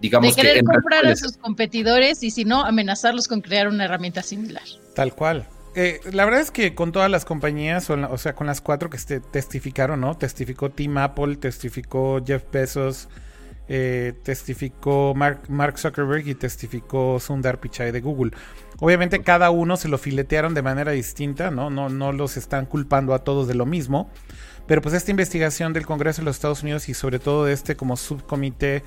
digamos 0.00 0.36
de 0.36 0.42
querer 0.42 0.64
comprar 0.64 1.06
a 1.06 1.16
sus 1.16 1.36
competidores 1.36 2.22
y 2.22 2.30
si 2.30 2.44
no, 2.44 2.64
amenazarlos 2.64 3.28
con 3.28 3.40
crear 3.40 3.68
una 3.68 3.84
herramienta 3.84 4.22
similar. 4.22 4.62
Tal 4.94 5.14
cual. 5.14 5.46
Eh, 5.74 6.00
la 6.12 6.24
verdad 6.24 6.40
es 6.40 6.50
que 6.50 6.74
con 6.74 6.90
todas 6.90 7.10
las 7.10 7.26
compañías, 7.26 7.90
o, 7.90 8.18
sea, 8.18 8.34
con 8.34 8.46
las 8.46 8.62
cuatro 8.62 8.88
que 8.88 8.96
este, 8.96 9.20
testificaron, 9.20 10.00
¿no? 10.00 10.16
Testificó 10.16 10.70
Team 10.70 10.96
Apple, 10.96 11.36
testificó 11.36 12.22
Jeff 12.24 12.44
Bezos, 12.50 13.08
eh, 13.68 14.14
testificó 14.22 15.12
Mark, 15.14 15.42
Mark, 15.48 15.78
Zuckerberg 15.78 16.28
y 16.28 16.34
testificó 16.34 17.20
Sundar 17.20 17.60
Pichai 17.60 17.92
de 17.92 18.00
Google. 18.00 18.32
Obviamente 18.78 19.22
cada 19.22 19.50
uno 19.50 19.76
se 19.76 19.88
lo 19.88 19.98
filetearon 19.98 20.54
de 20.54 20.62
manera 20.62 20.92
distinta, 20.92 21.50
¿no? 21.50 21.68
No, 21.68 21.90
no 21.90 22.12
los 22.12 22.38
están 22.38 22.64
culpando 22.64 23.12
a 23.12 23.18
todos 23.18 23.46
de 23.46 23.54
lo 23.54 23.66
mismo. 23.66 24.10
Pero 24.66 24.82
pues 24.82 24.94
esta 24.94 25.10
investigación 25.10 25.72
del 25.72 25.86
Congreso 25.86 26.22
de 26.22 26.24
los 26.24 26.36
Estados 26.36 26.62
Unidos 26.62 26.88
y 26.88 26.94
sobre 26.94 27.18
todo 27.18 27.44
de 27.44 27.52
este 27.52 27.76
como 27.76 27.96
subcomité 27.96 28.82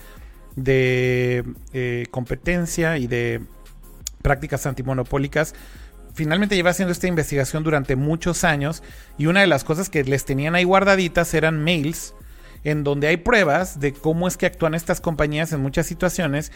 de 0.56 1.44
eh, 1.74 2.06
competencia 2.12 2.98
y 2.98 3.08
de 3.08 3.42
prácticas 4.22 4.66
antimonopólicas, 4.66 5.56
finalmente 6.14 6.56
lleva 6.56 6.72
haciendo 6.72 6.92
esta 6.92 7.08
investigación 7.08 7.64
durante 7.64 7.96
muchos 7.96 8.44
años 8.44 8.84
y 9.18 9.28
una 9.28 9.42
de 9.42 9.48
las 9.48 9.64
cosas 9.64 9.90
que 9.90 10.04
les 10.04 10.26
tenían 10.26 10.56
ahí 10.56 10.64
guardaditas 10.64 11.34
eran 11.34 11.64
mails 11.64 12.14
en 12.64 12.84
donde 12.84 13.08
hay 13.08 13.18
pruebas 13.18 13.80
de 13.80 13.94
cómo 13.94 14.28
es 14.28 14.36
que 14.36 14.46
actúan 14.46 14.74
estas 14.74 15.00
compañías 15.00 15.54
en 15.54 15.62
muchas 15.62 15.86
situaciones 15.86 16.52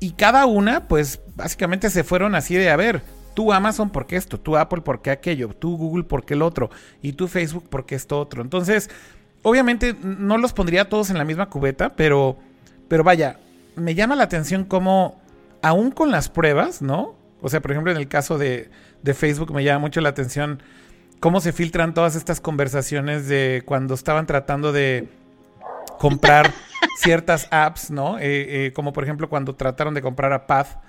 y 0.00 0.12
cada 0.12 0.46
una 0.46 0.86
pues 0.86 1.20
básicamente 1.34 1.90
se 1.90 2.04
fueron 2.04 2.34
así 2.34 2.54
de 2.54 2.70
a 2.70 2.76
ver, 2.76 3.02
tú 3.34 3.52
Amazon 3.52 3.90
porque 3.90 4.16
esto, 4.16 4.38
tú 4.38 4.56
Apple 4.56 4.82
porque 4.82 5.10
aquello, 5.10 5.48
tú 5.48 5.76
Google 5.76 6.04
porque 6.04 6.34
el 6.34 6.42
otro 6.42 6.70
y 7.02 7.12
tú 7.12 7.28
Facebook 7.28 7.64
porque 7.68 7.94
esto 7.94 8.20
otro. 8.20 8.42
Entonces, 8.42 8.90
obviamente 9.42 9.96
no 10.00 10.38
los 10.38 10.52
pondría 10.52 10.88
todos 10.88 11.10
en 11.10 11.18
la 11.18 11.24
misma 11.24 11.48
cubeta, 11.48 11.96
pero 11.96 12.38
pero 12.88 13.04
vaya, 13.04 13.38
me 13.76 13.94
llama 13.94 14.16
la 14.16 14.24
atención 14.24 14.64
cómo 14.64 15.20
aún 15.62 15.90
con 15.90 16.10
las 16.10 16.28
pruebas, 16.28 16.82
¿no? 16.82 17.14
O 17.40 17.48
sea, 17.48 17.60
por 17.60 17.70
ejemplo, 17.70 17.92
en 17.92 17.98
el 17.98 18.08
caso 18.08 18.38
de, 18.38 18.70
de 19.02 19.14
Facebook 19.14 19.52
me 19.52 19.62
llama 19.62 19.80
mucho 19.80 20.00
la 20.00 20.08
atención 20.08 20.62
cómo 21.20 21.40
se 21.40 21.52
filtran 21.52 21.94
todas 21.94 22.16
estas 22.16 22.40
conversaciones 22.40 23.28
de 23.28 23.62
cuando 23.64 23.94
estaban 23.94 24.26
tratando 24.26 24.72
de 24.72 25.08
comprar 25.98 26.52
ciertas 26.98 27.48
apps, 27.50 27.90
¿no? 27.90 28.18
Eh, 28.18 28.66
eh, 28.66 28.72
como 28.72 28.92
por 28.92 29.04
ejemplo 29.04 29.28
cuando 29.28 29.54
trataron 29.54 29.94
de 29.94 30.02
comprar 30.02 30.32
a 30.32 30.46
Path, 30.46 30.80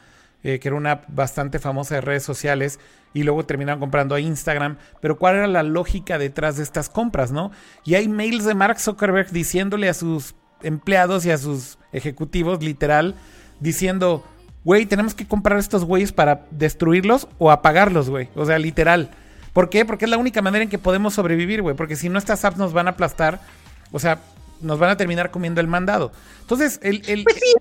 eh, 0.44 0.60
que 0.60 0.70
era 0.70 0.78
una 0.78 0.92
app 0.92 1.06
bastante 1.10 1.60
famosa 1.60 1.96
de 1.96 2.02
redes 2.02 2.24
sociales, 2.24 2.80
y 3.14 3.24
luego 3.24 3.46
terminaron 3.46 3.80
comprando 3.80 4.16
a 4.16 4.20
Instagram. 4.20 4.78
Pero 5.02 5.18
¿cuál 5.18 5.36
era 5.36 5.48
la 5.48 5.64
lógica 5.64 6.18
detrás 6.18 6.58
de 6.58 6.64
estas 6.64 6.90
compras, 6.90 7.32
no? 7.32 7.52
Y 7.84 7.96
hay 7.96 8.08
mails 8.08 8.46
de 8.46 8.56
Mark 8.56 8.80
Zuckerberg 8.80 9.32
diciéndole 9.32 9.90
a 9.90 9.94
sus 9.94 10.36
empleados 10.64 11.26
y 11.26 11.32
a 11.32 11.38
sus 11.38 11.78
ejecutivos, 11.92 12.64
literal, 12.64 13.16
diciendo, 13.60 14.24
güey, 14.64 14.86
tenemos 14.86 15.14
que 15.14 15.28
comprar 15.28 15.60
estos 15.60 15.86
güeyes 15.86 16.12
para 16.12 16.46
destruirlos 16.52 17.28
o 17.38 17.52
apagarlos, 17.52 18.10
güey. 18.10 18.30
O 18.36 18.46
sea, 18.46 18.60
literal. 18.60 19.10
¿Por 19.54 19.70
qué? 19.70 19.86
Porque 19.86 20.06
es 20.06 20.12
la 20.12 20.18
única 20.18 20.42
manera 20.42 20.64
en 20.64 20.70
que 20.70 20.78
podemos 20.78 21.14
sobrevivir, 21.14 21.62
güey. 21.62 21.76
Porque 21.76 21.96
si 21.96 22.10
no, 22.10 22.20
estas 22.20 22.46
apps 22.46 22.58
nos 22.58 22.74
van 22.74 22.88
a 22.88 22.92
aplastar. 22.92 23.40
O 23.92 24.00
sea, 24.00 24.20
nos 24.62 24.80
van 24.80 24.92
a 24.92 24.98
terminar 24.98 25.32
comiendo 25.32 25.62
el 25.62 25.68
mandado. 25.68 26.12
Entonces, 26.42 26.80
el... 26.84 27.02
el 27.08 27.24
pues 27.24 27.36
sí, 27.36 27.54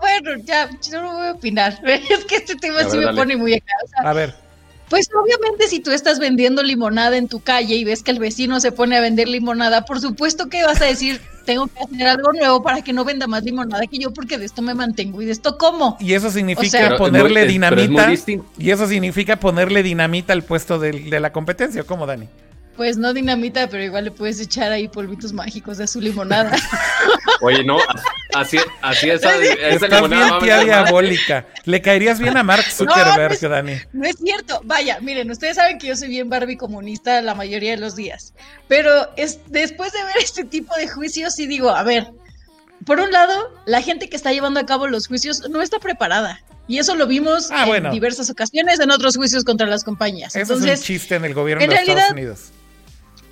bueno, 0.00 0.42
ya, 0.44 0.68
yo 0.80 1.02
no 1.02 1.12
voy 1.12 1.28
a 1.28 1.32
opinar. 1.32 1.78
Es 1.84 2.24
que 2.24 2.36
este 2.36 2.56
tema 2.56 2.84
sí 2.84 2.98
me 2.98 3.12
pone 3.14 3.36
muy 3.36 3.54
acá. 3.54 3.72
a 4.02 4.12
ver. 4.12 4.34
Pues 4.92 5.08
obviamente 5.14 5.68
si 5.68 5.80
tú 5.80 5.90
estás 5.90 6.18
vendiendo 6.18 6.62
limonada 6.62 7.16
en 7.16 7.26
tu 7.26 7.40
calle 7.40 7.76
y 7.76 7.82
ves 7.82 8.02
que 8.02 8.10
el 8.10 8.18
vecino 8.18 8.60
se 8.60 8.72
pone 8.72 8.94
a 8.94 9.00
vender 9.00 9.26
limonada, 9.26 9.86
por 9.86 10.02
supuesto 10.02 10.50
que 10.50 10.62
vas 10.64 10.82
a 10.82 10.84
decir, 10.84 11.18
tengo 11.46 11.66
que 11.66 11.82
hacer 11.82 12.06
algo 12.06 12.30
nuevo 12.34 12.62
para 12.62 12.82
que 12.82 12.92
no 12.92 13.02
venda 13.02 13.26
más 13.26 13.42
limonada 13.42 13.86
que 13.86 13.96
yo 13.96 14.12
porque 14.12 14.36
de 14.36 14.44
esto 14.44 14.60
me 14.60 14.74
mantengo 14.74 15.22
y 15.22 15.24
de 15.24 15.32
esto 15.32 15.56
como. 15.56 15.96
Y 15.98 16.12
eso 16.12 16.30
significa 16.30 16.98
ponerle 16.98 17.46
dinamita. 17.46 18.12
Y 18.58 18.70
eso 18.70 18.86
significa 18.86 19.36
ponerle 19.40 19.82
dinamita 19.82 20.34
al 20.34 20.42
puesto 20.42 20.78
de, 20.78 20.92
de 20.92 21.20
la 21.20 21.32
competencia, 21.32 21.84
¿cómo, 21.84 22.04
Dani? 22.04 22.28
Pues 22.82 22.96
no 22.96 23.14
dinamita, 23.14 23.68
pero 23.68 23.84
igual 23.84 24.06
le 24.06 24.10
puedes 24.10 24.40
echar 24.40 24.72
ahí 24.72 24.88
polvitos 24.88 25.32
mágicos 25.32 25.78
de 25.78 25.86
su 25.86 26.00
limonada. 26.00 26.56
Oye, 27.40 27.62
no, 27.62 27.78
así, 28.34 28.58
así 28.82 29.08
esa, 29.08 29.36
esa 29.36 30.00
bien 30.08 30.28
tía 30.40 30.64
diabólica. 30.64 31.46
Le 31.64 31.80
caerías 31.80 32.18
bien 32.18 32.36
a 32.36 32.42
Mark 32.42 32.64
Zuckerberg, 32.72 33.38
Dani. 33.38 33.74
No 33.92 34.04
es 34.04 34.16
cierto. 34.16 34.62
Vaya, 34.64 34.98
miren, 35.00 35.30
ustedes 35.30 35.54
saben 35.54 35.78
que 35.78 35.86
yo 35.86 35.94
soy 35.94 36.08
bien 36.08 36.28
Barbie 36.28 36.56
comunista 36.56 37.22
la 37.22 37.36
mayoría 37.36 37.70
de 37.70 37.76
los 37.76 37.94
días. 37.94 38.34
Pero 38.66 38.90
es, 39.14 39.38
después 39.46 39.92
de 39.92 40.02
ver 40.02 40.16
este 40.20 40.42
tipo 40.42 40.74
de 40.74 40.88
juicios, 40.88 41.36
sí 41.36 41.46
digo, 41.46 41.70
a 41.70 41.84
ver, 41.84 42.08
por 42.84 42.98
un 42.98 43.12
lado, 43.12 43.54
la 43.64 43.80
gente 43.80 44.08
que 44.08 44.16
está 44.16 44.32
llevando 44.32 44.58
a 44.58 44.66
cabo 44.66 44.88
los 44.88 45.06
juicios 45.06 45.48
no 45.50 45.62
está 45.62 45.78
preparada. 45.78 46.40
Y 46.66 46.78
eso 46.78 46.96
lo 46.96 47.06
vimos 47.06 47.48
ah, 47.52 47.64
en 47.76 47.92
diversas 47.92 48.28
ocasiones 48.28 48.80
en 48.80 48.90
otros 48.90 49.16
juicios 49.16 49.44
contra 49.44 49.68
las 49.68 49.84
compañías. 49.84 50.34
Eso 50.34 50.54
es 50.54 50.62
un 50.62 50.84
chiste 50.84 51.14
en 51.14 51.24
el 51.24 51.34
gobierno 51.34 51.64
de 51.64 51.74
Estados 51.76 52.10
Unidos 52.10 52.50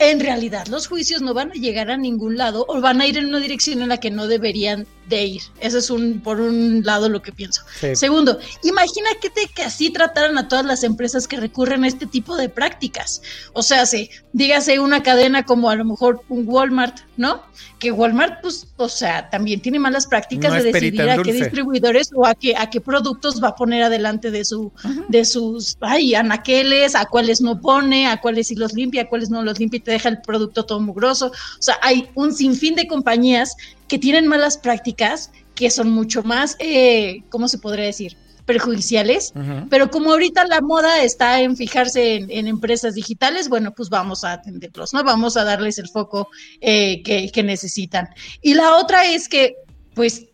en 0.01 0.19
realidad 0.19 0.67
los 0.67 0.89
juicios 0.89 1.21
no 1.21 1.35
van 1.35 1.51
a 1.51 1.55
llegar 1.55 1.91
a 1.91 1.99
ningún 1.99 2.39
lado 2.39 2.65
o 2.67 2.81
van 2.81 3.01
a 3.01 3.07
ir 3.07 3.19
en 3.19 3.27
una 3.27 3.39
dirección 3.39 3.83
en 3.83 3.91
la 3.91 3.99
que 3.99 4.11
no 4.11 4.27
deberían 4.27 4.87
de 5.11 5.25
ir. 5.25 5.43
Eso 5.61 5.77
es 5.77 5.91
un, 5.91 6.21
por 6.21 6.41
un 6.41 6.83
lado 6.85 7.09
lo 7.09 7.21
que 7.21 7.33
pienso. 7.33 7.63
Segundo, 7.95 8.39
imagínate 8.63 9.31
que 9.55 9.63
así 9.63 9.91
trataran 9.91 10.39
a 10.39 10.49
todas 10.49 10.65
las 10.65 10.85
empresas 10.85 11.29
que 11.29 11.37
recurren 11.37 11.85
a 11.85 11.89
este 11.89 12.07
tipo 12.07 12.37
de 12.37 12.49
prácticas. 12.49 13.21
O 13.53 13.63
sea, 13.63 13.85
si, 13.85 14.09
dígase 14.33 14.79
una 14.79 15.03
cadena 15.03 15.45
como 15.45 15.69
a 15.69 15.77
lo 15.77 15.85
mejor 15.85 16.23
un 16.29 16.45
Walmart, 16.47 17.01
¿no? 17.17 17.43
Que 17.79 17.91
Walmart, 17.91 18.41
pues, 18.41 18.69
o 18.77 18.89
sea, 18.89 19.29
también 19.31 19.61
tiene 19.61 19.79
malas 19.79 20.07
prácticas 20.07 20.53
de 20.55 20.73
decidir 20.73 21.03
a 21.03 21.21
qué 21.23 21.33
distribuidores 21.33 22.11
o 22.15 22.25
a 22.25 22.35
qué, 22.35 22.55
a 22.57 22.71
qué 22.71 22.81
productos 22.81 23.43
va 23.43 23.49
a 23.49 23.55
poner 23.57 23.83
adelante 23.83 24.31
de 24.31 24.45
su, 24.45 24.73
de 25.09 25.25
sus, 25.25 25.77
ay, 25.81 26.15
anaqueles, 26.15 26.95
a 26.95 27.07
cuáles 27.07 27.41
no 27.41 27.61
pone, 27.61 28.07
a 28.07 28.21
cuáles 28.21 28.49
sí 28.49 28.55
los 28.55 28.75
limpia, 28.75 29.03
a 29.03 29.09
cuáles 29.09 29.31
no 29.31 29.43
los 29.43 29.59
limpia 29.59 29.79
y 29.79 29.81
te 29.81 29.91
deja 29.91 30.09
el 30.09 30.21
producto 30.21 30.65
todo 30.65 30.81
mugroso. 30.81 31.27
O 31.29 31.63
sea, 31.63 31.77
hay 31.83 32.09
un 32.15 32.33
sinfín 32.33 32.77
de 32.77 32.87
compañías 32.87 33.57
que 33.91 33.99
tienen 33.99 34.29
malas 34.29 34.57
prácticas 34.57 35.33
que 35.57 35.69
son 35.69 35.91
mucho 35.91 36.23
más, 36.23 36.57
eh, 36.61 37.25
¿cómo 37.29 37.49
se 37.49 37.59
podría 37.59 37.85
decir? 37.85 38.17
perjudiciales, 38.47 39.33
pero 39.69 39.91
como 39.91 40.11
ahorita 40.11 40.45
la 40.45 40.61
moda 40.61 41.05
está 41.05 41.41
en 41.41 41.57
fijarse 41.57 42.17
en, 42.17 42.49
empresas 42.49 42.95
digitales, 42.95 43.49
bueno, 43.49 43.73
pues 43.73 43.91
vamos 43.91 44.25
a 44.25 44.33
atenderlos, 44.33 44.93
¿no? 44.93 45.05
Vamos 45.05 45.37
a 45.37 45.45
darles 45.45 45.79
el 45.79 45.89
foco 45.89 46.29
eh, 46.61 47.01
que, 47.05 47.43
necesitan. 47.45 48.09
Y 48.43 48.55
la 48.55 48.75
otra 48.75 49.05
es 49.05 49.29
que, 49.29 49.55
pues, 49.95 50.27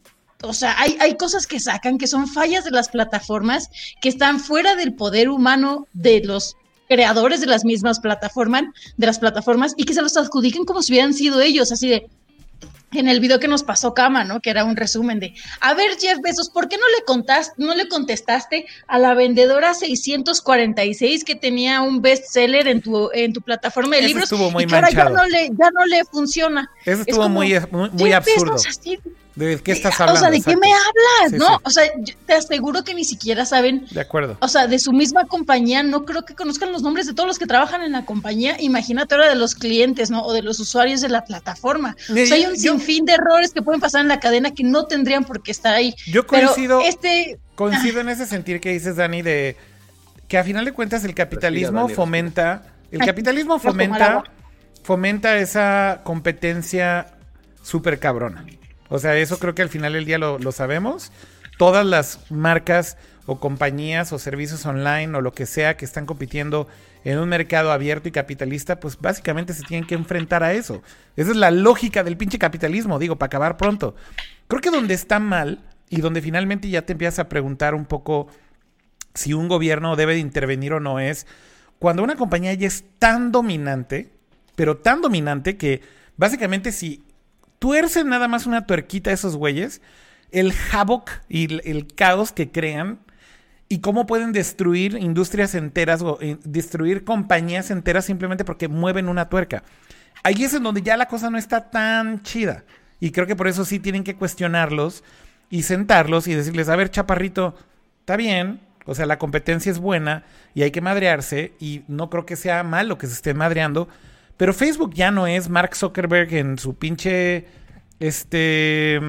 o 0.42 0.54
sea, 0.54 0.80
hay, 0.80 0.96
hay 0.98 1.18
cosas 1.18 1.46
que 1.46 1.60
sacan 1.60 1.98
que 1.98 2.06
son 2.06 2.26
fallas 2.26 2.64
de 2.64 2.70
las 2.70 2.88
plataformas 2.88 3.68
que 4.00 4.08
están 4.08 4.40
fuera 4.40 4.76
del 4.76 4.94
poder 4.94 5.28
humano 5.28 5.86
de 5.92 6.22
los 6.24 6.56
creadores 6.88 7.42
de 7.42 7.48
las 7.48 7.66
mismas 7.66 8.00
plataformas, 8.00 8.64
de 8.96 9.06
las 9.06 9.18
plataformas, 9.18 9.74
y 9.76 9.84
que 9.84 9.92
se 9.92 10.00
los 10.00 10.16
adjudiquen 10.16 10.64
como 10.64 10.80
si 10.80 10.92
hubieran 10.92 11.12
sido 11.12 11.42
ellos, 11.42 11.70
así 11.70 11.88
de, 11.88 12.08
en 12.92 13.08
el 13.08 13.20
video 13.20 13.40
que 13.40 13.48
nos 13.48 13.62
pasó 13.62 13.94
Kama, 13.94 14.24
¿no? 14.24 14.40
Que 14.40 14.50
era 14.50 14.64
un 14.64 14.76
resumen 14.76 15.18
de, 15.18 15.34
a 15.60 15.74
ver, 15.74 15.98
Jeff 15.98 16.18
Bezos, 16.22 16.50
¿por 16.50 16.68
qué 16.68 16.76
no 16.76 16.88
le 16.98 17.04
contaste, 17.04 17.54
no 17.58 17.74
le 17.74 17.88
contestaste 17.88 18.66
a 18.86 18.98
la 18.98 19.14
vendedora 19.14 19.74
646 19.74 21.24
que 21.24 21.34
tenía 21.34 21.82
un 21.82 22.00
bestseller 22.00 22.68
en 22.68 22.80
tu, 22.80 23.10
en 23.12 23.32
tu 23.32 23.42
plataforma 23.42 23.96
de 23.96 24.02
libros 24.02 24.24
estuvo 24.24 24.50
muy 24.50 24.64
y 24.64 24.66
que 24.66 24.74
ahora 24.74 24.90
ya 24.90 25.08
no 25.08 25.24
le, 25.26 25.48
ya 25.48 25.70
no 25.72 25.84
le 25.86 26.04
funciona? 26.04 26.70
Eso 26.84 27.02
estuvo 27.02 27.28
muy, 27.28 27.54
muy, 27.92 28.12
absurdo. 28.12 28.56
¿De 29.36 29.60
qué 29.62 29.72
estás 29.72 30.00
hablando? 30.00 30.18
O 30.18 30.22
sea, 30.22 30.30
¿de 30.30 30.40
qué 30.40 30.56
me 30.56 30.68
hablas? 30.72 31.38
¿No? 31.38 31.60
O 31.62 31.68
sea, 31.68 31.84
te 32.24 32.32
aseguro 32.32 32.82
que 32.84 32.94
ni 32.94 33.04
siquiera 33.04 33.44
saben. 33.44 33.86
De 33.90 34.00
acuerdo. 34.00 34.38
O 34.40 34.48
sea, 34.48 34.66
de 34.66 34.78
su 34.78 34.94
misma 34.94 35.26
compañía, 35.26 35.82
no 35.82 36.06
creo 36.06 36.24
que 36.24 36.34
conozcan 36.34 36.72
los 36.72 36.80
nombres 36.80 37.06
de 37.06 37.12
todos 37.12 37.26
los 37.26 37.38
que 37.38 37.46
trabajan 37.46 37.82
en 37.82 37.92
la 37.92 38.06
compañía. 38.06 38.56
Imagínate 38.60 39.14
ahora 39.14 39.28
de 39.28 39.34
los 39.34 39.54
clientes, 39.54 40.10
¿no? 40.10 40.22
O 40.24 40.32
de 40.32 40.40
los 40.40 40.58
usuarios 40.58 41.02
de 41.02 41.10
la 41.10 41.24
plataforma. 41.26 41.94
o 42.08 42.14
sea, 42.14 42.34
hay 42.34 42.46
un 42.46 42.56
sinfín 42.56 43.04
de 43.04 43.12
errores 43.12 43.52
que 43.52 43.60
pueden 43.60 43.80
pasar 43.80 44.00
en 44.00 44.08
la 44.08 44.20
cadena 44.20 44.52
que 44.52 44.64
no 44.64 44.86
tendrían 44.86 45.24
por 45.24 45.42
qué 45.42 45.50
estar 45.50 45.74
ahí. 45.74 45.94
Yo 46.06 46.26
coincido. 46.26 46.80
este. 46.80 47.38
Coincido 47.54 48.00
en 48.00 48.08
ese 48.08 48.24
sentir 48.24 48.58
que 48.60 48.72
dices, 48.72 48.96
Dani, 48.96 49.20
de 49.20 49.56
que 50.28 50.38
a 50.38 50.44
final 50.44 50.64
de 50.64 50.72
cuentas 50.72 51.04
el 51.04 51.14
capitalismo 51.14 51.90
fomenta. 51.90 52.62
El 52.90 53.00
capitalismo 53.00 53.58
fomenta. 53.58 54.24
Fomenta 54.82 55.36
esa 55.36 56.00
competencia 56.04 57.08
súper 57.60 57.98
cabrona. 57.98 58.46
O 58.88 58.98
sea, 58.98 59.16
eso 59.16 59.38
creo 59.38 59.54
que 59.54 59.62
al 59.62 59.68
final 59.68 59.92
del 59.92 60.04
día 60.04 60.18
lo, 60.18 60.52
sabemos. 60.52 61.12
Todas 61.58 61.86
las 61.86 62.20
marcas 62.30 62.96
o 63.26 63.40
compañías 63.40 64.12
o 64.12 64.18
servicios 64.18 64.64
online 64.66 65.16
o 65.16 65.20
lo 65.20 65.32
que 65.32 65.46
sea 65.46 65.76
que 65.76 65.84
están 65.84 66.06
compitiendo 66.06 66.68
en 67.04 67.18
un 67.18 67.28
mercado 67.28 67.72
abierto 67.72 68.08
y 68.08 68.12
capitalista, 68.12 68.78
pues 68.78 68.98
básicamente 69.00 69.54
se 69.54 69.62
tienen 69.62 69.86
que 69.86 69.94
enfrentar 69.94 70.42
a 70.42 70.52
eso. 70.52 70.82
Esa 71.16 71.30
es 71.30 71.36
la 71.36 71.50
lógica 71.50 72.04
del 72.04 72.16
pinche 72.16 72.38
capitalismo, 72.38 72.98
digo, 72.98 73.16
para 73.16 73.26
acabar 73.26 73.56
pronto. 73.56 73.94
Creo 74.48 74.60
que 74.60 74.70
donde 74.70 74.94
está 74.94 75.18
mal 75.18 75.60
y 75.88 76.00
donde 76.00 76.20
finalmente 76.20 76.68
ya 76.68 76.82
te 76.82 76.92
empiezas 76.92 77.20
a 77.20 77.28
preguntar 77.28 77.74
un 77.74 77.86
poco 77.86 78.28
si 79.14 79.32
un 79.32 79.48
gobierno 79.48 79.96
debe 79.96 80.14
de 80.14 80.20
intervenir 80.20 80.72
o 80.72 80.80
no 80.80 81.00
es 81.00 81.26
cuando 81.78 82.02
una 82.02 82.16
compañía 82.16 82.54
ya 82.54 82.66
es 82.66 82.84
tan 82.98 83.32
dominante, 83.32 84.10
pero 84.54 84.78
tan 84.78 85.02
dominante 85.02 85.56
que 85.56 85.82
básicamente 86.16 86.72
si 86.72 87.02
tuercen 87.58 88.08
nada 88.08 88.28
más 88.28 88.46
una 88.46 88.66
tuerquita 88.66 89.10
a 89.10 89.14
esos 89.14 89.36
güeyes, 89.36 89.80
el 90.30 90.52
havoc 90.72 91.10
y 91.28 91.52
el, 91.68 91.86
caos 91.94 92.32
que 92.32 92.50
crean 92.50 92.98
y 93.68 93.80
cómo 93.80 94.06
pueden 94.06 94.32
destruir 94.32 94.96
industrias 94.96 95.54
enteras 95.54 96.02
o 96.02 96.18
eh, 96.20 96.38
destruir 96.44 97.04
compañías 97.04 97.70
enteras 97.70 98.04
simplemente 98.04 98.44
porque 98.44 98.68
mueven 98.68 99.08
una 99.08 99.28
tuerca. 99.28 99.62
Ahí 100.22 100.44
es 100.44 100.54
en 100.54 100.62
donde 100.62 100.82
ya 100.82 100.96
la 100.96 101.06
cosa 101.06 101.30
no 101.30 101.38
está 101.38 101.70
tan 101.70 102.22
chida. 102.22 102.64
Y 103.00 103.10
creo 103.10 103.26
que 103.26 103.36
por 103.36 103.48
eso 103.48 103.64
sí 103.64 103.78
tienen 103.78 104.04
que 104.04 104.16
cuestionarlos 104.16 105.04
y 105.50 105.62
sentarlos 105.62 106.26
y 106.26 106.34
decirles, 106.34 106.68
a 106.68 106.76
ver, 106.76 106.90
chaparrito, 106.90 107.54
está 108.00 108.16
bien, 108.16 108.60
o 108.86 108.94
sea, 108.94 109.06
la 109.06 109.18
competencia 109.18 109.70
es 109.70 109.78
buena 109.78 110.24
y 110.54 110.62
hay 110.62 110.70
que 110.70 110.80
madrearse 110.80 111.52
y 111.60 111.82
no 111.88 112.08
creo 112.08 112.24
que 112.24 112.36
sea 112.36 112.62
malo 112.62 112.98
que 112.98 113.06
se 113.06 113.14
estén 113.14 113.36
madreando, 113.36 113.88
pero 114.36 114.52
Facebook 114.52 114.94
ya 114.94 115.10
no 115.10 115.26
es 115.26 115.48
Mark 115.48 115.74
Zuckerberg 115.74 116.32
en 116.34 116.58
su 116.58 116.74
pinche 116.74 117.46
este 117.98 119.00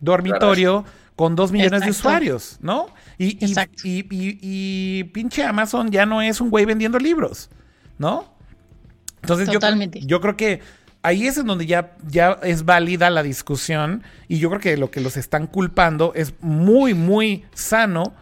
dormitorio 0.00 0.84
con 1.16 1.36
dos 1.36 1.52
millones 1.52 1.82
de 1.82 1.90
usuarios, 1.90 2.58
¿no? 2.60 2.88
Y, 3.18 3.38
y, 3.44 4.06
y, 4.12 5.04
pinche 5.04 5.44
Amazon 5.44 5.90
ya 5.90 6.04
no 6.04 6.20
es 6.20 6.40
un 6.40 6.50
güey 6.50 6.64
vendiendo 6.64 6.98
libros, 6.98 7.48
¿no? 7.98 8.34
Entonces 9.22 9.48
yo, 9.48 9.58
yo 10.00 10.20
creo 10.20 10.36
que 10.36 10.60
ahí 11.02 11.26
es 11.26 11.38
en 11.38 11.46
donde 11.46 11.66
ya, 11.66 11.96
ya 12.06 12.38
es 12.42 12.64
válida 12.64 13.08
la 13.10 13.22
discusión 13.22 14.02
y 14.28 14.38
yo 14.38 14.50
creo 14.50 14.60
que 14.60 14.76
lo 14.76 14.90
que 14.90 15.00
los 15.00 15.16
están 15.16 15.46
culpando 15.46 16.12
es 16.14 16.34
muy, 16.40 16.94
muy 16.94 17.44
sano 17.54 18.14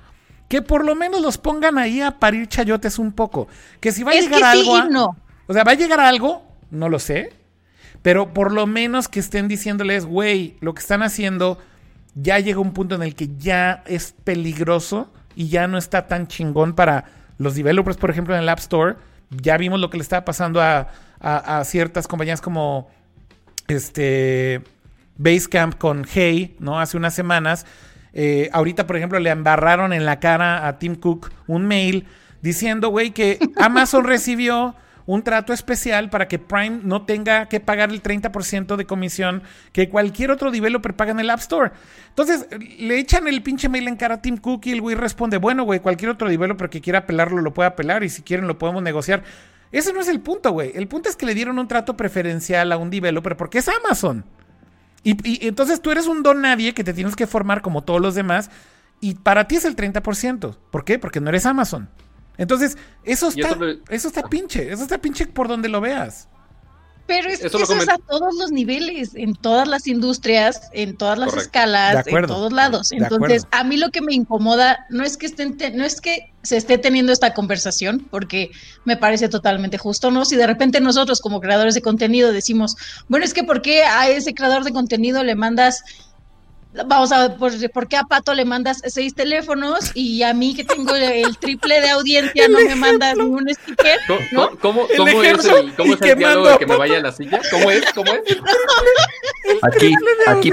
que 0.48 0.60
por 0.60 0.84
lo 0.84 0.94
menos 0.94 1.22
los 1.22 1.38
pongan 1.38 1.78
ahí 1.78 2.02
a 2.02 2.18
parir 2.18 2.46
chayotes 2.46 2.98
un 2.98 3.12
poco. 3.12 3.48
Que 3.80 3.90
si 3.90 4.02
va 4.02 4.12
a 4.12 4.14
llegar 4.14 4.44
algo... 4.44 4.84
no. 4.84 5.16
O 5.46 5.54
sea, 5.54 5.64
va 5.64 5.72
a 5.72 5.76
llegar 5.76 5.98
algo, 5.98 6.44
no 6.72 6.88
lo 6.88 6.98
sé. 6.98 7.32
Pero 8.02 8.34
por 8.34 8.50
lo 8.50 8.66
menos 8.66 9.08
que 9.08 9.20
estén 9.20 9.46
diciéndoles, 9.46 10.04
güey, 10.06 10.56
lo 10.60 10.74
que 10.74 10.80
están 10.80 11.04
haciendo 11.04 11.58
ya 12.14 12.40
llega 12.40 12.58
un 12.58 12.72
punto 12.72 12.96
en 12.96 13.02
el 13.02 13.14
que 13.14 13.30
ya 13.38 13.84
es 13.86 14.14
peligroso 14.24 15.12
y 15.36 15.48
ya 15.48 15.68
no 15.68 15.78
está 15.78 16.08
tan 16.08 16.26
chingón 16.26 16.74
para 16.74 17.04
los 17.38 17.54
developers, 17.54 17.96
por 17.96 18.10
ejemplo, 18.10 18.34
en 18.34 18.42
el 18.42 18.48
App 18.48 18.58
Store. 18.58 18.96
Ya 19.30 19.56
vimos 19.56 19.78
lo 19.78 19.88
que 19.88 19.98
le 19.98 20.02
estaba 20.02 20.24
pasando 20.24 20.60
a, 20.60 20.88
a 21.20 21.64
ciertas 21.64 22.08
compañías 22.08 22.40
como 22.40 22.90
este 23.68 24.62
Basecamp 25.16 25.76
con 25.76 26.04
Hey, 26.12 26.56
¿no? 26.58 26.80
Hace 26.80 26.96
unas 26.96 27.14
semanas. 27.14 27.66
Eh, 28.12 28.50
ahorita, 28.52 28.86
por 28.86 28.96
ejemplo, 28.96 29.18
le 29.18 29.30
embarraron 29.30 29.92
en 29.92 30.04
la 30.04 30.20
cara 30.20 30.66
a 30.66 30.78
Tim 30.78 30.96
Cook 30.96 31.30
un 31.46 31.66
mail 31.66 32.06
diciendo, 32.42 32.88
güey, 32.88 33.12
que 33.12 33.38
Amazon 33.56 34.04
recibió 34.06 34.74
un 35.06 35.22
trato 35.22 35.52
especial 35.52 36.10
para 36.10 36.28
que 36.28 36.38
Prime 36.38 36.80
no 36.82 37.02
tenga 37.02 37.46
que 37.46 37.60
pagar 37.60 37.90
el 37.90 38.02
30% 38.02 38.76
de 38.76 38.86
comisión 38.86 39.42
que 39.72 39.88
cualquier 39.88 40.30
otro 40.30 40.50
developer 40.50 40.94
paga 40.94 41.12
en 41.12 41.20
el 41.20 41.30
App 41.30 41.40
Store. 41.40 41.72
Entonces, 42.08 42.46
le 42.78 42.98
echan 42.98 43.28
el 43.28 43.42
pinche 43.42 43.68
mail 43.68 43.88
en 43.88 43.96
cara 43.96 44.16
a 44.16 44.22
Tim 44.22 44.36
Cook 44.36 44.66
y 44.66 44.72
el 44.72 44.80
güey 44.80 44.96
responde, 44.96 45.38
bueno, 45.38 45.64
güey, 45.64 45.80
cualquier 45.80 46.10
otro 46.10 46.28
developer 46.28 46.70
que 46.70 46.80
quiera 46.80 47.00
apelarlo 47.00 47.40
lo 47.40 47.54
puede 47.54 47.68
apelar 47.68 48.04
y 48.04 48.08
si 48.08 48.22
quieren 48.22 48.46
lo 48.46 48.58
podemos 48.58 48.82
negociar. 48.82 49.22
Ese 49.72 49.92
no 49.94 50.00
es 50.00 50.08
el 50.08 50.20
punto, 50.20 50.52
güey. 50.52 50.72
El 50.74 50.86
punto 50.86 51.08
es 51.08 51.16
que 51.16 51.24
le 51.24 51.34
dieron 51.34 51.58
un 51.58 51.66
trato 51.66 51.96
preferencial 51.96 52.70
a 52.72 52.76
un 52.76 52.90
developer 52.90 53.36
porque 53.36 53.58
es 53.58 53.68
Amazon. 53.68 54.24
Y, 55.02 55.46
entonces 55.48 55.80
tú 55.80 55.90
eres 55.90 56.06
un 56.06 56.22
don 56.22 56.42
nadie 56.42 56.74
que 56.74 56.84
te 56.84 56.94
tienes 56.94 57.16
que 57.16 57.26
formar 57.26 57.62
como 57.62 57.82
todos 57.82 58.00
los 58.00 58.14
demás. 58.14 58.50
Y 59.00 59.14
para 59.14 59.48
ti 59.48 59.56
es 59.56 59.64
el 59.64 59.74
30%. 59.74 60.56
¿Por 60.70 60.84
qué? 60.84 60.98
Porque 60.98 61.20
no 61.20 61.30
eres 61.30 61.46
Amazon. 61.46 61.88
Entonces, 62.38 62.76
eso 63.04 63.28
está, 63.28 63.56
eso 63.90 64.08
está 64.08 64.22
pinche. 64.28 64.72
Eso 64.72 64.82
está 64.82 64.98
pinche 64.98 65.26
por 65.26 65.48
donde 65.48 65.68
lo 65.68 65.80
veas. 65.80 66.28
Pero 67.06 67.28
es 67.28 67.44
eso, 67.44 67.58
es 67.58 67.88
a 67.88 67.98
todos 67.98 68.34
los 68.36 68.52
niveles, 68.52 69.10
en 69.14 69.34
todas 69.34 69.66
las 69.66 69.86
industrias, 69.88 70.70
en 70.72 70.96
todas 70.96 71.18
las 71.18 71.34
escalas, 71.34 72.06
en 72.06 72.26
todos 72.26 72.52
lados. 72.52 72.92
Entonces, 72.92 73.44
a 73.50 73.64
mí 73.64 73.76
lo 73.76 73.90
que 73.90 74.00
me 74.00 74.14
incomoda 74.14 74.86
no 74.88 75.02
es 75.02 75.16
que 75.16 75.26
estén, 75.26 75.56
no 75.74 75.84
es 75.84 76.00
que 76.00 76.32
se 76.42 76.56
esté 76.56 76.78
teniendo 76.78 77.12
esta 77.12 77.34
conversación, 77.34 78.06
porque 78.08 78.50
me 78.84 78.96
parece 78.96 79.28
totalmente 79.28 79.78
justo, 79.78 80.12
¿no? 80.12 80.24
Si 80.24 80.36
de 80.36 80.46
repente 80.46 80.80
nosotros 80.80 81.20
como 81.20 81.40
creadores 81.40 81.74
de 81.74 81.82
contenido 81.82 82.32
decimos, 82.32 82.76
bueno, 83.08 83.24
es 83.24 83.34
que 83.34 83.42
¿por 83.42 83.62
qué 83.62 83.82
a 83.82 84.08
ese 84.08 84.32
creador 84.32 84.62
de 84.62 84.72
contenido 84.72 85.24
le 85.24 85.34
mandas 85.34 85.82
Vamos 86.74 87.12
a 87.12 87.28
ver, 87.28 87.36
¿por, 87.36 87.86
qué 87.86 87.96
a 87.98 88.04
Pato 88.04 88.32
le 88.32 88.46
mandas 88.46 88.80
seis 88.86 89.14
teléfonos 89.14 89.90
y 89.94 90.22
a 90.22 90.32
mí 90.32 90.54
que 90.54 90.64
tengo 90.64 90.94
el 90.94 91.36
triple 91.36 91.80
de 91.80 91.90
audiencia 91.90 92.48
no 92.50 92.58
me 92.60 92.74
mandas 92.74 93.16
ningún 93.16 93.46
sticker? 93.48 93.98
¿Cómo, 94.06 94.50
cómo, 94.58 94.86
cómo 94.96 95.22
es 95.22 95.44
el, 95.44 95.74
cómo 95.74 95.94
es 95.94 96.00
el 96.00 96.18
diálogo 96.18 96.48
de 96.48 96.58
que 96.58 96.66
me 96.66 96.76
vaya 96.76 96.96
a 96.96 97.00
la 97.00 97.12
silla? 97.12 97.40
¿Cómo 97.50 97.70
es? 97.70 97.92
¿Cómo 97.92 98.10
es? 98.12 98.22
Aquí, 99.62 99.94
aquí, 100.26 100.50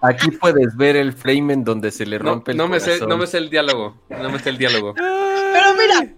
aquí 0.00 0.30
puedes 0.30 0.74
ver 0.76 0.96
el 0.96 1.12
frame 1.12 1.52
en 1.52 1.64
donde 1.64 1.90
se 1.90 2.06
le 2.06 2.18
rompe 2.18 2.52
el 2.52 2.56
no 2.56 2.66
me 2.66 2.80
sé, 2.80 3.00
No 3.06 3.18
me 3.18 3.26
sé 3.26 3.38
el 3.38 3.50
diálogo, 3.50 3.98
no 4.08 4.30
me 4.30 4.38
sé 4.38 4.48
el 4.48 4.56
diálogo. 4.56 4.94
Pero 4.94 5.74
mira, 5.74 6.14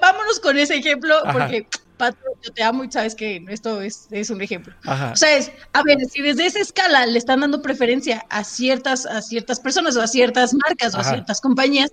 vámonos 0.00 0.38
con 0.38 0.56
ese 0.58 0.76
ejemplo 0.76 1.16
porque 1.32 1.66
yo 2.10 2.52
te 2.52 2.62
amo 2.62 2.84
y 2.84 2.90
sabes 2.90 3.14
que 3.14 3.44
esto 3.48 3.80
es, 3.80 4.08
un 4.30 4.42
ejemplo. 4.42 4.74
O 4.84 5.16
sea, 5.16 5.36
es, 5.36 5.50
a 5.72 5.82
ver, 5.82 5.98
si 6.10 6.22
desde 6.22 6.46
esa 6.46 6.60
escala 6.60 7.06
le 7.06 7.18
están 7.18 7.40
dando 7.40 7.62
preferencia 7.62 8.24
a 8.28 8.44
ciertas, 8.44 9.06
a 9.06 9.22
ciertas 9.22 9.60
personas 9.60 9.96
o 9.96 10.02
a 10.02 10.06
ciertas 10.06 10.54
marcas 10.54 10.94
o 10.94 10.98
a 10.98 11.04
ciertas 11.04 11.40
compañías, 11.40 11.90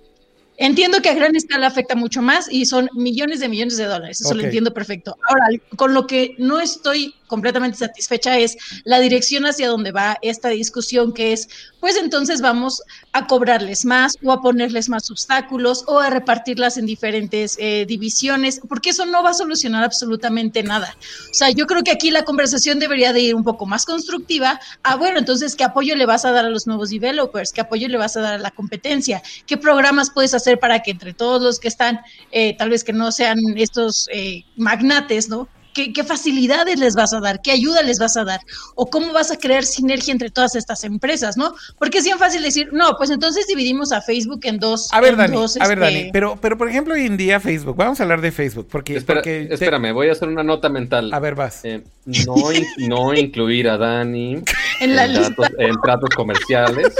Entiendo 0.62 1.00
que 1.00 1.08
a 1.08 1.14
gran 1.14 1.34
escala 1.34 1.68
afecta 1.68 1.94
mucho 1.94 2.20
más 2.20 2.46
y 2.52 2.66
son 2.66 2.90
millones 2.92 3.40
de 3.40 3.48
millones 3.48 3.78
de 3.78 3.86
dólares, 3.86 4.20
eso 4.20 4.34
lo 4.34 4.42
entiendo 4.42 4.74
perfecto. 4.74 5.16
Ahora, 5.26 5.46
con 5.74 5.94
lo 5.94 6.06
que 6.06 6.34
no 6.36 6.60
estoy 6.60 7.14
completamente 7.30 7.78
satisfecha 7.78 8.36
es 8.36 8.58
la 8.84 9.00
dirección 9.00 9.46
hacia 9.46 9.68
donde 9.68 9.92
va 9.92 10.18
esta 10.20 10.48
discusión, 10.48 11.14
que 11.14 11.32
es, 11.32 11.48
pues 11.78 11.96
entonces 11.96 12.42
vamos 12.42 12.82
a 13.12 13.26
cobrarles 13.26 13.84
más 13.84 14.16
o 14.22 14.32
a 14.32 14.42
ponerles 14.42 14.88
más 14.88 15.10
obstáculos 15.10 15.84
o 15.86 16.00
a 16.00 16.10
repartirlas 16.10 16.76
en 16.76 16.86
diferentes 16.86 17.56
eh, 17.58 17.86
divisiones, 17.86 18.60
porque 18.68 18.90
eso 18.90 19.06
no 19.06 19.22
va 19.22 19.30
a 19.30 19.34
solucionar 19.34 19.84
absolutamente 19.84 20.62
nada. 20.62 20.94
O 21.30 21.34
sea, 21.34 21.50
yo 21.50 21.66
creo 21.66 21.82
que 21.82 21.92
aquí 21.92 22.10
la 22.10 22.24
conversación 22.24 22.78
debería 22.80 23.12
de 23.12 23.20
ir 23.20 23.34
un 23.34 23.44
poco 23.44 23.64
más 23.64 23.86
constructiva. 23.86 24.60
Ah, 24.82 24.96
bueno, 24.96 25.18
entonces, 25.20 25.54
¿qué 25.54 25.64
apoyo 25.64 25.94
le 25.94 26.06
vas 26.06 26.24
a 26.24 26.32
dar 26.32 26.44
a 26.44 26.50
los 26.50 26.66
nuevos 26.66 26.90
developers? 26.90 27.52
¿Qué 27.52 27.60
apoyo 27.60 27.86
le 27.88 27.96
vas 27.96 28.16
a 28.16 28.20
dar 28.20 28.34
a 28.34 28.38
la 28.38 28.50
competencia? 28.50 29.22
¿Qué 29.46 29.56
programas 29.56 30.10
puedes 30.10 30.34
hacer 30.34 30.58
para 30.58 30.80
que 30.80 30.90
entre 30.90 31.14
todos 31.14 31.40
los 31.40 31.60
que 31.60 31.68
están, 31.68 32.00
eh, 32.32 32.56
tal 32.56 32.70
vez 32.70 32.82
que 32.82 32.92
no 32.92 33.12
sean 33.12 33.38
estos 33.56 34.08
eh, 34.12 34.44
magnates, 34.56 35.28
¿no? 35.28 35.48
¿Qué, 35.74 36.04
facilidades 36.04 36.78
les 36.78 36.94
vas 36.94 37.12
a 37.12 37.20
dar? 37.20 37.40
¿Qué 37.42 37.52
ayuda 37.52 37.82
les 37.82 37.98
vas 37.98 38.16
a 38.16 38.24
dar? 38.24 38.40
¿O 38.74 38.90
cómo 38.90 39.12
vas 39.12 39.30
a 39.30 39.36
crear 39.36 39.64
sinergia 39.64 40.12
entre 40.12 40.30
todas 40.30 40.54
estas 40.54 40.84
empresas, 40.84 41.36
no? 41.36 41.54
Porque 41.78 41.98
es 41.98 42.04
bien 42.04 42.18
fácil 42.18 42.42
decir, 42.42 42.72
no, 42.72 42.96
pues 42.96 43.10
entonces 43.10 43.46
dividimos 43.46 43.92
a 43.92 44.00
Facebook 44.00 44.40
en 44.44 44.58
dos. 44.58 44.92
A 44.92 45.00
ver, 45.00 45.16
Dani, 45.16 45.36
a 45.36 45.68
ver, 45.68 45.78
Dani, 45.78 45.96
este, 45.96 46.10
pero, 46.12 46.38
pero 46.40 46.58
por 46.58 46.68
ejemplo, 46.68 46.94
hoy 46.94 47.06
en 47.06 47.16
día 47.16 47.40
Facebook, 47.40 47.76
vamos 47.76 48.00
a 48.00 48.02
hablar 48.02 48.20
de 48.20 48.32
Facebook, 48.32 48.68
porque... 48.70 48.96
Espérame, 48.96 49.92
voy 49.92 50.08
a 50.08 50.12
hacer 50.12 50.28
una 50.28 50.42
nota 50.42 50.68
mental. 50.68 51.12
A 51.12 51.18
ver, 51.20 51.34
vas. 51.34 51.64
Eh, 51.64 51.82
no, 52.26 52.34
no 52.88 53.14
incluir 53.14 53.68
a 53.68 53.76
Dani 53.76 54.42
en, 54.80 54.96
la 54.96 55.04
en 55.04 55.80
tratos 55.80 56.10
comerciales. 56.10 56.94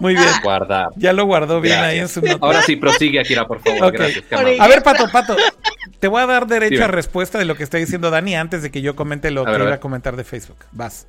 Muy 0.00 0.14
bien. 0.14 0.26
Guardar. 0.42 0.88
Ya 0.96 1.12
lo 1.12 1.24
guardó 1.24 1.60
bien 1.60 1.78
ahí 1.78 1.98
en 1.98 2.08
su 2.08 2.20
nota. 2.20 2.38
Ahora 2.40 2.62
sí, 2.62 2.76
prosigue, 2.76 3.20
Akira, 3.20 3.46
por 3.46 3.60
favor. 3.60 3.92
Gracias. 3.92 4.24
A 4.32 4.68
ver, 4.68 4.82
Pato, 4.82 5.08
Pato. 5.10 5.36
Te 6.00 6.08
voy 6.08 6.22
a 6.22 6.26
dar 6.26 6.46
derecho 6.46 6.84
a 6.84 6.88
respuesta 6.88 7.38
de 7.38 7.44
lo 7.44 7.54
que 7.54 7.62
está 7.62 7.78
diciendo 7.78 8.10
Dani 8.10 8.36
antes 8.36 8.62
de 8.62 8.70
que 8.70 8.82
yo 8.82 8.96
comente 8.96 9.30
lo 9.30 9.44
que 9.44 9.52
iba 9.52 9.74
a 9.74 9.80
comentar 9.80 10.16
de 10.16 10.24
Facebook. 10.24 10.58
Vas. 10.72 11.06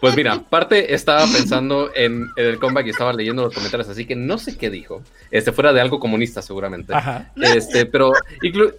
Pues 0.00 0.14
mira, 0.14 0.40
parte 0.40 0.94
estaba 0.94 1.26
pensando 1.26 1.90
en, 1.94 2.28
el 2.36 2.58
comeback 2.58 2.86
y 2.86 2.90
estaba 2.90 3.12
leyendo 3.12 3.42
los 3.42 3.54
comentarios, 3.54 3.88
así 3.88 4.04
que 4.04 4.14
no 4.14 4.38
sé 4.38 4.56
qué 4.56 4.70
dijo. 4.70 5.02
Este, 5.30 5.52
fuera 5.52 5.72
de 5.72 5.80
algo 5.80 5.98
comunista, 5.98 6.42
seguramente. 6.42 6.94
Ajá. 6.94 7.32
Este, 7.36 7.86
pero 7.86 8.12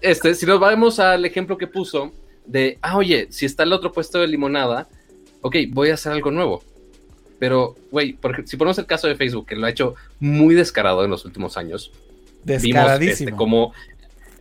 este, 0.02 0.36
si 0.36 0.46
nos 0.46 0.60
vamos 0.60 1.00
al 1.00 1.26
ejemplo 1.26 1.58
que 1.58 1.68
puso 1.68 2.14
de, 2.48 2.78
ah, 2.82 2.98
oye, 2.98 3.28
si 3.30 3.46
está 3.46 3.64
el 3.64 3.74
otro 3.74 3.92
puesto 3.92 4.20
de 4.20 4.28
limonada, 4.28 4.88
ok, 5.42 5.56
voy 5.70 5.90
a 5.90 5.96
hacer 5.96 6.12
algo 6.12 6.32
nuevo. 6.32 6.64
Pero, 7.40 7.76
güey, 7.92 8.14
porque 8.14 8.48
si 8.48 8.58
ponemos 8.58 8.78
el 8.80 8.86
caso 8.86 9.08
de 9.08 9.16
Facebook, 9.16 9.46
que 9.46 9.56
lo 9.56 9.68
ha 9.68 9.70
hecho 9.70 9.96
muy 10.20 10.56
descarado 10.56 11.04
en 11.04 11.12
los 11.12 11.24
últimos 11.26 11.58
años, 11.58 11.92
vimos 12.44 13.02
este, 13.02 13.32
como 13.32 13.74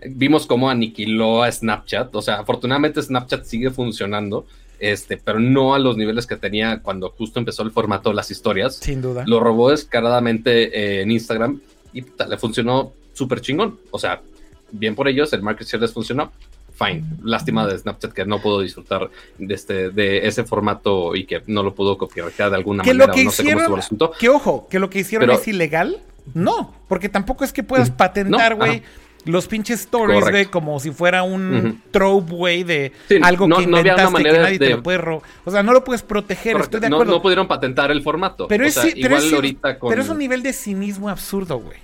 vimos 0.08 0.46
cómo 0.46 0.70
aniquiló 0.70 1.42
a 1.42 1.50
Snapchat. 1.50 2.14
O 2.14 2.22
sea, 2.22 2.36
afortunadamente 2.36 3.02
Snapchat 3.02 3.44
sigue 3.44 3.70
funcionando, 3.70 4.46
este, 4.78 5.16
pero 5.16 5.40
no 5.40 5.74
a 5.74 5.78
los 5.78 5.96
niveles 5.96 6.26
que 6.26 6.36
tenía 6.36 6.80
cuando 6.82 7.10
justo 7.10 7.38
empezó 7.38 7.62
el 7.62 7.70
formato 7.70 8.10
de 8.10 8.16
las 8.16 8.30
historias. 8.30 8.76
Sin 8.76 9.02
duda. 9.02 9.24
Lo 9.26 9.40
robó 9.40 9.70
descaradamente 9.70 10.98
eh, 10.98 11.02
en 11.02 11.10
Instagram 11.10 11.60
y 11.92 12.02
le 12.02 12.38
funcionó 12.38 12.92
súper 13.12 13.40
chingón. 13.40 13.78
O 13.90 13.98
sea, 13.98 14.22
bien 14.70 14.94
por 14.94 15.08
ellos, 15.08 15.32
el 15.32 15.42
market 15.42 15.66
share 15.66 15.82
les 15.82 15.92
funcionó. 15.92 16.32
Fine. 16.76 17.04
Lástima 17.22 17.66
de 17.66 17.78
Snapchat 17.78 18.12
que 18.12 18.24
no 18.26 18.40
pudo 18.40 18.60
disfrutar 18.60 19.10
de, 19.38 19.54
este, 19.54 19.90
de 19.90 20.26
ese 20.26 20.44
formato 20.44 21.16
y 21.16 21.24
que 21.24 21.42
no 21.46 21.62
lo 21.62 21.74
pudo 21.74 21.96
copiar 21.96 22.30
de 22.32 22.44
alguna 22.44 22.82
manera. 22.82 23.06
no 23.06 23.30
sé 23.30 23.44
cómo 23.44 23.60
estuvo 23.60 23.76
el 23.76 23.80
asunto. 23.80 24.12
Que 24.18 24.28
ojo, 24.28 24.66
que 24.68 24.78
lo 24.78 24.90
que 24.90 25.00
hicieron 25.00 25.30
es 25.30 25.48
ilegal. 25.48 26.00
No, 26.34 26.74
porque 26.88 27.08
tampoco 27.08 27.44
es 27.44 27.52
que 27.52 27.62
puedas 27.62 27.90
mm, 27.90 27.94
patentar, 27.94 28.56
güey 28.56 28.82
los 29.26 29.46
pinches 29.48 29.80
stories, 29.80 30.30
güey, 30.30 30.46
como 30.46 30.78
si 30.80 30.90
fuera 30.92 31.22
un 31.22 31.82
trope, 31.90 32.32
güey, 32.32 32.64
de 32.64 32.92
algo 33.22 33.48
que 33.48 33.62
inventaste 33.62 34.22
que 34.22 34.32
nadie 34.32 34.58
te 34.58 34.70
lo 34.70 34.82
puede 34.82 35.20
O 35.44 35.50
sea, 35.50 35.62
no 35.62 35.72
lo 35.72 35.84
puedes 35.84 36.02
proteger, 36.02 36.56
estoy 36.56 36.80
de 36.80 36.86
acuerdo. 36.86 37.12
No, 37.12 37.22
pudieron 37.22 37.48
patentar 37.48 37.90
el 37.90 38.02
formato. 38.02 38.48
Pero, 38.48 38.64
es, 38.64 38.78
pero, 39.00 39.16
es, 39.16 40.08
un 40.08 40.18
nivel 40.18 40.42
de 40.42 40.52
cinismo 40.52 41.08
absurdo, 41.08 41.58
güey. 41.58 41.78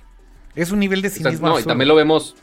Es 0.55 0.71
un 0.71 0.79
nivel 0.79 1.01
de 1.01 1.09
cinismo 1.09 1.47
absurdo. 1.47 1.53
No, 1.53 1.59
y 1.59 1.63
también 1.63 1.87
lo 1.87 1.95
vemos 1.95 2.35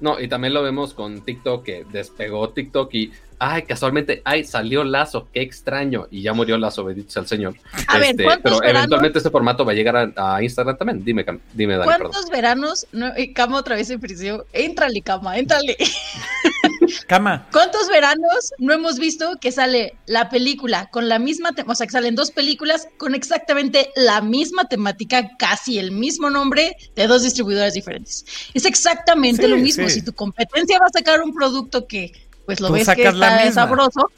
no, 0.00 0.20
y 0.20 0.28
también 0.28 0.54
lo 0.54 0.62
vemos 0.62 0.94
con 0.94 1.22
TikTok, 1.22 1.64
que 1.64 1.84
despegó 1.84 2.50
TikTok 2.50 2.94
y, 2.94 3.12
ay, 3.38 3.62
casualmente, 3.62 4.22
ay, 4.24 4.44
salió 4.44 4.84
Lazo, 4.84 5.28
qué 5.32 5.42
extraño, 5.42 6.06
y 6.10 6.22
ya 6.22 6.32
murió 6.32 6.58
Lazo, 6.58 6.84
bendito 6.84 7.20
el 7.20 7.26
Señor. 7.26 7.54
A 7.88 7.98
ver, 7.98 8.10
este, 8.10 8.26
pero 8.42 8.62
eventualmente 8.62 9.18
este 9.18 9.30
formato 9.30 9.64
va 9.64 9.72
a 9.72 9.74
llegar 9.74 10.12
a, 10.16 10.42
Instagram 10.42 10.76
también. 10.76 11.04
Dime, 11.04 11.24
dime, 11.52 11.76
Dani, 11.76 11.86
¿Cuántos 11.86 12.30
veranos? 12.30 12.86
No, 12.92 13.12
Cama 13.34 13.58
otra 13.58 13.76
vez 13.76 13.90
en 13.90 14.00
prisión. 14.00 14.42
Éntrale, 14.52 15.00
Cama, 15.02 15.38
éntrale. 15.38 15.76
Cama. 17.06 17.46
¿Cuántos 17.52 17.88
veranos 17.88 18.52
no 18.58 18.72
hemos 18.72 18.98
visto 18.98 19.36
que 19.40 19.52
sale 19.52 19.96
la 20.06 20.28
película 20.28 20.88
con 20.90 21.08
la 21.08 21.18
misma, 21.18 21.50
o 21.66 21.74
sea, 21.74 21.86
que 21.86 21.92
salen 21.92 22.14
dos 22.14 22.30
películas 22.30 22.88
con 22.96 23.14
exactamente 23.14 23.90
la 23.96 24.20
misma 24.20 24.64
temática, 24.64 25.36
casi 25.38 25.78
el 25.78 25.92
mismo 25.92 26.30
nombre, 26.30 26.76
de 26.94 27.06
dos 27.06 27.22
distribuidores 27.22 27.74
diferentes? 27.74 28.24
Es 28.54 28.64
exactamente 28.64 29.48
lo 29.48 29.56
mismo. 29.56 29.88
Si 29.88 30.02
tu 30.02 30.12
competencia 30.12 30.78
va 30.78 30.86
a 30.86 30.98
sacar 30.98 31.22
un 31.22 31.34
producto 31.34 31.86
que, 31.86 32.12
pues 32.46 32.60
lo 32.60 32.70
ves 32.70 32.88
que 32.88 33.06
está 33.06 33.52
sabroso, 33.52 34.10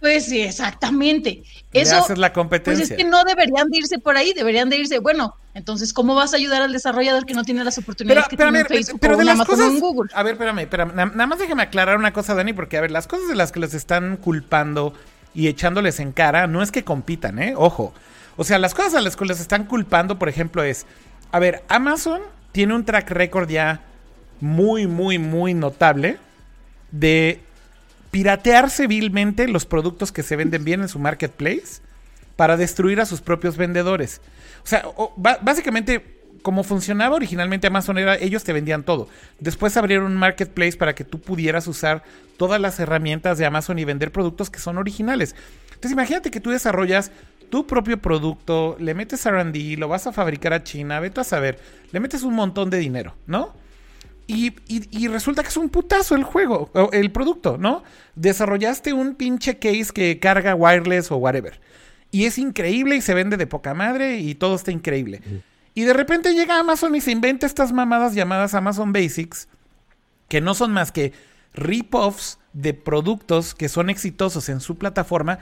pues 0.00 0.26
sí, 0.26 0.42
exactamente. 0.42 1.42
Eso 1.72 1.96
haces 1.96 2.18
la 2.18 2.32
competencia. 2.32 2.84
Pues 2.86 2.90
es 2.90 2.96
que 2.96 3.04
no 3.04 3.24
deberían 3.24 3.70
de 3.70 3.78
irse 3.78 3.98
por 3.98 4.16
ahí, 4.16 4.32
deberían 4.34 4.68
de 4.68 4.76
irse, 4.76 4.98
bueno, 4.98 5.34
entonces, 5.54 5.92
¿cómo 5.92 6.14
vas 6.14 6.34
a 6.34 6.36
ayudar 6.36 6.62
al 6.62 6.72
desarrollador 6.72 7.24
que 7.24 7.32
no 7.32 7.42
tiene 7.42 7.64
las 7.64 7.78
oportunidades 7.78 8.28
que 8.28 8.36
tiene 8.36 8.64
Facebook 8.64 9.00
pero 9.00 9.16
de 9.16 9.30
Amazon 9.30 9.80
Google? 9.80 10.10
A 10.14 10.22
ver, 10.22 10.34
espérame, 10.34 10.58
espérame, 10.60 10.94
nada 10.94 11.26
más 11.26 11.38
déjame 11.38 11.62
aclarar 11.62 11.96
una 11.96 12.12
cosa, 12.12 12.34
Dani, 12.34 12.52
porque 12.52 12.76
a 12.76 12.82
ver, 12.82 12.90
las 12.90 13.06
cosas 13.06 13.28
de 13.28 13.36
las 13.36 13.52
que 13.52 13.60
les 13.60 13.72
están 13.72 14.18
culpando 14.18 14.92
y 15.34 15.48
echándoles 15.48 15.98
en 16.00 16.12
cara, 16.12 16.46
no 16.46 16.62
es 16.62 16.70
que 16.70 16.84
compitan, 16.84 17.38
¿eh? 17.38 17.54
Ojo. 17.56 17.94
O 18.36 18.44
sea, 18.44 18.58
las 18.58 18.74
cosas 18.74 18.94
a 18.96 19.00
las 19.00 19.16
que 19.16 19.24
les 19.24 19.40
están 19.40 19.64
culpando, 19.64 20.18
por 20.18 20.28
ejemplo, 20.28 20.62
es 20.62 20.86
A 21.32 21.38
ver, 21.38 21.64
Amazon 21.68 22.20
tiene 22.52 22.74
un 22.74 22.84
track 22.84 23.10
record 23.10 23.48
ya 23.48 23.80
muy, 24.40 24.86
muy, 24.86 25.18
muy 25.18 25.54
notable 25.54 26.18
de 26.90 27.40
piratear 28.16 28.70
civilmente 28.70 29.46
los 29.46 29.66
productos 29.66 30.10
que 30.10 30.22
se 30.22 30.36
venden 30.36 30.64
bien 30.64 30.80
en 30.80 30.88
su 30.88 30.98
marketplace 30.98 31.82
para 32.34 32.56
destruir 32.56 32.98
a 32.98 33.04
sus 33.04 33.20
propios 33.20 33.58
vendedores. 33.58 34.22
O 34.64 34.66
sea, 34.66 34.86
básicamente, 35.42 36.02
como 36.40 36.64
funcionaba 36.64 37.14
originalmente 37.14 37.66
Amazon 37.66 37.98
era, 37.98 38.16
ellos 38.16 38.42
te 38.42 38.54
vendían 38.54 38.84
todo. 38.84 39.10
Después 39.38 39.76
abrieron 39.76 40.06
un 40.06 40.16
marketplace 40.16 40.78
para 40.78 40.94
que 40.94 41.04
tú 41.04 41.20
pudieras 41.20 41.66
usar 41.66 42.04
todas 42.38 42.58
las 42.58 42.80
herramientas 42.80 43.36
de 43.36 43.44
Amazon 43.44 43.78
y 43.78 43.84
vender 43.84 44.10
productos 44.12 44.48
que 44.48 44.60
son 44.60 44.78
originales. 44.78 45.34
Entonces 45.66 45.92
imagínate 45.92 46.30
que 46.30 46.40
tú 46.40 46.48
desarrollas 46.48 47.12
tu 47.50 47.66
propio 47.66 48.00
producto, 48.00 48.78
le 48.80 48.94
metes 48.94 49.30
RD, 49.30 49.76
lo 49.76 49.88
vas 49.88 50.06
a 50.06 50.12
fabricar 50.12 50.54
a 50.54 50.64
China, 50.64 51.00
vete 51.00 51.20
a 51.20 51.24
saber, 51.24 51.58
le 51.92 52.00
metes 52.00 52.22
un 52.22 52.32
montón 52.32 52.70
de 52.70 52.78
dinero, 52.78 53.14
¿no? 53.26 53.52
Y, 54.28 54.56
y, 54.66 55.06
resulta 55.06 55.42
que 55.42 55.50
es 55.50 55.56
un 55.56 55.68
putazo 55.68 56.16
el 56.16 56.24
juego, 56.24 56.70
el 56.92 57.12
producto, 57.12 57.58
¿no? 57.58 57.84
Desarrollaste 58.16 58.92
un 58.92 59.14
pinche 59.14 59.58
case 59.58 59.92
que 59.94 60.18
carga 60.18 60.56
wireless 60.56 61.12
o 61.12 61.16
whatever. 61.16 61.60
Y 62.10 62.24
es 62.24 62.36
increíble 62.38 62.96
y 62.96 63.00
se 63.02 63.14
vende 63.14 63.36
de 63.36 63.46
poca 63.46 63.72
madre 63.72 64.18
y 64.18 64.34
todo 64.34 64.56
está 64.56 64.72
increíble. 64.72 65.22
Y 65.74 65.84
de 65.84 65.92
repente 65.92 66.34
llega 66.34 66.58
Amazon 66.58 66.94
y 66.96 67.00
se 67.00 67.12
inventa 67.12 67.46
estas 67.46 67.72
mamadas 67.72 68.14
llamadas 68.14 68.54
Amazon 68.54 68.92
Basics, 68.92 69.48
que 70.28 70.40
no 70.40 70.54
son 70.54 70.72
más 70.72 70.90
que 70.90 71.12
rip-offs 71.54 72.38
de 72.52 72.74
productos 72.74 73.54
que 73.54 73.68
son 73.68 73.90
exitosos 73.90 74.48
en 74.48 74.60
su 74.60 74.76
plataforma, 74.76 75.38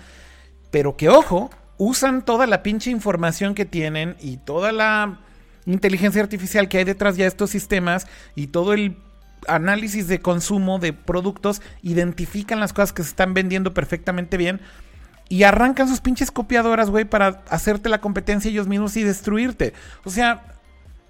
pero 0.71 0.97
que, 0.97 1.09
ojo, 1.09 1.51
usan 1.79 2.25
toda 2.25 2.47
la 2.47 2.63
pinche 2.63 2.91
información 2.91 3.55
que 3.55 3.65
tienen 3.65 4.17
y 4.21 4.37
toda 4.39 4.73
la 4.73 5.21
inteligencia 5.67 6.23
artificial 6.23 6.69
que 6.69 6.79
hay 6.79 6.85
detrás 6.85 7.17
ya 7.17 7.25
de 7.25 7.29
estos 7.29 7.51
sistemas 7.51 8.07
y 8.35 8.49
todo 8.49 8.73
el 8.73 8.97
análisis 9.49 10.09
de 10.09 10.21
consumo 10.21 10.79
de 10.79 10.93
productos, 10.93 11.61
identifican 11.83 12.61
las 12.61 12.73
cosas 12.73 12.93
que 12.93 13.03
se 13.03 13.11
están 13.11 13.35
vendiendo 13.35 13.75
perfectamente 13.75 14.37
bien 14.37 14.61
y 15.29 15.43
arrancan 15.43 15.89
sus 15.89 16.01
pinches 16.01 16.31
copiadoras, 16.31 16.91
güey, 16.91 17.05
para 17.05 17.43
hacerte 17.49 17.89
la 17.89 18.01
competencia 18.01 18.51
ellos 18.51 18.69
mismos 18.69 18.97
y 18.97 19.03
destruirte. 19.03 19.73
O 20.05 20.11
sea, 20.11 20.55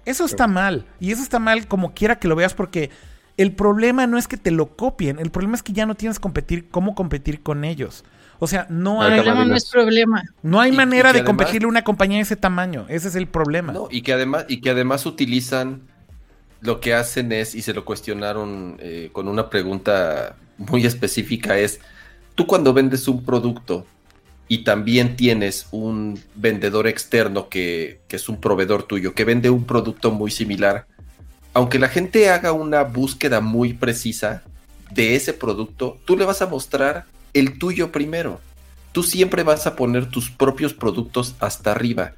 eso 0.05 0.25
está 0.25 0.47
mal. 0.47 0.85
Y 0.99 1.11
eso 1.11 1.21
está 1.21 1.39
mal 1.39 1.67
como 1.67 1.93
quiera 1.93 2.19
que 2.19 2.27
lo 2.27 2.35
veas 2.35 2.53
porque 2.53 2.91
el 3.37 3.53
problema 3.53 4.07
no 4.07 4.17
es 4.17 4.27
que 4.27 4.37
te 4.37 4.51
lo 4.51 4.77
copien, 4.77 5.19
el 5.19 5.29
problema 5.29 5.55
es 5.55 5.63
que 5.63 5.73
ya 5.73 5.85
no 5.85 5.95
tienes 5.95 6.19
competir, 6.19 6.69
cómo 6.69 6.95
competir 6.95 7.43
con 7.43 7.65
ellos. 7.65 8.05
O 8.39 8.47
sea, 8.47 8.67
no 8.69 9.01
hay. 9.01 9.21
problema 9.21 9.45
no 9.45 9.55
es 9.55 9.65
problema. 9.69 10.23
No 10.43 10.59
hay 10.59 10.71
manera 10.71 11.13
de 11.13 11.23
competirle 11.23 11.65
a 11.65 11.69
una 11.69 11.83
compañía 11.83 12.17
de 12.17 12.23
ese 12.23 12.35
tamaño. 12.35 12.85
Ese 12.89 13.07
es 13.07 13.15
el 13.15 13.27
problema. 13.27 13.73
y 13.89 14.01
que 14.01 14.13
además, 14.13 14.45
y 14.47 14.61
que 14.61 14.69
además 14.69 15.05
utilizan 15.05 15.81
lo 16.61 16.79
que 16.79 16.93
hacen 16.93 17.31
es, 17.31 17.55
y 17.55 17.61
se 17.61 17.73
lo 17.73 17.85
cuestionaron 17.85 18.77
eh, 18.79 19.09
con 19.11 19.27
una 19.27 19.49
pregunta 19.49 20.35
muy 20.57 20.85
específica, 20.85 21.57
es 21.57 21.79
tú 22.33 22.47
cuando 22.47 22.73
vendes 22.73 23.07
un 23.07 23.23
producto 23.23 23.85
y 24.47 24.63
también 24.63 25.15
tienes 25.15 25.67
un 25.71 26.19
vendedor 26.35 26.87
externo 26.87 27.49
que, 27.49 28.01
que 28.07 28.15
es 28.15 28.29
un 28.29 28.39
proveedor 28.39 28.83
tuyo, 28.83 29.13
que 29.13 29.25
vende 29.25 29.49
un 29.49 29.65
producto 29.65 30.11
muy 30.11 30.31
similar, 30.31 30.87
aunque 31.53 31.79
la 31.79 31.87
gente 31.87 32.29
haga 32.29 32.51
una 32.51 32.83
búsqueda 32.83 33.41
muy 33.41 33.73
precisa 33.73 34.43
de 34.91 35.15
ese 35.15 35.33
producto, 35.33 35.97
tú 36.05 36.17
le 36.17 36.25
vas 36.25 36.41
a 36.41 36.47
mostrar 36.47 37.05
el 37.35 37.59
tuyo 37.59 37.91
primero. 37.91 38.39
Tú 38.93 39.03
siempre 39.03 39.43
vas 39.43 39.67
a 39.67 39.75
poner 39.75 40.09
tus 40.09 40.31
propios 40.31 40.73
productos 40.73 41.35
hasta 41.39 41.71
arriba 41.71 42.13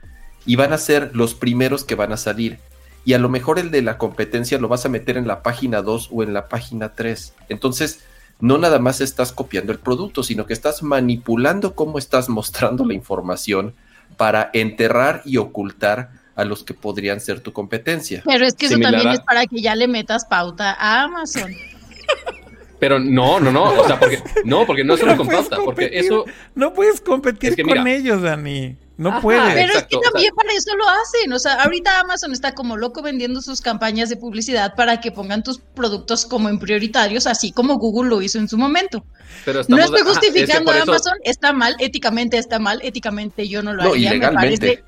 y 0.45 0.55
van 0.55 0.71
a 0.71 0.77
ser 0.77 1.09
los 1.13 1.33
primeros 1.33 1.83
que 1.83 1.95
van 1.95 2.13
a 2.13 2.17
salir. 2.17 2.59
Y 3.03 3.13
a 3.13 3.19
lo 3.19 3.27
mejor 3.27 3.57
el 3.57 3.71
de 3.71 3.81
la 3.81 3.97
competencia 3.97 4.59
lo 4.59 4.67
vas 4.67 4.85
a 4.85 4.89
meter 4.89 5.17
en 5.17 5.27
la 5.27 5.41
página 5.41 5.81
2 5.81 6.09
o 6.11 6.23
en 6.23 6.33
la 6.33 6.47
página 6.47 6.93
3. 6.93 7.33
Entonces, 7.49 8.01
no 8.39 8.59
nada 8.59 8.79
más 8.79 9.01
estás 9.01 9.31
copiando 9.31 9.71
el 9.71 9.79
producto, 9.79 10.21
sino 10.23 10.45
que 10.45 10.53
estás 10.53 10.83
manipulando 10.83 11.73
cómo 11.73 11.97
estás 11.97 12.29
mostrando 12.29 12.85
la 12.85 12.93
información 12.93 13.73
para 14.17 14.51
enterrar 14.53 15.23
y 15.25 15.37
ocultar 15.37 16.11
a 16.35 16.45
los 16.45 16.63
que 16.63 16.75
podrían 16.75 17.19
ser 17.19 17.39
tu 17.39 17.51
competencia. 17.51 18.21
Pero 18.23 18.45
es 18.45 18.53
que 18.53 18.67
eso 18.67 18.77
también 18.77 19.07
es 19.07 19.21
para 19.21 19.47
que 19.47 19.59
ya 19.59 19.75
le 19.75 19.87
metas 19.87 20.25
pauta 20.25 20.73
a 20.73 21.03
Amazon. 21.03 21.51
Pero 22.79 22.99
no, 22.99 23.39
no, 23.39 23.51
no, 23.51 23.63
o 23.63 23.87
sea, 23.87 23.99
porque 23.99 24.21
no, 24.43 24.65
porque 24.65 24.83
no 24.83 24.93
es 24.95 24.99
solo 24.99 25.17
con 25.17 25.27
pauta, 25.27 25.57
porque 25.63 25.89
eso 25.93 26.25
no 26.55 26.73
puedes 26.73 27.01
competir 27.01 27.55
con 27.63 27.87
ellos, 27.87 28.21
Dani. 28.21 28.77
No 28.97 29.21
puedes. 29.21 29.53
Pero 29.53 29.73
es 29.73 29.83
que 29.83 29.97
también 29.97 30.33
para 30.35 30.49
eso 30.53 30.75
lo 30.75 30.89
hacen. 30.89 31.31
O 31.31 31.37
sea, 31.37 31.63
ahorita 31.63 31.99
Amazon 31.99 32.31
está 32.31 32.53
como 32.53 32.77
loco 32.77 33.03
vendiendo 33.03 33.41
sus 33.41 33.61
campañas 33.61 34.09
de 34.09 34.17
publicidad 34.17 34.73
para 34.75 34.99
que 34.99 35.11
pongan 35.11 35.43
tus 35.43 35.59
productos 35.59 36.25
como 36.25 36.49
en 36.49 36.57
prioritarios, 36.57 37.27
así 37.27 37.51
como 37.51 37.75
Google 37.75 38.09
lo 38.09 38.21
hizo 38.23 38.39
en 38.39 38.47
su 38.47 38.57
momento. 38.57 39.05
Pero 39.45 39.61
no 39.67 39.77
estoy 39.77 40.01
justificando 40.01 40.71
a 40.71 40.81
Amazon, 40.81 41.13
está 41.23 41.53
mal, 41.53 41.75
éticamente 41.77 42.39
está 42.39 42.57
mal, 42.57 42.79
éticamente 42.81 43.47
yo 43.47 43.61
no 43.61 43.73
lo 43.73 43.83
haría, 43.83 44.13
me 44.13 44.31
parece. 44.31 44.83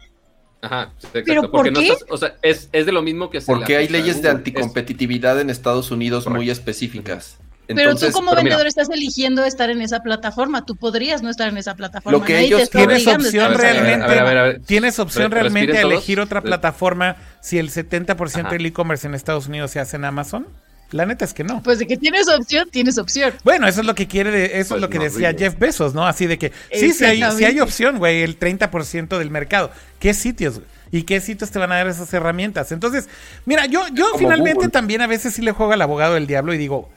Ajá, 0.61 0.91
exacto. 0.95 1.19
¿Pero 1.25 1.51
porque 1.51 1.71
no 1.71 1.79
estás, 1.79 2.03
o 2.09 2.17
sea, 2.17 2.35
es, 2.41 2.67
es, 2.73 2.85
de 2.85 2.91
lo 2.91 3.01
mismo 3.01 3.29
que 3.29 3.39
se 3.39 3.45
Porque 3.45 3.77
hay 3.77 3.87
leyes 3.87 4.21
de 4.21 4.29
anticompetitividad 4.29 5.39
en 5.39 5.49
Estados 5.49 5.89
Unidos 5.91 6.27
muy 6.27 6.49
específicas 6.49 7.37
pero 7.75 7.95
tú 7.95 8.11
como 8.11 8.35
vendedor 8.35 8.67
estás 8.67 8.89
eligiendo 8.89 9.45
estar 9.45 9.69
en 9.69 9.81
esa 9.81 10.01
plataforma, 10.01 10.65
tú 10.65 10.75
podrías 10.75 11.21
no 11.21 11.29
estar 11.29 11.49
en 11.49 11.57
esa 11.57 11.75
plataforma. 11.75 12.17
Lo 12.17 12.25
que 12.25 12.39
ellos 12.39 12.69
tienes 12.69 13.07
opción 13.07 13.53
realmente, 13.53 14.59
tienes 14.65 14.99
opción 14.99 15.31
realmente 15.31 15.77
a 15.77 15.81
elegir 15.81 16.19
otra 16.19 16.41
plataforma 16.41 17.17
si 17.41 17.57
el 17.57 17.71
70% 17.71 18.49
del 18.49 18.65
e-commerce 18.65 19.07
en 19.07 19.15
Estados 19.15 19.47
Unidos 19.47 19.71
se 19.71 19.79
hace 19.79 19.97
en 19.97 20.05
Amazon. 20.05 20.47
La 20.91 21.05
neta 21.05 21.23
es 21.23 21.35
que 21.35 21.43
no. 21.43 21.61
Pues 21.61 21.77
de 21.77 21.85
que 21.85 21.97
tienes 21.97 22.27
opción, 22.27 22.67
tienes 22.71 22.97
opción. 22.97 23.33
Bueno, 23.43 23.67
eso 23.67 23.81
es 23.81 23.85
lo 23.85 23.93
que 23.93 24.07
quiere, 24.07 24.45
eso 24.45 24.59
es 24.59 24.67
pues 24.69 24.81
lo 24.81 24.89
que 24.89 24.97
decía 24.97 25.35
Jeff 25.37 25.59
Bezos, 25.59 25.93
¿no? 25.93 26.07
Así 26.07 26.25
de 26.25 26.39
que 26.39 26.51
sí, 26.73 26.93
sí 26.93 27.05
hay, 27.05 27.21
hay 27.21 27.59
opción, 27.59 27.99
güey, 27.99 28.23
el 28.23 28.39
30% 28.39 29.19
del 29.19 29.29
mercado. 29.29 29.69
¿Qué 29.99 30.15
sitios, 30.15 30.61
¿Y 30.91 31.03
qué 31.03 31.21
sitios 31.21 31.51
te 31.51 31.59
van 31.59 31.71
a 31.71 31.75
dar 31.75 31.87
esas 31.87 32.11
herramientas? 32.13 32.71
Entonces, 32.71 33.07
mira, 33.45 33.65
yo, 33.67 33.87
yo 33.93 34.05
finalmente 34.17 34.69
también 34.69 35.01
a 35.01 35.07
veces 35.07 35.33
sí 35.33 35.41
le 35.41 35.51
juego 35.51 35.73
al 35.73 35.81
abogado 35.81 36.15
del 36.15 36.27
diablo 36.27 36.53
y 36.53 36.57
digo, 36.57 36.89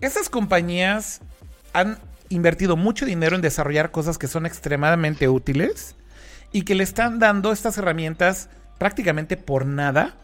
esas 0.00 0.28
compañías 0.28 1.20
han 1.72 1.98
invertido 2.28 2.76
mucho 2.76 3.06
dinero 3.06 3.36
en 3.36 3.42
desarrollar 3.42 3.90
cosas 3.90 4.18
que 4.18 4.28
son 4.28 4.46
extremadamente 4.46 5.28
útiles 5.28 5.96
y 6.52 6.62
que 6.62 6.74
le 6.74 6.84
están 6.84 7.18
dando 7.18 7.52
estas 7.52 7.78
herramientas 7.78 8.48
prácticamente 8.78 9.36
por 9.36 9.66
nada 9.66 10.14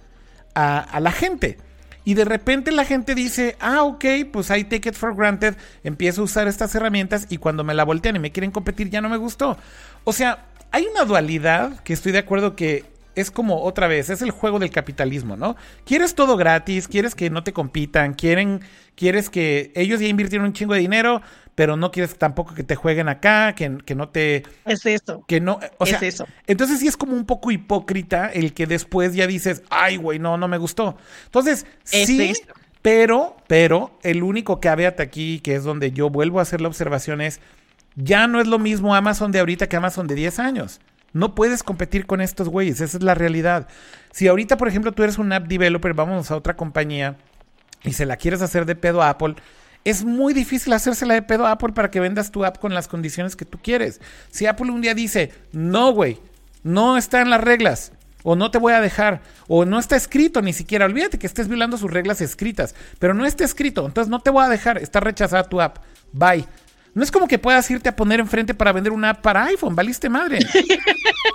a, 0.55 1.01
la 1.01 1.10
gente. 1.10 1.59
Y 2.05 2.14
de 2.14 2.24
repente 2.24 2.70
la 2.70 2.84
gente 2.84 3.14
dice, 3.14 3.56
ah, 3.60 3.82
ok, 3.82 4.05
pues 4.32 4.51
hay 4.51 4.64
take 4.64 4.90
it 4.90 4.94
for 4.94 5.16
granted, 5.16 5.56
empiezo 5.82 6.20
a 6.20 6.24
usar 6.24 6.46
estas 6.46 6.74
herramientas 6.74 7.26
y 7.30 7.38
cuando 7.38 7.64
me 7.64 7.74
la 7.74 7.84
voltean 7.84 8.16
y 8.16 8.18
me 8.18 8.30
quieren 8.32 8.51
competir 8.51 8.90
ya 8.90 9.01
no 9.01 9.09
me 9.09 9.16
gustó. 9.16 9.56
O 10.05 10.12
sea, 10.12 10.46
hay 10.70 10.86
una 10.86 11.05
dualidad 11.05 11.80
que 11.80 11.92
estoy 11.92 12.12
de 12.12 12.18
acuerdo 12.18 12.56
que 12.56 12.84
es 13.15 13.31
como 13.31 13.62
otra 13.62 13.86
vez, 13.86 14.11
es 14.11 14.23
el 14.23 14.31
juego 14.31 14.59
del 14.59 14.70
capitalismo, 14.70 15.36
¿no? 15.36 15.57
Quieres 15.85 16.15
todo 16.15 16.36
gratis, 16.36 16.89
quieres 16.89 17.15
que 17.15 17.31
no 17.31 17.45
te 17.45 17.53
compitan, 17.53 18.15
quieren, 18.15 18.61
quieres 18.95 19.31
que 19.31 19.73
ellos 19.74 20.01
ya 20.01 20.09
invirtieron 20.09 20.47
un 20.47 20.53
chingo 20.53 20.74
de 20.74 20.81
dinero, 20.81 21.23
pero 21.55 21.77
no 21.77 21.91
quieres 21.91 22.16
tampoco 22.19 22.55
que 22.55 22.65
te 22.65 22.74
jueguen 22.74 23.09
acá, 23.09 23.55
que, 23.55 23.78
que 23.85 23.95
no 23.95 24.09
te... 24.09 24.43
Es 24.65 24.85
eso. 24.86 25.24
Que 25.27 25.41
no, 25.41 25.61
o 25.78 25.85
es 25.85 26.03
eso. 26.03 26.27
Entonces 26.47 26.81
sí 26.81 26.89
es 26.89 26.97
como 26.97 27.15
un 27.15 27.27
poco 27.27 27.51
hipócrita 27.51 28.28
el 28.28 28.53
que 28.53 28.66
después 28.66 29.15
ya 29.15 29.27
dices, 29.27 29.62
ay, 29.70 29.97
güey, 29.97 30.19
no, 30.19 30.36
no 30.36 30.49
me 30.49 30.59
gustó. 30.59 30.97
Entonces, 31.27 31.66
sí, 31.85 32.32
pero, 32.82 33.36
pero, 33.47 33.99
el 34.03 34.23
único 34.23 34.61
caveat 34.61 35.01
aquí, 35.01 35.41
que 35.41 35.55
es 35.55 35.65
donde 35.65 35.93
yo 35.93 36.11
vuelvo 36.11 36.39
a 36.39 36.43
hacer 36.43 36.61
la 36.61 36.69
observación 36.69 37.20
es, 37.20 37.41
ya 37.97 38.27
no 38.27 38.41
es 38.41 38.47
lo 38.47 38.59
mismo 38.59 38.95
Amazon 38.95 39.32
de 39.32 39.39
ahorita 39.39 39.69
que 39.69 39.77
Amazon 39.77 40.07
de 40.07 40.15
10 40.16 40.39
años. 40.39 40.81
No 41.15 41.35
puedes 41.35 41.62
competir 41.62 42.07
con 42.07 42.20
estos 42.20 42.49
güeyes, 42.51 42.81
esa 42.81 42.99
es 42.99 43.03
la 43.03 43.15
realidad. 43.15 43.69
Si 44.12 44.28
ahorita, 44.28 44.59
por 44.59 44.69
ejemplo, 44.69 44.93
tú 44.93 45.05
eres 45.05 45.16
un 45.16 45.32
app 45.32 45.47
developer, 45.47 45.95
vamos 45.95 46.31
a 46.31 46.36
otra 46.36 46.57
compañía 46.57 47.16
y 47.85 47.93
se 47.93 48.05
la 48.05 48.16
quieres 48.16 48.43
hacer 48.43 48.66
de 48.66 48.74
pedo 48.74 49.01
a 49.01 49.11
Apple, 49.11 49.36
es 49.85 50.05
muy 50.05 50.35
difícil 50.35 50.73
hacérsela 50.73 51.15
de 51.15 51.23
pedo 51.23 51.47
a 51.47 51.53
Apple 51.53 51.73
para 51.73 51.91
que 51.91 52.01
vendas 52.01 52.31
tu 52.31 52.45
app 52.45 52.59
con 52.59 52.74
las 52.74 52.89
condiciones 52.89 53.36
que 53.36 53.45
tú 53.45 53.59
quieres. 53.62 54.01
Si 54.31 54.47
Apple 54.47 54.70
un 54.73 54.81
día 54.81 54.95
dice, 54.95 55.32
no, 55.53 55.93
güey, 55.93 56.19
no 56.62 56.97
está 56.97 57.20
en 57.20 57.31
las 57.31 57.43
reglas, 57.43 57.93
o 58.24 58.35
no 58.35 58.51
te 58.51 58.59
voy 58.59 58.73
a 58.73 58.81
dejar, 58.81 59.20
o 59.47 59.65
no 59.65 59.78
está 59.78 59.95
escrito 59.95 60.43
ni 60.43 60.53
siquiera, 60.53 60.86
olvídate 60.86 61.19
que 61.19 61.27
estés 61.27 61.47
violando 61.47 61.77
sus 61.77 61.93
reglas 61.93 62.20
escritas, 62.23 62.74
pero 62.99 63.15
no 63.15 63.24
está 63.27 63.45
escrito, 63.45 63.86
entonces 63.86 64.11
no 64.11 64.20
te 64.20 64.31
voy 64.31 64.45
a 64.45 64.49
dejar, 64.49 64.78
está 64.78 64.99
rechazada 64.99 65.45
tu 65.45 65.61
app, 65.61 65.78
bye. 66.12 66.45
No 66.94 67.02
es 67.02 67.10
como 67.10 67.26
que 67.26 67.38
puedas 67.38 67.68
irte 67.70 67.88
a 67.88 67.96
poner 67.96 68.20
enfrente 68.20 68.54
para 68.54 68.72
vender 68.72 68.92
una 68.92 69.10
app 69.10 69.20
para 69.20 69.44
iPhone, 69.44 69.74
valiste 69.74 70.08
madre. 70.08 70.38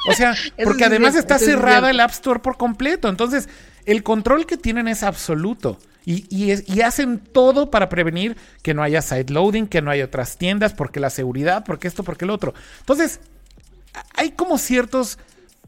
O 0.10 0.14
sea, 0.14 0.34
porque 0.64 0.86
además 0.86 1.15
está 1.15 1.38
cerrada 1.38 1.90
el 1.90 1.99
App 1.99 2.11
Store 2.11 2.40
por 2.40 2.57
completo. 2.57 3.10
Entonces, 3.10 3.49
el 3.86 4.03
control 4.03 4.45
que 4.45 4.57
tienen 4.57 4.88
es 4.88 5.03
absoluto. 5.03 5.77
Y, 6.06 6.26
y, 6.31 6.81
hacen 6.81 7.19
todo 7.19 7.69
para 7.69 7.88
prevenir 7.88 8.36
que 8.64 8.73
no 8.73 8.81
haya 8.81 9.02
side 9.02 9.31
loading, 9.31 9.68
que 9.68 9.81
no 9.81 9.91
haya 9.91 10.06
otras 10.06 10.38
tiendas, 10.38 10.73
porque 10.73 10.99
la 10.99 11.11
seguridad, 11.11 11.64
porque 11.65 11.88
esto, 11.88 12.03
porque 12.03 12.26
el 12.26 12.31
otro. 12.31 12.56
Entonces, 12.80 13.19
hay 14.15 14.31
como 14.31 14.57
ciertos 14.57 15.19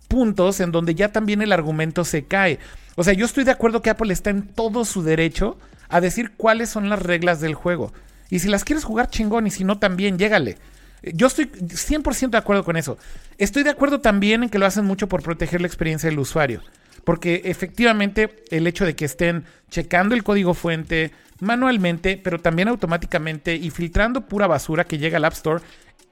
puntos 0.08 0.60
en 0.60 0.72
donde 0.72 0.96
ya 0.96 1.12
también 1.12 1.44
el 1.44 1.52
argumento 1.52 2.06
se 2.06 2.26
cae. 2.26 2.58
O 2.96 3.04
sea, 3.04 3.14
yo 3.14 3.26
estoy 3.26 3.44
de 3.44 3.52
acuerdo 3.52 3.82
que 3.82 3.92
Apple 3.92 4.12
está 4.12 4.30
en 4.30 4.48
todo 4.48 4.84
su 4.84 5.04
derecho 5.04 5.60
a 5.90 6.02
decir 6.02 6.32
cuáles 6.36 6.70
son 6.70 6.90
las 6.90 7.02
reglas 7.02 7.40
del 7.40 7.54
juego. 7.54 7.94
Y 8.32 8.40
si 8.40 8.48
las 8.48 8.64
quieres 8.64 8.84
jugar 8.84 9.10
chingón 9.10 9.46
y 9.46 9.52
si 9.52 9.64
no 9.64 9.78
también, 9.78 10.18
llégale. 10.18 10.58
Yo 11.04 11.28
estoy 11.28 11.46
100% 11.46 12.30
de 12.30 12.38
acuerdo 12.38 12.64
con 12.64 12.78
eso. 12.78 12.98
Estoy 13.38 13.64
de 13.64 13.70
acuerdo 13.70 14.00
también 14.00 14.44
en 14.44 14.50
que 14.50 14.58
lo 14.58 14.66
hacen 14.66 14.86
mucho 14.86 15.08
por 15.08 15.22
proteger 15.22 15.62
la 15.62 15.68
experiencia 15.68 16.10
del 16.10 16.18
usuario. 16.18 16.62
Porque 17.04 17.42
efectivamente 17.46 18.44
el 18.50 18.66
hecho 18.68 18.86
de 18.86 18.96
que 18.96 19.06
estén 19.06 19.44
checando 19.70 20.16
el 20.16 20.24
código 20.24 20.54
fuente 20.54 21.12
manualmente, 21.40 22.18
pero 22.18 22.40
también 22.40 22.70
automáticamente 22.70 23.56
y 23.56 23.70
filtrando 23.70 24.28
pura 24.28 24.48
basura 24.48 24.86
que 24.86 24.98
llega 24.98 25.18
al 25.18 25.26
App 25.26 25.34
Store, 25.34 25.64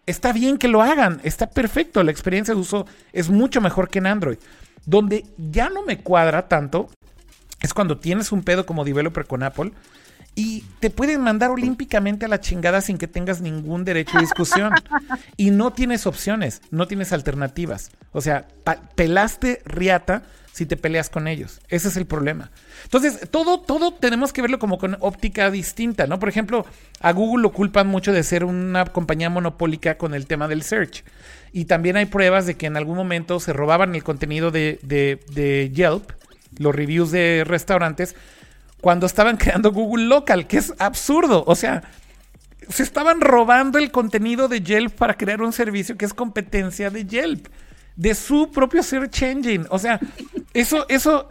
está 0.05 0.33
bien 0.33 0.57
que 0.57 0.67
lo 0.67 0.81
hagan, 0.81 1.21
está 1.23 1.51
perfecto, 1.51 2.03
la 2.03 2.11
experiencia 2.11 2.53
de 2.53 2.59
uso 2.59 2.87
es 3.13 3.29
mucho 3.29 3.61
mejor 3.61 3.89
que 3.89 3.99
en 3.99 4.07
Android. 4.07 4.39
Donde 4.85 5.25
ya 5.37 5.69
no 5.69 5.83
me 5.83 5.99
cuadra 5.99 6.47
tanto 6.47 6.89
es 7.61 7.73
cuando 7.73 7.99
tienes 7.99 8.31
un 8.31 8.43
pedo 8.43 8.65
como 8.65 8.83
developer 8.83 9.25
con 9.25 9.43
Apple 9.43 9.71
y 10.39 10.63
te 10.79 10.89
pueden 10.89 11.19
mandar 11.19 11.51
olímpicamente 11.51 12.23
a 12.23 12.29
la 12.29 12.39
chingada 12.39 12.79
sin 12.79 12.97
que 12.97 13.09
tengas 13.09 13.41
ningún 13.41 13.83
derecho 13.83 14.13
de 14.13 14.21
discusión. 14.21 14.71
y 15.35 15.51
no 15.51 15.73
tienes 15.73 16.07
opciones, 16.07 16.61
no 16.71 16.87
tienes 16.87 17.11
alternativas. 17.11 17.91
O 18.13 18.21
sea, 18.21 18.47
pelaste 18.95 19.61
riata 19.65 20.23
si 20.53 20.65
te 20.65 20.77
peleas 20.77 21.09
con 21.09 21.27
ellos. 21.27 21.59
Ese 21.67 21.89
es 21.89 21.97
el 21.97 22.05
problema. 22.05 22.51
Entonces, 22.85 23.29
todo, 23.29 23.59
todo 23.59 23.93
tenemos 23.93 24.31
que 24.31 24.41
verlo 24.41 24.59
como 24.59 24.77
con 24.77 24.95
óptica 25.01 25.51
distinta, 25.51 26.07
¿no? 26.07 26.19
Por 26.19 26.29
ejemplo, 26.29 26.65
a 27.01 27.11
Google 27.11 27.43
lo 27.43 27.51
culpan 27.51 27.87
mucho 27.87 28.13
de 28.13 28.23
ser 28.23 28.45
una 28.45 28.85
compañía 28.85 29.29
monopólica 29.29 29.97
con 29.97 30.13
el 30.13 30.25
tema 30.25 30.47
del 30.47 30.63
search. 30.63 31.03
Y 31.51 31.65
también 31.65 31.97
hay 31.97 32.05
pruebas 32.05 32.45
de 32.45 32.55
que 32.55 32.67
en 32.67 32.77
algún 32.77 32.95
momento 32.95 33.41
se 33.41 33.51
robaban 33.51 33.93
el 33.93 34.05
contenido 34.05 34.51
de, 34.51 34.79
de 34.83 35.71
Yelp, 35.73 36.11
los 36.57 36.73
reviews 36.73 37.11
de 37.11 37.43
restaurantes, 37.45 38.15
cuando 38.81 39.05
estaban 39.05 39.37
creando 39.37 39.71
Google 39.71 40.05
Local, 40.05 40.47
que 40.47 40.57
es 40.57 40.73
absurdo. 40.79 41.43
O 41.47 41.55
sea, 41.55 41.83
se 42.69 42.83
estaban 42.83 43.21
robando 43.21 43.77
el 43.77 43.91
contenido 43.91 44.47
de 44.47 44.61
Yelp 44.61 44.93
para 44.95 45.15
crear 45.15 45.41
un 45.41 45.53
servicio 45.53 45.97
que 45.97 46.05
es 46.05 46.13
competencia 46.13 46.89
de 46.89 47.05
Yelp 47.05 47.47
de 47.95 48.15
su 48.15 48.49
propio 48.51 48.81
search 48.81 49.23
engine. 49.23 49.65
O 49.69 49.77
sea, 49.77 49.99
eso, 50.53 50.85
eso, 50.87 51.27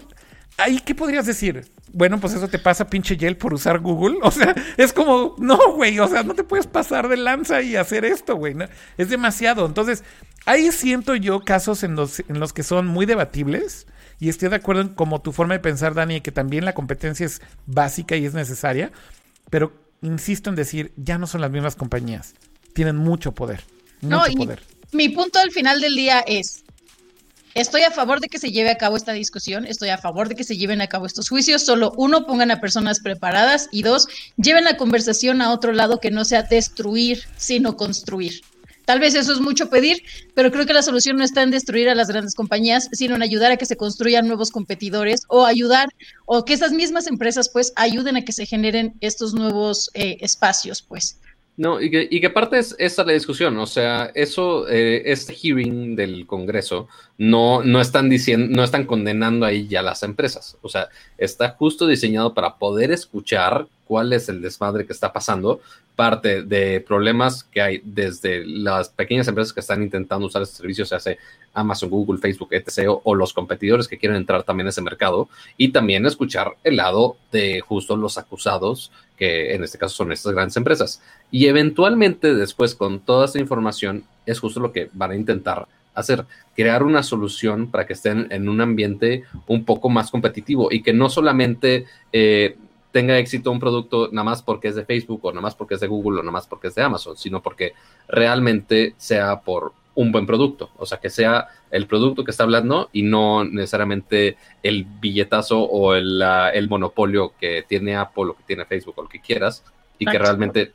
ahí, 0.59 0.81
¿qué 0.81 0.95
podrías 0.95 1.25
decir? 1.25 1.67
Bueno, 1.93 2.21
pues 2.21 2.35
eso 2.35 2.49
te 2.49 2.59
pasa 2.59 2.91
pinche 2.91 3.17
Yelp 3.17 3.39
por 3.39 3.55
usar 3.55 3.79
Google. 3.79 4.19
O 4.23 4.31
sea, 4.31 4.55
es 4.77 4.93
como, 4.93 5.35
no, 5.39 5.59
güey, 5.73 5.99
o 5.99 6.09
sea, 6.09 6.23
no 6.23 6.35
te 6.35 6.45
puedes 6.45 6.67
pasar 6.67 7.09
de 7.09 7.17
lanza 7.17 7.63
y 7.63 7.77
hacer 7.77 8.05
esto, 8.05 8.37
güey. 8.37 8.55
Es 8.99 9.09
demasiado. 9.09 9.65
Entonces, 9.65 10.05
ahí 10.45 10.71
siento 10.71 11.15
yo 11.15 11.41
casos 11.41 11.83
en 11.83 11.97
los, 11.97 12.21
en 12.21 12.39
los 12.39 12.53
que 12.53 12.63
son 12.63 12.87
muy 12.87 13.07
debatibles. 13.07 13.87
Y 14.21 14.29
estoy 14.29 14.49
de 14.49 14.57
acuerdo 14.57 14.83
en 14.83 14.89
como 14.89 15.21
tu 15.21 15.33
forma 15.33 15.55
de 15.55 15.61
pensar, 15.61 15.95
Dani, 15.95 16.21
que 16.21 16.33
también 16.33 16.65
la 16.65 16.75
competencia 16.75 17.25
es 17.25 17.41
básica 17.67 18.17
y 18.17 18.27
es 18.27 18.35
necesaria. 18.35 18.91
Pero 19.51 19.73
insisto 20.03 20.51
en 20.51 20.57
decir, 20.57 20.93
ya 20.97 21.19
no 21.19 21.27
son 21.27 21.41
las 21.41 21.51
mismas 21.51 21.77
compañías. 21.77 22.35
Tienen 22.73 22.97
mucho 22.97 23.33
poder. 23.33 23.63
Mucho 24.01 24.17
no, 24.17 24.35
poder 24.37 24.63
mi 24.93 25.09
punto 25.11 25.39
al 25.39 25.51
final 25.51 25.81
del 25.81 25.95
día 25.95 26.21
es, 26.21 26.65
estoy 27.55 27.83
a 27.83 27.91
favor 27.91 28.21
de 28.21 28.29
que 28.29 28.39
se 28.39 28.51
lleve 28.51 28.71
a 28.71 28.79
cabo 28.79 28.97
esta 28.97 29.13
discusión, 29.13 29.67
estoy 29.67 29.91
a 29.91 29.99
favor 29.99 30.29
de 30.29 30.35
que 30.35 30.45
se 30.45 30.57
lleven 30.57 30.81
a 30.81 30.87
cabo 30.87 31.07
estos 31.07 31.29
juicios, 31.29 31.65
solo 31.65 31.93
uno, 31.97 32.27
pongan 32.27 32.51
a 32.51 32.61
personas 32.61 33.01
preparadas 33.01 33.69
y 33.71 33.83
dos, 33.83 34.09
lleven 34.37 34.65
la 34.65 34.77
conversación 34.77 35.43
a 35.43 35.53
otro 35.53 35.73
lado 35.73 36.01
que 36.01 36.11
no 36.11 36.25
sea 36.25 36.43
destruir, 36.43 37.25
sino 37.37 37.77
construir. 37.77 38.41
Tal 38.89 39.01
vez 39.01 39.15
eso 39.15 39.35
es 39.35 39.41
mucho 39.41 39.69
pedir, 39.69 40.03
pero 40.33 40.51
creo 40.51 40.65
que 40.65 40.73
la 40.73 40.81
solución 40.81 41.19
no 41.19 41.23
está 41.23 41.43
en 41.43 41.51
destruir 41.51 41.91
a 41.91 41.95
las 41.95 42.09
grandes 42.09 42.35
compañías, 42.35 42.89
sino 42.93 43.17
en 43.17 43.23
ayudar 43.23 43.53
a 43.53 43.59
que 43.59 43.67
se 43.67 43.77
construyan 43.77 44.27
nuevos 44.27 44.51
competidores 44.51 45.25
o 45.29 45.45
ayudar 45.45 45.91
o 46.25 46.47
que 46.47 46.55
esas 46.55 46.73
mismas 46.73 47.07
empresas 47.07 47.51
pues 47.51 47.75
ayuden 47.77 48.17
a 48.17 48.25
que 48.25 48.33
se 48.33 48.47
generen 48.47 48.95
estos 49.03 49.35
nuevos 49.35 49.91
eh, 49.93 50.17
espacios 50.23 50.81
pues. 50.81 51.21
No, 51.59 51.83
y 51.83 51.91
que, 51.91 52.09
y 52.11 52.19
que 52.23 52.31
parte 52.31 52.59
es 52.59 52.75
esa 52.79 53.05
la 53.05 53.13
discusión, 53.13 53.59
o 53.59 53.67
sea, 53.67 54.11
eso, 54.15 54.67
eh, 54.69 55.03
este 55.05 55.35
hearing 55.35 55.95
del 55.95 56.25
Congreso, 56.27 56.89
no, 57.19 57.63
no 57.63 57.83
están 57.83 58.09
diciendo, 58.09 58.57
no 58.57 58.65
están 58.65 58.87
condenando 58.87 59.45
ahí 59.45 59.67
ya 59.69 59.83
las 59.83 60.03
empresas, 60.03 60.57
o 60.63 60.69
sea, 60.71 60.89
está 61.19 61.51
justo 61.51 61.87
diseñado 61.87 62.33
para 62.33 62.57
poder 62.57 62.91
escuchar 62.91 63.67
cuál 63.89 64.13
es 64.13 64.29
el 64.29 64.43
desmadre 64.43 64.87
que 64.87 64.93
está 64.93 65.13
pasando, 65.13 65.61
parte 65.97 66.43
de 66.43 66.81
problemas 66.81 67.43
que 67.43 67.61
hay 67.61 67.81
desde 67.83 68.47
las 68.47 68.91
pequeñas 68.91 69.27
empresas 69.27 69.53
que 69.53 69.61
están 69.61 69.83
intentando 69.83 70.27
usar 70.27 70.43
este 70.43 70.59
servicio, 70.59 70.85
se 70.85 70.95
hace 70.95 71.19
Amazon, 71.55 71.91
Google, 71.91 72.21
Facebook, 72.21 72.51
etc., 72.53 73.01
o, 73.03 73.15
los 73.15 73.33
competidores 73.33 73.89
que 73.89 73.99
quieren 73.99 74.17
entrar 74.17 74.45
también 74.45 74.67
a 74.67 74.71
ese 74.71 74.83
mercado, 74.83 75.29
y 75.57 75.71
también 75.71 76.07
escuchar 76.07 76.53
el 76.63 76.77
lado 76.77 77.17
de 77.33 77.61
justo 77.63 77.97
los 77.97 78.19
acusados, 78.19 78.93
que 79.17 79.55
en 79.55 79.65
este 79.65 79.79
caso 79.79 79.97
son 79.97 80.13
estas 80.13 80.33
grandes 80.33 80.57
empresas. 80.57 81.03
Y 81.31 81.47
eventualmente 81.47 82.35
después, 82.35 82.75
con 82.75 83.01
toda 83.01 83.25
esta 83.25 83.41
información, 83.41 84.05
es 84.27 84.39
justo 84.39 84.61
lo 84.61 84.71
que 84.71 84.91
van 84.93 85.13
a 85.13 85.17
intentar 85.17 85.67
hacer, 85.95 86.27
crear 86.55 86.85
una 86.85 87.03
solución 87.03 87.71
para 87.71 87.87
que 87.87 87.95
estén 87.95 88.29
en 88.31 88.49
un 88.49 88.61
ambiente 88.61 89.25
un 89.49 89.65
poco 89.65 89.89
más 89.89 90.11
competitivo 90.11 90.69
y 90.71 90.83
que 90.83 90.93
no 90.93 91.09
solamente... 91.09 91.87
Eh, 92.13 92.57
tenga 92.99 93.17
éxito 93.17 93.53
un 93.53 93.61
producto 93.61 94.09
nada 94.11 94.25
más 94.25 94.43
porque 94.43 94.67
es 94.67 94.75
de 94.75 94.85
Facebook 94.85 95.21
o 95.23 95.31
nada 95.31 95.41
más 95.41 95.55
porque 95.55 95.75
es 95.75 95.81
de 95.81 95.87
Google 95.87 96.19
o 96.19 96.23
nada 96.25 96.33
más 96.33 96.49
porque 96.49 96.67
es 96.67 96.75
de 96.75 96.83
Amazon, 96.83 97.17
sino 97.17 97.41
porque 97.41 97.75
realmente 98.09 98.97
sea 98.97 99.41
por 99.41 99.73
un 99.95 100.11
buen 100.11 100.27
producto, 100.27 100.71
o 100.77 100.85
sea, 100.85 100.99
que 100.99 101.09
sea 101.09 101.47
el 101.71 101.87
producto 101.87 102.25
que 102.25 102.33
está 102.33 102.43
hablando 102.43 102.91
y 102.93 103.03
no 103.03 103.45
necesariamente 103.45 104.37
el 104.65 104.85
billetazo 104.85 105.61
o 105.61 105.95
el, 105.95 106.21
el 106.55 106.69
monopolio 106.69 107.35
que 107.39 107.65
tiene 107.69 107.95
Apple 107.95 108.31
o 108.31 108.35
que 108.35 108.43
tiene 108.43 108.65
Facebook 108.65 108.95
o 108.97 109.03
lo 109.03 109.09
que 109.09 109.21
quieras 109.21 109.63
y 109.97 110.05
que 110.05 110.19
realmente 110.19 110.73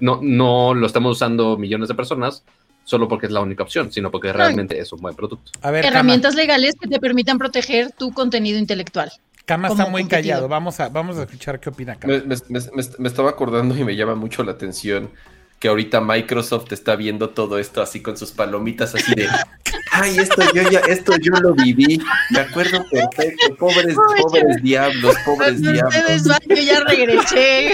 no, 0.00 0.18
no 0.20 0.74
lo 0.74 0.86
estamos 0.88 1.12
usando 1.12 1.56
millones 1.56 1.88
de 1.88 1.94
personas 1.94 2.42
solo 2.82 3.06
porque 3.06 3.26
es 3.26 3.32
la 3.32 3.42
única 3.42 3.62
opción, 3.62 3.92
sino 3.92 4.10
porque 4.10 4.32
realmente 4.32 4.76
es 4.76 4.92
un 4.92 5.00
buen 5.00 5.14
producto. 5.14 5.52
Herramientas 5.62 6.34
legales 6.34 6.74
que 6.80 6.88
te 6.88 6.98
permitan 6.98 7.38
proteger 7.38 7.92
tu 7.92 8.10
contenido 8.12 8.58
intelectual. 8.58 9.12
Cama 9.50 9.66
está 9.66 9.86
muy 9.86 10.06
callado. 10.06 10.46
Vamos 10.46 10.78
a, 10.78 10.88
vamos 10.88 11.18
a 11.18 11.24
escuchar 11.24 11.58
qué 11.58 11.70
opina 11.70 11.96
Cama. 11.96 12.22
Me, 12.48 13.08
estaba 13.08 13.30
acordando 13.30 13.76
y 13.76 13.82
me 13.82 13.96
llama 13.96 14.14
mucho 14.14 14.44
la 14.44 14.52
atención 14.52 15.10
que 15.58 15.66
ahorita 15.66 16.00
Microsoft 16.00 16.72
está 16.72 16.94
viendo 16.94 17.30
todo 17.30 17.58
esto 17.58 17.82
así 17.82 18.00
con 18.00 18.16
sus 18.16 18.30
palomitas 18.30 18.94
así 18.94 19.12
de 19.12 19.28
ay 19.92 20.18
esto 20.18 20.40
yo 20.54 20.70
ya 20.70 20.78
esto 20.88 21.14
yo 21.20 21.32
lo 21.42 21.54
viví 21.54 22.00
me 22.30 22.38
acuerdo 22.38 22.82
perfecto 22.88 23.56
pobres 23.56 23.96
pobres 24.22 24.62
diablos 24.62 25.16
pobres 25.26 25.60
diablos 25.60 26.22
yo 26.46 26.56
ya 26.56 26.84
regresé. 26.84 27.72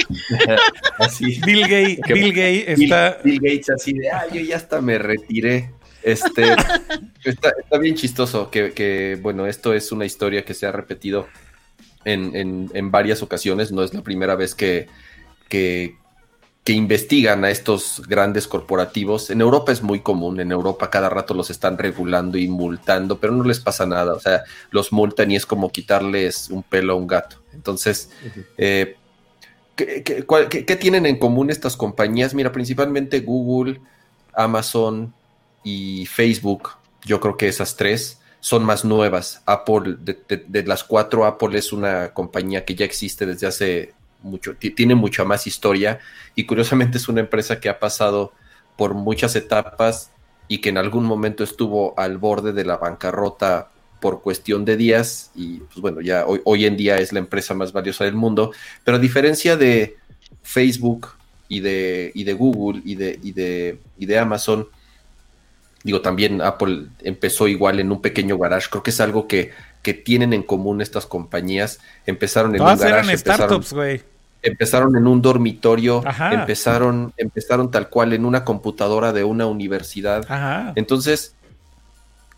Así. 0.98 1.38
Bill 1.44 1.60
Gates 1.60 1.98
Bill 2.08 2.32
Gates 2.32 2.80
está 2.80 3.18
Bill, 3.22 3.38
Gates 3.38 3.70
así 3.70 3.92
de 3.92 4.10
ay 4.10 4.30
yo 4.32 4.40
ya 4.40 4.56
hasta 4.56 4.80
me 4.80 4.96
retiré 4.96 5.72
este 6.02 6.54
está, 7.24 7.52
está, 7.62 7.78
bien 7.78 7.96
chistoso 7.96 8.50
que, 8.50 8.72
que 8.72 9.18
bueno 9.20 9.46
esto 9.46 9.74
es 9.74 9.92
una 9.92 10.06
historia 10.06 10.42
que 10.44 10.54
se 10.54 10.66
ha 10.66 10.72
repetido 10.72 11.28
en, 12.06 12.90
varias 12.90 13.22
ocasiones, 13.22 13.72
no 13.72 13.82
es 13.82 13.92
la 13.92 14.02
primera 14.02 14.36
vez 14.36 14.54
que, 14.54 14.88
que, 15.48 15.96
investigan 16.68 17.44
a 17.44 17.50
estos 17.50 18.02
grandes 18.08 18.48
corporativos. 18.48 19.30
En 19.30 19.40
Europa 19.40 19.70
es 19.70 19.82
muy 19.82 20.00
común, 20.00 20.40
en 20.40 20.50
Europa 20.50 20.90
cada 20.90 21.08
rato 21.08 21.32
los 21.32 21.48
están 21.50 21.78
regulando 21.78 22.38
y 22.38 22.48
multando, 22.48 23.18
pero 23.18 23.32
no 23.32 23.44
les 23.44 23.60
pasa 23.60 23.86
nada, 23.86 24.14
o 24.14 24.18
sea, 24.18 24.42
los 24.70 24.92
multan 24.92 25.30
y 25.30 25.36
es 25.36 25.46
como 25.46 25.70
quitarles 25.70 26.50
un 26.50 26.64
pelo 26.64 26.94
a 26.94 26.96
un 26.96 27.06
gato. 27.06 27.36
Entonces, 27.52 28.10
eh, 28.58 28.96
¿qué, 29.76 30.76
tienen 30.80 31.06
en 31.06 31.20
común 31.20 31.50
estas 31.50 31.76
compañías? 31.76 32.34
Mira, 32.34 32.50
principalmente 32.50 33.20
Google, 33.20 33.80
Amazon 34.34 35.14
y 35.62 36.06
Facebook, 36.06 36.70
yo 37.04 37.20
creo 37.20 37.36
que 37.36 37.46
esas 37.46 37.76
tres 37.76 38.18
son 38.46 38.64
más 38.64 38.84
nuevas. 38.84 39.42
Apple, 39.44 39.96
de, 39.98 40.62
las 40.62 40.84
cuatro, 40.84 41.24
Apple 41.24 41.58
es 41.58 41.72
una 41.72 42.14
compañía 42.14 42.64
que 42.64 42.76
ya 42.76 42.84
existe 42.84 43.26
desde 43.26 43.48
hace 43.48 43.94
mucho, 44.22 44.54
tiene 44.54 44.94
mucha 44.94 45.24
más 45.24 45.48
historia 45.48 45.98
y 46.36 46.46
curiosamente 46.46 46.98
es 46.98 47.08
una 47.08 47.18
empresa 47.18 47.58
que 47.58 47.68
ha 47.68 47.80
pasado 47.80 48.32
por 48.76 48.94
muchas 48.94 49.34
etapas 49.34 50.12
y 50.46 50.58
que 50.58 50.68
en 50.68 50.78
algún 50.78 51.04
momento 51.06 51.42
estuvo 51.42 51.98
al 51.98 52.18
borde 52.18 52.52
de 52.52 52.64
la 52.64 52.76
bancarrota 52.76 53.72
por 54.00 54.22
cuestión 54.22 54.64
de 54.64 54.76
días 54.76 55.32
y 55.34 55.58
pues 55.58 55.80
bueno, 55.80 56.00
ya 56.00 56.24
hoy, 56.24 56.40
hoy 56.44 56.66
en 56.66 56.76
día 56.76 56.98
es 56.98 57.12
la 57.12 57.18
empresa 57.18 57.52
más 57.52 57.72
valiosa 57.72 58.04
del 58.04 58.14
mundo, 58.14 58.52
pero 58.84 58.98
a 58.98 59.00
diferencia 59.00 59.56
de 59.56 59.96
Facebook 60.42 61.08
y 61.48 61.58
de, 61.58 62.12
y 62.14 62.22
de 62.22 62.32
Google 62.34 62.80
y 62.84 62.94
de, 62.94 63.18
y 63.24 63.32
de, 63.32 63.80
y 63.98 64.06
de 64.06 64.18
Amazon, 64.20 64.68
Digo, 65.86 66.00
también 66.00 66.42
Apple 66.42 66.86
empezó 67.04 67.46
igual 67.46 67.78
en 67.78 67.92
un 67.92 68.02
pequeño 68.02 68.36
garage. 68.38 68.68
Creo 68.68 68.82
que 68.82 68.90
es 68.90 69.00
algo 69.00 69.28
que, 69.28 69.52
que 69.82 69.94
tienen 69.94 70.32
en 70.32 70.42
común 70.42 70.80
estas 70.80 71.06
compañías. 71.06 71.78
Empezaron 72.06 72.54
en 72.56 72.62
un 72.62 72.76
garage. 72.76 73.12
Empezaron, 73.12 73.64
empezaron 74.42 74.96
en 74.96 75.06
un 75.06 75.22
dormitorio. 75.22 76.02
Empezaron, 76.32 77.12
empezaron 77.16 77.70
tal 77.70 77.88
cual 77.88 78.12
en 78.14 78.24
una 78.24 78.44
computadora 78.44 79.12
de 79.12 79.22
una 79.22 79.46
universidad. 79.46 80.72
Entonces, 80.74 81.36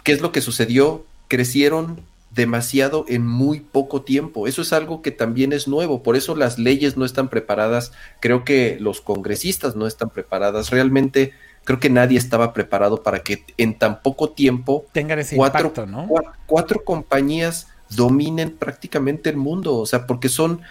¿qué 0.02 0.12
es 0.12 0.20
lo 0.20 0.30
que 0.30 0.42
sucedió? 0.42 1.06
crecieron 1.28 2.00
demasiado 2.30 3.04
en 3.08 3.26
muy 3.26 3.60
poco 3.60 4.02
tiempo. 4.02 4.46
Eso 4.46 4.62
es 4.62 4.72
algo 4.72 5.02
que 5.02 5.10
también 5.10 5.52
es 5.52 5.68
nuevo, 5.68 6.02
por 6.02 6.16
eso 6.16 6.34
las 6.34 6.58
leyes 6.58 6.96
no 6.96 7.04
están 7.04 7.28
preparadas, 7.28 7.92
creo 8.20 8.44
que 8.44 8.76
los 8.80 9.00
congresistas 9.00 9.76
no 9.76 9.86
están 9.86 10.10
preparadas, 10.10 10.70
realmente 10.70 11.32
creo 11.68 11.80
que 11.80 11.90
nadie 11.90 12.16
estaba 12.16 12.55
preparado 12.55 13.02
para 13.02 13.18
que 13.18 13.44
en 13.58 13.74
tan 13.74 14.00
poco 14.00 14.30
tiempo 14.30 14.86
tengan 14.92 15.18
ese 15.18 15.36
cuatro, 15.36 15.66
impacto, 15.66 15.84
¿no? 15.84 16.08
cuatro, 16.47 16.82
compañías 16.82 17.66
dominen 17.90 18.56
prácticamente 18.56 19.28
el 19.28 19.36
mundo, 19.36 19.76
o 19.76 19.84
sea, 19.84 20.06
porque 20.06 20.30
son 20.30 20.62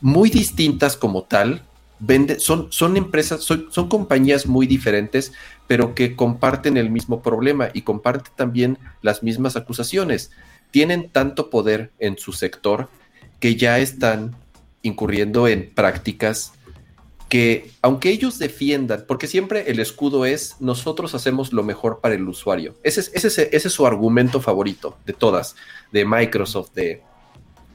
muy 0.00 0.28
distintas 0.28 0.96
como 0.96 1.22
tal, 1.22 1.62
vende, 2.00 2.40
son, 2.40 2.66
son 2.72 2.96
empresas, 2.96 3.44
son, 3.44 3.68
son 3.70 3.88
compañías 3.88 4.46
muy 4.46 4.66
diferentes, 4.66 5.32
pero 5.68 5.94
que 5.94 6.16
comparten 6.16 6.76
el 6.76 6.90
mismo 6.90 7.22
problema 7.22 7.68
y 7.72 7.82
comparten 7.82 8.32
también 8.34 8.76
las 9.02 9.22
mismas 9.22 9.54
acusaciones 9.54 10.32
tienen 10.72 11.10
tanto 11.10 11.48
poder 11.48 11.92
en 12.00 12.18
su 12.18 12.32
sector 12.32 12.88
que 13.38 13.54
ya 13.54 13.78
están 13.78 14.34
incurriendo 14.82 15.46
en 15.46 15.70
prácticas 15.72 16.54
que, 17.30 17.70
aunque 17.80 18.10
ellos 18.10 18.38
defiendan, 18.38 19.06
porque 19.08 19.26
siempre 19.26 19.70
el 19.70 19.80
escudo 19.80 20.26
es 20.26 20.56
nosotros 20.60 21.14
hacemos 21.14 21.54
lo 21.54 21.62
mejor 21.62 22.00
para 22.00 22.14
el 22.14 22.28
usuario. 22.28 22.74
Ese 22.82 23.00
es, 23.00 23.10
ese 23.14 23.48
ese 23.50 23.68
es 23.68 23.72
su 23.72 23.86
argumento 23.86 24.42
favorito 24.42 24.98
de 25.06 25.14
todas, 25.14 25.56
de 25.92 26.04
Microsoft, 26.04 26.72
de, 26.74 27.02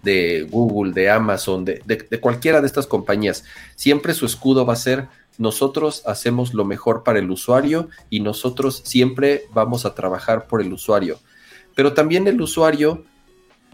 de 0.03 0.47
Google, 0.51 0.93
de 0.93 1.09
Amazon, 1.09 1.65
de, 1.65 1.81
de, 1.85 2.19
cualquiera 2.19 2.61
de 2.61 2.67
estas 2.67 2.85
compañías. 2.85 3.45
Siempre 3.75 4.13
su 4.13 4.27
escudo 4.27 4.63
va 4.67 4.73
a 4.73 4.77
ser 4.77 5.07
nosotros 5.39 6.03
hacemos 6.05 6.53
lo 6.53 6.63
mejor 6.63 7.03
para 7.03 7.17
el 7.17 7.31
usuario 7.31 7.89
y 8.11 8.19
nosotros 8.19 8.83
siempre 8.85 9.45
vamos 9.53 9.85
a 9.85 9.95
trabajar 9.95 10.47
por 10.47 10.61
el 10.61 10.71
usuario 10.71 11.19
pero 11.75 11.93
también 11.93 12.27
el 12.27 12.41
usuario 12.41 13.03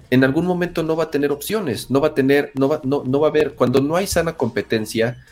en 0.09 0.25
algún 0.25 0.45
momento 0.45 0.83
no 0.83 0.97
va 0.97 1.05
a 1.05 1.11
tener 1.11 1.31
opciones, 1.31 1.89
no 1.89 2.01
va 2.01 2.09
a 2.09 2.13
tener, 2.13 2.51
no 2.55 2.67
va, 2.67 2.81
no, 2.83 3.03
no 3.05 3.19
va 3.21 3.27
a 3.27 3.29
haber, 3.29 3.53
cuando 3.53 3.79
no 3.79 3.95
hay 3.95 4.07
sana 4.07 4.33
competencia, 4.33 5.23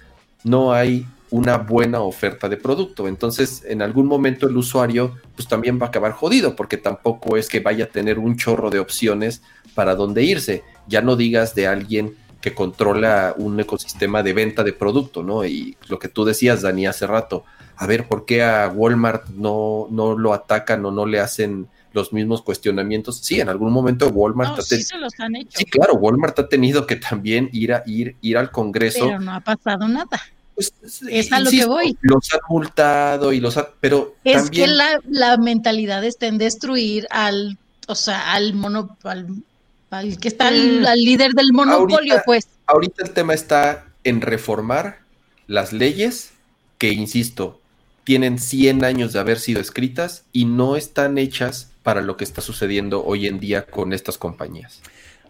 no 0.43 0.73
hay 0.73 1.05
una 1.31 1.57
buena 1.57 2.01
oferta 2.01 2.49
de 2.49 2.57
producto. 2.57 3.07
Entonces, 3.07 3.63
en 3.67 3.81
algún 3.81 4.07
momento 4.07 4.47
el 4.47 4.57
usuario 4.57 5.15
pues 5.35 5.47
también 5.47 5.79
va 5.79 5.85
a 5.85 5.89
acabar 5.89 6.11
jodido 6.13 6.55
porque 6.55 6.77
tampoco 6.77 7.37
es 7.37 7.49
que 7.49 7.59
vaya 7.59 7.85
a 7.85 7.89
tener 7.89 8.19
un 8.19 8.35
chorro 8.35 8.69
de 8.69 8.79
opciones 8.79 9.41
para 9.75 9.95
dónde 9.95 10.23
irse. 10.23 10.63
Ya 10.87 11.01
no 11.01 11.15
digas 11.15 11.55
de 11.55 11.67
alguien 11.67 12.15
que 12.41 12.53
controla 12.53 13.35
un 13.37 13.59
ecosistema 13.59 14.23
de 14.23 14.33
venta 14.33 14.63
de 14.63 14.73
producto, 14.73 15.23
¿no? 15.23 15.45
Y 15.45 15.77
lo 15.87 15.99
que 15.99 16.07
tú 16.07 16.23
decías, 16.23 16.61
Dani, 16.61 16.87
hace 16.87 17.05
rato, 17.05 17.43
a 17.75 17.85
ver, 17.85 18.07
¿por 18.07 18.25
qué 18.25 18.43
a 18.43 18.67
Walmart 18.73 19.27
no, 19.29 19.87
no 19.91 20.17
lo 20.17 20.33
atacan 20.33 20.85
o 20.85 20.91
no 20.91 21.05
le 21.05 21.19
hacen 21.19 21.67
los 21.93 22.13
mismos 22.13 22.41
cuestionamientos. 22.41 23.17
Sí, 23.17 23.39
en 23.39 23.49
algún 23.49 23.71
momento 23.71 24.09
Walmart 24.09 24.59
ha 24.59 24.61
sí, 24.61 24.83
se 24.83 24.97
los 24.97 25.13
han 25.19 25.35
hecho. 25.35 25.57
sí, 25.57 25.65
claro, 25.65 25.95
Walmart 25.95 26.37
ha 26.39 26.47
tenido 26.47 26.85
que 26.85 26.95
también 26.95 27.49
ir 27.51 27.73
a 27.73 27.83
ir, 27.85 28.15
ir 28.21 28.37
al 28.37 28.51
Congreso. 28.51 29.05
Pero 29.05 29.19
no 29.19 29.33
ha 29.33 29.39
pasado 29.39 29.87
nada. 29.87 30.21
Pues, 30.55 30.73
es 31.09 31.31
a 31.31 31.39
lo 31.39 31.49
que 31.49 31.65
voy. 31.65 31.97
Los 32.01 32.33
han 32.33 32.41
multado 32.49 33.31
y 33.31 33.39
los 33.39 33.55
han, 33.55 33.67
pero 33.79 34.15
es 34.25 34.49
que 34.49 34.67
la, 34.67 34.99
la, 35.09 35.37
mentalidad 35.37 36.03
está 36.03 36.27
en 36.27 36.37
destruir 36.37 37.07
al, 37.11 37.57
o 37.87 37.95
sea, 37.95 38.33
al 38.33 38.53
mono, 38.53 38.97
al, 39.03 40.17
que 40.19 40.27
está 40.27 40.49
al, 40.49 40.81
mm. 40.81 40.85
líder 40.95 41.31
del 41.31 41.53
monopolio, 41.53 42.21
pues. 42.25 42.49
Ahorita 42.67 43.03
el 43.05 43.11
tema 43.11 43.33
está 43.33 43.85
en 44.03 44.19
reformar 44.19 44.99
las 45.47 45.71
leyes 45.71 46.31
que, 46.77 46.91
insisto, 46.91 47.61
tienen 48.03 48.37
100 48.37 48.83
años 48.83 49.13
de 49.13 49.19
haber 49.19 49.39
sido 49.39 49.61
escritas 49.61 50.25
y 50.33 50.45
no 50.45 50.75
están 50.75 51.17
hechas 51.17 51.68
para 51.83 52.01
lo 52.01 52.17
que 52.17 52.23
está 52.23 52.41
sucediendo 52.41 53.03
hoy 53.03 53.27
en 53.27 53.39
día 53.39 53.65
con 53.65 53.93
estas 53.93 54.17
compañías. 54.17 54.81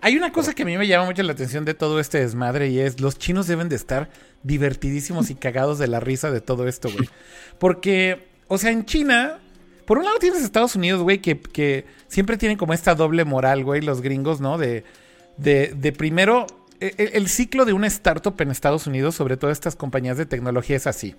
Hay 0.02 0.16
una 0.16 0.32
cosa 0.32 0.53
que 0.53 0.64
a 0.64 0.66
mí 0.66 0.78
me 0.78 0.88
llama 0.88 1.06
mucho 1.06 1.24
la 1.24 1.34
atención 1.34 1.66
de 1.66 1.74
todo 1.74 2.00
este 2.00 2.19
desmadre 2.19 2.69
y 2.69 2.80
es 2.80 3.02
los 3.02 3.18
chinos 3.18 3.48
deben 3.48 3.68
de 3.68 3.76
estar 3.76 4.10
divertidísimos 4.44 5.30
y 5.30 5.36
cagados 5.36 5.78
de 5.78 5.88
la 5.88 6.00
risa 6.00 6.32
de 6.32 6.40
todo 6.40 6.68
esto, 6.68 6.90
güey. 6.90 7.10
Porque, 7.60 8.28
o 8.48 8.58
sea, 8.58 8.72
en 8.72 8.86
China, 8.86 9.40
por 9.86 9.98
un 9.98 10.06
lado 10.06 10.18
tienes 10.19 10.42
Estados 10.42 10.76
Unidos, 10.76 11.02
güey, 11.02 11.19
que, 11.19 11.86
siempre 12.08 12.38
tienen 12.38 12.58
como 12.58 12.74
esta 12.74 12.95
doble 12.95 13.26
moral, 13.26 13.64
güey, 13.66 13.82
los 13.82 14.02
gringos, 14.02 14.40
¿no? 14.40 14.58
De, 14.58 14.86
de, 15.38 15.74
de 15.76 15.92
primero, 15.92 16.48
el, 16.80 16.94
e, 16.98 17.11
el 17.14 17.28
ciclo 17.28 17.66
de 17.66 17.74
una 17.74 17.88
startup 17.88 18.40
en 18.42 18.52
Estados 18.52 18.88
Unidos, 18.88 19.16
sobre 19.16 19.36
todo 19.36 19.52
estas 19.52 19.76
compañías 19.76 20.18
de 20.18 20.26
tecnología, 20.26 20.78
es 20.78 20.88
así. 20.88 21.16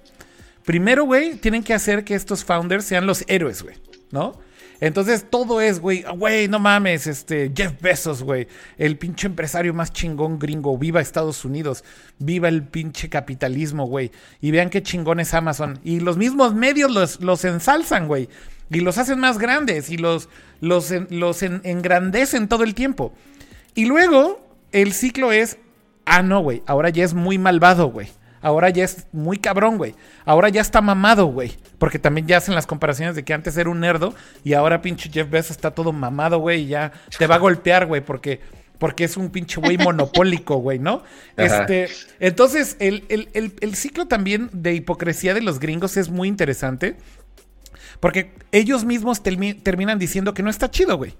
Primero, 0.65 1.05
güey, 1.05 1.35
tienen 1.35 1.63
que 1.63 1.75
hacer 1.75 2.03
que 2.03 2.15
estos 2.15 2.45
founders 2.45 2.87
sean 2.87 3.07
los 3.07 3.25
héroes, 3.29 3.63
güey, 3.63 3.77
¿no? 4.11 4.39
Entonces 4.81 5.27
todo 5.29 5.61
es, 5.61 5.79
güey, 5.79 6.05
güey, 6.17 6.49
no 6.49 6.59
mames, 6.59 7.07
este, 7.07 7.53
Jeff 7.55 7.81
Bezos, 7.81 8.23
güey, 8.23 8.49
el 8.79 8.97
pinche 8.97 9.27
empresario 9.27 9.75
más 9.75 9.93
chingón 9.93 10.39
gringo, 10.39 10.77
viva 10.79 11.01
Estados 11.01 11.45
Unidos, 11.45 11.85
viva 12.19 12.49
el 12.49 12.63
pinche 12.63 13.11
capitalismo, 13.11 13.87
güey, 13.87 14.11
y 14.41 14.51
vean 14.51 14.71
qué 14.71 14.83
chingón 14.83 15.21
es 15.21 15.35
Amazon. 15.35 15.79
Y 15.85 16.01
los 16.01 16.17
mismos 16.17 16.55
medios 16.55 16.91
los, 16.91 17.21
los 17.21 17.45
ensalzan, 17.45 18.09
güey, 18.09 18.29
y 18.71 18.81
los 18.81 18.97
hacen 18.99 19.21
más 19.21 19.39
grandes 19.39 19.91
y 19.91 19.99
los, 19.99 20.29
los, 20.61 20.91
los 21.11 21.43
engrandecen 21.43 22.49
todo 22.49 22.65
el 22.65 22.75
tiempo. 22.75 23.13
Y 23.75 23.85
luego 23.85 24.47
el 24.73 24.93
ciclo 24.93 25.33
es, 25.33 25.59
ah, 26.07 26.23
no, 26.23 26.41
güey, 26.41 26.63
ahora 26.67 26.89
ya 26.89 27.05
es 27.05 27.13
muy 27.13 27.37
malvado, 27.37 27.89
güey. 27.89 28.09
Ahora 28.43 28.71
ya 28.71 28.85
es 28.85 29.07
muy 29.13 29.39
cabrón, 29.39 29.77
güey. 29.77 29.95
Ahora 30.25 30.49
ya 30.49 30.61
está 30.61 30.81
mamado, 30.81 31.27
güey. 31.27 31.53
Porque 31.79 31.99
también 31.99 32.27
ya 32.27 32.39
hacen 32.39 32.55
las 32.55 32.67
comparaciones 32.67 33.15
de 33.15 33.25
que 33.25 33.35
antes 33.35 33.57
era 33.57 33.71
un 33.71 33.81
nerdo 33.81 34.15
y 34.45 34.55
ahora 34.55 34.83
pinche 34.83 35.11
Jeff 35.13 35.29
Bezos 35.29 35.53
está 35.53 35.73
todo 35.73 35.93
mamado, 35.93 36.39
güey, 36.39 36.63
y 36.63 36.67
ya 36.69 36.93
te 37.19 37.27
va 37.27 37.37
a 37.37 37.39
golpear, 37.39 37.87
güey, 37.87 38.01
porque, 38.01 38.41
porque 38.79 39.05
es 39.05 39.17
un 39.17 39.31
pinche 39.31 39.61
güey 39.61 39.77
monopólico, 39.79 40.57
güey, 40.57 40.79
¿no? 40.79 41.03
Este, 41.37 41.89
entonces, 42.19 42.77
el, 42.81 43.05
el, 43.09 43.75
ciclo 43.75 44.07
también 44.07 44.51
de 44.53 44.75
hipocresía 44.75 45.35
de 45.35 45.43
los 45.43 45.59
gringos 45.61 45.97
es 45.97 46.09
muy 46.09 46.29
interesante. 46.29 46.97
Porque 47.99 48.33
ellos 48.53 48.85
mismos 48.85 49.23
terminan 49.23 49.99
diciendo 49.99 50.33
que 50.33 50.43
no 50.43 50.49
está 50.49 50.71
chido, 50.71 50.97
güey 50.97 51.15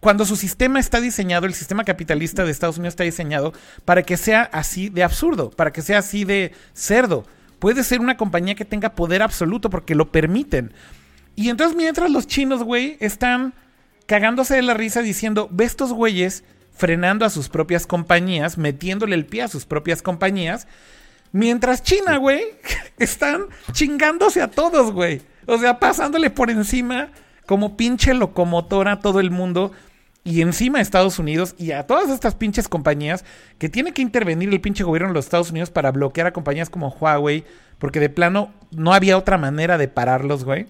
cuando 0.00 0.24
su 0.24 0.34
sistema 0.36 0.80
está 0.80 1.00
diseñado, 1.00 1.46
el 1.46 1.54
sistema 1.54 1.84
capitalista 1.84 2.44
de 2.44 2.50
Estados 2.50 2.78
Unidos 2.78 2.92
está 2.92 3.04
diseñado 3.04 3.52
para 3.84 4.02
que 4.02 4.16
sea 4.16 4.42
así 4.42 4.88
de 4.88 5.04
absurdo, 5.04 5.50
para 5.50 5.72
que 5.72 5.82
sea 5.82 5.98
así 5.98 6.24
de 6.24 6.52
cerdo. 6.72 7.26
Puede 7.58 7.84
ser 7.84 8.00
una 8.00 8.16
compañía 8.16 8.54
que 8.54 8.64
tenga 8.64 8.94
poder 8.94 9.22
absoluto 9.22 9.68
porque 9.68 9.94
lo 9.94 10.10
permiten. 10.10 10.72
Y 11.36 11.50
entonces 11.50 11.76
mientras 11.76 12.10
los 12.10 12.26
chinos, 12.26 12.62
güey, 12.62 12.96
están 13.00 13.52
cagándose 14.06 14.56
de 14.56 14.62
la 14.62 14.74
risa 14.74 15.02
diciendo, 15.02 15.48
ve 15.52 15.64
estos 15.64 15.92
güeyes 15.92 16.44
frenando 16.72 17.26
a 17.26 17.30
sus 17.30 17.50
propias 17.50 17.86
compañías, 17.86 18.56
metiéndole 18.56 19.14
el 19.14 19.26
pie 19.26 19.42
a 19.42 19.48
sus 19.48 19.66
propias 19.66 20.00
compañías, 20.00 20.66
mientras 21.30 21.82
China, 21.82 22.16
güey, 22.16 22.42
están 22.98 23.46
chingándose 23.72 24.40
a 24.40 24.50
todos, 24.50 24.92
güey. 24.92 25.20
O 25.46 25.58
sea, 25.58 25.78
pasándole 25.78 26.30
por 26.30 26.50
encima 26.50 27.10
como 27.44 27.76
pinche 27.76 28.14
locomotora 28.14 28.92
a 28.92 29.00
todo 29.00 29.20
el 29.20 29.30
mundo 29.30 29.72
y 30.24 30.42
encima 30.42 30.78
a 30.78 30.82
Estados 30.82 31.18
Unidos 31.18 31.54
y 31.58 31.72
a 31.72 31.86
todas 31.86 32.10
estas 32.10 32.34
pinches 32.34 32.68
compañías 32.68 33.24
que 33.58 33.68
tiene 33.68 33.92
que 33.92 34.02
intervenir 34.02 34.50
el 34.50 34.60
pinche 34.60 34.84
gobierno 34.84 35.08
de 35.08 35.14
los 35.14 35.24
Estados 35.24 35.50
Unidos 35.50 35.70
para 35.70 35.92
bloquear 35.92 36.26
a 36.26 36.32
compañías 36.32 36.68
como 36.68 36.88
Huawei, 36.88 37.44
porque 37.78 38.00
de 38.00 38.10
plano 38.10 38.52
no 38.70 38.92
había 38.92 39.16
otra 39.16 39.38
manera 39.38 39.78
de 39.78 39.88
pararlos, 39.88 40.44
güey. 40.44 40.66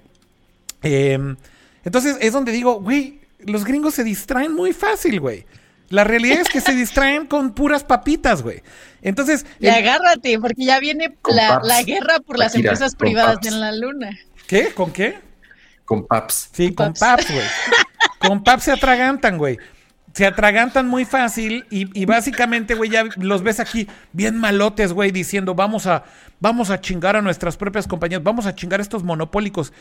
Em, 0.83 1.37
entonces 1.85 2.17
es 2.21 2.33
donde 2.33 2.53
digo, 2.53 2.81
güey, 2.81 3.21
los 3.41 3.65
gringos 3.65 3.95
se 3.95 4.05
distraen 4.05 4.55
muy 4.55 4.73
fácil, 4.73 5.21
güey. 5.21 5.47
La 5.89 6.05
realidad 6.05 6.41
es 6.41 6.49
que 6.49 6.61
se 6.61 6.73
distraen 6.73 7.27
con 7.27 7.53
puras 7.53 7.83
papitas, 7.83 8.43
güey. 8.43 8.63
Entonces. 9.03 9.45
Y 9.59 9.67
agárrate, 9.67 10.39
porque 10.39 10.65
ya 10.65 10.79
viene 10.79 11.17
la, 11.29 11.83
guerra 11.83 12.21
por 12.25 12.39
las 12.39 12.55
empresas 12.55 12.95
privadas 12.95 13.39
en 13.45 13.61
la 13.61 13.73
luna. 13.73 14.17
¿Qué? 14.47 14.73
¿Con 14.73 14.93
qué? 14.93 15.19
Con 15.85 16.07
PAPS. 16.07 16.51
Sí, 16.53 16.73
con 16.73 16.95
PAPS, 16.95 17.33
güey. 17.33 17.45
Con 18.21 18.45
PAPS 18.45 18.65
se 18.65 18.73
atragantan, 18.73 19.39
güey. 19.39 19.59
Se 20.13 20.27
atragantan 20.27 20.89
muy 20.89 21.05
fácil 21.05 21.65
y, 21.71 22.05
básicamente, 22.05 22.75
güey, 22.75 22.91
ya 22.91 23.05
los 23.17 23.43
ves 23.43 23.61
aquí 23.61 23.89
bien 24.13 24.37
malotes, 24.37 24.93
güey, 24.93 25.13
diciendo 25.13 25.55
vamos 25.55 25.87
a, 25.87 26.05
vamos 26.41 26.71
a 26.71 26.81
chingar 26.81 27.17
a 27.17 27.23
nuestras 27.23 27.57
propias 27.57 27.87
compañías, 27.87 28.23
vamos 28.23 28.47
a 28.47 28.55
chingar 28.55 28.81
a 28.81 28.83
estos 28.83 29.05
monopólicos. 29.05 29.73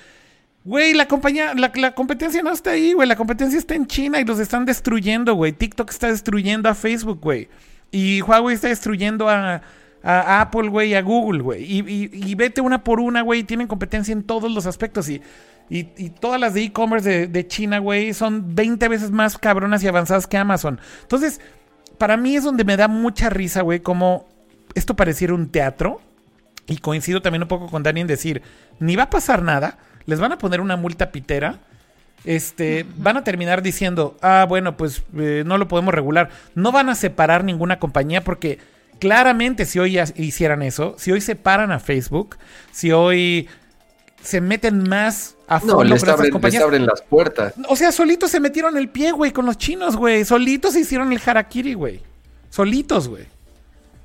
Güey, 0.64 0.94
la 0.94 1.08
compañía, 1.08 1.54
la, 1.56 1.94
competencia 1.96 2.44
no 2.44 2.52
está 2.52 2.72
ahí, 2.72 2.94
güey. 2.94 3.08
La 3.08 3.16
competencia 3.16 3.58
está 3.58 3.76
en 3.76 3.88
China 3.88 4.20
y 4.20 4.26
los 4.26 4.40
están 4.40 4.66
destruyendo, 4.66 5.34
güey. 5.34 5.52
TikTok 5.52 5.90
está 5.90 6.08
destruyendo 6.08 6.70
a 6.70 6.76
Facebook, 6.76 7.20
güey. 7.22 7.50
Y 7.92 8.22
Huawei 8.22 8.56
está 8.56 8.68
destruyendo 8.68 9.28
a, 9.28 9.62
Apple, 10.04 10.70
güey, 10.70 10.94
a 10.96 11.02
Google, 11.02 11.42
güey. 11.42 11.64
Y, 11.64 12.10
y, 12.14 12.36
vete 12.36 12.62
una 12.62 12.84
por 12.84 13.00
una, 13.00 13.22
güey. 13.22 13.44
Tienen 13.44 13.68
competencia 13.68 14.12
en 14.12 14.24
todos 14.24 14.52
los 14.52 14.66
aspectos. 14.66 15.10
Y 15.10 15.22
y, 15.70 15.84
todas 16.10 16.42
las 16.42 16.56
de 16.56 16.64
e-commerce 16.64 17.28
de, 17.28 17.48
China, 17.48 17.78
güey, 17.78 18.14
son 18.14 18.56
20 18.56 18.88
veces 18.88 19.12
más 19.12 19.38
cabronas 19.38 19.84
y 19.84 19.88
avanzadas 19.88 20.26
que 20.26 20.38
Amazon. 20.38 20.80
Entonces, 21.04 21.40
para 22.00 22.18
mí 22.18 22.36
es 22.36 22.44
donde 22.44 22.64
me 22.64 22.76
da 22.76 22.88
mucha 22.88 23.30
risa, 23.30 23.62
güey, 23.62 23.80
como 23.80 24.28
esto 24.74 24.96
pareciera 24.96 25.36
un 25.36 25.50
teatro. 25.50 26.02
Y 26.66 26.78
coincido 26.78 27.22
también 27.22 27.44
un 27.44 27.48
poco 27.48 27.68
con 27.68 27.84
Dani 27.84 28.02
en 28.02 28.08
decir, 28.08 28.42
ni 28.80 28.96
va 28.96 29.04
a 29.04 29.10
pasar 29.10 29.42
nada, 29.42 29.78
les 30.06 30.20
van 30.20 30.32
a 30.32 30.38
poner 30.38 30.62
una 30.62 30.76
multa 30.76 31.12
pitera. 31.12 31.60
este, 32.26 32.86
van 32.98 33.18
a 33.18 33.24
terminar 33.24 33.62
diciendo, 33.62 34.18
ah, 34.22 34.46
bueno, 34.50 34.76
pues 34.76 35.04
eh, 35.18 35.44
no 35.46 35.58
lo 35.58 35.68
podemos 35.68 35.94
regular. 35.94 36.30
No 36.56 36.72
van 36.72 36.90
a 36.90 36.96
separar 36.96 37.44
ninguna 37.44 37.80
compañía 37.80 38.24
porque 38.24 38.60
claramente 39.00 39.66
si 39.66 39.80
hoy 39.80 40.00
hicieran 40.16 40.62
eso, 40.62 40.96
si 40.98 41.12
hoy 41.12 41.22
separan 41.22 41.72
a 41.72 41.80
Facebook, 41.80 42.38
si 42.72 42.92
hoy 42.92 43.48
se 44.22 44.42
meten 44.42 44.88
más 44.88 45.36
a 45.50 45.60
fondo 45.60 45.78
no, 45.78 45.84
les 45.84 46.04
abren, 46.04 46.32
compañías. 46.32 46.64
abren 46.64 46.86
las 46.86 47.02
puertas. 47.02 47.54
O 47.68 47.76
sea, 47.76 47.92
solitos 47.92 48.30
se 48.32 48.40
metieron 48.40 48.78
el 48.78 48.88
pie, 48.88 49.12
güey, 49.12 49.32
con 49.32 49.46
los 49.46 49.58
chinos, 49.58 49.96
güey. 49.96 50.24
Solitos 50.24 50.74
se 50.74 50.82
hicieron 50.82 51.12
el 51.12 51.20
harakiri, 51.26 51.74
güey. 51.74 52.02
Solitos, 52.50 53.08
güey. 53.08 53.26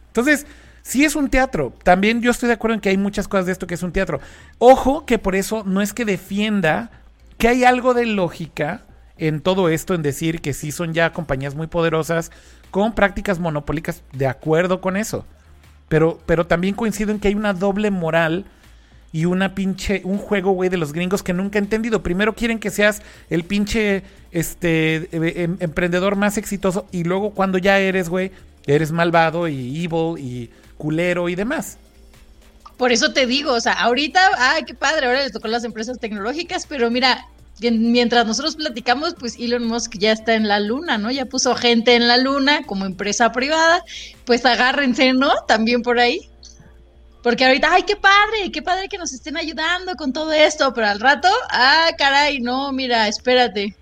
Entonces, 0.08 0.46
si 0.82 1.04
es 1.04 1.16
un 1.16 1.28
teatro. 1.28 1.74
También 1.82 2.22
yo 2.22 2.30
estoy 2.30 2.46
de 2.46 2.54
acuerdo 2.54 2.74
en 2.74 2.80
que 2.80 2.90
hay 2.90 2.96
muchas 2.96 3.28
cosas 3.28 3.46
de 3.46 3.52
esto 3.52 3.66
que 3.66 3.74
es 3.74 3.82
un 3.82 3.92
teatro. 3.92 4.20
Ojo 4.58 5.04
que 5.06 5.18
por 5.18 5.34
eso 5.34 5.64
no 5.64 5.82
es 5.82 5.92
que 5.92 6.04
defienda 6.04 6.90
que 7.36 7.48
hay 7.48 7.64
algo 7.64 7.94
de 7.94 8.06
lógica 8.06 8.82
en 9.16 9.40
todo 9.40 9.68
esto, 9.68 9.94
en 9.94 10.02
decir 10.02 10.40
que 10.40 10.52
sí 10.52 10.72
son 10.72 10.94
ya 10.94 11.12
compañías 11.12 11.54
muy 11.54 11.66
poderosas 11.66 12.30
con 12.70 12.94
prácticas 12.94 13.38
monopólicas, 13.38 14.02
de 14.12 14.26
acuerdo 14.26 14.80
con 14.80 14.96
eso. 14.96 15.24
Pero, 15.88 16.20
pero 16.26 16.46
también 16.46 16.74
coincido 16.74 17.12
en 17.12 17.20
que 17.20 17.28
hay 17.28 17.34
una 17.34 17.52
doble 17.52 17.90
moral 17.90 18.44
y 19.14 19.26
una 19.26 19.54
pinche, 19.54 20.00
un 20.02 20.18
juego, 20.18 20.50
güey, 20.50 20.68
de 20.68 20.76
los 20.76 20.92
gringos 20.92 21.22
que 21.22 21.32
nunca 21.32 21.60
he 21.60 21.62
entendido. 21.62 22.02
Primero 22.02 22.34
quieren 22.34 22.58
que 22.58 22.72
seas 22.72 23.00
el 23.30 23.44
pinche, 23.44 24.02
este, 24.32 25.08
e, 25.12 25.44
em, 25.44 25.56
emprendedor 25.60 26.16
más 26.16 26.36
exitoso 26.36 26.88
y 26.90 27.04
luego 27.04 27.30
cuando 27.30 27.58
ya 27.58 27.78
eres, 27.78 28.08
güey, 28.08 28.32
eres 28.66 28.90
malvado 28.90 29.46
y 29.46 29.84
evil 29.84 30.18
y 30.18 30.50
culero 30.78 31.28
y 31.28 31.36
demás. 31.36 31.78
Por 32.76 32.90
eso 32.90 33.12
te 33.12 33.26
digo, 33.26 33.52
o 33.52 33.60
sea, 33.60 33.74
ahorita, 33.74 34.20
ay, 34.36 34.64
qué 34.64 34.74
padre, 34.74 35.06
ahora 35.06 35.22
les 35.22 35.30
tocó 35.30 35.46
las 35.46 35.62
empresas 35.62 36.00
tecnológicas, 36.00 36.66
pero 36.66 36.90
mira, 36.90 37.24
mientras 37.60 38.26
nosotros 38.26 38.56
platicamos, 38.56 39.14
pues 39.16 39.36
Elon 39.38 39.64
Musk 39.64 39.94
ya 39.96 40.10
está 40.10 40.34
en 40.34 40.48
la 40.48 40.58
luna, 40.58 40.98
¿no? 40.98 41.12
Ya 41.12 41.26
puso 41.26 41.54
gente 41.54 41.94
en 41.94 42.08
la 42.08 42.16
luna 42.16 42.64
como 42.66 42.84
empresa 42.84 43.30
privada, 43.30 43.84
pues 44.24 44.44
agárrense, 44.44 45.12
¿no? 45.12 45.30
También 45.46 45.82
por 45.82 46.00
ahí. 46.00 46.28
Porque 47.24 47.46
ahorita, 47.46 47.72
ay, 47.72 47.84
qué 47.84 47.96
padre, 47.96 48.52
qué 48.52 48.60
padre 48.60 48.86
que 48.86 48.98
nos 48.98 49.14
estén 49.14 49.38
ayudando 49.38 49.94
con 49.96 50.12
todo 50.12 50.30
esto, 50.30 50.74
pero 50.74 50.88
al 50.88 51.00
rato, 51.00 51.28
ah, 51.50 51.88
caray, 51.96 52.38
no, 52.38 52.70
mira, 52.70 53.08
espérate. 53.08 53.74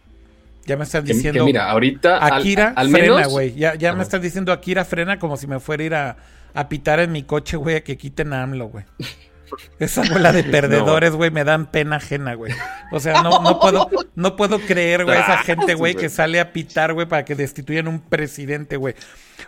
Ya 0.64 0.76
me 0.76 0.84
están 0.84 1.04
diciendo. 1.04 1.44
mira, 1.44 1.68
ahorita. 1.68 2.24
Akira 2.24 2.72
frena, 2.88 3.26
güey. 3.26 3.52
Ya, 3.54 3.74
ya 3.74 3.94
me 3.94 4.04
están 4.04 4.22
diciendo 4.22 4.52
Akira 4.52 4.84
frena 4.84 5.18
como 5.18 5.36
si 5.36 5.48
me 5.48 5.58
fuera 5.58 5.82
a 5.82 5.86
ir 5.86 5.94
a, 5.96 6.16
a 6.54 6.68
pitar 6.68 7.00
en 7.00 7.10
mi 7.10 7.24
coche, 7.24 7.56
güey, 7.56 7.74
a 7.74 7.80
que 7.82 7.98
quiten 7.98 8.32
a 8.32 8.44
AMLO, 8.44 8.68
güey. 8.68 8.84
Esa 9.80 10.02
bola 10.02 10.32
de 10.32 10.44
perdedores, 10.44 11.12
güey, 11.12 11.32
me 11.32 11.42
dan 11.42 11.66
pena 11.66 11.96
ajena, 11.96 12.34
güey. 12.34 12.52
O 12.92 13.00
sea, 13.00 13.22
no, 13.22 13.42
no 13.42 13.58
puedo, 13.58 13.90
no 14.14 14.36
puedo 14.36 14.60
creer, 14.60 15.04
güey, 15.04 15.18
esa 15.18 15.38
gente, 15.38 15.74
güey, 15.74 15.94
que 15.94 16.08
sale 16.08 16.40
a 16.40 16.52
pitar, 16.52 16.94
güey, 16.94 17.06
para 17.06 17.24
que 17.24 17.34
destituyan 17.34 17.88
un 17.88 18.00
presidente, 18.00 18.76
güey. 18.76 18.94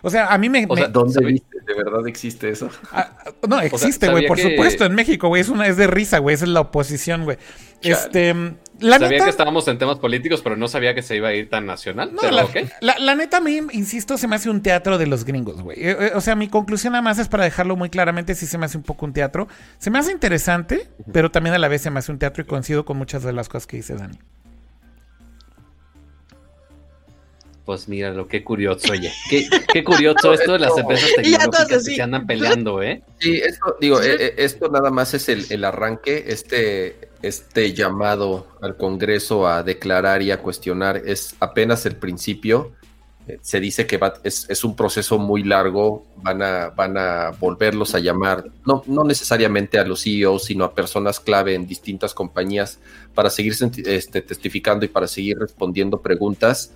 O 0.01 0.09
sea, 0.09 0.27
a 0.27 0.37
mí 0.37 0.49
me. 0.49 0.65
O 0.67 0.75
sea, 0.75 0.87
¿dónde 0.87 1.23
viste? 1.25 1.57
¿De 1.65 1.73
verdad 1.73 2.07
existe 2.07 2.49
eso? 2.49 2.69
Ah, 2.91 3.11
no, 3.47 3.59
existe, 3.61 4.09
güey, 4.09 4.27
por 4.27 4.39
supuesto, 4.39 4.85
en 4.85 4.95
México, 4.95 5.27
güey. 5.27 5.41
Es 5.41 5.49
una, 5.49 5.67
es 5.67 5.77
de 5.77 5.87
risa, 5.87 6.19
güey. 6.19 6.35
Esa 6.35 6.45
es 6.45 6.51
la 6.51 6.61
oposición, 6.61 7.23
güey. 7.23 7.37
Este. 7.81 8.33
La 8.79 8.99
sabía 8.99 9.23
que 9.23 9.29
estábamos 9.29 9.67
en 9.69 9.77
temas 9.77 9.99
políticos, 9.99 10.41
pero 10.43 10.57
no 10.57 10.67
sabía 10.67 10.93
que 10.93 11.01
se 11.01 11.15
iba 11.15 11.29
a 11.29 11.33
ir 11.33 11.49
tan 11.49 11.65
nacional. 11.65 12.11
la, 12.81 13.15
neta, 13.15 13.37
a 13.37 13.41
mí, 13.41 13.61
insisto, 13.71 14.17
se 14.17 14.27
me 14.27 14.35
hace 14.35 14.49
un 14.49 14.61
teatro 14.61 14.97
de 14.97 15.07
los 15.07 15.23
gringos, 15.23 15.61
güey. 15.61 15.77
Eh, 15.79 15.97
eh, 15.99 16.11
o 16.13 16.21
sea, 16.21 16.35
mi 16.35 16.49
conclusión 16.49 16.91
nada 16.91 17.01
más 17.01 17.17
es 17.17 17.29
para 17.29 17.45
dejarlo 17.45 17.77
muy 17.77 17.89
claramente, 17.89 18.35
sí 18.35 18.45
se 18.45 18.57
me 18.57 18.65
hace 18.65 18.77
un 18.77 18.83
poco 18.83 19.05
un 19.05 19.13
teatro. 19.13 19.47
Se 19.77 19.89
me 19.89 19.99
hace 19.99 20.11
interesante, 20.11 20.89
pero 21.13 21.31
también 21.31 21.55
a 21.55 21.59
la 21.59 21.69
vez 21.69 21.81
se 21.81 21.89
me 21.89 21.99
hace 21.99 22.11
un 22.11 22.19
teatro 22.19 22.43
y 22.43 22.45
coincido 22.45 22.83
con 22.83 22.97
muchas 22.97 23.23
de 23.23 23.31
las 23.31 23.47
cosas 23.47 23.65
que 23.65 23.77
dice 23.77 23.95
Dani. 23.95 24.19
Pues 27.65 27.87
mira, 27.87 28.11
lo 28.11 28.27
que 28.27 28.43
curioso, 28.43 28.91
oye. 28.91 29.11
Qué, 29.27 29.83
curioso 29.83 30.33
esto 30.33 30.53
de 30.53 30.59
las 30.59 30.77
empresas 30.77 31.09
tecnológicas 31.15 31.67
que 31.67 31.95
se 31.95 32.01
andan 32.01 32.27
peleando, 32.27 32.83
¿eh? 32.83 33.01
Sí, 33.19 33.37
esto, 33.37 33.75
digo, 33.81 34.01
eh, 34.01 34.17
eh, 34.19 34.35
esto 34.37 34.69
nada 34.69 34.91
más 34.91 35.15
es 35.15 35.29
el, 35.29 35.65
arranque, 35.65 36.25
este, 36.27 37.09
este 37.23 37.73
llamado 37.73 38.45
al 38.61 38.77
Congreso 38.77 39.47
a 39.47 39.63
declarar 39.63 40.21
y 40.21 40.29
a 40.29 40.43
cuestionar 40.43 41.01
es 41.05 41.35
apenas 41.39 41.87
el 41.87 41.95
principio. 41.95 42.71
Eh, 43.27 43.39
se 43.41 43.59
dice 43.59 43.87
que 43.87 43.97
va, 43.97 44.13
es, 44.23 44.45
es, 44.47 44.63
un 44.63 44.75
proceso 44.75 45.17
muy 45.17 45.41
largo, 45.41 46.05
van 46.17 46.43
a, 46.43 46.69
van 46.69 46.99
a 46.99 47.31
volverlos 47.31 47.95
a 47.95 47.99
llamar, 47.99 48.45
no, 48.63 48.83
no 48.85 49.03
necesariamente 49.03 49.79
a 49.79 49.85
los 49.85 50.03
CEOs, 50.03 50.43
sino 50.43 50.65
a 50.65 50.75
personas 50.75 51.19
clave 51.19 51.55
en 51.55 51.65
distintas 51.65 52.13
compañías 52.13 52.77
para 53.15 53.31
seguir 53.31 53.55
este, 53.87 54.21
testificando 54.21 54.85
y 54.85 54.89
para 54.89 55.07
seguir 55.07 55.39
respondiendo 55.39 55.99
preguntas 55.99 56.71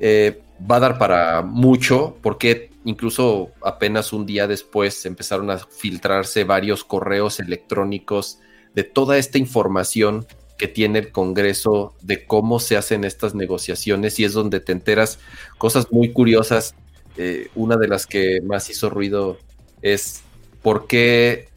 eh, 0.00 0.40
va 0.68 0.76
a 0.76 0.80
dar 0.80 0.98
para 0.98 1.42
mucho, 1.42 2.16
porque 2.22 2.70
incluso 2.84 3.50
apenas 3.62 4.12
un 4.12 4.26
día 4.26 4.46
después 4.46 5.04
empezaron 5.06 5.50
a 5.50 5.58
filtrarse 5.58 6.44
varios 6.44 6.84
correos 6.84 7.38
electrónicos 7.40 8.38
de 8.74 8.84
toda 8.84 9.18
esta 9.18 9.38
información 9.38 10.26
que 10.56 10.68
tiene 10.68 10.98
el 10.98 11.12
Congreso 11.12 11.94
de 12.02 12.26
cómo 12.26 12.60
se 12.60 12.76
hacen 12.76 13.04
estas 13.04 13.34
negociaciones 13.34 14.18
y 14.18 14.24
es 14.24 14.32
donde 14.32 14.60
te 14.60 14.72
enteras 14.72 15.18
cosas 15.58 15.90
muy 15.90 16.12
curiosas. 16.12 16.74
Eh, 17.16 17.48
una 17.54 17.76
de 17.76 17.88
las 17.88 18.06
que 18.06 18.40
más 18.42 18.70
hizo 18.70 18.88
ruido 18.90 19.38
es 19.82 20.22
por 20.62 20.86
qué 20.86 21.48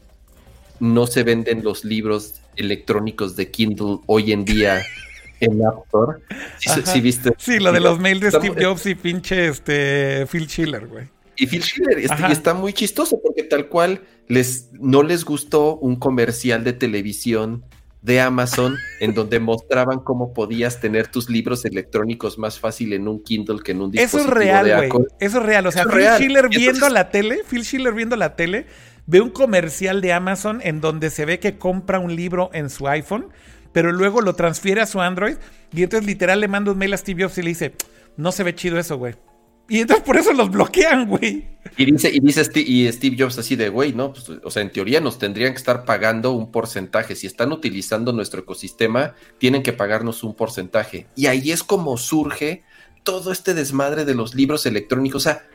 no 0.80 1.06
se 1.06 1.22
venden 1.22 1.62
los 1.62 1.84
libros 1.84 2.40
electrónicos 2.56 3.36
de 3.36 3.50
Kindle 3.50 3.98
hoy 4.06 4.32
en 4.32 4.44
día 4.44 4.82
en 5.44 5.60
Store. 5.84 6.18
Sí, 6.58 7.00
viste. 7.00 7.32
Sí, 7.38 7.58
lo 7.58 7.72
de 7.72 7.80
los 7.80 7.98
mails 7.98 8.20
de 8.20 8.30
Steve 8.30 8.64
Jobs 8.64 8.86
y 8.86 8.94
pinche 8.94 9.48
este 9.48 10.26
Phil 10.26 10.46
Schiller, 10.46 10.86
güey. 10.86 11.08
Y 11.36 11.46
Phil 11.46 11.62
Schiller, 11.62 11.98
este, 11.98 12.28
y 12.28 12.32
está 12.32 12.54
muy 12.54 12.72
chistoso 12.72 13.20
porque 13.22 13.42
tal 13.42 13.68
cual 13.68 14.02
les 14.28 14.70
no 14.72 15.02
les 15.02 15.24
gustó 15.24 15.76
un 15.76 15.96
comercial 15.96 16.64
de 16.64 16.72
televisión 16.72 17.64
de 18.02 18.20
Amazon 18.20 18.76
en 19.00 19.14
donde 19.14 19.40
mostraban 19.40 19.98
cómo 19.98 20.32
podías 20.32 20.80
tener 20.80 21.08
tus 21.08 21.28
libros 21.28 21.64
electrónicos 21.64 22.38
más 22.38 22.60
fácil 22.60 22.92
en 22.92 23.08
un 23.08 23.22
Kindle 23.22 23.60
que 23.64 23.72
en 23.72 23.80
un 23.80 23.90
dispositivo 23.90 24.22
Eso 24.22 24.28
es 24.28 24.34
real, 24.34 24.88
güey. 24.90 25.06
Eso 25.18 25.38
es 25.38 25.44
real. 25.44 25.66
O 25.66 25.72
sea, 25.72 25.84
Phil 25.84 26.06
Schiller 26.18 26.48
viendo 26.48 26.88
la 26.88 27.10
tele, 27.10 27.40
Phil 27.48 27.64
Schiller 27.64 27.94
viendo 27.94 28.14
la 28.14 28.36
tele, 28.36 28.66
ve 29.06 29.20
un 29.20 29.30
comercial 29.30 30.00
de 30.00 30.12
Amazon 30.12 30.60
en 30.62 30.80
donde 30.80 31.10
se 31.10 31.24
ve 31.24 31.40
que 31.40 31.58
compra 31.58 31.98
un 31.98 32.14
libro 32.14 32.50
en 32.52 32.70
su 32.70 32.86
iPhone 32.88 33.28
pero 33.74 33.90
luego 33.90 34.22
lo 34.22 34.34
transfiere 34.34 34.80
a 34.80 34.86
su 34.86 35.00
Android 35.00 35.34
y 35.72 35.82
entonces 35.82 36.06
literal 36.06 36.40
le 36.40 36.48
manda 36.48 36.70
un 36.70 36.78
mail 36.78 36.94
a 36.94 36.96
Steve 36.96 37.24
Jobs 37.24 37.36
y 37.38 37.42
le 37.42 37.48
dice, 37.48 37.74
no 38.16 38.30
se 38.30 38.44
ve 38.44 38.54
chido 38.54 38.78
eso, 38.78 38.96
güey. 38.96 39.16
Y 39.68 39.80
entonces 39.80 40.04
por 40.04 40.16
eso 40.16 40.32
los 40.32 40.48
bloquean, 40.48 41.08
güey. 41.08 41.48
Y 41.76 41.90
dice, 41.90 42.08
y 42.12 42.20
dice 42.20 42.44
Steve, 42.44 42.66
y 42.68 42.92
Steve 42.92 43.16
Jobs 43.18 43.36
así 43.36 43.56
de, 43.56 43.70
güey, 43.70 43.92
¿no? 43.92 44.12
Pues, 44.12 44.30
o 44.44 44.50
sea, 44.50 44.62
en 44.62 44.70
teoría 44.70 45.00
nos 45.00 45.18
tendrían 45.18 45.52
que 45.52 45.58
estar 45.58 45.84
pagando 45.84 46.32
un 46.32 46.52
porcentaje. 46.52 47.16
Si 47.16 47.26
están 47.26 47.50
utilizando 47.50 48.12
nuestro 48.12 48.42
ecosistema, 48.42 49.14
tienen 49.38 49.64
que 49.64 49.72
pagarnos 49.72 50.22
un 50.22 50.34
porcentaje. 50.34 51.08
Y 51.16 51.26
ahí 51.26 51.50
es 51.50 51.64
como 51.64 51.96
surge 51.96 52.62
todo 53.02 53.32
este 53.32 53.54
desmadre 53.54 54.04
de 54.04 54.14
los 54.14 54.36
libros 54.36 54.66
electrónicos. 54.66 55.26
O 55.26 55.28
sea, 55.30 55.48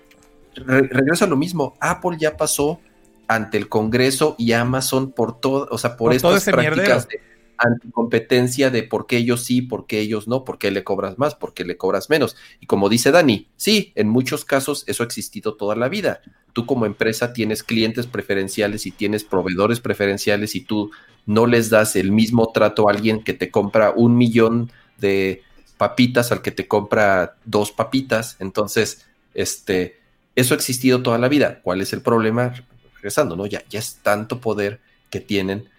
regreso 0.56 1.24
a 1.24 1.28
lo 1.30 1.38
mismo. 1.38 1.78
Apple 1.80 2.18
ya 2.20 2.36
pasó 2.36 2.82
ante 3.30 3.58
el 3.58 3.70
Congreso 3.70 4.36
y 4.38 4.52
Amazon 4.52 5.12
por 5.14 5.40
todo, 5.40 5.70
o 5.72 5.78
sea, 5.78 5.96
por, 5.96 6.14
estas 6.14 6.44
prácticas 6.44 7.08
de 7.08 7.30
anticompetencia 7.60 8.70
de 8.70 8.84
por 8.84 9.06
qué 9.06 9.18
ellos 9.18 9.44
sí, 9.44 9.62
por 9.62 9.86
qué 9.86 10.00
ellos 10.00 10.28
no, 10.28 10.46
por 10.46 10.58
qué 10.58 10.72
le 10.72 10.84
cobras 10.84 11.20
más, 11.20 11.36
por 11.36 11.54
qué 11.54 11.66
le 11.66 11.78
cobras 11.78 12.10
menos. 12.10 12.36
Y 12.60 12.66
como 12.66 12.90
dice 12.90 13.12
Dani, 13.12 13.48
sí, 13.58 13.92
en 13.96 14.08
muchos 14.08 14.46
casos 14.46 14.84
eso 14.88 15.04
ha 15.04 15.06
existido 15.06 15.56
toda 15.56 15.76
la 15.76 15.90
vida. 15.90 16.22
Tú 16.54 16.66
como 16.66 16.86
empresa 16.86 17.34
tienes 17.34 17.64
clientes 17.64 18.08
preferenciales 18.08 18.86
y 18.86 18.92
tienes 18.92 19.24
proveedores 19.24 19.80
preferenciales 19.80 20.56
y 20.56 20.62
tú 20.62 20.92
no 21.26 21.46
les 21.46 21.70
das 21.70 21.96
el 21.96 22.12
mismo 22.12 22.52
trato 22.52 22.88
a 22.88 22.92
alguien 22.92 23.24
que 23.24 23.34
te 23.34 23.52
compra 23.52 23.92
un 23.92 24.18
millón 24.18 24.72
de 24.98 25.44
papitas 25.78 26.32
al 26.32 26.42
que 26.42 26.52
te 26.52 26.68
compra 26.68 27.36
dos 27.46 27.72
papitas. 27.72 28.36
Entonces, 28.40 29.06
este, 29.34 30.00
eso 30.36 30.54
ha 30.54 30.58
existido 30.58 31.04
toda 31.04 31.18
la 31.18 31.30
vida. 31.30 31.60
¿Cuál 31.62 31.82
es 31.82 31.94
el 31.94 32.02
problema? 32.02 32.54
Regresando, 32.96 33.36
¿no? 33.36 33.46
Ya, 33.46 33.64
ya 33.70 33.80
es 33.80 33.98
tanto 34.02 34.42
poder 34.42 34.80
que 35.10 35.20
tienen 35.20 35.70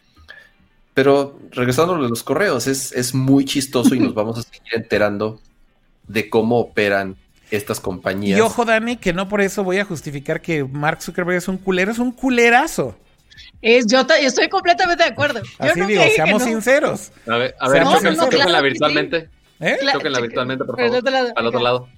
pero 0.94 1.38
regresando 1.50 1.94
a 1.94 1.98
los 1.98 2.22
correos, 2.22 2.66
es, 2.66 2.92
es 2.92 3.14
muy 3.14 3.44
chistoso 3.44 3.94
y 3.94 4.00
nos 4.00 4.14
vamos 4.14 4.38
a 4.38 4.42
seguir 4.42 4.74
enterando 4.74 5.40
de 6.06 6.28
cómo 6.28 6.58
operan 6.58 7.16
estas 7.50 7.80
compañías. 7.80 8.38
Y 8.38 8.40
ojo, 8.40 8.64
Dani, 8.64 8.96
que 8.96 9.12
no 9.12 9.28
por 9.28 9.40
eso 9.40 9.64
voy 9.64 9.78
a 9.78 9.84
justificar 9.84 10.40
que 10.40 10.64
Mark 10.64 11.02
Zuckerberg 11.02 11.38
es 11.38 11.48
un 11.48 11.58
culero, 11.58 11.90
es 11.90 11.98
un 11.98 12.12
culerazo. 12.12 12.96
Es, 13.62 13.86
yo 13.86 14.06
estoy 14.20 14.48
completamente 14.48 15.04
de 15.04 15.10
acuerdo. 15.10 15.42
Así 15.58 15.80
digo, 15.82 16.02
seamos 16.14 16.42
sinceros. 16.42 17.12
A 17.26 17.36
ver, 17.36 17.54
a 17.60 17.68
ver, 17.68 17.84
no, 17.84 18.62
virtualmente. 18.62 19.28
¿Eh? 19.60 19.78
virtualmente, 20.20 20.64
por 20.64 20.76
favor. 20.76 21.32
Al 21.36 21.46
otro 21.46 21.60
lado. 21.60 21.88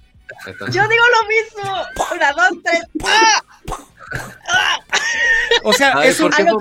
Yo 0.71 0.81
digo 0.87 1.03
lo 1.21 1.27
mismo. 1.27 1.83
Una, 2.13 2.33
dos, 2.33 2.59
tres. 2.63 2.81
¡Ah! 3.05 3.41
O 5.63 5.73
sea, 5.73 6.05
eso, 6.05 6.29
lo, 6.29 6.35
que 6.35 6.43
lo, 6.43 6.59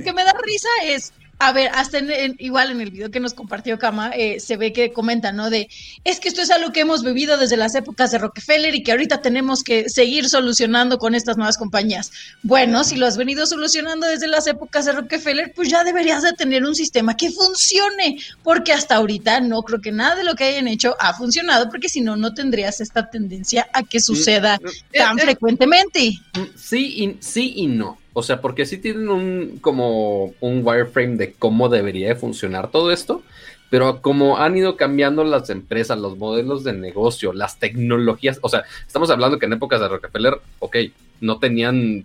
que, 0.00 0.12
me 0.12 0.24
da 0.24 0.34
risa 0.42 0.68
es 0.84 1.12
a 1.40 1.52
ver, 1.52 1.70
hasta 1.72 1.98
en, 1.98 2.34
igual 2.38 2.72
en 2.72 2.80
el 2.80 2.90
video 2.90 3.10
que 3.10 3.20
nos 3.20 3.32
compartió 3.32 3.78
Kama, 3.78 4.10
eh, 4.10 4.40
se 4.40 4.56
ve 4.56 4.72
que 4.72 4.92
comenta, 4.92 5.30
¿no? 5.30 5.50
De, 5.50 5.68
es 6.02 6.18
que 6.18 6.28
esto 6.28 6.42
es 6.42 6.50
algo 6.50 6.72
que 6.72 6.80
hemos 6.80 7.04
vivido 7.04 7.38
desde 7.38 7.56
las 7.56 7.76
épocas 7.76 8.10
de 8.10 8.18
Rockefeller 8.18 8.74
y 8.74 8.82
que 8.82 8.90
ahorita 8.90 9.20
tenemos 9.22 9.62
que 9.62 9.88
seguir 9.88 10.28
solucionando 10.28 10.98
con 10.98 11.14
estas 11.14 11.36
nuevas 11.36 11.56
compañías. 11.56 12.10
Bueno, 12.42 12.82
si 12.82 12.96
lo 12.96 13.06
has 13.06 13.16
venido 13.16 13.46
solucionando 13.46 14.06
desde 14.08 14.26
las 14.26 14.48
épocas 14.48 14.86
de 14.86 14.92
Rockefeller, 14.92 15.52
pues 15.54 15.68
ya 15.68 15.84
deberías 15.84 16.22
de 16.22 16.32
tener 16.32 16.64
un 16.64 16.74
sistema 16.74 17.16
que 17.16 17.30
funcione, 17.30 18.18
porque 18.42 18.72
hasta 18.72 18.96
ahorita 18.96 19.40
no 19.40 19.62
creo 19.62 19.80
que 19.80 19.92
nada 19.92 20.16
de 20.16 20.24
lo 20.24 20.34
que 20.34 20.44
hayan 20.44 20.66
hecho 20.66 20.96
ha 20.98 21.14
funcionado, 21.14 21.68
porque 21.70 21.88
si 21.88 22.00
no, 22.00 22.16
no 22.16 22.34
tendrías 22.34 22.80
esta 22.80 23.10
tendencia 23.10 23.68
a 23.72 23.84
que 23.84 24.00
suceda 24.00 24.58
mm, 24.60 24.66
eh, 24.66 24.98
tan 24.98 25.18
eh, 25.18 25.22
frecuentemente. 25.22 26.14
Sí 26.56 26.94
y, 26.96 27.16
sí 27.20 27.52
y 27.56 27.66
no. 27.68 27.96
O 28.18 28.22
sea, 28.24 28.40
porque 28.40 28.66
sí 28.66 28.78
tienen 28.78 29.10
un 29.10 29.58
como 29.60 30.34
un 30.40 30.62
wireframe 30.64 31.16
de 31.16 31.34
cómo 31.34 31.68
debería 31.68 32.16
funcionar 32.16 32.68
todo 32.72 32.90
esto, 32.90 33.22
pero 33.70 34.02
como 34.02 34.38
han 34.38 34.56
ido 34.56 34.76
cambiando 34.76 35.22
las 35.22 35.50
empresas, 35.50 36.00
los 36.00 36.18
modelos 36.18 36.64
de 36.64 36.72
negocio, 36.72 37.32
las 37.32 37.60
tecnologías, 37.60 38.40
o 38.42 38.48
sea, 38.48 38.64
estamos 38.84 39.08
hablando 39.10 39.38
que 39.38 39.46
en 39.46 39.52
épocas 39.52 39.80
de 39.80 39.86
Rockefeller, 39.86 40.34
ok, 40.58 40.76
no 41.20 41.38
tenían 41.38 42.04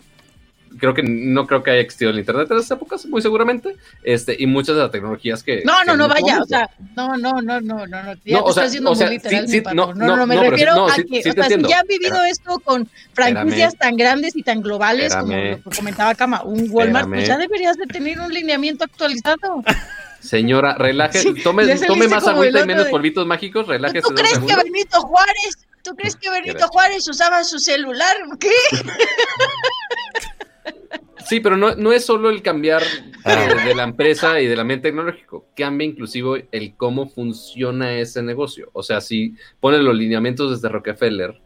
creo 0.77 0.93
que 0.93 1.03
no 1.03 1.48
creo 1.48 1.64
que 1.64 1.72
haya 1.72 1.82
existido 1.82 2.11
el 2.11 2.19
internet 2.19 2.50
en 2.52 2.58
esas 2.58 2.72
épocas, 2.72 3.06
muy 3.06 3.22
seguramente, 3.22 3.76
este, 4.03 4.35
y 4.38 4.48
muchas 4.48 4.76
de 4.76 4.82
las 4.82 4.92
tecnologías 4.92 5.43
que... 5.43 5.64
No, 5.66 5.84
no, 5.84 5.95
no, 5.95 6.08
vaya, 6.08 6.40
o 6.42 6.45
sea, 6.45 6.69
no, 6.95 7.18
no, 7.18 7.42
no, 7.42 7.61
no, 7.61 7.85
no, 7.88 8.03
no, 8.03 8.14
ya 8.26 8.38
no, 8.38 8.43
te 8.43 8.50
o 8.50 8.53
sea, 8.53 8.64
haciendo 8.64 8.93
muy 8.93 9.06
literal, 9.06 9.48
sí, 9.48 9.60
sí, 9.60 9.64
no, 9.74 9.93
no, 9.93 10.16
no, 10.16 10.26
me 10.26 10.38
refiero 10.38 10.88
a 10.88 10.95
que, 10.95 11.19
o 11.19 11.34
sea, 11.34 11.45
si 11.45 11.61
ya 11.64 11.80
han 11.80 11.88
vivido 11.88 12.24
esto 12.24 12.60
con 12.60 12.88
franquicias 13.14 13.76
tan 13.77 13.95
grandes 13.95 14.35
y 14.35 14.43
tan 14.43 14.61
globales, 14.61 15.16
como 15.16 15.34
lo 15.35 15.60
comentaba 15.76 16.16
Kama, 16.16 16.43
un 16.43 16.68
Walmart, 16.69 17.10
pues 17.10 17.27
ya 17.27 17.38
deberías 17.38 17.77
de 17.77 17.85
tener 17.85 18.19
un 18.19 18.34
lineamiento 18.34 18.84
actualizado. 18.84 19.64
Señora, 20.19 20.76
relaje, 20.76 21.22
tome, 21.43 21.76
tome 21.76 22.08
más 22.08 22.26
agüita 22.26 22.61
y 22.61 22.66
menos 22.66 22.88
polvitos 22.88 23.27
mágicos, 23.27 23.68
relájese. 23.68 24.08
¿Tú 24.08 24.16
crees 24.16 24.40
que 24.40 24.56
Benito 24.56 25.02
Juárez, 25.02 25.68
tú 25.84 25.95
crees 25.95 26.16
que 26.16 26.30
Benito 26.30 26.66
Juárez 26.69 27.06
usaba 27.10 27.43
su 27.43 27.60
celular? 27.60 28.16
¿Qué? 28.40 28.53
Sí, 31.26 31.40
pero 31.40 31.58
no, 31.58 31.76
no 31.76 31.92
es 31.92 32.06
solo 32.06 32.30
el 32.30 32.42
cambiar 32.42 32.84
ah. 33.24 33.48
de, 33.66 33.76
la 33.76 33.84
empresa 33.84 34.40
y 34.42 34.48
del 34.48 34.60
ambiente 34.60 34.90
tecnológico, 34.90 35.45
cambia 35.56 35.88
inclusive 35.88 36.48
el 36.52 36.76
cómo 36.76 37.08
funciona 37.08 37.93
ese 37.93 38.22
negocio. 38.22 38.69
O 38.74 38.84
sea, 38.84 39.02
si 39.02 39.35
pone 39.60 39.77
los 39.80 39.95
lineamientos 39.95 40.52
desde 40.52 40.74
Rockefeller 40.74 41.40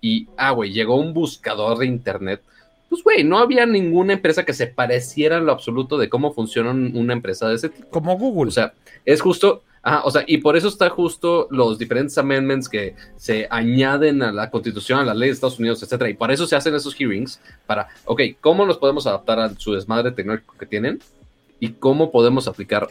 y, 0.00 0.28
ah, 0.36 0.52
güey, 0.52 0.72
llegó 0.72 0.96
un 0.96 1.12
buscador 1.12 1.78
de 1.78 1.86
Internet, 1.86 2.42
pues, 2.88 3.02
güey, 3.02 3.22
no 3.22 3.38
había 3.38 3.66
ninguna 3.66 4.14
empresa 4.14 4.44
que 4.44 4.54
se 4.54 4.66
pareciera 4.66 5.36
en 5.36 5.46
lo 5.46 5.52
absoluto 5.52 5.98
de 5.98 6.08
cómo 6.08 6.32
funciona 6.32 6.70
una 6.70 7.12
empresa 7.12 7.48
de 7.48 7.56
ese 7.56 7.68
tipo. 7.68 7.90
Como 7.90 8.16
Google. 8.16 8.48
O 8.48 8.52
sea, 8.52 8.72
es 9.04 9.20
justo, 9.20 9.62
Ah, 9.82 10.02
o 10.04 10.10
sea, 10.10 10.24
y 10.26 10.38
por 10.38 10.56
eso 10.56 10.68
está 10.68 10.90
justo 10.90 11.46
los 11.50 11.78
diferentes 11.78 12.16
amendments 12.18 12.68
que 12.68 12.94
se 13.16 13.46
añaden 13.50 14.22
a 14.22 14.32
la 14.32 14.50
constitución, 14.50 15.00
a 15.00 15.04
la 15.04 15.14
ley 15.14 15.28
de 15.28 15.34
Estados 15.34 15.58
Unidos, 15.58 15.82
etcétera. 15.82 16.10
Y 16.10 16.14
para 16.14 16.34
eso 16.34 16.46
se 16.46 16.56
hacen 16.56 16.74
esos 16.74 16.94
hearings, 16.94 17.40
para, 17.66 17.88
ok, 18.04 18.20
¿cómo 18.40 18.66
nos 18.66 18.78
podemos 18.78 19.06
adaptar 19.06 19.38
a 19.38 19.50
su 19.56 19.74
desmadre 19.74 20.10
tecnológico 20.10 20.56
que 20.58 20.66
tienen? 20.66 21.00
Y 21.60 21.70
cómo 21.70 22.10
podemos 22.10 22.48
aplicar 22.48 22.88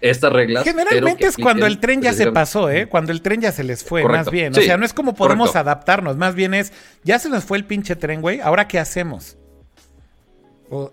estas 0.00 0.32
reglas. 0.32 0.64
Generalmente 0.64 1.26
es 1.26 1.36
cuando 1.36 1.66
el 1.66 1.78
tren 1.80 2.02
ya 2.02 2.12
se 2.12 2.30
pasó, 2.30 2.70
¿eh? 2.70 2.86
Cuando 2.88 3.12
el 3.12 3.22
tren 3.22 3.40
ya 3.40 3.52
se 3.52 3.64
les 3.64 3.84
fue, 3.84 4.04
más 4.04 4.30
bien. 4.30 4.52
o 4.52 4.60
sea, 4.60 4.76
no 4.76 4.84
es 4.84 4.92
como 4.92 5.14
podemos 5.14 5.56
adaptarnos, 5.56 6.16
más 6.16 6.34
bien 6.34 6.54
es, 6.54 6.72
ya 7.04 7.18
se 7.18 7.28
nos 7.28 7.44
fue 7.44 7.58
el 7.58 7.64
pinche 7.64 7.96
tren, 7.96 8.20
güey, 8.20 8.40
¿ahora 8.40 8.68
qué 8.68 8.78
hacemos? 8.78 9.36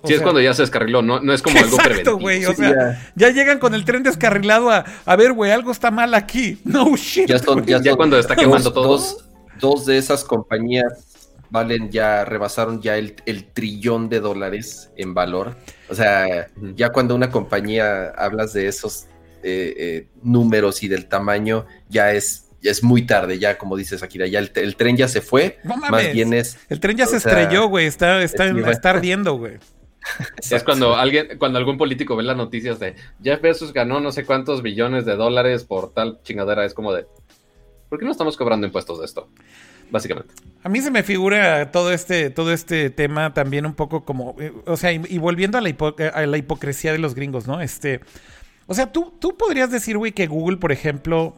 Sí, 0.04 0.14
es 0.14 0.22
cuando 0.22 0.42
ya 0.42 0.54
se 0.54 0.64
descarriló, 0.64 1.02
no, 1.02 1.20
no 1.20 1.34
es 1.34 1.42
como 1.42 1.58
algo 1.60 1.78
preventivo. 1.78 2.18
Güey, 2.20 2.46
o 2.46 2.54
sea, 2.54 3.12
ya. 3.16 3.30
llegan 3.30 3.60
con 3.60 3.74
el 3.74 3.86
tren 3.86 4.04
descarrilado 4.04 4.70
a, 4.70 4.86
a 5.06 5.16
ver, 5.16 5.34
güey, 5.34 5.52
algo 5.52 5.72
está 5.72 5.92
mal 5.92 6.14
aquí. 6.14 6.60
No 6.72 6.96
shit. 6.96 7.28
Ya, 7.28 7.82
ya, 7.82 7.96
cuando 7.96 8.18
está 8.18 8.36
quemando 8.36 8.70
dos, 8.72 9.26
Dos, 9.60 9.86
de 9.86 9.98
esas 9.98 10.24
compañías 10.24 11.12
valen 11.52 11.92
ya, 11.92 12.26
rebasaron 12.26 12.82
ya 12.82 12.98
el, 12.98 13.14
trillón 13.54 14.10
de 14.10 14.22
dólares 14.22 14.90
en 14.96 15.14
valor. 15.14 15.56
O 15.90 15.96
sea, 15.96 16.50
ya 16.76 16.90
cuando 16.90 17.14
una 17.14 17.30
compañía 17.30 18.10
hablas 18.18 18.54
de 18.54 18.68
esos 18.68 19.06
eh, 19.44 19.74
eh, 19.78 20.08
números 20.24 20.82
y 20.82 20.88
del 20.88 21.08
tamaño, 21.08 21.66
ya 21.90 22.14
es 22.14 22.48
es 22.64 22.84
muy 22.84 23.04
tarde, 23.04 23.40
ya 23.40 23.58
como 23.58 23.76
dices 23.76 24.04
Akira, 24.04 24.28
ya 24.28 24.40
el, 24.40 24.76
tren 24.76 24.98
ya 24.98 25.08
se 25.08 25.22
fue, 25.22 25.60
más 25.64 26.14
bien 26.14 26.34
es... 26.34 26.58
El 26.70 26.80
tren 26.80 26.98
ya 26.98 27.06
se 27.06 27.18
estrelló, 27.18 27.68
güey, 27.68 27.88
está, 27.88 28.22
está, 28.22 28.48
está 28.48 28.92
ardiendo, 28.92 29.36
güey. 29.36 29.58
Es 30.52 30.64
cuando 30.64 30.96
alguien, 30.96 31.38
cuando 31.38 31.60
algún 31.60 31.78
político 31.78 32.16
ve 32.16 32.24
las 32.24 32.36
noticias 32.36 32.80
de 32.80 32.96
Jeff 33.24 33.40
Bezos 33.40 33.72
ganó 33.72 34.00
no 34.00 34.12
sé 34.12 34.26
cuántos 34.26 34.64
billones 34.64 35.06
de 35.06 35.16
dólares 35.16 35.64
por 35.64 35.94
tal 35.94 36.20
chingadera, 36.24 36.66
es 36.66 36.74
como 36.74 36.92
de 36.92 37.06
¿por 37.90 38.00
qué 38.00 38.06
no 38.06 38.12
estamos 38.12 38.38
cobrando 38.38 38.66
impuestos 38.66 39.00
de 39.00 39.06
esto? 39.06 39.30
Básicamente. 39.92 40.34
A 40.64 40.70
mí 40.70 40.80
se 40.80 40.90
me 40.90 41.04
figura 41.04 41.72
todo 41.72 41.92
este, 41.92 42.30
todo 42.30 42.54
este 42.54 42.90
tema 42.90 43.34
también 43.34 43.66
un 43.66 43.74
poco 43.74 44.06
como, 44.06 44.36
eh, 44.40 44.54
o 44.66 44.78
sea, 44.78 44.94
y, 44.94 45.18
volviendo 45.18 45.58
a 45.58 45.62
la, 45.62 45.76
a 46.14 46.26
la, 46.26 46.38
hipocresía 46.38 46.94
de 46.94 46.98
los 46.98 47.14
gringos, 47.14 47.46
¿no? 47.46 47.60
Este, 47.60 48.00
o 48.68 48.74
sea, 48.74 48.94
tú, 48.94 49.14
tú 49.20 49.36
podrías 49.36 49.70
decir, 49.70 49.98
güey, 49.98 50.14
que 50.14 50.28
Google, 50.28 50.58
por 50.58 50.72
ejemplo, 50.72 51.36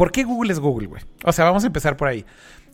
¿Por 0.00 0.12
qué 0.12 0.24
Google 0.24 0.50
es 0.50 0.58
Google, 0.58 0.86
güey? 0.86 1.02
O 1.24 1.30
sea, 1.30 1.44
vamos 1.44 1.62
a 1.62 1.66
empezar 1.66 1.94
por 1.98 2.08
ahí. 2.08 2.24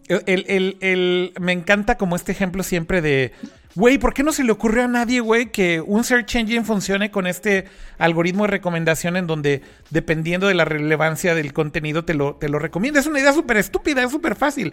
El, 0.07 1.33
me 1.41 1.51
encanta 1.51 1.97
como 1.97 2.15
este 2.15 2.31
ejemplo 2.31 2.63
siempre 2.63 3.03
de, 3.03 3.33
güey, 3.75 3.99
¿por 3.99 4.15
qué 4.15 4.23
no 4.23 4.31
se 4.31 4.45
le 4.45 4.53
ocurrió 4.53 4.85
a 4.85 4.87
nadie, 4.87 5.19
güey, 5.19 5.51
que 5.51 5.81
un 5.81 6.05
search 6.05 6.37
engine 6.37 6.63
funcione 6.63 7.11
con 7.11 7.27
este 7.27 7.65
algoritmo 7.99 8.45
de 8.45 8.53
recomendación 8.53 9.17
en 9.17 9.27
donde, 9.27 9.63
dependiendo 9.91 10.47
de 10.47 10.55
la 10.55 10.65
relevancia 10.65 11.35
del 11.35 11.53
contenido, 11.53 12.05
te 12.05 12.15
lo, 12.15 12.37
te 12.37 12.49
lo 12.49 12.61
recomienda? 12.61 13.01
Es 13.01 13.09
una 13.09 13.19
idea 13.19 13.33
súper 13.33 13.57
estúpida, 13.57 14.05
es 14.05 14.13
súper 14.13 14.37
fácil. 14.37 14.73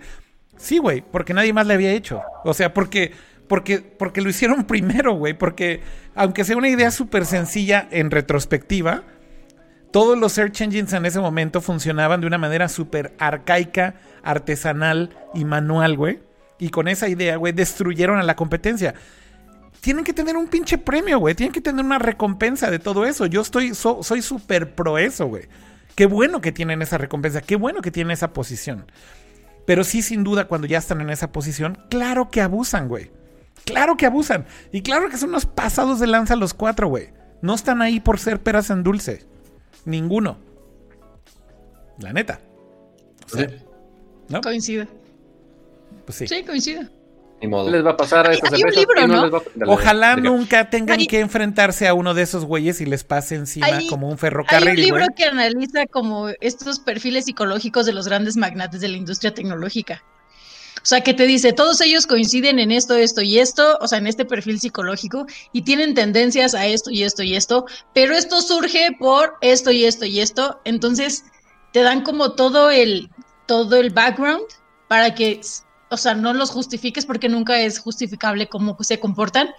Sí, 0.56 0.78
güey, 0.78 1.02
porque 1.02 1.34
nadie 1.34 1.54
más 1.54 1.66
le 1.66 1.74
había 1.74 1.90
hecho. 1.90 2.22
O 2.46 2.54
sea, 2.54 2.72
porque, 2.72 3.14
porque, 3.48 3.80
porque 3.80 4.22
lo 4.22 4.30
hicieron 4.30 4.64
primero, 4.68 5.16
güey, 5.16 5.34
porque 5.34 5.82
aunque 6.14 6.44
sea 6.44 6.56
una 6.56 6.70
idea 6.70 6.92
súper 6.92 7.26
sencilla 7.26 7.88
en 7.90 8.12
retrospectiva, 8.12 9.06
todos 9.94 10.18
los 10.18 10.34
search 10.34 10.60
engines 10.62 10.92
en 10.94 11.06
ese 11.06 11.20
momento 11.20 11.62
funcionaban 11.62 12.20
de 12.20 12.26
una 12.26 12.40
manera 12.40 12.68
súper 12.68 13.14
arcaica, 13.20 13.94
artesanal 14.24 15.16
y 15.36 15.46
manual, 15.46 15.96
güey. 15.96 16.20
Y 16.58 16.70
con 16.70 16.88
esa 16.88 17.08
idea, 17.10 17.36
güey, 17.36 17.54
destruyeron 17.54 18.18
a 18.18 18.24
la 18.24 18.36
competencia. 18.36 18.96
Tienen 19.82 20.04
que 20.04 20.12
tener 20.12 20.36
un 20.36 20.48
pinche 20.48 20.80
premio, 20.80 21.20
güey. 21.20 21.36
Tienen 21.36 21.54
que 21.54 21.62
tener 21.62 21.86
una 21.86 22.00
recompensa 22.00 22.72
de 22.72 22.80
todo 22.80 23.06
eso. 23.06 23.28
Yo 23.28 23.42
estoy, 23.42 23.76
soy 23.76 24.24
súper 24.24 24.74
pro 24.74 24.98
eso, 24.98 25.28
güey. 25.28 25.44
Qué 25.94 26.08
bueno 26.08 26.42
que 26.42 26.52
tienen 26.52 26.82
esa 26.82 26.98
recompensa. 26.98 27.42
Qué 27.42 27.56
bueno 27.56 27.84
que 27.84 27.92
tienen 27.92 28.10
esa 28.10 28.34
posición. 28.34 28.88
Pero 29.68 29.84
sí, 29.84 30.02
sin 30.02 30.24
duda, 30.24 30.48
cuando 30.48 30.66
ya 30.66 30.80
están 30.80 31.02
en 31.02 31.12
esa 31.12 31.32
posición, 31.32 31.78
claro 31.92 32.32
que 32.32 32.42
abusan, 32.42 32.88
güey. 32.88 33.12
Claro 33.64 33.96
que 33.96 34.08
abusan. 34.08 34.48
Y 34.72 34.82
claro 34.82 35.08
que 35.10 35.18
son 35.18 35.30
unos 35.30 35.46
pasados 35.46 36.00
de 36.00 36.08
lanza 36.08 36.36
los 36.36 36.56
cuatro, 36.56 36.88
güey. 36.88 37.10
No 37.44 37.54
están 37.54 37.84
ahí 37.84 38.00
por 38.00 38.18
ser 38.18 38.42
peras 38.42 38.72
en 38.72 38.82
dulce. 38.82 39.32
Ninguno. 39.86 40.38
La 42.00 42.14
neta. 42.14 42.40
¿No? 44.30 44.42
Coincide. 44.42 44.88
Pues 46.06 46.18
sí. 46.18 46.28
Sí, 46.28 46.44
coincide. 46.44 46.90
Ni 47.42 47.50
modo. 47.50 47.70
les 47.70 47.86
va 47.86 47.92
a 47.92 47.98
pasar 47.98 48.28
a 48.30 48.34
estas 48.34 48.54
empresas? 48.54 48.86
Ojalá 49.68 50.16
nunca 50.16 50.70
tengan 50.70 51.06
que 51.06 51.20
enfrentarse 51.20 51.88
a 51.88 51.94
uno 51.94 52.14
de 52.14 52.22
esos 52.22 52.46
güeyes 52.46 52.80
y 52.80 52.86
les 52.86 53.04
pase 53.04 53.36
encima 53.36 53.68
como 53.90 54.08
un 54.08 54.18
ferrocarril. 54.18 54.70
Hay 54.70 54.76
un 54.76 54.82
libro 54.82 55.06
que 55.16 55.26
analiza 55.26 55.86
como 55.88 56.30
estos 56.40 56.80
perfiles 56.80 57.26
psicológicos 57.26 57.86
de 57.86 57.92
los 57.92 58.08
grandes 58.08 58.38
magnates 58.38 58.80
de 58.80 58.88
la 58.88 58.98
industria 58.98 59.34
tecnológica. 59.34 60.02
O 60.84 60.86
sea, 60.86 61.00
que 61.00 61.14
te 61.14 61.26
dice, 61.26 61.54
todos 61.54 61.80
ellos 61.80 62.06
coinciden 62.06 62.60
en 62.60 62.70
esto, 62.70 62.96
esto 62.96 63.22
y 63.22 63.40
esto, 63.40 63.78
o 63.80 63.88
sea, 63.88 64.00
en 64.00 64.08
este 64.08 64.26
perfil 64.26 64.60
psicológico, 64.60 65.26
y 65.54 65.62
tienen 65.62 65.94
tendencias 65.94 66.54
a 66.54 66.66
esto 66.66 66.92
y 66.92 67.04
esto 67.04 67.24
y 67.24 67.36
esto, 67.36 67.66
pero 67.94 68.14
esto 68.14 68.42
surge 68.42 68.90
por 69.00 69.36
esto 69.40 69.72
y 69.72 69.86
esto 69.86 70.04
y 70.04 70.20
esto. 70.20 70.60
Entonces, 70.66 71.24
te 71.72 71.84
dan 71.84 72.02
como 72.02 72.34
todo 72.34 72.70
el, 72.70 73.10
todo 73.46 73.78
el 73.78 73.92
background 73.92 74.44
para 74.90 75.16
que, 75.16 75.40
o 75.90 75.96
sea, 75.96 76.16
no 76.16 76.34
los 76.34 76.52
justifiques 76.52 77.06
porque 77.06 77.30
nunca 77.30 77.62
es 77.62 77.80
justificable 77.80 78.50
cómo 78.50 78.76
se 78.82 79.00
comportan, 79.00 79.52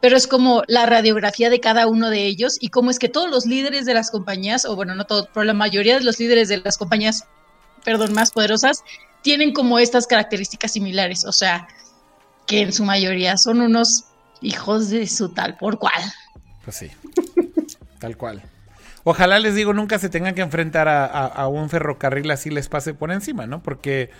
pero 0.00 0.16
es 0.16 0.28
como 0.28 0.62
la 0.68 0.86
radiografía 0.86 1.50
de 1.50 1.58
cada 1.58 1.88
uno 1.88 2.08
de 2.08 2.24
ellos 2.24 2.56
y 2.60 2.68
cómo 2.68 2.90
es 2.90 3.00
que 3.00 3.08
todos 3.08 3.28
los 3.28 3.46
líderes 3.46 3.84
de 3.84 3.94
las 3.94 4.12
compañías, 4.12 4.64
o 4.64 4.76
bueno, 4.76 4.94
no 4.94 5.06
todos, 5.06 5.28
pero 5.34 5.42
la 5.42 5.54
mayoría 5.54 5.98
de 5.98 6.04
los 6.04 6.20
líderes 6.20 6.48
de 6.48 6.58
las 6.58 6.78
compañías, 6.78 7.24
perdón, 7.84 8.12
más 8.12 8.30
poderosas, 8.30 8.84
tienen 9.22 9.52
como 9.52 9.78
estas 9.78 10.06
características 10.06 10.72
similares, 10.72 11.24
o 11.24 11.32
sea, 11.32 11.68
que 12.46 12.62
en 12.62 12.72
su 12.72 12.84
mayoría 12.84 13.36
son 13.36 13.60
unos 13.60 14.04
hijos 14.40 14.90
de 14.90 15.06
su 15.06 15.30
tal 15.30 15.56
por 15.56 15.78
cual. 15.78 16.02
Pues 16.64 16.76
sí, 16.76 16.90
tal 17.98 18.16
cual. 18.16 18.42
Ojalá 19.04 19.38
les 19.38 19.54
digo, 19.54 19.72
nunca 19.72 19.98
se 19.98 20.08
tengan 20.08 20.34
que 20.34 20.42
enfrentar 20.42 20.88
a, 20.88 21.48
un 21.48 21.70
ferrocarril 21.70 22.30
así 22.30 22.50
les 22.50 22.68
pase 22.68 22.92
por 22.94 23.10
encima, 23.10 23.46
¿no? 23.46 23.62
Porque 23.62 24.10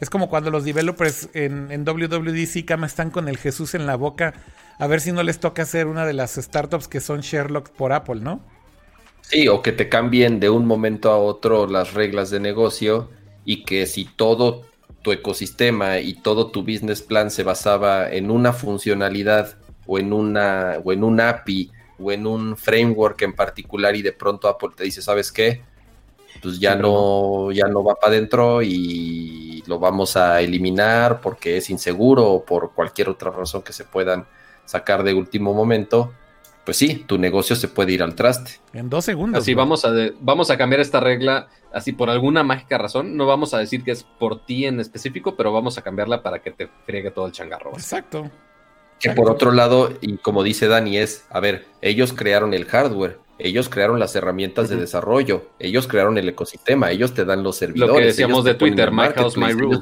Es 0.00 0.10
como 0.10 0.28
cuando 0.28 0.50
los 0.50 0.64
developers 0.64 1.30
en, 1.32 1.72
en 1.72 1.84
WWDC 1.84 2.64
Cama 2.64 2.86
están 2.86 3.10
con 3.10 3.28
el 3.28 3.38
Jesús 3.38 3.74
en 3.74 3.86
la 3.86 3.96
boca, 3.96 4.34
a 4.78 4.86
ver 4.86 5.00
si 5.00 5.12
no 5.12 5.22
les 5.22 5.40
toca 5.40 5.62
hacer 5.62 5.86
una 5.86 6.04
de 6.04 6.12
las 6.12 6.34
startups 6.34 6.88
que 6.88 7.00
son 7.00 7.20
Sherlock 7.20 7.70
por 7.70 7.92
Apple, 7.92 8.20
¿no? 8.20 8.40
Sí, 9.22 9.48
o 9.48 9.60
que 9.60 9.72
te 9.72 9.88
cambien 9.88 10.40
de 10.40 10.50
un 10.50 10.66
momento 10.66 11.10
a 11.10 11.18
otro 11.18 11.66
las 11.66 11.94
reglas 11.94 12.30
de 12.30 12.40
negocio 12.40 13.10
y 13.48 13.64
que 13.64 13.86
si 13.86 14.04
todo 14.04 14.66
tu 15.00 15.10
ecosistema 15.10 16.00
y 16.00 16.12
todo 16.12 16.48
tu 16.48 16.60
business 16.60 17.00
plan 17.00 17.30
se 17.30 17.44
basaba 17.44 18.12
en 18.12 18.30
una 18.30 18.52
funcionalidad 18.52 19.56
o 19.86 19.98
en 19.98 20.12
una 20.12 20.76
o 20.84 20.92
en 20.92 21.02
un 21.02 21.18
API 21.18 21.70
o 21.98 22.12
en 22.12 22.26
un 22.26 22.58
framework 22.58 23.22
en 23.22 23.34
particular 23.34 23.96
y 23.96 24.02
de 24.02 24.12
pronto 24.12 24.48
Apple 24.48 24.72
te 24.76 24.84
dice, 24.84 25.00
¿sabes 25.00 25.32
qué? 25.32 25.62
Pues 26.42 26.60
ya 26.60 26.76
no, 26.76 27.50
ya 27.50 27.68
no 27.68 27.82
va 27.82 27.94
para 27.94 28.12
adentro 28.12 28.60
y 28.60 29.64
lo 29.66 29.78
vamos 29.78 30.18
a 30.18 30.42
eliminar 30.42 31.22
porque 31.22 31.56
es 31.56 31.70
inseguro 31.70 32.30
o 32.30 32.44
por 32.44 32.72
cualquier 32.74 33.08
otra 33.08 33.30
razón 33.30 33.62
que 33.62 33.72
se 33.72 33.84
puedan 33.84 34.26
sacar 34.66 35.02
de 35.04 35.14
último 35.14 35.54
momento, 35.54 36.12
pues 36.68 36.76
sí, 36.76 37.02
tu 37.06 37.16
negocio 37.16 37.56
se 37.56 37.66
puede 37.66 37.92
ir 37.92 38.02
al 38.02 38.14
traste. 38.14 38.60
En 38.74 38.90
dos 38.90 39.06
segundos. 39.06 39.40
Así 39.40 39.54
vamos 39.54 39.86
a, 39.86 39.90
vamos 40.20 40.50
a 40.50 40.58
cambiar 40.58 40.82
esta 40.82 41.00
regla, 41.00 41.48
así 41.72 41.94
por 41.94 42.10
alguna 42.10 42.42
mágica 42.42 42.76
razón. 42.76 43.16
No 43.16 43.24
vamos 43.24 43.54
a 43.54 43.58
decir 43.58 43.82
que 43.82 43.92
es 43.92 44.02
por 44.04 44.44
ti 44.44 44.66
en 44.66 44.78
específico, 44.78 45.34
pero 45.34 45.50
vamos 45.50 45.78
a 45.78 45.82
cambiarla 45.82 46.22
para 46.22 46.42
que 46.42 46.50
te 46.50 46.68
friegue 46.84 47.10
todo 47.10 47.24
el 47.24 47.32
changarro. 47.32 47.70
Exacto. 47.72 48.30
Que 49.00 49.12
por 49.12 49.30
otro 49.30 49.50
lado, 49.50 49.94
y 50.02 50.18
como 50.18 50.42
dice 50.42 50.68
Dani, 50.68 50.98
es, 50.98 51.24
a 51.30 51.40
ver, 51.40 51.64
ellos 51.80 52.12
crearon 52.12 52.52
el 52.52 52.66
hardware, 52.66 53.18
ellos 53.38 53.70
crearon 53.70 53.98
las 53.98 54.14
herramientas 54.14 54.68
de 54.68 54.76
desarrollo, 54.76 55.48
ellos 55.58 55.88
crearon 55.88 56.18
el 56.18 56.28
ecosistema, 56.28 56.90
ellos 56.90 57.14
te 57.14 57.24
dan 57.24 57.42
los 57.42 57.56
servidores. 57.56 57.94
Lo 57.94 57.98
que 57.98 58.04
decíamos 58.04 58.44
de 58.44 58.52
Twitter, 58.52 58.92
My 58.92 59.08
House, 59.14 59.38
My 59.38 59.52
Rules. 59.52 59.80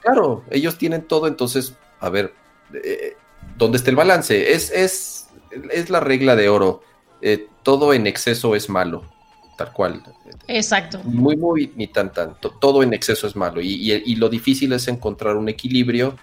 Claro, 0.00 0.42
ellos 0.50 0.76
tienen 0.76 1.02
todo, 1.02 1.28
entonces, 1.28 1.76
a 2.00 2.10
ver, 2.10 2.34
eh, 2.82 3.16
¿dónde 3.56 3.78
está 3.78 3.90
el 3.90 3.96
balance? 3.96 4.52
Es, 4.52 4.72
es 4.72 5.25
es 5.72 5.90
la 5.90 6.00
regla 6.00 6.36
de 6.36 6.48
oro. 6.48 6.82
Eh, 7.22 7.46
todo 7.62 7.92
en 7.94 8.06
exceso 8.06 8.54
es 8.54 8.68
malo, 8.68 9.04
tal 9.56 9.72
cual. 9.72 10.02
Exacto. 10.48 11.00
Muy, 11.04 11.36
muy, 11.36 11.72
ni 11.76 11.86
tan 11.86 12.12
tanto. 12.12 12.50
Todo 12.50 12.82
en 12.82 12.92
exceso 12.92 13.26
es 13.26 13.36
malo. 13.36 13.60
Y, 13.60 14.14
lo 14.16 14.28
difícil 14.28 14.72
es 14.72 14.88
encontrar 14.88 15.36
un 15.36 15.48
equilibrio. 15.48 16.16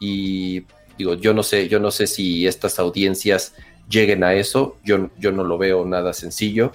Y 0.00 0.64
digo, 0.98 1.14
yo 1.14 1.34
no 1.34 1.42
sé, 1.42 1.68
yo 1.68 1.78
no 1.78 1.90
sé 1.90 2.06
si 2.06 2.46
estas 2.46 2.78
audiencias 2.78 3.54
lleguen 3.88 4.24
a 4.24 4.34
eso. 4.34 4.76
Yo, 4.84 5.10
yo 5.18 5.32
no 5.32 5.44
lo 5.44 5.58
veo 5.58 5.84
nada 5.84 6.12
sencillo. 6.12 6.72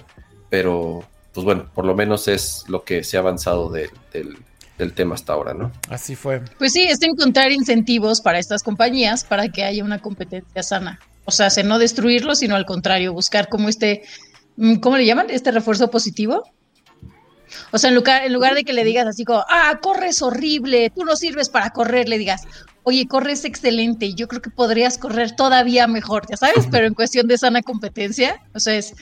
Pero, 0.48 1.04
pues 1.32 1.44
bueno, 1.44 1.68
por 1.74 1.84
lo 1.84 1.94
menos 1.94 2.28
es 2.28 2.64
lo 2.68 2.84
que 2.84 3.02
se 3.04 3.16
ha 3.16 3.20
avanzado 3.20 3.68
del, 3.68 3.90
del 4.78 4.92
tema 4.92 5.14
hasta 5.14 5.32
ahora, 5.32 5.54
¿no? 5.54 5.72
Así 5.90 6.14
fue. 6.14 6.40
Pues 6.58 6.72
sí, 6.72 6.84
es 6.84 7.02
encontrar 7.02 7.52
incentivos 7.52 8.20
para 8.20 8.38
estas 8.38 8.62
compañías 8.62 9.24
para 9.24 9.48
que 9.48 9.64
haya 9.64 9.84
una 9.84 10.00
competencia 10.00 10.62
sana. 10.62 11.00
O 11.26 11.30
sea, 11.30 11.48
no 11.64 11.78
destruirlo, 11.78 12.34
sino 12.34 12.56
al 12.56 12.64
contrario, 12.64 13.12
buscar 13.12 13.48
como 13.48 13.68
este, 13.68 14.02
mm, 14.56 14.76
¿cómo 14.76 14.96
le 14.96 15.04
llaman? 15.04 15.26
Este 15.28 15.50
refuerzo 15.50 15.90
positivo. 15.90 16.44
O 17.72 17.78
sea, 17.78 17.90
en 17.90 17.96
lugar, 17.96 18.24
en 18.24 18.32
lugar 18.32 18.54
de 18.54 18.64
que 18.64 18.72
le 18.72 18.84
digas 18.84 19.06
así 19.06 19.24
como, 19.24 19.44
ah, 19.48 19.78
corres 19.82 20.22
horrible, 20.22 20.90
tú 20.94 21.04
no 21.04 21.16
sirves 21.16 21.48
para 21.48 21.70
correr, 21.70 22.08
le 22.08 22.18
digas, 22.18 22.42
oye, 22.82 23.06
corres 23.06 23.44
excelente, 23.44 24.14
yo 24.14 24.28
creo 24.28 24.40
que 24.40 24.50
podrías 24.50 24.98
correr 24.98 25.34
todavía 25.34 25.86
mejor, 25.86 26.26
ya 26.28 26.36
sabes, 26.36 26.66
pero 26.70 26.86
en 26.86 26.94
cuestión 26.94 27.26
de 27.26 27.38
sana 27.38 27.62
competencia, 27.62 28.40
o 28.54 28.60
sea, 28.60 28.76
es, 28.76 28.94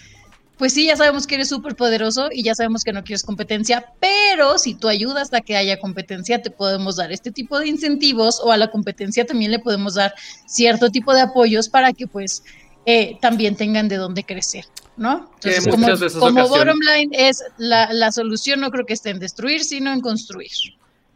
pues 0.58 0.72
sí, 0.72 0.86
ya 0.86 0.96
sabemos 0.96 1.26
que 1.26 1.34
eres 1.34 1.48
súper 1.48 1.74
poderoso 1.74 2.28
y 2.32 2.42
ya 2.42 2.54
sabemos 2.54 2.84
que 2.84 2.92
no 2.92 3.02
quieres 3.02 3.22
competencia, 3.22 3.92
pero 4.00 4.58
si 4.58 4.74
tú 4.74 4.88
ayudas 4.88 5.32
a 5.32 5.40
que 5.40 5.56
haya 5.56 5.80
competencia, 5.80 6.40
te 6.42 6.50
podemos 6.50 6.96
dar 6.96 7.12
este 7.12 7.32
tipo 7.32 7.58
de 7.58 7.68
incentivos 7.68 8.40
o 8.42 8.52
a 8.52 8.56
la 8.56 8.70
competencia 8.70 9.26
también 9.26 9.50
le 9.50 9.58
podemos 9.58 9.94
dar 9.94 10.14
cierto 10.46 10.90
tipo 10.90 11.12
de 11.12 11.22
apoyos 11.22 11.68
para 11.68 11.92
que 11.92 12.06
pues 12.06 12.44
eh, 12.86 13.18
también 13.20 13.56
tengan 13.56 13.88
de 13.88 13.96
dónde 13.96 14.24
crecer, 14.24 14.66
¿no? 14.96 15.30
Entonces, 15.42 15.66
como, 15.68 15.88
como 16.20 16.48
bottom 16.48 16.78
line 16.80 17.10
es 17.12 17.42
la, 17.56 17.92
la 17.92 18.12
solución 18.12 18.60
no 18.60 18.70
creo 18.70 18.86
que 18.86 18.94
esté 18.94 19.10
en 19.10 19.18
destruir, 19.18 19.64
sino 19.64 19.92
en 19.92 20.00
construir 20.00 20.50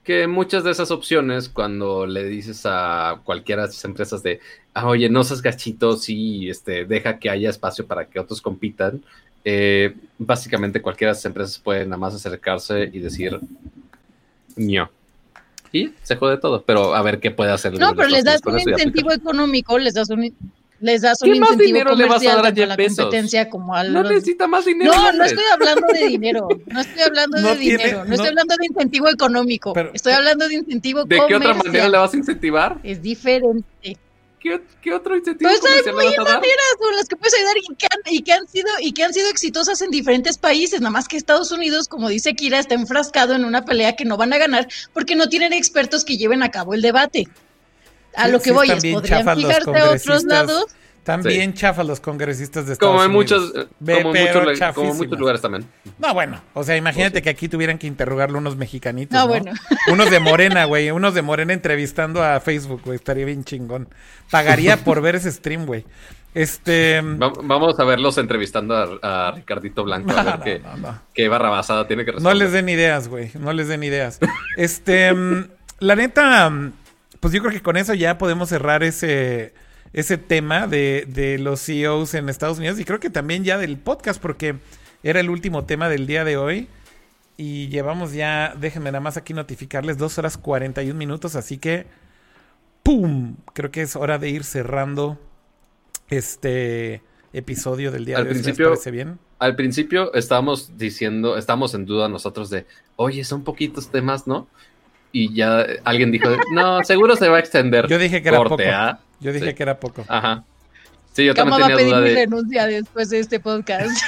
que 0.09 0.27
muchas 0.27 0.65
de 0.65 0.71
esas 0.71 0.91
opciones, 0.91 1.51
cuando 1.51 2.07
le 2.07 2.25
dices 2.25 2.63
a 2.65 3.21
cualquiera 3.25 3.65
de 3.65 3.69
esas 3.69 3.85
empresas 3.85 4.23
de, 4.23 4.41
ah, 4.73 4.87
oye, 4.89 5.11
no 5.11 5.23
seas 5.23 5.43
gachito, 5.43 5.99
sí, 5.99 6.49
este, 6.49 6.87
deja 6.87 7.19
que 7.19 7.29
haya 7.29 7.51
espacio 7.51 7.87
para 7.87 8.07
que 8.07 8.19
otros 8.19 8.41
compitan, 8.41 9.05
eh, 9.45 9.95
básicamente 10.19 10.83
cualquiera 10.83 11.13
de 11.13 11.19
esas 11.19 11.27
empresas 11.27 11.59
puede 11.59 11.85
nada 11.85 11.97
más 11.97 12.15
acercarse 12.15 12.91
y 12.93 12.99
decir, 12.99 13.39
ño. 14.57 14.91
Y 15.73 15.93
se 16.03 16.17
jode 16.17 16.39
todo, 16.39 16.63
pero 16.63 16.95
a 16.95 17.03
ver 17.03 17.21
qué 17.21 17.31
puede 17.31 17.53
hacer. 17.53 17.79
No, 17.79 17.95
pero 17.95 18.09
les 18.09 18.25
das 18.25 18.41
un 18.47 18.59
incentivo 18.59 19.13
económico, 19.13 19.79
les 19.79 19.95
das 19.95 20.09
un, 20.09 20.35
les 20.81 21.03
das 21.03 21.21
un 21.23 21.35
incentivo 21.35 21.67
dinero 21.67 21.95
le 21.95 22.07
vas 22.07 22.25
a, 22.27 22.37
dar 22.37 22.47
a, 22.47 22.67
la 22.67 22.77
competencia 22.77 23.51
como 23.51 23.75
al 23.75 23.93
no 23.93 24.03
necesita 24.03 24.47
más 24.47 24.65
dinero 24.65 24.93
no 24.93 25.13
no 25.13 25.25
estoy 25.25 25.45
hablando 25.53 25.87
de 25.93 26.07
dinero 26.07 26.49
no 26.67 26.81
estoy 26.81 27.03
hablando 27.03 27.37
de 27.43 27.57
dinero 27.57 28.05
no, 28.05 28.15
estoy 28.15 28.29
hablando 28.29 28.55
de 28.57 28.67
incentivo 28.67 29.09
económico 29.09 29.75
estoy 29.93 30.13
hablando 30.13 30.49
de 30.49 30.55
incentivo 30.55 31.05
de 31.05 31.21
qué 31.27 31.35
otra 31.35 31.55
manera 31.55 31.89
le 31.89 31.99
vas 31.99 32.15
a 32.15 32.17
incentivar 32.17 32.79
es 32.83 33.03
diferente 33.03 33.97
¿Qué, 34.41 34.93
otro 34.93 35.17
incentivo 35.17 35.51
pues 35.51 35.87
hay 35.87 35.93
mil 35.93 36.17
maneras 36.17 36.75
con 36.79 36.97
las 36.97 37.09
que 37.09 37.17
puedes 37.17 37.35
ayudar 37.35 37.57
y 37.57 38.23
que, 38.23 38.33
han, 38.33 38.47
sido 38.47 38.69
y 38.81 38.93
que 38.93 39.05
han 39.05 39.13
sido 39.13 39.29
exitosas 39.31 39.83
en 39.83 39.91
diferentes 39.91 40.39
países, 40.39 40.81
nada 40.81 40.91
más 40.91 41.09
que 41.09 41.17
Estados 41.17 41.51
Unidos, 41.51 41.89
como 41.89 42.09
dice 42.09 42.35
Kira, 42.35 42.59
está 42.59 42.75
enfrascado 42.75 43.35
en 43.35 43.45
una 43.45 43.65
pelea 43.65 43.97
que 43.97 44.05
no 44.05 44.17
van 44.17 44.33
a 44.33 44.39
ganar 44.39 44.69
porque 44.93 45.17
no 45.17 45.29
tienen 45.29 45.53
expertos 45.53 46.05
que 46.05 46.17
lleven 46.17 46.43
a 46.43 46.51
cabo 46.51 46.75
el 46.75 46.83
debate. 46.83 47.29
A 48.15 48.29
lo 48.29 48.41
que 48.41 48.53
voy 48.53 48.71
es, 48.71 48.85
podrían 48.85 49.37
fijarse 49.37 49.77
a 49.77 49.91
otros 49.91 50.25
lados 50.25 50.67
también 51.09 51.55
chafa 51.55 51.85
los 51.85 52.01
congresistas 52.01 52.67
de 52.67 52.75
Estados 52.75 52.93
como 52.93 53.03
en 53.03 53.11
Muchos, 53.11 53.51
como, 53.51 54.15
en 54.15 54.97
muchos, 54.97 55.19
lugares 55.19 55.41
también. 55.41 55.65
No, 55.99 56.13
bueno, 56.13 56.43
o 56.53 56.63
sea, 56.63 56.77
imagínate 56.77 57.23
que 57.23 57.31
aquí 57.31 57.49
tuvieran 57.49 57.79
que 57.79 57.87
interrogarlo 57.87 58.37
unos 58.37 58.57
mexicanitos. 58.57 59.19
No, 59.19 59.27
bueno. 59.27 59.53
Unos 59.91 60.11
de 60.11 60.21
Morena, 60.21 60.67
güey, 60.67 60.91
unos 60.91 61.15
de 61.15 61.23
Morena 61.23 61.55
entrevistando 61.55 62.23
a 62.23 62.41
Facebook, 62.41 62.83
güey, 62.85 62.97
estaría 62.97 63.25
bien 63.25 63.43
chingón. 63.43 63.89
Pagaría 64.31 64.77
por 64.85 65.01
ver 65.01 65.17
ese 65.17 65.33
stream, 65.33 65.65
güey. 65.65 65.87
Este. 66.35 67.01
vamos 67.03 67.81
a 67.81 67.85
verlos 67.85 68.19
entrevistando 68.19 69.01
a, 69.03 69.33
Ricardito 69.35 69.85
Blanco 69.85 70.11
a 70.11 70.37
ver 70.37 70.61
qué, 71.15 71.29
barra 71.29 71.49
basada 71.49 71.87
tiene 71.87 72.05
que 72.05 72.13
responder. 72.13 72.37
No 72.37 72.39
les 72.39 72.53
den 72.53 72.69
ideas, 72.69 73.09
güey. 73.09 73.31
No 73.41 73.55
les 73.55 73.69
den 73.69 73.83
ideas. 73.83 74.21
este. 74.59 75.15
Mm, 75.15 75.49
la 75.81 75.97
neta, 75.97 76.51
mm, 76.51 76.73
pues 77.19 77.33
yo 77.33 77.41
creo 77.41 77.53
que 77.53 77.63
con 77.63 77.79
eso 77.79 77.95
ya 77.95 78.19
podemos 78.19 78.51
cerrar 78.51 78.83
ese 78.83 79.55
ese 79.93 80.19
tema 80.19 80.67
de, 80.67 81.07
de, 81.09 81.39
los 81.39 81.61
CEOs 81.65 82.15
en 82.15 82.29
Estados 82.29 82.59
Unidos 82.59 82.79
y 82.79 82.85
creo 82.85 83.01
que 83.01 83.11
también 83.11 83.45
ya 83.45 83.59
del 83.59 83.79
podcast 83.79 84.21
porque 84.21 84.57
era 85.03 85.21
el 85.21 85.31
último 85.31 85.65
tema 85.65 85.89
del 85.89 86.07
día 86.07 86.25
de 86.25 86.37
hoy 86.37 86.69
y 87.37 87.69
llevamos 87.69 88.13
ya, 88.13 88.55
déjenme 88.59 88.91
nada 88.91 89.01
más 89.01 89.17
aquí 89.17 89.33
notificarles, 89.33 89.97
dos 89.97 90.19
horas 90.19 90.37
41 90.37 90.99
minutos, 90.99 91.37
así 91.37 91.59
que 91.59 91.87
¡pum! 92.83 93.37
Creo 93.53 93.71
que 93.71 93.83
es 93.83 93.97
hora 93.97 94.19
de 94.19 94.31
ir 94.31 94.45
cerrando 94.45 95.19
este 96.09 97.03
episodio 97.33 97.93
del 97.93 98.05
día 98.05 98.17
de 98.17 98.23
hoy. 98.23 98.29
Principio, 98.31 98.69
parece 98.71 98.91
bien? 98.91 99.19
Al 99.39 99.55
principio 99.57 100.13
estábamos 100.15 100.77
diciendo, 100.79 101.37
estábamos 101.37 101.75
en 101.75 101.85
duda 101.85 102.09
nosotros 102.09 102.51
de, 102.51 102.67
oye, 102.97 103.25
son 103.25 103.45
poquitos 103.45 103.91
temas, 103.91 104.27
¿no? 104.27 104.49
Y 105.13 105.35
ya 105.35 105.65
alguien 105.85 106.11
dijo, 106.11 106.29
no, 106.53 106.83
seguro 106.83 107.15
se 107.17 107.29
va 107.29 107.37
a 107.37 107.41
extender. 107.41 107.87
Yo 107.89 107.99
dije 107.99 108.23
que 108.23 108.29
era 108.29 108.43
poco. 108.43 108.59
¿ah? 108.73 109.01
Yo 109.21 109.33
dije 109.33 109.55
que 109.55 109.63
era 109.63 109.79
poco. 109.79 110.05
Ajá. 110.09 110.45
Sí, 111.13 111.25
yo 111.25 111.35
también 111.35 111.61
tenía 111.61 111.75
va 111.75 111.75
a 111.75 112.03
pedir 112.03 112.11
mi 112.11 112.15
renuncia 112.15 112.67
después 112.67 113.11
de 113.11 113.19
este 113.19 113.41
podcast. 113.41 113.91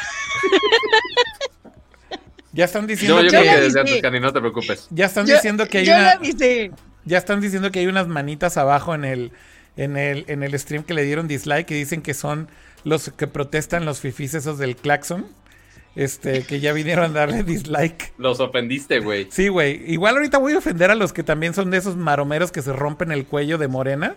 ya 2.52 2.64
están 2.64 2.86
diciendo 2.86 3.16
no, 3.16 3.22
yo 3.22 3.30
que 3.30 3.60
desde 3.60 3.80
antes, 3.80 4.02
Cani, 4.02 4.20
no 4.20 4.32
te 4.32 4.40
preocupes. 4.40 4.86
Ya 4.90 5.06
están 5.06 5.26
diciendo 5.26 5.66
que 5.66 5.78
hay 5.78 5.86
yo 5.86 5.94
una... 5.94 6.20
Ya 7.04 7.18
están 7.18 7.40
diciendo 7.40 7.72
que 7.72 7.80
hay 7.80 7.86
unas 7.86 8.08
manitas 8.08 8.56
abajo 8.56 8.94
en 8.94 9.04
el, 9.04 9.32
en 9.76 9.96
el, 9.96 10.24
en 10.28 10.42
el 10.42 10.58
stream 10.58 10.84
que 10.84 10.94
le 10.94 11.02
dieron 11.02 11.26
dislike 11.26 11.70
y 11.70 11.74
dicen 11.74 12.02
que 12.02 12.14
son 12.14 12.48
los 12.84 13.10
que 13.10 13.26
protestan 13.26 13.84
los 13.84 14.00
fifis 14.00 14.34
esos 14.34 14.58
del 14.58 14.76
claxon. 14.76 15.26
Este, 15.96 16.44
que 16.44 16.60
ya 16.60 16.72
vinieron 16.72 17.06
a 17.06 17.08
darle 17.08 17.42
dislike. 17.42 18.12
Los 18.18 18.38
ofendiste, 18.38 19.00
güey. 19.00 19.26
Sí, 19.30 19.48
güey. 19.48 19.82
Igual 19.90 20.16
ahorita 20.16 20.38
voy 20.38 20.52
a 20.52 20.58
ofender 20.58 20.90
a 20.90 20.94
los 20.94 21.12
que 21.12 21.24
también 21.24 21.54
son 21.54 21.70
de 21.70 21.78
esos 21.78 21.96
maromeros 21.96 22.52
que 22.52 22.62
se 22.62 22.72
rompen 22.72 23.10
el 23.10 23.26
cuello 23.26 23.58
de 23.58 23.66
morena. 23.66 24.14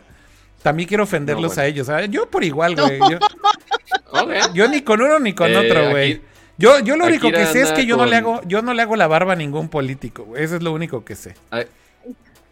También 0.64 0.88
quiero 0.88 1.03
ofenderlos 1.03 1.58
a 1.58 1.67
ellos. 1.67 1.88
Yo 2.09 2.27
por 2.27 2.43
igual, 2.43 2.75
güey. 2.75 3.00
Yo, 4.53 4.67
ni 4.67 4.82
con 4.82 5.01
uno 5.01 5.19
ni 5.19 5.33
con 5.33 5.51
eh, 5.51 5.58
otro, 5.58 5.90
güey. 5.90 6.22
Yo, 6.58 6.80
yo 6.80 6.95
lo 6.95 7.08
único 7.08 7.32
que 7.32 7.45
sé 7.48 7.61
es 7.61 7.72
que 7.72 7.85
yo 7.85 7.98
no 7.98 8.06
le 8.06 8.16
hago, 8.16 8.42
yo 8.45 8.61
no 8.61 8.74
le 8.74 8.83
hago 8.83 8.95
la 8.95 9.08
barba 9.08 9.33
a 9.33 9.35
ningún 9.35 9.69
político, 9.69 10.24
güey. 10.24 10.43
Eso 10.43 10.56
es 10.56 10.64
lo 10.64 10.72
único 10.72 11.03
que 11.03 11.16
sé. 11.16 11.35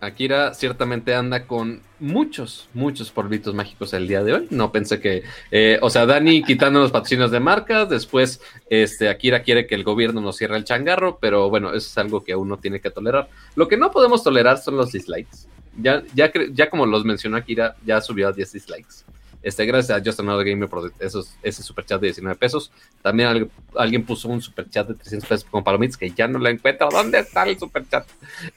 Akira 0.02 0.56
ciertamente 0.56 1.14
anda 1.14 1.46
con 1.46 1.82
muchos, 2.00 2.68
muchos 2.74 3.12
polvitos 3.12 3.54
mágicos 3.54 3.94
el 3.94 4.08
día 4.08 4.24
de 4.24 4.34
hoy. 4.34 4.48
No 4.50 4.72
pensé 4.72 5.00
que, 5.00 5.24
eh, 5.52 5.78
o 5.82 5.92
sea, 5.92 6.08
Dani 6.08 6.44
quitando 6.48 6.80
los 6.80 6.92
patrocinios 6.92 7.30
de 7.30 7.40
marcas, 7.40 7.88
después 7.88 8.42
este, 8.70 9.08
Akira 9.08 9.44
quiere 9.44 9.68
que 9.68 9.76
el 9.76 9.84
gobierno 9.84 10.20
nos 10.20 10.38
cierre 10.38 10.58
el 10.58 10.64
changarro, 10.64 11.20
pero 11.22 11.52
bueno, 11.52 11.70
eso 11.70 11.88
es 11.88 11.98
algo 12.00 12.24
que 12.24 12.36
uno 12.36 12.58
tiene 12.58 12.82
que 12.82 12.90
tolerar. 12.90 13.30
Lo 13.56 13.68
que 13.68 13.78
no 13.78 13.92
podemos 13.92 14.24
tolerar 14.24 14.58
son 14.58 14.76
los 14.76 14.92
dislikes. 14.92 15.48
Ya, 15.78 16.04
ya, 16.14 16.32
ya 16.52 16.70
como 16.70 16.86
los 16.86 17.06
mencionó 17.06 17.38
Akira, 17.38 17.76
ya 17.86 18.02
subió 18.02 18.28
a 18.28 18.32
10 18.32 18.52
dislikes. 18.52 19.06
Este, 19.44 19.66
gracias 19.66 19.98
a 19.98 20.04
Just 20.04 20.20
Another 20.20 20.46
Gamer 20.46 20.70
por 20.70 20.94
esos, 21.00 21.36
ese 21.42 21.64
superchat 21.64 22.00
de 22.00 22.08
19 22.08 22.38
pesos. 22.38 22.72
También 23.02 23.50
alguien 23.76 24.06
puso 24.06 24.28
un 24.28 24.42
superchat 24.42 24.88
de 24.88 24.94
300 24.94 25.28
pesos 25.28 25.48
con 25.50 25.64
palomitas 25.64 25.98
que 25.98 26.12
ya 26.12 26.28
no 26.28 26.38
la 26.38 26.52
encuentro. 26.52 26.90
¿Dónde 26.92 27.20
está 27.20 27.44
el 27.44 27.58
superchat? 27.58 28.08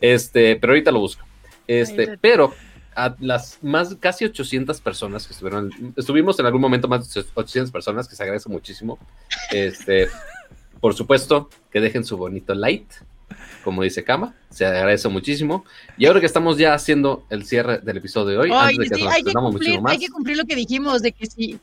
Este, 0.00 0.56
pero 0.56 0.72
ahorita 0.72 0.90
lo 0.90 1.00
busco. 1.00 1.24
Este, 1.66 2.18
pero 2.18 2.52
a 2.94 3.16
las 3.20 3.58
más 3.62 3.96
casi 3.96 4.26
800 4.26 4.80
personas 4.80 5.26
que 5.26 5.32
estuvieron, 5.32 5.70
estuvimos 5.96 6.38
en 6.38 6.46
algún 6.46 6.60
momento 6.60 6.86
más 6.86 7.12
de 7.12 7.24
800 7.34 7.72
personas, 7.72 8.06
que 8.06 8.14
se 8.14 8.22
agradece 8.22 8.48
muchísimo. 8.50 8.98
Este, 9.50 10.08
por 10.80 10.94
supuesto, 10.94 11.48
que 11.70 11.80
dejen 11.80 12.04
su 12.04 12.18
bonito 12.18 12.54
like, 12.54 12.94
como 13.64 13.82
dice 13.82 14.04
Kama, 14.04 14.34
se 14.50 14.66
agradece 14.66 15.08
muchísimo. 15.08 15.64
Y 15.96 16.06
ahora 16.06 16.20
que 16.20 16.26
estamos 16.26 16.58
ya 16.58 16.74
haciendo 16.74 17.24
el 17.30 17.44
cierre 17.44 17.78
del 17.78 17.96
episodio 17.96 18.26
de 18.28 18.38
hoy, 18.38 18.50
hay, 18.52 18.76
que 18.76 18.88
cumplir, 19.32 19.80
hay 19.86 19.98
que 19.98 20.08
cumplir 20.08 20.36
lo 20.36 20.44
que 20.44 20.54
dijimos 20.54 21.02
de 21.02 21.12
que 21.12 21.26
si 21.26 21.58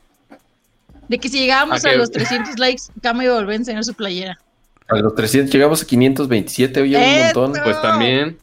de 1.08 1.18
que 1.18 1.28
si 1.28 1.40
llegábamos 1.40 1.84
a, 1.84 1.92
los 1.94 2.10
300 2.10 2.58
likes, 2.58 2.84
Kama 3.02 3.24
iba 3.24 3.34
a 3.34 3.36
volver 3.36 3.52
a 3.52 3.56
enseñar 3.56 3.84
su 3.84 3.94
playera. 3.94 4.38
A 4.88 4.96
los 4.96 5.14
300 5.14 5.52
llegamos 5.52 5.82
a 5.82 5.86
527, 5.86 6.80
oye, 6.80 6.96
un 6.96 7.24
montón. 7.24 7.62
Pues 7.62 7.80
también. 7.82 8.38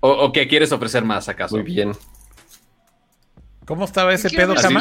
¿O, 0.00 0.32
qué 0.32 0.48
quieres 0.48 0.72
ofrecer 0.72 1.04
más 1.04 1.28
acaso? 1.28 1.56
Muy 1.56 1.64
bien. 1.64 1.92
¿Cómo 3.66 3.84
estaba 3.84 4.14
ese 4.14 4.30
pedo, 4.30 4.54
Kama? 4.54 4.80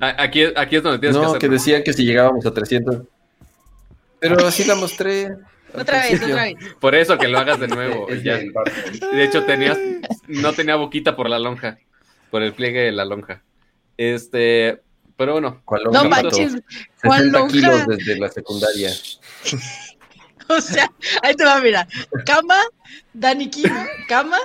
aquí, 0.00 0.44
aquí 0.56 0.76
es 0.76 0.82
donde 0.82 0.98
tienes 0.98 1.18
que 1.18 1.26
hacer. 1.26 1.38
que 1.38 1.48
decían 1.48 1.82
que 1.82 1.92
si 1.92 2.04
llegábamos 2.04 2.46
a 2.46 2.54
300. 2.54 3.02
Pero 4.20 4.46
así 4.46 4.64
la 4.64 4.76
mostré. 4.76 5.36
Otra 5.74 6.02
vez, 6.02 6.22
otra 6.22 6.44
vez. 6.44 6.56
Por 6.80 6.94
eso 6.94 7.18
que 7.18 7.28
lo 7.28 7.38
hagas 7.38 7.58
de 7.58 7.68
nuevo. 7.68 8.06
De 8.08 9.24
hecho, 9.24 9.44
tenías, 9.44 9.78
no 10.28 10.52
tenía 10.52 10.76
boquita 10.76 11.16
por 11.16 11.28
la 11.28 11.38
lonja, 11.38 11.78
por 12.30 12.42
el 12.42 12.52
pliegue 12.52 12.80
de 12.80 12.92
la 12.92 13.04
lonja. 13.04 13.42
Este, 13.96 14.80
pero 15.16 15.32
bueno. 15.32 15.62
¿Cuál 15.64 15.84
lonja? 15.84 16.02
No 16.02 16.08
manches, 16.08 16.56
¿cuál 17.02 17.28
lonja? 17.28 17.52
kilos 17.52 17.86
desde 17.86 18.18
la 18.18 18.28
secundaria. 18.28 18.90
o 20.48 20.60
sea, 20.60 20.90
ahí 21.22 21.34
te 21.34 21.44
va, 21.44 21.60
mira. 21.60 21.86
Cama, 22.24 22.58
Dani 23.12 23.50
Kino, 23.50 23.86
cama, 24.08 24.38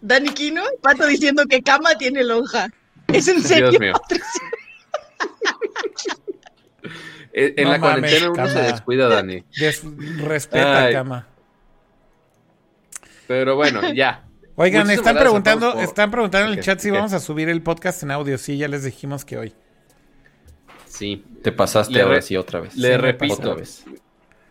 Dani 0.00 0.30
Kino, 0.30 0.62
Pato 0.80 1.06
diciendo 1.06 1.44
que 1.46 1.62
cama 1.62 1.94
tiene 1.96 2.24
lonja. 2.24 2.68
¿Es 3.08 3.28
en 3.28 3.42
serio? 3.42 3.70
Dios 3.70 3.80
mío. 3.80 3.94
Eh, 7.32 7.54
en 7.56 7.70
la 7.70 7.80
cuarentena 7.80 8.30
uno 8.30 8.46
se 8.48 8.62
descuida, 8.62 9.08
Dani. 9.08 9.44
respeta, 10.18 10.90
cama. 10.92 11.26
Pero 13.26 13.56
bueno, 13.56 13.80
ya. 13.94 14.24
Oigan, 14.56 14.90
están 14.90 15.16
preguntando, 15.16 15.80
están 15.80 16.10
preguntando 16.10 16.52
en 16.52 16.58
el 16.58 16.64
chat 16.64 16.78
si 16.78 16.90
vamos 16.90 17.14
a 17.14 17.20
subir 17.20 17.48
el 17.48 17.62
podcast 17.62 18.02
en 18.02 18.10
audio. 18.10 18.36
Sí, 18.36 18.58
ya 18.58 18.68
les 18.68 18.84
dijimos 18.84 19.24
que 19.24 19.38
hoy. 19.38 19.54
Sí. 20.86 21.24
Te 21.42 21.52
pasaste 21.52 22.00
ahora 22.00 22.20
sí 22.20 22.36
otra 22.36 22.60
vez. 22.60 22.76
Le 22.76 22.98
repito. 22.98 23.34
Otra 23.34 23.54
vez. 23.54 23.84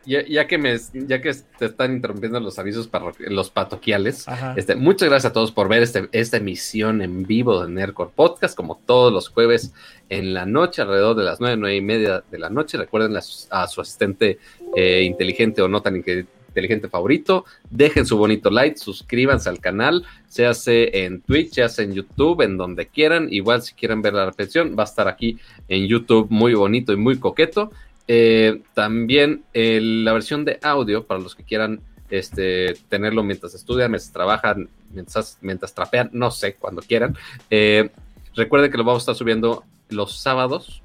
Ya, 0.05 0.47
que 0.47 0.57
me, 0.57 0.75
ya 0.93 1.21
que 1.21 1.31
te 1.59 1.65
están 1.65 1.93
interrumpiendo 1.93 2.39
los 2.39 2.57
avisos 2.57 2.88
para 2.88 3.11
los 3.19 3.51
patoquiales, 3.51 4.25
este, 4.55 4.75
muchas 4.75 5.09
gracias 5.09 5.30
a 5.30 5.33
todos 5.33 5.51
por 5.51 5.69
ver 5.69 5.83
este, 5.83 6.09
esta 6.11 6.38
emisión 6.38 7.03
en 7.03 7.25
vivo 7.25 7.63
de 7.63 7.71
Nerdcore 7.71 8.09
Podcast, 8.15 8.55
como 8.55 8.81
todos 8.85 9.13
los 9.13 9.30
jueves 9.30 9.73
en 10.09 10.33
la 10.33 10.47
noche, 10.47 10.81
alrededor 10.81 11.15
de 11.15 11.23
las 11.23 11.39
nueve, 11.39 11.55
nueve 11.57 11.75
y 11.75 11.81
media 11.81 12.23
de 12.31 12.39
la 12.39 12.49
noche. 12.49 12.80
Recuerden 12.80 13.15
a 13.15 13.21
su, 13.21 13.47
asistente 13.51 14.39
eh, 14.75 15.03
inteligente 15.03 15.61
o 15.61 15.67
no 15.67 15.81
tan 15.81 15.97
inteligente 15.97 16.89
favorito, 16.89 17.45
dejen 17.69 18.05
su 18.05 18.17
bonito 18.17 18.49
like, 18.49 18.77
suscríbanse 18.77 19.49
al 19.49 19.59
canal, 19.59 20.03
se 20.27 20.47
hace 20.47 21.05
en 21.05 21.21
Twitch, 21.21 21.53
se 21.53 21.63
hace 21.63 21.83
en 21.83 21.93
YouTube, 21.93 22.41
en 22.41 22.57
donde 22.57 22.88
quieran. 22.88 23.27
Igual 23.31 23.61
si 23.61 23.73
quieren 23.73 24.01
ver 24.01 24.13
la 24.13 24.25
repetición, 24.25 24.75
va 24.77 24.83
a 24.83 24.85
estar 24.85 25.07
aquí 25.07 25.38
en 25.67 25.88
YouTube 25.88 26.27
muy 26.30 26.53
bonito 26.55 26.91
y 26.91 26.97
muy 26.97 27.19
coqueto. 27.19 27.71
Eh, 28.07 28.61
también 28.73 29.43
la 29.53 30.13
versión 30.13 30.45
de 30.45 30.59
audio, 30.61 31.05
para 31.05 31.19
los 31.19 31.35
que 31.35 31.43
quieran 31.43 31.81
este, 32.11 32.75
tenerlo 32.89 33.23
mientras 33.23 33.55
estudian, 33.55 33.91
mientras 33.91 34.11
trabajan, 34.11 34.69
mientras, 34.91 35.38
mientras 35.41 35.73
trapean, 35.73 36.09
no 36.13 36.30
sé, 36.30 36.55
cuando 36.55 36.81
quieran. 36.81 37.17
Eh, 37.49 37.89
recuerden 38.35 38.71
que 38.71 38.77
lo 38.77 38.83
vamos 38.83 39.01
a 39.01 39.03
estar 39.03 39.15
subiendo 39.15 39.63
los 39.89 40.19
sábados. 40.19 40.83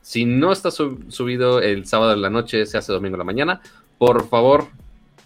Si 0.00 0.24
no 0.24 0.52
está 0.52 0.70
subido 0.70 1.60
el 1.60 1.86
sábado 1.86 2.12
en 2.12 2.22
la 2.22 2.30
noche, 2.30 2.66
se 2.66 2.78
hace 2.78 2.92
domingo 2.92 3.16
en 3.16 3.20
la 3.20 3.24
mañana. 3.24 3.60
Por 3.98 4.28
favor, 4.28 4.68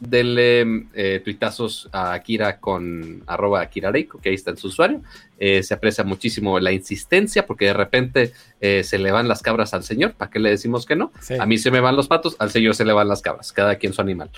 denle 0.00 0.86
eh, 0.94 1.20
tuitazos 1.24 1.88
a 1.92 2.12
Akira 2.12 2.58
con 2.58 3.22
arroba 3.26 3.60
Akira 3.60 3.90
Reiko, 3.90 4.18
que 4.18 4.30
ahí 4.30 4.34
está 4.34 4.50
en 4.50 4.56
su 4.56 4.68
usuario. 4.68 5.02
Eh, 5.38 5.62
se 5.62 5.74
aprecia 5.74 6.04
muchísimo 6.04 6.58
la 6.60 6.72
insistencia 6.72 7.46
porque 7.46 7.66
de 7.66 7.72
repente 7.74 8.32
eh, 8.60 8.82
se 8.84 8.98
le 8.98 9.10
van 9.12 9.28
las 9.28 9.42
cabras 9.42 9.74
al 9.74 9.84
señor. 9.84 10.12
¿Para 10.14 10.30
qué 10.30 10.38
le 10.38 10.50
decimos 10.50 10.86
que 10.86 10.96
no? 10.96 11.12
A 11.38 11.46
mí 11.46 11.58
se 11.58 11.70
me 11.70 11.80
van 11.80 11.96
los 11.96 12.08
patos, 12.08 12.36
al 12.38 12.50
señor 12.50 12.74
se 12.74 12.84
le 12.84 12.92
van 12.92 13.08
las 13.08 13.22
cabras, 13.22 13.52
cada 13.52 13.76
quien 13.76 13.92
su 13.92 14.00
animal. 14.00 14.30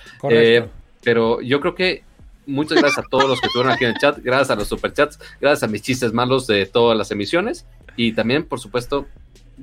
pero 1.03 1.41
yo 1.41 1.61
creo 1.61 1.75
que 1.75 2.03
muchas 2.47 2.79
gracias 2.79 3.05
a 3.05 3.09
todos 3.09 3.29
los 3.29 3.41
que 3.41 3.47
estuvieron 3.47 3.73
aquí 3.73 3.85
en 3.85 3.91
el 3.91 3.99
chat, 3.99 4.19
gracias 4.23 4.51
a 4.51 4.57
los 4.57 4.69
superchats, 4.69 5.19
gracias 5.41 5.63
a 5.63 5.71
mis 5.71 5.83
chistes 5.83 6.13
malos 6.13 6.47
de 6.47 6.67
todas 6.67 6.97
las 6.97 7.11
emisiones 7.11 7.67
y 7.97 8.13
también, 8.13 8.45
por 8.45 8.61
supuesto, 8.61 9.07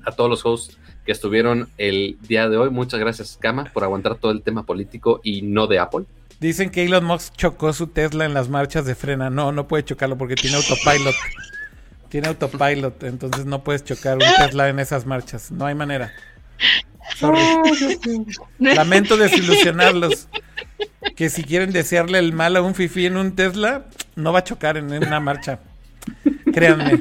a 0.03 0.11
todos 0.11 0.29
los 0.29 0.45
hosts 0.45 0.77
que 1.05 1.11
estuvieron 1.11 1.69
el 1.77 2.17
día 2.27 2.49
de 2.49 2.57
hoy. 2.57 2.69
Muchas 2.69 2.99
gracias, 2.99 3.37
Kama, 3.39 3.65
por 3.65 3.83
aguantar 3.83 4.15
todo 4.15 4.31
el 4.31 4.41
tema 4.41 4.63
político 4.63 5.21
y 5.23 5.43
no 5.43 5.67
de 5.67 5.79
Apple. 5.79 6.05
Dicen 6.39 6.69
que 6.69 6.83
Elon 6.83 7.05
Musk 7.05 7.35
chocó 7.35 7.71
su 7.73 7.87
Tesla 7.87 8.25
en 8.25 8.33
las 8.33 8.49
marchas 8.49 8.85
de 8.85 8.95
frena. 8.95 9.29
No, 9.29 9.51
no 9.51 9.67
puede 9.67 9.85
chocarlo 9.85 10.17
porque 10.17 10.35
tiene 10.35 10.57
autopilot. 10.57 11.15
tiene 12.09 12.27
autopilot, 12.27 13.03
entonces 13.03 13.45
no 13.45 13.63
puedes 13.63 13.83
chocar 13.83 14.15
un 14.15 14.23
Tesla 14.37 14.67
en 14.69 14.79
esas 14.79 15.05
marchas. 15.05 15.51
No 15.51 15.65
hay 15.65 15.75
manera. 15.75 16.11
Lamento 18.59 19.15
desilusionarlos. 19.15 20.27
Que 21.15 21.29
si 21.29 21.43
quieren 21.43 21.71
desearle 21.71 22.19
el 22.19 22.33
mal 22.33 22.55
a 22.57 22.61
un 22.61 22.75
fifi 22.75 23.05
en 23.05 23.15
un 23.15 23.35
Tesla, 23.35 23.85
no 24.15 24.33
va 24.33 24.39
a 24.39 24.43
chocar 24.43 24.75
en 24.75 24.91
una 24.91 25.19
marcha. 25.19 25.59
Créanme. 26.53 26.99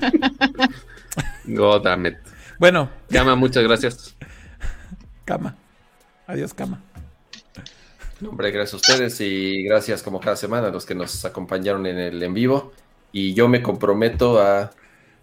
Goddammit. 1.44 2.16
Bueno. 2.58 2.90
Cama, 3.10 3.34
muchas 3.36 3.62
gracias. 3.64 4.16
Cama. 5.24 5.56
Adiós, 6.26 6.54
Cama. 6.54 6.82
hombre, 8.26 8.50
gracias 8.50 8.74
a 8.74 8.76
ustedes 8.76 9.20
y 9.20 9.62
gracias 9.64 10.02
como 10.02 10.20
cada 10.20 10.36
semana 10.36 10.68
a 10.68 10.70
los 10.70 10.86
que 10.86 10.94
nos 10.94 11.24
acompañaron 11.24 11.86
en 11.86 11.98
el 11.98 12.22
en 12.22 12.34
vivo. 12.34 12.72
Y 13.12 13.34
yo 13.34 13.48
me 13.48 13.62
comprometo 13.62 14.40
a 14.40 14.70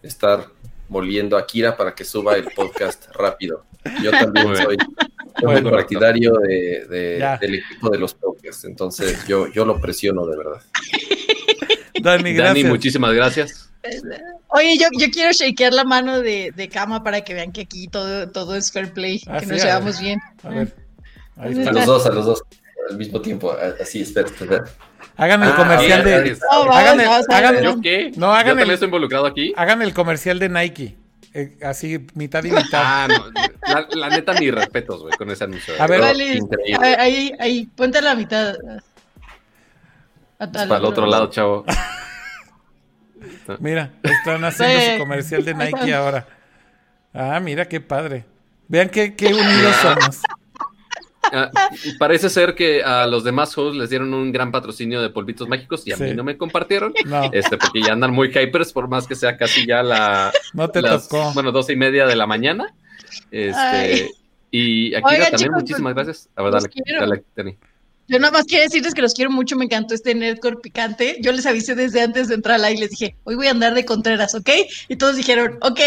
estar 0.01 0.48
moliendo 0.90 1.38
a 1.38 1.45
Kira 1.45 1.77
para 1.77 1.95
que 1.95 2.03
suba 2.03 2.35
el 2.35 2.45
podcast 2.56 3.08
rápido. 3.16 3.66
Yo 4.03 4.11
también 4.11 4.56
soy, 4.56 4.77
un 5.42 5.72
partidario 5.72 6.34
de, 6.34 6.85
del 7.40 7.56
equipo 7.56 7.90
de 7.90 7.98
los 7.98 8.14
podcasts, 8.14 8.64
entonces 8.66 9.26
yo, 9.27 9.48
yo 9.48 9.66
lo 9.66 9.82
presiono 9.82 10.27
de 10.27 10.38
verdad. 10.38 10.61
Dani, 12.00 12.34
Dani 12.35 12.64
muchísimas 12.64 13.14
gracias. 13.14 13.70
Oye, 14.50 14.77
yo, 14.77 14.88
yo 14.98 15.08
quiero 15.11 15.32
shakear 15.32 15.74
la 15.74 15.84
mano 15.84 16.19
de, 16.19 16.51
de 16.56 16.69
Cama 16.69 17.03
para 17.03 17.22
que 17.22 17.34
vean 17.34 17.51
que 17.51 17.61
aquí 17.61 17.88
todo, 17.88 18.30
todo 18.30 18.56
es 18.56 18.72
fair 18.72 18.93
play, 18.93 19.22
ah, 19.27 19.40
que 19.40 19.48
nos 19.48 19.64
llevamos 19.64 20.00
bien. 20.00 20.19
A 20.43 20.50
ver. 20.50 20.76
A 21.38 21.48
los 21.48 21.85
dos, 21.85 22.06
a 22.06 22.11
los 22.11 22.26
dos, 22.26 22.43
al 22.90 22.98
mismo 22.98 23.22
tiempo. 23.22 23.56
Así, 23.82 24.01
espera, 24.01 24.30
Hagan 25.18 25.43
el 25.43 25.50
ah, 25.50 25.56
comercial 25.56 26.03
de. 26.03 26.38
hagan, 27.30 27.64
¿Yo 27.64 27.82
qué? 27.82 28.11
No, 28.16 28.34
hagan 28.34 28.58
¿Yo 28.58 28.64
el, 28.64 28.72
estoy 28.72 28.88
involucrado 28.88 29.26
aquí? 29.26 29.53
Hagan 29.56 29.82
el 29.82 29.93
comercial 29.93 30.40
de 30.40 30.50
Nike. 30.50 30.98
Eh, 31.34 31.58
así, 31.64 32.06
mitad 32.14 32.43
y 32.43 32.51
mitad. 32.51 32.66
Ah, 32.74 33.08
no. 33.08 33.95
La, 33.95 34.10
neta, 34.10 34.34
ni 34.34 34.51
respetos, 34.51 35.01
güey, 35.01 35.14
con 35.18 35.30
ese 35.32 35.45
anuncio. 35.45 35.74
A 35.80 35.88
ver, 35.88 36.03
ahí, 36.03 37.32
ahí, 37.40 37.66
ponte 37.76 38.00
a 38.00 38.01
la 38.01 38.16
mitad. 38.16 38.56
para 40.38 40.77
el 40.77 40.85
otro 40.85 41.06
lado, 41.06 41.30
chavo. 41.30 41.66
Mira, 43.59 43.91
están 44.03 44.43
haciendo 44.43 44.93
su 44.93 45.00
comercial 45.00 45.45
de 45.45 45.53
Nike 45.53 45.93
ahora. 45.93 46.27
Ah, 47.14 47.40
mira 47.40 47.67
qué 47.67 47.82
padre. 47.82 48.25
Vean 48.67 48.90
qué, 48.90 49.16
qué 49.16 49.27
unidos 49.27 49.75
somos. 49.82 50.22
Ah, 51.33 51.50
parece 52.00 52.30
ser 52.30 52.56
que 52.56 52.83
a 52.83 53.06
los 53.08 53.24
demás 53.24 53.58
hosts 53.58 53.77
les 53.77 53.90
dieron 53.90 54.14
un 54.14 54.32
gran 54.32 54.51
patrocinio 54.51 55.01
de 55.01 55.09
polvitos 55.09 55.48
mágicos 55.48 55.85
y 55.85 55.93
a 55.93 55.98
mí 55.98 56.14
no 56.14 56.24
me 56.24 56.38
compartieron. 56.38 56.93
Este, 57.32 57.58
porque 57.58 57.82
ya 57.82 57.93
andan 57.93 58.11
muy 58.11 58.30
hypers, 58.30 58.74
por 58.74 58.88
más 58.88 59.08
que 59.08 59.16
sea 59.16 59.38
casi 59.38 59.66
ya 59.66 59.83
la. 59.83 60.32
No 60.53 60.69
te 60.69 60.82
tocó. 60.82 61.32
Bueno, 61.33 61.51
doce 61.51 61.74
y 61.74 61.77
media 61.77 62.06
de 62.06 62.16
la 62.16 62.27
mañana. 62.27 62.74
Este, 63.30 64.09
y 64.50 64.93
aquí 64.95 65.16
también, 65.32 65.51
muchísimas 65.53 65.93
pues, 65.93 66.06
gracias. 66.06 66.30
A 66.35 66.43
ver, 66.43 66.53
dale, 66.53 67.24
dale, 67.35 67.58
Yo 68.11 68.19
nada 68.19 68.33
más 68.33 68.45
quiero 68.45 68.65
decirles 68.65 68.93
que 68.93 69.01
los 69.01 69.14
quiero 69.14 69.31
mucho, 69.31 69.56
me 69.56 69.64
encantó 69.64 69.93
este 69.93 70.14
Nerdcore 70.14 70.57
picante. 70.57 71.15
Yo 71.22 71.31
les 71.31 71.45
avisé 71.45 71.75
desde 71.75 72.01
antes 72.01 72.27
de 72.27 72.35
entrar 72.35 72.61
al 72.61 72.73
y 72.73 72.75
les 72.75 72.90
dije, 72.90 73.15
hoy 73.23 73.35
voy 73.35 73.48
a 73.48 73.51
andar 73.51 73.73
de 73.73 73.85
Contreras, 73.85 74.35
¿ok? 74.35 74.49
Y 74.90 74.98
todos 74.98 75.15
dijeron, 75.15 75.57
ok. 75.61 75.80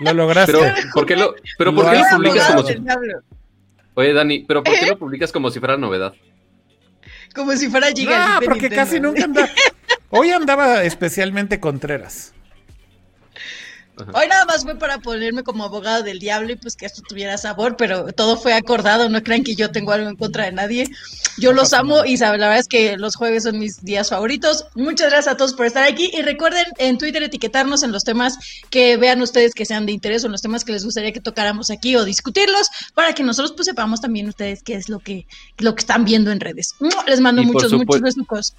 Lo 0.00 0.12
lograste. 0.12 0.52
Pero, 0.52 0.74
¿por 0.92 1.06
qué 1.06 1.16
lo, 1.16 1.34
pero 1.56 1.74
¿por 1.74 1.90
qué 1.90 1.96
lo 1.96 2.04
publicas 2.10 2.48
como 2.48 2.68
si... 2.68 2.74
Oye, 3.94 4.12
Dani, 4.12 4.40
¿pero 4.40 4.62
por 4.62 4.74
qué 4.74 4.86
lo 4.86 4.98
publicas 4.98 5.32
como 5.32 5.50
si 5.50 5.58
fuera 5.58 5.78
novedad? 5.78 6.12
Como 7.34 7.52
si 7.52 7.70
fuera 7.70 7.90
Giga. 7.90 8.36
Ah, 8.36 8.40
porque 8.44 8.68
casi 8.68 9.00
nunca 9.00 9.24
andaba. 9.24 9.48
Hoy 10.10 10.32
andaba 10.32 10.82
especialmente 10.82 11.60
Contreras. 11.60 12.34
Hoy 13.96 14.26
nada 14.28 14.44
más 14.44 14.64
fue 14.64 14.76
para 14.76 14.98
ponerme 14.98 15.44
como 15.44 15.64
abogado 15.64 16.02
del 16.02 16.18
diablo 16.18 16.52
y 16.52 16.56
pues 16.56 16.74
que 16.74 16.86
esto 16.86 17.02
tuviera 17.08 17.38
sabor, 17.38 17.76
pero 17.76 18.12
todo 18.12 18.36
fue 18.36 18.52
acordado, 18.52 19.08
no 19.08 19.22
crean 19.22 19.44
que 19.44 19.54
yo 19.54 19.70
tengo 19.70 19.92
algo 19.92 20.08
en 20.08 20.16
contra 20.16 20.44
de 20.44 20.52
nadie. 20.52 20.88
Yo 21.38 21.52
los 21.52 21.72
amo 21.72 22.04
y 22.04 22.16
la 22.16 22.32
verdad 22.32 22.58
es 22.58 22.66
que 22.66 22.96
los 22.96 23.14
jueves 23.14 23.44
son 23.44 23.58
mis 23.58 23.82
días 23.84 24.10
favoritos. 24.10 24.66
Muchas 24.74 25.10
gracias 25.10 25.34
a 25.34 25.36
todos 25.36 25.54
por 25.54 25.66
estar 25.66 25.84
aquí 25.84 26.10
y 26.12 26.22
recuerden 26.22 26.64
en 26.78 26.98
Twitter 26.98 27.22
etiquetarnos 27.22 27.82
en 27.82 27.92
los 27.92 28.04
temas 28.04 28.38
que 28.70 28.96
vean 28.96 29.22
ustedes 29.22 29.54
que 29.54 29.64
sean 29.64 29.86
de 29.86 29.92
interés 29.92 30.24
o 30.24 30.26
en 30.26 30.32
los 30.32 30.42
temas 30.42 30.64
que 30.64 30.72
les 30.72 30.84
gustaría 30.84 31.12
que 31.12 31.20
tocáramos 31.20 31.70
aquí 31.70 31.94
o 31.96 32.04
discutirlos 32.04 32.68
para 32.94 33.12
que 33.14 33.22
nosotros 33.22 33.52
pues 33.52 33.66
sepamos 33.66 34.00
también 34.00 34.28
ustedes 34.28 34.62
qué 34.62 34.74
es 34.74 34.88
lo 34.88 34.98
que, 34.98 35.26
lo 35.58 35.74
que 35.74 35.80
están 35.80 36.04
viendo 36.04 36.32
en 36.32 36.40
redes. 36.40 36.74
Les 37.06 37.20
mando 37.20 37.42
muchos, 37.42 37.72
muchos 37.72 38.00
besos. 38.00 38.54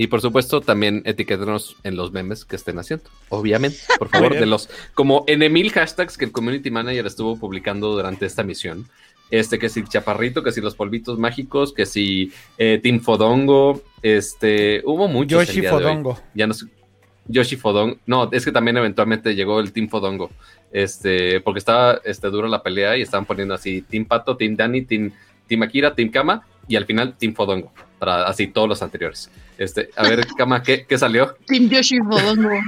Y 0.00 0.06
por 0.06 0.20
supuesto, 0.20 0.60
también 0.60 1.02
etiquétenos 1.04 1.76
en 1.82 1.96
los 1.96 2.12
memes 2.12 2.44
que 2.44 2.54
estén 2.54 2.78
haciendo. 2.78 3.04
Obviamente, 3.30 3.78
por 3.98 4.08
favor, 4.08 4.32
de 4.32 4.46
los 4.46 4.70
como 4.94 5.24
en 5.26 5.52
mil 5.52 5.72
hashtags 5.72 6.16
que 6.16 6.24
el 6.24 6.30
community 6.32 6.70
manager 6.70 7.04
estuvo 7.04 7.36
publicando 7.36 7.90
durante 7.92 8.24
esta 8.24 8.44
misión. 8.44 8.86
Este, 9.30 9.58
que 9.58 9.68
si 9.68 9.82
Chaparrito, 9.82 10.42
que 10.42 10.52
si 10.52 10.60
los 10.60 10.76
polvitos 10.76 11.18
mágicos, 11.18 11.74
que 11.74 11.84
si 11.84 12.32
eh, 12.56 12.78
Team 12.80 13.00
Fodongo, 13.00 13.82
este, 14.00 14.82
hubo 14.86 15.08
muchos. 15.08 15.46
Yoshi 15.48 15.62
Fodongo. 15.62 16.16
Ya 16.32 16.46
no 16.46 16.54
sé. 16.54 16.66
Yoshi 17.26 17.56
Fodongo. 17.56 17.98
No, 18.06 18.30
es 18.30 18.44
que 18.44 18.52
también 18.52 18.76
eventualmente 18.76 19.34
llegó 19.34 19.58
el 19.58 19.72
Team 19.72 19.88
Fodongo. 19.88 20.30
Este, 20.70 21.40
porque 21.40 21.58
estaba 21.58 22.00
este, 22.04 22.30
dura 22.30 22.48
la 22.48 22.62
pelea 22.62 22.96
y 22.96 23.02
estaban 23.02 23.26
poniendo 23.26 23.54
así 23.54 23.82
Team 23.82 24.04
Pato, 24.04 24.36
Team 24.36 24.54
Dani, 24.54 24.82
Team, 24.82 25.10
Team 25.48 25.62
Akira, 25.62 25.92
Team 25.92 26.10
Kama 26.10 26.46
y 26.68 26.76
al 26.76 26.86
final 26.86 27.16
Team 27.18 27.34
Fodongo. 27.34 27.72
Para 27.98 28.26
así 28.26 28.46
todos 28.46 28.68
los 28.68 28.82
anteriores. 28.82 29.30
Este, 29.58 29.90
a 29.96 30.04
ver, 30.04 30.26
Kama, 30.38 30.62
¿qué, 30.62 30.86
qué 30.86 30.98
salió? 30.98 31.36
Team 31.46 31.68
Yoshi 31.68 31.98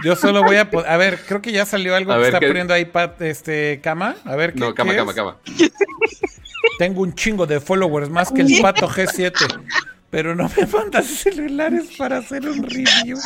Yo 0.04 0.16
solo 0.16 0.42
voy 0.42 0.56
a 0.56 0.68
a 0.86 0.96
ver, 0.96 1.20
creo 1.26 1.40
que 1.40 1.52
ya 1.52 1.64
salió 1.64 1.94
algo 1.94 2.14
que 2.14 2.24
está 2.24 2.40
poniendo 2.40 2.74
ahí 2.74 2.90
este 3.20 3.80
Kama. 3.82 4.16
A 4.24 4.36
ver 4.36 4.52
qué. 4.54 4.60
No, 4.60 4.74
Kama, 4.74 4.94
Kama, 4.94 5.14
Kama. 5.14 5.36
Tengo 6.78 7.02
un 7.02 7.14
chingo 7.14 7.46
de 7.46 7.60
followers 7.60 8.10
más 8.10 8.32
que 8.32 8.42
el 8.42 8.58
pato 8.62 8.88
G7. 8.88 9.32
Pero 10.10 10.34
no 10.34 10.50
me 10.56 10.66
mandas 10.66 11.06
celulares 11.06 11.90
para 11.96 12.18
hacer 12.18 12.48
un 12.48 12.64
review. 12.64 13.16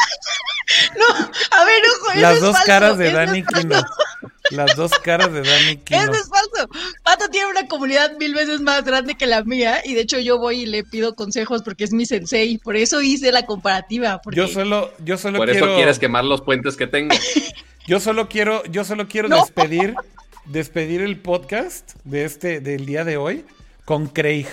No, 0.99 1.07
a 1.51 1.65
ver, 1.65 1.83
ojo, 2.01 2.21
Las 2.21 2.41
dos 2.41 2.57
caras 2.67 2.99
de 2.99 3.11
Dani 3.11 3.43
Kino. 3.43 3.83
Las 4.51 4.77
dos 4.77 4.93
caras 5.03 5.33
de 5.33 5.43
Dani 5.43 5.77
Kino. 5.79 6.01
Eso 6.01 6.13
es 6.13 6.29
falso. 6.29 6.69
Pato 7.03 7.29
tiene 7.31 7.51
una 7.51 7.67
comunidad 7.67 8.17
mil 8.19 8.35
veces 8.35 8.61
más 8.61 8.85
grande 8.85 9.15
que 9.15 9.27
la 9.27 9.43
mía 9.43 9.81
y 9.85 9.95
de 9.95 10.03
hecho 10.03 10.19
yo 10.19 10.39
voy 10.39 10.63
y 10.63 10.67
le 10.67 10.85
pido 10.85 11.15
consejos 11.15 11.63
porque 11.63 11.85
es 11.85 11.93
mi 11.93 12.05
sensei. 12.05 12.59
Por 12.59 12.77
eso 12.77 13.01
hice 13.01 13.33
la 13.33 13.47
comparativa. 13.47 14.21
Yo 14.33 14.47
solo, 14.47 14.93
yo 15.03 15.17
solo 15.17 15.39
Por 15.39 15.51
eso 15.51 15.75
quieres 15.75 15.99
quemar 15.99 16.25
los 16.25 16.43
puentes 16.43 16.77
que 16.77 16.87
tengo. 16.87 17.15
yo 17.87 18.01
solo 18.01 18.29
quiero, 18.29 18.63
yo 18.67 18.85
solo 18.85 19.09
quiero 19.09 19.29
despedir, 19.29 19.95
despedir 20.45 21.01
el 21.01 21.19
podcast 21.19 21.93
de 22.05 22.25
este, 22.25 22.61
del 22.61 22.85
día 22.85 23.05
de 23.05 23.17
hoy 23.17 23.45
con 23.85 24.09
Craig. 24.09 24.47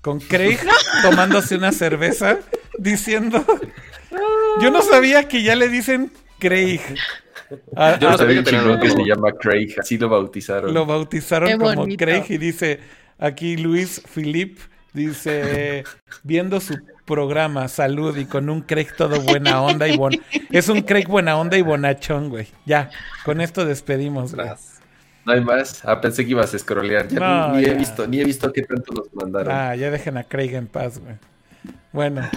Con 0.00 0.20
Craig 0.20 0.58
tomándose 1.02 1.56
una 1.56 1.72
cerveza 1.72 2.38
diciendo. 2.78 3.44
Yo 4.60 4.70
no 4.70 4.82
sabía 4.82 5.28
que 5.28 5.42
ya 5.42 5.56
le 5.56 5.68
dicen 5.68 6.10
Craig. 6.38 6.80
Ah, 7.76 7.98
Yo 8.00 8.10
no 8.10 8.18
sabía 8.18 8.42
que, 8.42 8.50
que 8.80 8.90
se 8.90 9.04
llama 9.04 9.32
Craig, 9.32 9.74
así 9.78 9.98
lo 9.98 10.08
bautizaron. 10.08 10.72
Lo 10.72 10.86
bautizaron 10.86 11.58
como 11.58 11.86
Craig 11.96 12.24
y 12.28 12.38
dice 12.38 12.80
aquí 13.18 13.56
Luis 13.56 14.02
Philip, 14.14 14.58
dice, 14.92 15.84
viendo 16.22 16.60
su 16.60 16.78
programa, 17.04 17.68
salud 17.68 18.16
y 18.16 18.24
con 18.24 18.48
un 18.48 18.62
Craig 18.62 18.88
todo 18.96 19.20
buena 19.20 19.62
onda 19.62 19.88
y 19.88 19.96
bon... 19.96 20.12
Es 20.50 20.68
un 20.68 20.82
Craig 20.82 21.06
buena 21.06 21.36
onda 21.36 21.56
y 21.56 21.62
bonachón, 21.62 22.28
güey. 22.28 22.48
Ya, 22.64 22.90
con 23.24 23.40
esto 23.40 23.64
despedimos, 23.64 24.34
güey. 24.34 24.48
No 25.24 25.32
hay 25.32 25.40
más. 25.40 25.84
Ah, 25.84 26.00
pensé 26.00 26.24
que 26.24 26.32
ibas 26.32 26.52
a 26.54 26.58
scrollear. 26.58 27.08
Ya 27.08 27.48
ni, 27.48 27.64
he 27.64 27.74
visto, 27.74 28.06
ni 28.06 28.20
he 28.20 28.24
visto 28.24 28.52
qué 28.52 28.62
tanto 28.62 28.92
nos 28.92 29.12
mandaron. 29.14 29.54
Ah, 29.54 29.74
ya 29.74 29.90
dejen 29.90 30.18
a 30.18 30.24
Craig 30.24 30.54
en 30.54 30.66
paz, 30.66 30.98
güey. 30.98 31.14
Bueno. 31.92 32.28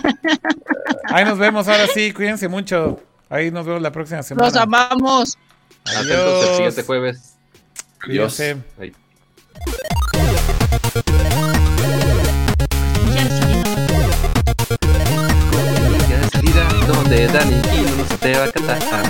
Ahí 1.06 1.26
nos 1.26 1.38
vemos 1.38 1.68
ahora 1.68 1.88
sí. 1.94 2.14
Cuídense 2.14 2.48
mucho. 2.48 3.02
Ahí 3.30 3.52
nos 3.52 3.66
vemos 3.66 3.82
la 3.82 3.92
próxima 3.92 4.24
semana. 4.24 4.48
Los 4.48 4.56
amamos. 4.56 5.38
Adiós. 5.86 6.48
el 6.48 6.56
siguiente 6.56 6.84
jueves. 6.84 7.36
Adiós. 8.02 8.38
Ya 8.38 8.54
de 17.10 17.28
Dani 17.28 17.56
no 17.98 18.06
se 18.06 18.18
te 18.18 18.38
va 18.38 18.46
a 18.46 18.52
cantar. 18.52 19.04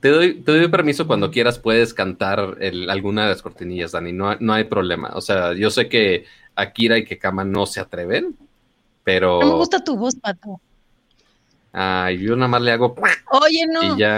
Te 0.00 0.10
doy, 0.10 0.34
te 0.42 0.52
doy 0.52 0.68
permiso 0.68 1.06
cuando 1.06 1.30
quieras, 1.30 1.58
puedes 1.58 1.92
cantar 1.92 2.56
alguna 2.88 3.24
de 3.24 3.28
las 3.30 3.42
cortinillas, 3.42 3.92
Dani, 3.92 4.12
no, 4.12 4.36
no 4.38 4.52
hay 4.52 4.64
problema. 4.64 5.10
O 5.14 5.20
sea, 5.20 5.54
yo 5.54 5.70
sé 5.70 5.88
que 5.88 6.24
Akira 6.58 6.98
y 6.98 7.04
Kekama 7.04 7.44
no 7.44 7.66
se 7.66 7.78
atreven, 7.80 8.36
pero... 9.04 9.40
No 9.40 9.46
me 9.46 9.54
gusta 9.54 9.82
tu 9.82 9.96
voz, 9.96 10.16
Pato. 10.16 10.60
Ay, 11.72 12.18
yo 12.18 12.34
nada 12.34 12.48
más 12.48 12.62
le 12.62 12.72
hago... 12.72 12.96
Oye, 13.30 13.64
no. 13.68 13.94
Y 13.94 13.98
ya. 13.98 14.16